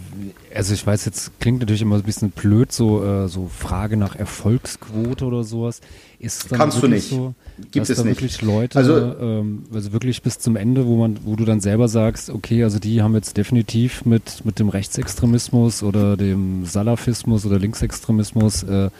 also 0.54 0.74
ich 0.74 0.86
weiß, 0.86 1.04
jetzt 1.04 1.38
klingt 1.40 1.60
natürlich 1.60 1.82
immer 1.82 1.96
ein 1.96 2.02
bisschen 2.02 2.30
blöd, 2.30 2.72
so, 2.72 3.04
äh, 3.04 3.28
so 3.28 3.48
Frage 3.48 3.96
nach 3.96 4.16
Erfolgsquote 4.16 5.24
oder 5.24 5.44
sowas. 5.44 5.80
Ist 6.18 6.50
dann 6.52 6.58
Kannst 6.58 6.82
du 6.82 6.88
nicht. 6.88 7.08
so, 7.08 7.34
Gibt 7.70 7.88
es 7.88 7.96
da 7.96 8.02
nicht. 8.04 8.12
wirklich 8.20 8.42
Leute, 8.42 8.78
Also- 8.78 8.96
ähm, 9.20 9.64
also 9.72 9.92
wirklich 9.92 10.22
bis 10.22 10.38
zum 10.38 10.56
Ende, 10.56 10.86
wo 10.86 10.96
man, 10.96 11.18
wo 11.24 11.36
du 11.36 11.44
dann 11.44 11.60
selber 11.60 11.88
sagst, 11.88 12.30
okay, 12.30 12.62
also 12.64 12.78
die 12.78 13.00
haben 13.02 13.14
jetzt 13.14 13.36
definitiv 13.36 14.04
mit, 14.04 14.44
mit 14.44 14.58
dem 14.58 14.68
Rechtsextremismus 14.68 15.82
oder 15.82 16.16
dem 16.16 16.66
Salafismus 16.66 17.46
oder 17.46 17.58
Linksextremismus 17.58 18.62
äh, 18.64 18.90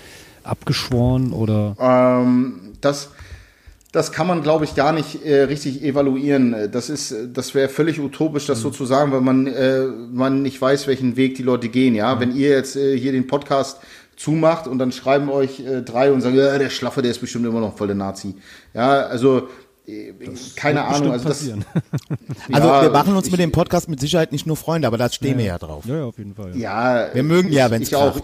abgeschworen 0.45 1.33
oder 1.33 1.77
Ähm, 1.79 2.55
das, 2.81 3.11
das 3.93 4.13
kann 4.13 4.27
man, 4.27 4.43
glaube 4.43 4.65
ich, 4.65 4.75
gar 4.77 4.93
nicht 4.93 5.25
äh, 5.25 5.43
richtig 5.43 5.83
evaluieren. 5.83 6.71
Das 6.71 6.89
ist, 6.89 7.15
das 7.35 7.55
wäre 7.55 7.69
völlig 7.69 7.99
utopisch, 8.01 8.47
das 8.47 8.61
so 8.61 8.71
zu 8.71 8.85
sagen, 8.87 9.11
weil 9.13 9.21
man, 9.21 9.47
äh, 9.49 9.85
man 10.13 10.43
nicht 10.43 10.61
weiß, 10.61 10.87
welchen 10.87 11.17
Weg 11.17 11.35
die 11.35 11.43
Leute 11.43 11.69
gehen. 11.69 11.95
Ja, 11.95 12.21
wenn 12.21 12.35
ihr 12.37 12.51
jetzt 12.51 12.77
äh, 12.77 12.97
hier 12.97 13.13
den 13.13 13.27
Podcast 13.27 13.79
zumacht 14.17 14.69
und 14.69 14.79
dann 14.79 14.93
schreiben 14.93 15.29
euch 15.29 15.61
äh, 15.61 15.83
drei 15.83 16.13
und 16.13 16.21
sagen, 16.21 16.37
ja, 16.37 16.57
der 16.59 16.71
Schlaffe, 16.71 17.03
der 17.03 17.11
ist 17.11 17.19
bestimmt 17.21 17.47
immer 17.47 17.61
noch 17.61 17.77
voll 17.77 17.89
der 17.89 17.97
Nazi. 17.97 18.37
Ja, 18.75 19.07
also 19.07 19.49
äh, 19.89 20.13
keine 20.55 20.85
Ahnung. 20.85 21.11
Also 21.13 21.27
das, 21.29 21.39
passieren. 21.39 21.65
Also 22.53 22.69
Ja, 22.69 22.83
wir 22.83 22.91
machen 22.91 23.17
uns 23.17 23.27
ich- 23.27 23.33
mit 23.33 23.41
dem 23.41 23.51
Podcast 23.51 23.89
mit 23.89 23.99
Sicherheit 23.99 24.31
nicht 24.31 24.47
nur 24.47 24.57
Freunde, 24.57 24.87
aber 24.87 24.99
da 24.99 25.09
stehen 25.11 25.39
wir 25.39 25.45
ja 25.47 25.59
drauf. 25.59 25.85
ja, 25.87 25.97
ja, 25.97 26.05
auf 26.05 26.19
jeden 26.19 26.35
Fall. 26.37 26.57
Ja, 26.57 27.09
Wir 27.13 27.23
mögen 27.25 27.51
ja, 27.51 27.71
wenn's 27.71 27.89
ich 27.89 27.97
auch. 27.97 28.21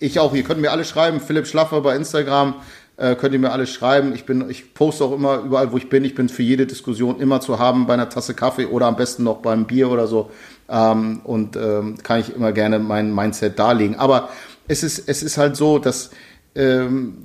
Ich 0.00 0.18
auch. 0.18 0.34
Ihr 0.34 0.42
könnt 0.42 0.60
mir 0.60 0.72
alle 0.72 0.84
schreiben. 0.84 1.20
Philipp 1.20 1.46
Schlaffer 1.46 1.80
bei 1.82 1.94
Instagram. 1.94 2.54
Äh, 3.02 3.16
könnt 3.16 3.32
ihr 3.32 3.40
mir 3.40 3.50
alles 3.50 3.70
schreiben. 3.70 4.14
Ich 4.14 4.26
bin, 4.26 4.48
ich 4.48 4.74
poste 4.74 5.02
auch 5.02 5.10
immer 5.10 5.38
überall, 5.38 5.72
wo 5.72 5.76
ich 5.76 5.88
bin. 5.88 6.04
Ich 6.04 6.14
bin 6.14 6.28
für 6.28 6.44
jede 6.44 6.68
Diskussion 6.68 7.18
immer 7.18 7.40
zu 7.40 7.58
haben 7.58 7.88
bei 7.88 7.94
einer 7.94 8.08
Tasse 8.08 8.32
Kaffee 8.32 8.66
oder 8.66 8.86
am 8.86 8.94
besten 8.94 9.24
noch 9.24 9.38
beim 9.38 9.66
Bier 9.66 9.90
oder 9.90 10.06
so. 10.06 10.30
Ähm, 10.68 11.20
und 11.24 11.56
ähm, 11.56 11.96
kann 12.00 12.20
ich 12.20 12.32
immer 12.32 12.52
gerne 12.52 12.78
mein 12.78 13.12
Mindset 13.12 13.58
darlegen. 13.58 13.96
Aber 13.96 14.28
es 14.68 14.84
ist, 14.84 15.08
es 15.08 15.24
ist 15.24 15.36
halt 15.36 15.56
so, 15.56 15.80
dass 15.80 16.10
ähm, 16.54 17.24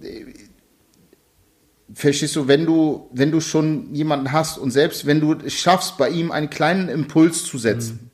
verstehst 1.93 2.35
du, 2.35 2.47
wenn 2.47 2.65
du, 2.65 3.07
wenn 3.11 3.29
du 3.29 3.39
schon 3.39 3.93
jemanden 3.93 4.31
hast 4.31 4.57
und 4.57 4.71
selbst 4.71 5.05
wenn 5.05 5.21
du 5.21 5.33
es 5.33 5.53
schaffst, 5.53 5.99
bei 5.99 6.09
ihm 6.09 6.31
einen 6.31 6.49
kleinen 6.49 6.89
Impuls 6.89 7.43
zu 7.43 7.59
setzen, 7.59 8.06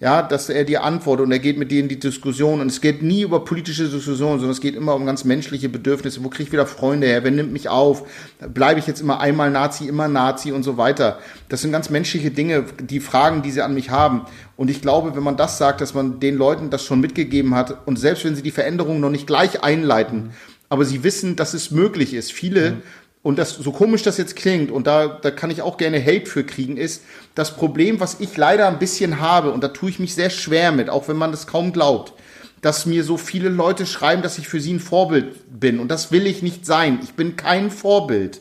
ja, 0.00 0.22
dass 0.22 0.48
er 0.48 0.62
dir 0.62 0.84
antwortet 0.84 1.26
und 1.26 1.32
er 1.32 1.40
geht 1.40 1.58
mit 1.58 1.72
dir 1.72 1.80
in 1.80 1.88
die 1.88 1.98
Diskussion 1.98 2.60
und 2.60 2.68
es 2.68 2.80
geht 2.80 3.02
nie 3.02 3.22
über 3.22 3.44
politische 3.44 3.88
Diskussionen, 3.88 4.38
sondern 4.38 4.50
es 4.50 4.60
geht 4.60 4.76
immer 4.76 4.94
um 4.94 5.04
ganz 5.04 5.24
menschliche 5.24 5.68
Bedürfnisse. 5.68 6.22
Wo 6.22 6.28
kriege 6.28 6.44
ich 6.44 6.52
wieder 6.52 6.66
Freunde 6.66 7.08
her? 7.08 7.24
Wer 7.24 7.32
nimmt 7.32 7.52
mich 7.52 7.68
auf? 7.68 8.08
Bleibe 8.54 8.78
ich 8.78 8.86
jetzt 8.86 9.00
immer 9.00 9.18
einmal 9.18 9.50
Nazi, 9.50 9.88
immer 9.88 10.06
Nazi 10.06 10.52
und 10.52 10.62
so 10.62 10.76
weiter? 10.76 11.18
Das 11.48 11.62
sind 11.62 11.72
ganz 11.72 11.90
menschliche 11.90 12.30
Dinge, 12.30 12.66
die 12.80 13.00
Fragen, 13.00 13.42
die 13.42 13.50
sie 13.50 13.62
an 13.62 13.74
mich 13.74 13.90
haben. 13.90 14.26
Und 14.56 14.70
ich 14.70 14.82
glaube, 14.82 15.16
wenn 15.16 15.24
man 15.24 15.36
das 15.36 15.58
sagt, 15.58 15.80
dass 15.80 15.94
man 15.94 16.20
den 16.20 16.36
Leuten 16.36 16.70
das 16.70 16.84
schon 16.84 17.00
mitgegeben 17.00 17.56
hat 17.56 17.86
und 17.86 17.98
selbst 17.98 18.24
wenn 18.24 18.36
sie 18.36 18.42
die 18.42 18.52
Veränderung 18.52 19.00
noch 19.00 19.10
nicht 19.10 19.26
gleich 19.26 19.64
einleiten, 19.64 20.30
aber 20.68 20.84
sie 20.84 21.02
wissen, 21.02 21.34
dass 21.34 21.54
es 21.54 21.72
möglich 21.72 22.14
ist. 22.14 22.30
Viele 22.32 22.82
und 23.28 23.38
das, 23.38 23.50
so 23.50 23.72
komisch 23.72 24.00
das 24.00 24.16
jetzt 24.16 24.36
klingt, 24.36 24.70
und 24.70 24.86
da, 24.86 25.06
da 25.06 25.30
kann 25.30 25.50
ich 25.50 25.60
auch 25.60 25.76
gerne 25.76 26.00
Hate 26.02 26.24
für 26.24 26.44
kriegen, 26.44 26.78
ist 26.78 27.02
das 27.34 27.54
Problem, 27.54 28.00
was 28.00 28.20
ich 28.20 28.34
leider 28.38 28.66
ein 28.66 28.78
bisschen 28.78 29.20
habe, 29.20 29.50
und 29.50 29.62
da 29.62 29.68
tue 29.68 29.90
ich 29.90 29.98
mich 29.98 30.14
sehr 30.14 30.30
schwer 30.30 30.72
mit, 30.72 30.88
auch 30.88 31.08
wenn 31.08 31.18
man 31.18 31.30
das 31.30 31.46
kaum 31.46 31.74
glaubt, 31.74 32.14
dass 32.62 32.86
mir 32.86 33.04
so 33.04 33.18
viele 33.18 33.50
Leute 33.50 33.84
schreiben, 33.84 34.22
dass 34.22 34.38
ich 34.38 34.48
für 34.48 34.62
sie 34.62 34.72
ein 34.72 34.80
Vorbild 34.80 35.60
bin. 35.60 35.78
Und 35.78 35.88
das 35.88 36.10
will 36.10 36.26
ich 36.26 36.40
nicht 36.42 36.64
sein. 36.64 37.00
Ich 37.02 37.12
bin 37.16 37.36
kein 37.36 37.70
Vorbild. 37.70 38.40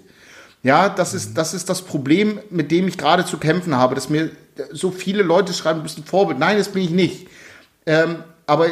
Ja, 0.63 0.87
das 0.87 1.13
ist, 1.13 1.37
das 1.37 1.53
ist 1.53 1.69
das 1.69 1.81
Problem, 1.81 2.39
mit 2.49 2.71
dem 2.71 2.87
ich 2.87 2.97
gerade 2.97 3.25
zu 3.25 3.39
kämpfen 3.39 3.75
habe, 3.75 3.93
dass 3.93 4.07
mir 4.07 4.31
so 4.71 4.91
viele 4.91 5.21
Leute 5.21 5.51
schreiben, 5.51 5.79
du 5.79 5.83
bist 5.83 5.97
ein 5.97 6.05
Vorbild. 6.05 6.39
Nein, 6.39 6.57
das 6.57 6.69
bin 6.69 6.83
ich 6.83 6.91
nicht. 6.91 7.27
Ähm, 7.85 8.23
aber 8.45 8.67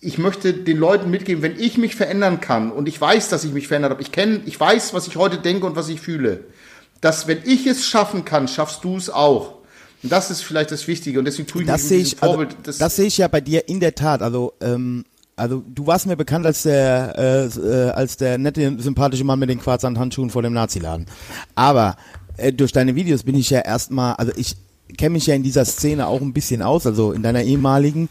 ich 0.00 0.18
möchte 0.18 0.52
den 0.52 0.76
Leuten 0.76 1.10
mitgeben, 1.10 1.42
wenn 1.42 1.58
ich 1.58 1.76
mich 1.76 1.96
verändern 1.96 2.40
kann 2.40 2.70
und 2.70 2.88
ich 2.88 3.00
weiß, 3.00 3.28
dass 3.28 3.44
ich 3.44 3.52
mich 3.52 3.66
verändert 3.66 3.90
habe, 3.92 4.02
ich 4.02 4.12
kenne, 4.12 4.40
ich 4.46 4.58
weiß, 4.58 4.94
was 4.94 5.06
ich 5.08 5.16
heute 5.16 5.38
denke 5.38 5.66
und 5.66 5.76
was 5.76 5.88
ich 5.88 6.00
fühle, 6.00 6.44
dass 7.00 7.26
wenn 7.26 7.38
ich 7.44 7.66
es 7.66 7.86
schaffen 7.86 8.24
kann, 8.24 8.48
schaffst 8.48 8.84
du 8.84 8.96
es 8.96 9.10
auch. 9.10 9.58
Und 10.02 10.12
das 10.12 10.30
ist 10.30 10.42
vielleicht 10.42 10.70
das 10.70 10.86
Wichtige 10.86 11.18
und 11.18 11.24
deswegen 11.24 11.48
tue 11.48 11.62
ich 11.62 11.66
Das 11.66 11.88
sehe 11.88 11.98
ich, 11.98 12.22
also, 12.22 12.36
Vorbild. 12.36 12.56
das, 12.64 12.96
sehe 12.96 13.06
ich 13.06 13.18
ja 13.18 13.26
bei 13.26 13.40
dir 13.40 13.68
in 13.68 13.80
der 13.80 13.94
Tat. 13.96 14.22
Also, 14.22 14.52
ähm, 14.60 15.04
also 15.34 15.62
du 15.66 15.86
warst 15.86 16.06
mir 16.06 16.16
bekannt 16.16 16.46
als 16.46 16.62
der, 16.62 17.14
äh, 17.18 17.46
äh, 17.46 17.90
als 17.90 18.16
der 18.16 18.38
nette, 18.38 18.76
sympathische 18.78 19.24
Mann 19.24 19.40
mit 19.40 19.50
den 19.50 19.60
Quarzsandhandschuhen 19.60 20.30
vor 20.30 20.42
dem 20.42 20.52
Naziladen. 20.52 21.06
Aber 21.56 21.96
äh, 22.36 22.52
durch 22.52 22.70
deine 22.70 22.94
Videos 22.94 23.24
bin 23.24 23.34
ich 23.34 23.50
ja 23.50 23.60
erstmal, 23.60 24.14
also 24.14 24.32
ich 24.36 24.56
kenne 24.96 25.10
mich 25.14 25.26
ja 25.26 25.34
in 25.34 25.42
dieser 25.42 25.64
Szene 25.64 26.06
auch 26.06 26.20
ein 26.20 26.32
bisschen 26.32 26.62
aus, 26.62 26.86
also 26.86 27.12
in 27.12 27.22
deiner 27.22 27.42
ehemaligen. 27.42 28.08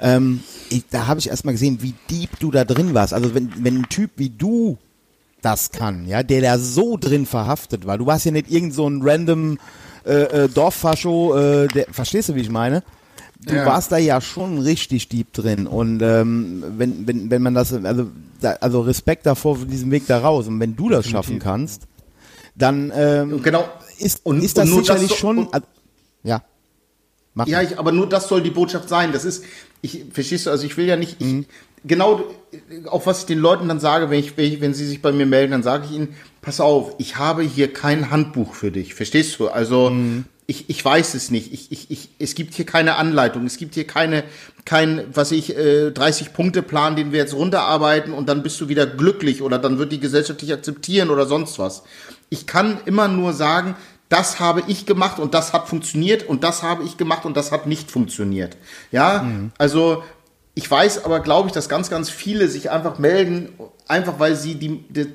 Ähm, 0.00 0.40
ich, 0.70 0.84
da 0.90 1.06
habe 1.06 1.20
ich 1.20 1.28
erstmal 1.28 1.54
gesehen, 1.54 1.78
wie 1.82 1.94
deep 2.10 2.38
du 2.40 2.50
da 2.50 2.64
drin 2.64 2.94
warst. 2.94 3.14
Also 3.14 3.34
wenn, 3.34 3.52
wenn 3.62 3.76
ein 3.78 3.88
Typ 3.88 4.10
wie 4.16 4.30
du 4.30 4.78
das 5.42 5.70
kann, 5.70 6.06
ja, 6.08 6.22
der 6.24 6.40
da 6.40 6.58
so 6.58 6.96
drin 6.96 7.24
verhaftet 7.26 7.86
war. 7.86 7.98
Du 7.98 8.06
warst 8.06 8.24
ja 8.24 8.32
nicht 8.32 8.50
irgend 8.50 8.74
so 8.74 8.88
ein 8.88 9.00
random 9.02 9.58
äh, 10.04 10.44
äh, 10.44 10.48
Dorffascho, 10.48 11.36
äh, 11.36 11.68
der, 11.68 11.86
verstehst 11.92 12.30
du, 12.30 12.34
wie 12.34 12.40
ich 12.40 12.50
meine? 12.50 12.82
Du 13.46 13.54
Ja. 13.54 13.66
warst 13.66 13.92
da 13.92 13.98
ja 13.98 14.20
schon 14.20 14.58
richtig 14.58 15.08
deep 15.08 15.32
drin 15.32 15.66
und 15.68 16.00
ähm, 16.02 16.64
wenn, 16.78 17.06
wenn, 17.06 17.30
wenn 17.30 17.42
man 17.42 17.54
das, 17.54 17.72
also, 17.72 18.08
da, 18.40 18.52
also 18.60 18.80
Respekt 18.80 19.26
davor 19.26 19.56
für 19.56 19.66
diesen 19.66 19.90
Weg 19.92 20.06
da 20.08 20.18
raus 20.18 20.48
und 20.48 20.58
wenn 20.58 20.74
du 20.74 20.88
das 20.88 21.06
schaffen 21.06 21.38
kannst, 21.38 21.82
dann 22.56 22.90
ähm, 22.96 23.40
genau. 23.42 23.64
ist, 23.98 24.24
Und- 24.24 24.42
ist 24.42 24.56
das 24.56 24.68
nur 24.68 24.78
das 24.78 24.86
sicherlich 24.86 25.10
so- 25.10 25.16
schon, 25.16 25.48
also, 25.52 25.66
ja, 26.26 26.42
mach 27.34 27.46
Ja, 27.46 27.62
ich, 27.62 27.78
aber 27.78 27.92
nur 27.92 28.08
das 28.08 28.28
soll 28.28 28.42
die 28.42 28.50
Botschaft 28.50 28.88
sein. 28.88 29.12
Das 29.12 29.24
ist, 29.24 29.44
ich, 29.82 30.04
verstehst 30.12 30.46
du, 30.46 30.50
also 30.50 30.64
ich 30.66 30.76
will 30.76 30.86
ja 30.86 30.96
nicht, 30.96 31.16
ich, 31.20 31.26
Mhm. 31.26 31.46
genau, 31.84 32.22
auch 32.86 33.06
was 33.06 33.20
ich 33.20 33.26
den 33.26 33.38
Leuten 33.38 33.68
dann 33.68 33.80
sage, 33.80 34.10
wenn 34.10 34.18
ich, 34.20 34.36
wenn 34.36 34.44
ich- 34.52 34.60
wenn 34.60 34.74
sie 34.74 34.86
sich 34.86 35.00
bei 35.02 35.12
mir 35.12 35.26
melden, 35.26 35.52
dann 35.52 35.62
sage 35.62 35.86
ich 35.88 35.92
ihnen, 35.92 36.14
pass 36.42 36.60
auf, 36.60 36.94
ich 36.98 37.16
habe 37.16 37.42
hier 37.42 37.72
kein 37.72 38.10
Handbuch 38.10 38.54
für 38.54 38.70
dich, 38.70 38.94
verstehst 38.94 39.38
du? 39.38 39.48
Also, 39.48 39.90
Mhm. 39.90 40.24
ich, 40.48 40.70
ich 40.70 40.84
weiß 40.84 41.14
es 41.14 41.30
nicht. 41.32 41.52
Ich, 41.52 41.72
ich, 41.72 41.90
ich, 41.90 42.08
es 42.20 42.34
gibt 42.36 42.54
hier 42.54 42.64
keine 42.66 42.94
Anleitung. 42.96 43.44
Es 43.46 43.56
gibt 43.56 43.74
hier 43.74 43.84
keine, 43.86 44.22
kein, 44.64 45.04
was 45.12 45.32
ich, 45.32 45.56
äh, 45.56 45.90
30-Punkte-Plan, 45.90 46.94
den 46.96 47.10
wir 47.12 47.18
jetzt 47.18 47.34
runterarbeiten 47.34 48.12
und 48.12 48.28
dann 48.28 48.42
bist 48.44 48.60
du 48.60 48.68
wieder 48.68 48.86
glücklich 48.86 49.42
oder 49.42 49.58
dann 49.58 49.78
wird 49.78 49.90
die 49.92 49.98
Gesellschaft 50.00 50.40
dich 50.42 50.52
akzeptieren 50.52 51.10
oder 51.10 51.26
sonst 51.26 51.58
was. 51.58 51.82
Ich 52.30 52.46
kann 52.46 52.78
immer 52.86 53.08
nur 53.08 53.32
sagen, 53.32 53.74
das 54.08 54.38
habe 54.38 54.62
ich 54.66 54.86
gemacht 54.86 55.18
und 55.18 55.34
das 55.34 55.52
hat 55.52 55.68
funktioniert 55.68 56.28
und 56.28 56.44
das 56.44 56.62
habe 56.62 56.84
ich 56.84 56.96
gemacht 56.96 57.24
und 57.24 57.36
das 57.36 57.52
hat 57.52 57.66
nicht 57.66 57.90
funktioniert. 57.90 58.56
Ja, 58.92 59.26
also 59.58 60.04
ich 60.54 60.70
weiß 60.70 61.04
aber, 61.04 61.20
glaube 61.20 61.48
ich, 61.48 61.52
dass 61.52 61.68
ganz, 61.68 61.90
ganz 61.90 62.08
viele 62.08 62.48
sich 62.48 62.70
einfach 62.70 62.98
melden, 62.98 63.50
einfach 63.88 64.18
weil 64.18 64.36
sie 64.36 64.54
die, 64.54 64.84
die, 64.88 65.06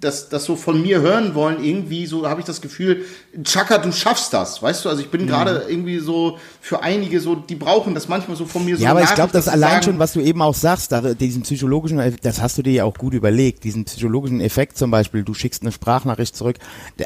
das, 0.00 0.28
das 0.28 0.44
so 0.44 0.54
von 0.56 0.80
mir 0.80 1.00
hören 1.00 1.34
wollen, 1.34 1.62
irgendwie 1.64 2.06
so 2.06 2.28
habe 2.28 2.40
ich 2.40 2.46
das 2.46 2.60
Gefühl, 2.60 3.04
Chaka, 3.42 3.78
du 3.78 3.90
schaffst 3.92 4.32
das, 4.32 4.62
weißt 4.62 4.84
du? 4.84 4.88
Also 4.88 5.02
ich 5.02 5.10
bin 5.10 5.22
Mhm. 5.22 5.26
gerade 5.26 5.64
irgendwie 5.68 5.98
so 5.98 6.38
für 6.60 6.82
einige 6.82 7.20
so, 7.20 7.34
die 7.34 7.54
brauchen 7.56 7.94
das 7.94 8.08
manchmal 8.08 8.36
so 8.36 8.44
von 8.44 8.64
mir 8.64 8.76
so. 8.76 8.84
Ja, 8.84 8.90
aber 8.92 9.02
ich 9.02 9.14
glaube, 9.14 9.32
das 9.32 9.48
allein 9.48 9.70
sagen, 9.72 9.82
schon, 9.84 9.98
was 9.98 10.12
du 10.12 10.20
eben 10.20 10.40
auch 10.42 10.54
sagst, 10.54 10.92
da, 10.92 11.00
diesen 11.14 11.42
psychologischen, 11.42 12.00
das 12.22 12.40
hast 12.40 12.58
du 12.58 12.62
dir 12.62 12.72
ja 12.72 12.84
auch 12.84 12.94
gut 12.94 13.14
überlegt, 13.14 13.64
diesen 13.64 13.84
psychologischen 13.86 14.40
Effekt 14.40 14.78
zum 14.78 14.90
Beispiel, 14.90 15.22
du 15.22 15.34
schickst 15.34 15.62
eine 15.62 15.72
Sprachnachricht 15.72 16.36
zurück, 16.36 16.56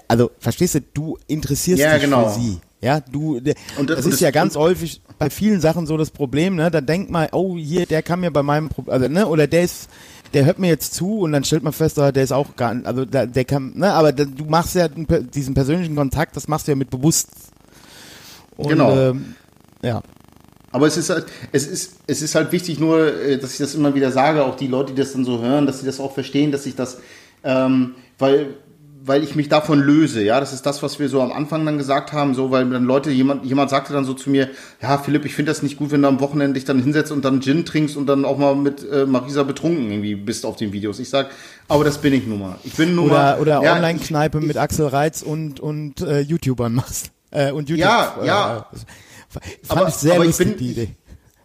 also 0.08 0.30
verstehst 0.38 0.74
du, 0.74 0.80
du 0.92 1.18
interessierst 1.28 1.82
Ja, 1.82 1.94
dich 1.94 2.02
genau. 2.02 2.28
für 2.28 2.40
sie. 2.40 2.58
Ja, 2.80 2.98
du, 3.00 3.36
Und 3.36 3.44
das- 3.46 3.54
das, 3.98 4.06
ist 4.06 4.12
das- 4.14 4.20
ja 4.20 4.30
ganz 4.32 4.56
häufig 4.56 5.00
bei 5.18 5.30
vielen 5.30 5.60
Sachen 5.60 5.86
so 5.86 5.96
das 5.96 6.10
Problem, 6.10 6.56
ne? 6.56 6.68
Da 6.68 6.80
denkt 6.80 7.10
man, 7.12 7.28
oh, 7.30 7.56
hier, 7.56 7.86
der 7.86 8.02
kann 8.02 8.18
mir 8.18 8.32
bei 8.32 8.42
meinem, 8.42 8.70
Pro- 8.70 8.90
also, 8.90 9.06
ne, 9.06 9.28
oder 9.28 9.46
der 9.46 9.62
ist, 9.62 9.88
der 10.34 10.44
hört 10.44 10.58
mir 10.58 10.68
jetzt 10.68 10.94
zu 10.94 11.20
und 11.20 11.32
dann 11.32 11.44
stellt 11.44 11.62
man 11.62 11.72
fest, 11.72 11.98
ah, 11.98 12.12
der 12.12 12.24
ist 12.24 12.32
auch 12.32 12.56
gar, 12.56 12.74
nicht- 12.74 12.86
also 12.86 13.04
der, 13.04 13.26
der 13.26 13.44
kann, 13.44 13.72
ne, 13.76 13.92
aber 13.92 14.12
da- 14.12 14.24
du 14.24 14.44
machst 14.44 14.74
ja 14.74 14.88
diesen 14.88 15.54
persönlichen 15.54 15.94
Kontakt, 15.96 16.36
das 16.36 16.48
machst 16.48 16.66
du 16.66 16.72
ja 16.72 16.76
mit 16.76 16.90
bewusst. 16.90 17.28
Und, 18.56 18.68
Genau. 18.68 18.96
Ähm, 18.96 19.34
ja. 19.82 20.02
Aber 20.70 20.86
es 20.86 20.96
ist 20.96 21.10
halt, 21.10 21.26
es 21.52 21.66
ist, 21.66 21.96
es 22.06 22.22
ist 22.22 22.34
halt 22.34 22.50
wichtig 22.52 22.80
nur, 22.80 23.14
äh, 23.22 23.38
dass 23.38 23.52
ich 23.52 23.58
das 23.58 23.74
immer 23.74 23.94
wieder 23.94 24.10
sage, 24.10 24.42
auch 24.44 24.56
die 24.56 24.68
Leute, 24.68 24.92
die 24.94 25.00
das 25.02 25.12
dann 25.12 25.24
so 25.24 25.40
hören, 25.42 25.66
dass 25.66 25.80
sie 25.80 25.86
das 25.86 26.00
auch 26.00 26.14
verstehen, 26.14 26.50
dass 26.50 26.64
ich 26.64 26.74
das, 26.74 26.98
ähm, 27.44 27.94
weil, 28.18 28.54
weil 29.04 29.24
ich 29.24 29.34
mich 29.34 29.48
davon 29.48 29.80
löse, 29.80 30.22
ja, 30.22 30.38
das 30.38 30.52
ist 30.52 30.64
das, 30.64 30.82
was 30.82 30.98
wir 30.98 31.08
so 31.08 31.20
am 31.22 31.32
Anfang 31.32 31.64
dann 31.66 31.78
gesagt 31.78 32.12
haben, 32.12 32.34
so, 32.34 32.50
weil 32.50 32.68
dann 32.70 32.84
Leute, 32.84 33.10
jemand, 33.10 33.44
jemand 33.44 33.70
sagte 33.70 33.92
dann 33.92 34.04
so 34.04 34.14
zu 34.14 34.30
mir, 34.30 34.50
ja, 34.80 34.98
Philipp, 34.98 35.24
ich 35.24 35.34
finde 35.34 35.50
das 35.50 35.62
nicht 35.62 35.76
gut, 35.76 35.90
wenn 35.90 36.02
du 36.02 36.08
am 36.08 36.20
Wochenende 36.20 36.54
dich 36.54 36.64
dann 36.64 36.80
hinsetzt 36.82 37.10
und 37.10 37.24
dann 37.24 37.40
Gin 37.40 37.64
trinkst 37.64 37.96
und 37.96 38.06
dann 38.06 38.24
auch 38.24 38.38
mal 38.38 38.54
mit 38.54 38.88
äh, 38.90 39.04
Marisa 39.06 39.42
betrunken 39.42 39.90
irgendwie 39.90 40.14
bist 40.14 40.46
auf 40.46 40.56
den 40.56 40.72
Videos. 40.72 40.98
Ich 41.00 41.08
sag, 41.10 41.30
aber 41.68 41.84
das 41.84 41.98
bin 41.98 42.12
ich 42.12 42.26
nun 42.26 42.38
mal. 42.40 42.56
Ich 42.64 42.74
bin 42.74 42.94
nun 42.94 43.08
mal. 43.08 43.38
Oder, 43.40 43.58
oder 43.58 43.62
ja, 43.64 43.74
Online-Kneipe 43.76 44.38
ich- 44.38 44.46
mit 44.46 44.56
Axel 44.56 44.86
Reitz 44.86 45.22
und, 45.22 45.58
und 45.60 46.00
äh, 46.02 46.20
YouTubern 46.20 46.72
machst. 46.74 47.10
Äh, 47.30 47.50
und 47.52 47.68
YouTube. 47.68 47.84
Ja, 47.86 48.16
äh, 48.22 48.26
ja. 48.26 48.66
Fand 49.28 49.44
Aber- 49.80 49.88
ich 49.88 49.94
sehr 49.94 50.14
aber 50.14 50.22
ich 50.24 50.28
lustig, 50.28 50.48
bin- 50.48 50.56
die 50.58 50.70
Idee. 50.70 50.88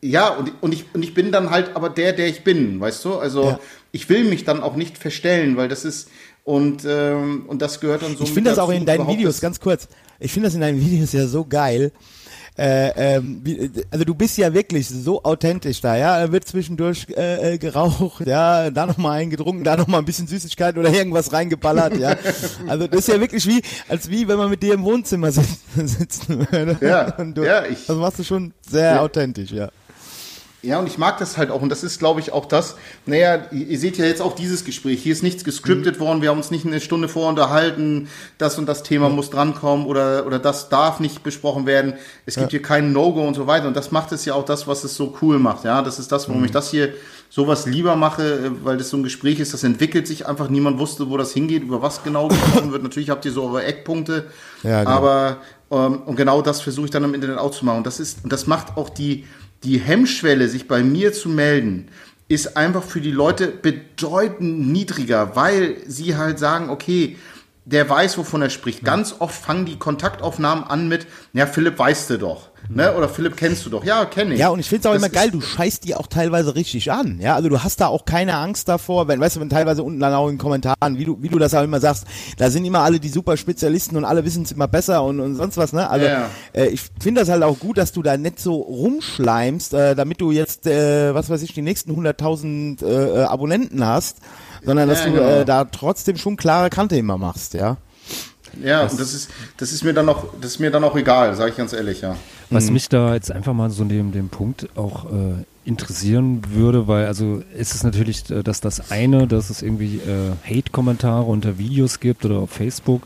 Ja, 0.02 0.30
und, 0.30 0.52
und, 0.62 0.74
ich, 0.74 0.86
und 0.94 1.02
ich 1.02 1.16
bin 1.16 1.32
dann 1.32 1.50
halt 1.50 1.76
aber 1.76 1.90
der, 1.90 2.14
der 2.14 2.28
ich 2.28 2.44
bin, 2.44 2.80
weißt 2.80 3.04
du? 3.04 3.16
Also 3.16 3.44
Ja. 3.46 3.60
ich 3.92 4.08
will 4.10 4.26
mich 4.26 4.46
dann 4.46 4.62
auch 4.62 4.76
nicht 4.76 4.96
verstellen, 4.98 5.58
weil 5.58 5.70
das 5.70 5.86
ist 5.86 6.10
und, 6.48 6.86
ähm, 6.88 7.44
und 7.48 7.62
das 7.62 7.80
gehört 7.82 8.04
dann 8.04 8.16
so 8.16 8.24
Ich 8.24 8.32
finde 8.32 8.52
das 8.52 8.60
auch 8.60 8.70
in 8.70 8.86
deinen 8.86 9.06
Videos, 9.08 9.42
ganz 9.42 9.60
kurz, 9.60 9.90
ich 10.18 10.32
finde 10.32 10.48
das 10.48 10.56
in 10.56 10.62
deinen 10.62 10.80
Videos 10.80 11.12
ja 11.12 11.28
so 11.28 11.44
geil. 11.46 11.92
Äh, 12.58 13.18
ähm, 13.18 13.42
wie, 13.44 13.70
also 13.92 14.04
du 14.06 14.16
bist 14.16 14.36
ja 14.38 14.52
wirklich 14.52 14.88
so 14.90 15.22
authentisch 15.24 15.80
da, 15.82 15.96
ja. 15.96 16.20
Da 16.26 16.32
wird 16.32 16.48
zwischendurch 16.48 17.06
äh, 17.16 17.54
äh, 17.54 17.58
geraucht, 17.60 18.26
ja, 18.26 18.72
da 18.72 18.88
nochmal 18.88 19.20
eingetrunken, 19.20 19.64
da 19.64 19.76
nochmal 19.78 20.00
ein 20.02 20.06
bisschen 20.06 20.26
Süßigkeit 20.26 20.76
oder 20.78 20.90
irgendwas 20.92 21.32
reingeballert, 21.34 21.98
ja. 21.98 22.16
Also 22.68 22.88
das 22.88 23.02
ist 23.02 23.10
ja 23.10 23.20
wirklich 23.20 23.46
wie, 23.46 23.62
als 23.90 24.10
wie 24.10 24.28
wenn 24.28 24.38
man 24.38 24.50
mit 24.50 24.64
dir 24.64 24.74
im 24.74 24.84
Wohnzimmer 24.84 25.32
sitzt, 25.32 25.60
sitzen 25.76 26.48
würde. 26.52 26.78
Ja, 26.82 27.12
du, 27.12 27.44
ja, 27.44 27.66
ich- 27.66 27.86
das 27.86 27.98
machst 27.98 28.20
du 28.20 28.24
schon 28.24 28.54
sehr 28.68 28.94
Ja. 28.96 29.02
authentisch, 29.02 29.52
ja. 29.52 29.70
Ja, 30.68 30.80
und 30.80 30.88
ich 30.88 30.98
mag 30.98 31.18
das 31.18 31.38
halt 31.38 31.50
auch. 31.50 31.62
Und 31.62 31.70
das 31.70 31.82
ist, 31.82 31.98
glaube 31.98 32.20
ich, 32.20 32.34
auch 32.34 32.46
das. 32.46 32.76
Naja, 33.06 33.46
ihr 33.52 33.80
seht 33.80 33.98
ja 33.98 34.04
jetzt 34.04 34.22
auch 34.22 34.36
dieses 34.36 34.66
Gespräch. 34.66 35.02
Hier 35.02 35.14
ist 35.14 35.24
nichts 35.24 35.46
gescriptet 35.46 35.98
worden. 36.02 36.22
Wir 36.22 36.30
haben 36.30 36.38
uns 36.38 36.52
nicht 36.52 36.66
eine 36.66 36.82
Stunde 36.82 37.08
vor 37.08 37.30
unterhalten. 37.30 38.10
Das 38.38 38.60
und 38.60 38.66
das 38.66 38.84
Thema 38.84 39.08
muss 39.08 39.30
drankommen 39.30 39.86
oder, 39.86 40.26
oder 40.28 40.40
das 40.40 40.68
darf 40.68 41.00
nicht 41.00 41.24
besprochen 41.24 41.66
werden. 41.66 41.94
Es 42.26 42.36
gibt 42.36 42.52
hier 42.52 42.62
kein 42.62 42.92
No-Go 42.92 43.26
und 43.26 43.36
so 43.36 43.48
weiter. 43.48 43.66
Und 43.70 43.78
das 43.78 43.92
macht 43.92 44.12
es 44.12 44.26
ja 44.26 44.34
auch 44.34 44.44
das, 44.44 44.68
was 44.68 44.84
es 44.84 44.94
so 44.96 45.18
cool 45.22 45.40
macht. 45.40 45.64
Ja, 45.64 45.82
das 45.82 46.00
ist 46.00 46.12
das, 46.12 46.28
warum 46.28 46.44
ich 46.44 46.52
das 46.52 46.70
hier 46.70 46.94
sowas 47.30 47.66
lieber 47.66 47.96
mache, 47.96 48.24
äh, 48.24 48.52
weil 48.64 48.78
das 48.78 48.90
so 48.90 48.98
ein 48.98 49.04
Gespräch 49.04 49.40
ist. 49.40 49.54
Das 49.54 49.64
entwickelt 49.64 50.06
sich 50.06 50.28
einfach. 50.28 50.50
Niemand 50.50 50.80
wusste, 50.80 51.10
wo 51.10 51.16
das 51.16 51.32
hingeht, 51.32 51.64
über 51.64 51.82
was 51.82 52.04
genau 52.04 52.28
gesprochen 52.28 52.74
wird. 52.74 52.84
Natürlich 52.84 53.10
habt 53.10 53.24
ihr 53.24 53.32
so 53.32 53.46
eure 53.46 53.64
Eckpunkte. 53.64 54.26
Ja, 54.64 54.84
genau. 54.84 54.92
Aber 54.98 55.38
ähm, 55.72 56.02
und 56.06 56.16
genau 56.16 56.42
das 56.42 56.62
versuche 56.62 56.86
ich 56.86 56.92
dann 56.92 57.06
im 57.06 57.14
Internet 57.14 57.38
auch 57.38 57.52
zu 57.52 57.66
machen. 57.66 57.78
Und 57.78 57.88
das 57.88 58.00
ist, 58.00 58.24
und 58.24 58.34
das 58.34 58.48
macht 58.48 58.78
auch 58.78 58.90
die, 58.90 59.26
die 59.64 59.80
Hemmschwelle, 59.80 60.48
sich 60.48 60.68
bei 60.68 60.84
mir 60.84 61.14
zu 61.14 61.30
melden, 61.30 61.88
ist 62.28 62.58
einfach 62.58 62.84
für 62.84 63.02
die 63.02 63.12
Leute 63.12 63.48
bedeutend 63.48 64.68
niedriger, 64.68 65.36
weil 65.36 65.78
sie 65.88 66.18
halt 66.18 66.40
sagen, 66.40 66.70
okay, 66.70 67.18
der 67.70 67.90
weiß, 67.90 68.18
wovon 68.18 68.42
er 68.42 68.50
spricht. 68.50 68.84
Ganz 68.86 69.16
oft 69.20 69.36
fangen 69.36 69.66
die 69.66 69.78
Kontaktaufnahmen 69.78 70.64
an 70.64 70.88
mit, 70.88 71.06
ja, 71.34 71.46
Philipp 71.46 71.78
weißt 71.78 72.10
du 72.12 72.18
doch. 72.18 72.50
Ne? 72.70 72.94
Oder 72.96 73.08
Philipp 73.08 73.38
kennst 73.38 73.66
du 73.66 73.70
doch. 73.70 73.84
Ja, 73.84 74.06
kenne 74.06 74.34
ich. 74.34 74.40
Ja, 74.40 74.50
und 74.50 74.60
ich 74.60 74.68
finde 74.68 74.82
es 74.82 74.86
auch 74.88 74.94
Das 74.94 75.02
immer 75.02 75.10
geil, 75.10 75.32
du 75.32 75.40
scheißt 75.42 75.84
die 75.86 75.96
auch 75.96 76.08
teilweise 76.08 76.56
richtig 76.56 76.92
an. 76.92 77.20
Ja, 77.22 77.36
also 77.36 77.50
du 77.50 77.64
hast 77.64 77.80
da 77.80 77.88
auch 77.88 78.04
keine 78.06 78.36
Angst 78.36 78.68
davor, 78.68 79.08
wenn, 79.08 79.20
weißt 79.20 79.36
du, 79.36 79.40
wenn 79.42 79.50
teilweise 79.50 79.84
unten 79.84 80.00
dann 80.00 80.14
auch 80.14 80.28
in 80.28 80.34
den 80.34 80.38
Kommentaren, 80.40 80.98
wie 80.98 81.06
du, 81.06 81.18
wie 81.22 81.30
du 81.30 81.40
das 81.40 81.54
auch 81.54 81.64
immer 81.64 81.80
sagst, 81.80 82.06
da 82.38 82.50
sind 82.50 82.66
immer 82.66 82.80
alle 82.80 83.00
die 83.00 83.10
super 83.10 83.38
Spezialisten 83.38 83.96
und 83.98 84.06
alle 84.06 84.26
wissen 84.26 84.44
es 84.44 84.52
immer 84.52 84.68
besser 84.68 85.04
und, 85.04 85.20
und 85.20 85.36
sonst 85.36 85.58
was, 85.58 85.72
ne? 85.74 85.90
Also 85.90 86.06
Ja. 86.08 86.30
äh, 86.54 86.68
ich 86.68 86.82
finde 87.02 87.22
das 87.22 87.30
halt 87.30 87.44
auch 87.44 87.60
gut, 87.60 87.78
dass 87.78 87.92
du 87.92 88.02
da 88.02 88.18
nicht 88.18 88.40
so 88.40 88.56
rumschleimst, 88.56 89.74
äh, 89.74 89.96
damit 89.96 90.20
du 90.22 90.32
jetzt, 90.32 90.68
äh, 90.68 91.14
was 91.14 91.30
weiß 91.30 91.42
ich, 91.44 91.54
die 91.54 91.62
nächsten 91.62 91.92
100.000 91.92 92.84
äh, 92.84 93.22
äh, 93.22 93.24
Abonnenten 93.26 93.86
hast, 93.86 94.18
sondern 94.68 94.88
dass 94.88 95.00
Ja, 95.00 95.06
du 95.08 95.12
genau. 95.14 95.28
äh, 95.28 95.46
da 95.46 95.64
trotzdem 95.66 96.18
schon 96.18 96.36
klare 96.38 96.70
Kante 96.70 96.96
immer 96.96 97.18
machst, 97.18 97.56
ja. 97.56 97.78
Ja, 98.64 98.84
und 98.84 99.00
das 99.00 99.14
ist, 99.14 99.30
das 99.58 99.72
ist 99.72 99.84
mir 99.84 99.94
dann 99.94 100.08
auch, 100.10 100.26
das 100.42 100.52
ist 100.52 100.60
mir 100.60 100.72
dann 100.72 100.84
auch 100.84 100.96
egal, 100.96 101.36
sage 101.36 101.52
ich 101.52 101.58
ganz 101.58 101.74
ehrlich, 101.74 102.02
ja. 102.02 102.16
Was 102.50 102.70
mich 102.72 102.88
da 102.90 103.14
jetzt 103.14 103.32
einfach 103.32 103.54
mal 103.54 103.70
so 103.70 103.84
neben 103.84 104.12
dem 104.12 104.30
Punkt 104.30 104.70
auch 104.76 105.06
äh, 105.06 105.34
interessieren 105.66 106.42
würde, 106.50 106.88
weil 106.88 107.06
also 107.08 107.42
ist 107.56 107.76
es 107.76 107.84
natürlich, 107.84 108.30
äh, 108.32 108.44
dass 108.44 108.62
das 108.62 108.90
eine, 108.92 109.28
dass 109.28 109.50
es 109.50 109.62
irgendwie 109.62 109.98
äh, 109.98 110.32
Hate-Kommentare 110.50 111.24
unter 111.24 111.58
Videos 111.58 112.00
gibt 112.00 112.26
oder 112.26 112.38
auf 112.38 112.50
Facebook, 112.52 113.04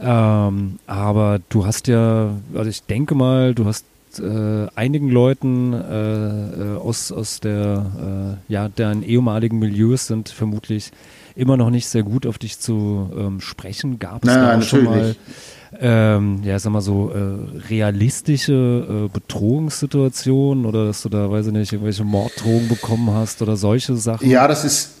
ähm, 0.00 0.78
aber 0.86 1.40
du 1.48 1.66
hast 1.66 1.86
ja, 1.88 2.30
also 2.54 2.68
ich 2.68 2.82
denke 2.84 3.14
mal, 3.14 3.54
du 3.54 3.64
hast 3.64 3.84
äh, 4.20 4.66
einigen 4.74 5.08
Leuten 5.10 5.72
äh, 5.72 6.74
äh, 6.74 6.76
aus, 6.76 7.12
aus 7.12 7.40
der, 7.40 8.38
äh, 8.48 8.52
ja, 8.52 8.68
deren 8.68 9.02
ehemaligen 9.02 9.58
Milieus 9.58 10.06
sind 10.06 10.28
vermutlich 10.28 10.90
immer 11.34 11.56
noch 11.56 11.70
nicht 11.70 11.88
sehr 11.88 12.02
gut 12.02 12.26
auf 12.26 12.38
dich 12.38 12.58
zu 12.58 13.10
ähm, 13.16 13.40
sprechen. 13.40 13.98
Gab 13.98 14.24
es 14.24 14.34
da 14.34 14.58
auch 14.58 14.62
schon 14.62 14.84
mal 14.84 15.16
ähm, 15.80 16.40
ja, 16.44 16.58
sag 16.58 16.72
mal 16.72 16.80
so, 16.80 17.10
äh, 17.10 17.66
realistische 17.68 19.06
äh, 19.06 19.08
Bedrohungssituationen 19.12 20.64
oder 20.64 20.86
dass 20.86 21.02
du 21.02 21.08
da, 21.08 21.30
weiß 21.30 21.48
ich 21.48 21.52
nicht, 21.52 21.72
irgendwelche 21.72 22.04
Morddrohungen 22.04 22.68
bekommen 22.68 23.10
hast 23.12 23.42
oder 23.42 23.56
solche 23.56 23.96
Sachen? 23.96 24.28
Ja, 24.28 24.48
das 24.48 24.64
ist, 24.64 24.92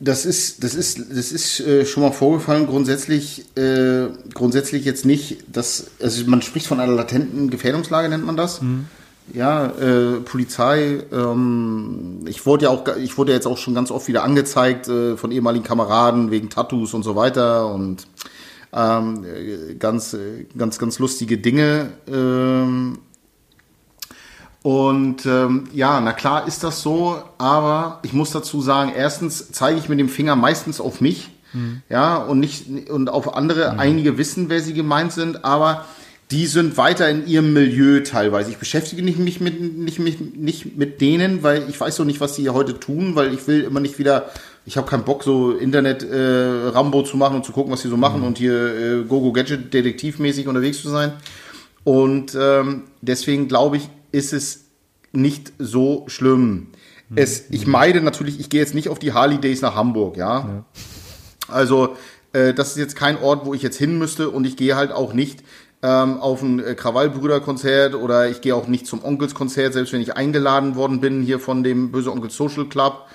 das 0.00 0.24
ist, 0.24 0.62
das 0.62 0.74
ist, 0.74 0.98
das 1.10 1.32
ist 1.32 1.60
äh, 1.60 1.84
schon 1.84 2.02
mal 2.04 2.12
vorgefallen. 2.12 2.66
Grundsätzlich, 2.66 3.44
äh, 3.56 4.06
grundsätzlich 4.32 4.84
jetzt 4.84 5.04
nicht. 5.04 5.38
Das, 5.52 5.88
also 6.00 6.24
man 6.26 6.42
spricht 6.42 6.66
von 6.66 6.78
einer 6.78 6.92
latenten 6.92 7.50
Gefährdungslage, 7.50 8.08
nennt 8.08 8.24
man 8.24 8.36
das. 8.36 8.60
Ja, 9.34 9.66
äh, 9.66 10.20
Polizei. 10.20 11.02
Ähm, 11.12 12.20
ich 12.26 12.46
wurde 12.46 12.64
ja 12.64 12.70
auch, 12.70 12.84
ich 12.96 13.18
wurde 13.18 13.32
jetzt 13.32 13.46
auch 13.46 13.58
schon 13.58 13.74
ganz 13.74 13.90
oft 13.90 14.08
wieder 14.08 14.22
angezeigt 14.22 14.88
äh, 14.88 15.16
von 15.16 15.32
ehemaligen 15.32 15.64
Kameraden 15.64 16.30
wegen 16.30 16.48
Tattoos 16.48 16.94
und 16.94 17.02
so 17.02 17.16
weiter 17.16 17.72
und 17.72 18.06
ähm, 18.72 19.24
äh, 19.24 19.74
ganz, 19.74 20.14
äh, 20.14 20.46
ganz, 20.56 20.78
ganz 20.78 20.98
lustige 20.98 21.38
Dinge. 21.38 21.92
Ähm, 22.06 22.98
und 24.68 25.24
ähm, 25.24 25.64
ja, 25.72 25.98
na 25.98 26.12
klar 26.12 26.46
ist 26.46 26.62
das 26.62 26.82
so, 26.82 27.22
aber 27.38 28.00
ich 28.02 28.12
muss 28.12 28.32
dazu 28.32 28.60
sagen, 28.60 28.92
erstens 28.94 29.50
zeige 29.50 29.78
ich 29.78 29.88
mit 29.88 29.98
dem 29.98 30.10
Finger 30.10 30.36
meistens 30.36 30.78
auf 30.78 31.00
mich, 31.00 31.30
ja, 31.88 32.18
und 32.18 32.38
nicht 32.38 32.90
und 32.90 33.08
auf 33.08 33.34
andere. 33.34 33.78
Einige 33.78 34.18
wissen, 34.18 34.50
wer 34.50 34.60
sie 34.60 34.74
gemeint 34.74 35.12
sind, 35.12 35.42
aber 35.42 35.86
die 36.30 36.44
sind 36.44 36.76
weiter 36.76 37.08
in 37.08 37.26
ihrem 37.26 37.54
Milieu 37.54 38.00
teilweise. 38.00 38.50
Ich 38.50 38.58
beschäftige 38.58 39.00
nicht 39.02 39.18
mich 39.18 39.40
mit 39.40 39.58
nicht, 39.58 40.00
mich, 40.00 40.20
nicht 40.20 40.76
mit 40.76 41.00
denen, 41.00 41.42
weil 41.42 41.64
ich 41.70 41.80
weiß 41.80 41.96
so 41.96 42.04
nicht, 42.04 42.20
was 42.20 42.34
sie 42.34 42.42
hier 42.42 42.52
heute 42.52 42.78
tun, 42.78 43.16
weil 43.16 43.32
ich 43.32 43.48
will 43.48 43.62
immer 43.62 43.80
nicht 43.80 43.98
wieder. 43.98 44.28
Ich 44.66 44.76
habe 44.76 44.86
keinen 44.86 45.04
Bock, 45.04 45.24
so 45.24 45.52
Internet 45.52 46.02
äh, 46.02 47.06
zu 47.06 47.16
machen 47.16 47.36
und 47.36 47.46
zu 47.46 47.52
gucken, 47.52 47.72
was 47.72 47.80
sie 47.80 47.88
so 47.88 47.96
machen 47.96 48.22
und 48.22 48.36
hier 48.36 48.52
äh, 48.52 49.04
Gogo 49.04 49.32
Gadget 49.32 49.72
detektivmäßig 49.72 50.46
unterwegs 50.46 50.82
zu 50.82 50.90
sein. 50.90 51.14
Und 51.84 52.36
ähm, 52.38 52.82
deswegen 53.00 53.48
glaube 53.48 53.78
ich, 53.78 53.88
ist 54.12 54.32
es 54.32 54.66
nicht 55.12 55.52
so 55.58 56.04
schlimm. 56.08 56.68
Es, 57.14 57.44
ich 57.50 57.66
meide 57.66 58.02
natürlich, 58.02 58.38
ich 58.38 58.50
gehe 58.50 58.60
jetzt 58.60 58.74
nicht 58.74 58.90
auf 58.90 58.98
die 58.98 59.12
Harley 59.12 59.38
Days 59.38 59.62
nach 59.62 59.74
Hamburg, 59.74 60.16
ja. 60.16 60.64
Also, 61.48 61.96
äh, 62.32 62.52
das 62.52 62.70
ist 62.70 62.76
jetzt 62.76 62.96
kein 62.96 63.16
Ort, 63.16 63.46
wo 63.46 63.54
ich 63.54 63.62
jetzt 63.62 63.78
hin 63.78 63.98
müsste 63.98 64.28
und 64.28 64.46
ich 64.46 64.56
gehe 64.56 64.76
halt 64.76 64.92
auch 64.92 65.14
nicht 65.14 65.42
ähm, 65.82 66.18
auf 66.18 66.42
ein 66.42 66.60
äh, 66.60 66.74
Krawallbrüder-Konzert 66.74 67.94
oder 67.94 68.28
ich 68.28 68.40
gehe 68.40 68.54
auch 68.54 68.66
nicht 68.66 68.86
zum 68.86 69.04
Onkels-Konzert, 69.04 69.72
selbst 69.72 69.92
wenn 69.92 70.02
ich 70.02 70.16
eingeladen 70.16 70.76
worden 70.76 71.00
bin 71.00 71.22
hier 71.22 71.40
von 71.40 71.62
dem 71.62 71.90
Böse 71.92 72.12
Onkel 72.12 72.30
Social 72.30 72.66
Club, 72.66 73.06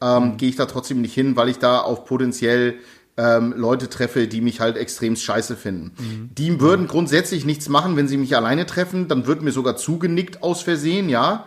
ähm, 0.00 0.36
gehe 0.36 0.50
ich 0.50 0.56
da 0.56 0.66
trotzdem 0.66 1.00
nicht 1.00 1.14
hin, 1.14 1.36
weil 1.36 1.48
ich 1.48 1.58
da 1.58 1.80
auf 1.80 2.04
potenziell 2.04 2.74
ähm, 3.18 3.52
Leute 3.56 3.90
treffe, 3.90 4.28
die 4.28 4.40
mich 4.40 4.60
halt 4.60 4.76
extrem 4.78 5.16
scheiße 5.16 5.56
finden. 5.56 6.30
Die 6.38 6.60
würden 6.60 6.86
grundsätzlich 6.86 7.44
nichts 7.44 7.68
machen, 7.68 7.96
wenn 7.96 8.06
sie 8.06 8.16
mich 8.16 8.36
alleine 8.36 8.64
treffen, 8.64 9.08
dann 9.08 9.26
wird 9.26 9.42
mir 9.42 9.52
sogar 9.52 9.76
zugenickt 9.76 10.42
aus 10.42 10.62
Versehen, 10.62 11.08
ja. 11.08 11.46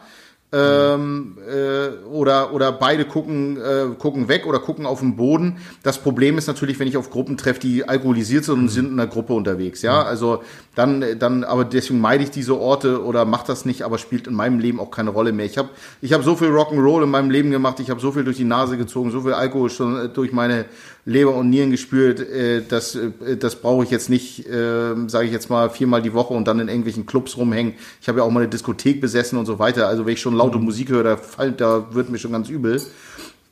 ähm, 0.53 1.37
äh, 1.49 2.03
oder 2.07 2.53
oder 2.53 2.73
beide 2.73 3.05
gucken 3.05 3.55
äh, 3.55 3.95
gucken 3.97 4.27
weg 4.27 4.45
oder 4.45 4.59
gucken 4.59 4.85
auf 4.85 4.99
den 4.99 5.15
Boden. 5.15 5.57
Das 5.81 5.99
Problem 5.99 6.37
ist 6.37 6.47
natürlich, 6.47 6.77
wenn 6.77 6.89
ich 6.89 6.97
auf 6.97 7.09
Gruppen 7.09 7.37
treffe, 7.37 7.61
die 7.61 7.87
alkoholisiert 7.87 8.43
sind 8.43 8.55
und 8.55 8.67
sind 8.67 8.87
in 8.87 8.99
einer 8.99 9.07
Gruppe 9.09 9.33
unterwegs. 9.33 9.81
Ja, 9.81 10.03
also 10.03 10.43
dann 10.75 11.05
dann 11.19 11.45
aber 11.45 11.63
deswegen 11.63 12.01
meide 12.01 12.25
ich 12.25 12.31
diese 12.31 12.59
Orte 12.59 13.01
oder 13.01 13.23
mache 13.23 13.47
das 13.47 13.63
nicht, 13.63 13.83
aber 13.83 13.97
spielt 13.97 14.27
in 14.27 14.33
meinem 14.33 14.59
Leben 14.59 14.81
auch 14.81 14.91
keine 14.91 15.11
Rolle 15.11 15.31
mehr. 15.31 15.45
Ich 15.45 15.57
habe 15.57 15.69
ich 16.01 16.11
habe 16.11 16.23
so 16.23 16.35
viel 16.35 16.49
Rock'n'Roll 16.49 17.03
in 17.03 17.09
meinem 17.09 17.29
Leben 17.29 17.51
gemacht, 17.51 17.79
ich 17.79 17.89
habe 17.89 18.01
so 18.01 18.11
viel 18.11 18.25
durch 18.25 18.37
die 18.37 18.43
Nase 18.43 18.75
gezogen, 18.75 19.11
so 19.11 19.21
viel 19.21 19.33
Alkohol 19.33 19.69
schon 19.69 19.97
äh, 19.97 20.09
durch 20.09 20.33
meine 20.33 20.65
Leber 21.05 21.35
und 21.35 21.49
Nieren 21.49 21.71
gespürt, 21.71 22.19
äh, 22.19 22.61
das, 22.67 22.95
äh, 22.95 23.37
das 23.37 23.55
brauche 23.55 23.83
ich 23.83 23.89
jetzt 23.89 24.09
nicht, 24.09 24.47
äh, 24.47 24.93
sage 25.07 25.25
ich 25.25 25.31
jetzt 25.31 25.49
mal, 25.49 25.69
viermal 25.69 26.01
die 26.01 26.13
Woche 26.13 26.33
und 26.33 26.47
dann 26.47 26.59
in 26.59 26.67
irgendwelchen 26.67 27.05
Clubs 27.05 27.37
rumhängen. 27.37 27.73
Ich 28.01 28.07
habe 28.07 28.19
ja 28.19 28.23
auch 28.23 28.29
mal 28.29 28.41
eine 28.41 28.49
Diskothek 28.49 29.01
besessen 29.01 29.39
und 29.39 29.45
so 29.45 29.57
weiter. 29.57 29.87
Also 29.87 30.05
wenn 30.05 30.13
ich 30.13 30.21
schon 30.21 30.35
laute 30.35 30.59
Musik 30.59 30.89
höre, 30.89 31.03
da, 31.03 31.17
fall, 31.17 31.51
da 31.53 31.93
wird 31.93 32.09
mir 32.09 32.19
schon 32.19 32.31
ganz 32.31 32.49
übel. 32.49 32.81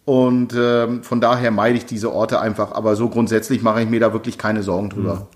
Und 0.05 0.53
ähm, 0.55 1.03
von 1.03 1.21
daher 1.21 1.51
meide 1.51 1.77
ich 1.77 1.85
diese 1.85 2.11
Orte 2.11 2.39
einfach. 2.39 2.71
Aber 2.71 2.95
so 2.95 3.09
grundsätzlich 3.09 3.61
mache 3.61 3.81
ich 3.84 3.89
mir 3.89 3.99
da 3.99 4.13
wirklich 4.13 4.38
keine 4.38 4.63
Sorgen 4.63 4.89
drüber. 4.89 5.27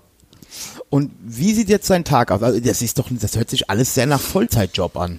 Und 0.90 1.10
wie 1.24 1.52
sieht 1.54 1.68
jetzt 1.68 1.86
sein 1.86 2.04
Tag 2.04 2.30
aus? 2.30 2.42
Also 2.42 2.60
das 2.60 2.82
ist 2.82 2.98
doch, 2.98 3.08
das 3.10 3.36
hört 3.36 3.50
sich 3.50 3.70
alles 3.70 3.94
sehr 3.94 4.06
nach 4.06 4.20
Vollzeitjob 4.20 4.96
an. 4.96 5.18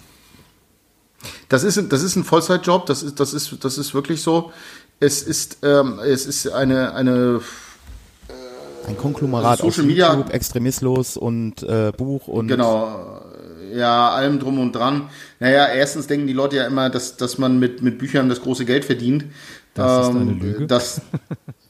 Das 1.50 1.64
ist, 1.64 1.92
das 1.92 2.04
ist 2.04 2.16
ein 2.16 2.24
Vollzeitjob, 2.24 2.86
das 2.86 3.04
ist, 3.04 3.20
das 3.20 3.34
ist, 3.34 3.64
das 3.64 3.78
ist 3.78 3.94
wirklich 3.94 4.22
so. 4.22 4.52
Es 5.00 5.22
ist, 5.24 5.58
ähm, 5.64 6.00
es 6.00 6.26
ist 6.26 6.48
eine, 6.52 6.94
eine 6.94 7.42
Ein 8.88 8.98
Konglomerat 8.98 9.46
Also 9.46 9.68
aus 9.68 9.76
Social 9.76 9.88
Media- 9.88 10.14
YouTube, 10.14 10.34
Extremismus 10.34 11.18
und 11.18 11.64
äh, 11.64 11.92
Buch 11.96 12.28
und 12.28 12.48
Genau. 12.48 13.22
Ja, 13.74 14.12
allem 14.12 14.40
drum 14.40 14.58
und 14.60 14.74
dran. 14.74 15.10
Naja, 15.40 15.68
erstens 15.68 16.08
denken 16.08 16.28
die 16.28 16.34
Leute 16.34 16.56
ja 16.56 16.66
immer, 16.66 16.90
dass, 16.90 17.18
dass 17.18 17.38
man 17.38 17.60
mit, 17.60 17.82
mit 17.82 17.98
Büchern 17.98 18.30
das 18.30 18.42
große 18.42 18.64
Geld 18.64 18.86
verdient. 18.86 19.26
Das 19.74 20.08
ist 20.08 20.16
eine 20.16 20.32
Lüge. 20.32 20.66
Das, 20.68 21.02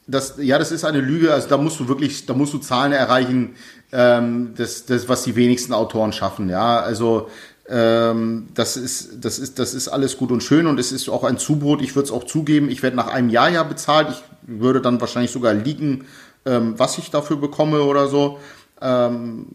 das, 0.06 0.36
ja, 0.38 0.60
das 0.60 0.72
ist 0.72 0.86
eine 0.86 1.00
Lüge. 1.00 1.34
Also 1.34 1.48
da 1.50 1.58
musst 1.58 1.80
du 1.80 1.88
wirklich, 1.88 2.28
da 2.28 2.36
musst 2.36 2.54
du 2.54 2.60
Zahlen 2.60 2.92
erreichen, 2.92 3.56
ähm, 3.92 4.54
das, 4.56 4.86
das, 4.86 5.10
was 5.10 5.24
die 5.24 5.36
wenigsten 5.36 5.74
Autoren 5.74 6.12
schaffen. 6.12 6.48
Ja, 6.50 6.80
also 6.80 7.28
ähm, 7.28 7.32
das 7.68 8.78
ist, 8.78 9.26
das 9.26 9.40
ist, 9.40 9.58
das 9.58 9.74
ist 9.74 9.88
alles 9.88 10.18
gut 10.18 10.32
und 10.32 10.44
schön 10.44 10.68
und 10.68 10.80
es 10.80 10.92
ist 10.92 11.10
auch 11.10 11.24
ein 11.24 11.38
Zubrot. 11.40 11.82
Ich 11.82 11.96
würde 11.96 12.06
es 12.06 12.12
auch 12.12 12.24
zugeben. 12.24 12.70
Ich 12.70 12.84
werde 12.84 12.96
nach 12.96 13.08
einem 13.08 13.30
Jahr 13.30 13.50
ja 13.50 13.64
bezahlt. 13.64 14.10
Ich 14.12 14.24
würde 14.44 14.82
dann 14.82 15.02
wahrscheinlich 15.02 15.32
sogar 15.32 15.54
liegen, 15.54 16.06
ähm, 16.46 16.76
was 16.78 16.98
ich 17.00 17.10
dafür 17.10 17.38
bekomme 17.38 17.82
oder 17.82 18.08
so. 18.08 18.38
Ähm, 18.82 19.48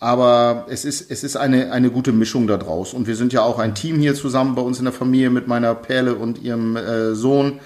aber 0.00 0.66
es 0.68 0.84
ist, 0.84 1.12
es 1.12 1.22
ist 1.22 1.36
eine, 1.36 1.70
eine 1.70 1.90
gute 1.90 2.10
Mischung 2.10 2.48
da 2.48 2.56
draus. 2.56 2.92
Und 2.92 3.06
wir 3.06 3.14
sind 3.14 3.32
ja 3.32 3.42
auch 3.42 3.60
ein 3.60 3.76
Team 3.76 4.00
hier 4.00 4.16
zusammen 4.16 4.56
bei 4.56 4.62
uns 4.62 4.80
in 4.80 4.84
der 4.84 4.92
Familie 4.92 5.30
mit 5.30 5.46
meiner 5.46 5.76
Perle 5.76 6.16
und 6.16 6.42
ihrem 6.42 6.76
äh, 6.76 7.14
Sohn. 7.14 7.60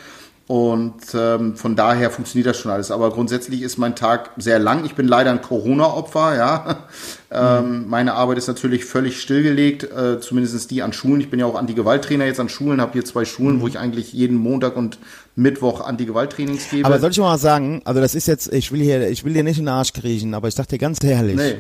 Und 0.49 1.03
ähm, 1.13 1.57
von 1.57 1.75
daher 1.75 2.09
funktioniert 2.11 2.47
das 2.47 2.59
schon 2.59 2.71
alles. 2.71 2.93
Aber 2.93 3.11
grundsätzlich 3.11 3.63
ist 3.63 3.79
mein 3.79 3.97
Tag 3.97 4.31
sehr 4.37 4.61
lang. 4.61 4.85
Ich 4.85 4.95
bin 4.95 5.09
leider 5.09 5.33
ein 5.33 5.43
Corona-Opfer, 5.43 6.37
ja. 6.37 6.77
Ähm, 7.29 7.89
meine 7.89 8.15
Arbeit 8.15 8.39
ist 8.39 8.47
natürlich 8.47 8.85
völlig 8.85 9.21
stillgelegt, 9.21 9.83
äh, 9.83 10.21
zumindest 10.21 10.71
die 10.71 10.81
an 10.81 10.93
Schulen. 10.93 11.21
Ich 11.21 11.29
bin 11.29 11.41
ja 11.41 11.47
auch 11.47 11.57
Anti-Gewalt-Trainer 11.57 12.25
jetzt 12.25 12.39
an 12.39 12.49
Schulen, 12.49 12.81
habe 12.81 12.93
hier 12.93 13.05
zwei 13.05 13.25
Schulen, 13.25 13.61
wo 13.61 13.67
ich 13.67 13.81
eigentlich 13.81 14.13
jeden 14.13 14.37
Montag 14.37 14.77
und 14.77 15.01
Mittwoch 15.35 15.81
Anti-Gewalt-Trainings 15.81 16.71
gebe. 16.71 16.87
Aber 16.87 17.01
soll 17.01 17.11
ich 17.11 17.19
mal 17.19 17.37
sagen, 17.37 17.83
also 17.85 18.01
das 18.01 18.15
ist 18.15 18.29
jetzt, 18.29 18.53
ich 18.53 18.71
will 18.71 18.81
hier, 18.81 19.11
ich 19.11 19.25
will 19.25 19.35
dir 19.35 19.43
nicht 19.43 19.59
in 19.59 19.65
den 19.65 19.75
Arsch 19.75 19.93
kriechen, 19.93 20.35
aber 20.35 20.47
ich 20.47 20.55
dir 20.55 20.79
ganz 20.79 21.03
ehrlich. 21.03 21.37
Nee. 21.37 21.57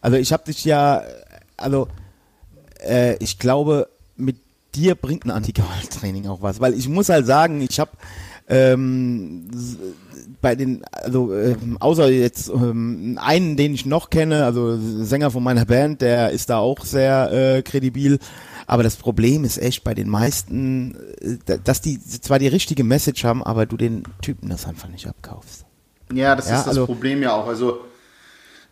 Also 0.00 0.16
ich 0.16 0.32
habe 0.32 0.44
dich 0.44 0.64
ja, 0.64 1.02
also 1.58 1.86
äh, 2.82 3.16
ich 3.22 3.38
glaube, 3.38 3.88
mit 4.16 4.36
dir 4.74 4.94
bringt 4.94 5.26
ein 5.26 5.30
Antigewalttraining 5.30 6.28
auch 6.28 6.40
was, 6.40 6.60
weil 6.60 6.74
ich 6.74 6.88
muss 6.88 7.10
halt 7.10 7.26
sagen, 7.26 7.60
ich 7.60 7.78
habe 7.78 7.90
ähm, 8.50 9.48
bei 10.40 10.54
den, 10.54 10.82
also 10.92 11.34
ähm, 11.34 11.76
außer 11.80 12.08
jetzt 12.10 12.48
ähm, 12.48 13.18
einen, 13.20 13.56
den 13.56 13.74
ich 13.74 13.86
noch 13.86 14.10
kenne, 14.10 14.44
also 14.44 14.78
Sänger 14.78 15.30
von 15.30 15.42
meiner 15.42 15.64
Band, 15.64 16.00
der 16.02 16.30
ist 16.30 16.50
da 16.50 16.58
auch 16.58 16.84
sehr 16.84 17.30
äh, 17.56 17.62
kredibil. 17.62 18.18
Aber 18.66 18.82
das 18.82 18.96
Problem 18.96 19.44
ist 19.44 19.58
echt 19.58 19.82
bei 19.84 19.94
den 19.94 20.08
meisten, 20.08 20.94
äh, 21.46 21.58
dass 21.64 21.80
die 21.80 22.00
zwar 22.00 22.38
die 22.38 22.48
richtige 22.48 22.84
Message 22.84 23.24
haben, 23.24 23.42
aber 23.42 23.66
du 23.66 23.76
den 23.76 24.04
Typen 24.22 24.48
das 24.48 24.66
einfach 24.66 24.88
nicht 24.88 25.06
abkaufst. 25.06 25.64
Ja, 26.12 26.34
das 26.36 26.48
Ja, 26.48 26.54
ist 26.58 26.62
das 26.62 26.68
also- 26.68 26.86
Problem 26.86 27.22
ja 27.22 27.34
auch. 27.34 27.46
Also 27.46 27.80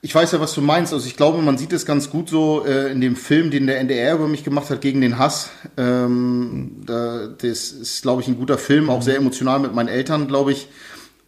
ich 0.00 0.14
weiß 0.14 0.32
ja, 0.32 0.40
was 0.40 0.54
du 0.54 0.60
meinst. 0.60 0.92
Also 0.92 1.06
ich 1.06 1.16
glaube, 1.16 1.42
man 1.42 1.58
sieht 1.58 1.72
es 1.72 1.84
ganz 1.84 2.10
gut 2.10 2.28
so 2.28 2.64
äh, 2.64 2.92
in 2.92 3.00
dem 3.00 3.16
Film, 3.16 3.50
den 3.50 3.66
der 3.66 3.80
NDR 3.80 4.14
über 4.14 4.28
mich 4.28 4.44
gemacht 4.44 4.70
hat, 4.70 4.80
gegen 4.80 5.00
den 5.00 5.18
Hass. 5.18 5.50
Ähm, 5.76 6.82
da, 6.86 7.26
das 7.26 7.72
ist, 7.72 8.02
glaube 8.02 8.22
ich, 8.22 8.28
ein 8.28 8.38
guter 8.38 8.58
Film, 8.58 8.90
auch 8.90 9.02
sehr 9.02 9.16
emotional 9.16 9.58
mit 9.58 9.74
meinen 9.74 9.88
Eltern, 9.88 10.28
glaube 10.28 10.52
ich. 10.52 10.68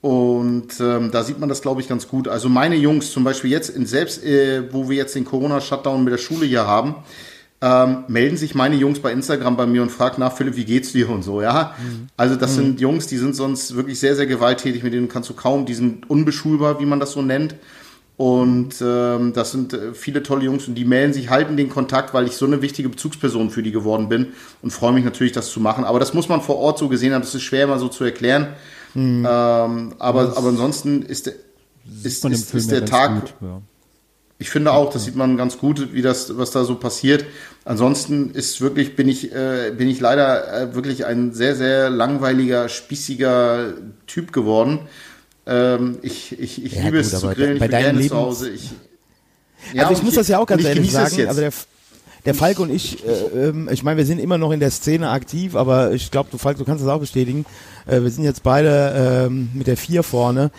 Und 0.01 0.81
ähm, 0.81 1.11
da 1.11 1.25
sieht 1.25 1.41
man 1.41 1.49
das, 1.49 1.63
glaube 1.63 1.81
ich, 1.81 1.89
ganz 1.89 2.09
gut. 2.09 2.29
Also 2.29 2.49
meine 2.49 2.77
Jungs, 2.77 3.11
zum 3.11 3.25
Beispiel 3.25 3.51
jetzt, 3.51 3.69
in 3.71 3.87
selbst 3.87 4.25
äh, 4.25 4.73
wo 4.73 4.89
wir 4.89 4.97
jetzt 4.97 5.15
den 5.15 5.25
Corona-Shutdown 5.25 6.05
mit 6.05 6.13
der 6.13 6.19
Schule 6.19 6.47
hier 6.47 6.67
haben, 6.67 6.95
ähm, 7.61 8.05
melden 8.09 8.39
sich 8.39 8.55
meine 8.55 8.77
Jungs 8.77 9.01
bei 9.01 9.13
Instagram 9.13 9.57
bei 9.57 9.67
mir 9.67 9.83
und 9.83 9.91
fragen 9.91 10.21
nach, 10.21 10.35
Philipp, 10.35 10.57
wie 10.57 10.65
geht's 10.65 10.93
dir 10.93 11.11
und 11.11 11.23
so, 11.23 11.43
ja. 11.43 11.75
Also 12.17 12.37
das 12.37 12.55
sind 12.55 12.81
Jungs, 12.81 13.09
die 13.09 13.19
sind 13.19 13.37
sonst 13.37 13.77
wirklich 13.77 14.01
sehr, 14.01 14.17
sehr 14.17 14.27
gewalttätig, 14.27 14.83
mit 14.83 14.95
denen 14.95 15.09
kannst 15.09 15.29
du 15.29 15.35
kaum, 15.35 15.67
die 15.67 15.75
sind 15.75 16.09
unbeschulbar, 16.09 16.81
wie 16.81 16.87
man 16.87 17.01
das 17.01 17.13
so 17.13 17.21
nennt. 17.21 17.57
Und 18.21 18.75
ähm, 18.83 19.33
das 19.33 19.51
sind 19.51 19.73
äh, 19.73 19.95
viele 19.95 20.23
tolle 20.23 20.45
Jungs 20.45 20.69
und 20.69 20.75
die 20.75 20.85
melden 20.85 21.15
sich, 21.15 21.31
halten 21.31 21.57
den 21.57 21.71
Kontakt, 21.71 22.13
weil 22.13 22.27
ich 22.27 22.37
so 22.37 22.45
eine 22.45 22.61
wichtige 22.61 22.91
Bezugsperson 22.91 23.49
für 23.49 23.63
die 23.63 23.73
geworden 23.73 24.11
bin 24.11 24.35
und 24.61 24.73
freue 24.73 24.93
mich 24.93 25.07
natürlich, 25.07 25.33
das 25.33 25.51
zu 25.51 25.59
machen. 25.59 25.85
Aber 25.85 25.99
das 25.99 26.13
muss 26.13 26.29
man 26.29 26.43
vor 26.43 26.59
Ort 26.59 26.77
so 26.77 26.91
gesehen 26.91 27.15
haben, 27.15 27.23
das 27.23 27.35
ist 27.35 27.41
schwer 27.41 27.67
mal 27.67 27.79
so 27.79 27.89
zu 27.89 28.05
erklären. 28.05 28.49
Ähm, 28.95 29.25
aber, 29.25 30.37
aber 30.37 30.49
ansonsten 30.49 31.01
ist 31.01 31.29
der, 31.29 31.35
ist, 32.05 32.23
ist, 32.27 32.53
ist 32.53 32.71
der 32.71 32.85
Tag, 32.85 33.23
gut, 33.23 33.35
ja. 33.41 33.63
ich 34.39 34.51
finde 34.51 34.73
auch, 34.73 34.93
das 34.93 35.07
sieht 35.07 35.17
man 35.17 35.39
ganz 35.39 35.57
gut, 35.57 35.95
wie 35.95 36.03
das, 36.03 36.37
was 36.37 36.51
da 36.51 36.65
so 36.65 36.75
passiert. 36.75 37.25
Ansonsten 37.65 38.33
ist 38.33 38.61
wirklich, 38.61 38.97
bin 38.97 39.09
ich, 39.09 39.33
äh, 39.33 39.73
bin 39.75 39.89
ich 39.89 39.99
leider 39.99 40.65
äh, 40.65 40.75
wirklich 40.75 41.07
ein 41.07 41.33
sehr, 41.33 41.57
sehr 41.57 41.89
langweiliger, 41.89 42.69
spießiger 42.69 43.73
Typ 44.07 44.35
geworden. 44.35 44.81
Ähm, 45.47 45.99
ich 46.03 46.39
ich, 46.39 46.65
ich 46.65 46.73
Ja, 46.75 46.83
liebe 46.85 46.99
gut, 46.99 47.07
es 47.07 47.19
zu 47.19 47.29
grillen, 47.29 47.59
bei 47.59 47.65
ich 47.67 47.71
bin 47.71 47.81
gerne 47.81 47.93
zu 47.99 48.03
Lebens- 48.03 48.15
Hause. 48.15 48.51
Ich, 48.51 48.71
also 49.79 49.93
ich 49.93 49.99
und 49.99 50.05
muss 50.05 50.15
das 50.15 50.29
ja 50.29 50.39
auch 50.39 50.47
ganz 50.47 50.63
ich 50.63 50.69
ehrlich 50.69 50.91
sagen. 50.93 51.27
Also 51.29 51.41
der, 51.41 51.53
der 52.27 52.35
Falk 52.35 52.59
und 52.61 52.71
ich, 52.71 53.05
äh, 53.07 53.49
ähm, 53.49 53.69
ich 53.73 53.83
meine, 53.83 53.97
wir 53.99 54.07
sind 54.07 54.19
immer 54.19 54.39
noch 54.39 54.53
in 54.53 54.61
der 54.61 54.71
Szene 54.71 55.09
aktiv, 55.11 55.55
aber 55.57 55.93
ich 55.93 56.11
glaube, 56.11 56.29
du 56.31 56.39
Falk, 56.39 56.59
du 56.59 56.65
kannst 56.65 56.85
das 56.85 56.91
auch 56.91 57.01
bestätigen. 57.01 57.47
Äh, 57.87 58.03
wir 58.03 58.11
sind 58.11 58.25
jetzt 58.25 58.43
beide 58.43 59.25
ähm, 59.27 59.51
mit 59.55 59.67
der 59.67 59.77
vier 59.77 60.03
vorne. 60.03 60.51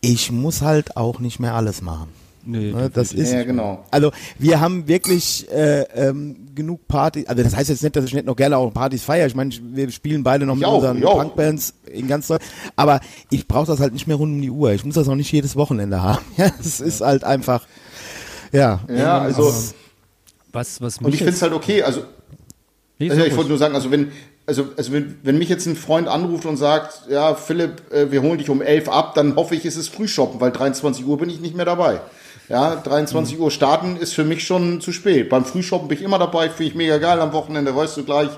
Ich 0.00 0.30
muss 0.32 0.62
halt 0.62 0.96
auch 0.96 1.20
nicht 1.20 1.38
mehr 1.40 1.54
alles 1.54 1.80
machen. 1.82 2.08
Nee, 2.46 2.72
Ne, 2.72 2.90
das 2.92 3.12
ist 3.12 3.32
ja, 3.32 3.42
genau. 3.42 3.84
Also 3.90 4.12
wir 4.38 4.60
haben 4.60 4.86
wirklich 4.86 5.50
äh, 5.50 5.82
ähm, 5.94 6.46
genug 6.54 6.86
Partys, 6.88 7.26
also 7.26 7.42
das 7.42 7.56
heißt 7.56 7.68
jetzt 7.70 7.82
nicht, 7.82 7.96
dass 7.96 8.04
ich 8.04 8.14
nicht 8.14 8.26
noch 8.26 8.36
gerne 8.36 8.56
auch 8.56 8.72
Partys 8.72 9.02
feiere. 9.02 9.26
Ich 9.26 9.34
meine, 9.34 9.50
wir 9.72 9.90
spielen 9.90 10.22
beide 10.22 10.46
noch 10.46 10.54
mit 10.54 10.64
auch, 10.64 10.76
unseren 10.76 10.98
ich 10.98 11.04
auch. 11.04 11.18
Punkbands 11.20 11.74
in 11.92 12.06
ganz 12.08 12.28
Deutschland. 12.28 12.52
Aber 12.76 13.00
ich 13.30 13.48
brauche 13.48 13.66
das 13.66 13.80
halt 13.80 13.92
nicht 13.92 14.06
mehr 14.06 14.16
rund 14.16 14.32
um 14.34 14.40
die 14.40 14.50
Uhr. 14.50 14.72
Ich 14.72 14.84
muss 14.84 14.94
das 14.94 15.08
auch 15.08 15.14
nicht 15.16 15.32
jedes 15.32 15.56
Wochenende 15.56 16.02
haben. 16.02 16.24
Ja, 16.36 16.50
es 16.60 16.80
ist 16.80 17.00
halt 17.00 17.24
einfach, 17.24 17.66
ja. 18.52 18.80
Ja, 18.88 19.20
also, 19.20 19.52
Was, 20.52 20.80
was 20.80 20.98
und 20.98 21.12
ich 21.12 21.18
finde 21.18 21.32
es 21.32 21.42
halt 21.42 21.52
okay. 21.52 21.82
Also, 21.82 22.02
Nee, 22.98 23.10
Also 23.10 23.24
ich 23.24 23.36
wollte 23.36 23.50
nur 23.50 23.58
sagen, 23.58 23.74
also 23.74 23.90
wenn, 23.90 24.10
also, 24.46 24.68
also 24.76 24.92
wenn, 24.92 25.18
wenn 25.22 25.36
mich 25.36 25.48
jetzt 25.50 25.66
ein 25.66 25.76
Freund 25.76 26.08
anruft 26.08 26.46
und 26.46 26.56
sagt, 26.56 27.02
ja, 27.10 27.34
Philipp, 27.34 27.92
äh, 27.92 28.10
wir 28.10 28.22
holen 28.22 28.38
dich 28.38 28.48
um 28.48 28.62
11 28.62 28.88
ab, 28.88 29.14
dann 29.14 29.36
hoffe 29.36 29.54
ich, 29.54 29.66
es 29.66 29.76
ist 29.76 29.88
Frühshoppen, 29.88 30.40
weil 30.40 30.50
23 30.52 31.04
Uhr 31.04 31.18
bin 31.18 31.28
ich 31.28 31.40
nicht 31.40 31.54
mehr 31.54 31.66
dabei. 31.66 32.00
Ja, 32.48 32.76
23 32.76 33.38
Uhr 33.40 33.50
starten 33.50 33.96
ist 33.96 34.14
für 34.14 34.24
mich 34.24 34.44
schon 34.46 34.80
zu 34.80 34.92
spät. 34.92 35.28
Beim 35.28 35.44
Frühshoppen 35.44 35.88
bin 35.88 35.98
ich 35.98 36.04
immer 36.04 36.18
dabei, 36.18 36.48
finde 36.48 36.70
ich 36.70 36.74
mega 36.76 36.98
geil. 36.98 37.20
Am 37.20 37.32
Wochenende 37.32 37.74
weißt 37.74 37.96
du 37.96 38.04
gleich, 38.04 38.28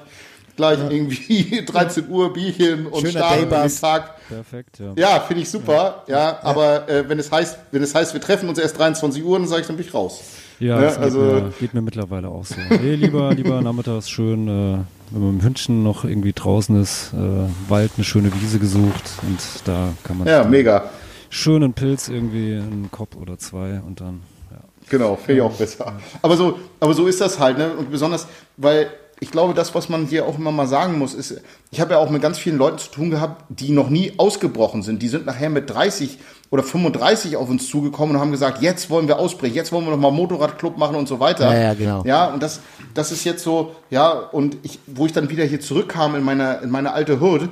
gleich 0.57 0.79
irgendwie 0.89 1.63
13 1.67 2.09
Uhr 2.09 2.33
Bierchen 2.33 2.87
und 2.87 3.01
Schöner 3.01 3.11
starten 3.11 3.51
den. 3.51 3.77
Tag. 3.81 4.15
Perfekt, 4.29 4.79
ja. 4.79 4.93
Ja, 4.97 5.21
finde 5.21 5.43
ich 5.43 5.51
super. 5.51 6.05
Ja, 6.07 6.39
aber 6.43 6.89
äh, 6.89 7.09
wenn 7.09 7.19
es 7.19 7.31
heißt, 7.31 7.59
wenn 7.71 7.83
es 7.83 7.95
heißt, 7.95 8.15
wir 8.15 8.21
treffen 8.21 8.49
uns 8.49 8.59
erst 8.59 8.79
23 8.79 9.23
Uhr, 9.23 9.39
dann 9.39 9.47
sage 9.47 9.61
ich, 9.63 9.67
dann 9.67 9.77
bin 9.77 9.87
ich 9.87 9.93
raus. 9.93 10.21
Ja, 10.59 10.81
Ja, 10.83 10.89
geht, 10.91 10.99
also- 10.99 11.19
mir, 11.21 11.53
geht 11.61 11.75
mir 11.75 11.83
mittlerweile 11.83 12.29
auch 12.29 12.45
so. 12.45 12.57
Nee, 12.71 12.95
lieber, 12.95 13.31
lieber 13.35 13.61
nachmittags 13.61 14.09
schön, 14.09 14.49
äh, 14.49 14.79
wenn 15.11 15.23
man 15.23 15.39
dem 15.39 15.43
Hündchen 15.45 15.83
noch 15.85 16.05
irgendwie 16.05 16.33
draußen 16.33 16.81
ist, 16.83 17.13
äh, 17.15 17.71
Wald, 17.71 17.93
eine 17.97 18.05
schöne 18.05 18.33
Wiese 18.41 18.59
gesucht 18.59 19.05
und 19.23 19.39
da 19.67 19.91
kann 20.03 20.19
man 20.19 20.27
Ja, 20.29 20.45
mega. 20.45 20.91
Schön 21.31 21.63
einen 21.63 21.75
Pilz 21.75 22.09
irgendwie, 22.09 22.55
einen 22.55 22.89
Kopf 22.91 23.17
oder 23.17 23.39
zwei 23.39 23.81
und 23.87 24.01
dann, 24.01 24.23
ja. 24.51 24.59
Genau, 24.89 25.17
finde 25.17 25.35
ich 25.35 25.41
auch 25.43 25.53
besser. 25.53 25.95
Aber 26.23 26.37
so, 26.37 26.59
aber 26.81 26.95
so 26.95 27.07
ist 27.07 27.21
das 27.21 27.39
halt, 27.39 27.59
ne? 27.59 27.73
Und 27.73 27.91
besonders, 27.91 28.27
weil 28.57 28.91
ich 29.21 29.31
glaube, 29.31 29.55
das, 29.55 29.75
was 29.75 29.89
man 29.89 30.07
hier 30.07 30.27
auch 30.27 30.39
immer 30.39 30.53
mal 30.53 30.67
sagen 30.67 30.99
muss, 30.99 31.15
ist, 31.15 31.41
ich 31.71 31.81
habe 31.81 31.93
ja 31.93 31.99
auch 31.99 32.11
mit 32.11 32.23
ganz 32.23 32.39
vielen 32.39 32.57
Leuten 32.57 32.79
zu 32.79 32.91
tun 32.91 33.11
gehabt, 33.11 33.45
die 33.49 33.73
noch 33.73 33.91
nie 33.91 34.13
ausgebrochen 34.17 34.83
sind. 34.83 35.03
Die 35.03 35.09
sind 35.09 35.27
nachher 35.27 35.51
mit 35.51 35.69
30 35.71 36.19
oder 36.51 36.63
35 36.63 37.37
auf 37.37 37.49
uns 37.51 37.69
zugekommen 37.69 38.15
und 38.15 38.23
haben 38.23 38.31
gesagt, 38.31 38.63
jetzt 38.63 38.91
wollen 38.91 39.09
wir 39.09 39.19
ausbrechen, 39.19 39.55
jetzt 39.55 39.73
wollen 39.73 39.85
wir 39.85 39.91
noch 39.91 39.99
mal 39.99 40.13
Motorradclub 40.13 40.79
machen 40.79 40.97
und 40.97 41.09
so 41.09 41.21
weiter. 41.21 41.53
Ja, 41.53 41.61
ja, 41.61 41.75
genau. 41.75 42.05
Ja, 42.05 42.27
und 42.33 42.43
das, 42.43 42.61
das 42.95 43.13
ist 43.13 43.25
jetzt 43.25 43.43
so, 43.43 43.75
ja, 43.91 44.13
und 44.13 44.57
ich, 44.63 44.79
wo 44.87 45.07
ich 45.07 45.13
dann 45.13 45.29
wieder 45.31 45.45
hier 45.45 45.61
zurückkam 45.61 46.15
in 46.15 46.23
meine, 46.23 46.61
in 46.63 46.71
meine 46.71 46.93
alte 46.93 47.21
Hood, 47.21 47.49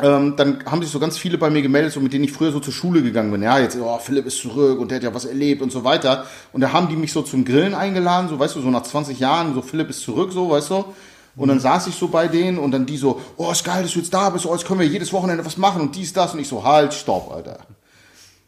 ähm, 0.00 0.36
dann 0.36 0.64
haben 0.64 0.82
sich 0.82 0.90
so 0.90 0.98
ganz 0.98 1.18
viele 1.18 1.36
bei 1.36 1.50
mir 1.50 1.60
gemeldet, 1.60 1.92
so 1.92 2.00
mit 2.00 2.12
denen 2.14 2.24
ich 2.24 2.32
früher 2.32 2.50
so 2.50 2.60
zur 2.60 2.72
Schule 2.72 3.02
gegangen 3.02 3.30
bin. 3.30 3.42
Ja, 3.42 3.58
jetzt, 3.58 3.76
oh, 3.78 3.98
Philipp 3.98 4.24
ist 4.26 4.38
zurück 4.38 4.80
und 4.80 4.90
der 4.90 4.96
hat 4.96 5.02
ja 5.02 5.14
was 5.14 5.26
erlebt 5.26 5.60
und 5.60 5.70
so 5.70 5.84
weiter. 5.84 6.26
Und 6.52 6.62
da 6.62 6.72
haben 6.72 6.88
die 6.88 6.96
mich 6.96 7.12
so 7.12 7.20
zum 7.20 7.44
Grillen 7.44 7.74
eingeladen, 7.74 8.28
so, 8.30 8.38
weißt 8.38 8.56
du, 8.56 8.62
so 8.62 8.70
nach 8.70 8.84
20 8.84 9.18
Jahren, 9.18 9.54
so 9.54 9.60
Philipp 9.60 9.90
ist 9.90 10.00
zurück, 10.00 10.32
so, 10.32 10.48
weißt 10.48 10.70
du. 10.70 10.84
Und 11.36 11.48
dann 11.48 11.60
saß 11.60 11.86
ich 11.88 11.94
so 11.94 12.08
bei 12.08 12.28
denen 12.28 12.58
und 12.58 12.72
dann 12.72 12.86
die 12.86 12.96
so, 12.96 13.20
oh, 13.36 13.50
ist 13.50 13.64
geil, 13.64 13.82
dass 13.82 13.92
du 13.92 13.98
jetzt 13.98 14.12
da 14.12 14.30
bist, 14.30 14.46
oh, 14.46 14.52
jetzt 14.54 14.66
können 14.66 14.80
wir 14.80 14.86
jedes 14.86 15.12
Wochenende 15.12 15.44
was 15.44 15.56
machen 15.58 15.82
und 15.82 15.94
dies, 15.94 16.12
das. 16.12 16.32
Und 16.32 16.40
ich 16.40 16.48
so, 16.48 16.64
halt, 16.64 16.94
stopp, 16.94 17.30
Alter. 17.30 17.58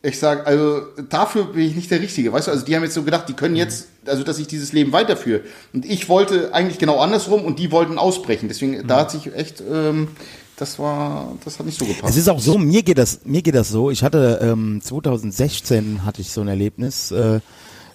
Ich 0.02 0.18
sag, 0.18 0.46
also 0.46 0.82
dafür 1.08 1.44
bin 1.44 1.66
ich 1.66 1.74
nicht 1.74 1.90
der 1.90 2.00
Richtige, 2.00 2.30
weißt 2.30 2.48
du? 2.48 2.50
Also 2.50 2.64
die 2.64 2.76
haben 2.76 2.82
jetzt 2.82 2.92
so 2.92 3.04
gedacht, 3.04 3.26
die 3.26 3.32
können 3.32 3.56
jetzt, 3.56 3.88
also 4.04 4.22
dass 4.22 4.38
ich 4.38 4.46
dieses 4.46 4.72
Leben 4.72 4.92
weiterführe. 4.92 5.40
Und 5.72 5.86
ich 5.86 6.10
wollte 6.10 6.52
eigentlich 6.52 6.78
genau 6.78 7.00
andersrum 7.00 7.42
und 7.42 7.58
die 7.58 7.70
wollten 7.72 7.96
ausbrechen. 7.96 8.48
Deswegen, 8.48 8.86
da 8.86 9.00
hat 9.00 9.10
sich 9.10 9.34
echt, 9.34 9.62
ähm, 9.62 10.08
das 10.56 10.78
war, 10.78 11.32
das 11.44 11.58
hat 11.58 11.66
nicht 11.66 11.78
so 11.78 11.84
gepasst. 11.84 12.10
Es 12.10 12.16
ist 12.16 12.28
auch 12.28 12.40
so, 12.40 12.58
mir 12.58 12.82
geht 12.82 12.98
das, 12.98 13.20
mir 13.24 13.42
geht 13.42 13.54
das 13.54 13.68
so. 13.68 13.90
Ich 13.90 14.02
hatte 14.02 14.38
ähm, 14.42 14.80
2016 14.82 16.04
hatte 16.04 16.20
ich 16.20 16.30
so 16.30 16.40
ein 16.40 16.48
Erlebnis. 16.48 17.10
Äh, 17.10 17.40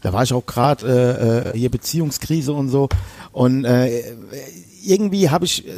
da 0.02 0.14
war 0.14 0.24
ich 0.24 0.34
auch 0.34 0.46
gerade 0.46 0.86
äh, 0.88 1.50
äh, 1.50 1.58
hier 1.58 1.70
Beziehungskrise 1.70 2.54
und 2.54 2.70
so. 2.70 2.90
Und 3.32 3.66
äh, 3.66 4.04
irgendwie 4.86 5.30
habe 5.30 5.46
ich, 5.46 5.68
äh, 5.68 5.72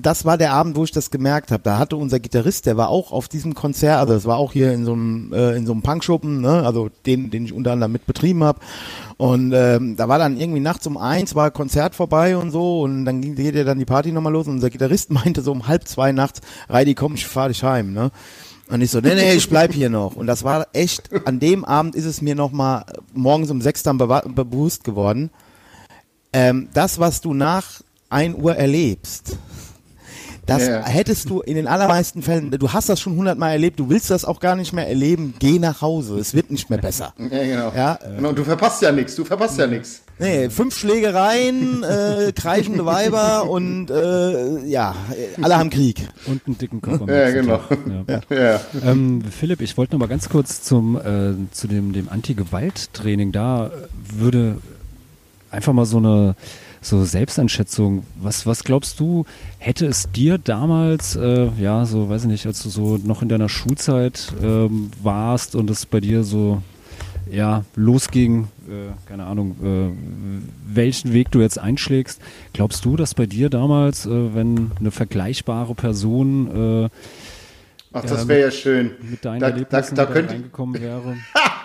das 0.00 0.24
war 0.24 0.38
der 0.38 0.52
Abend, 0.52 0.76
wo 0.76 0.84
ich 0.84 0.90
das 0.90 1.10
gemerkt 1.10 1.50
habe. 1.50 1.62
Da 1.62 1.78
hatte 1.78 1.96
unser 1.96 2.20
Gitarrist, 2.20 2.66
der 2.66 2.76
war 2.76 2.88
auch 2.88 3.12
auf 3.12 3.28
diesem 3.28 3.54
Konzert, 3.54 3.98
also 3.98 4.14
das 4.14 4.24
war 4.24 4.36
auch 4.36 4.52
hier 4.52 4.72
in 4.72 4.84
so 4.84 4.92
einem 4.92 5.32
äh, 5.32 5.56
in 5.56 5.66
so 5.66 5.72
einem 5.72 5.82
Punkschuppen, 5.82 6.40
ne? 6.40 6.64
also 6.64 6.90
den, 7.06 7.30
den 7.30 7.44
ich 7.44 7.52
unter 7.52 7.72
anderem 7.72 7.92
mit 7.92 8.06
betrieben 8.06 8.44
habe. 8.44 8.60
Und 9.16 9.52
ähm, 9.52 9.96
da 9.96 10.08
war 10.08 10.18
dann 10.18 10.38
irgendwie 10.38 10.60
nachts 10.60 10.86
um 10.86 10.96
eins 10.96 11.34
war 11.34 11.50
Konzert 11.50 11.94
vorbei 11.94 12.36
und 12.36 12.50
so 12.50 12.82
und 12.82 13.04
dann 13.04 13.20
ging 13.20 13.34
geht 13.34 13.54
ja 13.54 13.64
dann 13.64 13.78
die 13.78 13.84
Party 13.84 14.12
nochmal 14.12 14.32
los 14.32 14.46
und 14.46 14.54
unser 14.54 14.70
Gitarrist 14.70 15.10
meinte 15.12 15.42
so 15.42 15.52
um 15.52 15.66
halb 15.66 15.86
zwei 15.86 16.12
nachts, 16.12 16.40
Reidi, 16.68 16.94
komm, 16.94 17.14
ich 17.14 17.26
fahr 17.26 17.48
dich 17.48 17.62
heim, 17.64 17.92
ne? 17.92 18.10
Und 18.70 18.82
ich 18.82 18.90
so, 18.90 19.00
nee, 19.00 19.14
nee, 19.14 19.32
ich 19.32 19.48
bleib 19.48 19.72
hier 19.72 19.88
noch. 19.88 20.14
Und 20.14 20.26
das 20.26 20.44
war 20.44 20.66
echt, 20.74 21.08
an 21.26 21.40
dem 21.40 21.64
Abend 21.64 21.94
ist 21.94 22.04
es 22.04 22.20
mir 22.20 22.34
nochmal 22.34 22.84
morgens 23.14 23.50
um 23.50 23.62
sechs 23.62 23.82
dann 23.82 23.96
bewusst 23.96 24.84
geworden. 24.84 25.30
Ähm, 26.34 26.68
das, 26.74 26.98
was 26.98 27.22
du 27.22 27.32
nach 27.32 27.80
1 28.10 28.36
Uhr 28.36 28.56
erlebst, 28.56 29.38
das 30.48 30.66
ja. 30.66 30.82
hättest 30.86 31.28
du 31.28 31.40
in 31.42 31.56
den 31.56 31.66
allermeisten 31.66 32.22
Fällen, 32.22 32.50
du 32.50 32.72
hast 32.72 32.88
das 32.88 33.00
schon 33.00 33.16
hundertmal 33.16 33.52
erlebt, 33.52 33.78
du 33.78 33.90
willst 33.90 34.10
das 34.10 34.24
auch 34.24 34.40
gar 34.40 34.56
nicht 34.56 34.72
mehr 34.72 34.88
erleben, 34.88 35.34
geh 35.38 35.58
nach 35.58 35.82
Hause, 35.82 36.18
es 36.18 36.32
wird 36.32 36.50
nicht 36.50 36.70
mehr 36.70 36.78
besser. 36.78 37.12
ja, 37.18 37.44
genau. 37.44 37.72
Ja, 37.76 37.98
Genau, 38.16 38.30
und 38.30 38.38
du 38.38 38.44
verpasst 38.44 38.80
ja 38.80 38.90
nichts, 38.90 39.14
du 39.14 39.26
verpasst 39.26 39.58
ja 39.58 39.66
nichts. 39.66 40.00
Nee, 40.18 40.48
fünf 40.48 40.76
Schlägereien, 40.76 41.84
äh, 41.84 42.32
kreischende 42.34 42.86
Weiber 42.86 43.48
und 43.48 43.90
äh, 43.90 44.64
ja, 44.64 44.96
alle 45.42 45.58
haben 45.58 45.68
Krieg. 45.68 46.08
Und 46.26 46.40
einen 46.46 46.56
dicken 46.56 46.80
Kopf 46.80 47.02
am 47.02 47.08
Ja, 47.08 47.30
genau. 47.30 47.60
Ja. 48.08 48.20
Ja. 48.30 48.60
Ähm, 48.84 49.22
Philipp, 49.30 49.60
ich 49.60 49.76
wollte 49.76 49.92
noch 49.92 50.00
mal 50.00 50.08
ganz 50.08 50.28
kurz 50.28 50.62
zum 50.62 50.96
äh, 50.96 51.34
zu 51.52 51.68
dem 51.68 51.92
dem 51.92 52.08
Anti-Gewalt-Training. 52.08 53.32
Da 53.32 53.66
äh, 53.66 53.70
würde 54.14 54.56
einfach 55.50 55.72
mal 55.72 55.84
so 55.84 55.98
eine 55.98 56.34
so 56.88 57.04
Selbsteinschätzung. 57.04 58.04
Was 58.20 58.46
was 58.46 58.64
glaubst 58.64 58.98
du? 59.00 59.24
Hätte 59.58 59.86
es 59.86 60.10
dir 60.10 60.38
damals, 60.38 61.16
äh, 61.16 61.48
ja, 61.60 61.84
so 61.86 62.08
weiß 62.08 62.22
ich 62.22 62.28
nicht, 62.28 62.46
als 62.46 62.62
du 62.62 62.68
so 62.68 62.96
noch 62.98 63.22
in 63.22 63.28
deiner 63.28 63.48
Schulzeit 63.48 64.32
ähm, 64.42 64.90
warst 65.02 65.54
und 65.54 65.68
es 65.70 65.86
bei 65.86 66.00
dir 66.00 66.24
so 66.24 66.62
ja 67.30 67.64
losging, 67.76 68.48
äh, 68.68 68.92
keine 69.06 69.26
Ahnung, 69.26 69.56
äh, 69.62 70.74
welchen 70.74 71.12
Weg 71.12 71.30
du 71.30 71.40
jetzt 71.40 71.58
einschlägst. 71.58 72.20
Glaubst 72.54 72.84
du, 72.86 72.96
dass 72.96 73.14
bei 73.14 73.26
dir 73.26 73.50
damals, 73.50 74.06
äh, 74.06 74.34
wenn 74.34 74.70
eine 74.80 74.90
vergleichbare 74.90 75.74
Person 75.74 76.84
äh, 76.84 76.88
Ach, 77.92 78.02
das 78.02 78.28
wäre 78.28 78.40
ja 78.42 78.50
schön. 78.50 78.92
mit 79.02 79.24
deinen 79.24 79.40
Da- 79.40 79.48
da- 79.50 79.52
Erlebnissen 79.54 79.94
da 79.94 80.06
da, 80.06 80.12
könnte- 80.12 80.32
reingekommen 80.34 80.80
wäre. 80.80 81.16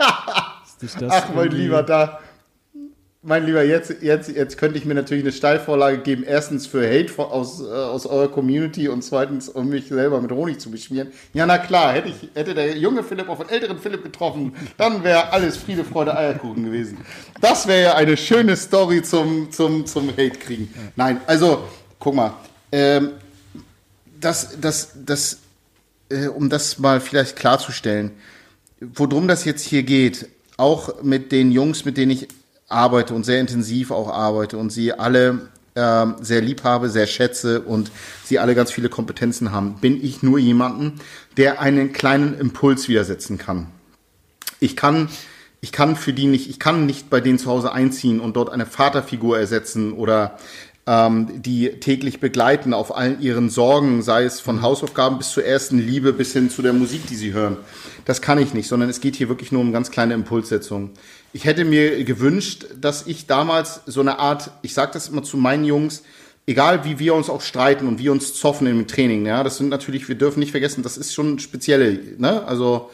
Ist 0.65 0.81
dich 0.81 0.93
das 0.95 1.11
Ach, 1.13 1.29
mein 1.35 1.49
Lieber, 1.51 1.81
da. 1.83 2.19
Mein 3.25 3.45
Lieber, 3.45 3.63
jetzt, 3.63 4.01
jetzt, 4.01 4.29
jetzt 4.29 4.57
könnte 4.57 4.77
ich 4.77 4.83
mir 4.83 4.95
natürlich 4.95 5.23
eine 5.23 5.31
Steilvorlage 5.31 5.99
geben. 5.99 6.25
Erstens 6.27 6.67
für 6.67 6.85
Hate 6.85 7.17
aus, 7.19 7.61
äh, 7.61 7.71
aus 7.71 8.05
eurer 8.05 8.27
Community 8.27 8.89
und 8.89 9.01
zweitens, 9.01 9.47
um 9.47 9.69
mich 9.69 9.87
selber 9.87 10.19
mit 10.19 10.29
Honig 10.33 10.59
zu 10.59 10.69
beschmieren. 10.69 11.13
Ja, 11.33 11.45
na 11.45 11.57
klar, 11.57 11.93
hätte, 11.93 12.09
ich, 12.09 12.29
hätte 12.33 12.53
der 12.53 12.77
junge 12.77 13.01
Philipp 13.01 13.29
auf 13.29 13.37
den 13.37 13.47
älteren 13.47 13.79
Philipp 13.79 14.03
getroffen, 14.03 14.53
dann 14.75 15.05
wäre 15.05 15.31
alles 15.31 15.55
Friede, 15.55 15.85
Freude, 15.85 16.17
Eierkuchen 16.17 16.65
gewesen. 16.65 16.97
Das 17.39 17.65
wäre 17.65 17.81
ja 17.83 17.95
eine 17.95 18.17
schöne 18.17 18.57
Story 18.57 19.01
zum, 19.01 19.49
zum, 19.53 19.85
zum 19.85 20.09
Hate 20.09 20.31
kriegen. 20.31 20.73
Nein, 20.97 21.21
also, 21.25 21.63
guck 21.99 22.15
mal. 22.15 22.33
Ähm, 22.73 23.11
das, 24.19 24.59
das, 24.59 24.91
das, 25.05 25.37
äh, 26.09 26.27
um 26.27 26.49
das 26.49 26.77
mal 26.77 26.99
vielleicht 26.99 27.37
klarzustellen, 27.37 28.11
worum 28.81 29.29
das 29.29 29.45
jetzt 29.45 29.65
hier 29.65 29.83
geht, 29.83 30.27
auch 30.57 31.01
mit 31.03 31.31
den 31.31 31.53
Jungs, 31.53 31.85
mit 31.85 31.95
denen 31.95 32.11
ich 32.11 32.27
arbeite 32.73 33.13
und 33.13 33.25
sehr 33.25 33.39
intensiv 33.39 33.91
auch 33.91 34.09
arbeite 34.09 34.57
und 34.57 34.71
sie 34.71 34.93
alle 34.93 35.49
ähm, 35.75 36.15
sehr 36.21 36.41
lieb 36.41 36.63
habe, 36.63 36.89
sehr 36.89 37.07
schätze 37.07 37.61
und 37.61 37.91
sie 38.23 38.39
alle 38.39 38.55
ganz 38.55 38.71
viele 38.71 38.89
Kompetenzen 38.89 39.51
haben, 39.51 39.75
bin 39.81 40.03
ich 40.03 40.21
nur 40.21 40.37
jemanden, 40.37 40.99
der 41.37 41.61
einen 41.61 41.93
kleinen 41.93 42.37
Impuls 42.37 42.87
widersetzen 42.87 43.37
kann. 43.37 43.67
Ich 44.59 44.75
kann, 44.75 45.09
ich 45.61 45.71
kann 45.71 45.95
für 45.95 46.13
die 46.13 46.27
nicht, 46.27 46.49
ich 46.49 46.59
kann 46.59 46.85
nicht 46.85 47.09
bei 47.09 47.21
denen 47.21 47.39
zu 47.39 47.49
Hause 47.49 47.71
einziehen 47.71 48.19
und 48.19 48.35
dort 48.35 48.49
eine 48.49 48.65
Vaterfigur 48.65 49.39
ersetzen 49.39 49.93
oder 49.93 50.37
ähm, 50.85 51.41
die 51.41 51.69
täglich 51.79 52.19
begleiten 52.19 52.73
auf 52.73 52.95
allen 52.95 53.21
ihren 53.21 53.49
Sorgen, 53.49 54.01
sei 54.01 54.23
es 54.23 54.39
von 54.39 54.61
Hausaufgaben 54.61 55.17
bis 55.17 55.31
zur 55.31 55.45
ersten 55.45 55.79
Liebe 55.79 56.11
bis 56.11 56.33
hin 56.33 56.49
zu 56.49 56.61
der 56.61 56.73
Musik, 56.73 57.07
die 57.07 57.15
sie 57.15 57.33
hören. 57.33 57.57
Das 58.05 58.21
kann 58.21 58.37
ich 58.37 58.53
nicht, 58.53 58.67
sondern 58.67 58.89
es 58.89 58.99
geht 58.99 59.15
hier 59.15 59.29
wirklich 59.29 59.51
nur 59.51 59.61
um 59.61 59.71
ganz 59.71 59.91
kleine 59.91 60.13
Impulssetzungen. 60.13 60.91
Ich 61.31 61.45
hätte 61.45 61.63
mir 61.65 62.03
gewünscht, 62.03 62.65
dass 62.79 63.07
ich 63.07 63.27
damals 63.27 63.81
so 63.85 64.01
eine 64.01 64.19
Art, 64.19 64.51
ich 64.61 64.73
sage 64.73 64.91
das 64.93 65.07
immer 65.07 65.23
zu 65.23 65.37
meinen 65.37 65.63
Jungs, 65.63 66.03
egal 66.45 66.83
wie 66.83 66.99
wir 66.99 67.15
uns 67.15 67.29
auch 67.29 67.41
streiten 67.41 67.87
und 67.87 67.99
wir 67.99 68.11
uns 68.11 68.33
zoffen 68.33 68.67
im 68.67 68.87
Training, 68.87 69.25
ja, 69.25 69.43
das 69.43 69.57
sind 69.57 69.69
natürlich, 69.69 70.09
wir 70.09 70.15
dürfen 70.15 70.41
nicht 70.41 70.51
vergessen, 70.51 70.83
das 70.83 70.97
ist 70.97 71.13
schon 71.13 71.39
spezielle, 71.39 71.97
ne, 72.17 72.45
also 72.45 72.91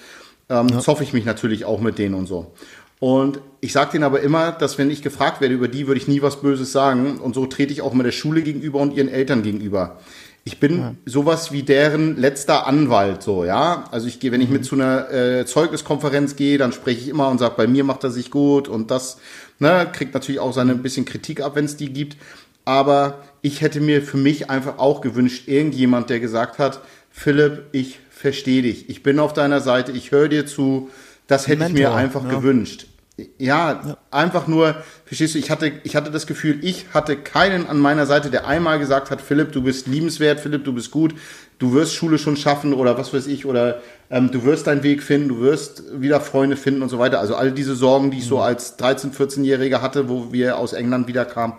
ähm, 0.50 0.80
zoffe 0.80 1.04
ich 1.04 1.14
mich 1.14 1.26
natürlich 1.26 1.66
auch 1.66 1.82
mit 1.82 1.98
denen 1.98 2.16
und 2.16 2.28
so. 2.28 2.54
Und 3.00 3.40
ich 3.62 3.72
sage 3.72 3.92
denen 3.94 4.04
aber 4.04 4.22
immer, 4.22 4.52
dass 4.52 4.78
wenn 4.78 4.92
ich 4.92 5.02
gefragt 5.02 5.42
werde 5.42 5.56
über 5.56 5.68
die, 5.68 5.88
würde 5.88 6.00
ich 6.00 6.08
nie 6.08 6.22
was 6.22 6.42
Böses 6.42 6.72
sagen. 6.72 7.18
Und 7.18 7.34
so 7.34 7.46
trete 7.46 7.72
ich 7.72 7.82
auch 7.82 7.94
immer 7.94 8.04
der 8.04 8.12
Schule 8.12 8.42
gegenüber 8.42 8.80
und 8.80 8.94
ihren 8.94 9.10
Eltern 9.10 9.42
gegenüber. 9.42 10.00
Ich 10.46 10.60
bin 10.60 10.98
sowas 11.06 11.52
wie 11.52 11.64
deren 11.64 12.18
letzter 12.18 12.66
Anwalt, 12.66 13.22
so, 13.22 13.46
ja. 13.46 13.84
Also 13.92 14.08
ich 14.08 14.20
gehe, 14.20 14.32
wenn 14.32 14.42
ich 14.42 14.50
mit 14.50 14.66
zu 14.66 14.76
einer 14.76 15.12
äh, 15.12 15.46
Zeugniskonferenz 15.46 16.36
gehe, 16.38 16.58
dann 16.58 16.72
spreche 16.72 17.02
ich 17.02 17.08
immer 17.10 17.30
und 17.30 17.38
sage, 17.38 17.54
bei 17.56 17.68
mir 17.68 17.84
macht 17.84 18.04
er 18.04 18.10
sich 18.10 18.32
gut 18.32 18.68
und 18.68 18.90
das, 18.90 19.18
ne, 19.60 19.88
kriegt 19.92 20.14
natürlich 20.14 20.40
auch 20.40 20.54
seine 20.54 20.72
ein 20.72 20.82
bisschen 20.82 21.06
Kritik 21.06 21.42
ab, 21.42 21.56
wenn 21.56 21.66
es 21.66 21.78
die 21.78 21.94
gibt. 21.94 22.18
Aber 22.66 23.20
ich 23.42 23.62
hätte 23.62 23.80
mir 23.80 24.02
für 24.02 24.18
mich 24.18 24.50
einfach 24.50 24.80
auch 24.80 25.02
gewünscht, 25.02 25.48
irgendjemand, 25.48 26.10
der 26.10 26.20
gesagt 26.20 26.58
hat, 26.58 26.82
Philipp, 27.12 27.66
ich 27.72 28.00
verstehe 28.10 28.62
dich, 28.62 28.90
ich 28.90 29.04
bin 29.04 29.20
auf 29.20 29.34
deiner 29.34 29.62
Seite, 29.62 29.92
ich 29.92 30.12
höre 30.12 30.30
dir 30.30 30.46
zu. 30.46 30.90
Das 31.28 31.48
hätte 31.48 31.66
ich 31.66 31.74
mir 31.74 31.82
Mentor, 31.82 31.96
einfach 31.96 32.24
ja. 32.24 32.32
gewünscht. 32.32 32.88
Ja, 33.38 33.98
einfach 34.12 34.48
nur, 34.48 34.76
verstehst 35.06 35.36
du, 35.36 35.40
ich 35.40 35.50
hatte, 35.50 35.72
ich 35.84 35.96
hatte 35.96 36.12
das 36.12 36.28
Gefühl, 36.28 36.60
ich 36.62 36.88
hatte 36.94 37.18
keinen 37.18 37.68
an 37.68 37.80
meiner 37.80 38.06
Seite, 38.06 38.30
der 38.30 38.48
einmal 38.48 38.80
gesagt 38.80 39.12
hat, 39.12 39.22
Philipp, 39.22 39.52
du 39.52 39.62
bist 39.62 39.88
liebenswert, 39.88 40.40
Philipp, 40.40 40.64
du 40.64 40.74
bist 40.74 40.92
gut, 40.92 41.16
du 41.58 41.74
wirst 41.74 41.94
Schule 41.96 42.18
schon 42.18 42.38
schaffen 42.38 42.74
oder 42.74 42.98
was 42.98 43.14
weiß 43.14 43.28
ich, 43.28 43.46
oder 43.46 43.82
ähm, 44.10 44.32
du 44.32 44.44
wirst 44.44 44.68
deinen 44.68 44.84
Weg 44.84 45.04
finden, 45.04 45.30
du 45.30 45.40
wirst 45.42 45.84
wieder 46.00 46.22
Freunde 46.22 46.58
finden 46.58 46.82
und 46.82 46.90
so 46.90 47.00
weiter. 47.00 47.20
Also 47.20 47.36
all 47.36 47.52
diese 47.52 47.76
Sorgen, 47.76 48.12
die 48.12 48.20
ich 48.20 48.26
so 48.26 48.40
als 48.40 48.80
13-, 48.80 49.14
14-Jähriger 49.14 49.82
hatte, 49.82 50.10
wo 50.10 50.32
wir 50.32 50.58
aus 50.58 50.74
England 50.74 51.08
wiederkamen. 51.08 51.58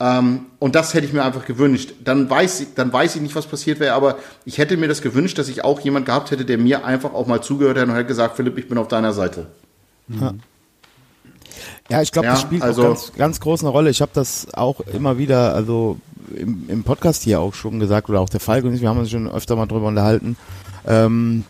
Ähm, 0.00 0.46
und 0.58 0.74
das 0.74 0.94
hätte 0.94 1.06
ich 1.06 1.12
mir 1.12 1.24
einfach 1.24 1.44
gewünscht. 1.44 1.94
Dann 2.04 2.30
weiß 2.30 2.60
ich, 2.60 2.74
dann 2.74 2.92
weiß 2.92 3.16
ich 3.16 3.22
nicht, 3.22 3.34
was 3.34 3.46
passiert 3.46 3.80
wäre, 3.80 3.94
aber 3.94 4.18
ich 4.44 4.58
hätte 4.58 4.76
mir 4.76 4.88
das 4.88 5.02
gewünscht, 5.02 5.38
dass 5.38 5.48
ich 5.48 5.64
auch 5.64 5.80
jemand 5.80 6.06
gehabt 6.06 6.30
hätte, 6.30 6.44
der 6.44 6.58
mir 6.58 6.84
einfach 6.84 7.14
auch 7.14 7.26
mal 7.26 7.42
zugehört 7.42 7.78
hat 7.78 7.88
und 7.88 7.94
hätte 7.94 8.06
gesagt, 8.06 8.36
Philipp, 8.36 8.58
ich 8.58 8.68
bin 8.68 8.78
auf 8.78 8.88
deiner 8.88 9.12
Seite. 9.12 9.46
Ja, 11.88 12.02
ich 12.02 12.12
glaube, 12.12 12.26
Ja, 12.26 12.32
das 12.32 12.42
spielt 12.42 12.62
also- 12.62 12.82
auch 12.82 12.86
ganz, 12.88 13.12
ganz 13.16 13.40
groß 13.40 13.60
eine 13.62 13.70
Rolle. 13.70 13.90
Ich 13.90 14.00
habe 14.00 14.10
das 14.14 14.52
auch 14.54 14.80
immer 14.80 15.18
wieder, 15.18 15.54
also 15.54 15.98
im, 16.36 16.64
im 16.68 16.84
Podcast 16.84 17.22
hier 17.22 17.40
auch 17.40 17.54
schon 17.54 17.80
gesagt, 17.80 18.10
oder 18.10 18.20
auch 18.20 18.28
der 18.28 18.40
Falk 18.40 18.64
und 18.64 18.74
ich, 18.74 18.80
wir 18.82 18.88
haben 18.88 18.98
uns 18.98 19.10
schon 19.10 19.28
öfter 19.30 19.56
mal 19.56 19.66
drüber 19.66 19.86
unterhalten. 19.88 20.36
Ähm, 20.86 21.44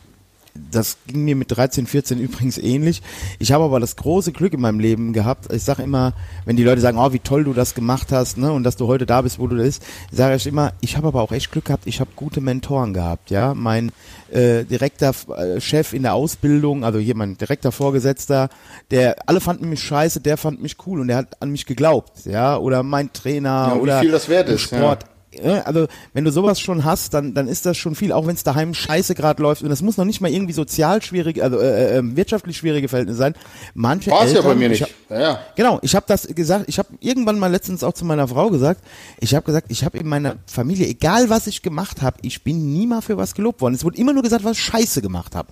das 0.71 0.97
ging 1.07 1.25
mir 1.25 1.37
mit 1.37 1.57
13, 1.57 1.87
14 1.87 2.19
übrigens 2.21 2.59
ähnlich. 2.59 3.03
Ich 3.39 3.53
habe 3.53 3.65
aber 3.65 3.81
das 3.81 3.97
große 3.97 4.33
Glück 4.33 4.53
in 4.55 4.61
meinem 4.61 4.81
Leben 4.81 5.13
gehabt. 5.13 5.53
Ich 5.53 5.63
sage 5.65 5.83
immer, 5.83 6.13
wenn 6.45 6.57
die 6.57 6.65
Leute 6.65 6.81
sagen, 6.81 6.99
oh, 6.99 7.13
wie 7.13 7.19
toll 7.21 7.45
du 7.45 7.53
das 7.53 7.75
gemacht 7.75 8.13
hast, 8.13 8.39
ne, 8.39 8.53
und 8.53 8.65
dass 8.65 8.77
du 8.77 8.87
heute 8.87 9.07
da 9.07 9.23
bist, 9.23 9.39
wo 9.39 9.47
du 9.47 9.57
bist, 9.57 9.83
sage 10.13 10.37
ich 10.37 10.47
immer, 10.47 10.73
ich 10.81 10.97
habe 10.97 11.09
aber 11.09 11.23
auch 11.23 11.33
echt 11.33 11.51
Glück 11.53 11.67
gehabt. 11.67 11.87
Ich 11.87 12.01
habe 12.01 12.11
gute 12.17 12.41
Mentoren 12.41 12.93
gehabt, 12.95 13.31
ja. 13.31 13.55
Mein 13.55 13.93
äh, 14.31 14.65
direkter 14.65 15.13
äh, 15.37 15.61
Chef 15.61 15.93
in 15.93 16.03
der 16.03 16.15
Ausbildung, 16.15 16.85
also 16.85 16.99
hier 16.99 17.17
mein 17.17 17.37
direkter 17.37 17.73
Vorgesetzter, 17.73 18.49
der 18.91 19.17
alle 19.27 19.41
fanden 19.41 19.69
mich 19.69 19.83
scheiße, 19.83 20.21
der 20.21 20.37
fand 20.37 20.63
mich 20.63 20.77
cool 20.87 21.01
und 21.01 21.09
der 21.09 21.19
hat 21.19 21.41
an 21.41 21.51
mich 21.51 21.67
geglaubt, 21.67 22.25
ja. 22.25 22.57
Oder 22.57 22.83
mein 22.83 23.13
Trainer 23.13 23.49
Ja, 23.49 23.73
und 23.73 23.79
wie 23.79 23.83
oder 23.83 24.01
viel 24.01 24.11
das 24.11 24.29
wert 24.29 24.49
ist, 24.49 24.63
Sport. 24.63 25.03
Ja, 25.03 25.09
also 25.43 25.87
wenn 26.13 26.25
du 26.25 26.31
sowas 26.33 26.61
schon 26.61 26.85
hast, 26.85 27.15
dann 27.15 27.35
dann 27.35 27.49
ist 27.49 27.67
das 27.67 27.77
schon 27.77 27.95
viel, 27.95 28.13
auch 28.13 28.27
wenn 28.27 28.35
es 28.35 28.43
daheim 28.45 28.75
scheiße 28.75 29.15
gerade 29.15 29.43
läuft 29.43 29.63
und 29.63 29.69
das 29.69 29.83
muss 29.83 29.97
noch 29.97 30.05
nicht 30.05 30.21
mal 30.21 30.31
irgendwie 30.31 30.53
sozial 30.53 31.03
schwierige, 31.03 31.43
also 31.43 31.59
äh, 31.59 31.99
äh, 31.99 32.17
wirtschaftlich 32.17 32.57
schwierige 32.57 32.89
Verhältnisse 32.89 33.19
sein. 33.19 33.35
Manche 33.75 34.11
War 34.11 34.25
es 34.25 34.33
ja 34.33 34.43
bei 34.43 34.55
mir 34.55 34.71
ich 34.71 34.81
nicht. 34.81 34.83
hab- 34.83 35.11
Ja, 35.11 35.21
ja. 35.21 35.41
Genau, 35.57 35.79
ich 35.83 35.95
habe 35.97 36.05
das 36.09 36.27
gesagt, 36.27 36.65
ich 36.69 36.79
habe 36.79 36.89
irgendwann 37.01 37.39
mal 37.39 37.51
letztens 37.51 37.83
auch 37.85 37.93
zu 37.95 38.05
meiner 38.05 38.29
Frau 38.29 38.51
gesagt, 38.51 38.81
ich 39.21 39.35
habe 39.35 39.45
gesagt, 39.47 39.67
ich 39.71 39.85
habe 39.85 39.99
in 39.99 40.07
meiner 40.09 40.37
Familie, 40.47 40.87
egal 40.87 41.31
was 41.31 41.47
ich 41.47 41.63
gemacht 41.63 42.03
habe, 42.03 42.19
ich 42.23 42.43
bin 42.45 42.73
nie 42.73 42.87
mal 42.87 43.01
für 43.03 43.17
was 43.17 43.35
gelobt 43.35 43.61
worden. 43.61 43.75
Es 43.75 43.85
wurde 43.85 43.99
immer 43.99 44.13
nur 44.13 44.23
gesagt, 44.23 44.45
was 44.45 44.57
ich 44.59 44.63
scheiße 44.65 45.03
gemacht 45.03 45.35
habe. 45.35 45.49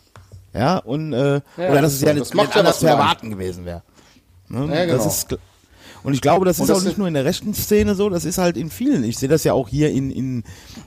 Ja, 0.55 0.79
und 0.79 1.13
äh, 1.13 1.35
Ja, 1.57 1.71
oder 1.71 1.83
dass 1.83 1.93
es 1.93 2.01
ja 2.01 2.15
das 2.15 2.33
nicht, 2.33 2.57
anders 2.57 2.79
zu 2.79 2.87
erwarten 2.87 3.31
gewesen 3.31 3.65
wäre. 3.67 3.83
Ne? 4.49 4.67
Ja, 4.75 4.85
genau. 4.87 4.97
Das 5.05 5.07
ist 5.07 5.37
und 6.07 6.15
ich 6.15 6.21
glaube, 6.21 6.45
das 6.47 6.59
ist 6.59 6.69
das 6.71 6.79
auch 6.79 6.83
nicht 6.85 6.99
nur 6.99 7.09
in 7.09 7.15
der 7.15 7.25
rechten 7.25 7.53
Szene 7.53 7.95
so, 7.95 8.09
das 8.09 8.25
ist 8.25 8.39
halt 8.39 8.57
in 8.57 8.71
vielen. 8.71 9.05
Ich 9.05 9.19
sehe 9.19 9.29
das 9.29 9.45
ja 9.45 9.53
auch 9.53 9.69
hier 9.69 9.91
in, 9.91 10.11
in, 10.11 10.45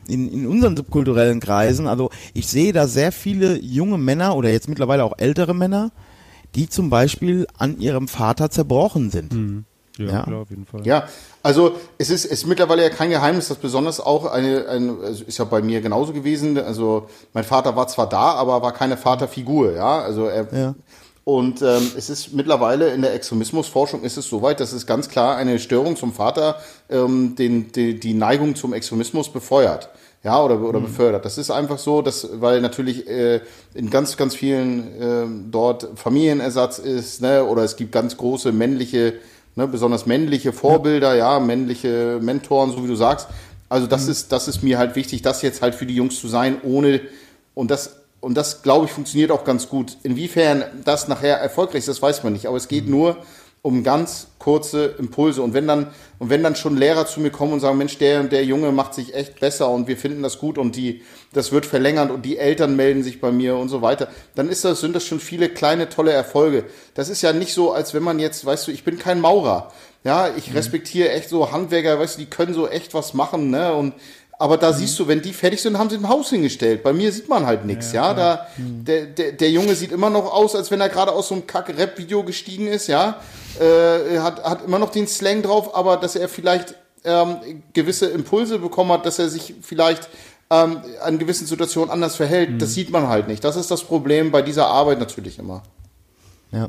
in, 0.07 0.31
in 0.31 0.47
unseren 0.47 0.75
subkulturellen 0.77 1.39
Kreisen. 1.41 1.87
Also 1.87 2.09
ich 2.33 2.47
sehe 2.47 2.73
da 2.73 2.87
sehr 2.87 3.11
viele 3.11 3.59
junge 3.59 3.97
Männer 3.97 4.35
oder 4.35 4.49
jetzt 4.49 4.69
mittlerweile 4.69 5.03
auch 5.03 5.13
ältere 5.17 5.53
Männer, 5.53 5.91
die 6.55 6.69
zum 6.69 6.89
Beispiel 6.89 7.45
an 7.57 7.79
ihrem 7.79 8.07
Vater 8.07 8.49
zerbrochen 8.49 9.11
sind. 9.11 9.65
Ja, 9.97 10.05
Ja. 10.05 10.23
klar, 10.23 10.39
auf 10.43 10.49
jeden 10.49 10.65
Fall. 10.65 10.87
Ja, 10.87 11.03
also 11.43 11.75
es 11.97 12.09
ist, 12.09 12.23
es 12.23 12.31
ist 12.31 12.47
mittlerweile 12.47 12.83
ja 12.83 12.89
kein 12.89 13.09
Geheimnis, 13.09 13.49
dass 13.49 13.57
besonders 13.57 13.99
auch 13.99 14.25
eine, 14.25 14.65
ein, 14.69 15.01
also 15.01 15.25
ist 15.25 15.37
ja 15.37 15.43
bei 15.45 15.61
mir 15.61 15.81
genauso 15.81 16.13
gewesen. 16.13 16.57
Also 16.57 17.09
mein 17.33 17.43
Vater 17.43 17.75
war 17.75 17.87
zwar 17.89 18.07
da, 18.07 18.31
aber 18.35 18.61
war 18.61 18.71
keine 18.71 18.95
Vaterfigur, 18.95 19.73
ja. 19.73 19.99
Also 19.99 20.25
er, 20.27 20.47
Ja. 20.57 20.75
Und 21.23 21.61
ähm, 21.61 21.91
es 21.97 22.09
ist 22.09 22.33
mittlerweile 22.33 22.93
in 22.93 23.01
der 23.01 23.13
Extremismusforschung 23.13 24.03
ist 24.03 24.17
es 24.17 24.27
soweit, 24.27 24.59
dass 24.59 24.73
es 24.73 24.87
ganz 24.87 25.09
klar 25.09 25.35
eine 25.35 25.59
Störung 25.59 25.95
zum 25.95 26.13
Vater 26.13 26.57
ähm, 26.89 27.35
den, 27.35 27.71
die, 27.71 27.99
die 27.99 28.13
Neigung 28.13 28.55
zum 28.55 28.73
Extremismus 28.73 29.29
befeuert. 29.31 29.89
Ja, 30.21 30.43
oder, 30.43 30.59
oder 30.59 30.81
befördert. 30.81 31.23
Das 31.23 31.37
ist 31.37 31.49
einfach 31.49 31.77
so, 31.77 32.01
dass, 32.01 32.27
weil 32.41 32.59
natürlich 32.59 33.07
äh, 33.07 33.39
in 33.73 33.89
ganz, 33.89 34.17
ganz 34.17 34.35
vielen 34.35 34.89
ähm, 34.99 35.45
dort 35.49 35.87
Familienersatz 35.95 36.77
ist, 36.77 37.21
ne, 37.21 37.45
oder 37.45 37.63
es 37.63 37.77
gibt 37.77 37.93
ganz 37.93 38.17
große 38.17 38.51
männliche, 38.51 39.13
ne, 39.55 39.65
besonders 39.65 40.05
männliche 40.07 40.51
Vorbilder, 40.51 41.15
ja, 41.15 41.39
männliche 41.39 42.19
Mentoren, 42.21 42.71
so 42.71 42.83
wie 42.83 42.87
du 42.87 42.95
sagst. 42.95 43.29
Also 43.69 43.87
das 43.87 44.09
ist, 44.09 44.33
das 44.33 44.49
ist 44.49 44.61
mir 44.61 44.77
halt 44.77 44.97
wichtig, 44.97 45.21
das 45.21 45.41
jetzt 45.41 45.61
halt 45.61 45.73
für 45.73 45.85
die 45.85 45.95
Jungs 45.95 46.19
zu 46.19 46.27
sein, 46.27 46.57
ohne 46.63 46.99
und 47.53 47.71
das 47.71 47.98
und 48.21 48.35
das 48.35 48.61
glaube 48.61 48.85
ich 48.85 48.91
funktioniert 48.91 49.31
auch 49.31 49.43
ganz 49.43 49.69
gut. 49.69 49.97
Inwiefern 50.03 50.63
das 50.83 51.07
nachher 51.07 51.37
erfolgreich 51.37 51.79
ist, 51.79 51.87
das 51.87 52.01
weiß 52.01 52.23
man 52.23 52.33
nicht. 52.33 52.47
Aber 52.47 52.57
es 52.57 52.67
geht 52.67 52.87
nur 52.87 53.17
um 53.61 53.83
ganz 53.83 54.27
kurze 54.39 54.95
Impulse. 54.99 55.41
Und 55.41 55.53
wenn 55.53 55.67
dann, 55.67 55.87
und 56.17 56.29
wenn 56.29 56.43
dann 56.43 56.55
schon 56.55 56.77
Lehrer 56.77 57.05
zu 57.05 57.19
mir 57.19 57.29
kommen 57.29 57.53
und 57.53 57.59
sagen, 57.59 57.77
Mensch, 57.77 57.97
der 57.97 58.21
und 58.21 58.31
der 58.31 58.45
Junge 58.45 58.71
macht 58.71 58.93
sich 58.93 59.13
echt 59.13 59.39
besser 59.39 59.69
und 59.69 59.87
wir 59.87 59.97
finden 59.97 60.23
das 60.23 60.39
gut 60.39 60.57
und 60.57 60.75
die, 60.77 61.01
das 61.33 61.51
wird 61.51 61.65
verlängert 61.65 62.09
und 62.09 62.23
die 62.23 62.37
Eltern 62.37 62.75
melden 62.77 63.03
sich 63.03 63.19
bei 63.19 63.31
mir 63.31 63.57
und 63.57 63.67
so 63.67 63.81
weiter, 63.81 64.07
dann 64.35 64.47
ist 64.47 64.63
das, 64.63 64.79
sind 64.79 64.95
das 64.95 65.05
schon 65.05 65.19
viele 65.19 65.49
kleine, 65.49 65.89
tolle 65.89 66.11
Erfolge. 66.11 66.65
Das 66.93 67.09
ist 67.09 67.21
ja 67.21 67.33
nicht 67.33 67.53
so, 67.53 67.73
als 67.73 67.93
wenn 67.93 68.03
man 68.03 68.19
jetzt, 68.19 68.45
weißt 68.45 68.67
du, 68.67 68.71
ich 68.71 68.85
bin 68.85 68.97
kein 68.97 69.19
Maurer. 69.19 69.71
Ja, 70.05 70.29
ich 70.37 70.53
respektiere 70.53 71.09
echt 71.09 71.27
so 71.27 71.51
Handwerker, 71.51 71.99
weißt 71.99 72.15
du, 72.15 72.21
die 72.21 72.29
können 72.29 72.53
so 72.53 72.69
echt 72.69 72.93
was 72.93 73.13
machen, 73.13 73.49
ne? 73.49 73.73
Und 73.73 73.93
aber 74.39 74.57
da 74.57 74.73
siehst 74.73 74.97
du, 74.97 75.07
wenn 75.07 75.21
die 75.21 75.33
fertig 75.33 75.61
sind, 75.61 75.77
haben 75.77 75.89
sie 75.89 75.97
ein 75.97 76.07
Haus 76.09 76.29
hingestellt. 76.29 76.81
Bei 76.81 76.93
mir 76.93 77.11
sieht 77.11 77.27
man 77.29 77.45
halt 77.45 77.65
nichts, 77.65 77.91
ja. 77.91 78.13
Da, 78.13 78.47
der, 78.57 79.05
der, 79.05 79.33
der 79.33 79.51
Junge 79.51 79.75
sieht 79.75 79.91
immer 79.91 80.09
noch 80.09 80.33
aus, 80.33 80.55
als 80.55 80.71
wenn 80.71 80.79
er 80.81 80.89
gerade 80.89 81.11
aus 81.11 81.27
so 81.27 81.35
einem 81.35 81.45
Kack-Rap-Video 81.45 82.23
gestiegen 82.23 82.67
ist, 82.67 82.87
ja. 82.87 83.19
Äh, 83.59 84.15
er 84.15 84.23
hat, 84.23 84.43
hat 84.43 84.63
immer 84.65 84.79
noch 84.79 84.89
den 84.91 85.07
Slang 85.07 85.41
drauf, 85.43 85.75
aber 85.75 85.97
dass 85.97 86.15
er 86.15 86.29
vielleicht 86.29 86.73
ähm, 87.03 87.37
gewisse 87.73 88.07
Impulse 88.07 88.59
bekommen 88.59 88.91
hat, 88.93 89.05
dass 89.05 89.19
er 89.19 89.29
sich 89.29 89.55
vielleicht 89.61 90.09
ähm, 90.49 90.77
an 91.03 91.19
gewissen 91.19 91.45
Situationen 91.45 91.91
anders 91.91 92.15
verhält, 92.15 92.61
das 92.61 92.73
sieht 92.73 92.89
man 92.91 93.07
halt 93.09 93.27
nicht. 93.27 93.43
Das 93.43 93.55
ist 93.55 93.69
das 93.69 93.83
Problem 93.83 94.31
bei 94.31 94.41
dieser 94.41 94.67
Arbeit 94.67 94.99
natürlich 94.99 95.37
immer. 95.37 95.63
Ja. 96.51 96.67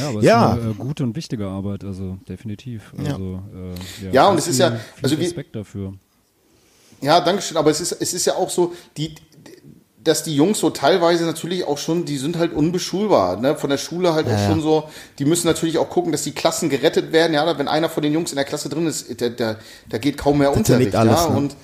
Ja, 0.00 0.08
aber 0.08 0.22
Ja. 0.22 0.52
es 0.52 0.58
ist 0.58 0.62
eine 0.64 0.70
äh, 0.70 0.74
gute 0.74 1.02
und 1.04 1.14
wichtige 1.16 1.46
Arbeit, 1.46 1.84
also 1.84 2.18
definitiv. 2.28 2.92
Ja. 2.98 3.12
Also, 3.12 3.40
äh, 3.54 4.10
Ja, 4.12 4.26
und 4.28 4.34
ganz 4.36 4.42
es 4.46 4.48
ist 4.54 4.58
ja- 4.58 4.76
also 5.02 5.18
wie- 5.18 5.22
Respekt 5.24 5.54
dafür. 5.54 5.92
Ja, 7.00 7.20
danke 7.20 7.42
schön. 7.42 7.56
Aber 7.56 7.70
es 7.70 7.80
ist, 7.80 7.92
es 7.92 8.14
ist 8.14 8.26
ja 8.26 8.34
auch 8.34 8.50
so, 8.50 8.74
die, 8.96 9.14
dass 10.02 10.22
die 10.22 10.34
Jungs 10.34 10.58
so 10.58 10.70
teilweise 10.70 11.24
natürlich 11.24 11.64
auch 11.64 11.78
schon, 11.78 12.04
die 12.04 12.16
sind 12.16 12.38
halt 12.38 12.52
unbeschulbar, 12.52 13.40
ne? 13.40 13.56
Von 13.56 13.70
der 13.70 13.78
Schule 13.78 14.14
halt 14.14 14.26
auch 14.26 14.30
Ja, 14.30 14.40
ja. 14.40 14.48
schon 14.48 14.62
so. 14.62 14.84
Die 15.18 15.24
müssen 15.24 15.46
natürlich 15.46 15.78
auch 15.78 15.90
gucken, 15.90 16.12
dass 16.12 16.22
die 16.22 16.32
Klassen 16.32 16.70
gerettet 16.70 17.12
werden. 17.12 17.34
Ja, 17.34 17.58
wenn 17.58 17.68
einer 17.68 17.88
von 17.88 18.02
den 18.02 18.12
Jungs 18.12 18.30
in 18.30 18.36
der 18.36 18.44
Klasse 18.44 18.68
drin 18.68 18.86
ist, 18.86 19.20
der, 19.20 19.30
der, 19.30 19.58
der 19.90 19.98
geht 19.98 20.16
kaum 20.16 20.38
mehr 20.38 20.50
Unterricht. 20.50 20.92
zerlegt 20.92 20.94
alles, 20.94 21.24
ja, 21.24 21.30
ne? 21.30 21.36
und 21.36 21.56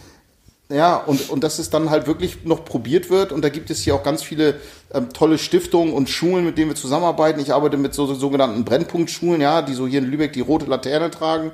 ja, 0.73 0.97
und, 0.97 1.29
und 1.29 1.45
dass 1.45 1.59
es 1.59 1.69
dann 1.69 1.91
halt 1.91 2.07
wirklich 2.07 2.45
noch 2.45 2.65
probiert 2.65 3.11
wird. 3.11 3.31
Und 3.31 3.43
da 3.43 3.51
gibt 3.51 3.71
es 3.71 3.81
hier 3.81 3.95
auch 3.95 4.03
ganz 4.03 4.23
viele 4.23 4.55
ähm, 4.95 5.13
tolle 5.13 5.37
Stiftungen 5.37 5.93
und 5.93 6.09
Schulen, 6.09 6.47
mit 6.47 6.57
denen 6.57 6.71
wir 6.71 6.77
zusammenarbeiten. 6.77 7.41
Ich 7.41 7.53
arbeite 7.53 7.77
mit 7.77 7.95
so, 7.95 8.07
so 8.07 8.15
sogenannten 8.15 8.65
Brennpunktschulen, 8.65 9.41
ja, 9.41 9.61
die 9.61 9.75
so 9.75 9.87
hier 9.87 9.99
in 9.99 10.07
Lübeck 10.07 10.33
die 10.33 10.41
rote 10.41 10.65
Laterne 10.65 11.11
tragen. 11.11 11.53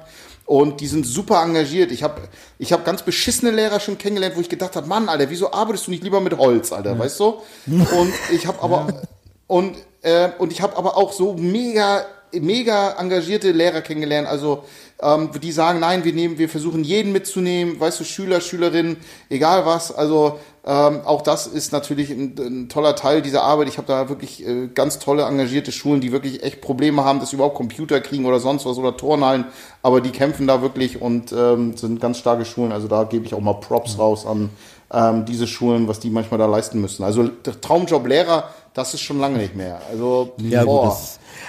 Und 0.49 0.81
die 0.81 0.87
sind 0.87 1.07
super 1.07 1.43
engagiert. 1.43 1.93
Ich 1.93 2.03
habe 2.03 2.23
ich 2.59 2.73
hab 2.73 2.83
ganz 2.83 3.03
beschissene 3.03 3.51
Lehrer 3.51 3.81
schon 3.81 3.99
kennengelernt, 3.99 4.35
wo 4.35 4.41
ich 4.41 4.49
gedacht 4.49 4.77
habe, 4.77 4.87
Mann, 4.87 5.11
Alter, 5.11 5.29
wieso 5.29 5.53
arbeitest 5.53 5.87
du 5.87 5.91
nicht 5.91 6.03
lieber 6.03 6.23
mit 6.23 6.39
Holz, 6.39 6.73
Alter, 6.73 6.99
weißt 6.99 7.21
du? 7.21 7.43
Und 7.67 8.15
ich 8.33 8.47
habe 8.47 8.63
aber 8.63 9.03
und 9.47 9.77
äh, 10.01 10.31
und 10.39 10.51
ich 10.51 10.63
habe 10.63 10.75
aber 10.79 10.97
auch 10.97 11.13
so 11.13 11.35
mega 11.35 12.07
mega 12.33 12.97
engagierte 12.99 13.53
Lehrer 13.53 13.81
kennengelernt, 13.81 14.29
also 14.29 14.65
ähm, 15.01 15.31
die 15.41 15.53
sagen, 15.53 15.81
nein, 15.81 16.05
wir 16.05 16.13
nehmen, 16.13 16.39
wir 16.39 16.49
versuchen 16.49 16.83
jeden 16.85 17.13
mitzunehmen, 17.13 17.79
weißt 17.79 18.01
du, 18.01 18.05
Schüler, 18.05 18.41
Schülerinnen, 18.41 18.97
egal 19.29 19.65
was. 19.65 19.95
Also 19.95 20.39
ähm, 20.67 21.01
auch 21.05 21.23
das 21.23 21.47
ist 21.47 21.73
natürlich 21.73 22.11
ein, 22.11 22.35
ein 22.39 22.69
toller 22.69 22.97
Teil 22.97 23.23
dieser 23.23 23.43
Arbeit. 23.43 23.69
Ich 23.69 23.79
habe 23.79 23.87
da 23.87 24.09
wirklich 24.09 24.47
äh, 24.47 24.69
ganz 24.75 24.99
tolle 24.99 25.23
engagierte 25.23 25.73
Schulen, 25.73 26.01
die 26.01 26.13
wirklich 26.13 26.43
echt 26.43 26.61
Probleme 26.61 27.05
haben, 27.05 27.21
dass 27.21 27.31
sie 27.31 27.37
überhaupt 27.37 27.57
Computer 27.57 28.01
kriegen 28.01 28.27
oder 28.27 28.41
sonst 28.41 28.67
was 28.67 28.77
oder 28.77 28.97
Turnhallen, 28.97 29.47
aber 29.83 30.01
die 30.01 30.11
kämpfen 30.11 30.47
da 30.47 30.61
wirklich 30.61 31.01
und 31.01 31.33
ähm, 31.33 31.77
sind 31.77 32.01
ganz 32.01 32.19
starke 32.19 32.45
Schulen. 32.45 32.73
Also 32.73 32.89
da 32.89 33.05
gebe 33.05 33.25
ich 33.25 33.35
auch 33.35 33.41
mal 33.41 33.55
Props 33.55 33.99
raus 33.99 34.27
an 34.27 34.51
ähm, 34.93 35.25
diese 35.25 35.47
Schulen, 35.47 35.87
was 35.87 36.01
die 36.01 36.11
manchmal 36.11 36.39
da 36.39 36.47
leisten 36.47 36.81
müssen. 36.81 37.05
Also 37.05 37.29
Traumjob 37.61 38.07
Lehrer, 38.07 38.51
das 38.75 38.95
ist 38.95 39.01
schon 39.01 39.21
lange 39.21 39.39
nicht 39.39 39.55
mehr. 39.55 39.81
Also 39.91 40.35
Ja, 40.39 40.65
boah. 40.65 40.89
gut, 40.89 40.99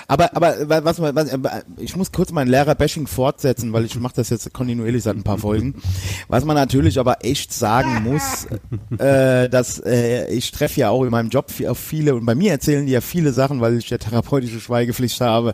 aber, 0.10 0.36
aber 0.36 0.84
was, 0.84 0.99
was, 0.99 1.15
was, 1.15 1.64
ich 1.77 1.95
muss 1.95 2.11
kurz 2.11 2.31
mein 2.31 2.48
Lehrer-Bashing 2.48 3.06
fortsetzen, 3.06 3.72
weil 3.73 3.86
ich 3.86 3.98
mache 3.99 4.15
das 4.15 4.31
jetzt 4.31 4.52
kontinuierlich 4.52 5.03
seit 5.03 5.15
ein 5.15 5.22
paar 5.22 5.38
Folgen. 5.38 5.76
Was 6.27 6.45
man 6.45 6.56
natürlich 6.56 6.98
aber 6.98 7.23
echt 7.23 7.53
sagen 7.53 8.02
muss, 8.03 8.48
äh, 8.99 9.48
dass 9.49 9.80
äh, 9.86 10.27
ich 10.34 10.49
treffe 10.49 10.80
ja 10.80 10.90
auch 10.90 11.03
in 11.03 11.11
meinem 11.11 11.30
Job 11.30 11.52
auf 11.68 11.77
viele 11.77 12.15
und 12.15 12.26
bei 12.26 12.34
mir 12.34 12.52
erzählen 12.53 12.88
die 12.88 12.91
ja 12.91 13.02
viele 13.02 13.34
Sachen, 13.34 13.61
weil 13.61 13.77
ich 13.77 13.88
ja 13.91 13.99
therapeutische 13.99 14.60
Schweigepflicht 14.60 15.22
habe. 15.22 15.53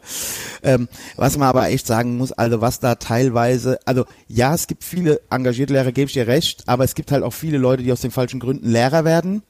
Ähm, 0.64 0.88
was 1.18 1.38
man 1.38 1.50
aber 1.50 1.68
echt 1.68 1.86
sagen 1.86 2.16
muss, 2.16 2.32
also 2.32 2.62
was 2.62 2.80
da 2.80 2.96
teilweise, 2.96 3.78
also 3.84 4.06
ja, 4.30 4.56
es 4.56 4.68
gibt 4.68 4.86
viele 4.86 5.20
engagierte 5.30 5.74
Lehrer, 5.74 5.92
gebe 5.92 6.08
ich 6.08 6.14
dir 6.14 6.28
recht, 6.28 6.64
aber 6.66 6.86
es 6.86 6.96
gibt 6.96 7.12
halt 7.12 7.24
auch 7.24 7.34
viele 7.34 7.58
Leute, 7.58 7.84
die 7.84 7.92
aus 7.92 8.00
den 8.00 8.12
falschen 8.12 8.40
Gründen 8.40 8.70
Lehrer 8.70 9.04
werden. 9.04 9.44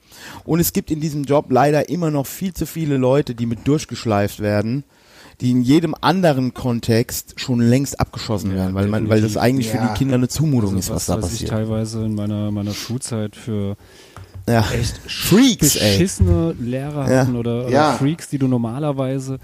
Und 0.45 0.59
es 0.59 0.73
gibt 0.73 0.89
in 0.89 0.99
diesem 0.99 1.25
Job 1.25 1.51
leider 1.51 1.89
immer 1.89 2.09
noch 2.09 2.25
viel 2.25 2.55
zu 2.55 2.65
viele 2.65 2.97
Leute, 2.97 3.35
die 3.35 3.45
mit 3.45 3.67
durchgeschleift 3.67 4.39
werden, 4.39 4.83
die 5.41 5.51
in 5.51 5.61
jedem 5.61 5.95
anderen 5.99 6.53
Kontext 6.53 7.33
schon 7.39 7.59
längst 7.59 7.99
abgeschossen 7.99 8.53
werden, 8.53 8.73
weil 8.75 8.87
man, 8.87 9.09
weil 9.09 9.21
das 9.21 9.35
eigentlich 9.37 9.69
für 9.69 9.77
Ja. 9.77 9.87
die 9.93 9.97
Kinder 9.97 10.15
eine 10.15 10.27
Zumutung 10.29 10.75
Also 10.75 10.79
ist, 10.79 10.89
was, 10.89 11.05
da 11.07 11.17
was 11.17 11.25
ich 11.25 11.31
passiert. 11.31 11.49
teilweise 11.51 12.05
in 12.05 12.15
meiner, 12.15 12.51
meiner 12.51 12.73
Schulzeit 12.73 13.35
für 13.35 13.75
Ja. 14.47 14.63
echt 14.71 14.97
Freaks, 15.07 15.75
ey. 15.75 15.97
beschissene 15.97 16.55
Lehrer 16.59 17.11
Ja. 17.11 17.21
hatten 17.21 17.35
oder, 17.35 17.61
oder 17.65 17.69
Ja. 17.69 17.93
Freaks, 17.93 18.29
die 18.29 18.37
du 18.37 18.47
normalerweise 18.47 19.39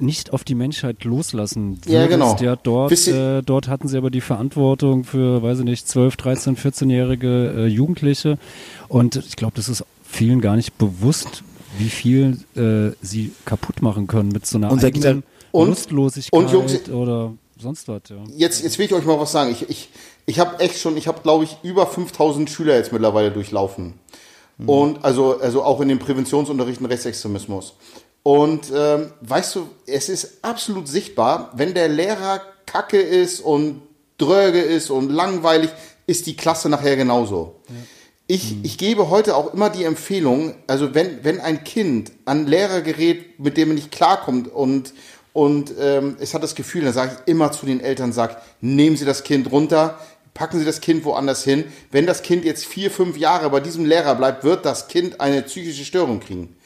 nicht 0.00 0.32
auf 0.32 0.42
die 0.42 0.56
Menschheit 0.56 1.04
loslassen 1.04 1.76
würdest. 1.76 1.88
Ja, 1.88 2.06
genau. 2.08 2.36
Ja, 2.40 2.56
dort, 2.56 3.06
äh, 3.06 3.42
dort 3.42 3.68
hatten 3.68 3.86
sie 3.86 3.96
aber 3.96 4.10
die 4.10 4.20
Verantwortung 4.20 5.04
für, 5.04 5.40
weiß 5.42 5.60
ich 5.60 5.64
nicht, 5.64 5.88
12, 5.88 6.16
13, 6.16 6.56
14-jährige 6.56 7.54
äh, 7.56 7.66
Jugendliche. 7.66 8.36
Und 8.88 9.14
ich 9.16 9.36
glaube, 9.36 9.52
das 9.54 9.68
ist 9.68 9.84
vielen 10.04 10.40
gar 10.40 10.56
nicht 10.56 10.76
bewusst, 10.78 11.44
wie 11.78 11.88
viel 11.90 12.38
äh, 12.56 12.94
sie 13.04 13.32
kaputt 13.44 13.82
machen 13.82 14.06
können 14.06 14.28
mit 14.30 14.46
so 14.46 14.58
einer 14.58 14.70
Unser 14.70 14.88
eigenen 14.88 15.22
Und- 15.52 15.68
Lustlosigkeit 15.68 16.38
und 16.38 16.50
Jungs- 16.50 16.88
oder 16.90 17.32
sonst 17.60 17.88
was. 17.88 18.02
Ja. 18.08 18.16
jetzt, 18.36 18.62
jetzt 18.62 18.78
will 18.78 18.86
ich 18.86 18.92
euch 18.94 19.04
mal 19.04 19.18
was 19.18 19.32
sagen. 19.32 19.50
Ich, 19.52 19.68
ich, 19.68 19.88
ich 20.26 20.38
habe 20.38 20.58
echt 20.60 20.78
schon, 20.78 20.96
ich 20.96 21.06
habe 21.08 21.20
glaube 21.22 21.44
ich 21.44 21.56
über 21.62 21.86
5000 21.86 22.48
Schüler 22.50 22.76
jetzt 22.76 22.92
mittlerweile 22.92 23.30
durchlaufen. 23.30 23.94
Und 24.66 25.04
also, 25.04 25.40
also 25.40 25.64
auch 25.64 25.80
in 25.80 25.88
den 25.88 25.98
Präventionsunterrichten 25.98 26.86
Rechtsextremismus. 26.86 27.74
Und 28.22 28.72
ähm, 28.74 29.10
weißt 29.22 29.56
du, 29.56 29.66
es 29.86 30.08
ist 30.08 30.38
absolut 30.42 30.86
sichtbar, 30.86 31.50
wenn 31.56 31.74
der 31.74 31.88
Lehrer 31.88 32.40
kacke 32.64 33.00
ist 33.00 33.40
und 33.40 33.82
dröge 34.16 34.60
ist 34.60 34.90
und 34.90 35.10
langweilig, 35.10 35.70
ist 36.06 36.26
die 36.26 36.36
Klasse 36.36 36.68
nachher 36.68 36.96
genauso. 36.96 37.56
Ich, 38.26 38.64
ich 38.64 38.78
gebe 38.78 39.10
heute 39.10 39.36
auch 39.36 39.52
immer 39.52 39.68
die 39.68 39.84
Empfehlung, 39.84 40.54
also 40.66 40.94
wenn, 40.94 41.22
wenn 41.24 41.40
ein 41.40 41.62
Kind 41.62 42.12
an 42.24 42.46
Lehrer 42.46 42.80
gerät, 42.80 43.38
mit 43.38 43.58
dem 43.58 43.70
er 43.70 43.74
nicht 43.74 43.92
klarkommt 43.92 44.48
und, 44.48 44.94
und 45.34 45.74
ähm, 45.78 46.16
es 46.18 46.32
hat 46.32 46.42
das 46.42 46.54
Gefühl, 46.54 46.84
dann 46.84 46.94
sage 46.94 47.12
ich 47.12 47.30
immer 47.30 47.52
zu 47.52 47.66
den 47.66 47.80
Eltern, 47.80 48.14
sag, 48.14 48.40
nehmen 48.62 48.96
Sie 48.96 49.04
das 49.04 49.24
Kind 49.24 49.52
runter, 49.52 49.98
packen 50.32 50.58
Sie 50.58 50.64
das 50.64 50.80
Kind 50.80 51.04
woanders 51.04 51.44
hin. 51.44 51.64
Wenn 51.90 52.06
das 52.06 52.22
Kind 52.22 52.46
jetzt 52.46 52.64
vier, 52.64 52.90
fünf 52.90 53.18
Jahre 53.18 53.50
bei 53.50 53.60
diesem 53.60 53.84
Lehrer 53.84 54.14
bleibt, 54.14 54.42
wird 54.42 54.64
das 54.64 54.88
Kind 54.88 55.20
eine 55.20 55.42
psychische 55.42 55.84
Störung 55.84 56.20
kriegen. 56.20 56.56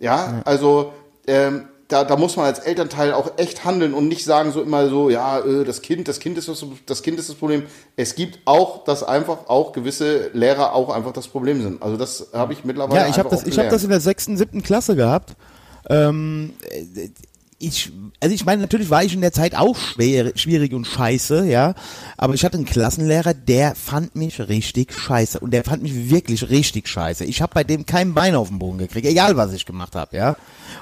Ja, 0.00 0.42
also 0.44 0.92
ähm, 1.28 1.68
da, 1.88 2.04
da 2.04 2.16
muss 2.16 2.36
man 2.36 2.46
als 2.46 2.60
Elternteil 2.60 3.12
auch 3.12 3.32
echt 3.36 3.64
handeln 3.64 3.94
und 3.94 4.08
nicht 4.08 4.24
sagen 4.24 4.52
so 4.52 4.62
immer 4.62 4.88
so, 4.88 5.10
ja, 5.10 5.40
äh, 5.40 5.64
das 5.64 5.82
Kind, 5.82 6.08
das 6.08 6.18
Kind 6.18 6.38
ist 6.38 6.48
das, 6.48 6.64
das 6.86 7.02
Kind 7.02 7.18
ist 7.18 7.28
das 7.28 7.36
Problem. 7.36 7.64
Es 7.96 8.14
gibt 8.14 8.38
auch, 8.46 8.84
dass 8.84 9.02
einfach 9.02 9.48
auch 9.48 9.72
gewisse 9.72 10.30
Lehrer 10.32 10.74
auch 10.74 10.90
einfach 10.90 11.12
das 11.12 11.28
Problem 11.28 11.62
sind. 11.62 11.82
Also 11.82 11.96
das 11.96 12.28
habe 12.32 12.52
ich 12.52 12.64
mittlerweile 12.64 13.00
Ja, 13.00 13.08
ich 13.08 13.18
habe 13.18 13.28
das, 13.28 13.44
ich 13.46 13.58
habe 13.58 13.68
das 13.68 13.84
in 13.84 13.90
der 13.90 14.00
sechsten, 14.00 14.36
siebten 14.36 14.62
Klasse 14.62 14.96
gehabt. 14.96 15.34
Ähm, 15.88 16.54
äh, 16.70 17.08
ich, 17.58 17.92
also 18.20 18.34
ich 18.34 18.44
meine, 18.44 18.62
natürlich 18.62 18.90
war 18.90 19.02
ich 19.04 19.14
in 19.14 19.20
der 19.20 19.32
Zeit 19.32 19.54
auch 19.54 19.76
schwer, 19.76 20.32
schwierig 20.36 20.72
und 20.74 20.86
scheiße, 20.86 21.46
ja. 21.46 21.74
Aber 22.16 22.34
ich 22.34 22.44
hatte 22.44 22.56
einen 22.56 22.66
Klassenlehrer, 22.66 23.34
der 23.34 23.74
fand 23.74 24.16
mich 24.16 24.38
richtig 24.48 24.92
scheiße. 24.92 25.40
Und 25.40 25.52
der 25.52 25.64
fand 25.64 25.82
mich 25.82 26.10
wirklich 26.10 26.48
richtig 26.50 26.88
scheiße. 26.88 27.24
Ich 27.24 27.40
habe 27.42 27.52
bei 27.54 27.64
dem 27.64 27.86
kein 27.86 28.14
Bein 28.14 28.34
auf 28.34 28.48
den 28.48 28.58
Boden 28.58 28.78
gekriegt, 28.78 29.06
egal 29.06 29.36
was 29.36 29.52
ich 29.52 29.66
gemacht 29.66 29.94
habe, 29.94 30.16
ja. 30.16 30.36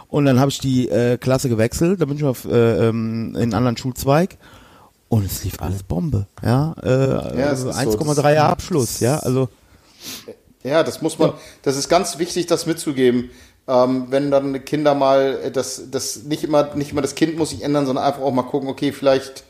Und 0.09 0.24
dann 0.24 0.40
habe 0.40 0.51
ich 0.51 0.59
die 0.59 0.89
äh, 0.89 1.19
Klasse 1.19 1.49
gewechselt, 1.49 2.01
da 2.01 2.05
bin 2.07 2.16
ich 2.16 2.24
auf 2.24 2.44
äh, 2.44 2.89
ähm, 2.89 3.31
in 3.35 3.43
einen 3.43 3.55
anderen 3.55 3.77
Schulzweig. 3.77 4.36
Und 5.09 5.27
es 5.27 5.44
lief 5.44 5.61
alles 5.61 5.82
Bombe, 5.82 6.27
ja. 6.43 6.74
Äh, 6.82 7.39
Ja, 7.40 7.47
also 7.49 7.69
ist 7.69 7.77
so, 7.77 7.99
1,3 7.99 8.15
das- 8.35 8.36
Abschluss, 8.39 9.01
ja. 9.01 9.19
Also 9.19 9.49
Ja, 10.65 10.82
das 10.82 11.03
muss 11.03 11.19
man, 11.19 11.32
das 11.62 11.77
ist 11.77 11.89
ganz 11.89 12.19
wichtig, 12.19 12.47
das 12.47 12.66
mitzugeben. 12.66 13.31
Ähm, 13.68 14.06
wenn 14.10 14.30
dann 14.30 14.64
Kinder 14.64 14.94
mal, 14.94 15.39
äh, 15.44 15.51
das, 15.51 15.90
das 15.90 16.24
nicht 16.24 16.43
immer, 16.44 16.74
nicht 16.74 16.93
immer 16.93 17.02
das 17.02 17.14
Kind 17.14 17.36
muss 17.39 17.51
sich 17.51 17.62
ändern, 17.62 17.86
sondern 17.86 18.05
einfach 18.05 18.20
auch 18.22 18.32
mal 18.32 18.43
gucken, 18.43 18.68
okay, 18.68 18.90
vielleicht 18.93 19.44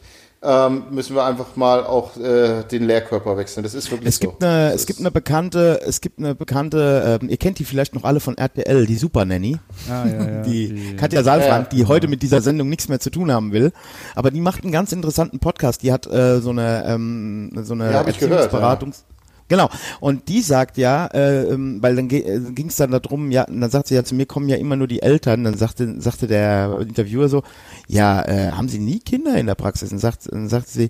ähm, 0.45 0.87
müssen 0.91 1.15
wir 1.15 1.25
einfach 1.25 1.55
mal 1.55 1.85
auch 1.85 2.17
äh, 2.17 2.65
den 2.65 2.85
Lehrkörper 2.85 3.37
wechseln. 3.37 3.63
Das 3.63 3.75
ist 3.75 3.91
wirklich 3.93 4.09
Es 4.09 4.17
so. 4.17 4.23
gibt 4.29 4.43
eine, 4.43 4.67
Das 4.73 4.81
es 4.81 4.87
gibt 4.87 4.99
eine 4.99 5.13
bekannte, 5.13 5.81
es 5.87 6.01
gibt 6.01 6.19
eine 6.19 6.35
bekannte, 6.35 7.19
ähm, 7.23 7.29
ihr 7.31 7.37
kennt 7.37 7.61
die 7.61 7.65
vielleicht 7.65 7.95
noch 7.95 8.03
alle 8.05 8.19
von 8.21 8.37
RTL, 8.37 8.85
die 8.87 8.97
Super 8.97 9.25
Nanny, 9.25 9.57
Ah, 9.89 10.05
ja, 10.05 10.13
ja, 10.15 10.43
die, 10.43 10.97
Katja 10.97 11.23
Saalfrank, 11.23 11.69
Ja. 11.73 11.79
die 11.79 11.87
heute 11.87 12.09
mit 12.09 12.23
dieser 12.23 12.41
Sendung 12.43 12.69
nichts 12.69 12.89
mehr 12.89 12.99
zu 12.99 13.09
tun 13.11 13.31
haben 13.31 13.53
will, 13.53 13.73
aber 14.17 14.31
die 14.33 14.41
macht 14.41 14.65
einen 14.65 14.73
ganz 14.73 14.91
interessanten 14.93 15.39
Podcast. 15.39 15.83
Die 15.85 15.93
hat 15.93 16.07
äh, 16.09 16.41
so 16.41 16.51
eine, 16.51 16.85
ähm, 16.89 17.53
so 17.63 17.75
eine 17.75 17.93
Ja, 17.93 18.03
Erziehungsberatungs- 18.03 19.05
Genau. 19.53 19.69
Und 20.01 20.31
die 20.31 20.41
sagt 20.41 20.79
ja, 20.79 21.09
äh, 21.09 21.43
ähm, 21.43 21.83
weil 21.83 21.95
dann 21.95 22.09
äh, 22.09 22.41
ging 22.53 22.69
es 22.69 22.77
dann 22.77 22.91
darum, 22.91 23.31
ja, 23.31 23.45
und 23.45 23.61
dann 23.61 23.69
sagt 23.69 23.89
sie 23.89 23.95
ja, 23.95 24.03
zu 24.03 24.15
mir 24.15 24.25
kommen 24.25 24.49
ja 24.49 24.57
immer 24.57 24.77
nur 24.77 24.87
die 24.87 25.03
Eltern. 25.03 25.45
Dann 25.45 25.59
sagte, 25.59 26.01
sagte 26.01 26.27
der 26.27 26.79
Interviewer 26.81 27.29
so, 27.29 27.43
ja, 27.87 28.23
äh, 28.23 28.53
haben 28.53 28.71
Sie 28.71 28.79
nie 28.79 29.01
Kinder 29.01 29.37
in 29.37 29.45
der 29.45 29.55
Praxis? 29.55 29.93
Und 29.93 29.99
sagt, 29.99 30.33
dann 30.33 30.49
sagte 30.49 30.71
sie, 30.71 30.89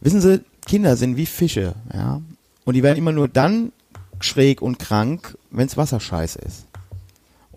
wissen 0.00 0.22
Sie, 0.22 0.40
Kinder 0.64 0.96
sind 0.96 1.18
wie 1.18 1.26
Fische, 1.26 1.74
ja. 1.92 2.22
Und 2.64 2.72
die 2.72 2.82
werden 2.82 2.96
immer 2.96 3.12
nur 3.12 3.28
dann 3.28 3.70
schräg 4.18 4.62
und 4.62 4.78
krank, 4.78 5.36
wenns 5.50 5.76
Wasser 5.76 6.00
scheiße 6.00 6.38
ist. 6.38 6.69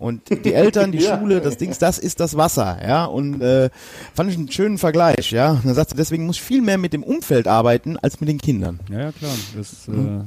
Und 0.04 0.22
die 0.44 0.52
Eltern, 0.54 0.92
die 0.92 0.98
Ja. 1.04 1.18
Schule, 1.18 1.40
das 1.40 1.56
Dings, 1.56 1.78
das 1.78 1.98
ist 1.98 2.20
das 2.20 2.36
Wasser, 2.36 2.78
ja. 2.86 3.04
Und 3.06 3.40
äh, 3.40 3.70
fand 4.14 4.30
ich 4.30 4.36
einen 4.36 4.50
schönen 4.50 4.78
Vergleich, 4.78 5.30
ja. 5.30 5.52
Und 5.52 5.64
dann 5.66 5.74
sagt 5.74 5.90
sie, 5.90 5.96
deswegen 5.96 6.26
muss 6.26 6.36
ich 6.36 6.42
viel 6.42 6.62
mehr 6.62 6.78
mit 6.78 6.92
dem 6.92 7.02
Umfeld 7.02 7.48
arbeiten 7.48 7.96
als 7.96 8.20
mit 8.20 8.28
den 8.28 8.38
Kindern. 8.40 8.80
Ja, 8.90 8.98
ja, 9.00 9.12
klar. 9.12 9.32
Das 9.56 9.88
Mhm. 9.88 10.24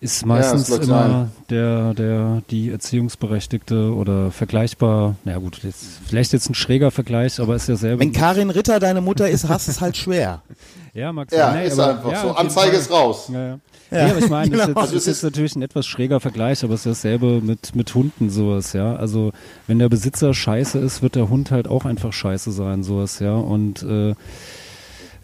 äh, 0.00 0.04
ist 0.04 0.26
meistens 0.26 0.68
leuchtet 0.68 0.88
immer 0.88 1.28
der, 1.48 1.94
der, 1.94 2.42
die 2.50 2.70
Erziehungsberechtigte 2.70 3.94
oder 3.94 4.30
vergleichbar. 4.30 5.16
Na 5.24 5.32
ja, 5.32 5.38
gut, 5.38 5.60
jetzt, 5.62 5.84
vielleicht 6.06 6.32
jetzt 6.34 6.50
ein 6.50 6.54
schräger 6.54 6.90
Vergleich, 6.90 7.40
aber 7.40 7.56
ist 7.56 7.68
ja 7.68 7.76
selber. 7.76 8.00
Wenn 8.00 8.12
Karin 8.12 8.50
Ritter 8.50 8.80
deine 8.80 9.00
Mutter 9.00 9.28
ist, 9.30 9.48
hast 9.48 9.66
du 9.66 9.70
es 9.72 9.80
halt 9.80 9.96
schwer. 9.96 10.42
ja, 10.94 11.10
Max, 11.12 11.34
Ja, 11.34 11.52
nee, 11.54 11.66
ist 11.66 11.78
aber- 11.78 11.96
einfach 11.98 12.12
ja, 12.12 12.22
so. 12.22 12.30
Anzeige 12.34 12.76
ist 12.76 12.90
raus. 12.90 13.30
Ja, 13.32 13.46
ja. 13.46 13.58
Ja, 13.94 14.04
nee, 14.06 14.10
aber 14.10 14.18
ich 14.20 14.28
meine, 14.28 14.50
das 14.56 14.60
ist, 14.60 14.66
genau. 14.68 14.80
Also 14.80 14.96
ist 14.96 15.02
es 15.02 15.06
jetzt 15.06 15.16
ist- 15.18 15.22
natürlich 15.24 15.56
ein 15.56 15.62
etwas 15.62 15.86
schräger 15.86 16.20
Vergleich, 16.20 16.64
aber 16.64 16.74
es 16.74 16.80
ist 16.86 16.86
dasselbe 17.04 17.40
mit, 17.40 17.74
mit 17.74 17.94
Hunden 17.94 18.30
sowas, 18.30 18.72
ja. 18.72 18.96
Also 18.96 19.32
wenn 19.66 19.78
der 19.78 19.88
Besitzer 19.88 20.34
scheiße 20.34 20.78
ist, 20.78 21.02
wird 21.02 21.14
der 21.14 21.28
Hund 21.30 21.50
halt 21.50 21.68
auch 21.68 21.84
einfach 21.84 22.12
scheiße 22.12 22.52
sein, 22.52 22.82
sowas, 22.82 23.18
ja. 23.20 23.34
Und 23.34 23.82
äh, 23.82 24.14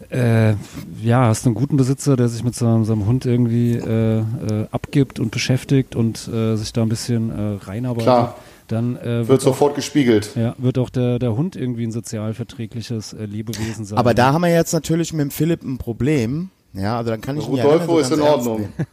äh, 0.09 0.55
ja, 1.01 1.27
hast 1.27 1.45
einen 1.45 1.55
guten 1.55 1.77
Besitzer, 1.77 2.15
der 2.17 2.27
sich 2.27 2.43
mit 2.43 2.55
seinem, 2.55 2.85
seinem 2.85 3.05
Hund 3.05 3.25
irgendwie 3.25 3.73
äh, 3.75 4.19
äh, 4.19 4.23
abgibt 4.71 5.19
und 5.19 5.31
beschäftigt 5.31 5.95
und 5.95 6.27
äh, 6.27 6.55
sich 6.57 6.73
da 6.73 6.81
ein 6.81 6.89
bisschen 6.89 7.29
äh, 7.29 7.63
reinarbeitet, 7.63 8.03
Klar. 8.05 8.35
dann 8.67 8.97
äh, 8.97 9.03
Wird 9.03 9.27
wird, 9.29 9.39
auch, 9.41 9.45
sofort 9.45 9.75
gespiegelt. 9.75 10.31
ja, 10.35 10.53
wird 10.57 10.79
auch 10.79 10.89
der, 10.89 11.19
der 11.19 11.37
Hund 11.37 11.55
irgendwie 11.55 11.83
ein 11.85 11.91
sozialverträgliches 11.91 13.13
äh, 13.13 13.25
Lebewesen 13.25 13.85
sein. 13.85 13.97
Aber 13.99 14.13
da 14.13 14.33
haben 14.33 14.41
wir 14.41 14.49
jetzt 14.51 14.73
natürlich 14.73 15.13
mit 15.13 15.21
dem 15.21 15.31
Philipp 15.31 15.63
ein 15.63 15.77
Problem. 15.77 16.49
Ja, 16.73 16.97
also 16.97 17.11
dann 17.11 17.19
kann 17.19 17.35
ich 17.37 17.47
ihn 17.47 17.55
ja 17.55 17.63
Rudolfo 17.65 17.97
nicht 17.97 18.11
ist 18.11 18.17
mehr 18.17 18.33
in 18.35 18.41
so 18.43 18.45
ganz 18.45 18.45
ernst 18.45 18.47
Ordnung. 18.47 18.59
nehmen. 18.77 18.87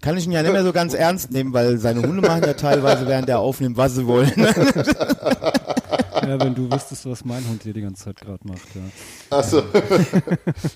Kann 0.00 0.16
ich 0.16 0.24
ihn 0.26 0.32
ja 0.32 0.42
nicht 0.42 0.52
mehr 0.52 0.64
so 0.64 0.72
ganz 0.72 0.94
ernst 0.94 1.30
nehmen, 1.30 1.52
weil 1.52 1.76
seine 1.78 2.00
Hunde 2.02 2.26
machen 2.26 2.42
ja 2.42 2.54
teilweise, 2.54 3.06
während 3.06 3.28
er 3.28 3.40
aufnimmt, 3.40 3.76
was 3.76 3.94
sie 3.96 4.06
wollen. 4.06 4.32
ja, 4.36 6.40
wenn 6.40 6.54
du 6.54 6.70
wüsstest, 6.70 7.06
was 7.06 7.24
mein 7.24 7.46
Hund 7.48 7.62
hier 7.62 7.72
die 7.74 7.82
ganze 7.82 8.04
Zeit 8.04 8.16
gerade 8.20 8.46
macht, 8.46 8.68
ja. 8.74 9.36
Achso. 9.36 9.58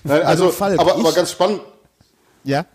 Nein, 0.03 0.21
also, 0.23 0.45
Also, 0.45 0.49
Falk, 0.51 0.79
aber, 0.79 0.95
aber 0.95 1.09
ich- 1.09 1.15
ganz 1.15 1.31
spannend. 1.31 1.61
ja? 2.43 2.65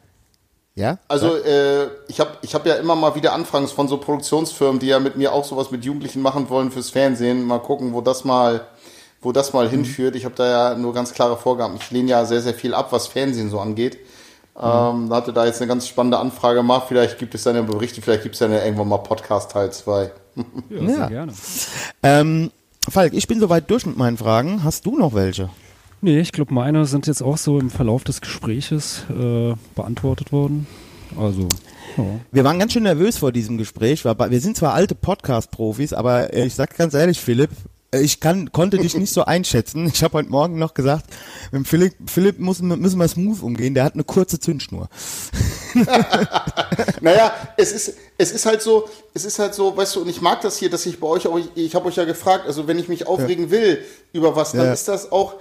Ja? 0.75 0.97
Also 1.09 1.37
äh, 1.39 1.89
ich 2.07 2.21
habe 2.21 2.31
ich 2.41 2.55
hab 2.55 2.65
ja 2.65 2.75
immer 2.77 2.95
mal 2.95 3.17
wieder 3.17 3.33
Anfragen 3.33 3.67
von 3.67 3.89
so 3.89 3.97
Produktionsfirmen, 3.97 4.79
die 4.79 4.87
ja 4.87 5.01
mit 5.01 5.17
mir 5.17 5.33
auch 5.33 5.45
sowas 5.45 5.73
mit 5.73 5.85
Jugendlichen 5.85 6.23
machen 6.23 6.49
wollen 6.51 6.71
fürs 6.71 6.91
Fernsehen. 6.91 7.43
Mal 7.45 7.59
gucken, 7.59 7.93
wo 7.95 8.01
das 8.01 8.25
mal, 8.25 8.61
wo 9.21 9.33
das 9.33 9.53
mal 9.53 9.69
hinführt. 9.69 10.15
Ich 10.17 10.25
habe 10.25 10.35
da 10.37 10.47
ja 10.73 10.79
nur 10.79 10.95
ganz 10.95 11.13
klare 11.13 11.37
Vorgaben. 11.37 11.77
Ich 11.81 11.91
lehne 11.91 12.11
ja 12.11 12.25
sehr, 12.25 12.41
sehr 12.41 12.55
viel 12.55 12.75
ab, 12.75 12.93
was 12.93 13.07
Fernsehen 13.09 13.51
so 13.51 13.59
angeht. 13.61 13.99
Ähm, 14.61 15.09
da 15.09 15.17
hatte 15.17 15.33
da 15.33 15.47
jetzt 15.47 15.61
eine 15.61 15.69
ganz 15.69 15.87
spannende 15.87 16.19
Anfrage 16.19 16.59
gemacht. 16.59 16.87
Vielleicht 16.89 17.19
gibt 17.19 17.35
es 17.35 17.45
dann 17.45 17.55
ja 17.55 17.63
Berichte, 17.63 18.03
vielleicht 18.03 18.25
gibt 18.25 18.35
es 18.35 18.41
dann 18.41 18.53
ja 18.53 18.65
irgendwann 18.65 18.89
mal 18.89 18.99
Podcast 18.99 19.53
Teil 19.53 19.71
2. 19.73 20.11
Ja, 20.71 20.83
Ja. 20.83 21.09
gerne. 21.09 21.33
Ähm, 22.03 22.51
Falk, 22.89 23.13
ich 23.13 23.27
bin 23.29 23.39
soweit 23.41 23.71
durch 23.71 23.87
mit 23.87 23.97
meinen 23.97 24.17
Fragen. 24.17 24.65
Hast 24.65 24.87
du 24.87 24.97
noch 24.97 25.15
welche? 25.15 25.51
Nee, 26.01 26.21
ich 26.21 26.33
glaube, 26.33 26.55
meine 26.55 26.87
sind 26.87 27.07
jetzt 27.09 27.23
auch 27.23 27.37
so 27.37 27.59
im 27.59 27.71
Verlauf 27.71 28.05
des 28.05 28.21
Gespräches 28.21 29.05
äh, 29.11 29.55
beantwortet 29.75 30.31
worden. 30.33 30.67
Also, 31.19 31.49
ja. 31.97 32.05
Wir 32.31 32.45
waren 32.45 32.59
ganz 32.59 32.73
schön 32.73 32.85
nervös 32.85 33.19
vor 33.19 33.33
diesem 33.33 33.59
Gespräch. 33.59 34.05
weil 34.05 34.31
Wir 34.31 34.41
sind 34.41 34.57
zwar 34.57 34.75
alte 34.75 34.95
Podcast-Profis, 34.95 35.93
aber 35.93 36.33
äh, 36.33 36.47
ich 36.47 36.55
sag 36.55 36.77
ganz 36.77 36.95
ehrlich, 36.95 37.21
Philipp, 37.21 37.51
ich 37.91 38.21
kann, 38.21 38.53
konnte 38.53 38.77
dich 38.79 38.95
nicht 38.97 39.13
so 39.13 39.25
einschätzen. 39.25 39.87
Ich 39.87 40.03
habe 40.03 40.15
heute 40.19 40.29
Morgen 40.29 40.59
noch 40.59 40.75
gesagt, 40.75 41.07
mit 41.53 41.67
Philipp, 41.67 41.95
Philipp 42.07 42.39
muss, 42.39 42.61
müssen 42.61 42.99
wir 42.99 43.09
smooth 43.09 43.43
umgehen. 43.43 43.73
Der 43.75 43.85
hat 43.85 43.95
eine 43.95 44.05
kurze 44.05 44.39
Zündschnur. 44.39 44.89
Naja, 47.01 47.33
es 47.57 47.73
ist, 47.73 47.95
es 48.17 48.33
ist 48.33 48.47
halt 48.47 48.63
so, 48.63 48.89
es 49.15 49.25
ist 49.25 49.39
halt 49.39 49.55
so, 49.55 49.77
weißt 49.77 49.97
du, 49.97 50.03
und 50.03 50.09
ich 50.09 50.21
mag 50.21 50.41
das 50.41 50.59
hier, 50.59 50.71
dass 50.71 50.87
ich 50.87 50.99
bei 50.99 51.07
euch 51.07 51.27
auch, 51.27 51.39
ich, 51.39 51.51
ich 51.55 51.75
habe 51.75 51.87
euch 51.87 51.97
ja 51.97 52.05
gefragt, 52.05 52.47
also 52.47 52.67
wenn 52.67 52.79
ich 52.79 52.89
mich 52.89 53.07
aufregen 53.07 53.51
will 53.51 53.85
über 54.13 54.35
was, 54.37 54.53
dann 54.53 54.67
Ja. 54.67 54.73
ist 54.73 54.89
das 54.89 55.13
auch, 55.13 55.35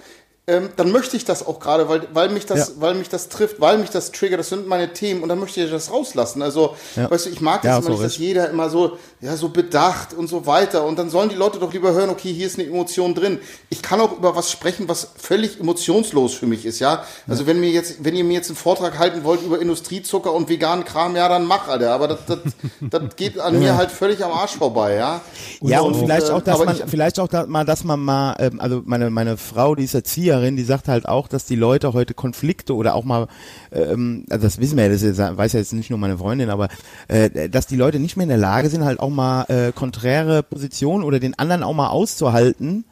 ähm, 0.49 0.69
dann 0.77 0.91
möchte 0.93 1.17
ich 1.17 1.25
das 1.25 1.45
auch 1.45 1.59
gerade, 1.59 1.89
weil, 1.89 2.07
weil 2.13 2.29
mich 2.29 2.45
das, 2.45 2.69
Ja. 2.69 2.73
weil 2.79 2.95
mich 2.95 3.09
das 3.09 3.27
trifft, 3.27 3.59
weil 3.59 3.77
mich 3.79 3.89
das 3.89 4.13
triggert, 4.13 4.39
das 4.39 4.47
sind 4.47 4.65
meine 4.65 4.93
Themen 4.93 5.21
und 5.21 5.27
dann 5.27 5.39
möchte 5.39 5.61
ich 5.61 5.69
das 5.69 5.91
rauslassen. 5.91 6.41
Also, 6.41 6.73
Ja. 6.95 7.11
weißt 7.11 7.25
du, 7.25 7.29
ich 7.31 7.41
mag 7.41 7.63
das 7.63 7.69
Ja, 7.69 7.77
immer 7.79 7.89
nicht, 7.89 7.97
so 7.97 8.03
dass 8.03 8.13
ist. 8.13 8.17
jeder 8.19 8.49
immer 8.49 8.69
so, 8.69 8.97
ja, 9.19 9.35
so 9.35 9.49
bedacht 9.49 10.13
und 10.13 10.27
so 10.29 10.45
weiter 10.45 10.85
und 10.85 10.97
dann 10.97 11.09
sollen 11.09 11.27
die 11.27 11.35
Leute 11.35 11.59
doch 11.59 11.73
lieber 11.73 11.91
hören, 11.91 12.09
okay, 12.09 12.31
hier 12.31 12.47
ist 12.47 12.57
eine 12.57 12.67
Emotion 12.67 13.13
drin. 13.13 13.39
Ich 13.69 13.81
kann 13.81 13.99
auch 13.99 14.13
über 14.17 14.37
was 14.37 14.49
sprechen, 14.49 14.87
was 14.87 15.09
völlig 15.17 15.59
emotionslos 15.59 16.33
für 16.35 16.45
mich 16.45 16.65
ist, 16.65 16.79
ja. 16.79 17.03
Also 17.27 17.45
wenn 17.45 17.59
mir 17.59 17.69
jetzt, 17.69 18.05
wenn 18.05 18.15
ihr 18.15 18.23
mir 18.23 18.35
jetzt 18.35 18.49
einen 18.49 18.55
Vortrag 18.55 18.97
halten 18.97 19.25
wollt 19.25 19.41
über 19.41 19.59
Industriezucker 19.59 20.31
und 20.31 20.47
veganen 20.47 20.85
Kram, 20.85 21.17
ja, 21.17 21.27
dann 21.27 21.45
mach, 21.45 21.67
Alter. 21.67 21.91
Aber 21.91 22.07
das, 22.07 22.19
das, 22.25 22.37
das 22.81 23.15
geht 23.17 23.37
an 23.37 23.59
mir 23.59 23.75
halt 23.75 23.91
völlig 23.91 24.23
am 24.23 24.31
Arsch 24.31 24.55
vorbei, 24.55 24.95
ja. 24.95 25.19
Ja, 25.59 25.81
und 25.81 25.93
Und, 25.93 25.99
vielleicht 26.05 26.29
äh, 26.29 26.31
auch, 26.31 26.41
dass 26.41 26.59
man, 26.63 26.75
ich- 26.77 26.83
vielleicht 26.87 27.19
auch 27.19 27.27
dass 27.27 27.83
man 27.83 27.99
mal, 27.99 28.35
ähm, 28.39 28.61
also 28.61 28.81
meine, 28.85 29.09
meine 29.09 29.35
Frau, 29.35 29.75
die 29.75 29.83
ist 29.83 29.93
Erzieherin, 30.37 30.55
die 30.55 30.63
sagt 30.63 30.87
halt 30.87 31.07
auch, 31.07 31.27
dass 31.27 31.45
die 31.45 31.55
Leute 31.55 31.93
heute 31.93 32.13
Konflikte 32.13 32.75
oder 32.75 32.95
auch 32.95 33.03
mal, 33.03 33.27
ähm, 33.71 34.25
also 34.29 34.43
das 34.45 34.59
wissen 34.59 34.77
wir 34.77 34.85
ja, 34.85 34.91
das 34.91 35.01
ist, 35.01 35.17
weiß 35.19 35.53
ja 35.53 35.59
jetzt 35.59 35.73
nicht 35.73 35.89
nur 35.89 35.99
meine 35.99 36.17
Freundin, 36.17 36.49
aber 36.49 36.69
äh, 37.07 37.49
dass 37.49 37.67
die 37.67 37.75
Leute 37.75 37.99
nicht 37.99 38.17
mehr 38.17 38.23
in 38.23 38.29
der 38.29 38.37
Lage 38.37 38.69
sind, 38.69 38.83
halt 38.85 38.99
auch 38.99 39.09
mal 39.09 39.43
äh, 39.49 39.71
konträre 39.71 40.43
Positionen 40.43 41.03
oder 41.03 41.19
den 41.19 41.37
anderen 41.37 41.63
auch 41.63 41.73
mal 41.73 41.89
auszuhalten, 41.89 42.85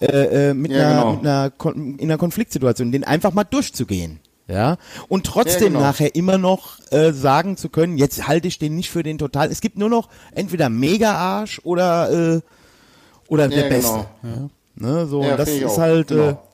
äh, 0.00 0.50
äh, 0.50 0.54
mit, 0.54 0.70
Ja, 0.72 0.78
einer, 0.78 0.94
genau. 1.00 1.12
mit 1.12 1.20
einer 1.26 1.50
Kon 1.50 1.96
in 1.98 2.08
einer 2.10 2.18
Konfliktsituation, 2.18 2.92
den 2.92 3.04
einfach 3.04 3.32
mal 3.32 3.44
durchzugehen. 3.44 4.20
Ja, 4.50 4.78
und 5.08 5.26
trotzdem 5.26 5.74
genau. 5.74 5.80
nachher 5.80 6.14
immer 6.14 6.38
noch 6.38 6.78
äh, 6.90 7.12
sagen 7.12 7.58
zu 7.58 7.68
können, 7.68 7.98
jetzt 7.98 8.26
halte 8.28 8.48
ich 8.48 8.58
den 8.58 8.76
nicht 8.76 8.90
für 8.90 9.02
den 9.02 9.18
total. 9.18 9.50
Es 9.50 9.60
gibt 9.60 9.76
nur 9.76 9.90
noch 9.90 10.08
entweder 10.34 10.70
mega 10.70 11.12
Arsch 11.12 11.60
oder 11.64 12.36
äh, 12.36 12.40
oder 13.28 13.48
der 13.48 13.64
Ja, 13.64 13.68
Beste. 13.68 14.06
genau. 14.22 14.32
Ja. 14.36 14.48
Ne, 14.80 15.06
so 15.06 15.22
Ja, 15.22 15.32
und 15.32 15.38
das 15.38 15.50
ist 15.50 15.64
auch. 15.66 15.78
halt 15.78 16.10
äh, 16.12 16.14
Genau. 16.14 16.47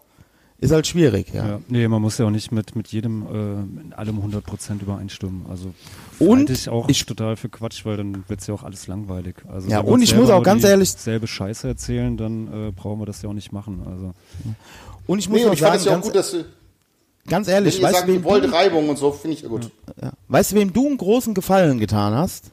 Ist 0.64 0.72
halt 0.72 0.86
schwierig, 0.86 1.32
ja. 1.32 1.46
Ja. 1.46 1.60
Nee, 1.68 1.86
man 1.88 2.00
muss 2.02 2.18
ja 2.18 2.26
auch 2.26 2.30
nicht 2.30 2.52
mit, 2.52 2.74
mit 2.76 2.88
jedem, 2.88 3.22
äh, 3.22 3.82
in 3.82 3.92
allem 3.94 4.18
100% 4.18 4.80
übereinstimmen. 4.82 5.46
Also 5.50 5.72
Und 6.18 6.38
halte 6.38 6.52
ich 6.52 6.68
auch 6.68 6.88
ich- 6.88 7.04
total 7.06 7.36
für 7.36 7.48
Quatsch, 7.48 7.84
weil 7.84 7.96
dann 7.96 8.24
wird's 8.28 8.46
ja 8.46 8.54
auch 8.54 8.62
alles 8.62 8.86
langweilig. 8.86 9.36
Also 9.48 9.68
Ja, 9.68 9.78
wenn 9.78 9.86
wir 9.86 9.92
und 9.92 10.02
ich 10.02 10.14
muss 10.16 10.30
auch 10.30 10.42
ganz 10.42 10.64
ehrlich- 10.64 10.92
selbe 10.92 11.26
Scheiße 11.26 11.68
erzählen, 11.68 12.16
dann 12.16 12.68
äh, 12.68 12.72
brauchen 12.72 13.00
wir 13.00 13.06
das 13.06 13.22
ja 13.22 13.28
auch 13.28 13.34
nicht 13.34 13.52
machen. 13.52 13.82
Also 13.86 14.12
Und 15.06 15.18
ich 15.18 15.28
muss 15.28 15.40
Nee, 15.40 15.46
auch 15.46 15.52
ich 15.52 15.60
fand 15.60 15.72
sagen, 15.72 15.78
es 15.80 15.84
ja 15.84 15.90
auch 15.90 15.94
ganz, 15.96 16.06
gut, 16.06 16.14
dass 16.14 16.36
ganz 17.26 17.46
wenn 17.46 17.54
ehrlich, 17.54 17.76
ihr 17.78 17.82
weißt 17.84 17.94
sagt, 17.96 18.08
du, 18.08 18.12
wem 18.14 18.24
wollt 18.24 18.44
du, 18.44 18.52
Reibung 18.52 18.88
und 18.88 18.96
so, 18.98 19.12
finde 19.12 19.36
ich 19.36 19.42
ja 19.42 19.48
gut. 19.48 19.70
ja, 20.00 20.12
weißt 20.28 20.52
du, 20.52 20.56
wem 20.56 20.72
du 20.72 20.86
einen 20.86 20.96
großen 20.98 21.34
Gefallen 21.34 21.78
getan 21.78 22.14
hast? 22.14 22.50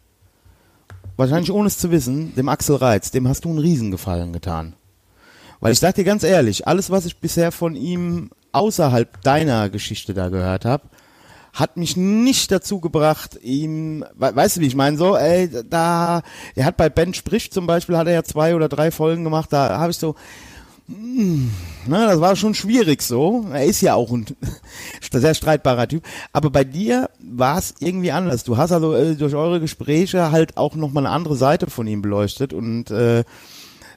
Wahrscheinlich 1.18 1.52
ohne 1.52 1.68
es 1.68 1.78
zu 1.78 1.92
wissen, 1.92 2.34
dem 2.36 2.50
Axel 2.50 2.78
Reitz, 2.78 3.12
dem 3.12 3.28
hast 3.28 3.46
du 3.46 3.50
einen 3.50 3.60
Riesengefallen 3.60 4.34
getan. 4.34 4.74
Weil 5.62 5.74
ich 5.74 5.80
sag 5.80 5.96
dir 5.96 6.04
ganz 6.04 6.24
ehrlich, 6.24 6.68
alles, 6.68 6.90
was 6.90 7.06
ich 7.06 7.18
bisher 7.18 7.52
von 7.52 7.76
ihm 7.76 8.32
außerhalb 8.52 9.22
deiner 9.22 9.70
Geschichte 9.70 10.14
da 10.14 10.30
gehört 10.30 10.66
habe, 10.66 10.84
hat 11.54 11.78
mich 11.78 11.96
nicht 11.96 12.52
dazu 12.52 12.80
gebracht, 12.80 13.40
ihm, 13.44 14.06
we 14.16 14.36
weißt 14.36 14.58
du, 14.58 14.62
wie 14.62 14.68
ich 14.68 14.76
meine, 14.76 14.98
so, 14.98 15.16
ey, 15.16 15.50
da, 15.70 16.24
er 16.56 16.66
hat 16.66 16.78
bei 16.78 16.90
Ben 16.90 17.14
Sprich 17.14 17.52
zum 17.52 17.68
Beispiel, 17.68 17.98
hat 17.98 18.08
er 18.08 18.14
ja 18.14 18.24
zwei 18.24 18.56
oder 18.56 18.70
drei 18.70 18.90
Folgen 18.90 19.24
gemacht, 19.24 19.52
da 19.52 19.78
habe 19.78 19.92
ich 19.92 19.98
so, 19.98 20.16
hm, 20.88 21.52
na, 21.88 22.08
das 22.08 22.20
war 22.20 22.36
schon 22.36 22.54
schwierig 22.54 23.02
so. 23.02 23.46
Er 23.54 23.66
ist 23.66 23.82
ja 23.82 23.96
auch 23.96 24.12
ein 24.12 24.26
sehr 25.12 25.34
streitbarer 25.34 25.88
Typ. 25.88 26.04
Aber 26.34 26.50
bei 26.50 26.64
dir 26.64 27.10
war 27.20 27.60
es 27.60 27.76
irgendwie 27.80 28.12
anders. 28.12 28.44
Du 28.44 28.58
hast 28.58 28.72
also 28.72 28.94
äh, 28.94 29.16
durch 29.16 29.36
eure 29.36 29.62
Gespräche 29.62 30.32
halt 30.32 30.58
auch 30.58 30.76
nochmal 30.76 31.06
eine 31.06 31.16
andere 31.16 31.38
Seite 31.38 31.70
von 31.70 31.88
ihm 31.88 32.02
beleuchtet 32.02 32.52
und 32.52 32.92
äh, 32.92 33.24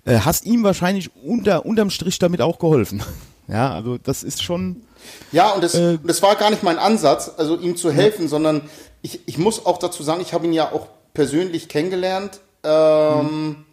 äh, 0.05 0.19
hast 0.21 0.45
ihm 0.47 0.63
wahrscheinlich 0.63 1.11
unter, 1.25 1.65
unterm 1.67 1.91
Strich 1.91 2.19
damit 2.19 2.41
auch 2.41 2.59
geholfen. 2.59 3.03
Ja, 3.47 3.75
also 3.75 3.99
das 3.99 4.23
ist 4.23 4.43
schon. 4.43 4.85
Ja, 5.31 5.51
und 5.51 5.63
das, 5.63 5.75
Äh, 5.75 5.99
das 6.03 6.23
war 6.23 6.35
gar 6.37 6.49
nicht 6.49 6.63
mein 6.63 6.79
Ansatz, 6.79 7.31
also 7.37 7.59
ihm 7.59 7.77
zu 7.77 7.93
helfen, 7.93 8.27
sondern 8.27 8.63
ich, 9.03 9.21
ich 9.29 9.37
muss 9.37 9.67
auch 9.67 9.77
dazu 9.77 10.03
sagen, 10.03 10.23
ich 10.23 10.33
habe 10.33 10.47
ihn 10.47 10.55
ja 10.55 10.73
auch 10.73 10.87
persönlich 11.13 11.69
kennengelernt, 11.69 12.41
ähm, 12.63 13.67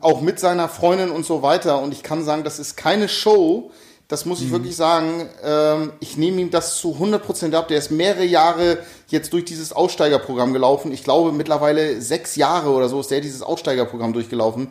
auch 0.00 0.20
mit 0.20 0.40
seiner 0.40 0.68
Freundin 0.68 1.10
und 1.12 1.24
so 1.24 1.42
weiter. 1.42 1.80
Und 1.80 1.92
ich 1.92 2.02
kann 2.02 2.24
sagen, 2.24 2.42
das 2.42 2.58
ist 2.58 2.76
keine 2.76 3.08
Show. 3.08 3.70
Das 4.08 4.24
muss 4.24 4.40
ich 4.40 4.50
wirklich 4.50 4.74
sagen. 4.74 5.28
Ähm, 5.44 5.92
ich 6.00 6.16
nehme 6.16 6.40
ihm 6.40 6.50
das 6.50 6.78
zu 6.78 6.96
100% 7.00 7.54
ab. 7.54 7.68
Der 7.68 7.78
ist 7.78 7.90
mehrere 7.90 8.24
Jahre 8.24 8.78
jetzt 9.08 9.32
durch 9.32 9.44
dieses 9.44 9.72
Aussteigerprogramm 9.72 10.52
gelaufen. 10.52 10.92
Ich 10.92 11.04
glaube, 11.04 11.30
mittlerweile 11.32 12.00
sechs 12.00 12.34
Jahre 12.36 12.70
oder 12.70 12.88
so 12.88 13.00
ist 13.00 13.10
der 13.12 13.20
dieses 13.20 13.42
Aussteigerprogramm 13.42 14.12
durchgelaufen. 14.12 14.68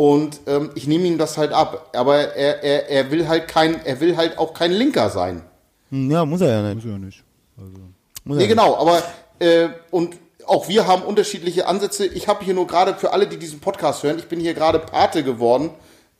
Und 0.00 0.38
ähm, 0.46 0.70
ich 0.76 0.86
nehme 0.86 1.06
ihm 1.08 1.18
das 1.18 1.36
halt 1.36 1.52
ab. 1.52 1.90
Aber 1.92 2.16
er, 2.36 2.62
er, 2.62 2.88
er 2.88 3.10
will 3.10 3.26
halt 3.26 3.48
kein, 3.48 3.84
er 3.84 3.98
will 4.00 4.16
halt 4.16 4.38
auch 4.38 4.54
kein 4.54 4.70
Linker 4.70 5.10
sein. 5.10 5.42
hm, 5.90 6.08
Ja, 6.10 6.24
muss 6.24 6.40
er 6.40 6.48
ja 6.50 6.62
nicht. 6.62 6.84
muss 6.86 6.92
ja 6.92 6.98
nicht. 6.98 7.24
Also, 7.56 7.70
Muss 7.72 7.80
er 7.80 7.88
Nee, 8.24 8.36
nicht. 8.36 8.48
genau, 8.48 8.76
aber 8.76 9.02
äh, 9.40 9.68
und 9.90 10.16
auch 10.46 10.68
wir 10.68 10.86
haben 10.86 11.02
unterschiedliche 11.02 11.66
Ansätze. 11.66 12.06
Ich 12.06 12.28
habe 12.28 12.44
hier 12.44 12.54
nur 12.54 12.68
gerade 12.68 12.94
für 12.94 13.12
alle, 13.12 13.26
die 13.26 13.38
diesen 13.38 13.58
Podcast 13.58 14.04
hören, 14.04 14.18
ich 14.20 14.28
bin 14.28 14.38
hier 14.38 14.54
gerade 14.54 14.78
Pate 14.78 15.24
geworden 15.24 15.70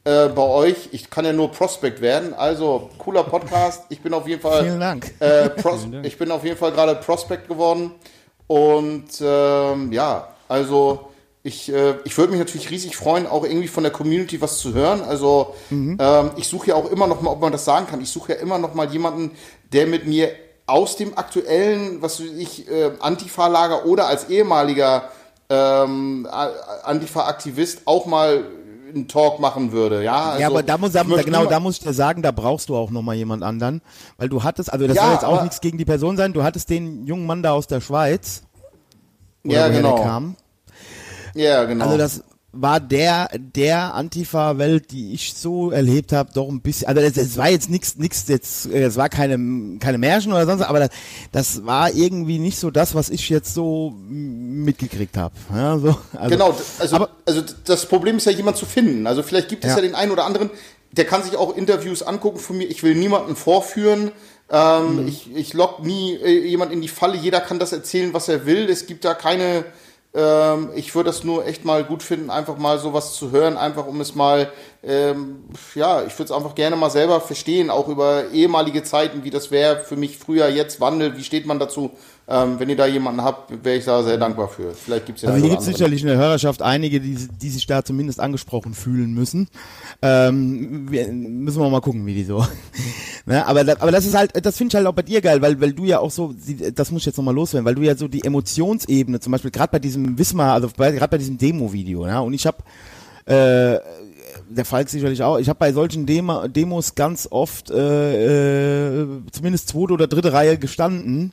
äh, 0.02 0.26
bei 0.28 0.42
euch. 0.42 0.89
Ich 0.90 1.08
kann 1.08 1.24
ja 1.24 1.32
nur 1.32 1.52
Prospect 1.52 2.00
werden. 2.00 2.34
Also 2.34 2.90
cooler 2.98 3.23
Podcast. 3.23 3.84
Ich 3.90 4.00
bin 4.02 4.12
auf 4.12 4.26
jeden 4.26 4.42
Fall 4.42 4.65
Vielen 4.65 4.81
Dank. 4.81 5.15
Äh, 5.20 5.50
Pros 5.50 5.86
ich 6.02 6.18
bin 6.18 6.32
auf 6.32 6.42
jeden 6.44 6.57
Fall 6.57 6.73
gerade 6.73 6.97
Prospect 6.97 7.47
geworden. 7.47 7.92
Und 8.48 9.07
ähm, 9.20 9.92
ja, 9.92 10.28
also 10.48 11.08
ich, 11.49 11.73
äh, 11.73 11.97
ich 12.05 12.17
würde 12.17 12.31
mich 12.31 12.39
natürlich 12.39 12.70
riesig 12.70 12.97
freuen, 12.97 13.27
auch 13.27 13.44
irgendwie 13.44 13.68
von 13.68 13.83
der 13.83 13.93
Community 13.93 14.41
was 14.41 14.59
zu 14.59 14.75
hören. 14.75 15.02
Also 15.02 15.55
ähm, 15.70 16.31
ich 16.36 16.47
suche 16.47 16.68
ja 16.68 16.75
auch 16.77 16.91
immer 16.91 17.07
noch 17.07 17.20
mal, 17.20 17.31
ob 17.31 17.41
man 17.41 17.52
das 17.52 17.65
sagen 17.65 17.86
kann, 17.86 18.01
ich 18.01 18.10
suche 18.10 18.35
ja 18.35 18.39
immer 18.39 18.59
noch 18.59 18.75
mal 18.75 18.91
jemanden, 18.91 19.33
der 19.73 19.86
mit 19.86 20.07
mir 20.07 20.31
aus 20.67 20.97
dem 20.97 21.17
aktuellen, 21.17 22.02
was 22.02 22.20
weiß 22.20 22.31
ich, 22.36 22.68
äh, 22.70 22.93
Antifa-Lager 23.01 23.86
oder 23.86 24.07
als 24.07 24.28
ehemaliger 24.28 25.10
ähm, 25.49 26.28
Antifa-Aktivist 26.85 27.83
auch 27.86 28.05
mal 28.07 28.44
einen 28.94 29.09
Talk 29.09 29.41
machen 29.41 29.73
würde. 29.73 30.02
Ja, 30.02 30.31
also, 30.31 30.41
ja, 30.41 30.47
aber 30.49 30.62
da 30.62 30.78
muss, 30.78 30.94
ich 30.94 31.05
möchte 31.05 31.25
genau, 31.25 31.47
da 31.47 31.60
muss 31.60 31.78
ich 31.78 31.81
dir 31.81 31.93
sagen, 31.93 32.23
da 32.23 32.33
brauchst 32.33 32.68
du 32.68 32.77
auch 32.77 32.91
nochmal 32.91 33.17
jemand 33.17 33.43
anderen. 33.43 33.83
Weil 34.17 34.28
du 34.28 34.43
hattest, 34.43 34.73
also 34.73 34.86
das 34.86 34.97
Ja, 34.97 35.05
soll 35.05 35.12
jetzt 35.12 35.25
auch 35.25 35.43
nichts 35.43 35.60
gegen 35.60 35.78
die 35.78 35.85
Person 35.85 36.17
sein, 36.17 36.33
du 36.33 36.43
hattest 36.43 36.70
den 36.70 37.07
jungen 37.07 37.27
Mann 37.27 37.43
da 37.43 37.52
aus 37.52 37.67
der 37.67 37.81
Schweiz. 37.81 38.43
Ja, 39.44 39.68
genau. 39.68 39.97
Der 39.97 40.05
kam. 40.05 40.36
Ja, 41.39 41.65
genau. 41.65 41.84
Also 41.86 41.99
das 41.99 42.23
war 42.52 42.81
der 42.81 43.28
der 43.39 43.94
Antifa-Welt, 43.94 44.91
die 44.91 45.12
ich 45.12 45.34
so 45.34 45.70
erlebt 45.70 46.12
habe, 46.12 46.31
doch 46.33 46.49
ein 46.49 46.60
bisschen. 46.62 46.89
Also 46.89 47.00
es, 47.02 47.36
war 47.36 47.50
jetzt 47.50 47.68
nichts, 47.70 47.97
nichts 47.99 48.25
jetzt, 48.28 48.67
es 48.67 48.97
war 48.97 49.08
keine 49.10 49.78
keine 49.78 49.99
Märchen 49.99 50.33
oder 50.33 50.47
sonst, 50.47 50.62
aber 50.62 50.81
das, 50.81 50.89
das 51.31 51.67
war 51.67 51.92
irgendwie 51.92 52.39
nicht 52.39 52.58
so 52.58 52.70
das, 52.70 52.94
was 52.94 53.10
ich 53.10 53.28
jetzt 53.28 53.52
so 53.55 53.94
mitgekriegt 54.08 55.17
habe. 55.17 55.34
Ja, 55.55 55.78
so, 55.78 55.97
also, 56.17 56.31
Genau, 56.31 56.57
also, 56.78 56.97
aber- 56.97 57.10
also 57.26 57.42
das 57.65 57.86
Problem 57.86 58.17
ist 58.17 58.25
ja, 58.25 58.33
jemand 58.33 58.57
zu 58.57 58.67
finden. 58.67 59.07
Also 59.07 59.23
vielleicht 59.23 59.49
gibt 59.49 59.65
es 59.65 59.70
Ja. 59.70 59.76
ja, 59.76 59.83
den 59.83 59.94
einen 59.94 60.10
oder 60.10 60.25
anderen, 60.25 60.50
der 60.92 61.05
kann 61.05 61.23
sich 61.23 61.36
auch 61.36 61.55
Interviews 61.57 62.02
angucken 62.02 62.39
von 62.39 62.57
mir. 62.57 62.65
Ich 62.68 62.83
will 62.83 62.94
niemanden 62.94 63.36
vorführen. 63.36 64.10
Ähm, 64.50 65.02
Mhm. 65.02 65.08
Ich, 65.08 65.36
ich 65.36 65.52
lock 65.52 65.84
nie 65.84 66.15
äh, 66.15 66.47
jemand 66.49 66.73
in 66.73 66.81
die 66.81 66.89
Falle. 66.89 67.18
Jeder 67.18 67.41
kann 67.42 67.58
das 67.58 67.73
erzählen, 67.73 68.15
was 68.15 68.28
er 68.28 68.47
will. 68.47 68.70
Es 68.70 68.86
gibt 68.86 69.05
da 69.05 69.12
keine. 69.12 69.67
Ähm, 70.15 70.70
ich 70.75 70.95
würde 70.95 71.11
das 71.11 71.23
nur 71.23 71.47
echt 71.47 71.65
mal 71.65 71.85
gut 71.85 72.03
finden, 72.03 72.31
einfach 72.31 72.57
mal 72.57 72.78
sowas 72.78 73.15
zu 73.15 73.31
hören, 73.31 73.59
einfach 73.59 73.87
um 73.87 74.01
es 74.01 74.15
mal, 74.15 74.51
ähm, 74.83 75.45
ja, 75.75 76.03
ich 76.03 76.15
würde 76.15 76.25
es 76.25 76.33
einfach 76.33 76.55
gerne 76.55 76.77
mal 76.77 76.91
selber 76.91 77.20
verstehen, 77.20 77.69
auch 77.69 77.89
über 77.89 78.31
ehemalige 78.33 78.83
Zeiten, 78.83 79.23
wie 79.25 79.31
das 79.31 79.51
wäre 79.51 79.81
für 79.81 79.97
mich 79.97 80.17
früher, 80.17 80.49
jetzt 80.49 80.81
Wandel, 80.81 81.17
wie 81.19 81.25
steht 81.25 81.45
man 81.47 81.59
dazu? 81.59 81.91
Ähm, 82.31 82.60
wenn 82.60 82.68
ihr 82.68 82.76
da 82.76 82.84
jemanden 82.84 83.23
habt, 83.23 83.65
wäre 83.65 83.78
ich 83.78 83.86
da 83.86 84.02
sehr 84.02 84.18
dankbar 84.18 84.48
für. 84.48 84.74
Vielleicht 84.74 85.07
gibt 85.07 85.16
es 85.16 85.23
ja 85.23 85.31
Also 85.31 85.40
hier 85.40 85.48
gibt 85.48 85.62
sicherlich 85.62 86.02
in 86.02 86.08
der 86.08 86.18
Hörerschaft 86.18 86.60
einige, 86.60 87.00
die, 87.00 87.16
die 87.16 87.48
sich 87.48 87.66
da 87.66 87.82
zumindest 87.82 88.20
angesprochen 88.20 88.74
fühlen 88.74 89.15
müssen. 89.15 89.48
Ähm, 90.02 90.90
wir, 90.90 91.08
müssen 91.08 91.58
wir 91.58 91.70
mal 91.70 91.81
gucken, 91.81 92.05
wie 92.05 92.12
die 92.12 92.24
so. 92.24 92.44
ne? 93.24 93.47
aber, 93.47 93.60
aber 93.60 93.90
das 93.90 94.05
ist 94.05 94.15
halt, 94.15 94.44
das 94.44 94.58
finde 94.58 94.73
ich 94.73 94.76
halt 94.76 94.86
auch 94.86 94.92
bei 94.92 95.02
dir 95.02 95.23
geil, 95.23 95.40
weil, 95.40 95.58
weil 95.58 95.73
du 95.73 95.86
ja 95.86 96.00
auch 96.00 96.10
so, 96.10 96.34
das 96.74 96.90
muss 96.90 97.00
ich 97.00 97.07
jetzt 97.07 97.16
nochmal 97.16 97.34
loswerden, 97.34 97.65
weil 97.65 97.76
du 97.76 97.82
ja 97.82 97.97
so 97.97 98.08
die 98.08 98.23
Emotionsebene, 98.23 99.20
zum 99.20 99.32
Beispiel 99.32 99.50
gerade 99.50 99.70
bei 99.73 99.78
diesem 99.78 100.18
Wismar, 100.18 100.52
also 100.52 100.68
gerade 100.76 101.08
bei 101.08 101.18
diesem 101.18 101.39
Demo-Video, 101.39 102.07
ja, 102.07 102.20
und 102.20 102.34
ich 102.34 102.47
habe 102.47 102.58
äh, 103.24 103.81
der 104.50 104.65
Falk 104.66 104.90
sicherlich 104.90 105.23
auch. 105.23 105.39
Ich 105.39 105.48
habe 105.48 105.58
bei 105.58 105.73
solchen 105.73 106.05
Demo 106.05 106.47
Demos 106.47 106.94
ganz 106.94 107.26
oft 107.31 107.70
äh, 107.70 109.02
äh, 109.02 109.07
zumindest 109.32 109.68
zweite 109.68 109.94
oder 109.94 110.07
dritte 110.07 110.32
Reihe 110.32 110.58
gestanden. 110.58 111.32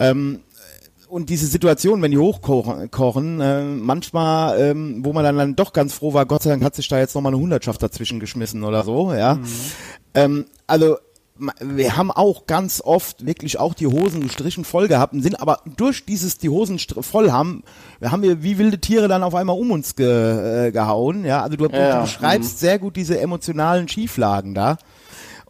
Ähm, 0.00 0.40
und 1.08 1.28
diese 1.28 1.46
Situation, 1.46 2.02
wenn 2.02 2.12
die 2.12 2.18
hochkochen, 2.18 2.90
kochen, 2.90 3.40
äh, 3.40 3.64
manchmal, 3.64 4.60
ähm, 4.60 5.04
wo 5.04 5.12
man 5.12 5.24
dann, 5.24 5.36
dann 5.36 5.56
doch 5.56 5.72
ganz 5.72 5.92
froh 5.92 6.14
war, 6.14 6.24
Gott 6.24 6.44
sei 6.44 6.50
Dank 6.50 6.62
hat 6.62 6.76
sich 6.76 6.86
da 6.88 6.98
jetzt 6.98 7.14
nochmal 7.14 7.32
eine 7.32 7.42
Hundertschaft 7.42 7.82
dazwischen 7.82 8.20
geschmissen 8.20 8.62
oder 8.62 8.84
so, 8.84 9.12
ja. 9.12 9.38
Ähm, 10.14 10.46
also 10.68 10.96
wir 11.60 11.96
haben 11.96 12.10
auch 12.10 12.46
ganz 12.46 12.82
oft 12.84 13.24
wirklich 13.24 13.58
auch 13.58 13.74
die 13.74 13.86
Hosen 13.86 14.20
gestrichen 14.20 14.64
voll 14.64 14.88
gehabt 14.88 15.14
und 15.14 15.22
sind 15.22 15.40
aber 15.40 15.60
durch 15.76 16.04
dieses 16.04 16.38
die 16.38 16.50
Hosen 16.50 16.78
voll 16.78 17.32
haben, 17.32 17.64
haben 18.04 18.22
wir 18.22 18.42
wie 18.42 18.58
wilde 18.58 18.78
Tiere 18.78 19.08
dann 19.08 19.22
auf 19.22 19.34
einmal 19.34 19.58
um 19.58 19.70
uns 19.70 19.96
ge, 19.96 20.66
äh, 20.66 20.70
gehauen, 20.70 21.24
ja. 21.24 21.42
Also 21.42 21.56
du, 21.56 21.66
du 21.66 21.76
Ja, 21.76 22.02
beschreibst 22.02 22.60
sehr 22.60 22.78
gut 22.78 22.94
diese 22.96 23.18
emotionalen 23.18 23.88
Schieflagen 23.88 24.54
da. 24.54 24.76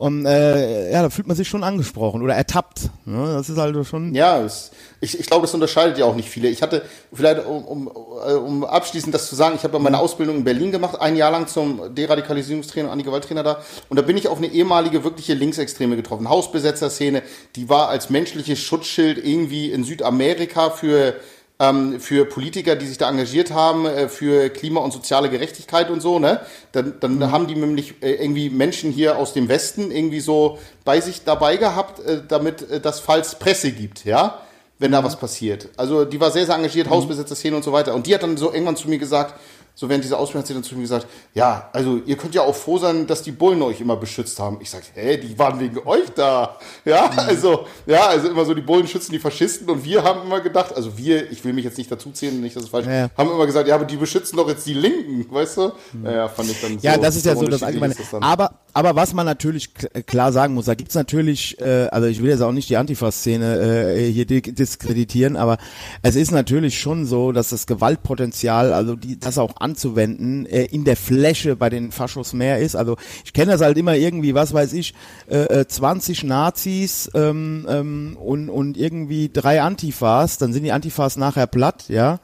Und 0.01 0.25
äh, 0.25 0.91
ja, 0.91 1.03
da 1.03 1.11
fühlt 1.11 1.27
man 1.27 1.37
sich 1.37 1.47
schon 1.47 1.62
angesprochen 1.62 2.23
oder 2.23 2.35
ertappt. 2.35 2.89
Ne? 3.05 3.35
Das 3.35 3.51
ist 3.51 3.59
also 3.59 3.85
schon. 3.85 4.15
Ja, 4.15 4.41
es, 4.41 4.70
ich, 5.03 5.20
ich 5.20 5.27
glaube, 5.27 5.43
das 5.43 5.53
unterscheidet 5.53 5.99
ja 5.99 6.07
auch 6.07 6.15
nicht 6.15 6.31
viele. 6.31 6.49
Ich 6.49 6.62
hatte, 6.62 6.87
vielleicht 7.12 7.45
um, 7.45 7.67
um, 7.67 7.91
äh, 8.27 8.33
um 8.33 8.65
abschließend 8.65 9.15
das 9.15 9.29
zu 9.29 9.35
sagen, 9.35 9.57
ich 9.57 9.62
habe 9.62 9.79
meine 9.79 9.99
Ausbildung 9.99 10.37
in 10.37 10.45
Berlin 10.45 10.73
gemacht, 10.73 10.99
ein 10.99 11.17
Jahr 11.17 11.31
lang 11.31 11.49
zum 11.49 11.95
Deradikalisierungstrainer 11.95 12.89
und 12.89 12.93
Antigewalttrainer 12.95 13.43
da. 13.43 13.61
Und 13.91 13.99
da 13.99 14.03
bin 14.03 14.17
ich 14.17 14.29
auf 14.29 14.39
eine 14.39 14.47
ehemalige 14.47 15.05
wirkliche 15.05 15.35
Linksextreme 15.35 15.97
getroffen. 15.97 16.31
Hausbesetzerszene, 16.31 17.23
die 17.55 17.69
war 17.69 17.91
als 17.91 18.09
menschliches 18.09 18.59
Schutzschild 18.59 19.23
irgendwie 19.23 19.70
in 19.70 19.85
Südamerika 19.85 20.70
für 20.70 21.17
ähm, 21.60 22.00
für 22.00 22.24
Politiker, 22.24 22.74
die 22.74 22.86
sich 22.86 22.97
da 22.97 23.08
engagiert 23.08 23.52
haben, 23.52 23.84
äh, 23.84 24.08
für 24.08 24.48
Klima- 24.48 24.80
und 24.80 24.92
soziale 24.92 25.28
Gerechtigkeit 25.28 25.90
und 25.90 26.00
so, 26.00 26.18
ne? 26.18 26.40
Dann, 26.72 26.94
dann 27.00 27.30
haben 27.30 27.47
die 27.47 27.55
nämlich 27.55 28.02
äh, 28.02 28.14
irgendwie 28.14 28.48
Menschen 28.48 28.90
hier 28.90 29.18
aus 29.18 29.34
dem 29.34 29.48
Westen 29.48 29.90
irgendwie 29.90 30.20
so 30.20 30.58
bei 30.84 31.00
sich 31.00 31.22
dabei 31.22 31.58
gehabt, 31.58 32.00
äh, 32.00 32.22
damit 32.26 32.68
äh, 32.68 32.80
das 32.80 32.98
falls 32.98 33.39
Presse 33.39 33.70
gibt, 33.72 34.06
ja? 34.06 34.40
Wenn 34.78 34.92
da 34.92 35.05
was 35.05 35.16
passiert. 35.16 35.68
Also 35.76 36.06
die 36.06 36.18
war 36.18 36.30
sehr, 36.30 36.47
sehr 36.47 36.55
engagiert, 36.55 36.89
Hausbesetzerszene 36.89 37.55
und 37.55 37.62
so 37.62 37.70
weiter. 37.70 37.94
Und 37.94 38.06
die 38.06 38.14
hat 38.14 38.22
dann 38.22 38.39
so 38.39 38.50
irgendwann 38.50 38.76
zu 38.76 38.89
mir 38.89 38.97
gesagt, 38.97 39.34
so 39.81 39.89
während 39.89 40.05
dieser 40.05 40.18
Ausbildung 40.18 40.42
hat 40.42 40.47
sie 40.47 40.52
dann 40.52 40.62
zu 40.62 40.75
mir 40.75 40.83
gesagt, 40.83 41.07
ja, 41.33 41.70
also 41.73 42.02
ihr 42.05 42.17
könnt 42.18 42.34
ja 42.34 42.42
auch 42.42 42.55
froh 42.55 42.76
sein, 42.76 43.07
dass 43.07 43.23
die 43.23 43.31
Bullen 43.33 43.62
euch 43.62 43.81
immer 43.81 43.97
beschützt 43.97 44.39
haben. 44.39 44.59
Ich 44.60 44.68
sag, 44.68 44.83
hä, 44.92 45.17
die 45.17 45.39
waren 45.39 45.59
wegen 45.59 45.78
euch 45.86 46.10
da. 46.15 46.59
Ja, 46.84 47.09
Mhm. 47.10 47.18
also, 47.18 47.65
ja, 47.86 48.07
also 48.09 48.28
immer 48.28 48.44
so, 48.44 48.52
die 48.52 48.60
Bullen 48.60 48.86
schützen 48.86 49.12
die 49.12 49.18
Faschisten 49.18 49.70
und 49.70 49.83
wir 49.83 50.05
haben 50.05 50.20
immer 50.26 50.41
gedacht, 50.42 50.76
also 50.76 50.99
wir, 50.99 51.31
ich 51.33 51.42
will 51.47 51.55
mich 51.55 51.65
jetzt 51.65 51.78
nicht 51.78 51.91
dazu 51.91 52.10
zählen, 52.10 52.39
nicht, 52.42 52.57
dass 52.57 52.65
es 52.65 52.68
falsch 52.68 52.86
Ja. 52.86 53.09
haben 53.17 53.31
immer 53.31 53.47
gesagt, 53.47 53.68
ja, 53.68 53.75
aber 53.75 53.86
die 53.86 53.97
beschützen 53.97 54.36
doch 54.36 54.49
jetzt 54.49 54.67
die 54.67 54.75
Linken, 54.75 55.25
weißt 55.34 55.57
du? 55.57 55.73
Naja, 55.94 56.28
fand 56.28 56.50
ich 56.50 56.60
dann 56.60 56.73
Mhm. 56.73 56.78
Ja, 56.83 56.97
so, 56.97 57.00
das 57.00 57.17
ist 57.17 57.25
ja 57.25 57.34
so 57.34 57.47
das 57.49 57.62
Allgemeine. 57.62 57.94
das. 57.94 58.20
Aber, 58.20 58.50
aber 58.75 58.94
was 58.97 59.15
man 59.15 59.25
natürlich 59.25 59.70
klar 60.07 60.31
sagen 60.33 60.52
muss, 60.52 60.67
da 60.67 60.75
gibt's 60.75 60.94
natürlich, 60.94 61.59
äh, 61.59 61.89
also 61.91 62.07
ich 62.07 62.23
will 62.23 62.28
jetzt 62.28 62.42
auch 62.42 62.52
nicht 62.52 62.68
die 62.68 62.76
Antifa-Szene 62.76 63.94
äh, 63.97 64.12
hier 64.12 64.26
di- 64.26 64.42
diskreditieren, 64.42 65.36
aber 65.36 65.57
es 66.02 66.17
ist 66.17 66.33
natürlich 66.33 66.78
schon 66.78 67.07
so, 67.07 67.33
dass 67.33 67.49
das 67.49 67.67
Gewaltpotenzial, 67.67 68.73
also 68.75 68.94
die, 68.97 69.18
das 69.18 69.39
auch 69.39 69.57
anzuwenden, 69.70 70.47
äh, 70.47 70.65
in 70.65 70.84
der 70.84 70.97
Fläche 70.97 71.57
bei 71.57 71.70
den 71.70 71.92
Faschos 71.92 72.32
mehr 72.32 72.58
ist. 72.58 72.76
Also 72.76 72.97
ich 73.24 73.32
kenne 73.32 73.52
das 73.52 73.60
halt 73.60 73.78
immer 73.78 73.97
irgendwie, 73.97 74.34
was 74.34 74.52
weiß 74.52 74.73
ich, 74.73 74.94
äh, 75.31 75.60
äh, 75.60 75.66
20 75.66 76.24
Nazis 76.24 77.10
ähm, 77.15 77.66
ähm, 77.68 78.16
und, 78.20 78.49
und 78.49 78.76
irgendwie 78.76 79.31
drei 79.32 79.62
Antifas, 79.62 80.39
dann 80.39 80.52
sind 80.52 80.65
die 80.65 80.73
Antifas 80.73 81.16
nachher 81.16 81.47
platt, 81.47 81.84
ja 81.89 82.20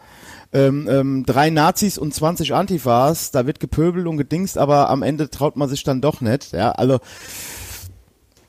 ähm, 0.52 0.88
ähm, 0.88 1.26
drei 1.26 1.50
Nazis 1.50 1.98
und 1.98 2.14
20 2.14 2.54
Antifas, 2.54 3.30
da 3.30 3.46
wird 3.46 3.60
gepöbelt 3.60 4.06
und 4.06 4.16
gedingst, 4.16 4.56
aber 4.56 4.88
am 4.88 5.02
Ende 5.02 5.28
traut 5.28 5.56
man 5.56 5.68
sich 5.68 5.82
dann 5.82 6.00
doch 6.00 6.20
nicht. 6.20 6.52
Ja, 6.52 6.72
also 6.72 6.98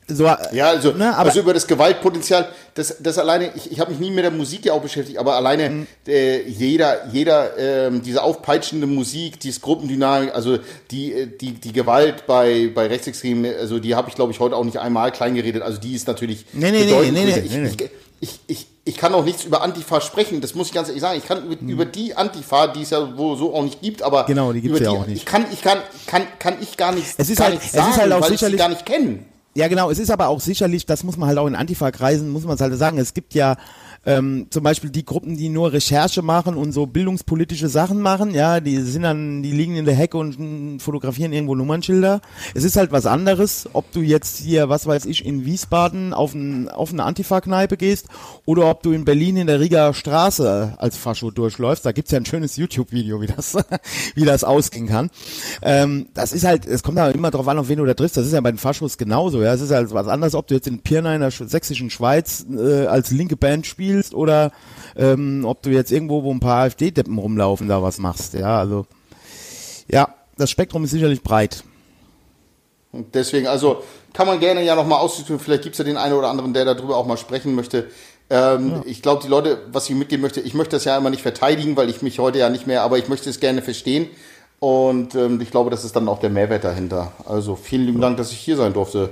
so, 0.08 0.24
Ja, 0.24 0.68
also, 0.70 0.92
ne, 0.92 1.14
aber 1.16 1.28
also 1.28 1.40
über 1.40 1.52
das 1.54 1.66
Gewaltpotenzial, 1.66 2.48
das, 2.74 2.96
das 3.00 3.18
alleine, 3.18 3.50
ich, 3.54 3.70
ich 3.72 3.78
habe 3.80 3.90
mich 3.90 4.00
nie 4.00 4.10
mit 4.10 4.24
der 4.24 4.30
Musik 4.30 4.64
ja 4.64 4.72
auch 4.72 4.80
beschäftigt, 4.80 5.18
aber 5.18 5.34
alleine 5.34 5.68
Mhm. 5.70 5.86
äh, 6.06 6.42
jeder, 6.48 7.06
jeder, 7.12 7.56
ähm, 7.58 8.02
diese 8.02 8.22
aufpeitschende 8.22 8.86
Musik, 8.86 9.38
diese 9.40 9.60
Gruppendynamik, 9.60 10.34
also 10.34 10.58
die, 10.90 11.12
äh, 11.12 11.26
die, 11.26 11.52
die 11.52 11.72
Gewalt 11.72 12.26
bei, 12.26 12.70
bei 12.74 12.86
Rechtsextremen, 12.86 13.54
also 13.58 13.78
die 13.78 13.94
habe 13.94 14.08
ich 14.08 14.14
glaube 14.14 14.32
ich 14.32 14.40
heute 14.40 14.56
auch 14.56 14.64
nicht 14.64 14.78
einmal 14.78 15.12
kleingeredet, 15.12 15.62
also 15.62 15.78
die 15.78 15.94
ist 15.94 16.06
natürlich 16.06 16.46
Nee, 16.52 16.70
nee, 16.70 16.84
nee, 16.84 17.10
nee, 17.10 17.24
nee, 17.24 17.38
ich, 17.44 17.50
nee, 17.50 17.58
nee. 17.58 17.90
Ich, 18.20 18.40
ich, 18.48 18.66
ich, 18.84 18.96
kann 18.96 19.14
auch 19.14 19.24
nichts 19.24 19.44
über 19.44 19.62
Antifa 19.62 20.00
sprechen, 20.00 20.40
das 20.40 20.56
muss 20.56 20.66
ich 20.68 20.72
ganz 20.74 20.88
ehrlich 20.88 21.02
sagen. 21.02 21.16
Ich 21.18 21.24
kann 21.28 21.44
über, 21.48 21.60
über 21.60 21.84
die 21.84 22.16
Antifa, 22.16 22.66
die 22.66 22.82
es 22.82 22.90
ja 22.90 23.16
wohl 23.16 23.36
so 23.36 23.54
auch 23.54 23.62
nicht 23.62 23.80
gibt, 23.80 24.02
aber. 24.02 24.24
Genau, 24.24 24.52
die 24.52 24.60
gibt's 24.60 24.80
ja 24.80 24.90
die, 24.90 24.96
auch 24.96 25.06
nicht. 25.06 25.18
Ich 25.18 25.24
kann, 25.24 25.44
ich 25.52 25.62
kann, 25.62 25.78
kann, 26.08 26.22
kann 26.40 26.56
ich 26.60 26.76
gar 26.76 26.90
nichts, 26.90 27.14
Es 27.16 27.30
ist 27.30 27.36
gar 27.38 27.44
halt- 27.46 27.54
nichts 27.60 27.68
es 27.68 27.74
ist 27.74 27.86
sagen, 27.94 27.96
halt 27.96 28.12
auch 28.12 28.16
weil 28.22 28.32
ich 28.32 28.40
sie 28.40 28.46
sicherlich- 28.46 28.58
gar 28.58 28.68
nicht 28.70 28.84
kenne. 28.86 29.20
Ja, 29.58 29.66
genau. 29.66 29.90
Es 29.90 29.98
ist 29.98 30.12
aber 30.12 30.28
auch 30.28 30.38
sicherlich, 30.38 30.86
das 30.86 31.02
muss 31.02 31.16
man 31.16 31.28
halt 31.28 31.36
auch 31.36 31.48
in 31.48 31.56
Antifa-Kreisen, 31.56 32.30
muss 32.30 32.44
man 32.44 32.54
es 32.54 32.60
halt 32.60 32.78
sagen, 32.78 32.96
es 32.96 33.12
gibt 33.12 33.34
ja 33.34 33.56
ähm, 34.06 34.46
zum 34.50 34.62
Beispiel 34.62 34.90
die 34.90 35.04
Gruppen, 35.04 35.36
die 35.36 35.48
nur 35.48 35.72
Recherche 35.72 36.22
machen 36.22 36.54
und 36.54 36.72
so 36.72 36.86
bildungspolitische 36.86 37.68
Sachen 37.68 38.00
machen, 38.00 38.32
ja, 38.32 38.60
die 38.60 38.78
sind 38.80 39.02
dann, 39.02 39.42
die 39.42 39.50
liegen 39.52 39.76
in 39.76 39.84
der 39.84 39.94
Hecke 39.94 40.16
und 40.16 40.80
fotografieren 40.80 41.32
irgendwo 41.32 41.54
Nummernschilder. 41.54 42.20
Es 42.54 42.64
ist 42.64 42.76
halt 42.76 42.92
was 42.92 43.06
anderes, 43.06 43.68
ob 43.72 43.90
du 43.92 44.00
jetzt 44.00 44.38
hier, 44.38 44.68
was 44.68 44.86
weiß 44.86 45.04
ich, 45.06 45.26
in 45.26 45.44
Wiesbaden 45.44 46.14
auf, 46.14 46.34
ein, 46.34 46.68
auf 46.68 46.92
eine 46.92 47.04
Antifa-Kneipe 47.04 47.76
gehst 47.76 48.06
oder 48.46 48.70
ob 48.70 48.82
du 48.82 48.92
in 48.92 49.04
Berlin 49.04 49.36
in 49.36 49.46
der 49.46 49.60
Rieger 49.60 49.92
Straße 49.92 50.74
als 50.78 50.96
Fascho 50.96 51.30
durchläufst. 51.30 51.84
Da 51.84 51.92
gibt's 51.92 52.10
ja 52.12 52.18
ein 52.18 52.26
schönes 52.26 52.56
YouTube-Video, 52.56 53.20
wie 53.20 53.26
das, 53.26 53.56
wie 54.14 54.24
das 54.24 54.44
ausgehen 54.44 54.86
kann. 54.86 55.10
Ähm, 55.60 56.06
das 56.14 56.32
ist 56.32 56.44
halt, 56.44 56.66
es 56.66 56.82
kommt 56.82 56.98
da 56.98 57.10
immer 57.10 57.30
drauf 57.30 57.48
an, 57.48 57.58
auf 57.58 57.68
wen 57.68 57.78
du 57.78 57.84
da 57.84 57.94
triffst. 57.94 58.16
Das 58.16 58.26
ist 58.26 58.32
ja 58.32 58.40
bei 58.40 58.52
den 58.52 58.58
Faschos 58.58 58.96
genauso. 58.96 59.42
Ja, 59.42 59.52
es 59.52 59.60
ist 59.60 59.70
halt 59.72 59.92
was 59.92 60.06
anderes, 60.08 60.34
ob 60.34 60.46
du 60.46 60.54
jetzt 60.54 60.68
in 60.68 60.78
Pirna 60.80 61.14
in 61.14 61.20
der 61.20 61.32
sch- 61.32 61.46
sächsischen 61.48 61.90
Schweiz 61.90 62.46
äh, 62.50 62.86
als 62.86 63.10
linke 63.10 63.36
Band 63.36 63.66
spielst 63.66 63.87
oder 64.14 64.52
ähm, 64.96 65.44
ob 65.44 65.62
du 65.62 65.70
jetzt 65.70 65.92
irgendwo, 65.92 66.22
wo 66.22 66.32
ein 66.32 66.40
paar 66.40 66.62
AfD-Deppen 66.64 67.18
rumlaufen, 67.18 67.68
da 67.68 67.82
was 67.82 67.98
machst. 67.98 68.34
Ja, 68.34 68.58
also 68.58 68.86
ja, 69.88 70.14
das 70.36 70.50
Spektrum 70.50 70.84
ist 70.84 70.90
sicherlich 70.90 71.22
breit. 71.22 71.64
Und 72.92 73.14
deswegen, 73.14 73.46
also 73.46 73.82
kann 74.12 74.26
man 74.26 74.40
gerne 74.40 74.64
ja 74.64 74.74
nochmal 74.74 74.98
ausdiskutieren. 75.00 75.40
Vielleicht 75.40 75.62
gibt 75.62 75.74
es 75.74 75.78
ja 75.78 75.84
den 75.84 75.96
einen 75.96 76.14
oder 76.14 76.28
anderen, 76.30 76.54
der 76.54 76.64
darüber 76.64 76.96
auch 76.96 77.06
mal 77.06 77.16
sprechen 77.18 77.54
möchte. 77.54 77.88
Ähm, 78.30 78.82
Ich 78.86 79.02
glaube, 79.02 79.22
die 79.22 79.28
Leute, 79.28 79.58
was 79.72 79.88
ich 79.88 79.94
mitgeben 79.96 80.22
möchte, 80.22 80.40
ich 80.40 80.54
möchte 80.54 80.76
das 80.76 80.84
ja 80.84 80.96
immer 80.96 81.10
nicht 81.10 81.22
verteidigen, 81.22 81.76
weil 81.76 81.88
ich 81.90 82.02
mich 82.02 82.18
heute 82.18 82.38
ja 82.38 82.48
nicht 82.50 82.66
mehr, 82.66 82.82
aber 82.82 82.98
ich 82.98 83.08
möchte 83.08 83.28
es 83.30 83.40
gerne 83.40 83.62
verstehen. 83.62 84.08
Und 84.60 85.14
ähm, 85.14 85.40
ich 85.40 85.50
glaube, 85.50 85.70
das 85.70 85.84
ist 85.84 85.94
dann 85.94 86.08
auch 86.08 86.18
der 86.18 86.30
Mehrwert 86.30 86.64
dahinter. 86.64 87.12
Also 87.26 87.54
vielen 87.56 87.86
lieben 87.86 88.00
Dank, 88.00 88.16
dass 88.16 88.32
ich 88.32 88.38
hier 88.38 88.56
sein 88.56 88.72
durfte. 88.72 89.10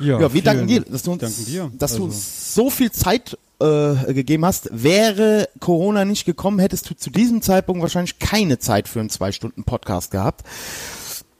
Ja, 0.00 0.18
wir 0.18 0.28
vielen 0.30 0.44
danken 0.44 0.66
dir, 0.66 0.80
dass 0.80 1.02
du 1.04 1.12
uns, 1.12 1.20
dass 1.22 1.46
du 1.46 1.62
Also- 1.82 2.04
uns 2.04 2.54
so 2.54 2.68
viel 2.70 2.90
Zeit 2.90 3.38
äh, 3.60 4.12
gegeben 4.12 4.44
hast. 4.44 4.68
Wäre 4.72 5.48
Corona 5.60 6.04
nicht 6.04 6.24
gekommen, 6.24 6.58
hättest 6.58 6.88
du 6.90 6.94
zu 6.94 7.10
diesem 7.10 7.42
Zeitpunkt 7.42 7.82
wahrscheinlich 7.82 8.18
keine 8.18 8.58
Zeit 8.58 8.88
für 8.88 9.00
einen 9.00 9.10
zwei 9.10 9.32
Stunden 9.32 9.64
Podcast 9.64 10.10
gehabt, 10.10 10.44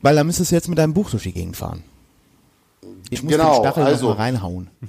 weil 0.00 0.14
da 0.16 0.24
müsstest 0.24 0.50
du 0.50 0.54
jetzt 0.54 0.68
mit 0.68 0.78
deinem 0.78 0.94
Buch 0.94 1.10
durch 1.10 1.24
die 1.24 1.32
Gegend 1.32 1.56
fahren. 1.56 1.82
Ich 3.10 3.22
muss 3.22 3.30
Genau, 3.32 3.54
den 3.54 3.64
Stachel 3.64 3.82
also- 3.84 4.10
reinhauen. 4.12 4.68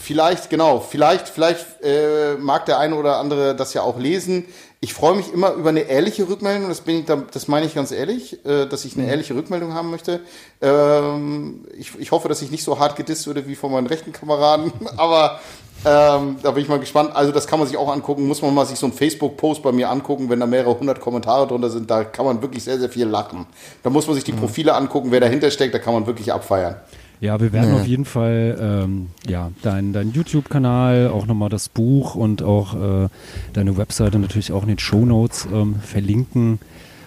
Vielleicht, 0.00 0.48
genau, 0.48 0.80
vielleicht, 0.80 1.28
vielleicht 1.28 1.66
äh, 1.82 2.36
mag 2.38 2.64
der 2.64 2.78
eine 2.78 2.94
oder 2.96 3.18
andere 3.18 3.54
das 3.54 3.74
ja 3.74 3.82
auch 3.82 3.98
lesen. 3.98 4.46
Ich 4.80 4.94
freue 4.94 5.14
mich 5.16 5.30
immer 5.34 5.52
über 5.52 5.68
eine 5.68 5.80
ehrliche 5.80 6.26
Rückmeldung, 6.26 6.70
das 6.70 6.80
bin 6.80 7.00
ich, 7.00 7.04
da- 7.04 7.24
das 7.30 7.46
meine 7.46 7.66
ich 7.66 7.74
ganz 7.74 7.90
ehrlich, 7.92 8.42
äh, 8.46 8.64
dass 8.66 8.86
ich 8.86 8.96
eine 8.96 9.06
ehrliche 9.06 9.34
Rückmeldung 9.34 9.74
haben 9.74 9.90
möchte. 9.90 10.20
Ähm, 10.62 11.66
ich, 11.76 11.94
ich 11.98 12.10
hoffe, 12.10 12.26
dass 12.28 12.40
ich 12.40 12.50
nicht 12.50 12.64
so 12.64 12.78
hart 12.78 12.96
gedisst 12.96 13.26
würde 13.26 13.46
wie 13.46 13.54
von 13.54 13.70
meinen 13.70 13.86
rechten 13.86 14.12
Kameraden, 14.12 14.72
aber 14.96 15.40
ähm, 15.84 16.36
da 16.42 16.50
bin 16.50 16.62
ich 16.62 16.68
mal 16.68 16.78
gespannt. 16.78 17.10
Also 17.14 17.32
das 17.32 17.46
kann 17.46 17.58
man 17.58 17.68
sich 17.68 17.76
auch 17.76 17.92
angucken, 17.92 18.26
muss 18.26 18.42
man 18.42 18.54
mal 18.54 18.66
sich 18.66 18.78
so 18.78 18.86
einen 18.86 18.92
Facebook-Post 18.92 19.62
bei 19.62 19.72
mir 19.72 19.90
angucken, 19.90 20.28
wenn 20.28 20.40
da 20.40 20.46
mehrere 20.46 20.78
hundert 20.78 21.00
Kommentare 21.00 21.46
drunter 21.46 21.70
sind, 21.70 21.90
da 21.90 22.04
kann 22.04 22.26
man 22.26 22.42
wirklich 22.42 22.64
sehr, 22.64 22.78
sehr 22.78 22.88
viel 22.88 23.06
lachen. 23.06 23.46
Da 23.82 23.90
muss 23.90 24.06
man 24.06 24.14
sich 24.14 24.24
die 24.24 24.32
Profile 24.32 24.74
angucken, 24.74 25.10
wer 25.10 25.20
dahinter 25.20 25.50
steckt, 25.50 25.74
da 25.74 25.78
kann 25.78 25.94
man 25.94 26.06
wirklich 26.06 26.32
abfeiern. 26.32 26.76
Ja, 27.20 27.40
wir 27.40 27.52
werden 27.52 27.74
auf 27.74 27.86
jeden 27.86 28.04
Fall 28.04 28.56
ähm, 28.60 29.08
ja, 29.26 29.50
dein, 29.62 29.92
dein 29.92 30.12
YouTube-Kanal, 30.12 31.08
auch 31.08 31.26
nochmal 31.26 31.48
das 31.48 31.68
Buch 31.68 32.14
und 32.14 32.42
auch 32.42 32.74
äh, 32.74 33.08
deine 33.52 33.76
Webseite 33.76 34.20
natürlich 34.20 34.52
auch 34.52 34.62
in 34.62 34.68
den 34.68 34.78
Shownotes 34.78 35.48
ähm, 35.52 35.76
verlinken. 35.82 36.60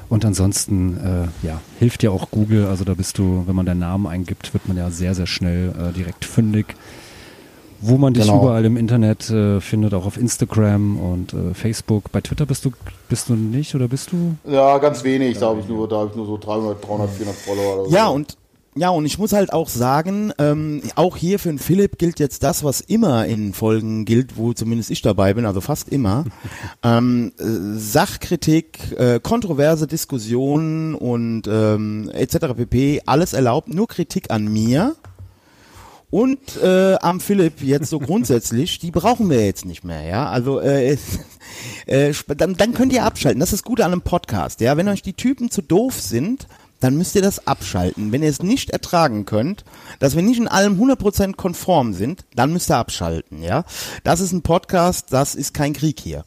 Und 0.09 0.25
ansonsten, 0.25 0.97
äh, 0.97 1.47
ja, 1.47 1.61
hilft 1.79 2.01
dir 2.01 2.11
auch 2.11 2.29
Google. 2.31 2.67
Also 2.67 2.83
da 2.83 2.93
bist 2.93 3.17
du, 3.17 3.43
wenn 3.47 3.55
man 3.55 3.65
deinen 3.65 3.79
Namen 3.79 4.07
eingibt, 4.07 4.53
wird 4.53 4.67
man 4.67 4.75
ja 4.75 4.89
sehr, 4.89 5.15
sehr 5.15 5.27
schnell 5.27 5.69
äh, 5.69 5.93
direkt 5.93 6.25
fündig. 6.25 6.75
Wo 7.81 7.97
man 7.97 8.13
dich 8.13 8.25
Genau. 8.25 8.41
überall 8.43 8.63
im 8.65 8.77
Internet 8.77 9.29
äh, 9.29 9.59
findet, 9.59 9.93
auch 9.93 10.05
auf 10.05 10.17
Instagram 10.17 10.97
und 10.97 11.33
äh, 11.33 11.53
Facebook. 11.53 12.11
Bei 12.11 12.21
Twitter 12.21 12.45
bist 12.45 12.63
du 12.65 12.71
bist 13.09 13.29
du 13.29 13.33
nicht 13.33 13.73
oder 13.75 13.87
bist 13.87 14.11
du? 14.11 14.35
Ja, 14.49 14.77
ganz 14.77 15.03
wenig, 15.03 15.37
da 15.39 15.47
habe 15.47 15.59
ich 15.59 15.67
nur, 15.67 15.87
da 15.87 15.97
habe 15.97 16.09
ich 16.11 16.15
nur 16.15 16.25
so 16.25 16.37
300, 16.37 16.85
300, 16.87 17.09
400 17.09 17.35
Follower 17.35 17.73
oder 17.81 17.89
so. 17.89 17.95
Ja, 17.95 18.07
und 18.07 18.37
ja, 18.73 18.89
und 18.89 19.05
ich 19.05 19.19
muss 19.19 19.33
halt 19.33 19.51
auch 19.51 19.67
sagen, 19.67 20.31
ähm, 20.37 20.81
auch 20.95 21.17
hier 21.17 21.39
für 21.39 21.49
den 21.49 21.59
Philipp 21.59 21.97
gilt 21.97 22.19
jetzt 22.19 22.41
das, 22.41 22.63
was 22.63 22.79
immer 22.79 23.25
in 23.25 23.51
Folgen 23.51 24.05
gilt, 24.05 24.37
wo 24.37 24.53
zumindest 24.53 24.91
ich 24.91 25.01
dabei 25.01 25.33
bin, 25.33 25.45
also 25.45 25.59
fast 25.59 25.89
immer. 25.89 26.23
ähm, 26.83 27.33
äh, 27.37 27.43
Sachkritik, 27.77 28.79
äh, 28.97 29.19
kontroverse 29.19 29.87
Diskussionen 29.87 30.95
und 30.95 31.47
ähm, 31.47 32.09
etc. 32.13 32.53
pp. 32.55 33.01
Alles 33.05 33.33
erlaubt, 33.33 33.73
nur 33.73 33.87
Kritik 33.87 34.31
an 34.31 34.45
mir. 34.45 34.95
Und 36.11 36.61
äh, 36.61 36.95
am 36.95 37.21
Philipp 37.21 37.61
jetzt 37.61 37.89
so 37.89 37.97
grundsätzlich, 37.97 38.79
die 38.79 38.91
brauchen 38.91 39.29
wir 39.29 39.45
jetzt 39.45 39.65
nicht 39.65 39.85
mehr, 39.85 40.03
ja. 40.03 40.29
Also 40.29 40.59
äh, 40.59 40.97
äh, 41.85 42.13
dann, 42.37 42.55
dann 42.55 42.73
könnt 42.73 42.93
ihr 42.93 43.05
abschalten. 43.05 43.39
Das 43.39 43.53
ist 43.53 43.63
Gute 43.63 43.85
an 43.85 43.93
einem 43.93 44.01
Podcast, 44.01 44.59
ja. 44.59 44.75
Wenn 44.75 44.89
euch 44.89 45.01
die 45.01 45.13
Typen 45.13 45.49
zu 45.49 45.61
doof 45.61 45.99
sind, 45.99 46.47
dann 46.81 46.97
müsst 46.97 47.15
ihr 47.15 47.21
das 47.21 47.47
abschalten. 47.47 48.11
Wenn 48.11 48.23
ihr 48.23 48.29
es 48.29 48.43
nicht 48.43 48.71
ertragen 48.71 49.25
könnt, 49.25 49.63
dass 49.99 50.15
wir 50.15 50.23
nicht 50.23 50.39
in 50.39 50.49
allem 50.49 50.81
100% 50.81 51.35
konform 51.35 51.93
sind, 51.93 52.25
dann 52.35 52.51
müsst 52.51 52.69
ihr 52.69 52.77
abschalten, 52.77 53.41
ja. 53.41 53.63
Das 54.03 54.19
ist 54.19 54.33
ein 54.33 54.41
Podcast, 54.41 55.07
das 55.11 55.33
ist 55.33 55.53
kein 55.53 55.71
Krieg 55.71 55.99
hier. 56.01 56.25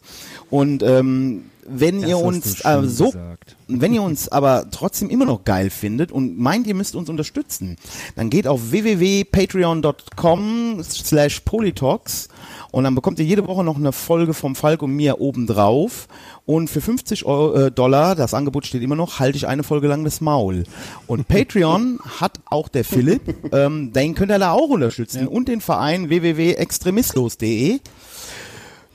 Und 0.48 0.82
ähm, 0.82 1.50
wenn 1.66 2.00
Das 2.00 2.10
ihr 2.10 2.18
uns 2.18 2.64
äh, 2.64 2.82
so 2.84 3.06
gesagt. 3.06 3.56
wenn 3.68 3.94
ihr 3.94 4.02
uns 4.02 4.28
aber 4.28 4.66
trotzdem 4.70 5.10
immer 5.10 5.24
noch 5.24 5.44
geil 5.44 5.70
findet 5.70 6.12
und 6.12 6.38
meint, 6.38 6.66
ihr 6.66 6.74
müsst 6.74 6.94
uns 6.94 7.08
unterstützen, 7.08 7.76
dann 8.16 8.30
geht 8.30 8.46
auf 8.46 8.70
www.patreon.com 8.70 10.82
slash 10.82 11.40
polytalks 11.40 12.28
und 12.70 12.84
dann 12.84 12.94
bekommt 12.94 13.18
ihr 13.18 13.24
jede 13.24 13.46
Woche 13.46 13.64
noch 13.64 13.76
eine 13.76 13.92
Folge 13.92 14.34
vom 14.34 14.54
Falk 14.54 14.82
und 14.82 14.92
mir 14.92 15.20
obendrauf 15.20 16.08
und 16.46 16.68
für 16.68 16.80
50 16.80 17.24
Euro, 17.24 17.54
äh, 17.54 17.70
Dollar, 17.70 18.14
das 18.14 18.34
Angebot 18.34 18.66
steht 18.66 18.82
immer 18.82 18.96
noch, 18.96 19.18
halte 19.18 19.36
ich 19.36 19.46
eine 19.46 19.62
Folge 19.62 19.88
lang 19.88 20.04
das 20.04 20.20
Maul. 20.20 20.64
Und 21.06 21.26
Patreon 21.28 21.98
hat 22.20 22.38
auch 22.46 22.68
der 22.68 22.84
Philipp, 22.84 23.52
ähm, 23.52 23.92
den 23.92 24.14
könnt 24.14 24.30
ihr 24.30 24.38
da 24.38 24.52
auch 24.52 24.68
unterstützen 24.68 25.26
und 25.26 25.48
den 25.48 25.60
Verein 25.60 26.08
www.extremislos.de. 26.08 27.80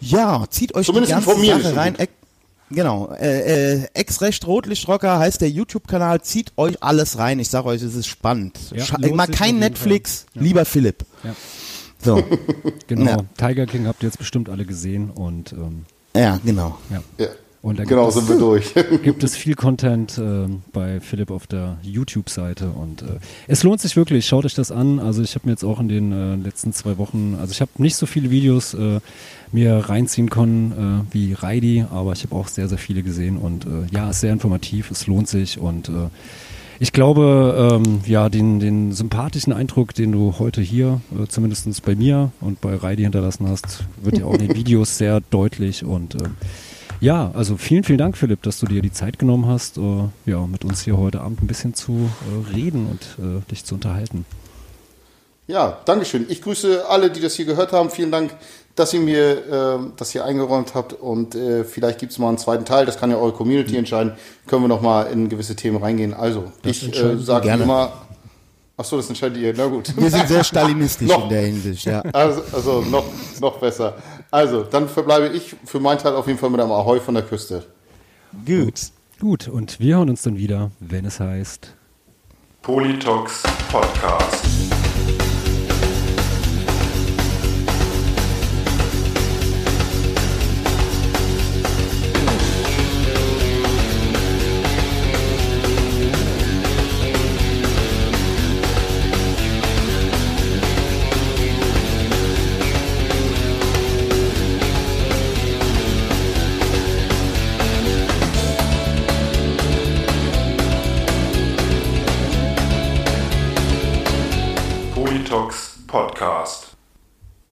Ja, 0.01 0.45
zieht 0.49 0.75
euch 0.75 0.85
Zumindest 0.85 1.11
die 1.11 1.25
ganze 1.25 1.64
Sache 1.64 1.75
rein. 1.75 1.93
gut. 1.93 2.07
Genau, 2.72 3.11
äh, 3.19 3.73
äh, 3.81 3.88
Ex-Recht-Rotlichtrocker 3.93 5.17
heißt 5.17 5.41
der 5.41 5.49
YouTube-Kanal, 5.49 6.22
zieht 6.22 6.53
euch 6.56 6.81
alles 6.83 7.17
rein, 7.17 7.39
ich 7.39 7.49
sag 7.49 7.65
euch, 7.65 7.81
es 7.81 7.95
ist 7.95 8.07
spannend. 8.07 8.59
Ja, 8.72 8.85
mal 9.14 9.27
kein 9.27 9.57
Netflix. 9.59 10.25
Ja. 10.33 10.41
lieber 10.41 10.65
Philipp. 10.65 11.06
Ja. 11.23 11.35
So, 12.03 12.23
Genau. 12.88 13.23
Ja. 13.38 13.48
Tiger 13.48 13.65
King 13.65 13.88
habt 13.88 14.03
ihr 14.03 14.07
jetzt 14.07 14.19
bestimmt 14.19 14.49
alle 14.49 14.65
gesehen 14.65 15.09
und 15.09 15.53
ähm, 15.53 15.85
ja, 16.15 16.39
genau. 16.43 16.77
ja. 16.89 17.27
Und 17.61 17.77
da 17.77 17.83
Genau, 17.83 18.03
gibt 18.05 18.13
sind 18.13 18.23
es, 18.23 18.29
wir 18.29 18.38
durch. 18.38 18.73
gibt 19.03 19.23
es 19.23 19.35
viel 19.35 19.55
Content 19.55 20.17
äh, 20.17 20.47
bei 20.71 21.01
Philipp 21.01 21.29
auf 21.29 21.45
der 21.45 21.77
YouTube-Seite 21.81 22.69
und 22.69 23.01
äh, 23.01 23.19
es 23.47 23.63
lohnt 23.63 23.81
sich 23.81 23.97
wirklich, 23.97 24.25
schaut 24.25 24.45
euch 24.45 24.55
das 24.55 24.71
an. 24.71 24.99
Also 24.99 25.21
ich 25.21 25.35
habe 25.35 25.45
mir 25.47 25.51
jetzt 25.51 25.65
auch 25.65 25.79
in 25.79 25.89
den 25.89 26.11
äh, 26.11 26.35
letzten 26.35 26.71
zwei 26.71 26.97
Wochen, 26.97 27.38
also 27.39 27.51
ich 27.51 27.59
habe 27.59 27.71
nicht 27.77 27.97
so 27.97 28.05
viele 28.05 28.29
Videos 28.29 28.73
äh, 28.73 28.99
mir 29.51 29.75
reinziehen 29.75 30.29
können 30.29 31.05
äh, 31.11 31.13
wie 31.13 31.33
Reidi, 31.33 31.85
aber 31.91 32.13
ich 32.13 32.23
habe 32.23 32.35
auch 32.35 32.47
sehr, 32.47 32.69
sehr 32.69 32.77
viele 32.77 33.03
gesehen 33.03 33.38
und 33.38 33.65
äh, 33.65 33.69
ja, 33.91 34.09
ist 34.09 34.21
sehr 34.21 34.31
informativ, 34.31 34.89
es 34.91 35.07
lohnt 35.07 35.27
sich 35.27 35.59
und 35.59 35.91
ich 36.81 36.93
glaube, 36.93 37.81
ähm, 37.85 37.99
ja, 38.05 38.29
den, 38.29 38.61
den 38.61 38.93
sympathischen 38.93 39.51
Eindruck, 39.51 39.93
den 39.93 40.13
du 40.13 40.35
heute 40.39 40.61
hier, 40.61 41.01
äh, 41.13 41.27
zumindest 41.27 41.83
bei 41.83 41.93
mir 41.93 42.31
und 42.39 42.61
bei 42.61 42.73
Reidi 42.73 43.03
hinterlassen 43.03 43.49
hast, 43.49 43.83
wird 44.01 44.17
ja 44.19 44.25
auch 44.25 44.33
in 44.35 44.47
den 44.47 44.55
Videos 44.55 44.97
sehr 44.97 45.19
deutlich 45.29 45.83
und 45.83 46.15
äh, 46.15 46.19
ja, 47.00 47.32
also 47.34 47.58
vielen, 47.58 47.84
vielen 47.84 47.98
Dank, 47.98 48.18
Philipp, 48.18 48.44
dass 48.44 48.60
du 48.60 48.66
dir 48.66 48.82
die 48.82 48.92
Zeit 48.92 49.19
genommen 49.19 49.48
hast, 49.48 49.78
äh, 49.78 49.82
ja, 50.26 50.45
mit 50.48 50.66
uns 50.66 50.82
hier 50.82 50.98
heute 50.98 51.22
Abend 51.22 51.42
ein 51.42 51.48
bisschen 51.48 51.74
zu 51.74 51.94
äh, 51.94 52.56
reden 52.56 52.88
und 52.88 53.24
äh, 53.24 53.42
dich 53.50 53.66
zu 53.66 53.76
unterhalten. 53.76 54.26
Ja, 55.50 55.80
Dankeschön. 55.86 56.28
Ich 56.30 56.44
grüße 56.44 56.88
alle, 56.88 57.10
die 57.10 57.22
das 57.22 57.34
hier 57.34 57.45
gehört 57.45 57.72
haben. 57.72 57.90
Vielen 57.90 58.11
Dank, 58.11 58.36
dass 58.76 58.94
ihr 58.94 59.00
mir 59.00 59.32
äh, 59.32 59.80
das 59.98 60.11
hier 60.11 60.24
eingeräumt 60.24 60.76
habt. 60.76 60.94
Und 60.94 61.34
äh, 61.34 61.64
vielleicht 61.64 61.98
gibt 61.98 62.11
es 62.11 62.19
mal 62.19 62.30
einen 62.30 62.38
zweiten 62.38 62.66
Teil. 62.66 62.86
Das 62.86 63.00
kann 63.00 63.10
ja 63.10 63.18
eure 63.18 63.32
Community 63.34 63.76
entscheiden. 63.76 64.14
Können 64.45 64.64
wir 64.64 64.68
noch 64.68 64.82
mal 64.82 65.03
in 65.03 65.28
gewisse 65.28 65.56
Themen 65.56 65.78
reingehen. 65.78 66.14
Also, 66.14 66.52
ich 66.64 66.95
äh, 66.95 67.18
sage 67.18 67.50
immer. 67.50 67.94
Ach 68.78 68.86
so, 68.86 68.95
das 68.98 69.10
entscheidet 69.10 69.40
ihr. 69.40 69.53
Na 69.58 69.66
gut. 69.66 69.92
Wir 69.98 70.11
sind 70.11 70.28
sehr 70.28 70.44
stalinistisch 70.45 71.11
in 71.11 71.30
der 71.30 71.42
Hinsicht, 71.42 71.84
ja. 71.86 72.02
Also, 72.14 72.44
also 72.53 72.82
noch, 72.82 73.06
noch 73.42 73.58
besser. 73.58 73.95
Also, 74.32 74.64
dann 74.64 74.88
verbleibe 74.88 75.35
ich 75.35 75.56
für 75.66 75.80
meinen 75.80 75.98
Teil 75.98 76.16
auf 76.16 76.27
jeden 76.27 76.38
Fall 76.38 76.49
mit 76.49 76.61
einem 76.61 76.72
Ahoi 76.72 76.99
von 76.99 77.16
der 77.16 77.24
Küste. 77.24 77.66
Gut. 78.45 78.91
Gut, 79.19 79.48
und 79.48 79.80
wir 79.80 79.98
hören 79.98 80.09
uns 80.09 80.22
dann 80.22 80.38
wieder, 80.38 80.72
wenn 80.80 81.03
es 81.06 81.19
heißt. 81.19 81.75
Politox 82.61 83.43
Podcast. 83.69 84.45